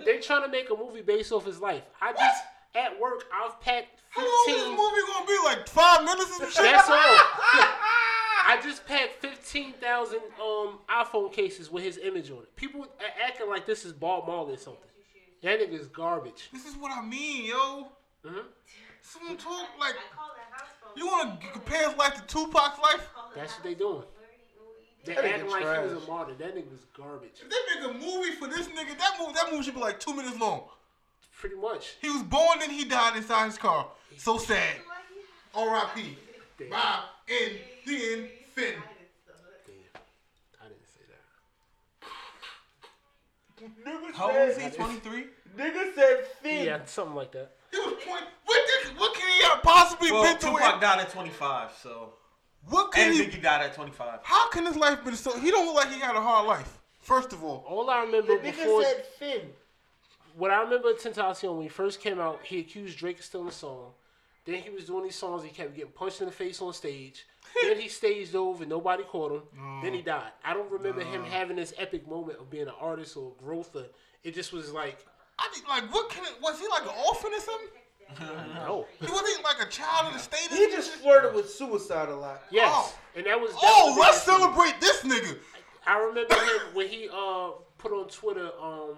They 0.06 0.18
trying 0.20 0.44
to 0.44 0.48
make 0.48 0.70
a 0.72 0.76
movie 0.76 1.02
based 1.02 1.32
off 1.32 1.46
his 1.46 1.60
life. 1.60 1.84
I 2.02 2.14
just 2.14 2.44
at 2.76 3.00
work 3.00 3.26
I've 3.34 3.60
packed 3.62 3.88
How 4.10 4.22
long 4.22 4.46
is 4.50 4.56
this 4.56 4.68
movie 4.68 5.02
gonna 5.14 5.26
be? 5.26 5.38
Like 5.46 5.68
five 5.68 6.04
minutes 6.04 6.40
or 6.40 6.50
shit? 6.52 6.64
That's 6.64 6.90
all. 6.90 6.96
I 8.52 8.60
just 8.64 8.86
packed 8.88 9.22
fifteen 9.22 9.74
thousand 9.74 10.20
um 10.42 10.80
iPhone 10.90 11.32
cases 11.32 11.70
with 11.72 11.84
his 11.84 11.98
image 11.98 12.32
on 12.32 12.38
it. 12.38 12.56
People 12.56 12.82
are 12.82 13.26
acting 13.26 13.50
like 13.50 13.66
this 13.66 13.86
is 13.86 13.94
Bob 13.94 14.28
Marley 14.28 14.54
or 14.54 14.58
something. 14.58 14.84
That 15.44 15.60
nigga's 15.60 15.88
garbage. 15.88 16.50
This 16.52 16.66
is 16.66 16.76
what 16.76 16.92
I 16.92 17.02
mean, 17.02 17.46
yo. 17.46 17.88
Mhm. 18.26 18.44
Someone 19.02 19.38
talk 19.38 19.68
like 19.80 19.96
I 19.96 20.16
call 20.16 20.30
that 20.36 20.60
house 20.60 20.70
phone. 20.82 20.92
you 20.98 21.08
want 21.08 21.40
to 21.42 21.48
compare 21.48 21.88
his 21.90 21.98
life 21.98 22.16
to 22.16 22.22
Tupac's 22.24 22.80
life? 22.82 23.10
That's 23.36 23.54
what 23.54 23.64
they 23.64 23.74
doing. 23.74 24.04
They 25.06 25.14
That 25.16 25.26
acting 25.26 25.50
like 25.50 25.64
he 25.64 25.94
was 25.94 26.04
a 26.04 26.08
martyr. 26.08 26.34
That 26.34 26.56
nigga 26.56 26.70
was 26.72 26.86
garbage. 26.96 27.42
If 27.42 27.50
they 27.50 27.80
make 27.80 27.90
a 27.90 27.94
movie 27.94 28.32
for 28.32 28.48
this 28.48 28.68
nigga, 28.68 28.98
that 28.98 29.16
movie 29.20 29.34
that 29.34 29.52
movie 29.52 29.64
should 29.64 29.76
be 29.76 29.80
like 29.80 30.00
two 30.00 30.14
minutes 30.14 30.38
long. 30.40 30.64
Pretty 31.40 31.56
much. 31.56 31.96
He 32.02 32.10
was 32.10 32.22
born 32.24 32.60
and 32.62 32.72
he 32.72 32.84
died 32.86 33.16
inside 33.16 33.46
his 33.46 33.58
car. 33.58 33.88
So 34.18 34.38
sad. 34.38 34.76
R.I.P. 35.56 36.18
Bob 36.60 36.70
Bye. 36.70 37.00
End. 37.30 37.56
Finn. 37.86 38.28
Damn. 38.56 38.74
I 40.62 40.68
didn't 40.68 40.86
say 40.86 41.06
that. 41.10 41.22
Nigga 43.86 44.14
How 44.14 44.28
old 44.30 44.50
is 44.50 44.58
he? 44.58 44.64
said, 44.64 44.76
23? 44.76 45.26
nigga 45.58 45.96
said 45.96 46.28
thin. 46.44 46.66
Yeah, 46.66 46.80
something 46.86 47.16
like 47.16 47.32
that. 47.32 47.52
He 47.72 47.78
was 47.78 47.94
point. 48.06 48.24
What 48.46 48.68
did, 48.84 48.98
What 49.00 49.16
can 49.16 49.28
he 49.34 49.44
have 49.44 49.64
possibly 49.64 50.12
Well, 50.12 50.24
been 50.24 50.38
through? 50.38 50.58
Tupac 50.58 50.82
died 50.82 51.00
at 51.00 51.10
25, 51.12 51.72
so. 51.82 52.14
What 52.68 52.92
can 52.92 53.12
And 53.12 53.16
he? 53.18 53.26
Biggie 53.26 53.42
died 53.42 53.62
at 53.66 53.74
25. 53.74 54.20
How 54.24 54.50
can 54.50 54.66
his 54.66 54.76
life 54.76 55.04
been 55.06 55.16
so? 55.16 55.40
He 55.40 55.50
don't 55.52 55.66
look 55.66 55.76
like 55.76 55.90
he 55.94 56.00
had 56.02 56.16
a 56.16 56.22
hard 56.22 56.48
life. 56.48 56.80
First 57.00 57.32
of 57.32 57.44
all, 57.44 57.64
All 57.68 57.90
I 57.90 58.02
remember 58.04 58.38
The 58.38 58.40
nigga 58.44 58.58
before 58.58 58.84
said 58.84 59.06
Finn. 59.18 59.42
What 60.40 60.52
I 60.52 60.62
remember 60.62 60.94
Tentacion 60.94 61.54
when 61.54 61.64
he 61.64 61.70
first 61.70 62.02
came 62.02 62.20
out, 62.20 62.40
he 62.44 62.60
accused 62.60 62.98
Drake 62.98 63.20
of 63.20 63.26
stealing 63.26 63.48
the 63.48 63.52
song. 63.54 63.92
Then 64.46 64.56
he 64.62 64.70
was 64.72 64.86
doing 64.86 65.04
these 65.04 65.16
songs, 65.16 65.44
he 65.44 65.50
kept 65.50 65.76
getting 65.76 65.92
punched 65.92 66.22
in 66.22 66.26
the 66.28 66.32
face 66.32 66.62
on 66.62 66.74
stage. 66.74 67.26
then 67.62 67.80
he 67.80 67.88
staged 67.88 68.36
over, 68.36 68.64
and 68.64 68.70
nobody 68.70 69.04
caught 69.04 69.32
him. 69.32 69.42
Then 69.84 69.94
he 69.94 70.02
died. 70.02 70.32
I 70.44 70.54
don't 70.54 70.72
remember 70.72 71.02
him 71.04 71.24
having 71.24 71.58
this 71.58 71.74
epic 71.78 72.08
moment 72.08 72.40
of 72.40 72.50
being 72.50 72.68
an 72.68 72.74
artist 72.80 73.16
or 73.18 73.34
growth. 73.38 73.76
Or, 73.76 73.86
it 74.24 74.34
just 74.34 74.52
was 74.54 74.72
like, 74.72 75.06
I 75.38 75.48
think 75.54 75.68
like 75.68 75.94
what 75.94 76.10
can 76.10 76.24
it? 76.26 76.34
Was 76.42 76.60
he 76.60 76.68
like 76.68 76.84
an 76.84 76.96
orphan 77.08 77.32
or 77.34 77.40
something? 77.40 77.70
no. 78.56 78.86
He 79.00 79.06
wasn't 79.12 79.44
like 79.44 79.62
a 79.62 79.70
child 79.70 80.08
of 80.08 80.14
the 80.14 80.20
state. 80.20 80.50
He 80.50 80.68
just 80.72 80.92
flirted 80.96 81.34
with 81.36 81.50
suicide 81.50 82.10
a 82.10 82.16
lot. 82.16 82.42
Yes, 82.50 82.72
Oh. 82.74 82.94
and 83.16 83.26
that 83.26 83.40
was. 83.40 83.52
That 83.52 83.60
Oh, 83.62 83.90
was 83.92 84.00
let's 84.00 84.26
the- 84.26 84.32
celebrate 84.38 84.82
this 84.82 85.02
nigga. 85.04 85.38
I 85.86 85.98
remember 86.00 86.34
him 86.36 86.74
when 86.74 86.88
he 86.88 87.08
uh 87.14 87.52
put 87.78 87.92
on 87.92 88.08
Twitter 88.10 88.50
um 88.62 88.96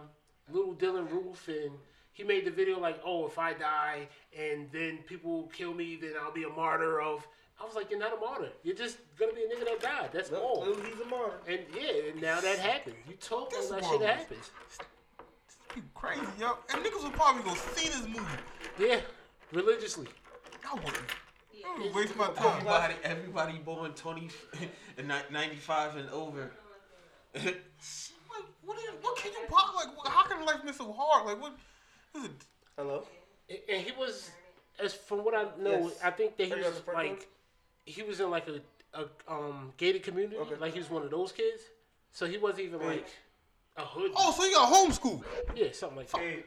little 0.53 0.73
Dylann 0.73 1.11
Roof 1.11 1.47
and 1.47 1.71
he 2.13 2.23
made 2.23 2.45
the 2.45 2.51
video 2.51 2.79
like, 2.79 2.99
oh, 3.05 3.25
if 3.25 3.39
I 3.39 3.53
die 3.53 4.07
and 4.37 4.69
then 4.71 4.99
people 5.07 5.49
kill 5.53 5.73
me, 5.73 5.97
then 6.01 6.13
I'll 6.21 6.31
be 6.33 6.43
a 6.43 6.49
martyr 6.49 7.01
of. 7.01 7.25
I 7.59 7.65
was 7.65 7.75
like, 7.75 7.91
you're 7.91 7.99
not 7.99 8.17
a 8.17 8.19
martyr. 8.19 8.49
You're 8.63 8.75
just 8.75 8.97
gonna 9.19 9.33
be 9.33 9.43
a 9.43 9.47
nigga 9.47 9.65
that 9.65 9.81
died. 9.81 10.09
That's 10.11 10.31
all. 10.31 10.61
Well, 10.61 10.75
he's 10.83 10.99
a 10.99 11.05
martyr. 11.05 11.37
And 11.47 11.59
yeah, 11.75 12.09
and 12.11 12.21
now 12.21 12.41
that 12.41 12.57
happened. 12.57 12.95
You 13.07 13.13
told 13.15 13.53
all 13.53 13.61
This 13.61 13.69
that 13.69 13.85
shit 13.85 14.01
happens. 14.01 14.51
People 15.69 15.89
crazy, 15.93 16.21
yo. 16.39 16.57
And 16.73 16.83
niggas 16.83 17.03
will 17.03 17.11
probably 17.11 17.43
go 17.43 17.53
see 17.53 17.87
this 17.87 18.07
movie. 18.07 18.25
Yeah, 18.79 19.01
religiously. 19.53 20.07
I 20.69 20.73
wouldn't. 20.73 20.95
I 21.63 21.77
wouldn't 21.77 21.95
waste 21.95 22.15
my 22.15 22.27
time. 22.31 22.57
Everybody, 22.57 22.95
everybody 23.03 23.57
born 23.59 23.93
20 23.93 24.29
and 24.97 25.07
95 25.07 25.95
and 25.97 26.09
over. 26.09 26.51
What, 28.71 28.77
what, 28.77 28.95
is, 28.95 29.03
what 29.03 29.17
can 29.17 29.31
you 29.33 29.47
pop? 29.47 29.75
Like, 29.75 30.07
how 30.07 30.23
can 30.23 30.45
life 30.45 30.63
be 30.65 30.71
so 30.73 30.91
hard? 30.93 31.25
Like, 31.27 31.41
what 31.41 31.53
is 32.17 32.25
it? 32.25 32.31
Hello. 32.77 33.03
And- 33.49 33.59
And 33.69 33.81
he 33.85 33.91
was, 33.91 34.31
as 34.79 34.93
from 34.93 35.23
what 35.25 35.33
I 35.35 35.43
know, 35.59 35.87
Yes. 35.87 35.99
I 36.03 36.11
think 36.11 36.37
that 36.37 36.47
he 36.47 36.53
Are 36.53 36.57
was 36.57 36.65
the 36.75 36.81
front 36.81 37.09
like, 37.09 37.27
he 37.85 38.01
was 38.03 38.19
in 38.19 38.29
like 38.29 38.47
a, 38.47 38.61
a 38.93 39.05
um 39.27 39.73
gated 39.77 40.03
community. 40.03 40.37
Okay. 40.37 40.55
Like 40.55 40.73
he 40.73 40.79
was 40.79 40.89
one 40.89 41.03
of 41.03 41.11
those 41.11 41.31
kids. 41.31 41.63
So 42.13 42.25
he 42.25 42.37
wasn't 42.37 42.61
even 42.67 42.79
like 42.85 43.07
a 43.77 43.81
hood. 43.85 44.11
Oh, 44.15 44.31
so 44.31 44.43
you 44.45 44.53
got 44.53 44.71
homeschool. 44.73 45.23
Yeah, 45.55 45.71
something 45.73 45.97
like 45.97 46.11
that. 46.11 46.21
Hey. 46.21 46.43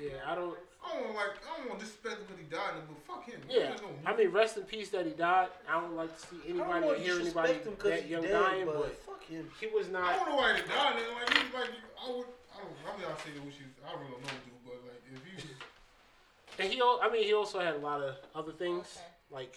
Yeah, 0.00 0.10
I 0.26 0.34
don't. 0.34 0.56
I 0.88 1.02
don't 1.02 1.14
like. 1.14 1.36
I 1.44 1.58
don't 1.58 1.68
want 1.68 1.80
to 1.80 1.84
disrespect 1.86 2.16
him 2.20 2.26
because 2.26 2.40
he 2.40 2.48
died, 2.48 2.72
but 2.88 2.98
fuck 3.06 3.26
him. 3.28 3.40
Yeah, 3.48 3.68
There's 3.68 3.82
no- 3.82 3.88
I 4.06 4.16
mean, 4.16 4.30
rest 4.30 4.56
in 4.56 4.62
peace 4.64 4.88
that 4.90 5.04
he 5.06 5.12
died. 5.12 5.48
I 5.68 5.80
don't 5.80 5.94
like 5.96 6.14
to 6.18 6.26
see 6.26 6.36
anybody 6.48 6.86
or 6.86 6.94
hear 6.96 7.20
anybody 7.20 7.52
him 7.54 7.76
that 7.84 8.08
young 8.08 8.22
dead, 8.22 8.32
dying, 8.32 8.66
but, 8.66 8.78
but 8.80 8.96
fuck 9.04 9.24
him. 9.24 9.50
he 9.60 9.66
was 9.68 9.88
not. 9.88 10.04
I 10.04 10.16
don't 10.16 10.28
know 10.30 10.36
why 10.36 10.56
he 10.56 10.62
died. 10.62 10.96
Nigga. 10.96 11.14
Like, 11.20 11.38
he's 11.38 11.54
like, 11.54 11.70
I 12.00 12.10
would. 12.10 12.26
I 12.54 12.58
don't. 12.64 12.72
Know 12.72 12.92
I 12.92 12.96
mean, 12.96 13.06
I 13.06 13.16
say 13.20 13.30
what 13.38 13.54
you. 13.60 13.66
I 13.84 13.90
don't 13.92 14.02
know, 14.08 14.16
dude. 14.16 14.64
But 14.64 14.74
like, 14.88 15.02
if 15.12 15.44
you. 15.44 15.54
And 16.60 16.72
he, 16.72 16.80
al- 16.80 16.98
I 17.00 17.08
mean, 17.08 17.22
he 17.22 17.32
also 17.34 17.60
had 17.60 17.74
a 17.74 17.78
lot 17.78 18.00
of 18.02 18.16
other 18.34 18.50
things, 18.50 18.98
like 19.30 19.54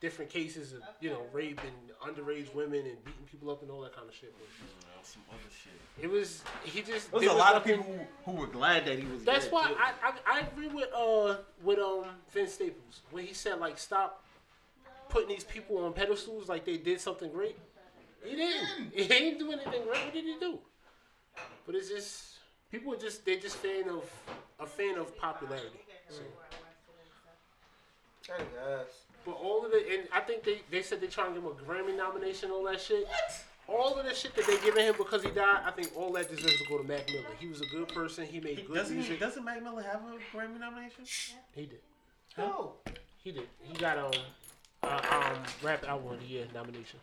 different 0.00 0.30
cases 0.30 0.72
of, 0.72 0.80
you 1.00 1.10
know, 1.10 1.22
rape 1.32 1.60
and 1.62 2.16
underage 2.16 2.52
women 2.54 2.80
and 2.80 3.04
beating 3.04 3.26
people 3.30 3.50
up 3.50 3.62
and 3.62 3.70
all 3.70 3.80
that 3.82 3.94
kind 3.94 4.08
of 4.08 4.14
shit. 4.14 4.34
But 4.38 5.06
Some 5.06 5.22
other 5.30 5.40
shit. 5.50 6.04
it 6.04 6.10
was, 6.10 6.42
he 6.64 6.80
just. 6.82 7.10
There's 7.10 7.22
there 7.22 7.30
a 7.30 7.34
was 7.34 7.40
lot 7.40 7.54
of 7.54 7.64
people 7.64 7.84
who, 7.84 7.98
who 8.32 8.38
were 8.38 8.46
glad 8.46 8.84
that 8.86 8.98
he 8.98 9.04
was 9.06 9.24
That's 9.24 9.44
dead, 9.44 9.52
why 9.52 9.68
too. 9.68 9.74
I, 9.78 9.92
I 10.02 10.36
I 10.36 10.40
agree 10.40 10.68
with 10.68 10.88
uh 10.94 11.36
with 11.62 11.78
um 11.78 12.04
Vince 12.32 12.54
Staples 12.54 13.02
when 13.10 13.24
he 13.26 13.34
said 13.34 13.60
like 13.60 13.78
stop 13.78 14.24
putting 15.08 15.28
these 15.28 15.44
people 15.44 15.78
on 15.84 15.92
pedestals 15.92 16.48
like 16.48 16.64
they 16.64 16.76
did 16.78 17.00
something 17.00 17.30
great. 17.30 17.56
He 18.24 18.36
didn't. 18.36 18.92
He 18.94 19.06
didn't 19.08 19.38
do 19.38 19.50
anything 19.52 19.82
great. 19.84 20.04
What 20.04 20.12
did 20.12 20.24
he 20.24 20.36
do? 20.38 20.58
But 21.66 21.74
it's 21.74 21.88
just 21.88 22.38
people 22.70 22.92
are 22.94 22.98
just 22.98 23.24
they're 23.24 23.38
just 23.40 23.56
fan 23.56 23.88
of 23.88 24.04
a 24.58 24.66
fan 24.66 24.96
of 24.98 25.16
popularity. 25.18 25.80
So. 26.08 26.22
I 28.32 28.38
guess. 28.38 28.99
But 29.24 29.32
all 29.32 29.64
of 29.66 29.72
it, 29.74 29.86
and 29.98 30.08
I 30.12 30.20
think 30.20 30.44
they, 30.44 30.62
they 30.70 30.82
said 30.82 31.00
they're 31.00 31.10
trying 31.10 31.34
to 31.34 31.40
give 31.40 31.44
him 31.44 31.50
a 31.50 31.70
Grammy 31.70 31.96
nomination, 31.96 32.50
all 32.50 32.64
that 32.64 32.80
shit. 32.80 33.06
All 33.68 33.94
of 33.94 34.04
the 34.04 34.14
shit 34.14 34.34
that 34.34 34.46
they 34.46 34.58
giving 34.60 34.84
him 34.84 34.94
because 34.98 35.22
he 35.22 35.30
died, 35.30 35.60
I 35.64 35.70
think 35.70 35.92
all 35.96 36.12
that 36.14 36.28
deserves 36.28 36.58
to 36.58 36.64
go 36.68 36.78
to 36.78 36.84
Mac 36.84 37.06
Miller. 37.08 37.26
He 37.38 37.46
was 37.46 37.60
a 37.60 37.66
good 37.66 37.88
person. 37.88 38.26
He 38.26 38.40
made 38.40 38.66
good 38.66 38.74
Doesn't, 38.74 39.00
he, 39.00 39.16
doesn't 39.16 39.44
Mac 39.44 39.62
Miller 39.62 39.82
have 39.82 40.00
a 40.02 40.36
Grammy 40.36 40.58
nomination? 40.58 41.04
He 41.54 41.66
did. 41.66 41.78
No. 42.36 42.74
He 43.18 43.30
did. 43.32 43.46
He 43.60 43.74
got 43.78 43.98
um, 43.98 44.10
uh, 44.82 45.00
um 45.12 45.42
rap 45.62 45.84
album 45.86 46.14
of 46.14 46.20
the 46.20 46.26
year 46.26 46.46
nomination. 46.52 46.98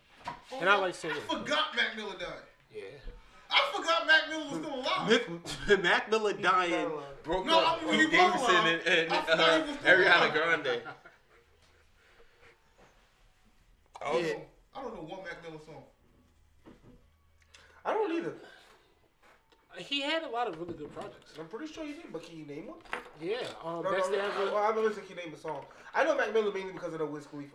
And 0.60 0.68
I 0.68 0.76
like 0.76 0.94
saying 0.94 1.14
I 1.14 1.34
forgot 1.38 1.74
Mac 1.74 1.96
Miller 1.96 2.18
died. 2.18 2.28
Yeah. 2.74 2.82
I 3.50 3.72
forgot 3.74 4.06
Mac 4.06 4.28
Miller 4.28 4.50
was 4.50 4.60
still 4.60 4.74
alive. 4.74 5.82
Mac 5.82 6.10
Miller 6.10 6.32
dying 6.34 6.90
broke 7.22 7.46
No, 7.46 7.60
up 7.60 7.80
I 7.82 7.86
mean, 7.86 7.94
he 7.94 8.06
was 8.06 8.10
Davidson 8.10 8.54
alive. 8.54 8.80
and, 8.86 8.98
and 8.98 9.12
I 9.12 9.20
forgot 9.22 9.40
uh, 9.40 9.64
he 9.64 9.70
was 9.70 9.80
still 9.80 9.96
Ariana. 9.96 10.32
Grande. 10.32 10.82
Also, 14.08 14.20
Yeah. 14.26 14.34
I 14.74 14.82
don't 14.82 14.94
know 14.94 15.02
one 15.02 15.24
Mac 15.24 15.42
Miller 15.42 15.58
song. 15.64 15.84
I 17.84 17.92
don't 17.92 18.12
either. 18.12 18.34
he 19.78 20.00
had 20.02 20.22
a 20.24 20.28
lot 20.28 20.48
of 20.48 20.58
really 20.58 20.74
good 20.74 20.92
projects. 20.92 21.34
I'm 21.38 21.46
pretty 21.46 21.72
sure 21.72 21.84
you 21.84 21.94
did, 21.94 22.12
but 22.12 22.22
can 22.24 22.36
you 22.36 22.44
name 22.46 22.66
one? 22.66 22.78
Yeah, 23.20 23.36
um, 23.64 23.82
No, 23.84 23.90
best 23.92 24.10
no, 24.10 24.18
no, 24.18 24.24
ever. 24.24 24.44
well, 24.46 24.56
I 24.56 24.66
haven't 24.66 24.82
listened. 24.84 25.06
Can 25.06 25.16
you 25.16 25.24
name 25.24 25.34
a 25.34 25.38
song? 25.38 25.64
I 25.94 26.04
know 26.04 26.16
Mac 26.16 26.32
Miller 26.34 26.52
mainly 26.52 26.72
because 26.72 26.92
of 26.92 26.98
the 26.98 27.06
Wiz 27.06 27.26
Khalifa. 27.26 27.54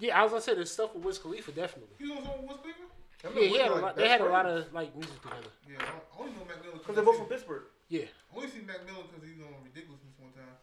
Yeah, 0.00 0.14
as 0.16 0.18
I 0.18 0.22
was 0.24 0.30
gonna 0.32 0.42
say 0.42 0.54
the 0.54 0.66
stuff 0.66 0.94
with 0.94 1.04
Wiz 1.04 1.18
Khalifa 1.18 1.52
definitely. 1.52 1.94
You 1.98 2.08
know 2.08 2.20
what's 2.20 2.60
Cleveland? 2.62 2.90
I 3.24 3.28
know 3.28 3.40
Yeah, 3.40 3.46
he 3.46 3.52
Wiz 3.52 3.60
had 3.62 3.70
a 3.70 3.74
like 3.74 3.82
lot. 3.82 3.96
They 3.96 4.08
had 4.08 4.20
a 4.20 4.24
lot 4.28 4.46
of 4.46 4.72
like 4.74 4.94
music 4.96 5.22
together. 5.22 5.50
Yeah, 5.70 5.78
I 5.80 6.20
only 6.20 6.32
know 6.32 6.44
Mac 6.48 6.62
Miller 6.62 6.78
Because 6.78 6.94
they're 6.96 7.04
both 7.04 7.16
from 7.18 7.26
Pittsburgh. 7.26 7.62
Yeah, 7.88 8.06
I 8.32 8.36
only 8.36 8.48
seen 8.50 8.66
Mac 8.66 8.84
Miller 8.84 9.04
because 9.08 9.22
he's 9.28 9.40
on 9.40 9.54
Ridiculousness 9.62 10.14
one 10.18 10.32
time. 10.32 10.54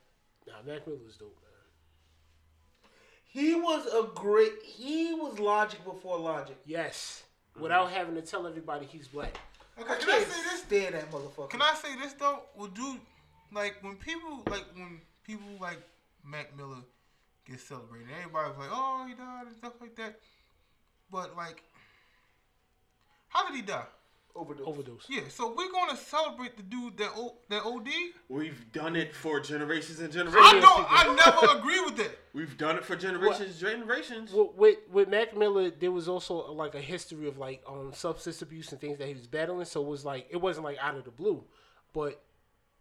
nah, 0.47 0.61
Mac 0.67 0.85
Miller 0.85 0.99
was 1.05 1.15
dope, 1.15 1.39
man. 1.41 1.50
He 3.31 3.55
was 3.55 3.85
a 3.85 4.09
great. 4.13 4.51
He 4.61 5.13
was 5.13 5.39
Logic 5.39 5.83
before 5.85 6.19
Logic. 6.19 6.57
Yes, 6.65 7.23
mm-hmm. 7.53 7.63
without 7.63 7.89
having 7.89 8.15
to 8.15 8.21
tell 8.21 8.45
everybody 8.45 8.85
he's 8.85 9.07
black. 9.07 9.37
Okay, 9.79 9.87
can 9.87 10.09
I 10.09 10.17
can't 10.17 10.27
say 10.27 10.43
this? 10.43 10.61
stand 10.63 10.95
that 10.95 11.09
motherfucker. 11.11 11.49
Can 11.49 11.61
I 11.61 11.73
say 11.75 11.95
this 11.95 12.13
though? 12.13 12.41
Would 12.57 12.77
you 12.77 12.99
like 13.53 13.77
when 13.81 13.95
people 13.95 14.43
like 14.49 14.65
when 14.75 14.99
people 15.25 15.47
like 15.61 15.79
Mac 16.25 16.55
Miller 16.57 16.83
get 17.47 17.61
celebrated? 17.61 18.09
Everybody's 18.19 18.57
like, 18.57 18.69
"Oh, 18.69 19.05
he 19.07 19.13
died" 19.13 19.47
and 19.47 19.55
stuff 19.55 19.73
like 19.79 19.95
that. 19.95 20.19
But 21.09 21.37
like, 21.37 21.63
how 23.29 23.47
did 23.47 23.55
he 23.55 23.61
die? 23.61 23.85
Overdose? 24.35 24.67
Overdose. 24.67 25.05
Yeah, 25.09 25.21
so 25.29 25.53
we're 25.55 25.71
gonna 25.71 25.97
celebrate 25.97 26.57
the 26.57 26.63
dude 26.63 26.97
that 26.97 27.11
o- 27.15 27.37
that 27.49 27.63
OD. 27.65 27.89
We've 28.29 28.71
done 28.71 28.95
it 28.95 29.15
for 29.15 29.39
generations 29.39 29.99
and 29.99 30.11
generations. 30.11 30.43
I 30.45 30.51
generations. 30.59 30.75
don't. 30.75 30.87
I 30.89 31.31
never 31.47 31.59
agree 31.59 31.79
with 31.81 31.97
that. 31.97 32.11
We've 32.33 32.57
done 32.57 32.77
it 32.77 32.85
for 32.85 32.95
generations, 32.95 33.59
generations. 33.59 34.31
Well, 34.33 34.53
with 34.55 34.77
with 34.91 35.09
Mac 35.09 35.35
Miller, 35.37 35.69
there 35.71 35.91
was 35.91 36.07
also 36.07 36.51
like 36.53 36.75
a 36.75 36.81
history 36.81 37.27
of 37.27 37.37
like 37.37 37.61
um 37.67 37.91
substance 37.93 38.41
abuse 38.41 38.71
and 38.71 38.79
things 38.79 38.97
that 38.99 39.07
he 39.07 39.13
was 39.13 39.27
battling. 39.27 39.65
So 39.65 39.81
it 39.81 39.87
was 39.87 40.05
like 40.05 40.27
it 40.29 40.37
wasn't 40.37 40.65
like 40.65 40.77
out 40.79 40.95
of 40.95 41.03
the 41.05 41.11
blue, 41.11 41.43
but 41.93 42.23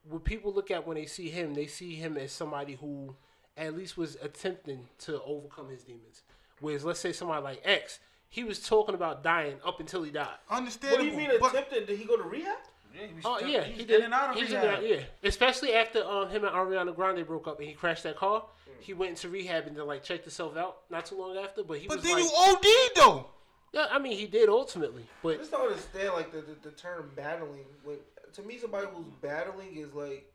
when 0.09 0.21
people 0.21 0.53
look 0.53 0.71
at 0.71 0.87
when 0.87 0.97
they 0.97 1.07
see 1.07 1.29
him, 1.29 1.55
they 1.55 1.67
see 1.67 1.95
him 1.95 2.17
as 2.17 2.33
somebody 2.33 2.75
who 2.75 3.15
at 3.57 3.77
least 3.77 3.99
was 3.99 4.17
attempting 4.23 4.89
to 4.99 5.21
overcome 5.23 5.69
his 5.69 5.83
demons. 5.83 6.23
Whereas 6.61 6.85
let's 6.85 7.01
say 7.01 7.13
somebody 7.13 7.43
like 7.43 7.61
X, 7.65 7.99
he 8.31 8.45
was 8.45 8.61
talking 8.61 8.95
about 8.95 9.23
dying 9.23 9.57
up 9.65 9.81
until 9.81 10.03
he 10.03 10.11
died. 10.11 10.29
What 10.49 10.65
do 10.81 11.05
you 11.05 11.13
mean 11.13 11.31
but 11.41 11.51
attempted? 11.53 11.87
Did 11.87 11.99
he 11.99 12.05
go 12.05 12.17
to 12.17 12.23
rehab? 12.23 12.57
Yeah, 12.95 13.07
he 13.07 13.15
was 13.15 13.25
Oh 13.25 13.37
still- 13.37 13.49
yeah, 13.49 13.63
he's 13.65 13.79
he 13.79 13.85
did. 13.85 14.01
and 14.03 14.15
out 14.15 14.31
of 14.31 14.37
He's 14.37 14.51
in 14.53 14.61
rehab. 14.61 14.79
and 14.81 14.89
yeah, 14.89 15.01
especially 15.25 15.75
after 15.75 16.03
um, 16.05 16.29
him 16.31 16.45
and 16.45 16.55
Ariana 16.55 16.95
Grande 16.95 17.27
broke 17.27 17.47
up 17.47 17.59
and 17.59 17.69
he 17.69 17.75
crashed 17.75 18.05
that 18.05 18.17
car. 18.17 18.45
He 18.81 18.95
went 18.95 19.11
into 19.11 19.29
rehab 19.29 19.67
and 19.67 19.77
then 19.77 19.87
like 19.87 20.03
checked 20.03 20.25
himself 20.25 20.57
out 20.57 20.79
not 20.91 21.05
too 21.07 21.19
long 21.19 21.37
after. 21.37 21.63
But 21.63 21.79
he 21.79 21.87
but 21.89 21.99
was 21.99 22.05
then 22.05 22.15
like, 22.17 22.25
you 22.25 22.31
OD 22.35 22.91
though. 22.97 23.27
yeah, 23.73 23.87
I 23.91 23.99
mean 23.99 24.17
he 24.17 24.27
did 24.27 24.49
ultimately, 24.49 25.03
I 25.03 25.07
but 25.23 25.39
just 25.39 25.51
don't 25.51 25.67
understand 25.69 26.15
like 26.15 26.33
the, 26.33 26.41
the, 26.41 26.57
the 26.63 26.71
term 26.71 27.11
battling. 27.15 27.65
When 27.85 27.99
to 28.35 28.43
me, 28.43 28.59
somebody 28.59 28.87
who's 28.95 29.07
battling 29.21 29.77
is 29.77 29.93
like 29.93 30.33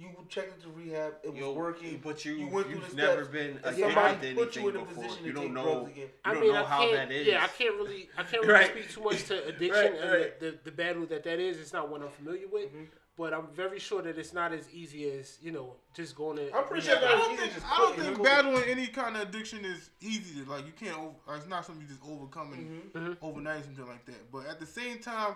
you 0.00 0.08
checked 0.28 0.56
into 0.56 0.68
rehab, 0.70 1.14
it 1.22 1.30
was 1.30 1.38
Yo, 1.40 1.52
working, 1.52 2.00
but 2.02 2.24
you, 2.24 2.32
you 2.34 2.46
went 2.48 2.66
through 2.66 2.76
you've 2.76 2.90
the 2.90 2.96
never 2.96 3.24
steps, 3.24 3.28
been 3.28 3.50
and 3.50 3.58
addicted 3.64 3.80
somebody 3.94 4.28
to 4.30 4.34
put 4.34 4.56
you 4.56 4.62
anything 4.62 4.68
in 4.68 4.76
a 4.76 4.84
before. 4.86 5.04
position 5.04 5.24
You 5.26 5.32
to 5.32 5.34
don't 5.38 5.44
take 5.46 5.54
know. 5.54 5.62
drugs 5.62 5.90
again. 5.90 6.02
You 6.04 6.10
I 6.24 6.32
don't 6.32 6.40
mean 6.42 6.52
know 6.54 6.60
I 6.60 6.64
how 6.64 6.78
can't. 6.80 6.92
that 7.08 7.12
is. 7.12 7.26
Yeah, 7.26 7.44
I 7.44 7.48
can't 7.48 7.74
really, 7.76 8.08
I 8.16 8.22
can't 8.22 8.42
really 8.42 8.52
Right. 8.54 8.70
speak 8.70 8.90
too 8.90 9.02
much 9.02 9.24
to 9.24 9.44
addiction 9.48 9.92
Right, 9.92 10.00
and 10.02 10.10
right. 10.12 10.40
The, 10.40 10.46
the 10.52 10.58
the 10.64 10.72
battle 10.72 11.06
that 11.06 11.24
that 11.24 11.38
is. 11.38 11.58
It's 11.58 11.72
not 11.72 11.90
one 11.90 12.02
I'm 12.02 12.08
familiar 12.10 12.48
with, 12.50 12.70
but 13.18 13.34
I'm 13.34 13.48
very 13.54 13.78
sure 13.78 14.00
that 14.00 14.16
it's 14.16 14.32
not 14.32 14.52
as 14.52 14.70
easy 14.72 15.10
as 15.10 15.36
you 15.42 15.52
know 15.52 15.74
just 15.94 16.16
going 16.16 16.38
to. 16.38 16.54
I'm 16.56 16.64
pretty 16.64 16.86
Yeah, 16.86 16.98
sure 16.98 17.08
I 17.08 17.10
that 17.12 17.16
don't 17.18 17.36
think 17.38 17.54
just 17.54 17.66
I 17.66 17.76
don't 17.78 17.96
think 17.98 18.22
battling 18.22 18.64
any 18.68 18.86
kind 18.86 19.16
of 19.16 19.22
addiction 19.28 19.64
is 19.64 19.90
easy. 20.00 20.42
To, 20.44 20.50
like 20.50 20.64
you 20.66 20.72
can't. 20.78 20.98
Over, 20.98 21.14
uh, 21.28 21.34
it's 21.36 21.46
not 21.48 21.66
something 21.66 21.82
you 21.82 21.88
just 21.88 22.00
overcome 22.08 22.52
in 22.54 22.80
Mm-hmm. 23.00 23.24
overnight 23.24 23.60
or 23.60 23.64
something 23.64 23.86
like 23.86 24.06
that. 24.06 24.30
But 24.32 24.46
at 24.46 24.58
the 24.60 24.66
same 24.66 24.98
time, 25.00 25.34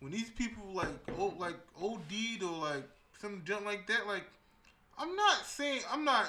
when 0.00 0.12
these 0.12 0.30
people 0.30 0.62
like 0.72 0.88
oh, 1.18 1.34
like 1.38 1.56
OD'd 1.82 2.42
or 2.44 2.52
like 2.58 2.88
some 3.20 3.42
junk 3.44 3.64
like 3.64 3.86
that, 3.88 4.06
like 4.06 4.24
I'm 4.98 5.14
not 5.14 5.44
saying 5.44 5.80
I'm 5.90 6.04
not 6.04 6.26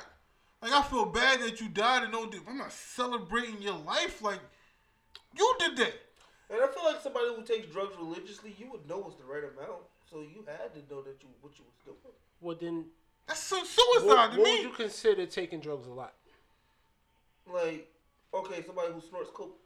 like 0.62 0.72
I 0.72 0.82
feel 0.84 1.06
bad 1.06 1.42
that 1.42 1.62
you 1.62 1.70
died 1.70 2.04
and 2.04 2.16
OD. 2.16 2.36
I'm 2.48 2.58
not 2.58 2.72
celebrating 2.72 3.62
your 3.62 3.78
life 3.78 4.22
like 4.22 4.40
you 5.36 5.56
did 5.60 5.78
that. 5.78 5.94
And 6.52 6.60
I 6.62 6.68
feel 6.68 6.84
like 6.84 7.02
somebody 7.02 7.28
who 7.36 7.44
takes 7.44 7.72
drugs 7.72 7.96
religiously, 8.00 8.56
you 8.58 8.72
would 8.72 8.88
know 8.90 8.98
what's 8.98 9.16
the 9.16 9.24
right 9.24 9.44
amount. 9.44 9.84
So 10.10 10.22
you 10.22 10.44
had 10.48 10.74
to 10.74 10.94
know 10.94 11.02
that 11.04 11.22
you 11.22 11.30
what 11.42 11.58
you 11.58 11.64
was 11.66 11.76
doing. 11.86 12.14
Well 12.42 12.58
then, 12.60 12.86
That's 13.28 13.40
so 13.40 13.58
what, 13.58 13.68
suicide 13.68 14.32
to 14.34 14.40
what 14.40 14.46
me. 14.46 14.52
would 14.52 14.64
you 14.64 14.70
consider 14.72 15.26
taking 15.26 15.60
drugs 15.60 15.88
a 15.88 15.92
lot? 15.92 16.14
Like, 17.52 17.88
okay, 18.34 18.64
somebody 18.66 18.94
who 18.94 19.02
snorts 19.02 19.30
coke 19.34 19.58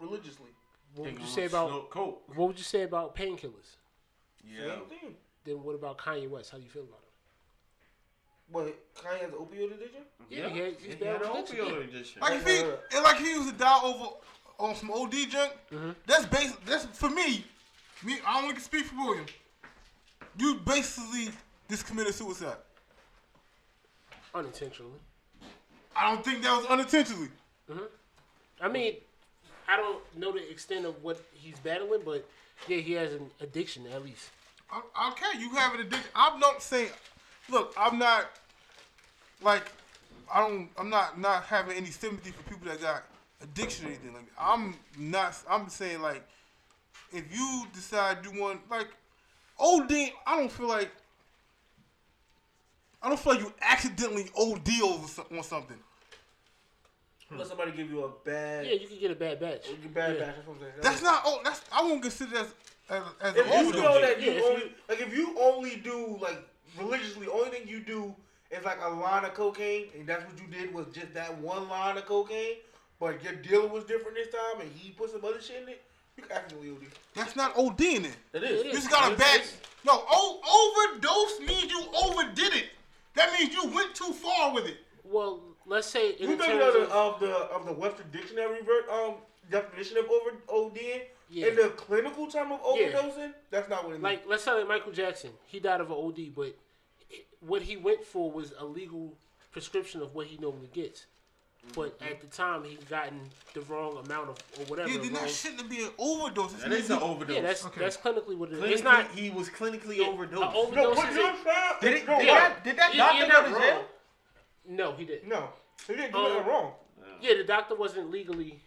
religiously. 0.00 0.50
What 0.94 1.12
would 1.12 1.20
you 1.20 1.26
say 1.26 1.46
about 1.46 1.90
coke. 1.90 2.22
what 2.34 2.48
would 2.48 2.58
you 2.58 2.64
say 2.64 2.82
about 2.82 3.14
painkillers? 3.16 3.76
Yeah. 4.44 4.74
Same 4.74 4.84
thing. 4.86 5.14
Then 5.44 5.62
what 5.62 5.74
about 5.74 5.98
Kanye 5.98 6.28
West? 6.28 6.50
How 6.50 6.58
do 6.58 6.64
you 6.64 6.70
feel 6.70 6.82
about 6.82 7.00
him? 7.00 7.08
But 8.52 9.02
Kanye 9.02 9.20
has 9.22 9.32
an 9.32 9.38
opioid 9.38 9.74
addiction. 9.74 10.02
Yeah, 10.30 10.48
he 10.48 10.58
had- 10.58 10.74
he's 10.78 10.94
He 10.94 11.00
bad 11.00 11.18
had 11.18 11.22
an 11.22 11.28
opioid 11.44 11.88
addiction. 11.88 12.20
Like 12.20 12.34
if 12.34 12.46
he, 12.46 12.96
and 12.96 13.04
like 13.04 13.16
he 13.18 13.38
was 13.38 13.46
to 13.50 13.52
die 13.58 13.80
over 13.82 14.06
on 14.58 14.74
some 14.76 14.90
OD 14.90 15.26
junk. 15.26 15.52
Mm-hmm. 15.72 15.90
That's 16.06 16.26
base. 16.26 16.52
That's 16.66 16.84
for 16.86 17.10
me. 17.10 17.44
Me, 18.04 18.18
I 18.26 18.40
only 18.42 18.54
can 18.54 18.62
speak 18.62 18.84
for 18.86 18.96
William. 18.96 19.26
You 20.38 20.54
basically 20.56 21.30
just 21.70 21.86
committed 21.86 22.14
suicide. 22.14 22.56
unintentionally. 24.34 24.98
I 25.94 26.10
don't 26.12 26.24
think 26.24 26.42
that 26.42 26.56
was 26.56 26.66
unintentionally. 26.66 27.28
Mhm. 27.70 27.86
I 28.60 28.68
mean, 28.68 28.96
I 29.68 29.76
don't 29.76 30.02
know 30.16 30.32
the 30.32 30.50
extent 30.50 30.86
of 30.86 31.02
what 31.02 31.22
he's 31.34 31.58
battling, 31.58 32.02
but 32.04 32.26
yeah, 32.66 32.78
he 32.78 32.92
has 32.92 33.12
an 33.12 33.30
addiction 33.40 33.86
at 33.88 34.02
least. 34.02 34.30
I- 34.72 35.08
Okay, 35.10 35.38
you 35.38 35.50
have 35.50 35.74
an 35.74 35.80
addiction. 35.80 36.08
I'm 36.14 36.40
not 36.40 36.62
saying. 36.62 36.90
Look, 37.50 37.74
I'm 37.76 37.98
not 37.98 38.30
like 39.42 39.64
I 40.32 40.40
don't. 40.40 40.70
I'm 40.78 40.88
not 40.88 41.18
not 41.20 41.44
having 41.44 41.76
any 41.76 41.90
sympathy 41.90 42.30
for 42.30 42.42
people 42.44 42.68
that 42.68 42.80
got 42.80 43.02
addiction 43.42 43.86
or 43.86 43.88
anything. 43.88 44.14
Like 44.14 44.26
I'm 44.38 44.74
not. 44.96 45.36
I'm 45.48 45.68
saying 45.68 46.00
like 46.00 46.22
if 47.12 47.24
you 47.34 47.66
decide 47.74 48.18
you 48.24 48.40
want 48.40 48.60
like 48.70 48.88
OD, 49.58 49.92
I 50.26 50.36
don't 50.36 50.50
feel 50.50 50.68
like. 50.68 50.90
I 53.02 53.08
don't 53.08 53.18
feel 53.18 53.32
like 53.34 53.42
you 53.42 53.52
accidentally 53.60 54.30
OD 54.38 54.80
over 54.82 55.08
some- 55.08 55.26
on 55.32 55.42
something. 55.42 55.76
Hmm. 57.28 57.36
Let 57.38 57.48
somebody 57.48 57.72
give 57.72 57.90
you 57.90 58.04
a 58.04 58.08
bad, 58.24 58.64
Yeah, 58.64 58.74
you 58.74 58.86
can 58.86 58.98
get 59.00 59.10
a 59.10 59.14
bad 59.16 59.40
batch. 59.40 59.66
a 59.68 59.88
bad 59.88 60.14
yeah. 60.14 60.24
batch. 60.26 60.36
That's 60.36 60.46
what 60.46 60.54
I'm 60.54 60.60
saying. 60.60 60.72
That's 60.80 61.02
not. 61.02 61.22
Oh, 61.24 61.40
that's. 61.42 61.60
I 61.72 61.82
won't 61.82 62.00
consider 62.00 62.30
that 62.36 62.46
as 62.92 63.02
as, 63.20 63.34
as 63.34 63.36
If 63.36 63.46
you 63.46 63.72
know 63.82 64.00
that 64.00 64.20
you 64.20 64.32
Yeah, 64.32 64.40
only 64.42 64.62
you- 64.64 64.70
like 64.88 65.00
if 65.00 65.16
you 65.16 65.36
only 65.40 65.76
do 65.76 66.18
like 66.20 66.38
religiously, 66.78 67.26
only 67.28 67.50
thing 67.50 67.66
you 67.68 67.80
do 67.80 68.14
is 68.50 68.64
like 68.64 68.78
a 68.82 68.88
line 68.88 69.24
of 69.24 69.34
cocaine, 69.34 69.86
and 69.96 70.06
that's 70.06 70.24
what 70.26 70.38
you 70.40 70.46
did 70.46 70.72
was 70.74 70.86
just 70.92 71.12
that 71.14 71.36
one 71.38 71.68
line 71.68 71.96
of 71.96 72.04
cocaine, 72.06 72.56
but 73.00 73.22
your 73.24 73.32
dealer 73.34 73.66
was 73.68 73.84
different 73.84 74.16
this 74.16 74.28
time, 74.28 74.60
and 74.60 74.70
he 74.74 74.90
put 74.90 75.10
some 75.10 75.24
other 75.24 75.40
shit 75.40 75.62
in 75.62 75.68
it. 75.70 75.82
You 76.16 76.22
can 76.24 76.32
accidentally 76.36 76.70
OD. 76.70 76.86
That's 77.14 77.34
not 77.36 77.54
ODing 77.54 78.04
it. 78.04 78.16
That 78.32 78.42
It 78.44 78.50
is. 78.50 78.60
is. 78.60 78.66
You 78.66 78.72
just 78.72 78.90
got 78.90 79.12
a 79.12 79.16
bad. 79.16 79.40
No, 79.84 80.04
o- 80.08 80.76
overdose 80.92 81.40
means 81.40 81.70
you 81.72 81.84
overdid 82.04 82.52
it. 82.54 82.66
That 83.14 83.32
means 83.38 83.52
you 83.54 83.66
went 83.74 83.94
too 83.94 84.12
far 84.12 84.52
with 84.54 84.66
it. 84.66 84.76
Well, 85.04 85.40
let's 85.66 85.86
say 85.86 86.10
in 86.12 86.30
You 86.30 86.36
think 86.36 86.50
terms 86.52 86.62
of 86.62 86.72
the, 86.74 86.80
of, 86.94 87.14
of 87.14 87.20
the 87.20 87.34
of 87.34 87.66
the 87.66 87.72
Webster 87.72 88.04
Dictionary 88.12 88.60
ver- 88.62 88.90
um 88.92 89.14
definition 89.50 89.96
of 89.98 90.04
over 90.10 90.36
ODing 90.48 91.02
Yeah. 91.32 91.46
in 91.48 91.56
the 91.56 91.70
clinical 91.70 92.26
term 92.26 92.52
of 92.52 92.60
Yeah. 92.76 92.88
overdosing? 92.92 93.32
That's 93.50 93.68
not 93.68 93.84
what 93.84 93.90
it 93.90 93.92
means. 93.94 94.02
like, 94.02 94.22
let's 94.26 94.44
say 94.44 94.52
like 94.52 94.68
Michael 94.68 94.92
Jackson, 94.92 95.30
he 95.46 95.60
died 95.60 95.80
of 95.80 95.90
an 95.90 95.96
OD, 95.96 96.30
but 96.34 96.54
what 97.40 97.62
he 97.62 97.76
went 97.76 98.04
for 98.04 98.30
was 98.30 98.52
a 98.58 98.64
legal 98.64 99.16
prescription 99.50 100.02
of 100.02 100.14
what 100.14 100.26
he 100.26 100.36
normally 100.38 100.68
gets. 100.72 101.06
But 101.76 101.96
at 102.02 102.20
the 102.20 102.26
time, 102.26 102.64
he 102.64 102.74
gotten 102.90 103.20
the 103.54 103.60
wrong 103.62 103.96
amount 104.04 104.30
of 104.30 104.36
or 104.58 104.64
whatever. 104.66 104.88
Yeah, 104.90 104.98
then 104.98 105.12
wrong- 105.12 105.22
that 105.22 105.30
shouldn't 105.30 105.70
be 105.70 105.84
an 105.84 105.90
overdose. 105.96 106.52
This 106.54 106.88
That 106.88 106.96
an 106.96 107.02
overdose. 107.08 107.36
yeah, 107.36 107.42
that's 107.42 107.64
Okay. 107.64 107.80
that's 107.80 107.96
clinically 107.96 108.36
what 108.36 108.50
it 108.50 108.54
is. 108.54 108.60
Clinically, 108.64 108.72
It's 108.72 108.82
not 108.82 109.10
he 109.12 109.30
was 109.30 109.48
clinically 109.48 109.98
yeah, 109.98 110.08
overdosed. 110.08 110.42
a 110.42 110.58
overdose. 110.58 110.96
what 110.96 111.08
is 111.10 111.16
you're 111.16 111.28
a- 111.30 111.78
Did 111.80 111.92
it- 111.94 112.06
no, 112.06 112.18
did 112.18 112.28
what? 112.28 112.34
that- 112.40 112.64
did 112.64 112.76
that 112.76 112.92
You- 112.92 112.98
doctor 112.98 113.16
you're 113.18 113.26
go 113.28 113.42
to 113.44 113.50
wrong. 113.50 113.60
jail? 113.60 113.88
No, 114.64 114.92
he 114.92 115.04
didn't. 115.04 115.28
No, 115.28 115.52
he 115.86 115.94
didn't 115.94 116.10
do 116.12 116.18
Um, 116.18 116.32
nothing 116.32 116.46
wrong. 116.48 116.74
Yeah, 117.20 117.34
the 117.34 117.44
doctor 117.44 117.76
wasn't 117.76 118.10
legally 118.10 118.60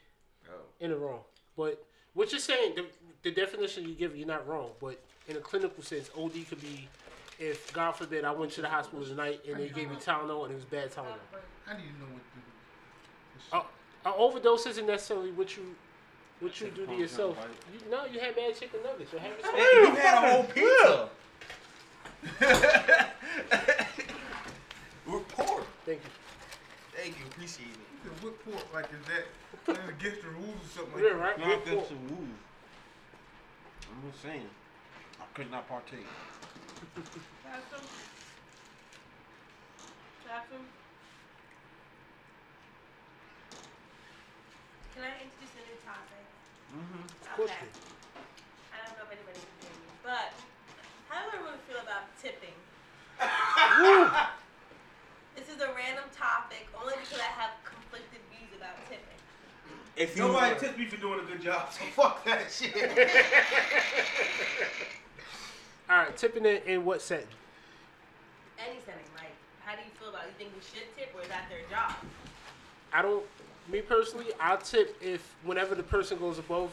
Oh. 0.49 0.53
in 0.79 0.91
the 0.91 0.97
wrong. 0.97 1.25
But 1.57 1.85
what 2.15 2.31
you're 2.31 2.39
saying, 2.39 2.73
the, 2.75 2.85
the 3.21 3.31
definition 3.31 3.87
you 3.87 3.93
give, 3.93 4.15
you're 4.15 4.27
not 4.27 4.47
wrong. 4.47 4.71
But 4.81 4.99
in 5.27 5.35
a 5.37 5.39
clinical 5.39 5.83
sense, 5.83 6.09
OD 6.17 6.33
could 6.49 6.61
be 6.61 6.87
if, 7.37 7.71
God 7.73 7.91
forbid, 7.91 8.25
I 8.25 8.31
went 8.31 8.51
to 8.53 8.61
the 8.61 8.69
hospital 8.69 9.05
tonight 9.05 9.41
and 9.47 9.59
they 9.59 9.69
gave 9.69 9.89
me 9.89 9.97
Tylenol 9.97 10.45
and 10.45 10.53
it 10.53 10.55
was 10.55 10.65
bad 10.65 10.91
Tylenol. 10.91 11.19
I 11.67 11.73
need 11.73 11.83
to 11.83 11.99
know 11.99 12.07
what 12.11 12.23
the. 13.51 13.57
Uh, 13.57 13.63
an 14.05 14.13
overdose 14.17 14.65
isn't 14.67 14.87
necessarily 14.87 15.31
what 15.31 15.55
you 15.57 15.75
what 16.39 16.59
you 16.61 16.69
do 16.69 16.85
to 16.85 16.93
yourself. 16.93 17.37
You, 17.73 17.79
no, 17.89 18.05
you 18.05 18.19
had 18.19 18.35
mad 18.35 18.55
chicken 18.59 18.79
nuggets. 18.83 19.11
You 19.13 19.19
had 19.19 19.31
Hey, 19.41 19.81
you 19.81 19.95
had 19.95 20.23
a 20.23 20.31
whole 20.31 20.43
pizza. 20.43 21.09
We're 25.07 25.19
poor. 25.19 25.63
Thank 25.85 26.01
you. 26.03 26.09
Thank 26.95 27.19
you, 27.19 27.25
appreciate 27.27 27.67
it. 27.67 27.79
The 28.03 28.09
whip 28.25 28.43
port, 28.43 28.65
like, 28.73 28.85
is 28.85 29.05
that 29.07 29.25
that's 29.65 29.89
against 29.89 30.21
the 30.21 30.29
rules 30.29 30.61
or 30.61 30.69
something 30.69 30.93
like 30.93 31.03
Yeah, 31.03 31.13
that? 31.13 31.21
right. 31.21 31.39
Not 31.39 31.61
against 31.65 31.89
the 31.89 31.95
rules. 31.95 32.37
I'm 33.89 34.11
just 34.11 34.21
saying. 34.21 34.49
I 35.19 35.25
could 35.33 35.49
not 35.49 35.67
partake. 35.67 36.05
Jackson? 36.95 37.83
Jackson? 40.27 40.63
Can 44.93 45.03
I 45.03 45.11
introduce 45.23 45.55
a 45.59 45.63
new 45.65 45.79
topic? 45.83 46.25
Mm-hmm. 46.71 47.41
Okay. 47.43 47.67
I 48.71 48.77
don't 48.83 48.95
know 48.99 49.07
if 49.07 49.11
anybody 49.11 49.39
can 49.39 49.55
hear 49.63 49.75
me, 49.75 49.89
but 50.03 50.31
how 51.09 51.23
do 51.27 51.35
everyone 51.35 51.59
feel 51.67 51.79
about 51.83 52.07
tipping? 52.19 52.55
this 55.35 55.47
is 55.47 55.59
a 55.63 55.71
random 55.71 56.07
topic 56.11 56.67
only 56.75 56.95
because 56.99 57.19
I 57.23 57.31
have 57.39 57.55
conflicted 57.63 58.19
views 58.31 58.51
about 58.55 58.75
tipping. 58.87 59.15
If 59.97 60.17
you 60.17 60.23
Nobody 60.23 60.59
tipped 60.59 60.77
me 60.77 60.85
for 60.85 60.97
doing 60.97 61.19
a 61.21 61.23
good 61.23 61.41
job, 61.41 61.71
so 61.71 61.85
fuck 61.95 62.25
that 62.25 62.51
shit. 62.51 62.75
All 65.89 65.97
right, 65.97 66.17
tipping 66.17 66.45
it 66.45 66.65
in 66.65 66.83
what 66.83 67.01
setting? 67.01 67.27
Any 68.59 68.79
setting, 68.85 69.05
like, 69.15 69.31
how 69.63 69.73
do 69.75 69.81
you 69.83 69.91
feel 69.99 70.09
about 70.09 70.23
it? 70.23 70.33
You 70.37 70.45
think 70.45 70.55
we 70.55 70.61
should 70.61 70.87
tip 70.97 71.13
or 71.15 71.21
is 71.21 71.27
that 71.29 71.45
their 71.49 71.59
job? 71.69 71.93
I 72.91 73.01
don't. 73.01 73.23
Me 73.71 73.81
personally, 73.81 74.27
I'll 74.39 74.57
tip 74.57 74.95
if 75.01 75.33
whenever 75.43 75.75
the 75.75 75.83
person 75.83 76.17
goes 76.19 76.39
above 76.39 76.71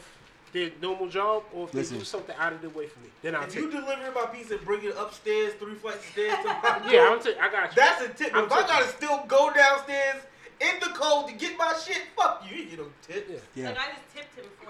their 0.51 0.69
normal 0.81 1.07
job 1.07 1.43
or 1.53 1.65
if 1.65 1.71
they 1.71 1.83
do 1.83 2.03
something 2.03 2.35
out 2.37 2.53
of 2.53 2.61
the 2.61 2.69
way 2.69 2.85
for 2.87 2.99
me, 2.99 3.07
then 3.23 3.35
I'll 3.35 3.43
if 3.43 3.55
you 3.55 3.71
tip. 3.71 3.81
deliver 3.81 4.11
my 4.11 4.25
pizza 4.27 4.55
and 4.57 4.65
bring 4.65 4.83
it 4.83 4.95
upstairs, 4.97 5.53
three 5.55 5.73
flights 5.75 5.97
of 6.05 6.11
stairs 6.11 6.35
to 6.43 6.47
my 6.47 6.81
Yeah, 6.91 6.91
door, 7.05 7.07
I'm 7.15 7.23
t- 7.23 7.33
I 7.41 7.49
got 7.51 7.69
you. 7.71 7.75
That's 7.75 8.01
a 8.03 8.09
tip. 8.09 8.35
I'm 8.35 8.45
if 8.45 8.51
I 8.51 8.61
gotta 8.67 8.87
still 8.89 9.23
go 9.27 9.51
downstairs 9.53 10.21
in 10.61 10.79
the 10.79 10.87
cold 10.95 11.27
to 11.29 11.33
get 11.35 11.57
my 11.57 11.73
shit, 11.85 12.01
fuck 12.15 12.43
you. 12.49 12.57
You 12.57 12.65
get 12.69 12.79
no 12.79 12.85
tip. 13.01 13.27
Yeah. 13.29 13.37
Yeah. 13.55 13.69
Like, 13.69 13.77
I 13.79 13.87
just 13.91 14.15
tipped 14.15 14.35
him 14.35 14.45
$4. 14.65 14.69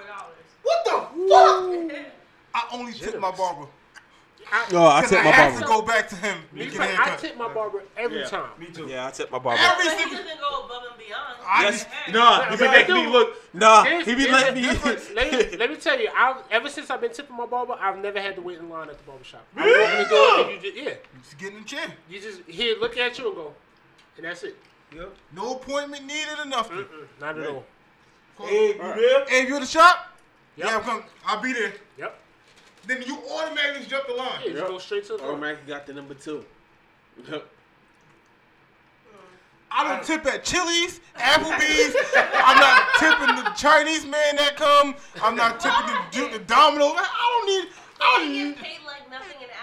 What 0.64 0.86
the 0.86 0.92
fuck? 1.92 2.14
I 2.56 2.68
only 2.78 2.94
tip 2.94 3.20
my 3.20 3.32
barber. 3.32 3.68
I, 4.52 4.68
No, 4.72 4.86
I 4.86 5.02
Because 5.02 5.10
tip 5.12 5.20
I 5.20 5.24
my 5.24 5.32
have 5.32 5.54
to 5.56 5.60
barber. 5.62 5.82
go 5.82 5.88
back 5.88 6.08
to 6.10 6.16
him 6.18 6.38
me 6.52 6.66
to 6.66 6.72
get 6.72 6.76
a 6.76 6.78
per- 6.78 6.84
I 6.84 6.88
haircut. 6.88 7.20
tip 7.20 7.38
my 7.38 7.54
barber 7.54 7.84
every 7.98 8.20
Yeah. 8.20 8.26
time. 8.26 8.50
Me 8.60 8.66
too. 8.68 8.88
Yeah, 8.88 9.08
I 9.08 9.12
tip 9.12 9.32
my 9.32 9.40
barber. 9.40 9.60
Every 9.64 9.86
But 9.86 9.94
he 9.94 10.00
single. 10.04 10.24
doesn't 10.24 10.40
go 10.40 10.66
above 10.66 10.84
and 10.92 10.98
beyond. 11.00 11.34
I 11.48 11.64
Yes. 11.64 11.74
just, 11.74 11.88
Hey. 11.88 12.12
Nah, 12.12 12.52
you 12.52 12.58
be 12.58 12.64
Yeah, 12.66 12.72
making 12.72 12.96
me 12.96 13.08
look. 13.08 13.54
Nah, 13.54 13.84
Here's- 13.84 14.06
he 14.06 14.16
be 14.16 14.22
here's 14.24 14.34
letting 14.34 14.62
me. 14.62 14.68
let, 15.16 15.32
me, 15.52 15.58
let 15.58 15.70
me 15.72 15.76
tell 15.78 16.00
you, 16.00 16.10
I've, 16.16 16.44
ever 16.52 16.70
since 16.70 16.90
I've 16.90 17.02
been 17.02 17.14
tipping 17.14 17.36
my 17.38 17.46
barber, 17.46 17.74
I've 17.80 17.98
never 17.98 18.20
had 18.22 18.36
to 18.36 18.42
wait 18.42 18.60
in 18.60 18.70
line 18.70 18.90
at 18.90 18.98
the 18.98 19.04
barber 19.06 19.24
shop. 19.24 19.46
I 19.56 19.62
walk 19.66 19.90
in 19.92 20.04
the 20.04 20.10
door 20.10 20.52
and 20.52 20.64
you 20.64 20.72
just, 20.72 20.84
yeah, 20.84 20.94
just 21.24 21.38
get 21.38 21.54
in 21.54 21.60
the 21.60 21.66
chair. 21.68 21.88
you 22.10 22.20
just 22.20 22.42
here 22.48 22.76
look 22.80 22.98
at 22.98 23.18
you 23.18 23.28
and 23.28 23.36
go, 23.36 23.54
and 24.18 24.26
that's 24.26 24.44
it. 24.44 24.58
Yep. 24.96 25.16
No 25.36 25.56
appointment 25.56 26.06
needed 26.06 26.40
or 26.40 26.46
nothing. 26.46 26.78
Mm-mm, 26.78 27.08
not 27.20 27.38
at 27.40 27.48
all. 27.48 27.64
Hey, 28.40 28.68
you 28.70 28.78
there? 28.78 29.26
Hey, 29.28 29.48
you 29.48 29.56
at 29.56 29.62
the 29.62 29.68
shop, 29.68 30.08
Yep. 30.56 30.68
yeah, 30.68 30.76
I'm 30.78 30.84
coming. 30.84 31.04
I'll 31.26 31.42
be 31.42 31.54
there. 31.54 31.74
Yep. 31.98 32.20
Then 32.86 33.02
you 33.06 33.18
automatically 33.32 33.86
jump 33.88 34.08
the 34.08 34.14
line. 34.14 34.42
Yeah, 34.46 34.52
just 34.54 34.68
go 34.68 34.78
straight 34.80 35.06
to 35.08 35.14
the 35.14 35.18
door. 35.20 35.30
Automatically 35.32 35.68
got 35.68 35.86
the 35.86 35.94
number 35.94 36.14
two. 36.16 36.44
I 39.76 39.84
don't 39.88 40.04
tip 40.04 40.26
at 40.28 40.44
Chili's, 40.44 41.00
Applebee's. 41.16 41.96
I'm 42.16 42.58
not 42.58 42.90
tipping 43.00 43.36
the 43.44 43.50
Chinese 43.56 44.06
man 44.06 44.36
that 44.36 44.56
come. 44.56 44.96
I'm 45.22 45.36
not 45.36 45.60
tipping 45.60 45.88
the, 45.88 46.02
Ju- 46.12 46.38
the 46.38 46.44
Domino's. 46.46 46.94
I 46.96 47.42
don't 47.42 47.48
need. 47.48 47.74
I 48.00 48.20
don't 48.20 48.32
need. 48.32 48.56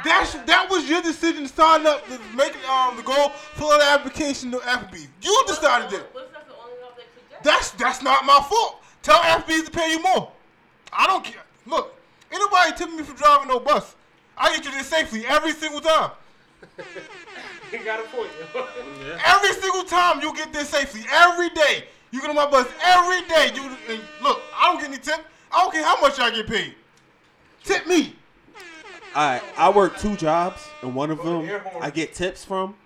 That's 0.05 0.33
that 0.33 0.69
was 0.71 0.89
your 0.89 1.03
decision 1.03 1.43
to 1.43 1.49
sign 1.49 1.87
up 1.87 2.05
to 2.07 2.19
make 2.35 2.55
it 2.55 2.65
um 2.69 2.97
to 2.97 3.03
go 3.03 3.29
fill 3.55 3.73
out 3.73 3.79
the 3.81 3.87
application 3.87 4.51
to 4.53 4.59
Applebee's. 4.59 5.09
You 5.23 5.45
decided 5.47 5.91
that. 5.91 6.15
What's 6.15 6.33
not 6.33 6.47
the 6.47 6.55
only 6.55 6.83
one 6.83 6.93
that 6.97 7.07
suggests? 7.15 7.43
That's 7.43 7.71
that's 7.73 8.03
not 8.03 8.25
my 8.25 8.41
fault. 8.49 8.83
Tell 9.03 9.19
Applebee's 9.19 9.65
to 9.65 9.71
pay 9.71 9.91
you 9.91 10.03
more. 10.03 10.31
I 10.93 11.07
don't 11.07 11.25
care. 11.25 11.43
Look, 11.67 11.95
anybody 12.31 12.51
nobody 12.51 12.77
tipping 12.77 12.97
me 12.97 13.03
for 13.03 13.17
driving 13.17 13.49
no 13.49 13.61
bus. 13.61 13.95
I 14.37 14.55
get 14.57 14.65
you 14.65 14.71
there 14.71 14.83
safely 14.85 15.27
every 15.27 15.53
single 15.53 15.81
time. 15.81 16.13
You 17.73 17.79
got 17.85 18.01
a 18.01 18.09
point. 18.09 18.29
yo. 18.53 19.17
Every 19.25 19.53
single 19.53 19.85
time 19.85 20.21
you 20.21 20.35
get 20.35 20.53
there 20.53 20.65
safely. 20.65 21.03
Every 21.09 21.51
day. 21.51 21.85
You 22.11 22.21
get 22.21 22.29
on 22.29 22.35
my 22.37 22.51
bus 22.51 22.67
every 22.83 23.21
day. 23.29 23.53
You 23.55 23.63
and 23.89 24.01
look, 24.21 24.41
I 24.57 24.73
don't 24.73 24.81
get 24.81 24.89
any 24.89 24.99
tip. 24.99 25.25
I 25.53 25.63
don't 25.63 25.73
care 25.73 25.85
how 25.85 26.01
much 26.01 26.19
I 26.19 26.31
get 26.31 26.49
paid. 26.49 26.75
Tip 27.63 27.87
me. 27.87 28.17
Alright, 29.15 29.43
I 29.59 29.71
work 29.71 29.99
two 29.99 30.17
jobs, 30.17 30.67
and 30.83 30.95
one 30.95 31.11
of 31.11 31.23
them. 31.25 31.49
I 31.81 31.91
get 31.91 32.15
tips 32.15 32.45
from. 32.45 32.77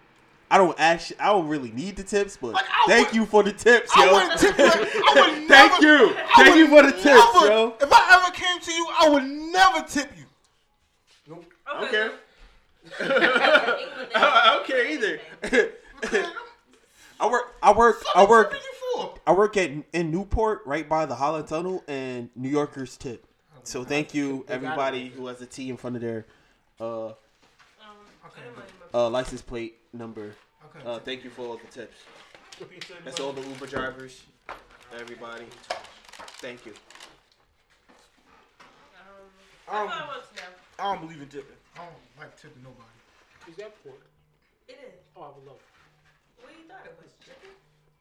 I 0.51 0.59
don't 0.59 0.79
actually, 0.79 1.19
I 1.21 1.27
don't 1.33 1.49
really 1.49 1.71
need 1.73 1.97
the 1.97 2.03
tips, 2.03 2.37
but 2.41 2.53
Like, 2.53 2.65
thank 2.87 3.09
would- 3.09 3.17
you 3.17 3.27
for 3.27 3.43
the 3.43 3.53
tips, 3.53 3.91
I 3.95 4.07
yo. 4.07 4.13
wouldn't 4.13 4.41
tip 4.41 4.57
you. 4.59 4.65
I 4.65 5.15
would 5.15 5.49
never, 5.49 5.69
Thank 5.69 5.83
you. 5.83 6.17
I 6.17 6.33
Thank 6.37 6.49
would 6.51 6.59
you 6.59 6.69
for 6.69 6.83
the 6.83 6.93
tips, 6.93 7.05
never- 7.35 7.47
yo. 7.47 7.75
If 7.81 7.93
I 7.93 8.21
ever 8.23 8.33
came 8.35 8.61
to 8.61 8.73
you, 8.73 8.87
I 9.01 9.09
would 9.09 9.25
never 9.25 9.83
tip 9.87 10.11
you. 10.17 10.25
Okay. 11.83 12.11
England, 13.01 13.33
I 14.15 14.51
don't 14.55 14.67
care 14.67 14.87
either. 14.87 15.21
I 17.21 17.27
work, 17.29 17.55
I 17.63 17.73
work, 17.73 18.03
I 18.15 18.25
work, 18.25 18.53
What 18.53 18.61
you 18.63 18.99
for? 18.99 19.15
I 19.27 19.33
work 19.33 19.57
at 19.57 19.71
in 19.93 20.11
Newport, 20.11 20.61
right 20.67 20.87
by 20.89 21.07
the 21.07 21.15
Holland 21.15 21.49
Tunnel, 21.49 21.83
and 21.89 22.29
New 22.37 22.49
Yorkers 22.51 22.97
tip. 22.97 23.27
So 23.65 23.83
thank 23.85 24.15
you, 24.15 24.45
everybody 24.49 25.09
who 25.09 25.27
has 25.27 25.41
a 25.41 25.47
T 25.47 25.71
in 25.71 25.77
front 25.77 25.97
of 25.97 26.03
their 26.03 26.27
uh, 26.81 27.07
Um, 27.09 27.15
uh, 28.93 29.09
license 29.09 29.41
plate 29.43 29.79
number. 29.93 30.35
Okay. 30.77 30.87
Uh, 30.87 30.99
thank 31.01 31.25
you 31.25 31.31
for 31.31 31.47
all 31.47 31.57
the 31.57 31.67
tips. 31.69 31.97
That's 33.05 33.21
all 33.21 33.33
the 33.33 33.41
Uber 33.43 33.67
drivers, 33.67 34.23
everybody. 35.01 35.47
Thank 36.41 36.67
you. 36.67 36.75
um, 39.69 39.77
Um, 39.77 39.89
that's 39.89 39.97
all 39.97 40.03
I 40.03 40.07
want 40.07 40.25
to. 40.37 40.43
I 40.79 40.83
don't 40.95 41.01
believe 41.07 41.23
in 41.23 41.29
tipping. 41.29 41.57
I 41.77 41.79
don't 41.79 41.95
like 42.21 42.37
tipping 42.41 42.63
nobody. 42.63 43.51
Is 43.51 43.57
that 43.57 43.73
point? 43.83 43.97
It 44.69 44.79
is. 44.85 45.01
Oh, 45.17 45.23
I 45.23 45.29
would 45.37 45.47
love. 45.47 45.57
it. 45.57 46.45
What 46.45 46.53
you 46.53 46.65
thought 46.69 46.85
it 46.85 46.97
was, 47.01 47.13
chicken? 47.25 47.51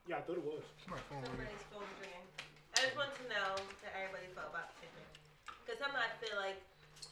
Yeah, 0.07 0.17
I 0.17 0.21
thought 0.27 0.37
it 0.37 0.43
was. 0.45 0.63
My 0.91 0.97
phone. 1.09 1.23
Somebody's 1.23 1.65
phone 1.71 1.87
ringing. 2.03 2.27
I 2.75 2.79
just 2.83 2.95
want 2.99 3.15
to 3.15 3.23
know 3.31 3.55
that 3.83 3.91
everybody 3.95 4.27
felt 4.35 4.51
about 4.51 4.75
tipping. 4.75 4.82
Because 5.73 5.89
sometimes 5.89 6.05
I 6.05 6.25
feel 6.25 6.37
like, 6.37 6.61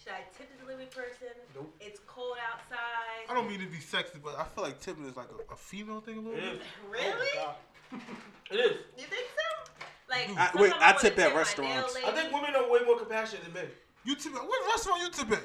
should 0.04 0.14
I 0.14 0.22
tip 0.38 0.48
the 0.54 0.62
delivery 0.64 0.86
person? 0.86 1.34
Nope. 1.56 1.74
It's 1.80 2.00
cold 2.06 2.38
outside. 2.38 3.26
I 3.28 3.34
don't 3.34 3.50
mean 3.50 3.60
to 3.60 3.66
be 3.66 3.80
sexy, 3.80 4.20
but 4.24 4.38
I 4.38 4.44
feel 4.44 4.64
like 4.64 4.80
tipping 4.80 5.06
is 5.06 5.18
like 5.18 5.30
a, 5.34 5.54
a 5.54 5.56
female 5.56 6.00
thing 6.00 6.20
a 6.20 6.22
little 6.22 6.40
bit. 6.40 6.62
Really? 6.92 7.28
God. 7.34 7.56
It 8.52 8.56
is. 8.60 8.78
you 8.98 9.06
think 9.06 9.26
so? 9.34 9.72
Like, 10.10 10.30
I- 10.38 10.52
wait, 10.62 10.72
sometimes 10.72 10.98
I 10.98 11.02
tip 11.02 11.18
at 11.20 11.32
my 11.32 11.38
restaurants. 11.38 11.96
I 12.06 12.12
think 12.12 12.34
women 12.34 12.54
are 12.56 12.70
way 12.70 12.80
more 12.86 12.98
compassionate 13.00 13.46
than 13.46 13.54
men. 13.54 13.66
You 14.04 14.16
tip 14.16 14.36
at 14.36 14.42
what 14.44 14.72
restaurant 14.72 15.02
you 15.02 15.10
tip 15.10 15.32
at? 15.32 15.44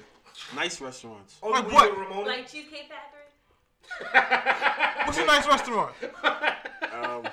Nice 0.54 0.80
restaurants. 0.80 1.36
Only 1.42 1.62
Like 1.62 1.72
what? 1.72 1.98
Ramona. 1.98 2.28
Like 2.28 2.50
Cheesecake 2.50 2.90
Factory? 2.90 5.06
What's 5.06 5.18
a 5.18 5.24
nice 5.24 5.46
restaurant? 5.46 5.94
Um, 6.96 7.28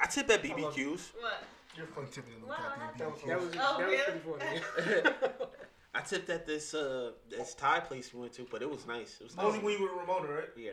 I 0.00 0.06
tip 0.06 0.30
at 0.30 0.44
BBQs. 0.44 1.10
What? 1.20 1.42
You're 1.76 1.86
fun 1.86 2.06
tipping 2.10 2.32
in 2.34 2.40
the 2.40 2.46
Wow, 2.46 2.56
goddamn 2.78 2.98
that's- 2.98 3.22
BBQ. 3.22 3.26
That 3.28 3.40
was 3.40 3.50
Oh, 3.58 3.78
that 3.78 3.88
was 3.88 3.98
pretty 4.80 5.00
funny. 5.00 5.12
I 5.94 6.00
tipped 6.00 6.28
at 6.30 6.46
this 6.46 6.74
uh 6.74 7.12
this 7.30 7.54
Thai 7.54 7.80
place 7.80 8.12
we 8.12 8.20
went 8.20 8.32
to, 8.34 8.46
but 8.50 8.60
it 8.62 8.70
was 8.70 8.86
nice. 8.86 9.16
It 9.20 9.24
was 9.24 9.34
Only 9.38 9.52
nice. 9.58 9.62
when 9.64 9.72
you 9.74 9.82
with 9.82 9.92
Ramona, 9.92 10.28
right? 10.32 10.48
Yeah. 10.56 10.72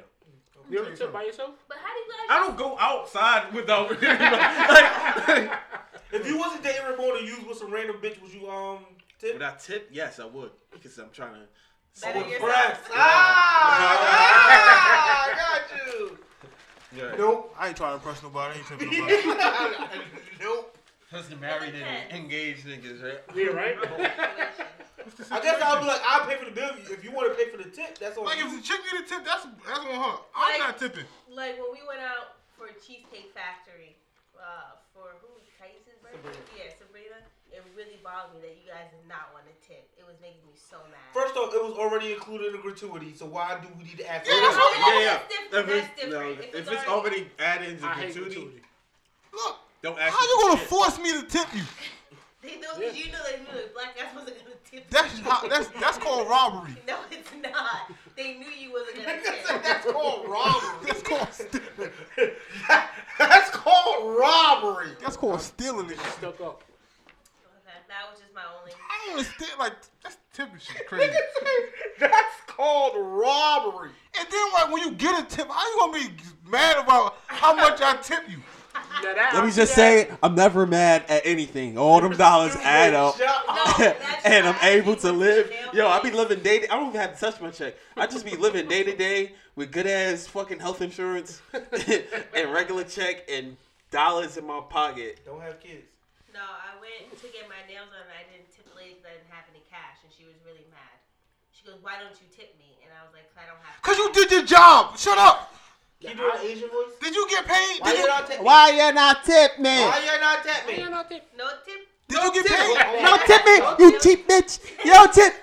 you 0.69 0.79
ever 0.79 0.91
tip 0.95 1.11
by 1.13 1.23
yourself? 1.23 1.51
But 1.67 1.77
how 1.77 1.93
do 1.93 1.99
you 1.99 2.11
guys? 2.11 2.27
I 2.29 2.39
don't 2.45 2.57
go 2.57 2.77
outside 2.77 3.53
without. 3.53 3.89
like, 4.01 5.51
If 6.11 6.27
you 6.27 6.37
wasn't 6.37 6.63
dating 6.63 6.85
Ramona, 6.89 7.19
you 7.25 7.35
was 7.37 7.45
with 7.47 7.57
some 7.57 7.71
random 7.71 7.97
bitch, 8.01 8.21
would 8.21 8.33
you 8.33 8.49
um 8.49 8.85
tip? 9.19 9.33
Would 9.33 9.41
I 9.41 9.55
tip? 9.55 9.89
Yes, 9.91 10.19
I 10.19 10.25
would 10.25 10.51
because 10.71 10.97
I'm 10.97 11.09
trying 11.11 11.33
to. 11.35 11.47
Better 12.01 12.19
Oh, 12.19 12.25
yourself. 12.27 12.49
press. 12.49 12.79
Ah, 12.93 12.99
I 15.31 15.33
got 15.37 15.61
you. 15.93 16.17
Yeah. 16.97 17.15
Nope. 17.17 17.53
I 17.57 17.67
ain't 17.69 17.77
trying 17.77 17.91
to 17.91 17.95
impress 17.95 18.21
nobody. 18.23 18.53
I 18.53 18.57
ain't 18.57 18.67
tipping 18.67 18.91
nobody. 18.91 19.15
nope. 20.41 20.72
That's 21.13 21.29
the 21.29 21.37
married 21.37 21.75
and 21.77 22.09
engaged 22.11 22.65
niggas, 22.65 23.05
right? 23.05 23.21
Yeah, 23.37 23.53
right. 23.53 23.77
I 25.29 25.39
guess 25.43 25.61
I'll 25.61 25.77
be 25.79 25.85
like, 25.85 26.01
I'll 26.07 26.25
pay 26.25 26.37
for 26.41 26.45
the 26.45 26.55
bill. 26.55 26.73
If 26.89 27.03
you 27.03 27.11
want 27.11 27.29
to 27.29 27.35
pay 27.37 27.51
for 27.51 27.57
the 27.61 27.69
tip, 27.69 27.99
that's 27.99 28.17
on 28.17 28.25
Like 28.25 28.39
if 28.41 28.49
the 28.49 28.61
chick 28.65 28.79
need 28.89 29.03
a 29.03 29.05
tip, 29.05 29.21
that's 29.23 29.45
that's 29.67 29.79
on 29.85 29.93
her. 29.93 30.15
I'm 30.33 30.57
Like- 30.57 30.59
not 30.59 30.77
tipping. 30.79 31.05
Like 31.29 31.61
when 31.61 31.69
we 31.69 31.85
went 31.85 32.01
out 32.01 32.41
for 32.57 32.67
Cheesecake 32.81 33.29
Factory, 33.37 33.95
uh, 34.39 34.79
for 34.93 35.13
who? 35.21 35.29
Tyson 35.63 35.95
birthday? 36.03 36.35
Yeah, 36.59 36.75
Sabrina. 36.75 37.23
It 37.53 37.63
really 37.77 37.95
bothered 38.03 38.35
me 38.35 38.41
that 38.43 38.55
you 38.59 38.65
guys 38.67 38.89
did 38.91 39.05
not 39.07 39.31
want 39.31 39.45
to 39.47 39.55
tip. 39.63 39.85
It 39.95 40.03
was 40.03 40.19
making 40.19 40.43
me 40.43 40.57
so 40.59 40.81
mad. 40.91 40.99
First 41.15 41.37
off, 41.39 41.53
it 41.55 41.61
was 41.63 41.77
already 41.79 42.11
included 42.11 42.51
in 42.51 42.59
the 42.59 42.63
gratuity, 42.65 43.13
so 43.15 43.27
why 43.29 43.55
do 43.63 43.69
we 43.79 43.87
need 43.87 44.01
to 44.03 44.07
ask? 44.09 44.25
Yeah, 44.27 44.33
that's 44.43 44.55
it? 44.55 44.59
what- 44.59 44.75
Oh, 44.75 44.91
Yeah, 44.91 44.99
yeah. 44.99 45.19
Different. 45.29 45.53
If 45.53 45.87
That's 45.87 46.03
it's, 46.03 46.11
no, 46.11 46.19
different. 46.35 46.55
if 46.55 46.65
it's 46.73 46.87
already 46.89 47.21
added 47.39 47.69
into 47.79 47.85
I 47.85 47.93
hate 47.95 48.11
gratuity, 48.11 48.35
gratuity. 48.35 48.61
Look, 49.31 49.55
don't 49.83 49.99
ask. 49.99 50.15
how 50.15 50.21
me 50.21 50.27
you 50.27 50.39
gonna 50.41 50.59
shit. 50.59 50.67
force 50.69 50.97
me 50.99 51.11
to 51.11 51.23
tip 51.27 51.47
you? 51.53 51.61
They 52.41 52.59
know, 52.59 52.69
cause 52.69 52.95
you 52.95 53.11
know 53.11 53.19
they 53.29 53.37
knew 53.39 53.53
that 53.53 53.73
black 53.73 53.95
guys 53.95 54.07
wasn't 54.15 54.37
gonna 54.39 54.55
tip. 54.69 54.89
That's 54.89 55.17
you. 55.17 55.23
how, 55.25 55.47
that's 55.47 55.67
that's 55.79 55.97
called 55.97 56.27
robbery. 56.29 56.75
No, 56.87 56.97
it's 57.11 57.29
not. 57.41 57.91
They 58.15 58.35
knew 58.37 58.47
you 58.47 58.71
wasn't 58.73 58.97
gonna 59.05 59.21
tip. 59.21 59.63
That's 59.63 59.91
called 59.91 60.27
robbery. 60.27 60.87
That's 60.87 61.01
called 61.01 61.33
stealing. 61.33 61.91
That's 63.17 63.49
called 63.51 64.19
robbery. 64.19 64.89
That's 65.01 65.17
called 65.17 65.41
stealing. 65.41 65.89
It. 65.89 65.99
Stuck 65.99 66.39
up. 66.41 66.63
Okay, 67.45 67.77
that 67.87 68.09
was 68.09 68.19
just 68.19 68.33
my 68.33 68.41
only. 68.59 68.71
I 68.71 69.05
don't 69.07 69.17
understand. 69.17 69.51
Like 69.59 69.73
that's 70.03 70.17
tipping 70.33 70.59
shit 70.59 70.87
crazy. 70.87 71.13
That's 71.99 72.41
called 72.47 72.93
robbery. 72.97 73.91
and 74.19 74.27
then 74.29 74.53
like 74.53 74.71
when 74.71 74.83
you 74.83 74.91
get 74.91 75.19
a 75.21 75.25
tip, 75.25 75.47
how 75.49 75.61
you 75.61 75.79
gonna 75.79 76.09
be 76.09 76.15
mad 76.49 76.77
about 76.77 77.17
how 77.27 77.55
much 77.55 77.81
I 77.81 77.95
tip 77.97 78.29
you? 78.29 78.37
Now 78.73 79.13
that, 79.13 79.31
Let 79.33 79.45
me 79.45 79.51
just 79.51 79.73
say, 79.73 80.09
I'm 80.21 80.35
never 80.35 80.65
mad 80.65 81.05
at 81.09 81.25
anything. 81.25 81.77
All 81.77 81.99
them 82.01 82.13
dollars 82.13 82.55
add 82.63 82.93
up, 82.93 83.19
and 84.25 84.47
I'm 84.47 84.55
able 84.63 84.95
to 84.97 85.11
live. 85.11 85.51
Yo, 85.73 85.87
I 85.87 86.01
be 86.01 86.11
living 86.11 86.39
day. 86.41 86.59
To, 86.59 86.67
day 86.67 86.71
I 86.71 86.77
don't 86.77 86.89
even 86.89 87.01
have 87.01 87.13
to 87.13 87.19
touch 87.19 87.41
my 87.41 87.49
check. 87.49 87.75
I 87.97 88.07
just 88.07 88.25
be 88.25 88.35
living 88.35 88.67
day 88.67 88.83
to 88.83 88.95
day 88.95 89.33
with 89.55 89.71
good 89.71 89.87
ass 89.87 90.25
fucking 90.27 90.59
health 90.59 90.81
insurance 90.81 91.41
and 91.53 92.53
regular 92.53 92.83
check 92.83 93.27
and 93.29 93.57
dollars 93.91 94.37
in 94.37 94.45
my 94.47 94.61
pocket. 94.69 95.19
Don't 95.25 95.41
have 95.41 95.59
kids. 95.59 95.87
No, 96.33 96.41
I 96.41 96.73
went 96.81 97.11
to 97.19 97.27
get 97.27 97.45
my 97.49 97.61
nails 97.69 97.89
done 97.93 98.01
and 98.09 98.15
I 98.17 98.25
didn't 98.31 98.49
tip 98.55 98.65
the 98.65 98.75
lady 98.75 98.97
because 98.97 99.05
I 99.05 99.13
didn't 99.21 99.29
have 99.29 99.45
any 99.53 99.61
cash 99.69 100.01
and 100.01 100.09
she 100.09 100.25
was 100.25 100.33
really 100.41 100.65
mad. 100.73 100.97
She 101.53 101.61
goes, 101.61 101.77
Why 101.83 102.01
don't 102.01 102.17
you 102.17 102.25
tip 102.33 102.57
me? 102.57 102.73
And 102.81 102.89
I 102.89 103.05
was 103.05 103.13
like, 103.13 103.29
'Cause 103.29 103.45
I 103.45 103.45
don't 103.45 103.61
have 103.61 103.77
Cause 103.85 103.97
you 104.01 104.09
did 104.13 104.31
your 104.31 104.45
job. 104.49 104.97
Shut 104.97 105.17
up. 105.17 105.52
You 106.03 106.15
doing 106.15 106.31
an 106.35 106.45
Asian 106.45 106.69
voice? 106.69 106.91
Did 106.99 107.15
you 107.15 107.27
get 107.29 107.45
paid? 107.45 107.79
Why 107.79 107.91
Did 107.91 107.95
you 107.95 108.03
you, 108.03 108.07
not 108.09 108.27
tip 108.27 108.39
me? 108.39 108.45
Why 108.45 108.69
you 108.69 108.93
not 108.93 109.23
tip 109.23 109.57
me? 109.57 109.63
Why 109.63 109.99
you 110.03 110.19
not 110.19 110.43
tip 110.43 110.67
me? 110.67 110.77
Yeah, 110.77 110.89
no, 110.89 111.03
tip. 111.03 111.23
no 111.37 111.49
tip. 111.65 111.87
did 112.09 112.23
you 112.23 112.33
get 112.33 112.45
paid? 112.45 113.03
No 113.03 113.17
tip 113.25 113.45
me, 113.45 113.85
you 113.85 113.99
cheap 114.01 114.27
bitch. 114.27 114.59
Yo, 114.83 115.05
tip. 115.07 115.33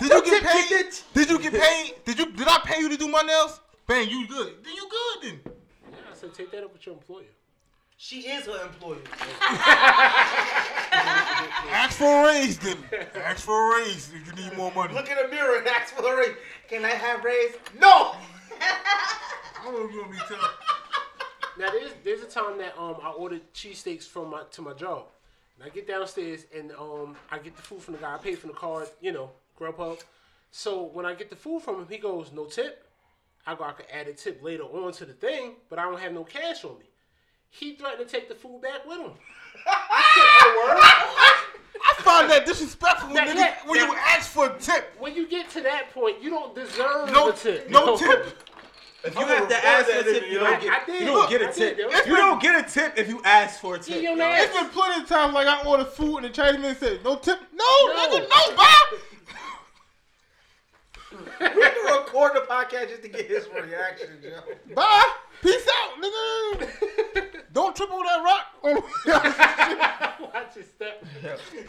Did 0.00 0.10
you 0.12 0.22
get 0.22 0.24
tip 0.24 0.42
paid? 0.44 0.66
bitch. 0.70 1.02
Did 1.14 1.30
you 1.30 1.38
get 1.40 1.52
paid? 1.52 1.94
Did 2.04 2.18
you? 2.18 2.30
Did 2.30 2.46
I 2.46 2.58
pay 2.64 2.80
you 2.80 2.88
to 2.88 2.96
do 2.96 3.08
my 3.08 3.22
nails? 3.22 3.60
Bang, 3.88 4.08
you 4.08 4.28
good? 4.28 4.62
Then 4.62 4.74
you 4.76 4.88
good 4.88 5.22
then. 5.22 5.40
Yeah, 5.90 5.98
I 6.12 6.14
said 6.14 6.32
take 6.32 6.52
that 6.52 6.62
up 6.62 6.72
with 6.72 6.86
your 6.86 6.94
employer. 6.94 7.24
She 7.96 8.20
is 8.20 8.46
her 8.46 8.62
employer. 8.64 8.98
Ask 11.72 11.98
for 11.98 12.22
a 12.22 12.26
raise 12.28 12.56
then. 12.58 12.76
Ask 13.16 13.44
for 13.44 13.74
a 13.74 13.80
raise 13.80 14.12
if 14.14 14.24
you 14.28 14.44
need 14.44 14.56
more 14.56 14.70
money. 14.70 14.94
Look 14.94 15.10
in 15.10 15.16
the 15.20 15.26
mirror 15.26 15.58
and 15.58 15.66
ask 15.66 15.92
for 15.92 16.04
a 16.06 16.16
raise. 16.16 16.36
Can 16.68 16.84
I 16.84 16.90
have 16.90 17.24
raise? 17.24 17.56
No. 17.80 18.14
I 18.60 19.60
don't 19.64 19.74
know 19.74 19.86
if 19.86 19.92
you 19.92 20.00
want 20.00 20.12
me 20.12 20.18
tell. 20.28 20.38
Now 21.58 21.70
there's 21.72 21.92
there's 22.04 22.22
a 22.22 22.26
time 22.26 22.58
that 22.58 22.78
um 22.78 22.96
I 23.02 23.10
ordered 23.10 23.42
cheesesteaks 23.52 24.04
from 24.04 24.30
my 24.30 24.42
to 24.52 24.62
my 24.62 24.72
job. 24.72 25.06
And 25.56 25.68
I 25.68 25.74
get 25.74 25.88
downstairs 25.88 26.46
and 26.56 26.72
um 26.72 27.16
I 27.30 27.38
get 27.38 27.56
the 27.56 27.62
food 27.62 27.82
from 27.82 27.94
the 27.94 28.00
guy. 28.00 28.14
I 28.14 28.18
pay 28.18 28.34
from 28.34 28.48
the 28.50 28.56
card, 28.56 28.88
you 29.00 29.12
know, 29.12 29.30
Grubhub. 29.58 30.02
So 30.50 30.84
when 30.84 31.04
I 31.04 31.14
get 31.14 31.30
the 31.30 31.36
food 31.36 31.62
from 31.62 31.76
him, 31.76 31.86
he 31.88 31.98
goes, 31.98 32.30
No 32.32 32.44
tip. 32.44 32.84
I 33.46 33.54
go, 33.54 33.64
I 33.64 33.72
could 33.72 33.86
add 33.92 34.08
a 34.08 34.12
tip 34.12 34.42
later 34.42 34.64
on 34.64 34.92
to 34.92 35.06
the 35.06 35.14
thing, 35.14 35.54
but 35.70 35.78
I 35.78 35.82
don't 35.84 35.98
have 35.98 36.12
no 36.12 36.22
cash 36.22 36.64
on 36.64 36.78
me. 36.78 36.84
He 37.50 37.74
threatened 37.74 38.06
to 38.06 38.14
take 38.14 38.28
the 38.28 38.34
food 38.34 38.60
back 38.60 38.86
with 38.86 38.98
him. 38.98 39.12
I 39.66 40.02
said, 40.14 40.54
word? 40.56 41.48
I 41.82 42.02
find 42.02 42.30
that 42.30 42.44
disrespectful 42.44 43.10
Now, 43.10 43.24
nigga, 43.24 43.36
yeah, 43.36 43.54
when 43.64 43.80
you 43.80 43.94
ask 43.94 44.30
for 44.30 44.50
a 44.50 44.58
tip. 44.58 44.94
When 44.98 45.14
you 45.14 45.26
get 45.26 45.48
to 45.50 45.62
that 45.62 45.90
point, 45.92 46.22
you 46.22 46.28
don't 46.28 46.54
deserve 46.54 47.10
No 47.10 47.30
the 47.30 47.36
tip. 47.36 47.70
No 47.70 47.96
tip. 47.98 48.36
If 49.08 49.14
you 49.18 49.26
have 49.26 49.48
to 49.48 49.66
ask 49.66 49.86
for 49.90 49.98
a 49.98 50.04
tip, 50.04 50.28
you 50.30 50.38
don't 50.38 50.60
get, 50.60 50.72
I 50.72 50.84
did. 50.86 51.00
you 51.00 51.06
don't 51.06 51.30
get 51.30 51.42
I 51.42 51.48
a 51.48 51.52
tip. 51.52 51.78
You 51.78 52.16
don't 52.16 52.40
get 52.42 52.66
a 52.66 52.70
tip 52.70 52.92
if 52.98 53.08
you 53.08 53.20
ask 53.24 53.60
for 53.60 53.74
a 53.76 53.78
tip. 53.78 54.02
your 54.02 54.16
yo. 54.16 54.22
ass. 54.24 54.44
It's 54.44 54.54
been 54.54 54.68
plenty 54.70 55.02
of 55.02 55.08
times 55.08 55.34
like 55.34 55.46
I 55.46 55.62
order 55.66 55.84
food 55.84 56.18
and 56.18 56.26
the 56.26 56.30
Chinese 56.30 56.60
man 56.60 56.76
said, 56.76 57.00
no 57.04 57.16
tip. 57.16 57.38
No, 57.52 57.64
No. 57.86 57.94
nigga, 58.08 58.28
no, 58.28 58.56
Bob. 58.56 58.86
We 61.40 61.46
can 61.46 61.98
record 62.00 62.32
the 62.34 62.40
podcast 62.40 62.88
just 62.90 63.02
to 63.02 63.08
get 63.08 63.26
his 63.28 63.48
reaction, 63.48 64.18
yo. 64.22 64.74
Bye. 64.74 65.04
Peace 65.42 65.66
out, 65.80 66.02
nigga. 66.02 67.42
Don't 67.52 67.74
trip 67.74 67.90
over 67.90 68.04
that 68.04 68.22
rock. 68.22 68.46
Watch 70.34 70.56
your 70.56 70.64
step. 70.64 71.04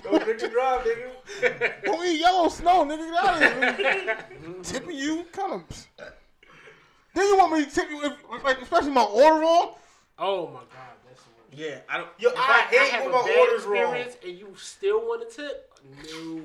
Don't 0.04 0.24
drink 0.24 0.42
and 0.42 0.52
drive, 0.52 0.86
nigga. 0.86 1.86
Don't 1.86 2.06
eat 2.06 2.20
yellow 2.20 2.50
snow, 2.50 2.84
nigga. 2.84 3.10
Get 3.12 3.24
out 3.24 3.70
of 3.70 3.78
here. 3.78 4.18
Tipping 4.64 4.98
you, 4.98 5.26
kind 5.32 5.54
of. 5.54 5.88
Then 7.14 7.28
you 7.28 7.38
want 7.38 7.54
me 7.54 7.66
to 7.66 7.72
tip 7.72 7.90
you, 7.90 8.04
if, 8.06 8.44
like, 8.44 8.62
especially 8.62 8.92
my 8.92 9.04
order 9.04 9.40
wrong? 9.42 9.74
Oh 10.18 10.48
my 10.48 10.60
god, 10.60 10.96
that's. 11.08 11.22
Yeah, 11.52 11.80
I 11.90 11.98
don't. 11.98 12.10
Yo, 12.20 12.30
If 12.30 12.36
I, 12.38 12.62
hate 12.70 12.92
have 12.92 13.06
when 13.06 13.14
a 13.14 13.18
my 13.18 13.24
bad 13.28 13.40
orders 13.40 13.64
wrong. 13.66 13.76
experience 13.96 14.18
and 14.24 14.38
you 14.38 14.54
still 14.58 15.00
want 15.02 15.24
a 15.24 15.34
tip, 15.36 15.72
no. 16.14 16.44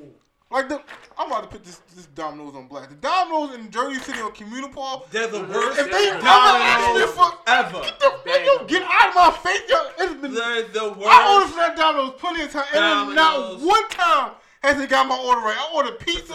Like 0.51 0.68
the, 0.68 0.81
I'm 1.18 1.26
about 1.26 1.43
to 1.43 1.49
put 1.49 1.65
this 1.65 1.78
this 1.97 2.07
Domino's 2.07 2.55
on 2.55 2.68
black. 2.68 2.89
The 2.89 2.94
Domino's 2.94 3.55
in 3.57 3.70
Jersey 3.70 3.99
City 3.99 4.20
on 4.20 4.31
Communal 4.33 4.68
Park. 4.68 5.10
They're 5.10 5.26
the 5.26 5.41
worst 5.43 5.81
If 5.81 5.91
they 5.91 6.10
ever 6.10 6.20
Domino's 6.20 6.62
ask 6.62 6.94
me 6.94 7.07
for, 7.07 7.39
ever. 7.49 7.81
get 7.83 7.99
the 7.99 8.15
Bad 8.25 8.44
you 8.47 8.60
get 8.68 8.83
out 8.83 9.09
of 9.09 9.15
my 9.17 9.31
face, 9.43 9.62
yo. 9.68 9.76
It's 9.99 10.15
been, 10.20 10.34
They're 10.34 10.62
the 10.68 10.91
worst. 10.91 11.09
I 11.10 11.34
ordered 11.34 11.49
from 11.49 11.59
that 11.59 11.76
Domino's 11.76 12.12
plenty 12.18 12.43
of 12.43 12.52
time, 12.52 12.65
and 12.73 13.15
not 13.17 13.60
one 13.60 13.89
time 13.89 14.33
has 14.62 14.81
it 14.81 14.89
got 14.89 15.09
my 15.09 15.18
order 15.18 15.41
right. 15.41 15.57
I 15.59 15.75
ordered 15.75 15.99
pizza, 15.99 16.34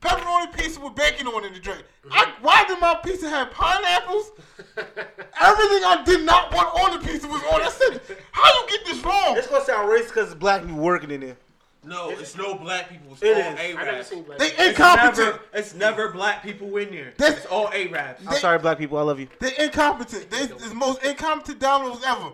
pepperoni 0.00 0.52
pizza 0.56 0.80
with 0.80 0.94
bacon 0.94 1.26
on 1.26 1.44
it 1.44 1.48
in 1.48 1.52
the 1.54 1.58
drink. 1.60 1.82
I, 2.10 2.32
why 2.40 2.64
did 2.66 2.80
my 2.80 2.94
pizza 3.04 3.28
have 3.28 3.50
pineapples? 3.50 4.32
Everything 4.76 5.84
I 5.84 6.02
did 6.04 6.24
not 6.24 6.52
want 6.54 6.68
on 6.80 7.00
the 7.00 7.06
pizza 7.06 7.26
was 7.28 7.42
on. 7.52 7.62
I 7.62 7.68
said, 7.70 8.00
how 8.32 8.50
you 8.62 8.68
get 8.68 8.84
this 8.86 9.04
wrong? 9.04 9.36
It's 9.36 9.46
gonna 9.46 9.64
sound 9.64 9.88
racist 9.90 10.08
because 10.08 10.26
it's 10.32 10.34
black 10.40 10.62
people 10.62 10.78
working 10.78 11.10
in 11.10 11.20
there. 11.20 11.36
No, 11.82 12.10
it's 12.10 12.36
no 12.36 12.54
black 12.56 12.90
people. 12.90 13.12
It's 13.12 13.22
It 13.22 13.34
all 13.36 13.52
is. 13.54 13.58
I 13.58 13.68
never 13.72 13.80
Arabs. 13.90 14.08
seen 14.08 14.22
black. 14.22 14.38
They 14.38 14.50
people. 14.50 14.64
It's 14.66 14.78
incompetent. 14.78 15.18
never, 15.18 15.40
it's 15.54 15.74
never 15.74 16.08
black 16.12 16.42
people 16.42 16.76
in 16.76 16.90
there. 16.90 17.12
That's- 17.16 17.38
It's 17.38 17.46
all 17.46 17.68
Arabs. 17.68 18.22
I'm 18.26 18.36
sorry, 18.36 18.58
black 18.58 18.76
people. 18.78 18.98
I 18.98 19.02
love 19.02 19.18
you. 19.18 19.28
They 19.38 19.52
incompetent. 19.58 20.30
They 20.30 20.46
the 20.46 20.74
most 20.74 21.02
incompetent 21.02 21.58
Domino's 21.58 22.02
ever. 22.04 22.32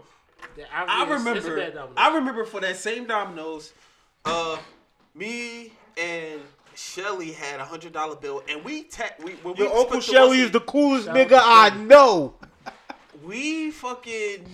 Yeah, 0.57 0.65
I 0.73 0.83
it's- 1.05 1.21
it's 1.37 1.47
remember. 1.47 1.91
I 1.97 2.15
remember 2.17 2.45
for 2.45 2.61
that 2.61 2.77
same 2.77 3.07
Domino's, 3.07 3.73
uh, 4.25 4.57
me 5.15 5.73
and 5.97 6.41
Shelly 6.77 7.33
had 7.33 7.61
a 7.61 7.65
hundred 7.65 7.93
dollar 7.93 8.17
bill, 8.17 8.43
and 8.49 8.65
we 8.65 8.85
ta- 8.85 9.11
we 9.23 9.33
when 9.35 9.55
we 9.55 9.65
Your 9.65 9.77
Uncle 9.77 10.01
Shelly 10.01 10.41
is 10.41 10.51
the 10.51 10.61
coolest 10.61 11.07
Shout 11.07 11.17
nigga 11.17 11.41
I 11.43 11.71
know. 11.71 12.35
we 13.25 13.71
fucking 13.71 14.47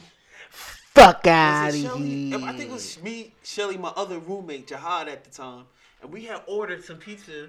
Fuck 0.51 1.25
was 1.25 1.33
out 1.33 1.69
of 1.71 1.75
here. 1.75 2.39
I 2.45 2.53
think 2.53 2.71
it 2.71 2.71
was 2.71 3.03
me, 3.03 3.35
Shelly, 3.43 3.79
my 3.79 3.89
other 3.97 4.19
roommate 4.19 4.67
Jihad 4.67 5.09
at 5.09 5.25
the 5.25 5.31
time, 5.31 5.65
and 6.03 6.13
we 6.13 6.25
had 6.25 6.43
ordered 6.47 6.85
some 6.85 6.99
pizza, 6.99 7.49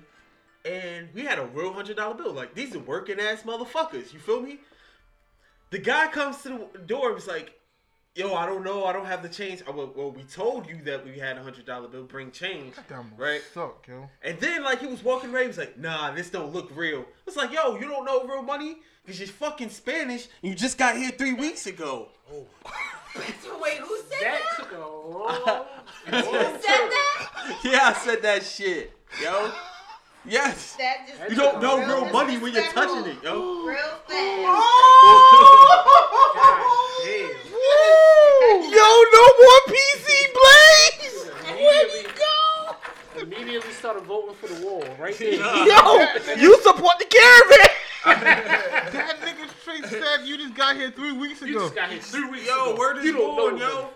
and 0.66 1.10
we 1.14 1.24
had 1.24 1.40
a 1.40 1.46
real 1.46 1.74
hundred 1.74 1.98
dollar 1.98 2.16
bill. 2.16 2.34
Like 2.34 2.56
these 2.56 2.76
are 2.76 2.80
working 2.80 3.20
ass 3.20 3.44
motherfuckers. 3.44 4.14
You 4.14 4.20
feel 4.20 4.42
me? 4.42 4.60
The 5.72 5.80
guy 5.80 6.08
comes 6.08 6.42
to 6.44 6.68
the 6.74 6.80
door 6.80 7.08
and 7.08 7.16
was 7.16 7.28
like, 7.28 7.54
"Yo, 8.16 8.34
I 8.34 8.46
don't 8.46 8.64
know. 8.64 8.86
I 8.86 8.94
don't 8.94 9.06
have 9.06 9.24
the 9.24 9.30
change." 9.30 9.64
I 9.68 9.72
went, 9.72 9.96
well, 9.96 10.12
we 10.12 10.24
told 10.24 10.68
you 10.68 10.82
that 10.84 11.04
we 11.06 11.18
had 11.20 11.38
a 11.38 11.44
hundred 11.44 11.66
dollar 11.66 11.88
bill. 11.88 12.04
Bring 12.04 12.32
change, 12.32 12.76
right? 13.18 13.42
Suck, 13.54 13.88
yo. 13.88 14.10
And 14.22 14.40
then 14.40 14.64
like 14.64 14.80
he 14.80 14.88
was 14.88 15.04
walking 15.04 15.30
away, 15.32 15.44
he 15.44 15.48
was 15.48 15.58
like, 15.58 15.78
"Nah, 15.78 16.12
this 16.12 16.30
don't 16.30 16.54
look 16.54 16.70
real." 16.76 17.06
It's 17.28 17.36
like, 17.38 17.52
"Yo, 17.52 17.76
you 17.78 17.88
don't 17.88 18.06
know 18.06 18.24
real 18.26 18.44
money 18.44 18.78
because 19.04 19.20
you're 19.20 19.28
fucking 19.28 19.70
Spanish. 19.70 20.28
And 20.42 20.52
you 20.52 20.56
just 20.56 20.78
got 20.78 20.96
here 20.98 21.12
three 21.12 21.34
weeks 21.34 21.66
ago." 21.68 22.10
Oh. 23.16 23.60
Wait, 23.62 23.78
who 23.78 23.96
said 24.10 24.22
that 24.22 24.42
that? 24.42 24.58
took 24.58 24.72
a 24.72 24.80
long. 24.80 25.66
Who 26.06 26.12
said 26.12 26.90
that? 26.90 27.60
yeah, 27.64 27.80
I 27.84 27.94
said 27.94 28.24
that 28.24 28.44
shit, 28.44 28.92
yo. 29.22 29.52
Yes. 30.26 30.76
That 30.78 31.06
just 31.08 31.30
You 31.30 31.36
don't 31.36 31.62
know 31.62 31.78
real 31.80 32.04
real 32.06 32.14
money 32.14 32.38
when 32.38 32.54
you're 32.54 32.64
touching 32.72 33.06
it, 33.12 33.22
yo. 33.24 33.66
Real 33.66 33.78
fast. 34.08 34.10
Damn. 37.04 38.64
Yo, 38.72 38.88
no 39.14 39.24
more 39.42 39.62
PC 39.68 40.08
Blaze. 40.34 41.30
Immediately, 41.50 42.12
immediately 43.22 43.72
started 43.74 44.04
voting 44.04 44.36
for 44.36 44.48
the 44.48 44.66
wall 44.66 44.84
right 45.00 45.18
there. 45.18 45.34
Yo, 45.34 46.36
you 46.42 46.58
support 46.62 46.98
the 47.00 47.06
caravan. 47.06 47.70
That 48.94 49.18
nigga 49.22 49.48
straight 49.62 49.86
said 49.86 50.26
you 50.26 50.38
just 50.38 50.56
got 50.56 50.76
here 50.76 50.92
three 50.92 51.14
weeks 51.14 51.42
ago. 51.42 51.50
You 51.52 51.58
ago. 51.58 51.66
just 51.66 51.76
got 51.76 51.90
here 51.90 52.00
three 52.02 52.30
weeks 52.30 52.46
Yo, 52.48 52.72
ago. 52.72 52.76
word 52.78 52.98
is 52.98 53.06
you 53.06 53.14
don't 53.14 53.36
born, 53.36 53.58
know, 53.60 53.68
yo. 53.70 53.90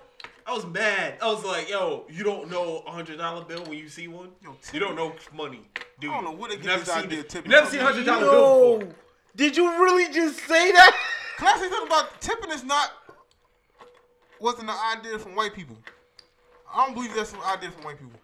I 0.47 0.53
was 0.53 0.65
mad. 0.65 1.15
I 1.21 1.27
was 1.27 1.43
like, 1.43 1.69
yo, 1.69 2.05
you 2.09 2.23
don't 2.23 2.49
know 2.49 2.81
a 2.87 2.91
hundred 2.91 3.17
dollar 3.17 3.43
bill 3.43 3.63
when 3.65 3.77
you 3.77 3.89
see 3.89 4.07
one? 4.07 4.29
Yo, 4.41 4.55
You 4.71 4.79
don't 4.79 4.95
know 4.95 5.13
money, 5.35 5.67
dude. 5.99 6.09
I 6.09 6.13
don't 6.15 6.23
know 6.23 6.31
where 6.31 6.49
they 6.49 6.55
You 6.55 6.61
get 6.61 6.67
never 6.67 6.79
this 6.85 6.93
seen 6.93 7.03
idea 7.03 7.19
it. 7.19 7.33
You 7.35 7.41
never 7.49 7.67
seen 7.69 7.81
a 7.81 7.83
hundred 7.83 8.05
dollar 8.05 8.25
bill 8.29 8.77
before. 8.79 8.95
did 9.35 9.57
you 9.57 9.69
really 9.83 10.11
just 10.13 10.39
say 10.39 10.71
that? 10.71 10.95
Can 11.37 11.47
I 11.47 11.59
say 11.59 11.69
something 11.69 11.87
about 11.87 12.21
tipping 12.21 12.51
is 12.51 12.63
not 12.63 12.91
wasn't 14.39 14.69
an 14.69 14.75
idea 14.97 15.19
from 15.19 15.35
white 15.35 15.53
people. 15.53 15.75
I 16.73 16.85
don't 16.85 16.93
believe 16.95 17.13
that's 17.13 17.33
an 17.33 17.39
idea 17.45 17.71
from 17.71 17.83
white 17.83 17.97
people. 17.97 18.19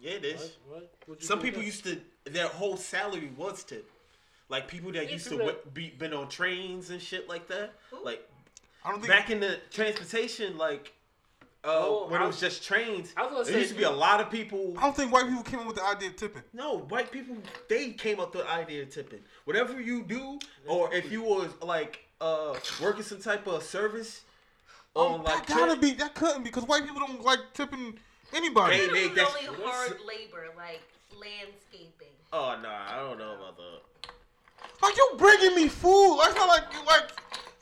Yeah, 0.00 0.12
it 0.12 0.24
is. 0.24 0.52
What? 0.68 0.90
What? 1.06 1.22
Some 1.22 1.40
people 1.40 1.58
with 1.58 1.66
used 1.66 1.84
to 1.84 2.00
their 2.24 2.48
whole 2.48 2.76
salary 2.76 3.32
was 3.36 3.64
tip. 3.64 3.90
Like 4.48 4.68
people 4.68 4.92
that 4.92 5.06
Yeah, 5.06 5.12
used 5.12 5.24
to 5.24 5.30
people 5.30 5.46
w- 5.46 5.64
be 5.72 5.90
been 5.90 6.12
on 6.14 6.28
trains 6.28 6.90
and 6.90 7.00
shit 7.02 7.28
like 7.28 7.48
that. 7.48 7.72
Like 8.04 8.28
I 8.84 8.90
don't 8.90 9.00
think 9.00 9.08
back 9.08 9.30
in 9.30 9.40
the 9.40 9.58
transportation, 9.70 10.56
like 10.56 10.92
uh, 11.64 11.68
Oh, 11.70 12.06
when 12.08 12.20
I 12.20 12.24
it 12.24 12.26
was 12.26 12.36
was- 12.36 12.40
just 12.52 12.64
trains, 12.66 13.12
I 13.16 13.22
was 13.22 13.32
gonna 13.32 13.44
there 13.44 13.52
say, 13.54 13.58
used 13.60 13.72
to 13.72 13.76
be 13.78 13.84
a 13.84 13.90
lot 13.90 14.20
of 14.20 14.30
people. 14.30 14.74
I 14.78 14.82
don't 14.82 14.94
think 14.96 15.12
white 15.12 15.26
people 15.26 15.42
came 15.42 15.60
up 15.60 15.66
with 15.66 15.76
the 15.76 15.84
idea 15.84 16.10
of 16.10 16.16
tipping. 16.16 16.42
No, 16.52 16.78
white 16.88 17.10
people 17.10 17.36
they 17.68 17.92
came 17.92 18.20
up 18.20 18.34
with 18.34 18.44
the 18.44 18.50
idea 18.50 18.82
of 18.82 18.90
tipping. 18.90 19.20
Whatever 19.44 19.80
you 19.80 20.02
do, 20.02 20.38
or 20.66 20.92
if 20.94 21.10
you 21.10 21.22
was 21.22 21.50
like 21.62 22.00
uh 22.20 22.54
working 22.82 23.02
some 23.02 23.20
type 23.20 23.46
of 23.46 23.62
service 23.62 24.22
Oh, 24.96 25.14
on 25.14 25.24
like 25.24 25.46
that 25.46 25.56
gotta 25.56 25.72
trip- 25.72 25.80
be 25.80 25.92
that 25.94 26.14
couldn't 26.14 26.38
be 26.44 26.50
because 26.50 26.64
white 26.64 26.84
people 26.84 27.00
don't 27.06 27.22
like 27.24 27.40
tipping 27.54 27.98
Anybody. 28.32 28.78
They 28.78 28.84
It 28.84 28.92
make 28.92 29.06
was 29.10 29.16
that. 29.16 29.28
only 29.48 29.62
hard 29.64 29.96
labor, 30.06 30.46
like 30.56 30.82
landscaping. 31.12 32.08
Oh 32.32 32.58
nah, 32.62 32.86
I 32.92 32.96
don't 32.98 33.18
know 33.18 33.34
about 33.34 33.56
that. 33.56 34.10
Like 34.82 34.96
you 34.96 35.10
bringing 35.16 35.54
me 35.54 35.68
food. 35.68 36.18
That's 36.22 36.34
not 36.34 36.48
like 36.48 36.64
you 36.72 36.84
like, 36.84 37.10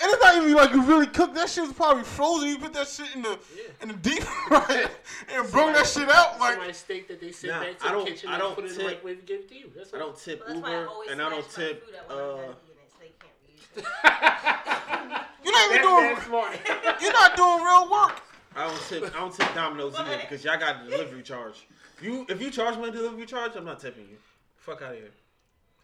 and 0.02 0.10
it's 0.12 0.22
not 0.22 0.36
even 0.36 0.52
like 0.54 0.72
you 0.72 0.82
really 0.82 1.06
cooked. 1.06 1.34
That 1.34 1.48
shit 1.48 1.62
was 1.64 1.72
probably 1.72 2.02
frozen. 2.04 2.48
You 2.48 2.58
put 2.58 2.72
that 2.74 2.88
shit 2.88 3.14
in 3.14 3.22
the 3.22 3.38
in 3.80 3.88
the 3.88 3.94
deep 3.94 4.22
fryer 4.48 4.90
and 5.32 5.50
brought 5.50 5.74
that 5.74 5.86
shit 5.86 6.08
out. 6.10 6.38
Like 6.40 6.58
my 6.58 6.72
steak 6.72 7.08
that 7.08 7.20
they 7.20 7.30
sent 7.32 7.52
Nah, 7.52 7.60
back 7.60 7.78
to 7.78 7.84
I 7.84 7.88
the 7.88 7.94
don't- 7.94 8.06
kitchen 8.06 8.28
I 8.30 8.38
don't 8.38 8.54
put 8.54 8.64
it 8.64 8.70
in 8.72 8.74
the 8.76 8.82
tip- 8.82 8.92
microwave 8.92 9.18
and 9.18 9.26
give 9.26 9.40
it 9.40 9.48
to 9.50 9.54
you. 9.58 9.70
That's 9.76 9.94
I 9.94 9.98
don't 9.98 10.18
tip 10.18 10.42
Well, 10.46 10.54
that's 10.60 10.66
I 10.66 10.80
Uber, 10.80 10.88
and 11.12 11.22
I 11.22 11.30
don't 11.30 11.50
tip. 11.50 11.86
food 11.86 11.94
at 11.94 12.08
one 12.08 12.18
Uh, 12.18 12.36
them 12.36 12.56
units, 12.66 12.92
so 12.92 12.98
they 13.00 13.12
can't 13.20 13.36
reuse 13.46 13.78
it. 13.78 13.84
you're 15.44 15.52
not 15.52 15.64
even 15.70 15.82
That's 15.82 15.86
doing. 15.86 16.14
that 16.14 16.26
smart. 16.26 17.00
You're 17.02 17.12
not 17.12 17.36
doing 17.36 17.64
real 17.64 17.90
work. 17.90 18.22
I 18.54 18.66
don't 18.68 18.80
tip. 18.88 19.16
I 19.16 19.18
don't 19.20 19.34
tip 19.34 19.54
Domino's 19.54 19.94
either 19.96 20.18
because 20.18 20.44
y'all 20.44 20.58
got 20.58 20.84
a 20.84 20.90
delivery 20.90 21.22
charge. 21.22 21.66
You, 22.02 22.26
if 22.28 22.40
you 22.42 22.50
charge 22.50 22.76
me 22.76 22.88
a 22.88 22.90
delivery 22.90 23.26
charge, 23.26 23.52
I'm 23.56 23.64
not 23.64 23.80
tipping 23.80 24.08
you. 24.10 24.16
Fuck 24.56 24.82
out 24.82 24.92
of 24.92 24.98
here. 24.98 25.10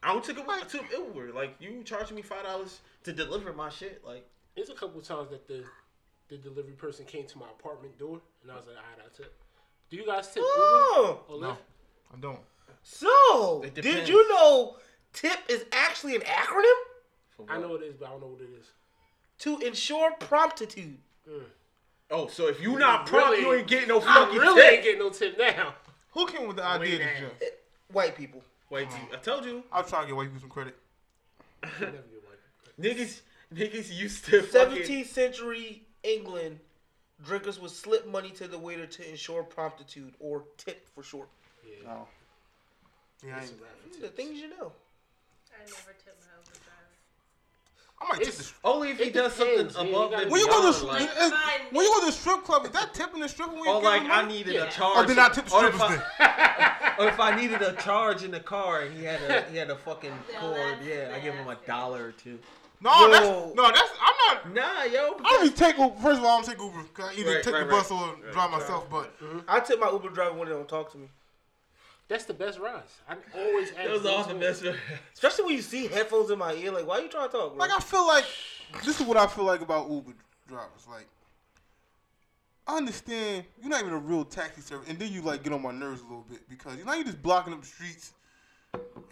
I 0.02 0.12
don't 0.12 0.24
take 0.24 0.36
tip 0.36 0.48
I 0.48 0.60
tip 0.62 0.82
Uber. 0.92 1.32
Like 1.32 1.56
you 1.60 1.82
charging 1.84 2.16
me 2.16 2.22
five 2.22 2.44
dollars 2.44 2.80
to 3.04 3.12
deliver 3.12 3.52
my 3.52 3.68
shit. 3.68 4.02
Like 4.04 4.26
There's 4.54 4.70
a 4.70 4.74
couple 4.74 5.00
times 5.00 5.30
that 5.30 5.46
the 5.48 5.64
the 6.28 6.36
delivery 6.36 6.72
person 6.74 7.04
came 7.06 7.26
to 7.26 7.38
my 7.38 7.46
apartment 7.58 7.98
door, 7.98 8.20
and 8.42 8.52
I 8.52 8.56
was 8.56 8.66
like, 8.66 8.76
"All 8.76 8.82
right, 8.96 9.06
I 9.12 9.16
tip." 9.16 9.34
Do 9.90 9.96
you 9.96 10.04
guys 10.06 10.28
tip 10.32 10.42
Oh. 10.46 11.20
Uber 11.28 11.38
or 11.38 11.40
No. 11.40 11.52
Lyft? 11.54 11.58
I 12.14 12.16
don't. 12.20 12.40
So, 12.82 13.64
did 13.74 14.08
you 14.08 14.28
know 14.28 14.76
TIP 15.12 15.38
is 15.48 15.64
actually 15.72 16.14
an 16.16 16.22
acronym 16.22 16.78
for 17.30 17.46
I 17.48 17.58
what? 17.58 17.68
know 17.68 17.74
it 17.76 17.82
is, 17.82 17.96
but 17.96 18.06
I 18.08 18.10
don't 18.12 18.20
know 18.20 18.26
what 18.28 18.40
it 18.42 18.50
is. 18.58 18.66
to 19.40 19.58
ensure 19.60 20.12
promptitude? 20.12 20.98
Mm. 21.28 21.42
Oh, 22.10 22.26
so 22.28 22.46
if 22.48 22.60
you 22.62 22.74
are 22.76 22.78
not 22.78 23.06
prompt, 23.06 23.30
Really- 23.38 23.42
you 23.42 23.54
ain't 23.54 23.68
getting 23.68 23.88
no 23.88 24.00
I 24.00 24.30
really 24.34 24.60
tip. 24.62 24.72
ain't 24.72 24.82
getting 24.84 24.98
no 25.00 25.10
tip 25.10 25.38
now. 25.38 25.74
Who 26.12 26.26
came 26.26 26.46
with 26.48 26.56
the 26.56 26.64
idea 26.64 26.94
of 26.94 26.98
this 27.00 27.30
Wait, 27.92 28.16
job? 28.18 28.42
White 28.68 28.88
people. 28.88 28.98
Wait, 29.08 29.14
um, 29.14 29.18
I 29.20 29.22
told 29.22 29.44
you, 29.44 29.62
I'll 29.72 29.84
try 29.84 30.02
to 30.02 30.06
get 30.06 30.16
white 30.16 30.26
people 30.26 30.40
some 30.40 30.50
credit. 30.50 30.76
You 31.64 31.70
never 31.80 31.92
get 31.92 32.22
one. 32.24 32.96
niggas, 32.96 33.20
niggas 33.54 33.96
used 33.96 34.24
to 34.26 34.42
fucking. 34.42 34.82
17th 34.82 35.06
century 35.06 35.82
England, 36.02 36.60
drinkers 37.24 37.60
would 37.60 37.70
slip 37.70 38.06
money 38.06 38.30
to 38.30 38.46
the 38.46 38.58
waiter 38.58 38.86
to 38.86 39.08
ensure 39.08 39.42
promptitude, 39.42 40.14
or 40.20 40.44
tip 40.56 40.86
for 40.94 41.02
short. 41.02 41.28
Yeah. 41.64 41.90
Oh. 41.90 42.06
Yeah, 43.26 43.36
I, 43.36 43.42
ain't, 43.42 44.00
The 44.00 44.08
things 44.08 44.38
you 44.38 44.48
know. 44.50 44.72
I 45.50 45.60
never 45.64 45.94
tip 46.04 46.16
my 46.20 46.26
Uber 46.26 46.26
driver. 46.26 46.27
I 48.00 48.04
might 48.08 48.18
tip 48.18 48.28
It's- 48.28 48.50
the. 48.52 48.68
Only 48.68 48.90
if 48.90 48.98
he 48.98 49.10
does 49.10 49.36
depends, 49.36 49.74
something 49.74 49.92
man. 49.92 50.00
Above 50.00 50.10
gotta 50.12 50.22
and 50.24 50.30
When 50.32 50.40
you 50.40 50.46
go 50.46 50.60
beyond. 50.60 50.76
to 50.76 50.84
like, 50.86 51.02
is- 51.02 51.16
is- 51.16 51.32
when 51.72 51.84
you 51.84 51.92
go 51.94 52.00
to 52.00 52.06
the 52.06 52.12
strip 52.12 52.44
club, 52.44 52.64
is 52.64 52.70
that 52.72 52.94
tipping 52.94 53.20
the 53.20 53.28
stripper? 53.28 53.52
When 53.54 53.64
you 53.64 53.70
or 53.70 53.74
give 53.80 53.84
like 53.84 54.02
them 54.02 54.10
I 54.12 54.22
money? 54.22 54.34
needed 54.38 54.54
Yeah. 54.54 54.64
a 54.64 54.70
charge. 54.70 54.96
Or 54.96 55.06
did 55.06 55.18
I 55.18 55.28
tip 55.30 55.46
the 55.46 55.54
or 55.54 55.66
if 55.66 55.74
strippers 55.74 56.00
I- 56.20 56.24
then? 56.56 56.94
Or 56.98 57.06
if 57.08 57.20
I 57.20 57.36
needed 57.36 57.62
a 57.62 57.74
charge 57.74 58.24
in 58.24 58.32
the 58.32 58.40
car 58.40 58.80
and 58.82 58.96
he 58.96 59.04
had 59.04 59.20
a 59.22 59.42
he 59.50 59.56
had 59.56 59.70
a 59.70 59.76
fucking 59.76 60.10
No, 60.34 60.40
cord, 60.40 60.56
that's 60.78 60.84
yeah, 60.86 61.12
I 61.14 61.20
give 61.20 61.34
him 61.34 61.46
a 61.46 61.50
nasty. 61.50 61.66
dollar 61.66 62.06
or 62.06 62.12
two. 62.12 62.38
No, 62.80 62.90
Yo. 63.06 63.10
that's 63.10 63.26
no, 63.56 63.62
that's 63.70 63.90
I'm 64.00 64.52
not. 64.52 64.54
Nah, 64.54 64.82
yo. 64.84 65.14
I 65.24 65.30
don't 65.30 65.44
even 65.46 65.56
take 65.56 65.78
Uber. 65.78 65.94
First 66.00 66.18
of 66.18 66.24
all, 66.24 66.38
I 66.38 66.42
don't 66.42 66.44
take 66.46 66.60
Uber. 66.60 66.84
'cause 66.94 67.10
I 67.10 67.20
either 67.20 67.34
Right, 67.34 67.42
take 67.44 67.54
right, 67.54 67.64
the 67.66 67.70
bus 67.70 67.90
right. 67.90 68.00
or 68.00 68.06
Right, 68.14 68.32
drive 68.32 68.50
right. 68.50 68.60
myself. 68.60 68.90
But 68.90 69.20
mm-hmm. 69.20 69.38
I 69.48 69.60
tip 69.60 69.78
my 69.80 69.90
Uber 69.90 70.08
driver 70.10 70.34
when 70.34 70.48
they 70.48 70.54
don't 70.54 70.68
talk 70.68 70.90
to 70.92 70.98
me. 70.98 71.08
That's 72.08 72.24
the 72.24 72.34
best 72.34 72.58
rides. 72.58 73.00
I 73.08 73.16
always 73.38 73.70
ask. 73.72 73.84
Those 73.84 74.06
are 74.06 74.32
the 74.32 74.38
those 74.38 74.62
best. 74.62 74.76
Especially 75.12 75.44
when 75.44 75.54
you 75.56 75.62
see 75.62 75.86
headphones 75.86 76.30
in 76.30 76.38
my 76.38 76.54
ear. 76.54 76.72
Like, 76.72 76.86
why 76.86 76.98
are 76.98 77.02
you 77.02 77.08
trying 77.08 77.28
to 77.28 77.32
talk, 77.36 77.50
bro? 77.50 77.58
like 77.58 77.70
I 77.70 77.80
feel 77.80 78.06
like 78.06 78.24
this 78.84 78.98
is 79.00 79.06
what 79.06 79.16
I 79.18 79.26
feel 79.26 79.44
like 79.44 79.60
about 79.60 79.90
Uber 79.90 80.12
drivers. 80.48 80.86
Like 80.88 81.06
I 82.66 82.76
understand 82.78 83.44
you're 83.60 83.70
not 83.70 83.80
even 83.80 83.92
a 83.92 83.98
real 83.98 84.24
taxi 84.24 84.62
service, 84.62 84.88
and 84.88 84.98
then 84.98 85.12
you 85.12 85.20
like 85.20 85.42
get 85.42 85.52
on 85.52 85.60
my 85.62 85.72
nerves 85.72 86.00
a 86.00 86.04
little 86.04 86.24
bit 86.28 86.48
because 86.48 86.76
you 86.78 86.84
know 86.84 86.94
you're 86.94 87.04
just 87.04 87.22
blocking 87.22 87.52
up 87.52 87.60
the 87.60 87.66
streets 87.66 88.12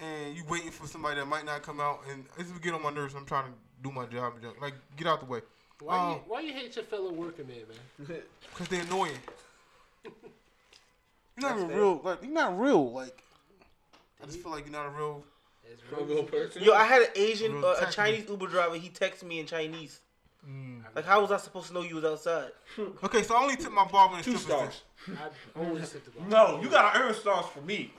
and 0.01 0.37
you 0.37 0.43
waiting 0.49 0.71
for 0.71 0.87
somebody 0.87 1.17
that 1.21 1.27
might 1.27 1.45
not 1.45 1.63
come 1.63 1.81
out, 1.81 2.01
and 2.11 2.25
this 2.39 2.51
would 2.51 2.63
get 2.63 2.73
on 2.73 2.83
my 2.83 2.91
nerves. 2.91 3.15
I'm 3.15 3.27
trying 3.27 3.45
to 3.47 3.53
do 3.83 3.91
my 3.93 4.07
job, 4.07 4.35
like 4.61 4.75
get 4.97 5.07
out 5.07 5.21
the 5.21 5.27
way. 5.27 5.41
Why, 5.81 5.99
Um, 5.99 6.13
you, 6.13 6.21
why 6.27 6.41
you 6.41 6.53
hate 6.55 6.75
your 6.77 6.87
fellow 6.87 7.13
working 7.13 7.47
man, 7.47 7.59
man? 8.09 8.19
Cause 8.55 8.69
they're 8.69 8.81
annoying. 8.81 9.19
You're 11.37 11.51
not 11.51 11.59
even 11.59 11.77
real. 11.77 12.01
Like 12.03 12.23
you're 12.23 12.33
not 12.33 12.59
real. 12.59 12.93
Like 12.93 13.23
I 14.23 14.27
just 14.27 14.41
feel 14.41 14.53
like 14.53 14.65
you're 14.65 14.73
not 14.73 14.87
a 14.87 14.91
real. 14.91 15.25
It's 15.71 15.83
real 15.91 16.23
person. 16.25 16.63
Yo, 16.63 16.73
I 16.73 16.85
had 16.85 17.03
an 17.03 17.09
Asian, 17.17 17.55
Real 17.57 17.67
uh, 17.67 17.87
a. 17.87 17.91
Chinese 17.91 18.29
Uber 18.29 18.47
driver. 18.47 18.77
He 18.77 18.89
texted 18.89 19.25
me 19.25 19.41
in 19.41 19.47
Chinese. 19.47 20.01
Mm. 20.49 20.83
Like, 20.95 21.05
how 21.05 21.21
was 21.21 21.33
I 21.33 21.39
supposed 21.39 21.69
to 21.69 21.75
know 21.75 21.83
you 21.83 21.97
was 21.97 22.05
outside? 22.05 22.53
Okay, 23.05 23.23
so 23.23 23.35
I 23.35 23.43
only 23.43 23.57
tip 23.57 23.73
my 23.73 23.85
barber 23.85 24.17
and 24.17 24.25
Two 24.25 24.37
stars. 24.37 24.83
I 25.09 25.59
always 25.59 25.91
the 25.93 25.99
bar. 26.11 26.29
No, 26.29 26.63
you 26.63 26.71
gotta 26.71 26.99
earn 26.99 27.15
stars 27.15 27.47
for 27.47 27.61
me. 27.63 27.93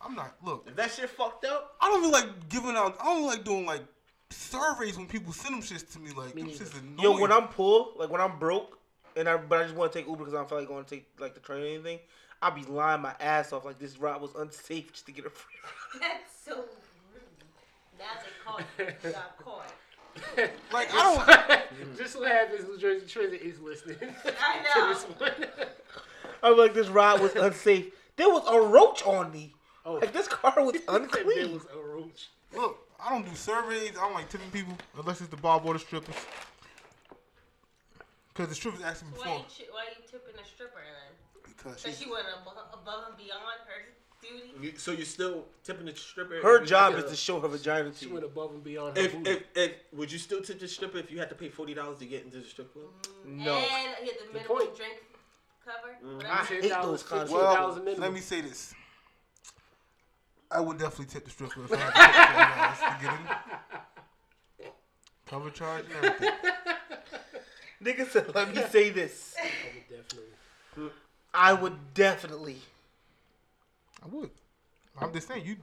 I'm 0.00 0.14
not. 0.14 0.34
Look, 0.42 0.64
If 0.66 0.76
that 0.76 0.90
shit 0.90 1.10
fucked 1.10 1.44
up, 1.44 1.76
I 1.80 1.88
don't 1.88 2.00
even 2.00 2.10
like 2.10 2.48
giving 2.48 2.74
out. 2.76 2.96
I 3.00 3.14
don't 3.14 3.26
like 3.26 3.44
doing 3.44 3.66
like 3.66 3.82
surveys 4.30 4.96
when 4.96 5.06
people 5.06 5.32
send 5.32 5.54
them 5.54 5.62
shits 5.62 5.92
to 5.92 5.98
me. 5.98 6.10
Like 6.16 6.34
Me 6.34 6.42
them 6.42 6.50
shits 6.50 6.72
annoying. 6.80 6.98
Yo, 6.98 7.20
when 7.20 7.30
I'm 7.30 7.48
poor, 7.48 7.90
like 7.96 8.10
when 8.10 8.20
I'm 8.20 8.38
broke, 8.38 8.78
and 9.20 9.28
I 9.28 9.36
but 9.36 9.60
I 9.60 9.62
just 9.64 9.76
want 9.76 9.92
to 9.92 9.98
take 9.98 10.08
Uber 10.08 10.18
because 10.18 10.34
I 10.34 10.38
don't 10.38 10.48
feel 10.48 10.58
like 10.58 10.68
going 10.68 10.84
to 10.84 10.90
take 10.90 11.06
like 11.18 11.34
the 11.34 11.40
train 11.40 11.62
or 11.62 11.66
anything. 11.66 11.98
I'll 12.42 12.50
be 12.50 12.64
lying 12.64 13.02
my 13.02 13.14
ass 13.20 13.52
off 13.52 13.64
like 13.66 13.78
this 13.78 13.98
ride 13.98 14.20
was 14.20 14.34
unsafe 14.34 14.92
just 14.92 15.06
to 15.06 15.12
get 15.12 15.26
a 15.26 15.30
free. 15.30 15.54
Ride. 15.62 16.00
That's 16.10 16.32
so 16.44 16.56
rude. 17.12 17.22
Now 17.98 18.06
they 18.22 18.30
caught 18.44 18.64
you. 18.78 18.86
You 19.08 19.14
got 19.14 19.38
caught. 19.38 19.72
like 20.72 20.88
I 20.92 21.46
don't. 21.78 21.96
Just 21.96 22.14
so 22.14 22.24
happens 22.24 22.66
New 22.66 22.76
Jersey 22.76 23.06
Transit 23.06 23.42
is 23.42 23.60
listening 23.60 23.96
I 24.02 24.72
to 24.74 24.80
know. 24.80 24.88
this 24.92 25.04
one. 25.04 25.32
I'm 26.42 26.58
like 26.58 26.74
this 26.74 26.88
ride 26.88 27.20
was 27.20 27.34
unsafe. 27.36 27.92
There 28.16 28.28
was 28.28 28.42
a 28.48 28.60
roach 28.60 29.04
on 29.06 29.30
me. 29.30 29.54
Oh. 29.86 29.94
Like 29.94 30.12
this 30.12 30.26
car 30.26 30.52
was 30.58 30.74
unclean. 30.88 31.08
there 31.26 31.44
unclean. 31.44 31.52
was 31.54 31.66
a 31.72 31.78
roach. 31.78 32.28
Look, 32.54 32.78
I 32.98 33.10
don't 33.10 33.24
do 33.24 33.34
surveys. 33.36 33.92
I 33.96 34.00
don't 34.00 34.14
like 34.14 34.28
tipping 34.28 34.50
people 34.50 34.76
unless 34.98 35.20
it's 35.20 35.30
the 35.30 35.36
barber 35.36 35.68
or 35.68 35.74
the 35.74 35.78
strippers. 35.78 36.16
Cause 38.34 38.48
the 38.48 38.54
strippers 38.54 38.80
asked 38.82 39.02
me 39.04 39.10
Why 39.16 39.24
before. 39.24 39.38
you, 39.38 39.44
chi- 39.66 39.72
why 39.72 39.84
you 39.90 40.02
tipping 40.10 40.40
a 40.40 40.46
stripper 40.46 40.78
then? 40.78 41.42
Because 41.44 41.80
So 41.80 41.90
she, 41.90 42.04
she 42.04 42.10
went 42.10 42.26
above, 42.40 42.56
above 42.72 43.04
and 43.08 43.16
beyond 43.16 43.42
her 43.66 43.92
duty? 44.22 44.52
you, 44.72 44.78
so 44.78 44.92
you're 44.92 45.04
still 45.04 45.44
tipping 45.64 45.86
the 45.86 45.96
stripper. 45.96 46.40
Her 46.42 46.64
job 46.64 46.94
is 46.94 47.04
to- 47.04 47.10
to 47.10 47.16
show 47.16 47.40
her 47.40 47.48
vagina 47.48 47.84
to 47.84 47.88
you. 47.90 47.94
She 47.96 48.06
you. 48.06 48.12
went 48.14 48.24
above 48.24 48.52
and 48.52 48.62
beyond 48.62 48.96
her 48.96 49.02
If, 49.04 49.12
booty. 49.14 49.30
if 49.30 49.42
if 49.56 49.72
would 49.92 50.12
you 50.12 50.18
still 50.18 50.40
tip 50.42 50.60
the 50.60 50.68
stripper 50.68 50.98
if 50.98 51.10
you 51.10 51.18
had 51.18 51.28
to 51.30 51.34
pay 51.34 51.48
forty 51.48 51.74
dollars 51.74 51.98
to 51.98 52.06
get 52.06 52.24
into 52.24 52.38
the 52.38 52.44
strip 52.44 52.72
club? 52.72 52.86
Mm, 53.26 53.44
no. 53.44 53.54
And 53.56 53.64
he 54.00 54.06
had 54.06 54.16
the 54.20 54.32
minimum 54.32 54.46
point. 54.56 54.76
drink 54.76 55.02
cover. 55.64 55.96
Mm. 56.04 56.10
I 56.24 56.36
Whatever. 56.38 56.54
hate 56.54 56.70
those 56.82 57.02
kinds 57.02 57.22
of- 57.24 57.32
well, 57.32 57.72
$15 57.74 57.84
minimum. 57.84 58.00
let 58.00 58.12
me 58.12 58.20
say 58.20 58.40
this. 58.42 58.74
I 60.52 60.60
would 60.60 60.78
definitely 60.78 61.06
tip 61.06 61.24
the 61.24 61.30
stripper 61.30 61.64
if 61.64 61.72
I 61.72 61.76
had 61.76 62.74
to 62.74 62.96
to 62.96 63.04
get 63.04 63.14
in. 64.66 64.72
Cover 65.26 65.50
charge 65.50 65.84
and 65.94 66.04
everything. 66.04 66.30
Nigga 67.82 68.08
said, 68.08 68.34
"Let 68.34 68.54
me 68.54 68.62
say 68.70 68.90
this. 68.90 69.34
I 69.44 69.52
would 69.74 69.88
definitely. 69.88 70.96
I 71.34 71.52
would 71.54 71.94
definitely." 71.94 72.56
I 74.02 74.06
would. 74.08 74.30
I'm 75.00 75.12
just 75.12 75.28
saying 75.28 75.44
you. 75.46 75.56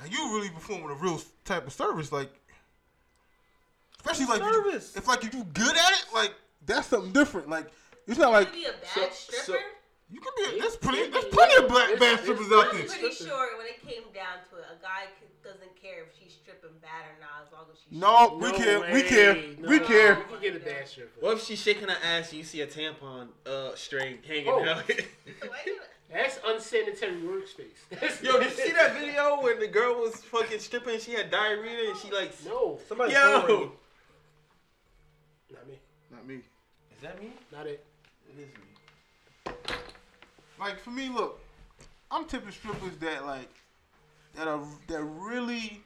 Now 0.00 0.06
you 0.06 0.34
really 0.36 0.50
performing 0.50 0.90
a 0.90 0.94
real 0.94 1.20
type 1.44 1.66
of 1.66 1.72
service, 1.72 2.12
like 2.12 2.30
especially 3.96 4.26
like 4.26 4.42
Service. 4.42 4.96
if 4.96 5.08
like 5.08 5.24
if 5.24 5.34
you 5.34 5.44
good 5.52 5.76
at 5.76 5.92
it, 5.92 6.04
like 6.14 6.32
that's 6.66 6.86
something 6.88 7.12
different. 7.12 7.48
Like 7.48 7.66
it's 8.06 8.18
not 8.18 8.30
like 8.32 8.48
You 8.54 8.60
be 8.62 8.64
a 8.66 8.70
bad 8.72 8.80
So- 8.94 9.08
stripper? 9.10 9.44
so- 9.58 9.77
you 10.10 10.20
can 10.20 10.32
be. 10.36 10.60
There's 10.60 10.76
plenty. 10.76 11.08
There's 11.10 11.24
plenty 11.26 11.62
of 11.62 11.68
black 11.68 11.98
bad 11.98 12.20
strippers 12.20 12.46
out 12.52 12.68
I'm 12.72 12.76
there. 12.78 12.86
pretty 12.86 13.14
sure 13.14 13.56
when 13.58 13.66
it 13.66 13.80
came 13.86 14.04
down 14.14 14.40
to 14.50 14.56
it, 14.56 14.64
a 14.72 14.82
guy 14.82 15.04
could, 15.20 15.28
doesn't 15.52 15.80
care 15.80 16.04
if 16.04 16.08
she's 16.18 16.32
stripping 16.34 16.76
bad 16.80 17.04
or 17.08 17.20
not 17.20 17.46
as 17.46 17.52
long 17.52 17.66
as 17.72 17.78
she's 17.78 17.98
No, 17.98 18.36
we 18.40 18.50
No 18.50 18.56
care. 18.58 18.80
We 18.80 19.02
way. 19.02 19.08
care. 19.08 19.34
We 19.68 19.78
No, 19.78 19.86
care. 19.86 20.18
You 20.18 20.24
can 20.30 20.40
get 20.40 20.56
a 20.56 20.60
bad 20.60 20.88
stripper. 20.88 21.20
What 21.20 21.36
if 21.38 21.44
she's 21.44 21.60
shaking 21.60 21.88
her 21.88 21.96
ass 22.04 22.30
and 22.30 22.38
you 22.38 22.44
see 22.44 22.60
a 22.62 22.66
tampon 22.66 23.28
uh 23.46 23.74
string 23.74 24.18
hanging 24.26 24.48
Oh. 24.48 24.64
out? 24.68 24.84
That's 26.10 26.40
unsanitary 26.42 27.16
workspace. 27.20 27.84
That's 27.90 28.22
Yo, 28.22 28.38
did 28.40 28.44
you 28.44 28.64
see 28.64 28.72
that 28.72 28.94
video 28.98 29.42
when 29.42 29.60
the 29.60 29.66
girl 29.68 30.00
was 30.00 30.16
fucking 30.16 30.58
stripping 30.58 30.94
and 30.94 31.02
she 31.02 31.12
had 31.12 31.30
diarrhea 31.30 31.90
and 31.90 31.98
she 31.98 32.10
like 32.10 32.32
No, 32.46 32.78
Somebody 32.88 33.12
Yo, 33.12 33.20
not 35.50 35.66
me. 35.68 35.74
Not 36.10 36.26
me. 36.26 36.34
is 36.36 37.02
that 37.02 37.20
me? 37.22 37.32
Not 37.52 37.66
it. 37.66 37.84
It 38.30 38.40
is 38.40 38.48
me. 38.48 38.64
Like 40.58 40.78
for 40.78 40.90
me, 40.90 41.08
look, 41.08 41.40
I'm 42.10 42.24
tipping 42.24 42.52
strippers 42.52 42.96
that 43.00 43.24
like 43.26 43.50
that 44.36 44.48
are 44.48 44.60
that 44.88 45.02
really. 45.02 45.82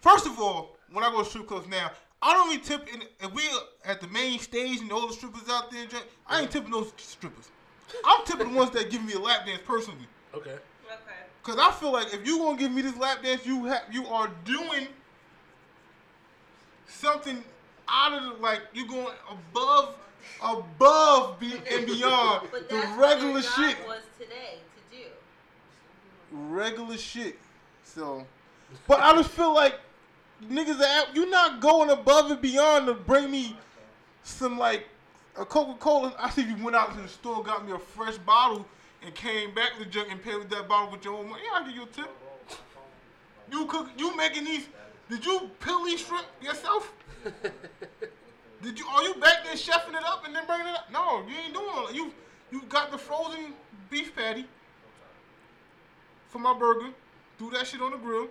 First 0.00 0.26
of 0.26 0.38
all, 0.38 0.76
when 0.92 1.04
I 1.04 1.10
go 1.10 1.22
to 1.22 1.28
strip 1.28 1.48
clubs 1.48 1.68
now, 1.68 1.90
I 2.22 2.32
don't 2.32 2.52
even 2.52 2.64
tip 2.64 2.88
in. 2.92 3.02
If 3.20 3.32
we 3.34 3.42
at 3.84 4.00
the 4.00 4.08
main 4.08 4.38
stage 4.38 4.80
and 4.80 4.90
all 4.92 5.06
the 5.06 5.12
strippers 5.12 5.48
out 5.48 5.70
there, 5.70 5.86
I 6.26 6.42
ain't 6.42 6.50
tipping 6.50 6.70
those 6.70 6.92
strippers. 6.96 7.50
I'm 8.04 8.24
tipping 8.24 8.52
the 8.52 8.58
ones 8.58 8.70
that 8.72 8.90
give 8.90 9.04
me 9.04 9.14
a 9.14 9.18
lap 9.18 9.46
dance 9.46 9.62
personally. 9.64 10.06
Okay. 10.34 10.50
Okay. 10.50 10.60
Cause 11.42 11.56
I 11.58 11.70
feel 11.72 11.92
like 11.92 12.12
if 12.12 12.26
you 12.26 12.38
gonna 12.38 12.58
give 12.58 12.72
me 12.72 12.82
this 12.82 12.96
lap 12.96 13.22
dance, 13.22 13.46
you 13.46 13.64
have 13.66 13.84
you 13.90 14.06
are 14.06 14.30
doing 14.44 14.88
something 16.86 17.42
out 17.88 18.12
of 18.12 18.36
the 18.36 18.42
like 18.42 18.62
you 18.74 18.86
going 18.86 19.14
above 19.30 19.94
above 20.42 21.38
be, 21.40 21.52
and 21.72 21.86
beyond 21.86 22.48
But 22.50 22.68
the 22.68 22.76
that's 22.76 22.96
regular 22.98 23.32
what 23.32 23.42
their 23.42 23.68
shit. 23.68 23.78
job 23.78 23.86
was 23.86 24.02
today 24.18 24.58
to 24.90 24.96
do. 24.96 25.04
regular 26.32 26.96
shit. 26.96 27.38
So, 27.84 28.26
but 28.86 29.00
I 29.00 29.14
just 29.14 29.30
feel 29.30 29.54
like 29.54 29.74
niggas, 30.44 30.80
are, 30.80 31.14
you 31.14 31.28
not 31.30 31.60
going 31.60 31.90
above 31.90 32.30
and 32.30 32.40
beyond 32.40 32.86
to 32.86 32.94
bring 32.94 33.30
me 33.30 33.56
some 34.22 34.58
like 34.58 34.86
a 35.36 35.44
Coca 35.44 35.78
Cola. 35.78 36.14
I 36.18 36.30
see 36.30 36.42
you 36.42 36.62
went 36.62 36.76
out 36.76 36.94
to 36.94 37.00
the 37.00 37.08
store, 37.08 37.42
got 37.42 37.66
me 37.66 37.72
a 37.72 37.78
fresh 37.78 38.18
bottle, 38.18 38.66
and 39.04 39.14
came 39.14 39.54
back 39.54 39.72
to 39.78 39.84
the 39.84 39.90
junk 39.90 40.08
and 40.10 40.22
paid 40.22 40.36
with 40.36 40.50
that 40.50 40.68
bottle 40.68 40.90
with 40.92 41.04
your 41.04 41.14
own 41.14 41.30
money. 41.30 41.42
Yeah, 41.44 41.58
I'll 41.58 41.66
give 41.66 41.74
you 41.74 41.82
a 41.84 41.86
tip. 41.86 42.08
You 43.50 43.66
cook, 43.66 43.88
you 43.96 44.14
making 44.16 44.44
these? 44.44 44.66
Did 45.08 45.24
you 45.24 45.50
peel 45.60 45.84
these 45.84 46.00
shrimp 46.00 46.26
yourself? 46.42 46.92
Did 48.62 48.78
you? 48.78 48.86
Are 48.86 49.02
you 49.02 49.14
back 49.14 49.44
there 49.44 49.54
chefing 49.54 49.94
it 49.94 50.04
up 50.04 50.24
and 50.26 50.34
then 50.34 50.44
bringing 50.46 50.66
it 50.66 50.74
up? 50.74 50.90
No, 50.92 51.22
you 51.28 51.34
ain't 51.44 51.54
doing 51.54 51.66
all 51.70 51.86
that. 51.86 51.94
You 51.94 52.12
you 52.50 52.62
got 52.68 52.90
the 52.90 52.98
frozen 52.98 53.52
beef 53.90 54.14
patty 54.14 54.46
for 56.28 56.38
my 56.38 56.56
burger. 56.58 56.88
Threw 57.38 57.50
that 57.50 57.66
shit 57.66 57.80
on 57.80 57.92
the 57.92 57.98
grill. 57.98 58.28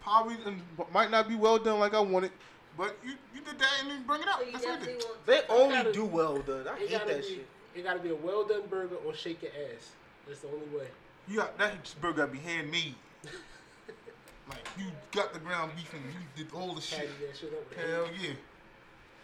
Probably 0.00 0.36
and 0.46 0.62
might 0.92 1.10
not 1.10 1.28
be 1.28 1.34
well 1.34 1.58
done 1.58 1.80
like 1.80 1.94
I 1.94 2.00
wanted, 2.00 2.30
but 2.78 2.96
you, 3.04 3.14
you 3.34 3.40
did 3.40 3.58
that 3.58 3.72
and 3.80 3.90
then 3.90 4.04
bring 4.06 4.22
it 4.22 4.28
out. 4.28 4.38
So 4.38 4.46
That's 4.52 4.64
what 4.64 4.82
I 4.82 4.84
did. 4.84 5.04
They 5.26 5.40
only 5.48 5.74
gotta- 5.74 5.92
do 5.92 6.04
well 6.04 6.38
done. 6.38 6.68
I 6.68 6.78
hate 6.78 6.90
gotta 6.92 7.06
that 7.06 7.22
be, 7.22 7.28
shit. 7.28 7.46
It 7.74 7.82
gotta 7.82 7.98
be 7.98 8.10
a 8.10 8.14
well 8.14 8.44
done 8.44 8.62
burger 8.70 8.94
or 9.04 9.14
shake 9.14 9.42
your 9.42 9.50
ass. 9.50 9.90
That's 10.28 10.40
the 10.40 10.48
only 10.48 10.66
way. 10.78 10.86
You 11.26 11.38
got 11.38 11.58
that 11.58 11.92
burger 12.00 12.18
gotta 12.18 12.32
be 12.32 12.38
handmade. 12.38 12.94
like 14.48 14.64
you 14.78 14.84
got 15.10 15.32
the 15.32 15.40
ground 15.40 15.72
beef 15.74 15.92
and 15.92 16.02
you 16.04 16.44
did 16.44 16.54
all 16.54 16.72
the 16.72 16.80
shit. 16.80 17.10
Shit. 17.38 17.52
Hell 17.76 18.06
yeah. 18.22 18.30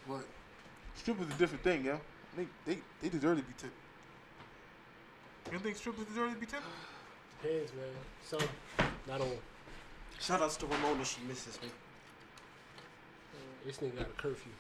But 0.09 0.25
strippers 0.95 1.27
a 1.29 1.39
different 1.39 1.63
thing, 1.63 1.85
yo. 1.85 2.01
They 2.37 2.47
they 2.65 2.79
they 3.01 3.09
deserve 3.09 3.39
to 3.39 3.43
be 3.45 3.53
tipped. 3.57 3.73
You 5.47 5.53
don't 5.53 5.63
think 5.63 5.77
strippers 5.77 6.05
deserve 6.07 6.33
to 6.33 6.39
be 6.39 6.47
tipped? 6.47 6.63
Depends, 7.43 7.73
man. 7.75 7.85
Some, 8.25 8.49
not 9.09 9.21
all. 9.21 9.39
Shout 10.21 10.41
outs 10.41 10.57
to 10.59 10.67
Ramona, 10.67 11.05
she 11.05 11.21
misses 11.27 11.61
me. 11.61 11.69
This 13.67 13.79
nigga 13.79 13.97
got 13.99 14.07
a 14.07 14.23
curfew. 14.23 14.53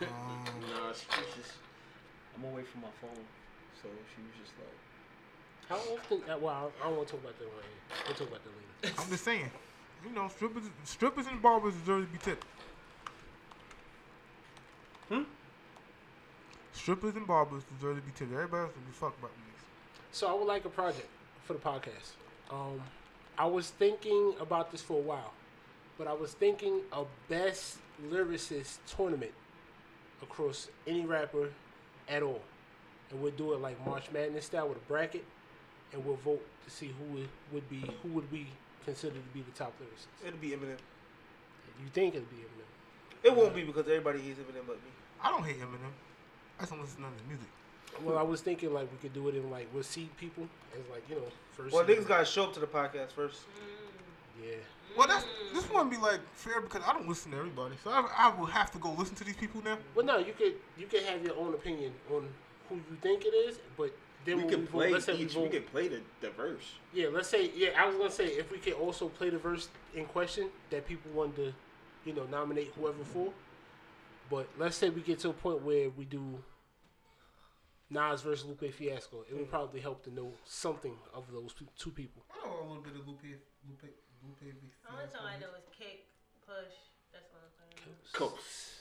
Nah, 0.00 0.92
she 0.92 1.06
was 1.08 1.34
just. 1.36 1.52
I'm 2.36 2.44
away 2.44 2.62
from 2.62 2.82
my 2.82 2.88
phone, 3.00 3.24
so 3.80 3.88
she 4.14 4.22
was 4.22 4.32
just 4.40 4.52
like. 4.58 4.68
How 5.68 5.94
often? 5.94 6.22
uh, 6.30 6.38
Well, 6.38 6.72
I 6.80 6.86
don't 6.88 6.96
want 6.96 7.08
to 7.08 7.12
talk 7.14 7.24
about 7.24 7.38
that 7.38 7.44
right 7.44 7.64
here. 7.64 8.04
We'll 8.06 8.14
talk 8.14 8.28
about 8.28 8.40
that 8.44 8.52
later. 8.88 9.02
I'm 9.02 9.10
just 9.10 9.24
saying. 9.24 9.50
You 10.04 10.14
know, 10.14 10.28
strippers 10.28 10.64
strippers 10.84 11.26
and 11.26 11.40
barbers 11.40 11.74
deserve 11.74 12.06
to 12.06 12.12
be 12.12 12.18
tipped. 12.18 12.44
Hmm? 15.08 15.22
Strippers 16.72 17.14
and 17.16 17.26
barbers 17.26 17.62
deserve 17.76 17.96
to 17.96 18.02
be 18.02 18.12
tipped. 18.12 18.32
Everybody 18.32 18.62
else 18.62 18.72
can 18.72 18.82
be 18.82 18.92
fucked 18.92 19.18
about 19.18 19.30
this. 19.30 19.64
So 20.12 20.28
I 20.28 20.34
would 20.34 20.46
like 20.46 20.64
a 20.64 20.70
project 20.70 21.08
for 21.44 21.52
the 21.52 21.58
podcast. 21.58 22.12
Um, 22.50 22.80
I 23.38 23.46
was 23.46 23.70
thinking 23.70 24.34
about 24.40 24.70
this 24.70 24.82
for 24.82 24.98
a 24.98 25.02
while, 25.02 25.32
but 25.98 26.06
I 26.06 26.12
was 26.12 26.32
thinking 26.32 26.80
a 26.92 27.04
best 27.28 27.78
lyricist 28.10 28.78
tournament 28.86 29.32
across 30.22 30.68
any 30.86 31.04
rapper 31.04 31.50
at 32.08 32.22
all, 32.22 32.40
and 33.10 33.20
we'll 33.22 33.32
do 33.32 33.52
it 33.52 33.60
like 33.60 33.84
March 33.86 34.10
Madness 34.12 34.46
style 34.46 34.68
with 34.68 34.78
a 34.78 34.86
bracket, 34.88 35.24
and 35.92 36.04
we'll 36.04 36.16
vote 36.16 36.44
to 36.64 36.70
see 36.70 36.92
who 36.98 37.18
would, 37.18 37.28
would 37.52 37.68
be 37.68 37.82
who 38.02 38.08
would 38.10 38.30
we 38.30 38.46
consider 38.84 39.14
to 39.14 39.20
be 39.34 39.42
the 39.42 39.50
top 39.52 39.72
lyricist. 39.80 40.26
It'll 40.26 40.38
be 40.38 40.50
Eminem. 40.50 40.78
You 41.80 41.88
think 41.92 42.14
it'd 42.14 42.30
be 42.30 42.36
Eminem? 42.36 42.71
It 43.22 43.34
won't 43.34 43.54
be 43.54 43.62
because 43.62 43.86
everybody 43.86 44.20
hates 44.20 44.38
Eminem 44.40 44.66
but 44.66 44.76
me. 44.76 44.90
I 45.22 45.30
don't 45.30 45.44
hate 45.44 45.60
Eminem. 45.60 45.92
I 46.58 46.62
just 46.62 46.72
don't 46.72 46.80
listen 46.80 46.98
to 47.02 47.08
his 47.08 47.22
music. 47.28 47.46
Well, 48.02 48.18
I 48.18 48.22
was 48.22 48.40
thinking 48.40 48.72
like 48.72 48.90
we 48.90 48.98
could 48.98 49.12
do 49.12 49.28
it 49.28 49.34
in 49.36 49.50
like 49.50 49.68
we'll 49.72 49.82
seed 49.82 50.08
people 50.16 50.48
as 50.74 50.80
like 50.90 51.04
you 51.08 51.16
know 51.16 51.22
first. 51.52 51.72
Well, 51.74 51.86
seed. 51.86 51.98
niggas 51.98 52.08
gotta 52.08 52.24
show 52.24 52.44
up 52.44 52.54
to 52.54 52.60
the 52.60 52.66
podcast 52.66 53.10
first. 53.10 53.40
Mm. 53.42 54.44
yeah. 54.48 54.54
Well, 54.96 55.08
that's 55.08 55.24
this 55.54 55.68
wouldn't 55.70 55.90
be 55.90 55.96
like 55.98 56.20
fair 56.34 56.60
because 56.60 56.82
I 56.86 56.92
don't 56.92 57.08
listen 57.08 57.30
to 57.32 57.38
everybody, 57.38 57.74
so 57.84 57.90
I, 57.90 58.06
I 58.16 58.38
will 58.38 58.46
have 58.46 58.70
to 58.72 58.78
go 58.78 58.92
listen 58.92 59.14
to 59.16 59.24
these 59.24 59.36
people 59.36 59.62
now. 59.62 59.78
Well, 59.94 60.04
no, 60.06 60.18
you 60.18 60.32
could 60.32 60.54
you 60.78 60.86
could 60.86 61.02
have 61.04 61.22
your 61.24 61.36
own 61.36 61.54
opinion 61.54 61.92
on 62.10 62.26
who 62.68 62.76
you 62.76 62.96
think 63.02 63.24
it 63.24 63.34
is, 63.34 63.58
but 63.76 63.94
then 64.24 64.36
We 64.38 64.42
when 64.44 64.50
can 64.52 64.60
we 64.60 64.66
vote, 64.66 64.72
play 64.72 64.92
let's 64.92 65.04
say 65.04 65.14
we 65.14 65.24
each. 65.24 65.34
We 65.34 65.42
vote, 65.42 65.50
can 65.52 65.62
play 65.64 65.88
the, 65.88 66.00
the 66.20 66.30
verse. 66.30 66.74
yeah, 66.94 67.08
let's 67.12 67.28
say 67.28 67.50
yeah, 67.56 67.70
I 67.78 67.86
was 67.86 67.96
gonna 67.96 68.10
say 68.10 68.26
if 68.26 68.50
we 68.50 68.58
could 68.58 68.74
also 68.74 69.08
play 69.08 69.30
the 69.30 69.38
verse 69.38 69.68
in 69.94 70.06
question 70.06 70.48
that 70.70 70.86
people 70.86 71.10
wanted 71.12 71.36
to, 71.36 71.54
you 72.04 72.12
know, 72.12 72.24
nominate 72.24 72.72
whoever 72.78 73.04
for. 73.04 73.32
But 74.30 74.48
let's 74.58 74.76
say 74.76 74.90
we 74.90 75.02
get 75.02 75.18
to 75.20 75.30
a 75.30 75.32
point 75.32 75.62
where 75.62 75.90
we 75.90 76.04
do 76.04 76.38
Nas 77.90 78.22
versus 78.22 78.46
Lupe 78.46 78.72
Fiasco, 78.72 79.24
it 79.28 79.36
would 79.36 79.50
probably 79.50 79.80
help 79.80 80.02
to 80.04 80.14
know 80.14 80.32
something 80.44 80.94
of 81.12 81.24
those 81.30 81.54
two 81.76 81.90
people. 81.90 82.22
I 82.32 82.46
know 82.46 82.54
a 82.54 82.66
little 82.66 82.82
bit 82.82 82.94
of 82.96 83.06
Lupe, 83.06 83.20
Lupe, 83.68 83.92
Lupe. 84.24 84.54
Only 84.90 85.06
song 85.12 85.26
I 85.28 85.38
know 85.38 85.52
is 85.58 85.68
kick, 85.76 86.06
push. 86.46 86.72
That's 87.12 87.28
what 87.32 87.42
I'm 87.44 87.52
playing. 87.60 87.96
Coast. 88.12 88.80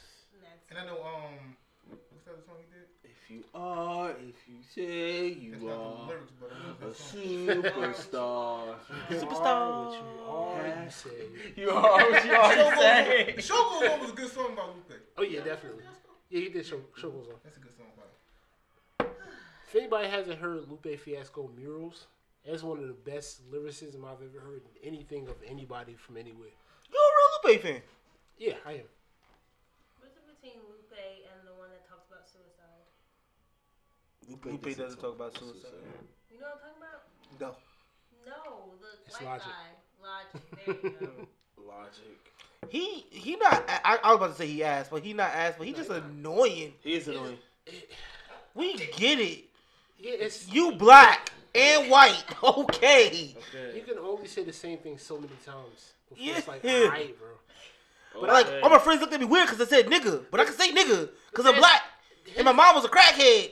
And 0.69 0.79
And 0.79 0.79
I 0.79 0.85
know 0.93 1.03
um, 1.03 1.57
what's 1.91 2.25
that 2.25 2.45
song 2.45 2.55
he 2.59 2.67
did? 2.73 2.87
If 3.03 3.29
you 3.29 3.43
are, 3.53 4.11
if 4.11 4.35
you 4.47 4.55
say 4.75 5.27
you 5.27 5.51
That's 5.51 5.63
not 5.63 5.73
are 5.73 5.97
the 5.97 6.07
lyrics, 6.07 6.31
but 6.39 6.51
a 6.51 6.85
that 6.85 6.95
song. 6.97 7.21
superstar. 7.71 8.75
You 9.11 9.19
are 9.39 9.85
what 9.87 9.93
you 9.93 10.09
are, 10.27 10.83
you 10.83 10.89
say. 10.89 11.27
You 11.55 11.69
are 11.69 12.11
what 12.11 12.25
you 12.25 12.33
are 12.33 12.55
to 12.55 12.77
say. 12.77 13.33
The 13.35 13.41
show 13.41 13.55
goes 13.79 13.89
on 13.91 13.99
was 14.01 14.09
a 14.11 14.13
good 14.13 14.31
song 14.31 14.55
by 14.55 14.63
Lupe. 14.63 15.01
Oh 15.17 15.23
yeah, 15.23 15.41
definitely. 15.43 15.83
Yeah, 16.29 16.39
he 16.41 16.49
did 16.49 16.65
show 16.65 16.79
show 16.97 17.09
goes 17.09 17.27
on. 17.27 17.35
That's 17.43 17.57
a 17.57 17.59
good 17.59 17.75
song 17.77 17.87
by. 17.97 19.05
him. 19.05 19.11
If 19.67 19.75
anybody 19.75 20.07
hasn't 20.09 20.39
heard 20.39 20.67
Lupe 20.69 20.99
Fiasco 20.99 21.49
Murals, 21.57 22.07
that's 22.45 22.63
one 22.63 22.79
of 22.79 22.87
the 22.87 22.93
best 23.11 23.41
lyricism 23.51 24.03
I've 24.05 24.21
ever 24.21 24.39
heard 24.43 24.61
in 24.81 24.87
anything 24.93 25.27
of 25.27 25.35
anybody 25.47 25.95
from 25.95 26.17
anywhere. 26.17 26.49
You're 26.91 26.99
a 26.99 27.15
real 27.17 27.53
Lupe 27.53 27.61
fan? 27.61 27.81
Yeah, 28.37 28.55
I 28.65 28.73
am. 28.83 28.89
What's 29.99 30.15
it 30.17 30.25
between 30.27 30.59
Lupe 30.67 30.91
and 31.31 31.47
the 31.47 31.53
one 31.55 31.69
that 31.71 31.87
talks 31.87 32.07
about 32.11 32.27
suicide? 32.27 32.83
Lupe 34.29 34.77
doesn't 34.77 34.99
talk 34.99 35.15
about 35.15 35.37
suicide. 35.37 35.69
You 36.31 36.39
know 36.39 36.47
what 36.47 36.61
I'm 36.63 36.71
talking 36.71 36.81
about? 36.81 37.01
No. 37.39 37.55
No, 38.25 38.71
the 38.79 38.87
It's 39.07 39.19
white 39.19 39.27
Logic. 39.27 39.47
guy. 39.47 39.71
Logic. 40.03 40.65
There 40.65 40.91
you 40.91 40.97
go. 40.99 41.27
Logic. 41.67 42.17
He 42.69 43.05
he 43.09 43.35
not. 43.35 43.63
I, 43.67 43.99
I 44.03 44.09
was 44.11 44.17
about 44.17 44.27
to 44.31 44.35
say 44.35 44.47
he 44.47 44.63
asked, 44.63 44.91
but 44.91 45.03
he 45.03 45.13
not 45.13 45.31
asked, 45.33 45.57
but 45.57 45.67
he 45.67 45.73
just 45.73 45.89
annoying. 45.89 46.73
He 46.83 46.93
is 46.93 47.07
annoying. 47.07 47.37
We 48.53 48.75
get 48.75 49.19
it. 49.19 49.45
Yeah, 49.97 50.11
it's 50.19 50.47
You 50.51 50.73
black 50.73 51.31
and 51.53 51.89
white. 51.89 52.23
Okay. 52.43 53.35
okay. 53.55 53.75
you 53.75 53.81
can 53.81 53.97
only 53.99 54.27
say 54.27 54.43
the 54.43 54.53
same 54.53 54.77
thing 54.79 54.97
so 54.97 55.15
many 55.15 55.33
times. 55.45 55.93
Before 56.09 56.37
it's 56.37 56.47
like, 56.47 56.65
alright, 56.65 57.17
bro. 57.19 57.29
But 58.19 58.29
like, 58.29 58.63
all 58.63 58.69
my 58.69 58.79
friends 58.79 58.99
looked 58.99 59.13
at 59.13 59.19
me 59.19 59.25
weird 59.25 59.47
because 59.47 59.61
I 59.61 59.65
said 59.69 59.87
nigga, 59.87 60.25
but 60.29 60.39
I 60.39 60.45
can 60.45 60.53
say 60.53 60.71
nigga 60.71 61.09
because 61.29 61.45
I'm 61.45 61.55
black. 61.55 61.81
And 62.35 62.45
my 62.45 62.51
mom 62.51 62.75
was 62.75 62.85
a 62.85 62.89
crackhead, 62.89 63.51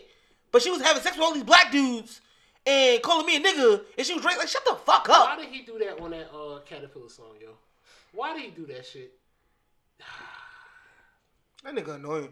but 0.51 0.61
she 0.61 0.71
was 0.71 0.81
having 0.81 1.01
sex 1.01 1.15
with 1.15 1.25
all 1.25 1.33
these 1.33 1.43
black 1.43 1.71
dudes 1.71 2.21
and 2.65 3.01
calling 3.01 3.25
me 3.25 3.37
a 3.37 3.39
nigga, 3.39 3.81
and 3.97 4.05
she 4.05 4.13
was 4.13 4.21
drinking 4.21 4.39
like, 4.39 4.47
shut 4.47 4.65
the 4.65 4.75
fuck 4.75 5.09
up. 5.09 5.27
Why 5.27 5.43
did 5.43 5.53
he 5.53 5.63
do 5.63 5.79
that 5.79 5.99
on 5.99 6.11
that 6.11 6.31
uh, 6.33 6.59
Caterpillar 6.65 7.09
song, 7.09 7.33
yo? 7.41 7.49
Why 8.13 8.33
did 8.33 8.43
he 8.43 8.51
do 8.51 8.65
that 8.67 8.85
shit? 8.85 9.13
That 11.61 11.75
nigga 11.75 11.95
annoying. 11.95 12.29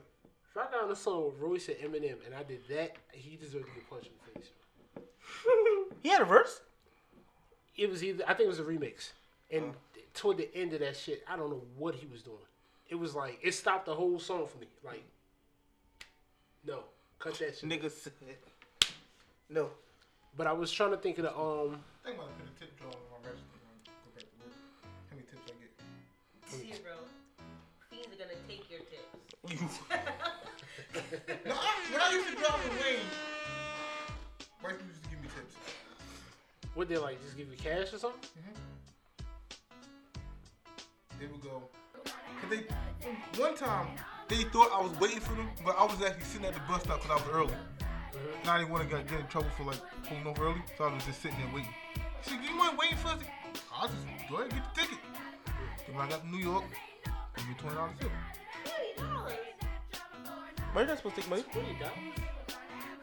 If 0.49 0.55
I 0.55 0.71
got 0.71 0.85
on 0.85 0.91
a 0.91 0.95
song 0.95 1.25
with 1.25 1.37
Royce 1.37 1.67
and 1.67 1.77
Eminem 1.79 2.15
and 2.25 2.33
I 2.33 2.43
did 2.43 2.61
that, 2.69 2.93
he 3.11 3.35
deserved 3.35 3.65
to 3.65 3.73
get 3.73 3.89
punched 3.89 4.07
in 4.07 4.13
the 4.33 4.39
face. 4.39 4.49
He 6.03 6.09
had 6.09 6.21
a 6.21 6.25
verse. 6.25 6.61
It 7.75 7.89
was 7.89 8.03
either 8.03 8.23
I 8.25 8.33
think 8.33 8.45
it 8.45 8.49
was 8.49 8.59
a 8.59 8.63
remix, 8.63 9.11
and 9.51 9.73
toward 10.13 10.37
the 10.37 10.49
end 10.55 10.73
of 10.73 10.79
that 10.79 10.95
shit, 10.95 11.23
I 11.27 11.35
don't 11.35 11.49
know 11.49 11.63
what 11.77 11.95
he 11.95 12.07
was 12.07 12.21
doing. 12.21 12.37
It 12.87 12.95
was 12.95 13.13
like 13.13 13.39
it 13.43 13.53
stopped 13.53 13.85
the 13.85 13.93
whole 13.95 14.19
song 14.19 14.47
for 14.47 14.57
me. 14.57 14.67
Like, 14.83 15.03
no, 16.65 16.83
cut 17.19 17.33
that 17.39 17.57
shit. 17.57 17.69
Nigga 17.69 17.91
said 17.91 18.13
no. 19.49 19.69
But 20.35 20.47
I 20.47 20.53
was 20.53 20.71
trying 20.71 20.91
to 20.91 20.97
think 20.97 21.17
of 21.17 21.23
the 21.23 21.31
um. 21.31 21.79
I 22.03 22.09
think 22.09 22.19
I'm 22.19 22.25
gonna 22.25 22.31
put 22.37 22.47
a 22.47 22.59
tip 22.59 22.77
jar 22.79 22.87
on 22.87 22.93
my 23.11 23.29
register 23.29 23.57
when 23.63 23.73
go 23.85 24.09
back 24.15 24.25
to 24.27 24.35
work. 24.43 24.53
How 25.09 25.15
many 25.15 25.27
tips 25.27 25.45
I 25.47 25.53
get? 25.57 25.71
Zero. 26.77 26.95
Fiends 27.89 28.13
are 28.13 28.19
gonna 28.21 28.39
take 28.47 28.69
your 28.69 28.81
tips. 28.81 29.79
No, 31.45 31.53
I, 31.53 31.55
when 31.91 32.01
I 32.01 32.11
used 32.11 32.27
to 32.29 32.35
drive 32.35 32.63
with 32.63 32.81
Wayne, 32.81 32.99
white 34.61 34.73
people 34.77 34.87
used 34.87 35.03
to 35.03 35.09
give 35.09 35.21
me 35.21 35.27
tips. 35.27 35.55
What 36.73 36.89
they 36.89 36.97
like? 36.97 37.21
Just 37.23 37.37
give 37.37 37.47
you 37.49 37.57
cash 37.57 37.93
or 37.93 37.99
something? 37.99 38.21
Mhm. 38.37 38.55
They 41.19 41.27
would 41.27 41.41
go. 41.41 41.63
Cause 42.03 42.49
they 42.49 43.39
one 43.41 43.55
time 43.55 43.87
they 44.29 44.43
thought 44.43 44.69
I 44.73 44.81
was 44.81 44.97
waiting 44.99 45.19
for 45.19 45.35
them, 45.35 45.49
but 45.63 45.75
I 45.77 45.85
was 45.85 46.01
actually 46.01 46.23
sitting 46.25 46.45
at 46.47 46.53
the 46.53 46.59
bus 46.67 46.83
stop 46.83 47.01
because 47.01 47.21
I 47.21 47.27
was 47.27 47.33
early. 47.33 47.53
And 48.41 48.49
I 48.49 48.59
didn't 48.59 48.71
want 48.71 48.83
to 48.83 48.95
get, 48.95 49.07
get 49.07 49.19
in 49.19 49.27
trouble 49.27 49.49
for 49.57 49.63
like 49.63 49.79
pulling 50.07 50.27
over 50.27 50.47
early, 50.47 50.61
so 50.77 50.85
I 50.85 50.93
was 50.93 51.05
just 51.05 51.21
sitting 51.21 51.37
there 51.37 51.53
waiting. 51.53 51.73
She 52.23 52.31
said, 52.31 52.39
"You 52.43 52.59
weren't 52.59 52.77
waiting 52.77 52.97
for 52.97 53.09
us." 53.09 53.19
I 53.73 53.87
just 53.87 54.29
go 54.29 54.35
ahead 54.37 54.51
and 54.51 54.53
get 54.53 54.75
the 54.75 54.81
ticket. 54.81 54.99
Then 55.85 55.95
when 55.95 56.05
I 56.05 56.09
got 56.09 56.21
to 56.21 56.27
New 56.27 56.43
York, 56.43 56.63
give 57.35 57.47
me 57.47 57.55
twenty 57.57 57.75
dollars 57.75 57.93
too. 57.99 58.11
Twenty 58.97 59.11
dollars. 59.11 59.33
Why 60.73 60.81
you 60.81 60.87
not 60.87 60.97
supposed 60.97 61.15
to 61.15 61.21
take 61.21 61.29
money? 61.29 61.43
Twenty 61.51 61.79
dollars. 61.79 62.27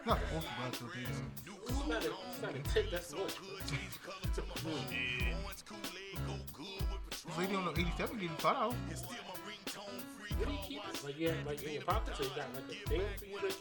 Not 0.06 0.18
supposed 0.20 0.46
to 0.46 0.52
buy 0.60 0.68
two 0.76 0.88
things. 0.92 1.16
It's 1.66 1.88
not 1.88 2.04
a, 2.04 2.12
it's 2.28 2.42
not 2.42 2.54
a 2.54 2.62
tip. 2.74 2.90
That's 2.90 3.12
much. 3.14 3.36
This 7.10 7.38
lady 7.38 7.54
on 7.54 7.64
the 7.64 7.70
87 7.72 8.18
getting 8.18 8.36
five 8.36 8.74
dollars. 10.44 10.58
Where 10.62 10.72
do 10.72 10.74
you 10.74 10.80
keep 10.80 10.94
it? 10.94 11.04
Like 11.04 11.18
yeah, 11.18 11.32
like 11.46 11.62
in 11.62 11.72
your 11.74 11.82
pocket, 11.82 12.14
so 12.16 12.22
you 12.24 12.30
got 12.30 12.46
like 12.54 12.64
a 12.70 12.88
thing 12.88 13.02
for 13.18 13.24
you 13.26 13.38
to. 13.38 13.54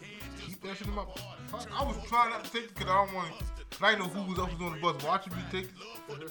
Keep 0.45 0.61
that 0.63 0.77
shit 0.77 0.87
in 0.87 0.93
my. 0.95 1.03
Fuck, 1.47 1.67
I 1.79 1.83
was 1.83 1.95
trying 2.07 2.29
not 2.31 2.43
to 2.43 2.51
take 2.51 2.63
it 2.63 2.73
because 2.75 2.89
I 2.89 3.05
don't 3.05 3.13
want. 3.15 3.29
Cause 3.71 3.81
I 3.81 3.91
didn't 3.95 4.13
know 4.13 4.21
who 4.21 4.29
was 4.29 4.39
else 4.39 4.51
was 4.53 4.61
on 4.61 4.73
the 4.75 4.81
bus 4.81 5.03
watching 5.03 5.33
me 5.33 5.39
take 5.51 5.65
it. 5.65 5.71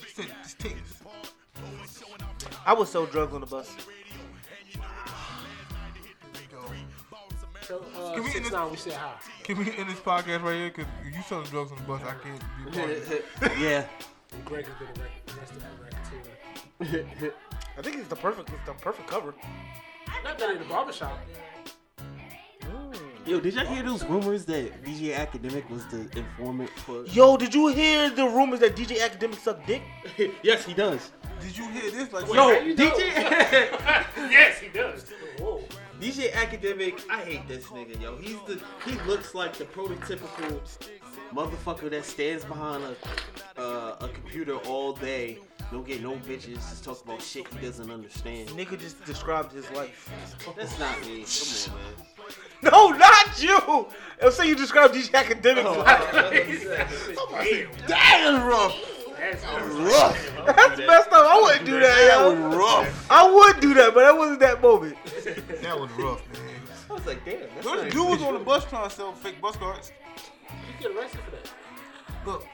Just 0.01 0.17
take, 0.17 0.29
just 0.43 0.59
take 0.59 0.77
this. 0.77 1.03
I 2.67 2.73
was 2.73 2.91
so 2.91 3.07
drugs 3.07 3.35
on 3.35 3.41
the 3.41 3.47
bus. 3.47 3.75
So 7.63 7.85
uh, 7.97 8.15
Can 8.15 8.25
we 8.25 8.31
six 8.31 8.37
end 8.37 8.45
this- 8.47 8.53
nine, 8.53 8.71
we 8.71 8.77
said 8.77 8.93
hi. 8.95 9.13
Can 9.45 9.59
we 9.59 9.71
end 9.77 9.89
this 9.89 10.01
podcast 10.01 10.43
right 10.43 10.55
here? 10.55 10.71
Cause 10.71 10.85
if 11.07 11.15
you 11.17 11.23
selling 11.23 11.47
drugs 11.47 11.71
on 11.71 11.79
the 11.79 11.85
bus, 11.85 12.03
I 12.03 12.15
can't 12.23 12.41
be 12.65 12.71
a 12.71 12.73
part 12.83 12.91
of 12.91 13.13
it. 13.13 13.25
yeah. 13.61 13.85
And 14.33 14.45
Greg 14.45 14.67
has 14.67 14.75
been 14.79 14.89
arre- 15.03 15.39
arrested 15.39 15.63
for 16.81 16.87
racketeering. 16.91 17.33
I 17.79 17.83
think 17.83 17.97
it's 17.99 18.09
the 18.09 18.17
perfect, 18.17 18.49
it's 18.51 18.67
the 18.67 18.73
perfect 18.75 19.09
cover. 19.09 19.35
Not 20.25 20.39
that 20.39 20.51
in 20.51 20.59
the 20.59 20.65
barbershop. 20.65 21.19
Yo, 23.25 23.39
did 23.39 23.55
y'all 23.55 23.65
hear 23.67 23.85
those 23.85 24.05
rumors 24.05 24.45
that 24.47 24.83
DJ 24.83 25.15
Akademiks 25.15 25.71
was 25.71 25.87
the 25.87 26.09
informant 26.19 26.71
for? 26.71 27.05
Yo, 27.07 27.37
did 27.37 27.55
you 27.55 27.69
hear 27.69 28.11
the 28.11 28.25
rumors 28.25 28.59
that 28.61 28.75
DJ 28.75 28.99
Akademiks 28.99 29.37
sucked 29.37 29.65
dick? 29.67 29.83
yes, 30.43 30.65
he 30.65 30.75
does. 30.75 31.13
Did 31.41 31.57
you 31.57 31.69
hear 31.69 31.91
this? 31.93 32.13
Like, 32.13 32.27
Wait, 32.27 32.35
Yo, 32.35 32.43
how 32.43 32.61
you 32.61 32.75
know? 32.75 32.91
DJ, 32.91 32.99
yes, 34.31 34.59
he 34.59 34.69
does. 34.69 35.09
Whoa. 35.39 35.63
DJ 36.01 36.33
Akademiks, 36.33 37.03
I 37.09 37.21
hate 37.21 37.47
this 37.47 37.65
nigga, 37.67 38.01
yo. 38.03 38.17
He's 38.17 38.37
the 38.49 38.61
he 38.85 38.99
looks 39.09 39.37
like 39.37 39.57
the 39.57 39.65
prototypical 39.67 40.61
motherfucker 41.33 41.89
that 41.91 42.05
stands 42.05 42.45
behind 42.45 42.83
a 42.83 43.61
uh, 43.61 43.97
a 44.01 44.09
computer 44.09 44.57
all 44.67 44.95
day, 44.95 45.39
don't 45.73 45.87
get 45.87 46.03
no 46.03 46.13
bitches, 46.17 46.55
just 46.55 46.85
talk 46.85 47.03
about 47.05 47.23
shit 47.23 47.47
he 47.49 47.67
doesn't 47.67 47.91
understand. 47.91 48.51
Nigga 48.51 48.79
just 48.79 49.03
described 49.05 49.53
his 49.53 49.69
life. 49.73 50.11
That's 50.57 50.79
not 50.79 51.01
me. 51.07 51.25
Come 51.25 51.75
on, 51.75 51.79
man. 51.79 52.07
No, 52.71 52.91
not 52.91 53.43
you. 53.43 53.89
I'm 54.23 54.31
saying 54.31 54.51
you 54.51 54.55
described 54.55 54.95
these 54.95 55.11
Akademiks' 55.11 55.65
Oh, 55.65 55.81
life. 55.81 57.17
Oh 57.19 57.67
damn, 57.89 58.47
rough. 58.47 58.77
That's 59.19 59.45
Rough. 59.45 60.47
That's 60.47 60.79
messed 60.79 61.13
up. 61.13 61.27
I 61.27 61.41
wouldn't 61.43 61.65
do 61.67 61.81
that, 61.81 61.81
That 61.83 62.19
yo. 62.21 62.49
was 62.49 62.57
rough. 62.57 63.11
I 63.11 63.33
would 63.33 63.61
do 63.61 63.75
that, 63.75 63.95
but 63.95 64.01
that 64.01 64.17
wasn't 64.17 64.41
that 64.41 64.61
moment. 64.63 64.97
that 65.63 65.79
was 65.81 65.91
rough, 65.93 66.23
man. 66.33 66.43
I 66.91 66.93
was 66.93 67.07
like, 67.07 67.25
damn. 67.25 67.41
That's 67.41 67.65
Those 67.67 67.83
not 67.83 67.91
dude 67.91 68.09
was 68.09 68.23
on 68.23 68.35
the 68.35 68.41
bus 68.41 68.65
trying 68.67 68.89
to 68.89 68.95
sell 68.95 69.13
fake 69.13 69.41
bus 69.41 69.57
cards. 69.57 69.93
You 70.51 70.89
get 70.89 70.97
arrested 70.97 71.21
for 71.21 71.31
that. 71.33 71.51
Look, 72.27 72.47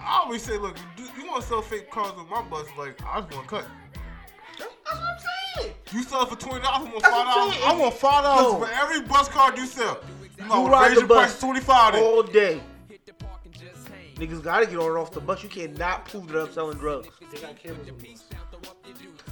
I 0.00 0.20
always 0.24 0.42
say, 0.42 0.56
look, 0.58 0.76
you, 0.96 1.04
you 1.18 1.26
want 1.28 1.42
to 1.42 1.48
sell 1.48 1.62
fake 1.62 1.90
cards 1.90 2.14
on 2.18 2.28
my 2.28 2.42
bus? 2.42 2.66
Like, 2.78 3.00
I 3.04 3.20
just 3.20 3.34
want 3.34 3.48
to 3.48 3.56
cut. 3.56 3.66
That's 4.58 4.70
what 4.84 5.02
I'm 5.02 5.18
saying. 5.58 5.74
You 5.92 6.02
sell 6.02 6.22
it 6.22 6.28
for 6.28 6.36
twenty 6.36 6.62
dollars. 6.62 6.88
I 6.88 6.90
want 6.92 7.02
That's 7.02 7.14
five 7.14 7.26
what 7.26 7.26
I'm 7.28 7.34
dollars. 7.38 7.54
saying. 7.54 7.66
I 7.68 7.80
want 7.80 7.94
five 7.94 8.24
dollars 8.24 8.68
for 8.68 8.74
every 8.74 9.00
bus 9.06 9.28
card 9.28 9.56
you 9.58 9.66
sell. 9.66 9.98
You, 10.38 10.44
You 10.44 10.48
know, 10.48 10.68
ride 10.68 10.86
raise 10.88 10.94
the 10.94 11.00
your 11.00 11.08
price 11.08 11.30
bus 11.30 11.34
to 11.36 11.40
twenty 11.46 11.60
five. 11.60 11.94
all 11.96 12.22
day. 12.22 12.60
Niggas 14.16 14.42
gotta 14.42 14.66
get 14.66 14.76
on 14.78 14.88
and 14.88 14.98
off 14.98 15.12
the 15.12 15.20
bus. 15.20 15.42
You 15.44 15.48
cannot 15.48 16.04
prove 16.06 16.26
that 16.28 16.40
I'm 16.42 16.52
selling 16.52 16.78
drugs. 16.78 17.08
They 17.32 17.40
got 17.40 17.56
cameras 17.56 17.88
on 17.88 17.98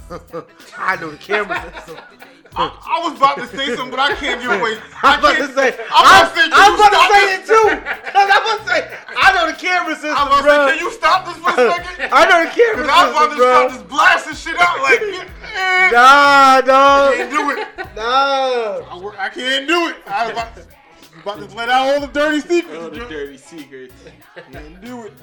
the 0.09 0.17
bus. 0.21 0.43
I 0.77 0.95
know 0.95 1.11
the 1.11 1.17
camera 1.17 1.73
system. 1.85 1.97
I, 2.57 2.73
I 2.73 2.97
was 3.05 3.13
about 3.17 3.37
to 3.37 3.45
say 3.55 3.75
something, 3.75 3.91
but 3.91 3.99
I 3.99 4.15
can't 4.15 4.41
give 4.41 4.49
away. 4.49 4.81
I'm 5.03 5.03
I 5.03 5.19
about 5.21 5.37
to 5.37 5.47
say. 5.53 5.77
I'm 5.93 5.93
I'm, 5.93 6.25
about 6.25 6.33
to 6.33 6.41
say, 6.41 6.49
can 6.49 6.57
I'm 6.57 6.73
about 6.73 6.89
to 6.89 7.03
say 7.13 7.23
it 7.37 7.43
too. 7.45 7.67
Cause 8.11 8.29
I'm 8.33 8.41
about 8.41 8.57
to 8.57 8.65
say. 8.65 8.81
I 9.13 9.27
know 9.33 9.45
the 9.45 9.57
camera 9.57 9.93
system, 9.93 10.17
I 10.17 10.23
was 10.25 10.41
about 10.41 10.57
to 10.57 10.73
say, 10.73 10.77
can 10.77 10.85
you 10.85 10.91
stop 10.91 11.25
this 11.29 11.37
for 11.37 11.49
a 11.53 11.69
second? 11.69 12.09
I 12.17 12.21
know 12.25 12.39
the 12.41 12.51
camera 12.57 12.81
Cause 12.81 12.89
I 12.89 13.01
was 13.05 13.11
about 13.13 13.29
system, 13.29 13.37
to 13.37 13.45
start 13.45 13.61
bro. 13.61 13.77
just 13.77 13.87
blasting 13.87 14.37
shit 14.41 14.57
out 14.57 14.81
like, 14.81 15.01
eh, 15.05 15.91
Nah, 15.93 16.61
dog. 16.65 17.13
I 17.13 17.17
can't 17.17 17.29
do 17.29 17.43
it. 17.53 17.59
Nah. 17.93 18.81
I, 18.89 19.25
I 19.25 19.29
can't 19.29 19.67
do 19.67 19.79
it. 19.89 19.95
I 20.07 20.25
was 20.25 20.31
about 20.33 20.55
to, 20.57 20.61
about 21.21 21.37
to 21.49 21.55
let 21.55 21.69
out 21.69 21.87
all 21.93 22.01
the 22.01 22.07
dirty 22.07 22.41
secrets. 22.41 22.81
All 22.81 22.89
the 22.89 22.97
bro. 22.97 23.09
dirty 23.09 23.37
secrets. 23.37 23.93
Can't 24.51 24.81
do 24.81 25.05
it. 25.05 25.13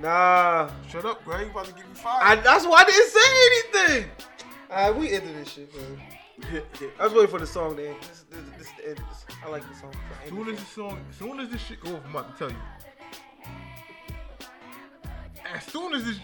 Nah. 0.00 0.70
Shut 0.88 1.04
up, 1.04 1.22
Greg. 1.24 1.44
You 1.44 1.50
about 1.52 1.66
to 1.66 1.74
get 1.74 1.86
me 1.88 1.94
fired. 1.94 2.38
I, 2.38 2.40
that's 2.40 2.64
why 2.64 2.80
I 2.80 2.84
didn't 2.88 3.10
say 3.12 3.90
anything. 3.92 4.10
Alright, 4.70 4.96
we 4.96 5.12
ended 5.12 5.36
this 5.36 5.52
shit, 5.52 5.74
man. 5.76 6.00
I 6.98 7.04
was 7.04 7.12
waiting 7.12 7.28
for 7.28 7.38
the 7.38 7.46
song 7.46 7.76
to 7.76 7.88
end. 7.88 7.96
This, 8.00 8.24
this, 8.30 8.44
this. 8.58 8.68
This- 8.96 9.24
I 9.44 9.48
like 9.48 9.62
the 9.68 9.74
song. 9.74 9.92
As 10.22 10.28
soon 10.30 10.48
as 10.48 10.58
this 10.58 10.68
song, 10.68 11.00
as 11.10 11.16
soon 11.16 11.40
as 11.40 11.48
this 11.50 11.60
shit 11.62 11.80
go 11.80 11.96
off, 11.96 12.02
I'm 12.04 12.10
about 12.10 12.32
to 12.32 12.38
tell 12.38 12.50
you. 12.50 12.56
As 15.54 15.64
soon 15.64 15.94
as 15.94 16.04
this 16.04 16.18